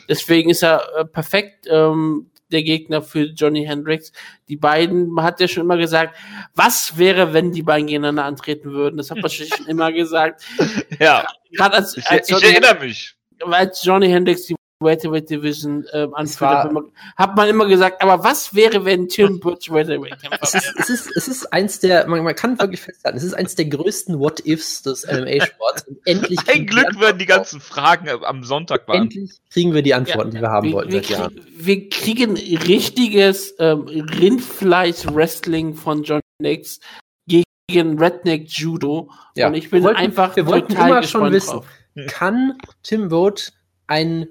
Deswegen 0.08 0.50
ist 0.50 0.62
er 0.62 0.82
äh, 0.96 1.04
perfekt 1.04 1.66
ähm, 1.70 2.29
der 2.52 2.62
Gegner 2.62 3.02
für 3.02 3.24
Johnny 3.24 3.64
Hendricks. 3.64 4.12
Die 4.48 4.56
beiden, 4.56 5.08
man 5.10 5.24
hat 5.24 5.40
ja 5.40 5.48
schon 5.48 5.62
immer 5.64 5.76
gesagt, 5.76 6.16
was 6.54 6.98
wäre, 6.98 7.32
wenn 7.32 7.52
die 7.52 7.62
beiden 7.62 7.86
gegeneinander 7.86 8.24
antreten 8.24 8.72
würden? 8.72 8.96
Das 8.96 9.10
hat 9.10 9.18
man 9.18 9.30
schon 9.30 9.66
immer 9.66 9.92
gesagt. 9.92 10.42
Ja, 10.98 11.26
Gerade 11.52 11.76
als, 11.76 11.96
ich, 11.96 12.06
als 12.06 12.28
ich 12.28 12.34
Johnny, 12.34 12.52
erinnere 12.54 12.84
mich. 12.84 13.14
als 13.40 13.84
Johnny 13.84 14.08
Hendricks 14.08 14.46
die 14.46 14.54
Welterweight 14.82 15.28
Division 15.28 15.84
ähm, 15.92 16.14
anführt, 16.14 16.72
man- 16.72 16.90
hat 17.16 17.36
man 17.36 17.48
immer 17.48 17.66
gesagt, 17.66 18.02
aber 18.02 18.24
was 18.24 18.54
wäre, 18.54 18.84
wenn 18.86 19.08
Tim 19.08 19.38
Butch 19.40 19.70
Welterweight 19.70 20.14
Es 20.14 20.22
Kämpfer 20.22 20.42
ist, 20.42 20.54
wäre? 20.54 20.74
es 20.78 20.88
ist, 20.90 21.16
es 21.16 21.28
ist 21.28 21.52
eins 21.52 21.80
der, 21.80 22.06
man, 22.08 22.24
man 22.24 22.34
kann 22.34 22.58
wirklich 22.58 22.80
festhalten, 22.80 23.18
es 23.18 23.24
ist 23.24 23.34
eins 23.34 23.54
der 23.56 23.66
größten 23.66 24.18
What-Ifs 24.18 24.82
des 24.82 25.06
MMA-Sports. 25.06 25.84
Endlich 26.06 26.38
Ein 26.40 26.44
kriegen 26.46 26.66
wir 26.74 26.82
Glück 26.84 27.00
werden 27.00 27.18
die 27.18 27.26
ganzen 27.26 27.60
Fragen 27.60 28.06
äh, 28.06 28.16
am 28.24 28.42
Sonntag 28.42 28.88
waren. 28.88 29.02
Endlich 29.02 29.32
kriegen 29.50 29.74
wir 29.74 29.82
die 29.82 29.92
Antworten, 29.92 30.30
die 30.30 30.40
wir 30.40 30.48
haben 30.50 30.66
wir, 30.68 30.72
wollten 30.72 30.92
wir, 30.92 31.02
seit 31.02 31.10
Jahren. 31.10 31.34
krieg, 31.34 31.44
wir 31.66 31.88
kriegen 31.90 32.36
richtiges 32.36 33.54
ähm, 33.58 33.82
Rindfleisch-Wrestling 33.86 35.74
von 35.74 36.02
John 36.04 36.20
Nix 36.40 36.80
gegen 37.26 37.98
Redneck 38.02 38.48
Judo. 38.48 39.10
Ja. 39.36 39.46
Und 39.48 39.54
ich 39.54 39.70
bin 39.70 39.80
Wir 39.82 39.88
wollten- 39.88 39.98
einfach 40.00 40.34
wir 40.36 40.46
wollten 40.46 40.68
total 40.68 40.88
immer 40.90 41.02
schon 41.02 41.30
gespannt 41.30 41.34
wissen. 41.34 41.50
drauf. 41.52 41.66
Kann 42.08 42.58
Tim 42.82 43.10
Vogt 43.10 43.52
einen 43.86 44.26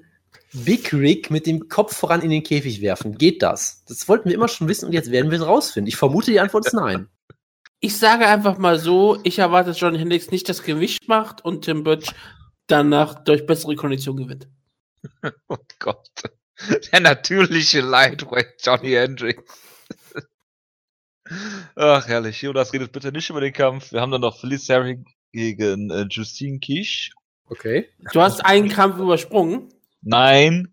Big 0.52 0.92
Rig 0.92 1.30
mit 1.30 1.46
dem 1.46 1.68
Kopf 1.68 1.96
voran 1.96 2.22
in 2.22 2.30
den 2.30 2.42
Käfig 2.42 2.80
werfen? 2.80 3.16
Geht 3.16 3.42
das? 3.42 3.84
Das 3.86 4.08
wollten 4.08 4.28
wir 4.28 4.34
immer 4.34 4.48
schon 4.48 4.68
wissen 4.68 4.86
und 4.86 4.92
jetzt 4.92 5.10
werden 5.10 5.30
wir 5.30 5.38
es 5.40 5.46
rausfinden. 5.46 5.88
Ich 5.88 5.96
vermute, 5.96 6.30
die 6.30 6.40
Antwort 6.40 6.66
ist 6.66 6.72
nein. 6.72 7.08
Ich 7.80 7.96
sage 7.96 8.26
einfach 8.26 8.58
mal 8.58 8.78
so, 8.78 9.18
ich 9.22 9.38
erwarte, 9.38 9.70
dass 9.70 9.80
John 9.80 9.94
Hendricks 9.94 10.30
nicht 10.30 10.48
das 10.48 10.62
Gewicht 10.62 11.08
macht 11.08 11.44
und 11.44 11.64
Tim 11.64 11.84
Butch 11.84 12.12
danach 12.66 13.24
durch 13.24 13.46
bessere 13.46 13.76
Kondition 13.76 14.16
gewinnt. 14.16 14.48
Oh 15.48 15.56
Gott. 15.78 16.10
Der 16.92 17.00
natürliche 17.00 17.80
Lightweight 17.80 18.54
Johnny 18.62 18.90
Hendricks. 18.90 19.42
Ach, 21.74 22.06
herrlich. 22.06 22.42
Jonas, 22.42 22.72
redet 22.72 22.92
bitte 22.92 23.12
nicht 23.12 23.30
über 23.30 23.40
den 23.40 23.52
Kampf. 23.52 23.92
Wir 23.92 24.00
haben 24.00 24.12
dann 24.12 24.20
noch 24.20 24.38
Felice 24.38 24.68
Herring 24.68 25.06
gegen 25.32 25.90
äh, 25.90 26.06
Justine 26.10 26.58
Kish. 26.58 27.12
Okay. 27.46 27.88
Du 28.12 28.20
hast 28.20 28.44
einen 28.44 28.68
Kampf 28.68 28.98
übersprungen. 28.98 29.72
Nein, 30.02 30.68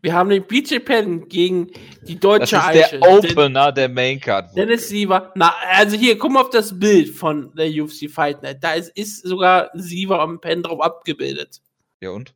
Wir 0.00 0.14
haben 0.14 0.30
den 0.30 0.44
BJ 0.46 0.78
Penn 0.80 1.28
gegen 1.28 1.68
die 2.08 2.14
das 2.14 2.20
deutsche 2.20 2.56
ist 2.56 2.64
Eiche. 2.64 2.98
der 2.98 3.08
Opener 3.12 3.70
der 3.72 3.88
Main 3.88 4.18
Card. 4.20 4.56
Dennis 4.56 4.88
Siever, 4.88 5.30
na, 5.36 5.54
also 5.70 5.96
hier, 5.96 6.18
guck 6.18 6.32
mal 6.32 6.40
auf 6.42 6.50
das 6.50 6.76
Bild 6.78 7.10
von 7.10 7.54
der 7.54 7.68
UFC 7.70 8.10
Fight 8.10 8.42
Night. 8.42 8.58
Da 8.64 8.72
ist, 8.74 8.88
ist 8.96 9.22
sogar 9.24 9.70
Siever 9.74 10.18
am 10.20 10.40
Pen 10.40 10.62
drauf 10.62 10.80
abgebildet. 10.80 11.60
Ja 12.00 12.10
und? 12.10 12.34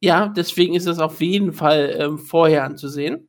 Ja, 0.00 0.28
deswegen 0.28 0.74
ist 0.74 0.86
das 0.86 0.98
auf 1.00 1.20
jeden 1.20 1.52
Fall 1.52 1.96
ähm, 1.98 2.18
vorher 2.18 2.64
anzusehen. 2.64 3.26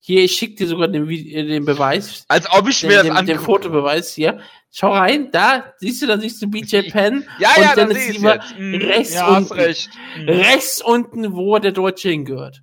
Hier, 0.00 0.22
ich 0.24 0.32
schicke 0.32 0.54
dir 0.56 0.66
sogar 0.68 0.88
den, 0.88 1.06
Vi- 1.08 1.34
äh, 1.34 1.44
den 1.44 1.64
Beweis. 1.64 2.24
Als 2.28 2.50
ob 2.52 2.68
ich 2.68 2.80
Den, 2.80 2.88
mir 2.90 2.96
das 2.96 3.04
den, 3.06 3.14
den 3.14 3.18
angucke. 3.36 3.44
Fotobeweis 3.44 4.14
hier. 4.14 4.40
Schau 4.78 4.92
rein, 4.92 5.30
da, 5.30 5.72
siehst 5.78 6.02
du, 6.02 6.06
da 6.06 6.18
siehst 6.20 6.42
du 6.42 6.50
BJ 6.50 6.90
Penn. 6.90 7.26
Ja, 7.38 7.48
und 7.56 7.62
ja, 7.62 7.74
Dennis 7.74 7.96
sehe 7.96 8.10
ich 8.10 8.16
Siever. 8.18 8.44
Mhm, 8.58 8.74
rechts 8.74 9.14
ja, 9.14 9.36
unten. 9.38 9.52
recht. 9.54 9.90
Mhm. 10.18 10.28
Rechts 10.28 10.82
unten, 10.82 11.32
wo 11.34 11.58
der 11.58 11.72
Deutsche 11.72 12.10
hingehört. 12.10 12.62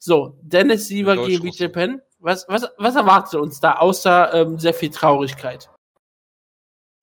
So, 0.00 0.36
Dennis 0.42 0.88
Siever 0.88 1.14
Der 1.14 1.26
gegen. 1.28 1.44
BJ 1.44 1.66
Penn. 1.68 2.02
Was, 2.18 2.44
was, 2.48 2.66
was 2.76 2.96
erwartet 2.96 3.38
uns 3.38 3.60
da, 3.60 3.74
außer 3.74 4.34
ähm, 4.34 4.58
sehr 4.58 4.74
viel 4.74 4.90
Traurigkeit? 4.90 5.70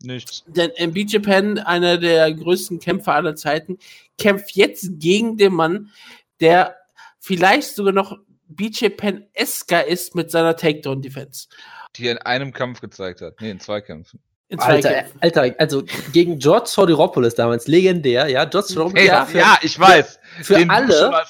Nichts. 0.03 0.44
Denn 0.48 0.72
äh, 0.76 0.88
BJ 0.88 1.19
Penn, 1.19 1.57
einer 1.57 1.98
der 1.98 2.34
größten 2.34 2.80
Kämpfer 2.80 3.14
aller 3.14 3.38
Zeiten, 3.38 3.78
kämpft 4.18 4.52
jetzt 4.57 4.99
gegen 4.99 5.38
den 5.38 5.53
Mann, 5.53 5.91
der 6.41 6.76
vielleicht 7.22 7.73
sogar 7.73 7.94
noch 7.94 8.18
BJ 8.49 8.90
Penn 8.90 9.28
esker 9.32 9.88
ist 9.88 10.14
mit 10.14 10.30
seiner 10.30 10.57
Takedown-Defense. 10.57 11.48
Die 11.95 12.07
er 12.07 12.11
in 12.11 12.18
einem 12.18 12.52
Kampf 12.52 12.82
gezeigt 12.82 13.22
hat. 13.22 13.40
Nee, 13.40 13.52
in 13.52 13.61
zwei 13.61 13.80
Kämpfen. 13.80 14.19
In 14.52 14.60
zwei 14.60 14.65
Alter, 14.76 14.90
Kämpfen. 14.94 15.18
Alter, 15.22 15.56
also 15.60 15.84
gegen 16.11 16.38
George 16.38 16.65
Sordiropoulos 16.68 17.36
damals, 17.36 17.68
legendär, 17.68 18.28
ja. 18.28 18.44
George 18.44 18.68
Sordiropoulos 18.68 18.99
Hey, 19.02 19.07
ja, 19.07 19.14
ja, 19.19 19.26
für, 19.26 19.38
ja, 19.38 19.57
ich 19.61 19.80
weiß. 19.80 20.19
für 20.41 20.60
schon 20.60 20.69
alle, 20.69 21.23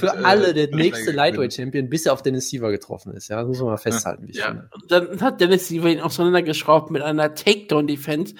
für 0.00 0.06
äh, 0.06 0.24
alle 0.24 0.52
der 0.52 0.74
nächste. 0.74 1.12
Lightweight-Champion, 1.12 1.88
bis 1.88 2.06
er 2.06 2.12
auf 2.12 2.22
Dennis 2.22 2.48
Siever 2.50 2.72
getroffen 2.72 3.12
ist, 3.12 3.28
ja. 3.28 3.36
Das 3.36 3.46
muss 3.46 3.60
man 3.60 3.68
mal 3.68 3.76
festhalten, 3.76 4.26
wie 4.26 4.32
ich 4.32 4.38
Ja, 4.38 4.46
finde. 4.46 4.68
und 4.74 4.90
dann 4.90 5.20
hat 5.20 5.40
Dennis 5.40 5.68
Siever 5.68 5.88
ihn 5.88 6.00
auseinandergeschraubt 6.00 6.90
mit 6.90 7.02
einer 7.02 7.34
Takedown-Defense, 7.34 8.34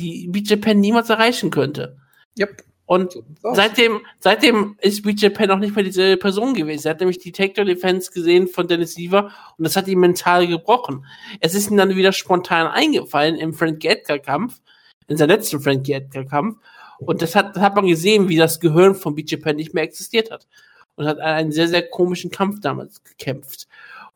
die 0.00 0.28
BJ 0.28 0.56
Penn 0.56 0.80
niemals 0.80 1.10
erreichen 1.10 1.50
könnte. 1.50 1.98
Yep. 2.38 2.62
Und 2.86 3.18
seitdem, 3.42 4.00
seitdem 4.20 4.76
ist 4.80 5.02
BJ 5.02 5.28
Penn 5.30 5.50
auch 5.50 5.58
nicht 5.58 5.74
mehr 5.74 5.84
diese 5.84 6.16
Person 6.16 6.54
gewesen. 6.54 6.86
Er 6.86 6.92
hat 6.92 7.00
nämlich 7.00 7.18
die 7.18 7.32
Takedown-Defense 7.32 8.12
gesehen 8.12 8.46
von 8.46 8.68
Dennis 8.68 8.94
Siever 8.94 9.32
und 9.58 9.64
das 9.64 9.76
hat 9.76 9.88
ihn 9.88 9.98
mental 9.98 10.46
gebrochen. 10.46 11.04
Es 11.40 11.54
ist 11.54 11.68
ihm 11.68 11.76
dann 11.76 11.96
wieder 11.96 12.12
spontan 12.12 12.68
eingefallen 12.68 13.34
im 13.34 13.54
Frank 13.54 13.84
Edgar-Kampf, 13.84 14.60
in 15.08 15.16
seinem 15.16 15.30
letzten 15.30 15.60
Frank 15.60 15.88
Edgar-Kampf. 15.88 16.58
Und 16.98 17.22
das 17.22 17.34
hat, 17.34 17.56
das 17.56 17.62
hat 17.62 17.74
man 17.74 17.86
gesehen, 17.86 18.28
wie 18.28 18.36
das 18.36 18.60
Gehirn 18.60 18.94
von 18.94 19.16
BJ 19.16 19.36
Penn 19.36 19.56
nicht 19.56 19.74
mehr 19.74 19.84
existiert 19.84 20.30
hat. 20.30 20.46
Und 20.94 21.06
hat 21.06 21.18
einen 21.18 21.52
sehr, 21.52 21.68
sehr 21.68 21.86
komischen 21.86 22.30
Kampf 22.30 22.60
damals 22.60 23.02
gekämpft. 23.02 23.66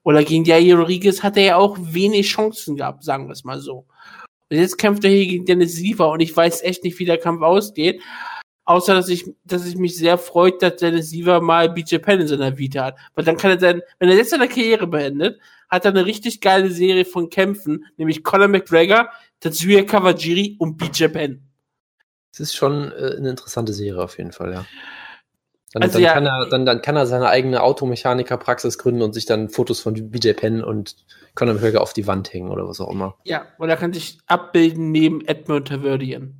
Oder 0.05 0.23
gegen 0.23 0.45
Jair 0.45 0.77
Rodriguez 0.79 1.23
hat 1.23 1.37
er 1.37 1.45
ja 1.45 1.57
auch 1.57 1.77
wenig 1.79 2.29
Chancen 2.29 2.77
gehabt, 2.77 3.05
sagen 3.05 3.27
wir 3.27 3.33
es 3.33 3.45
mal 3.45 3.61
so. 3.61 3.85
Und 4.49 4.57
jetzt 4.57 4.79
kämpft 4.79 5.05
er 5.05 5.11
hier 5.11 5.27
gegen 5.27 5.45
Dennis 5.45 5.75
Siever 5.75 6.11
und 6.11 6.21
ich 6.21 6.35
weiß 6.35 6.63
echt 6.63 6.85
nicht, 6.85 6.99
wie 6.99 7.05
der 7.05 7.19
Kampf 7.19 7.43
ausgeht. 7.43 8.01
Außer, 8.71 8.95
dass 8.95 9.09
ich, 9.09 9.29
dass 9.45 9.67
ich 9.67 9.77
mich 9.77 9.97
sehr 9.97 10.17
freut, 10.17 10.63
dass 10.63 10.77
Dennis 10.77 11.11
Siever 11.11 11.41
mal 11.41 11.71
BJ 11.71 11.97
Penn 11.97 12.21
in 12.21 12.29
seiner 12.29 12.57
Vita 12.57 12.85
hat. 12.85 12.99
Weil 13.17 13.25
dann 13.25 13.37
kann 13.37 13.51
er 13.51 13.57
dann, 13.57 13.83
wenn 13.99 14.09
er 14.09 14.15
jetzt 14.15 14.31
seine 14.31 14.47
Karriere 14.47 14.87
beendet, 14.87 15.41
hat 15.69 15.87
er 15.87 15.91
eine 15.91 16.07
richtig 16.07 16.41
geile 16.41 16.71
Serie 16.71 17.05
von 17.05 17.31
Kämpfen, 17.31 17.85
nämlich 17.97 18.23
Conor 18.23 18.47
McGregor, 18.47 19.11
Tatsuya 19.41 19.83
Kawajiri 19.83 20.55
und 20.61 20.77
BJ 20.77 21.07
Penn. 21.09 21.43
Es 22.33 22.39
ist 22.39 22.55
schon 22.55 22.93
äh, 22.93 23.17
eine 23.17 23.31
interessante 23.31 23.73
Serie 23.73 24.01
auf 24.01 24.19
jeden 24.19 24.31
Fall, 24.31 24.53
ja. 24.53 24.65
Dann, 25.73 25.83
Also 25.83 25.95
dann, 25.95 26.03
ja, 26.03 26.13
kann 26.13 26.27
er, 26.27 26.47
dann, 26.49 26.65
dann 26.65 26.81
kann 26.81 26.95
er 26.95 27.07
seine 27.07 27.29
eigene 27.29 27.65
Automechanikerpraxis 27.65 28.79
gründen 28.79 29.03
und 29.03 29.15
sich 29.15 29.27
dann 29.27 29.49
Fotos 29.49 29.81
von 29.81 29.95
BJ 29.95 30.35
Penn 30.35 30.63
und 30.63 30.95
Conor 31.35 31.55
McGregor 31.55 31.81
auf 31.81 31.93
die 31.93 32.07
Wand 32.07 32.33
hängen 32.33 32.51
oder 32.51 32.69
was 32.69 32.81
auch 32.81 32.93
immer. 32.93 33.17
Ja, 33.25 33.47
und 33.59 33.69
er 33.69 33.77
kann 33.77 33.93
sich 33.93 34.19
abbilden 34.29 34.93
neben 34.93 35.27
Edmund 35.27 35.67
Taverdian. 35.67 36.40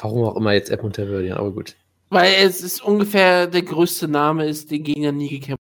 Warum 0.00 0.24
auch 0.24 0.36
immer 0.36 0.52
jetzt 0.52 0.70
Edmund 0.70 0.96
Taverdian, 0.96 1.38
aber 1.38 1.52
gut. 1.52 1.76
Weil 2.10 2.34
es 2.44 2.62
ist 2.62 2.82
ungefähr 2.82 3.46
der 3.46 3.62
größte 3.62 4.08
Name 4.08 4.46
ist, 4.46 4.70
den 4.70 4.84
Gegner 4.84 5.12
nie 5.12 5.28
gekämpft. 5.28 5.62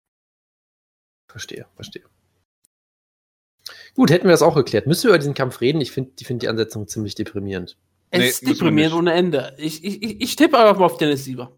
Verstehe, 1.28 1.66
verstehe. 1.74 2.02
Gut, 3.94 4.10
hätten 4.10 4.24
wir 4.24 4.32
das 4.32 4.42
auch 4.42 4.54
geklärt. 4.54 4.86
Müssen 4.86 5.04
wir 5.04 5.10
über 5.10 5.18
diesen 5.18 5.34
Kampf 5.34 5.60
reden? 5.60 5.80
Ich 5.80 5.92
finde 5.92 6.12
ich 6.18 6.26
find 6.26 6.42
die 6.42 6.48
Ansetzung 6.48 6.88
ziemlich 6.88 7.14
deprimierend. 7.14 7.76
Es 8.10 8.20
Nee, 8.20 8.28
ist 8.28 8.46
deprimierend 8.48 8.94
ohne 8.94 9.12
Ende. 9.12 9.54
Ich, 9.58 9.84
ich, 9.84 10.02
ich, 10.02 10.20
ich 10.20 10.36
tippe 10.36 10.58
einfach 10.58 10.78
mal 10.78 10.86
auf 10.86 10.96
Dennis 10.96 11.24
Siever. 11.24 11.56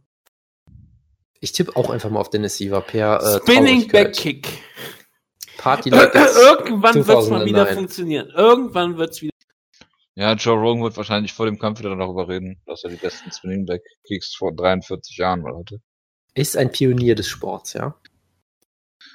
Ich 1.40 1.52
tippe 1.52 1.76
auch 1.76 1.90
einfach 1.90 2.10
mal 2.10 2.20
auf 2.20 2.30
Dennis 2.30 2.56
Siever 2.56 2.80
per 2.80 3.20
äh, 3.22 3.38
Spinning. 3.38 3.88
Back 3.88 4.14
Kick. 4.14 4.48
Party 5.58 5.88
it's 5.90 6.36
Irgendwann 6.36 6.94
wird 7.06 7.18
es 7.18 7.28
mal 7.28 7.44
wieder 7.44 7.64
2009. 7.64 7.74
funktionieren. 7.74 8.30
Irgendwann 8.34 8.96
wird 8.98 9.10
es 9.10 9.22
wieder. 9.22 9.32
Ja, 10.18 10.32
Joe 10.32 10.56
Rogan 10.58 10.82
wird 10.82 10.96
wahrscheinlich 10.96 11.34
vor 11.34 11.44
dem 11.46 11.58
Kampf 11.58 11.78
wieder 11.80 11.94
darüber 11.94 12.26
reden, 12.26 12.60
dass 12.66 12.82
er 12.84 12.90
die 12.90 12.96
besten 12.96 13.30
Spinning 13.30 13.66
Back 13.66 13.82
Kicks 14.06 14.34
vor 14.34 14.54
43 14.54 15.16
Jahren 15.18 15.42
mal 15.42 15.56
hatte. 15.56 15.80
Ist 16.34 16.56
ein 16.56 16.72
Pionier 16.72 17.14
des 17.14 17.28
Sports, 17.28 17.74
ja. 17.74 17.94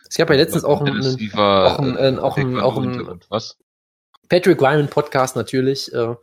Es 0.07 0.18
gab 0.18 0.30
ja 0.30 0.36
letztens 0.36 0.64
auch 0.64 0.82
einen, 0.82 1.02
einen 1.02 1.40
auch 1.40 1.80
ein- 1.80 1.98
äh, 1.98 2.19
auch 2.19 2.38
ein- 2.38 2.44
Taekwondo 2.53 2.61
auch 2.61 2.78
ein- 2.78 2.90
Hintergrund. 2.90 3.26
Was? 3.30 3.57
Patrick 4.30 4.61
Ryman 4.61 4.90
Podcast 4.90 5.36
natürlich, 5.36 5.91
äh, 5.94 6.15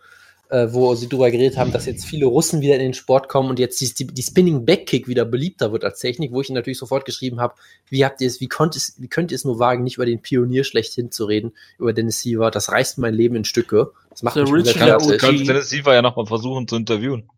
äh, 0.51 0.69
wo 0.70 0.95
sie 0.95 1.09
darüber 1.09 1.31
geredet 1.31 1.57
haben, 1.57 1.73
dass 1.73 1.87
jetzt 1.87 2.05
viele 2.05 2.27
Russen 2.27 2.61
wieder 2.61 2.75
in 2.75 2.81
den 2.81 2.95
Sport 2.95 3.29
kommen 3.29 3.51
und 3.51 3.59
jetzt 3.59 3.81
die, 3.81 4.07
die 4.07 4.23
Spinning 4.23 4.65
Backkick 4.65 5.09
wieder 5.09 5.25
beliebter 5.25 5.73
wird 5.73 5.85
als 5.85 6.01
Technik, 6.01 6.33
wo 6.33 6.41
ich 6.41 6.49
ihnen 6.49 6.57
natürlich 6.57 6.79
sofort 6.79 7.05
geschrieben 7.05 7.41
habe, 7.41 7.55
wie 7.89 8.05
habt 8.05 8.20
ihr 8.20 8.27
es, 8.27 8.41
wie 8.41 8.49
konnt 8.49 8.77
es, 8.77 8.95
wie 8.99 9.09
könnt 9.09 9.31
ihr 9.31 9.37
es 9.37 9.45
nur 9.45 9.59
wagen, 9.59 9.85
nicht 9.85 9.97
über 9.97 10.07
den 10.07 10.20
Pionier 10.20 10.65
schlechthin 10.65 11.11
zu 11.11 11.25
reden, 11.25 11.53
über 11.79 11.93
Dennis 11.93 12.20
Siever, 12.20 12.51
das 12.51 12.70
reißt 12.70 12.99
mein 12.99 13.15
Leben 13.15 13.37
in 13.37 13.45
Stücke. 13.45 13.93
Das 14.11 14.23
macht 14.23 14.35
The 14.35 14.51
mich 14.51 14.73
fertig. 14.73 15.09
OG. 15.09 15.19
Kannst 15.19 15.49
Dennis 15.49 15.70
Siever 15.70 15.95
ja 15.95 16.03
nochmal 16.03 16.27
versuchen 16.27 16.66
zu 16.66 16.77
interviewen. 16.77 17.29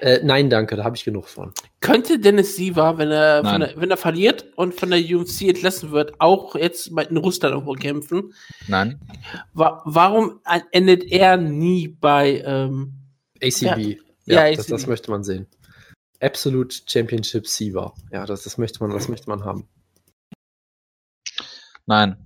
Äh, 0.00 0.20
nein, 0.24 0.48
danke, 0.48 0.76
da 0.76 0.84
habe 0.84 0.96
ich 0.96 1.04
genug 1.04 1.28
von. 1.28 1.52
Könnte 1.80 2.18
Dennis 2.18 2.56
Siever, 2.56 2.96
wenn 2.96 3.10
er, 3.10 3.42
der, 3.42 3.72
wenn 3.76 3.90
er 3.90 3.96
verliert 3.98 4.46
und 4.56 4.74
von 4.74 4.90
der 4.90 4.98
UFC 5.00 5.42
entlassen 5.48 5.90
wird, 5.92 6.18
auch 6.20 6.54
jetzt 6.54 6.94
bei- 6.94 7.04
in 7.04 7.18
Russland 7.18 7.52
irgendwo 7.52 7.74
kämpfen? 7.74 8.32
Nein. 8.66 8.98
Wa 9.52 9.82
warum 9.84 10.40
endet 10.72 11.04
er 11.04 11.36
nie 11.36 11.88
bei, 11.88 12.42
ähm, 12.46 12.94
ACB. 13.42 13.98
Ja, 14.24 14.46
Ja, 14.46 14.56
das, 14.56 14.66
ACB. 14.66 14.70
das 14.70 14.86
möchte 14.86 15.10
man 15.10 15.22
sehen. 15.22 15.46
Absolute 16.20 16.76
Championship 16.86 17.46
Siever. 17.46 17.94
Ja, 18.10 18.24
das, 18.26 18.42
das 18.44 18.56
möchte 18.58 18.80
man, 18.82 18.90
das 18.92 19.08
möchte 19.08 19.28
man 19.28 19.44
haben. 19.44 19.68
Nein. 21.86 22.16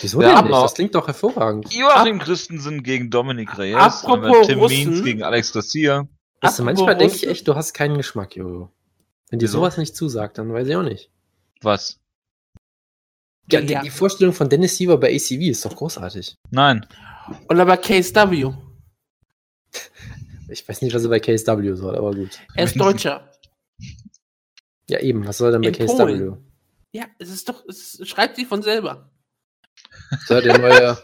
Wieso 0.00 0.22
Ja, 0.22 0.36
denn 0.42 0.50
nicht? 0.50 0.62
Das 0.62 0.74
klingt 0.74 0.94
doch 0.94 1.06
hervorragend. 1.06 1.72
Joachim 1.72 2.18
Christensen 2.18 2.82
gegen 2.82 3.10
Dominik 3.10 3.58
Reyes. 3.58 3.76
Apropos 3.76 4.46
Tim 4.46 4.58
Russen. 4.60 4.76
Means 4.90 5.04
gegen 5.04 5.22
Alex 5.22 5.52
Garcia. 5.52 6.08
Weißt 6.40 6.58
du, 6.58 6.64
manchmal 6.64 6.96
denke 6.96 7.16
ich 7.16 7.26
echt, 7.26 7.46
du 7.48 7.54
hast 7.54 7.74
keinen 7.74 7.96
Geschmack, 7.96 8.34
Jojo. 8.36 8.70
Wenn 9.28 9.38
dir 9.38 9.48
sowas 9.48 9.76
nicht 9.76 9.94
zusagt, 9.94 10.38
dann 10.38 10.52
weiß 10.52 10.66
ich 10.68 10.76
auch 10.76 10.82
nicht. 10.82 11.10
Was? 11.60 12.00
Ja, 13.50 13.60
Ja. 13.60 13.80
Die, 13.80 13.84
die 13.88 13.90
Vorstellung 13.90 14.32
von 14.32 14.48
Dennis 14.48 14.76
Siever 14.76 14.96
bei 14.98 15.14
ACV 15.14 15.40
ist 15.50 15.64
doch 15.64 15.76
großartig. 15.76 16.36
Nein. 16.50 16.86
Und 17.48 17.60
aber 17.60 17.76
KSW. 17.76 18.52
Ich 20.48 20.68
weiß 20.68 20.82
nicht, 20.82 20.94
was 20.94 21.04
er 21.04 21.10
bei 21.10 21.20
KSW 21.20 21.74
soll, 21.74 21.96
aber 21.96 22.12
gut. 22.14 22.40
Er 22.56 22.64
ist 22.64 22.78
Deutscher. 22.80 23.30
Ja, 24.88 24.98
eben, 25.00 25.26
was 25.26 25.38
soll 25.38 25.50
er 25.50 25.52
denn 25.52 25.62
bei 25.62 25.68
In 25.68 25.74
KSW? 25.86 25.96
Polen. 25.96 26.44
Ja, 26.92 27.04
es 27.18 27.28
ist 27.28 27.48
doch, 27.48 27.64
es 27.68 28.00
schreibt 28.08 28.34
sich 28.36 28.48
von 28.48 28.62
selber. 28.62 29.10
Soll 30.26 30.38
er 30.38 30.42
der 30.42 30.58
neue, 30.58 30.98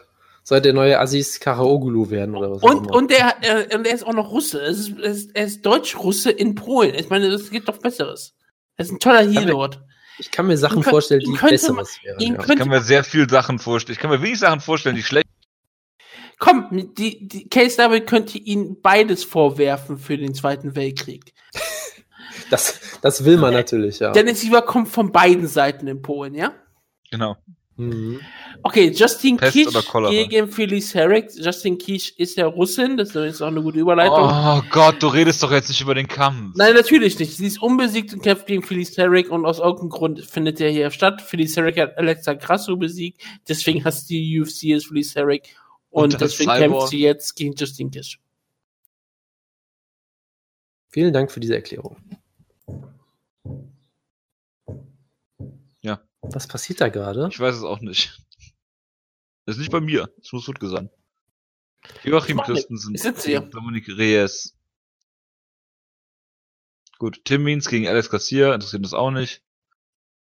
soll 0.49 0.59
er 0.59 0.61
der 0.61 0.75
neue 0.75 1.01
Aziz 1.01 1.41
Karaoglu 1.41 2.09
werden 2.11 2.37
oder 2.37 2.53
was? 2.53 2.63
auch 2.63 2.71
Und, 2.71 2.87
immer? 2.87 2.95
und, 2.95 3.11
der, 3.11 3.35
äh, 3.41 3.75
und 3.77 3.85
er 3.85 3.93
ist 3.95 4.07
auch 4.07 4.13
noch 4.13 4.31
Russe. 4.31 4.61
Es 4.61 4.79
ist, 4.79 4.97
es 5.01 5.17
ist, 5.25 5.31
er 5.35 5.45
ist 5.45 5.67
Deutsch-Russe 5.67 6.31
in 6.31 6.55
Polen. 6.55 6.95
Ich 6.95 7.11
meine, 7.11 7.27
es 7.27 7.51
geht 7.51 7.67
doch 7.69 7.79
Besseres. 7.79 8.37
Er 8.77 8.85
ist 8.85 8.93
ein 8.93 9.01
toller 9.01 9.27
dort. 9.27 9.83
ich 10.19 10.31
kann 10.31 10.47
mir 10.47 10.57
Sachen 10.57 10.83
könnt- 10.83 10.91
vorstellen, 10.91 11.23
die 11.27 11.33
könnte 11.33 11.55
besseres 11.55 11.99
wären. 12.05 12.21
Ja. 12.21 12.39
Ich 12.49 12.57
kann 12.59 12.69
mir 12.69 12.81
sehr 12.81 13.03
viel 13.03 13.29
Sachen 13.29 13.59
vorstellen. 13.59 13.95
Ich 13.95 13.99
kann 14.01 14.11
mir 14.11 14.23
wenig 14.23 14.39
Sachen 14.39 14.61
vorstellen, 14.61 14.95
die 14.95 15.03
schlecht 15.03 15.27
Komm, 16.39 16.93
die, 16.97 17.27
die 17.27 17.49
KSW 17.49 18.01
könnte 18.03 18.39
ihnen 18.39 18.81
beides 18.83 19.25
vorwerfen 19.25 19.99
für 19.99 20.17
den 20.17 20.33
Zweiten 20.35 20.77
Weltkrieg. 20.77 21.33
Das, 22.51 22.79
das 23.03 23.25
will 23.25 23.39
man 23.39 23.53
natürlich, 23.53 23.99
ja. 23.99 24.13
Dennis 24.13 24.41
Siever 24.41 24.63
kommt 24.63 24.89
von 24.89 25.11
beiden 25.11 25.49
Seiten 25.49 25.89
in 25.89 26.01
Polen, 26.01 26.33
ja? 26.35 26.53
Genau. 27.11 27.37
Mhm. 27.79 28.21
Okay, 28.63 28.91
Justin 28.91 29.37
Pest 29.37 29.87
Cholera? 29.87 30.11
gegen 30.11 30.49
Phyllis 30.51 30.95
Herrick. 30.95 31.31
Justin 31.37 31.77
Kish 31.77 32.13
ist 32.17 32.37
ja 32.39 32.47
Russin, 32.47 32.97
das 32.97 33.15
ist 33.15 33.43
auch 33.43 33.49
eine 33.49 33.63
gute 33.63 33.79
Überleitung. 33.79 34.29
Oh 34.31 34.63
Gott, 34.71 35.03
du 35.03 35.09
redest 35.09 35.43
doch 35.43 35.53
jetzt 35.53 35.69
nicht 35.69 35.83
über 35.83 35.95
den 35.95 36.09
Kampf. 36.09 36.57
Nein, 36.57 36.75
natürlich 36.75 37.19
nicht. 37.19 37.37
Sie 37.37 37.47
ist 37.47 37.61
unbesiegt 37.61 38.15
und 38.15 38.23
kämpft 38.23 38.47
gegen 38.47 38.63
Phyllis 38.63 38.97
Herrick 38.97 39.31
und 39.31 39.45
aus 39.45 39.59
irgendeinem 39.59 39.91
Grund 39.91 40.25
findet 40.25 40.59
er 40.61 40.71
hier 40.71 40.91
statt. 40.91 41.21
Phyllis 41.21 41.55
Herrick 41.57 41.79
hat 41.79 41.99
Alexa 41.99 42.33
Grasso 42.33 42.77
besiegt, 42.77 43.21
deswegen 43.47 43.85
hasst 43.85 44.09
die 44.09 44.41
UFC 44.41 44.63
jetzt 44.65 44.87
Phyllis 44.87 45.15
Herrick 45.15 45.55
und, 45.91 46.15
Und 46.15 46.21
deswegen 46.21 46.51
Cyborg. 46.51 46.71
kämpft 46.71 46.89
sie 46.89 47.01
jetzt 47.01 47.37
gegen 47.37 47.55
Justin 47.55 47.91
Kish. 47.91 48.19
Vielen 50.89 51.13
Dank 51.13 51.31
für 51.31 51.41
diese 51.41 51.57
Erklärung. 51.57 51.99
Was 56.33 56.47
passiert 56.47 56.81
da 56.81 56.89
gerade? 56.89 57.29
Ich 57.31 57.39
weiß 57.41 57.55
es 57.57 57.63
auch 57.63 57.81
nicht. 57.81 58.21
Das 59.47 59.57
ist 59.57 59.61
nicht 59.61 59.71
bei 59.73 59.81
mir. 59.81 60.11
Das 60.19 60.33
muss 60.33 60.47
Ludge 60.47 60.69
sein. 60.69 60.91
Joachim. 62.03 62.39
Christensen 62.41 62.95
Ich 62.95 63.03
sitze 63.03 63.29
hier. 63.31 63.41
gegen 63.41 63.51
Dominik 63.53 63.89
Reyes. 63.89 64.55
Gut, 66.99 67.21
Tim 67.25 67.45
Means 67.45 67.69
gegen 67.69 67.87
Alex 67.87 68.09
Garcia, 68.11 68.55
interessiert 68.55 68.83
uns 68.83 68.95
auch 68.95 69.11
nicht. 69.11 69.43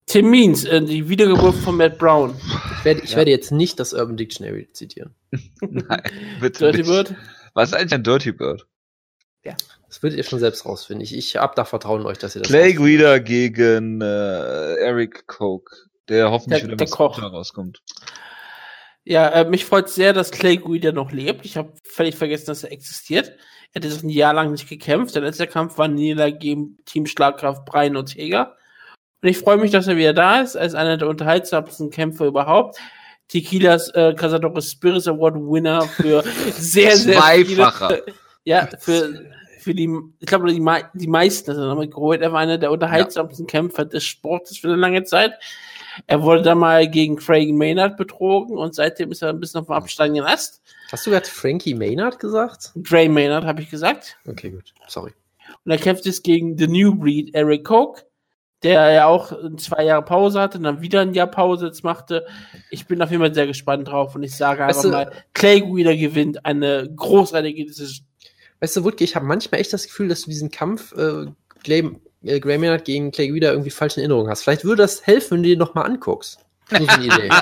Tim 0.06 0.30
Means, 0.30 0.64
äh, 0.64 0.82
die 0.82 1.08
Wiedergeburt 1.08 1.54
von 1.56 1.76
Matt 1.76 1.98
Brown. 1.98 2.38
Ich 2.78 2.84
werde, 2.84 3.00
ich 3.02 3.10
Ja. 3.10 3.16
werde 3.16 3.32
jetzt 3.32 3.50
nicht 3.50 3.80
das 3.80 3.92
Urban 3.92 4.16
Dictionary 4.16 4.70
zitieren. 4.72 5.12
Nein, 5.60 6.00
bitte 6.40 6.60
Dirty 6.60 6.78
nicht. 6.78 6.86
Bird. 6.86 7.14
Was 7.54 7.70
ist 7.70 7.74
eigentlich 7.74 7.92
ein 7.94 8.04
Dirty 8.04 8.30
Bird? 8.32 8.66
Das 9.88 10.02
würdet 10.02 10.18
ihr 10.18 10.22
schon 10.24 10.38
selbst 10.38 10.64
rausfinden. 10.66 11.02
Ich, 11.02 11.16
ich 11.16 11.36
hab 11.36 11.56
da 11.56 11.64
Vertrauen 11.64 12.02
in 12.02 12.06
euch, 12.06 12.18
dass 12.18 12.36
ihr 12.36 12.42
das 12.42 12.50
Clay. 12.50 12.74
Guida 12.74 13.18
gegen 13.18 14.00
äh, 14.02 14.74
Eric 14.74 15.26
Coke, 15.26 15.87
der 16.08 16.30
hoffentlich 16.30 16.60
Der- 16.62 16.68
wieder 16.68 16.76
der 16.76 16.88
Koch. 16.88 17.20
Rauskommt. 17.22 17.80
Ja, 19.04 19.28
äh, 19.30 19.44
mich 19.48 19.64
freut 19.64 19.88
sehr, 19.88 20.12
dass 20.12 20.30
Clay 20.30 20.58
Guida 20.58 20.92
noch 20.92 21.12
lebt. 21.12 21.46
Ich 21.46 21.56
habe 21.56 21.72
völlig 21.84 22.14
vergessen, 22.16 22.46
dass 22.46 22.64
er 22.64 22.72
existiert. 22.72 23.32
Er 23.72 23.80
hat 23.80 23.84
jetzt 23.84 24.02
ein 24.04 24.10
Jahr 24.10 24.34
lang 24.34 24.52
nicht 24.52 24.68
gekämpft. 24.68 25.14
Der 25.14 25.22
letzte 25.22 25.46
Kampf 25.46 25.78
war 25.78 25.88
Niederlage 25.88 26.36
gegen 26.38 26.76
Team 26.84 27.06
Schlagkraft 27.06 27.64
Brian 27.64 27.96
Ortega. 27.96 28.54
Und 29.22 29.28
ich 29.30 29.38
freue 29.38 29.56
mich, 29.56 29.70
dass 29.70 29.88
er 29.88 29.96
wieder 29.96 30.12
da 30.12 30.40
ist. 30.42 30.56
Ist 30.56 30.74
einer 30.74 30.96
der 30.98 31.08
unterhaltsamsten 31.08 31.90
Kämpfer 31.90 32.26
überhaupt. 32.26 32.78
Tequilas 33.28 33.88
äh, 33.94 34.14
Cazadores 34.14 34.70
Spirits 34.72 35.08
Award 35.08 35.36
Winner 35.36 35.82
für 35.82 36.22
sehr, 36.52 36.96
sehr 36.96 37.18
Zweifacher. 37.18 37.88
viele. 37.88 38.04
Ja, 38.44 38.68
für, 38.78 39.22
für 39.60 39.74
die, 39.74 39.90
ich 40.20 40.26
glaube, 40.26 40.48
die, 40.52 40.62
die 40.94 41.06
meisten 41.08 41.54
damit 41.54 41.90
geholt. 41.90 42.20
Er 42.22 42.32
war 42.32 42.40
einer 42.40 42.58
der 42.58 42.70
unterhaltsamsten 42.70 43.46
Kämpfer 43.46 43.84
des 43.86 44.04
Sportes 44.04 44.58
für 44.58 44.68
eine 44.68 44.76
lange 44.76 45.04
Zeit. 45.04 45.32
Er 46.06 46.22
wurde 46.22 46.42
dann 46.42 46.58
mal 46.58 46.88
gegen 46.88 47.16
Craig 47.16 47.52
Maynard 47.52 47.96
betrogen 47.96 48.56
und 48.56 48.74
seitdem 48.74 49.10
ist 49.12 49.22
er 49.22 49.30
ein 49.30 49.40
bisschen 49.40 49.60
auf 49.60 49.66
dem 49.66 49.72
absteigenden 49.74 50.24
Ast. 50.24 50.62
Hast 50.92 51.06
du 51.06 51.10
gerade 51.10 51.26
Frankie 51.26 51.74
Maynard 51.74 52.18
gesagt? 52.18 52.72
Gray 52.82 53.08
Maynard, 53.08 53.44
habe 53.44 53.62
ich 53.62 53.70
gesagt. 53.70 54.16
Okay, 54.26 54.50
gut. 54.50 54.72
Sorry. 54.86 55.12
Und 55.64 55.70
er 55.72 55.78
kämpft 55.78 56.06
jetzt 56.06 56.24
gegen 56.24 56.56
The 56.58 56.66
New 56.68 56.94
Breed, 56.94 57.34
Eric 57.34 57.64
Koch, 57.64 57.98
der 58.62 58.90
ja 58.92 59.06
auch 59.06 59.32
zwei 59.56 59.84
Jahre 59.84 60.04
Pause 60.04 60.40
hatte 60.40 60.58
und 60.58 60.64
dann 60.64 60.80
wieder 60.80 61.00
ein 61.00 61.14
Jahr 61.14 61.26
Pause 61.28 61.66
jetzt 61.66 61.84
machte. 61.84 62.26
Ich 62.70 62.86
bin 62.86 63.00
auf 63.02 63.10
jeden 63.10 63.22
Fall 63.22 63.34
sehr 63.34 63.46
gespannt 63.46 63.88
drauf 63.88 64.14
und 64.14 64.22
ich 64.22 64.34
sage 64.36 64.62
einfach 64.64 64.76
Weißt 64.76 64.84
du- 64.84 64.90
mal, 64.90 65.12
Clay 65.34 65.60
Guida 65.60 65.94
gewinnt 65.94 66.44
eine 66.44 66.88
großartige 66.94 67.66
Decision. 67.66 68.06
Weißt 68.60 68.76
du, 68.76 68.84
Wutke, 68.84 69.04
ich 69.04 69.14
habe 69.14 69.26
manchmal 69.26 69.60
echt 69.60 69.72
das 69.72 69.84
Gefühl, 69.84 70.08
dass 70.08 70.22
du 70.22 70.30
diesen 70.30 70.50
Kampf 70.50 70.92
äh, 70.96 71.26
Clay, 71.62 71.90
äh, 72.28 72.40
Gray 72.40 72.58
Maynard 72.58 72.84
gegen 72.84 73.10
Clay 73.10 73.28
Guida 73.28 73.50
irgendwie 73.50 73.70
falsch 73.70 73.96
in 73.96 74.02
Erinnerung 74.02 74.28
hast. 74.28 74.42
Vielleicht 74.44 74.64
würde 74.64 74.82
das 74.82 75.06
helfen, 75.06 75.32
wenn 75.38 75.42
du 75.42 75.48
dir 75.50 75.56
nochmal 75.56 75.86
anguckst. 75.86 76.38
Ist 76.70 76.88
eine 76.90 77.04
Idee. 77.06 77.30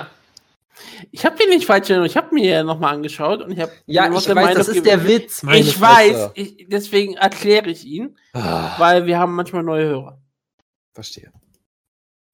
Ich 1.10 1.24
habe 1.24 1.36
den 1.38 1.48
nicht 1.48 1.64
falsch 1.64 1.88
erinnert, 1.88 2.10
ich 2.10 2.18
habe 2.18 2.34
mir 2.34 2.50
ja 2.50 2.62
nochmal 2.62 2.92
angeschaut 2.94 3.40
und 3.40 3.50
ich 3.50 3.60
habe 3.60 3.72
ja, 3.86 4.06
ich 4.14 4.28
weiß, 4.34 4.56
das 4.58 4.68
ist 4.68 4.84
der 4.84 5.08
Witz. 5.08 5.42
meine 5.42 5.60
Ich 5.60 5.76
Fresse. 5.76 5.80
weiß, 5.80 6.30
ich, 6.34 6.66
deswegen 6.68 7.14
erkläre 7.14 7.70
ich 7.70 7.86
ihn, 7.86 8.18
Ah, 8.34 8.78
weil 8.78 9.06
wir 9.06 9.18
haben 9.18 9.34
manchmal 9.34 9.62
neue 9.62 9.86
Hörer. 9.86 10.22
verstehe. 10.92 11.32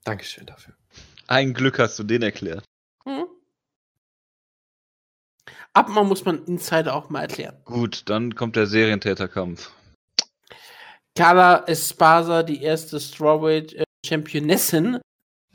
Dankeschön 0.02 0.44
dafür. 0.46 0.74
Ein 1.28 1.54
Glück 1.54 1.78
hast 1.78 1.96
du 2.00 2.02
den 2.02 2.22
erklärt. 2.22 2.64
Mhm. 3.04 3.26
Ab 5.72 5.88
mal 5.88 6.02
muss 6.04 6.24
man 6.24 6.44
Insider 6.46 6.94
auch 6.96 7.10
mal 7.10 7.22
erklären. 7.22 7.56
Gut, 7.64 8.02
dann 8.10 8.34
kommt 8.34 8.56
der 8.56 8.66
Serientäterkampf. 8.66 9.70
Carla 11.16 11.64
Espasa, 11.66 12.42
die 12.42 12.62
erste 12.62 12.98
Strawweight 12.98 13.74
äh, 13.74 13.84
Championessin, 14.06 14.98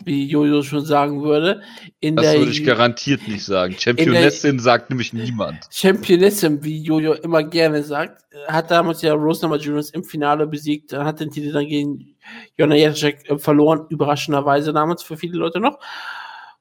wie 0.06 0.26
Jojo 0.26 0.62
schon 0.62 0.86
sagen 0.86 1.24
würde, 1.24 1.62
in 2.00 2.16
Das 2.16 2.26
der 2.26 2.40
würde 2.40 2.52
ich 2.52 2.64
garantiert 2.64 3.28
nicht 3.28 3.44
sagen. 3.44 3.76
Championessin 3.78 4.60
sagt 4.60 4.90
nämlich 4.90 5.14
niemand. 5.14 5.68
Championessin, 5.72 6.64
wie 6.64 6.82
Jojo 6.82 7.14
immer 7.14 7.44
gerne 7.44 7.82
sagt, 7.84 8.22
äh, 8.32 8.52
hat 8.52 8.70
damals 8.70 9.02
ja 9.02 9.14
Rose 9.14 9.42
Namajunas 9.42 9.90
im 9.90 10.04
Finale 10.04 10.46
besiegt, 10.46 10.94
dann 10.94 11.06
hat 11.06 11.20
den 11.20 11.32
Titel 11.32 11.52
dann 11.52 11.68
gegen 11.68 12.16
Jonna 12.56 12.76
Jacek 12.76 13.28
äh, 13.30 13.38
verloren, 13.40 13.88
überraschenderweise 13.90 14.74
damals 14.74 15.02
für 15.02 15.18
viele 15.18 15.38
Leute 15.38 15.60
noch. 15.60 15.80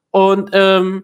Und 0.09 0.49
ähm, 0.53 1.03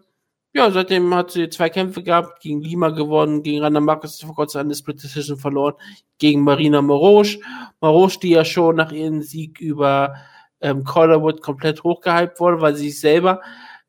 ja, 0.54 0.70
seitdem 0.70 1.14
hat 1.16 1.32
sie 1.32 1.50
zwei 1.50 1.70
Kämpfe 1.70 2.04
gehabt, 2.04 2.40
gegen 2.42 2.62
Lima 2.62 2.90
gewonnen, 2.90 3.42
gegen 3.42 3.62
Randa 3.62 3.80
Marcus 3.80 4.22
vor 4.22 4.36
kurzem 4.36 4.62
eine 4.62 4.76
Split 4.76 5.02
Decision 5.02 5.38
verloren, 5.38 5.74
gegen 6.20 6.42
Marina 6.42 6.82
Morosch. 6.82 7.40
Morosch, 7.82 8.20
die 8.20 8.30
ja 8.30 8.46
schon 8.46 8.76
nach 8.76 8.92
ihrem 8.92 9.24
Sieg 9.24 9.60
über 9.60 10.16
ähm, 10.62 10.84
Calderwood 10.84 11.42
komplett 11.42 11.84
hochgehypt 11.84 12.40
wurde, 12.40 12.62
weil 12.62 12.76
sie 12.76 12.90
sich 12.92 13.00
selber 13.00 13.42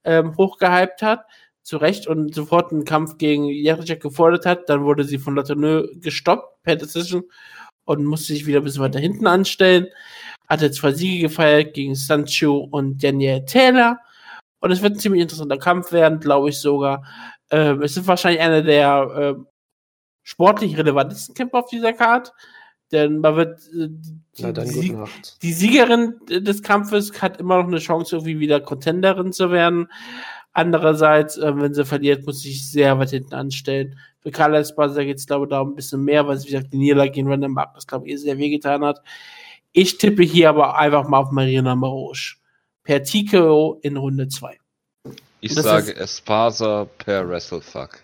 ähm, 0.05 0.37
hochgehypt 0.37 1.03
hat, 1.03 1.25
zu 1.63 1.77
Recht, 1.77 2.07
und 2.07 2.35
sofort 2.35 2.73
einen 2.73 2.85
Kampf 2.85 3.19
gegen 3.19 3.45
Jacek 3.45 4.01
gefordert 4.01 4.47
hat. 4.47 4.69
Dann 4.69 4.85
wurde 4.85 5.05
sie 5.05 5.19
von 5.19 5.37
Latoneux 5.37 5.89
gestoppt 6.01 6.63
per 6.63 6.77
Decision 6.77 7.25
und 7.85 8.05
musste 8.05 8.33
sich 8.33 8.47
wieder 8.47 8.61
ein 8.61 8.65
bisschen 8.65 8.83
weiter 8.83 9.01
hinten 9.01 9.27
anstellen. 9.27 9.89
Hatte 10.49 10.71
zwei 10.71 10.93
Siege 10.93 11.29
gefeiert 11.29 11.75
gegen 11.75 11.95
Sancho 11.95 12.57
und 12.57 13.03
Daniel 13.05 13.45
Taylor. 13.45 13.99
Und 14.65 14.71
es 14.71 14.81
wird 14.81 14.95
ein 14.95 14.99
ziemlich 14.99 15.21
interessanter 15.21 15.59
Kampf 15.59 15.93
werden, 15.93 16.21
glaube 16.21 16.49
ich 16.49 16.59
sogar. 16.59 17.05
Ähm, 17.51 17.83
es 17.83 17.99
ist 17.99 18.07
wahrscheinlich 18.07 18.41
einer 18.41 18.63
der 18.63 19.11
ähm, 19.15 19.47
sportlich 20.23 20.79
relevantesten 20.79 21.35
Kämpfe 21.35 21.59
auf 21.59 21.69
dieser 21.69 21.93
Karte. 21.93 22.33
Denn 22.91 23.19
man 23.19 23.37
wird 23.37 23.61
äh, 23.75 23.89
die, 24.39 24.53
die, 24.55 24.97
die 25.43 25.53
Siegerin 25.53 26.15
des 26.31 26.63
Kampfes 26.63 27.21
hat 27.21 27.41
immer 27.41 27.59
noch 27.59 27.67
eine 27.67 27.79
Chance, 27.79 28.17
irgendwie 28.17 28.39
wieder 28.41 28.59
Contenderin 28.59 29.35
zu 29.35 29.51
werden. 29.51 29.89
Andererseits, 30.55 31.37
äh, 31.37 31.53
wenn 31.55 31.75
sie 31.75 31.85
verliert, 31.85 32.25
muss 32.25 32.41
sie 32.41 32.49
sich 32.49 32.71
sehr 32.71 32.99
weit 32.99 33.11
hinten 33.11 33.35
anstellen. 33.35 33.99
Für 34.21 34.31
Carla 34.31 34.61
Esparza 34.61 35.05
geht 35.05 35.19
es, 35.19 35.27
glaube 35.27 35.45
ich, 35.45 35.51
da 35.51 35.61
ein 35.61 35.75
bisschen 35.75 36.05
mehr, 36.05 36.27
weil 36.27 36.39
sie, 36.39 36.49
wie 36.49 36.53
gesagt, 36.53 36.73
die 36.73 36.79
Niederlage 36.79 37.11
gegen 37.11 37.29
Random 37.29 37.53
Mark, 37.53 37.75
das, 37.75 37.87
glaube 37.87 38.07
ich, 38.07 38.13
ihr 38.13 38.19
sehr 38.19 38.39
wehgetan 38.39 38.83
hat. 38.83 39.03
Ich 39.73 39.99
tippe 39.99 40.23
hier 40.23 40.49
aber 40.49 40.79
einfach 40.79 41.07
mal 41.07 41.19
auf 41.19 41.33
Marina 41.33 41.75
Marosch. 41.75 42.41
Per 42.85 43.03
TKO 43.03 43.81
in 43.83 43.97
Runde 43.97 44.29
2. 44.29 44.59
Ich 45.41 45.55
Das 45.55 45.65
sage 45.65 45.97
Espasa 45.97 46.85
per 46.85 47.29
Wrestlefuck. 47.29 48.03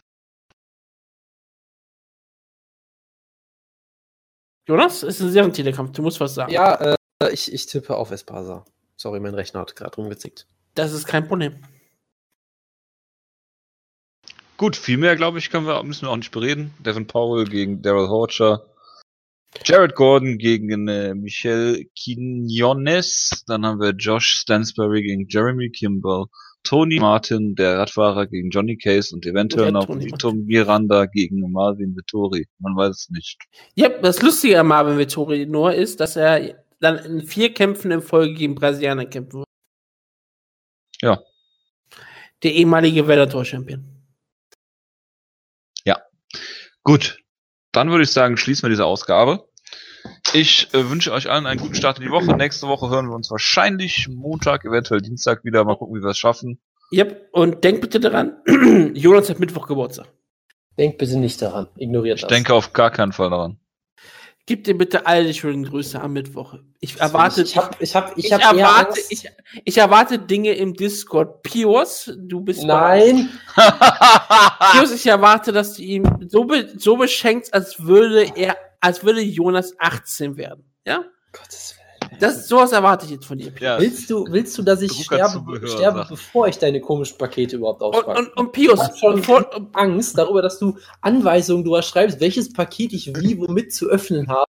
Jonas, 4.67 5.03
es 5.03 5.17
ist 5.17 5.23
ein 5.23 5.31
Serientitelkampf, 5.33 5.93
du 5.93 6.03
musst 6.03 6.21
was 6.21 6.35
sagen. 6.35 6.53
Ja, 6.53 6.75
äh, 6.75 6.97
ich, 7.33 7.53
ich 7.53 7.67
tippe 7.67 7.97
auf 7.97 8.11
Espasa. 8.11 8.65
Sorry, 8.97 9.21
mein 9.21 9.35
Rechner 9.35 9.61
hat 9.61 9.75
gerade 9.75 9.97
rumgezickt. 9.97 10.47
Das 10.75 10.93
ist 10.93 11.07
kein 11.07 11.27
Problem. 11.27 11.63
Gut, 14.57 14.77
viel 14.77 14.99
mehr, 14.99 15.17
glaube 15.17 15.39
ich, 15.39 15.51
können 15.51 15.67
wir, 15.67 15.83
müssen 15.83 16.03
wir 16.07 16.11
auch 16.11 16.17
nicht 16.17 16.33
bereden. 16.33 16.75
Devin 16.79 17.07
Powell 17.07 17.47
gegen 17.47 17.83
Daryl 17.83 18.09
Horcher. 18.09 18.67
Jared 19.65 19.95
Gordon 19.95 20.39
gegen 20.39 20.89
äh, 20.89 21.15
Michel 21.15 21.87
Quinones. 21.99 23.45
Dann 23.47 23.67
haben 23.67 23.81
wir 23.81 23.91
Josh 23.91 24.35
Stansbury 24.41 25.03
gegen 25.03 25.27
Jeremy 25.29 25.71
Kimball. 25.71 26.27
Tony 26.63 27.01
Martin, 27.01 27.55
der 27.55 27.79
Radfahrer, 27.79 28.27
gegen 28.27 28.51
Johnny 28.51 28.77
Case 28.77 29.15
und 29.15 29.25
eventuell 29.25 29.67
Ja, 29.67 29.71
noch 29.73 29.87
Tony 29.87 30.07
Vito 30.07 30.33
Miranda 30.33 31.07
gegen 31.07 31.51
Marvin 31.51 31.97
Vittori. 31.97 32.47
Man 32.59 32.77
weiß 32.77 32.97
es 32.97 33.11
nicht. 33.11 33.39
Ja, 33.75 33.89
das 33.89 34.21
Lustige 34.21 34.61
an 34.61 34.67
Marvin 34.67 34.99
Vittori 34.99 35.47
nur 35.47 35.73
ist, 35.73 36.01
dass 36.01 36.17
er 36.17 36.63
dann 36.81 36.99
in 36.99 37.23
vier 37.23 37.55
Kämpfen 37.55 37.91
in 37.91 38.03
Folge 38.03 38.35
gegen 38.35 38.55
Brasilianer 38.55 39.07
kämpfen 39.07 39.39
wird. 39.39 39.49
Ja. 41.01 41.23
Der 42.43 42.53
ehemalige 42.53 43.05
Bellator-Champion. 43.05 44.01
Gut, 46.83 47.20
dann 47.73 47.91
würde 47.91 48.05
ich 48.05 48.11
sagen, 48.13 48.37
schließen 48.37 48.63
wir 48.63 48.71
diese 48.71 48.85
Ausgabe. 48.87 49.45
Ich 50.33 50.73
äh, 50.73 50.89
wünsche 50.89 51.13
euch 51.13 51.29
allen 51.31 51.47
einen 51.47 51.61
guten 51.61 51.75
Start 51.75 51.99
in 51.99 52.05
die 52.05 52.11
Woche. 52.11 52.35
Nächste 52.37 52.67
Woche 52.69 52.89
hören 52.91 53.09
wir 53.09 53.15
uns 53.15 53.31
wahrscheinlich 53.31 54.09
Montag, 54.09 54.65
eventuell 54.65 55.01
Dienstag 55.01 55.45
wieder. 55.45 55.65
Mal 55.65 55.77
gucken, 55.77 55.97
wie 55.99 56.03
wir 56.03 56.11
es 56.11 56.19
schaffen. 56.19 56.61
Yep, 56.93 57.29
und 57.33 57.63
denkt 57.63 57.83
bitte 57.83 58.01
daran, 58.01 58.37
Jonas 58.95 59.29
hat 59.31 59.39
Mittwoch 59.39 59.67
Geburtstag. 59.69 60.07
Denkt 60.79 60.99
bitte 60.99 61.19
nicht 61.19 61.41
daran. 61.43 61.69
Ignoriert 61.77 62.17
Ich 62.19 62.23
das. 62.23 62.29
denke 62.31 62.55
auf 62.55 62.73
gar 62.73 62.91
keinen 62.91 63.13
Fall 63.13 63.31
daran. 63.31 63.59
Gib 64.51 64.65
dir 64.65 64.77
bitte 64.77 65.07
alle 65.07 65.27
die 65.27 65.35
schönen 65.35 65.63
Grüße 65.63 66.01
am 66.01 66.13
Mittwoch. 66.13 66.57
Ich 66.81 66.99
erwarte, 66.99 67.43
Ich 67.43 67.57
hab, 67.57 67.81
ich 67.81 67.95
hab, 67.95 68.19
ich 68.19 68.25
ich, 68.25 68.33
hab 68.33 68.53
erwarte, 68.53 69.01
ich, 69.09 69.31
ich 69.65 69.79
erwarte 69.79 70.19
Dinge 70.19 70.55
im 70.55 70.75
Discord. 70.75 71.45
Pius, 71.45 72.13
du 72.19 72.41
bist 72.41 72.65
Nein, 72.65 73.31
Pius, 74.73 74.91
ich 74.91 75.07
erwarte, 75.07 75.53
dass 75.53 75.75
du 75.75 75.83
ihm 75.83 76.03
so, 76.27 76.43
be 76.43 76.69
so 76.77 76.97
beschenkst, 76.97 77.55
als 77.55 77.85
würde 77.85 78.27
er, 78.35 78.57
als 78.81 79.05
würde 79.05 79.21
Jonas 79.21 79.73
18 79.79 80.37
werden. 80.37 80.65
Ja? 80.85 81.05
Gottes 81.31 81.77
Willen. 81.77 81.80
Das, 82.19 82.49
sowas 82.49 82.73
erwarte 82.73 83.05
ich 83.07 83.13
jetzt 83.13 83.27
von 83.27 83.39
dir. 83.39 83.53
Ja, 83.61 83.79
Willst 83.81 84.11
du, 84.11 84.27
willst 84.29 84.57
du, 84.59 84.63
dass 84.63 84.83
ich 84.83 84.93
sterbe, 84.93 85.35
Druckerzubehör, 85.39 85.69
sterbe 85.69 85.99
sagt. 85.99 86.11
bevor 86.11 86.49
ich 86.49 86.59
deine 86.59 86.81
komischen 86.81 87.17
Pakete 87.19 87.57
überhaupt 87.57 87.83
Und, 87.83 87.95
auspacke? 87.95 88.19
und, 88.21 88.37
und 88.37 88.53
Pius, 88.53 88.81
Ich 88.93 88.99
schon 88.99 89.17
bevor, 89.17 89.49
Angst 89.75 90.19
darüber, 90.19 90.43
dass 90.43 90.59
du 90.59 90.77
Anweisungen 91.01 91.65
du 91.65 91.81
schreibst, 91.83 92.21
welches 92.21 92.53
Paket 92.53 92.93
ich 92.93 93.15
wie 93.17 93.39
womit 93.39 93.73
zu 93.73 93.89
öffnen 93.89 94.29
habe. 94.29 94.45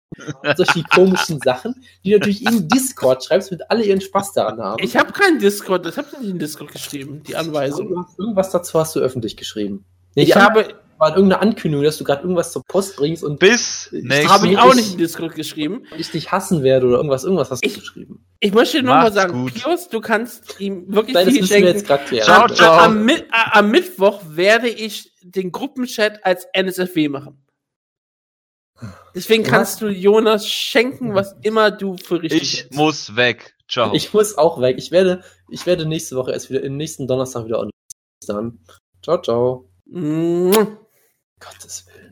Solche 0.56 0.82
komischen 0.94 1.38
Sachen, 1.40 1.74
die 2.04 2.10
du 2.12 2.18
natürlich 2.18 2.44
in 2.44 2.68
Discord 2.68 3.22
schreibst, 3.24 3.50
mit 3.50 3.70
alle 3.70 3.84
ihren 3.84 4.00
Spaß 4.00 4.32
daran 4.32 4.60
haben. 4.60 4.82
ich 4.82 4.96
habe 4.96 5.12
keinen 5.12 5.38
Discord, 5.38 5.84
das 5.84 5.96
habe 5.98 6.08
ich 6.12 6.18
nicht 6.20 6.30
in 6.30 6.38
Discord 6.38 6.72
geschrieben, 6.72 7.22
die 7.26 7.36
Anweisung. 7.36 7.88
Irgendwas- 7.88 8.18
Irgendwas 8.18 8.50
dazu 8.50 8.78
hast 8.80 8.96
du 8.96 9.00
öffentlich 9.00 9.36
geschrieben. 9.36 9.84
Ich 10.14 10.34
andere 10.36 10.64
habe, 10.64 10.74
war 10.98 11.16
irgendeine 11.16 11.40
Ankündigung, 11.42 11.84
dass 11.84 11.96
du 11.98 12.04
gerade 12.04 12.22
irgendwas 12.22 12.52
zur 12.52 12.62
Post 12.64 12.96
bringst 12.96 13.22
und 13.24 13.38
Bis 13.38 13.90
habe 14.26 14.48
ich 14.48 14.58
auch 14.58 14.74
nicht 14.74 14.92
in 14.92 14.98
Discord 14.98 15.34
geschrieben. 15.34 15.84
ich 15.96 16.10
dich 16.10 16.30
hassen 16.32 16.62
werde 16.62 16.86
oder 16.86 16.96
irgendwas. 16.96 17.24
Irgendwas 17.24 17.50
hast 17.50 17.64
du 17.64 17.68
Ich- 17.68 17.74
geschrieben. 17.78 18.24
Ich 18.40 18.52
möchte 18.54 18.78
dir 18.78 18.82
nur 18.84 18.94
mal 18.94 19.02
Macht's 19.04 19.14
sagen, 19.16 19.32
gut. 19.44 19.54
Pius, 19.54 19.88
du 19.88 20.00
kannst 20.00 20.60
ihm 20.60 20.92
wirklich 20.94 21.14
Nein, 21.14 21.24
das 21.26 21.32
viel 21.34 21.42
müssen 21.42 21.50
wir 21.54 21.60
jetzt 21.60 21.72
schenken. 21.72 21.86
gerade 21.86 22.04
klären. 22.04 22.24
Ciao, 22.24 22.42
Am, 22.44 22.54
ciao. 22.54 22.78
am, 22.78 23.04
Mi- 23.04 23.24
a- 23.30 23.58
am 23.58 23.70
Mittwoch 23.70 24.22
werde 24.28 24.68
ich 24.68 25.12
den 25.22 25.50
Gruppenchat 25.52 26.24
als 26.24 26.46
NSFW 26.52 27.08
machen. 27.08 27.44
Deswegen 29.14 29.42
Was? 29.44 29.50
kannst 29.50 29.80
du 29.82 29.88
Jonas 29.88 30.46
schenken, 30.48 31.14
was 31.14 31.34
immer 31.42 31.72
du 31.72 31.96
für 31.96 32.22
richtig 32.22 32.42
Ich 32.42 32.58
hältst. 32.60 32.74
muss 32.74 33.16
weg. 33.16 33.56
Ciao. 33.68 33.92
Ich 33.92 34.14
muss 34.14 34.38
auch 34.38 34.60
weg. 34.60 34.76
Ich 34.78 34.92
werde, 34.92 35.22
ich 35.50 35.66
werde 35.66 35.84
nächste 35.84 36.14
Woche 36.16 36.30
erst 36.32 36.48
wieder, 36.48 36.62
im 36.62 36.76
nächsten 36.76 37.06
Donnerstag 37.08 37.44
wieder 37.46 37.58
online. 37.58 37.72
Bis 38.20 38.28
dann. 38.28 38.60
Ciao, 39.02 39.20
ciao. 39.20 39.68
Gottes 41.40 41.86
Willen. 41.86 42.07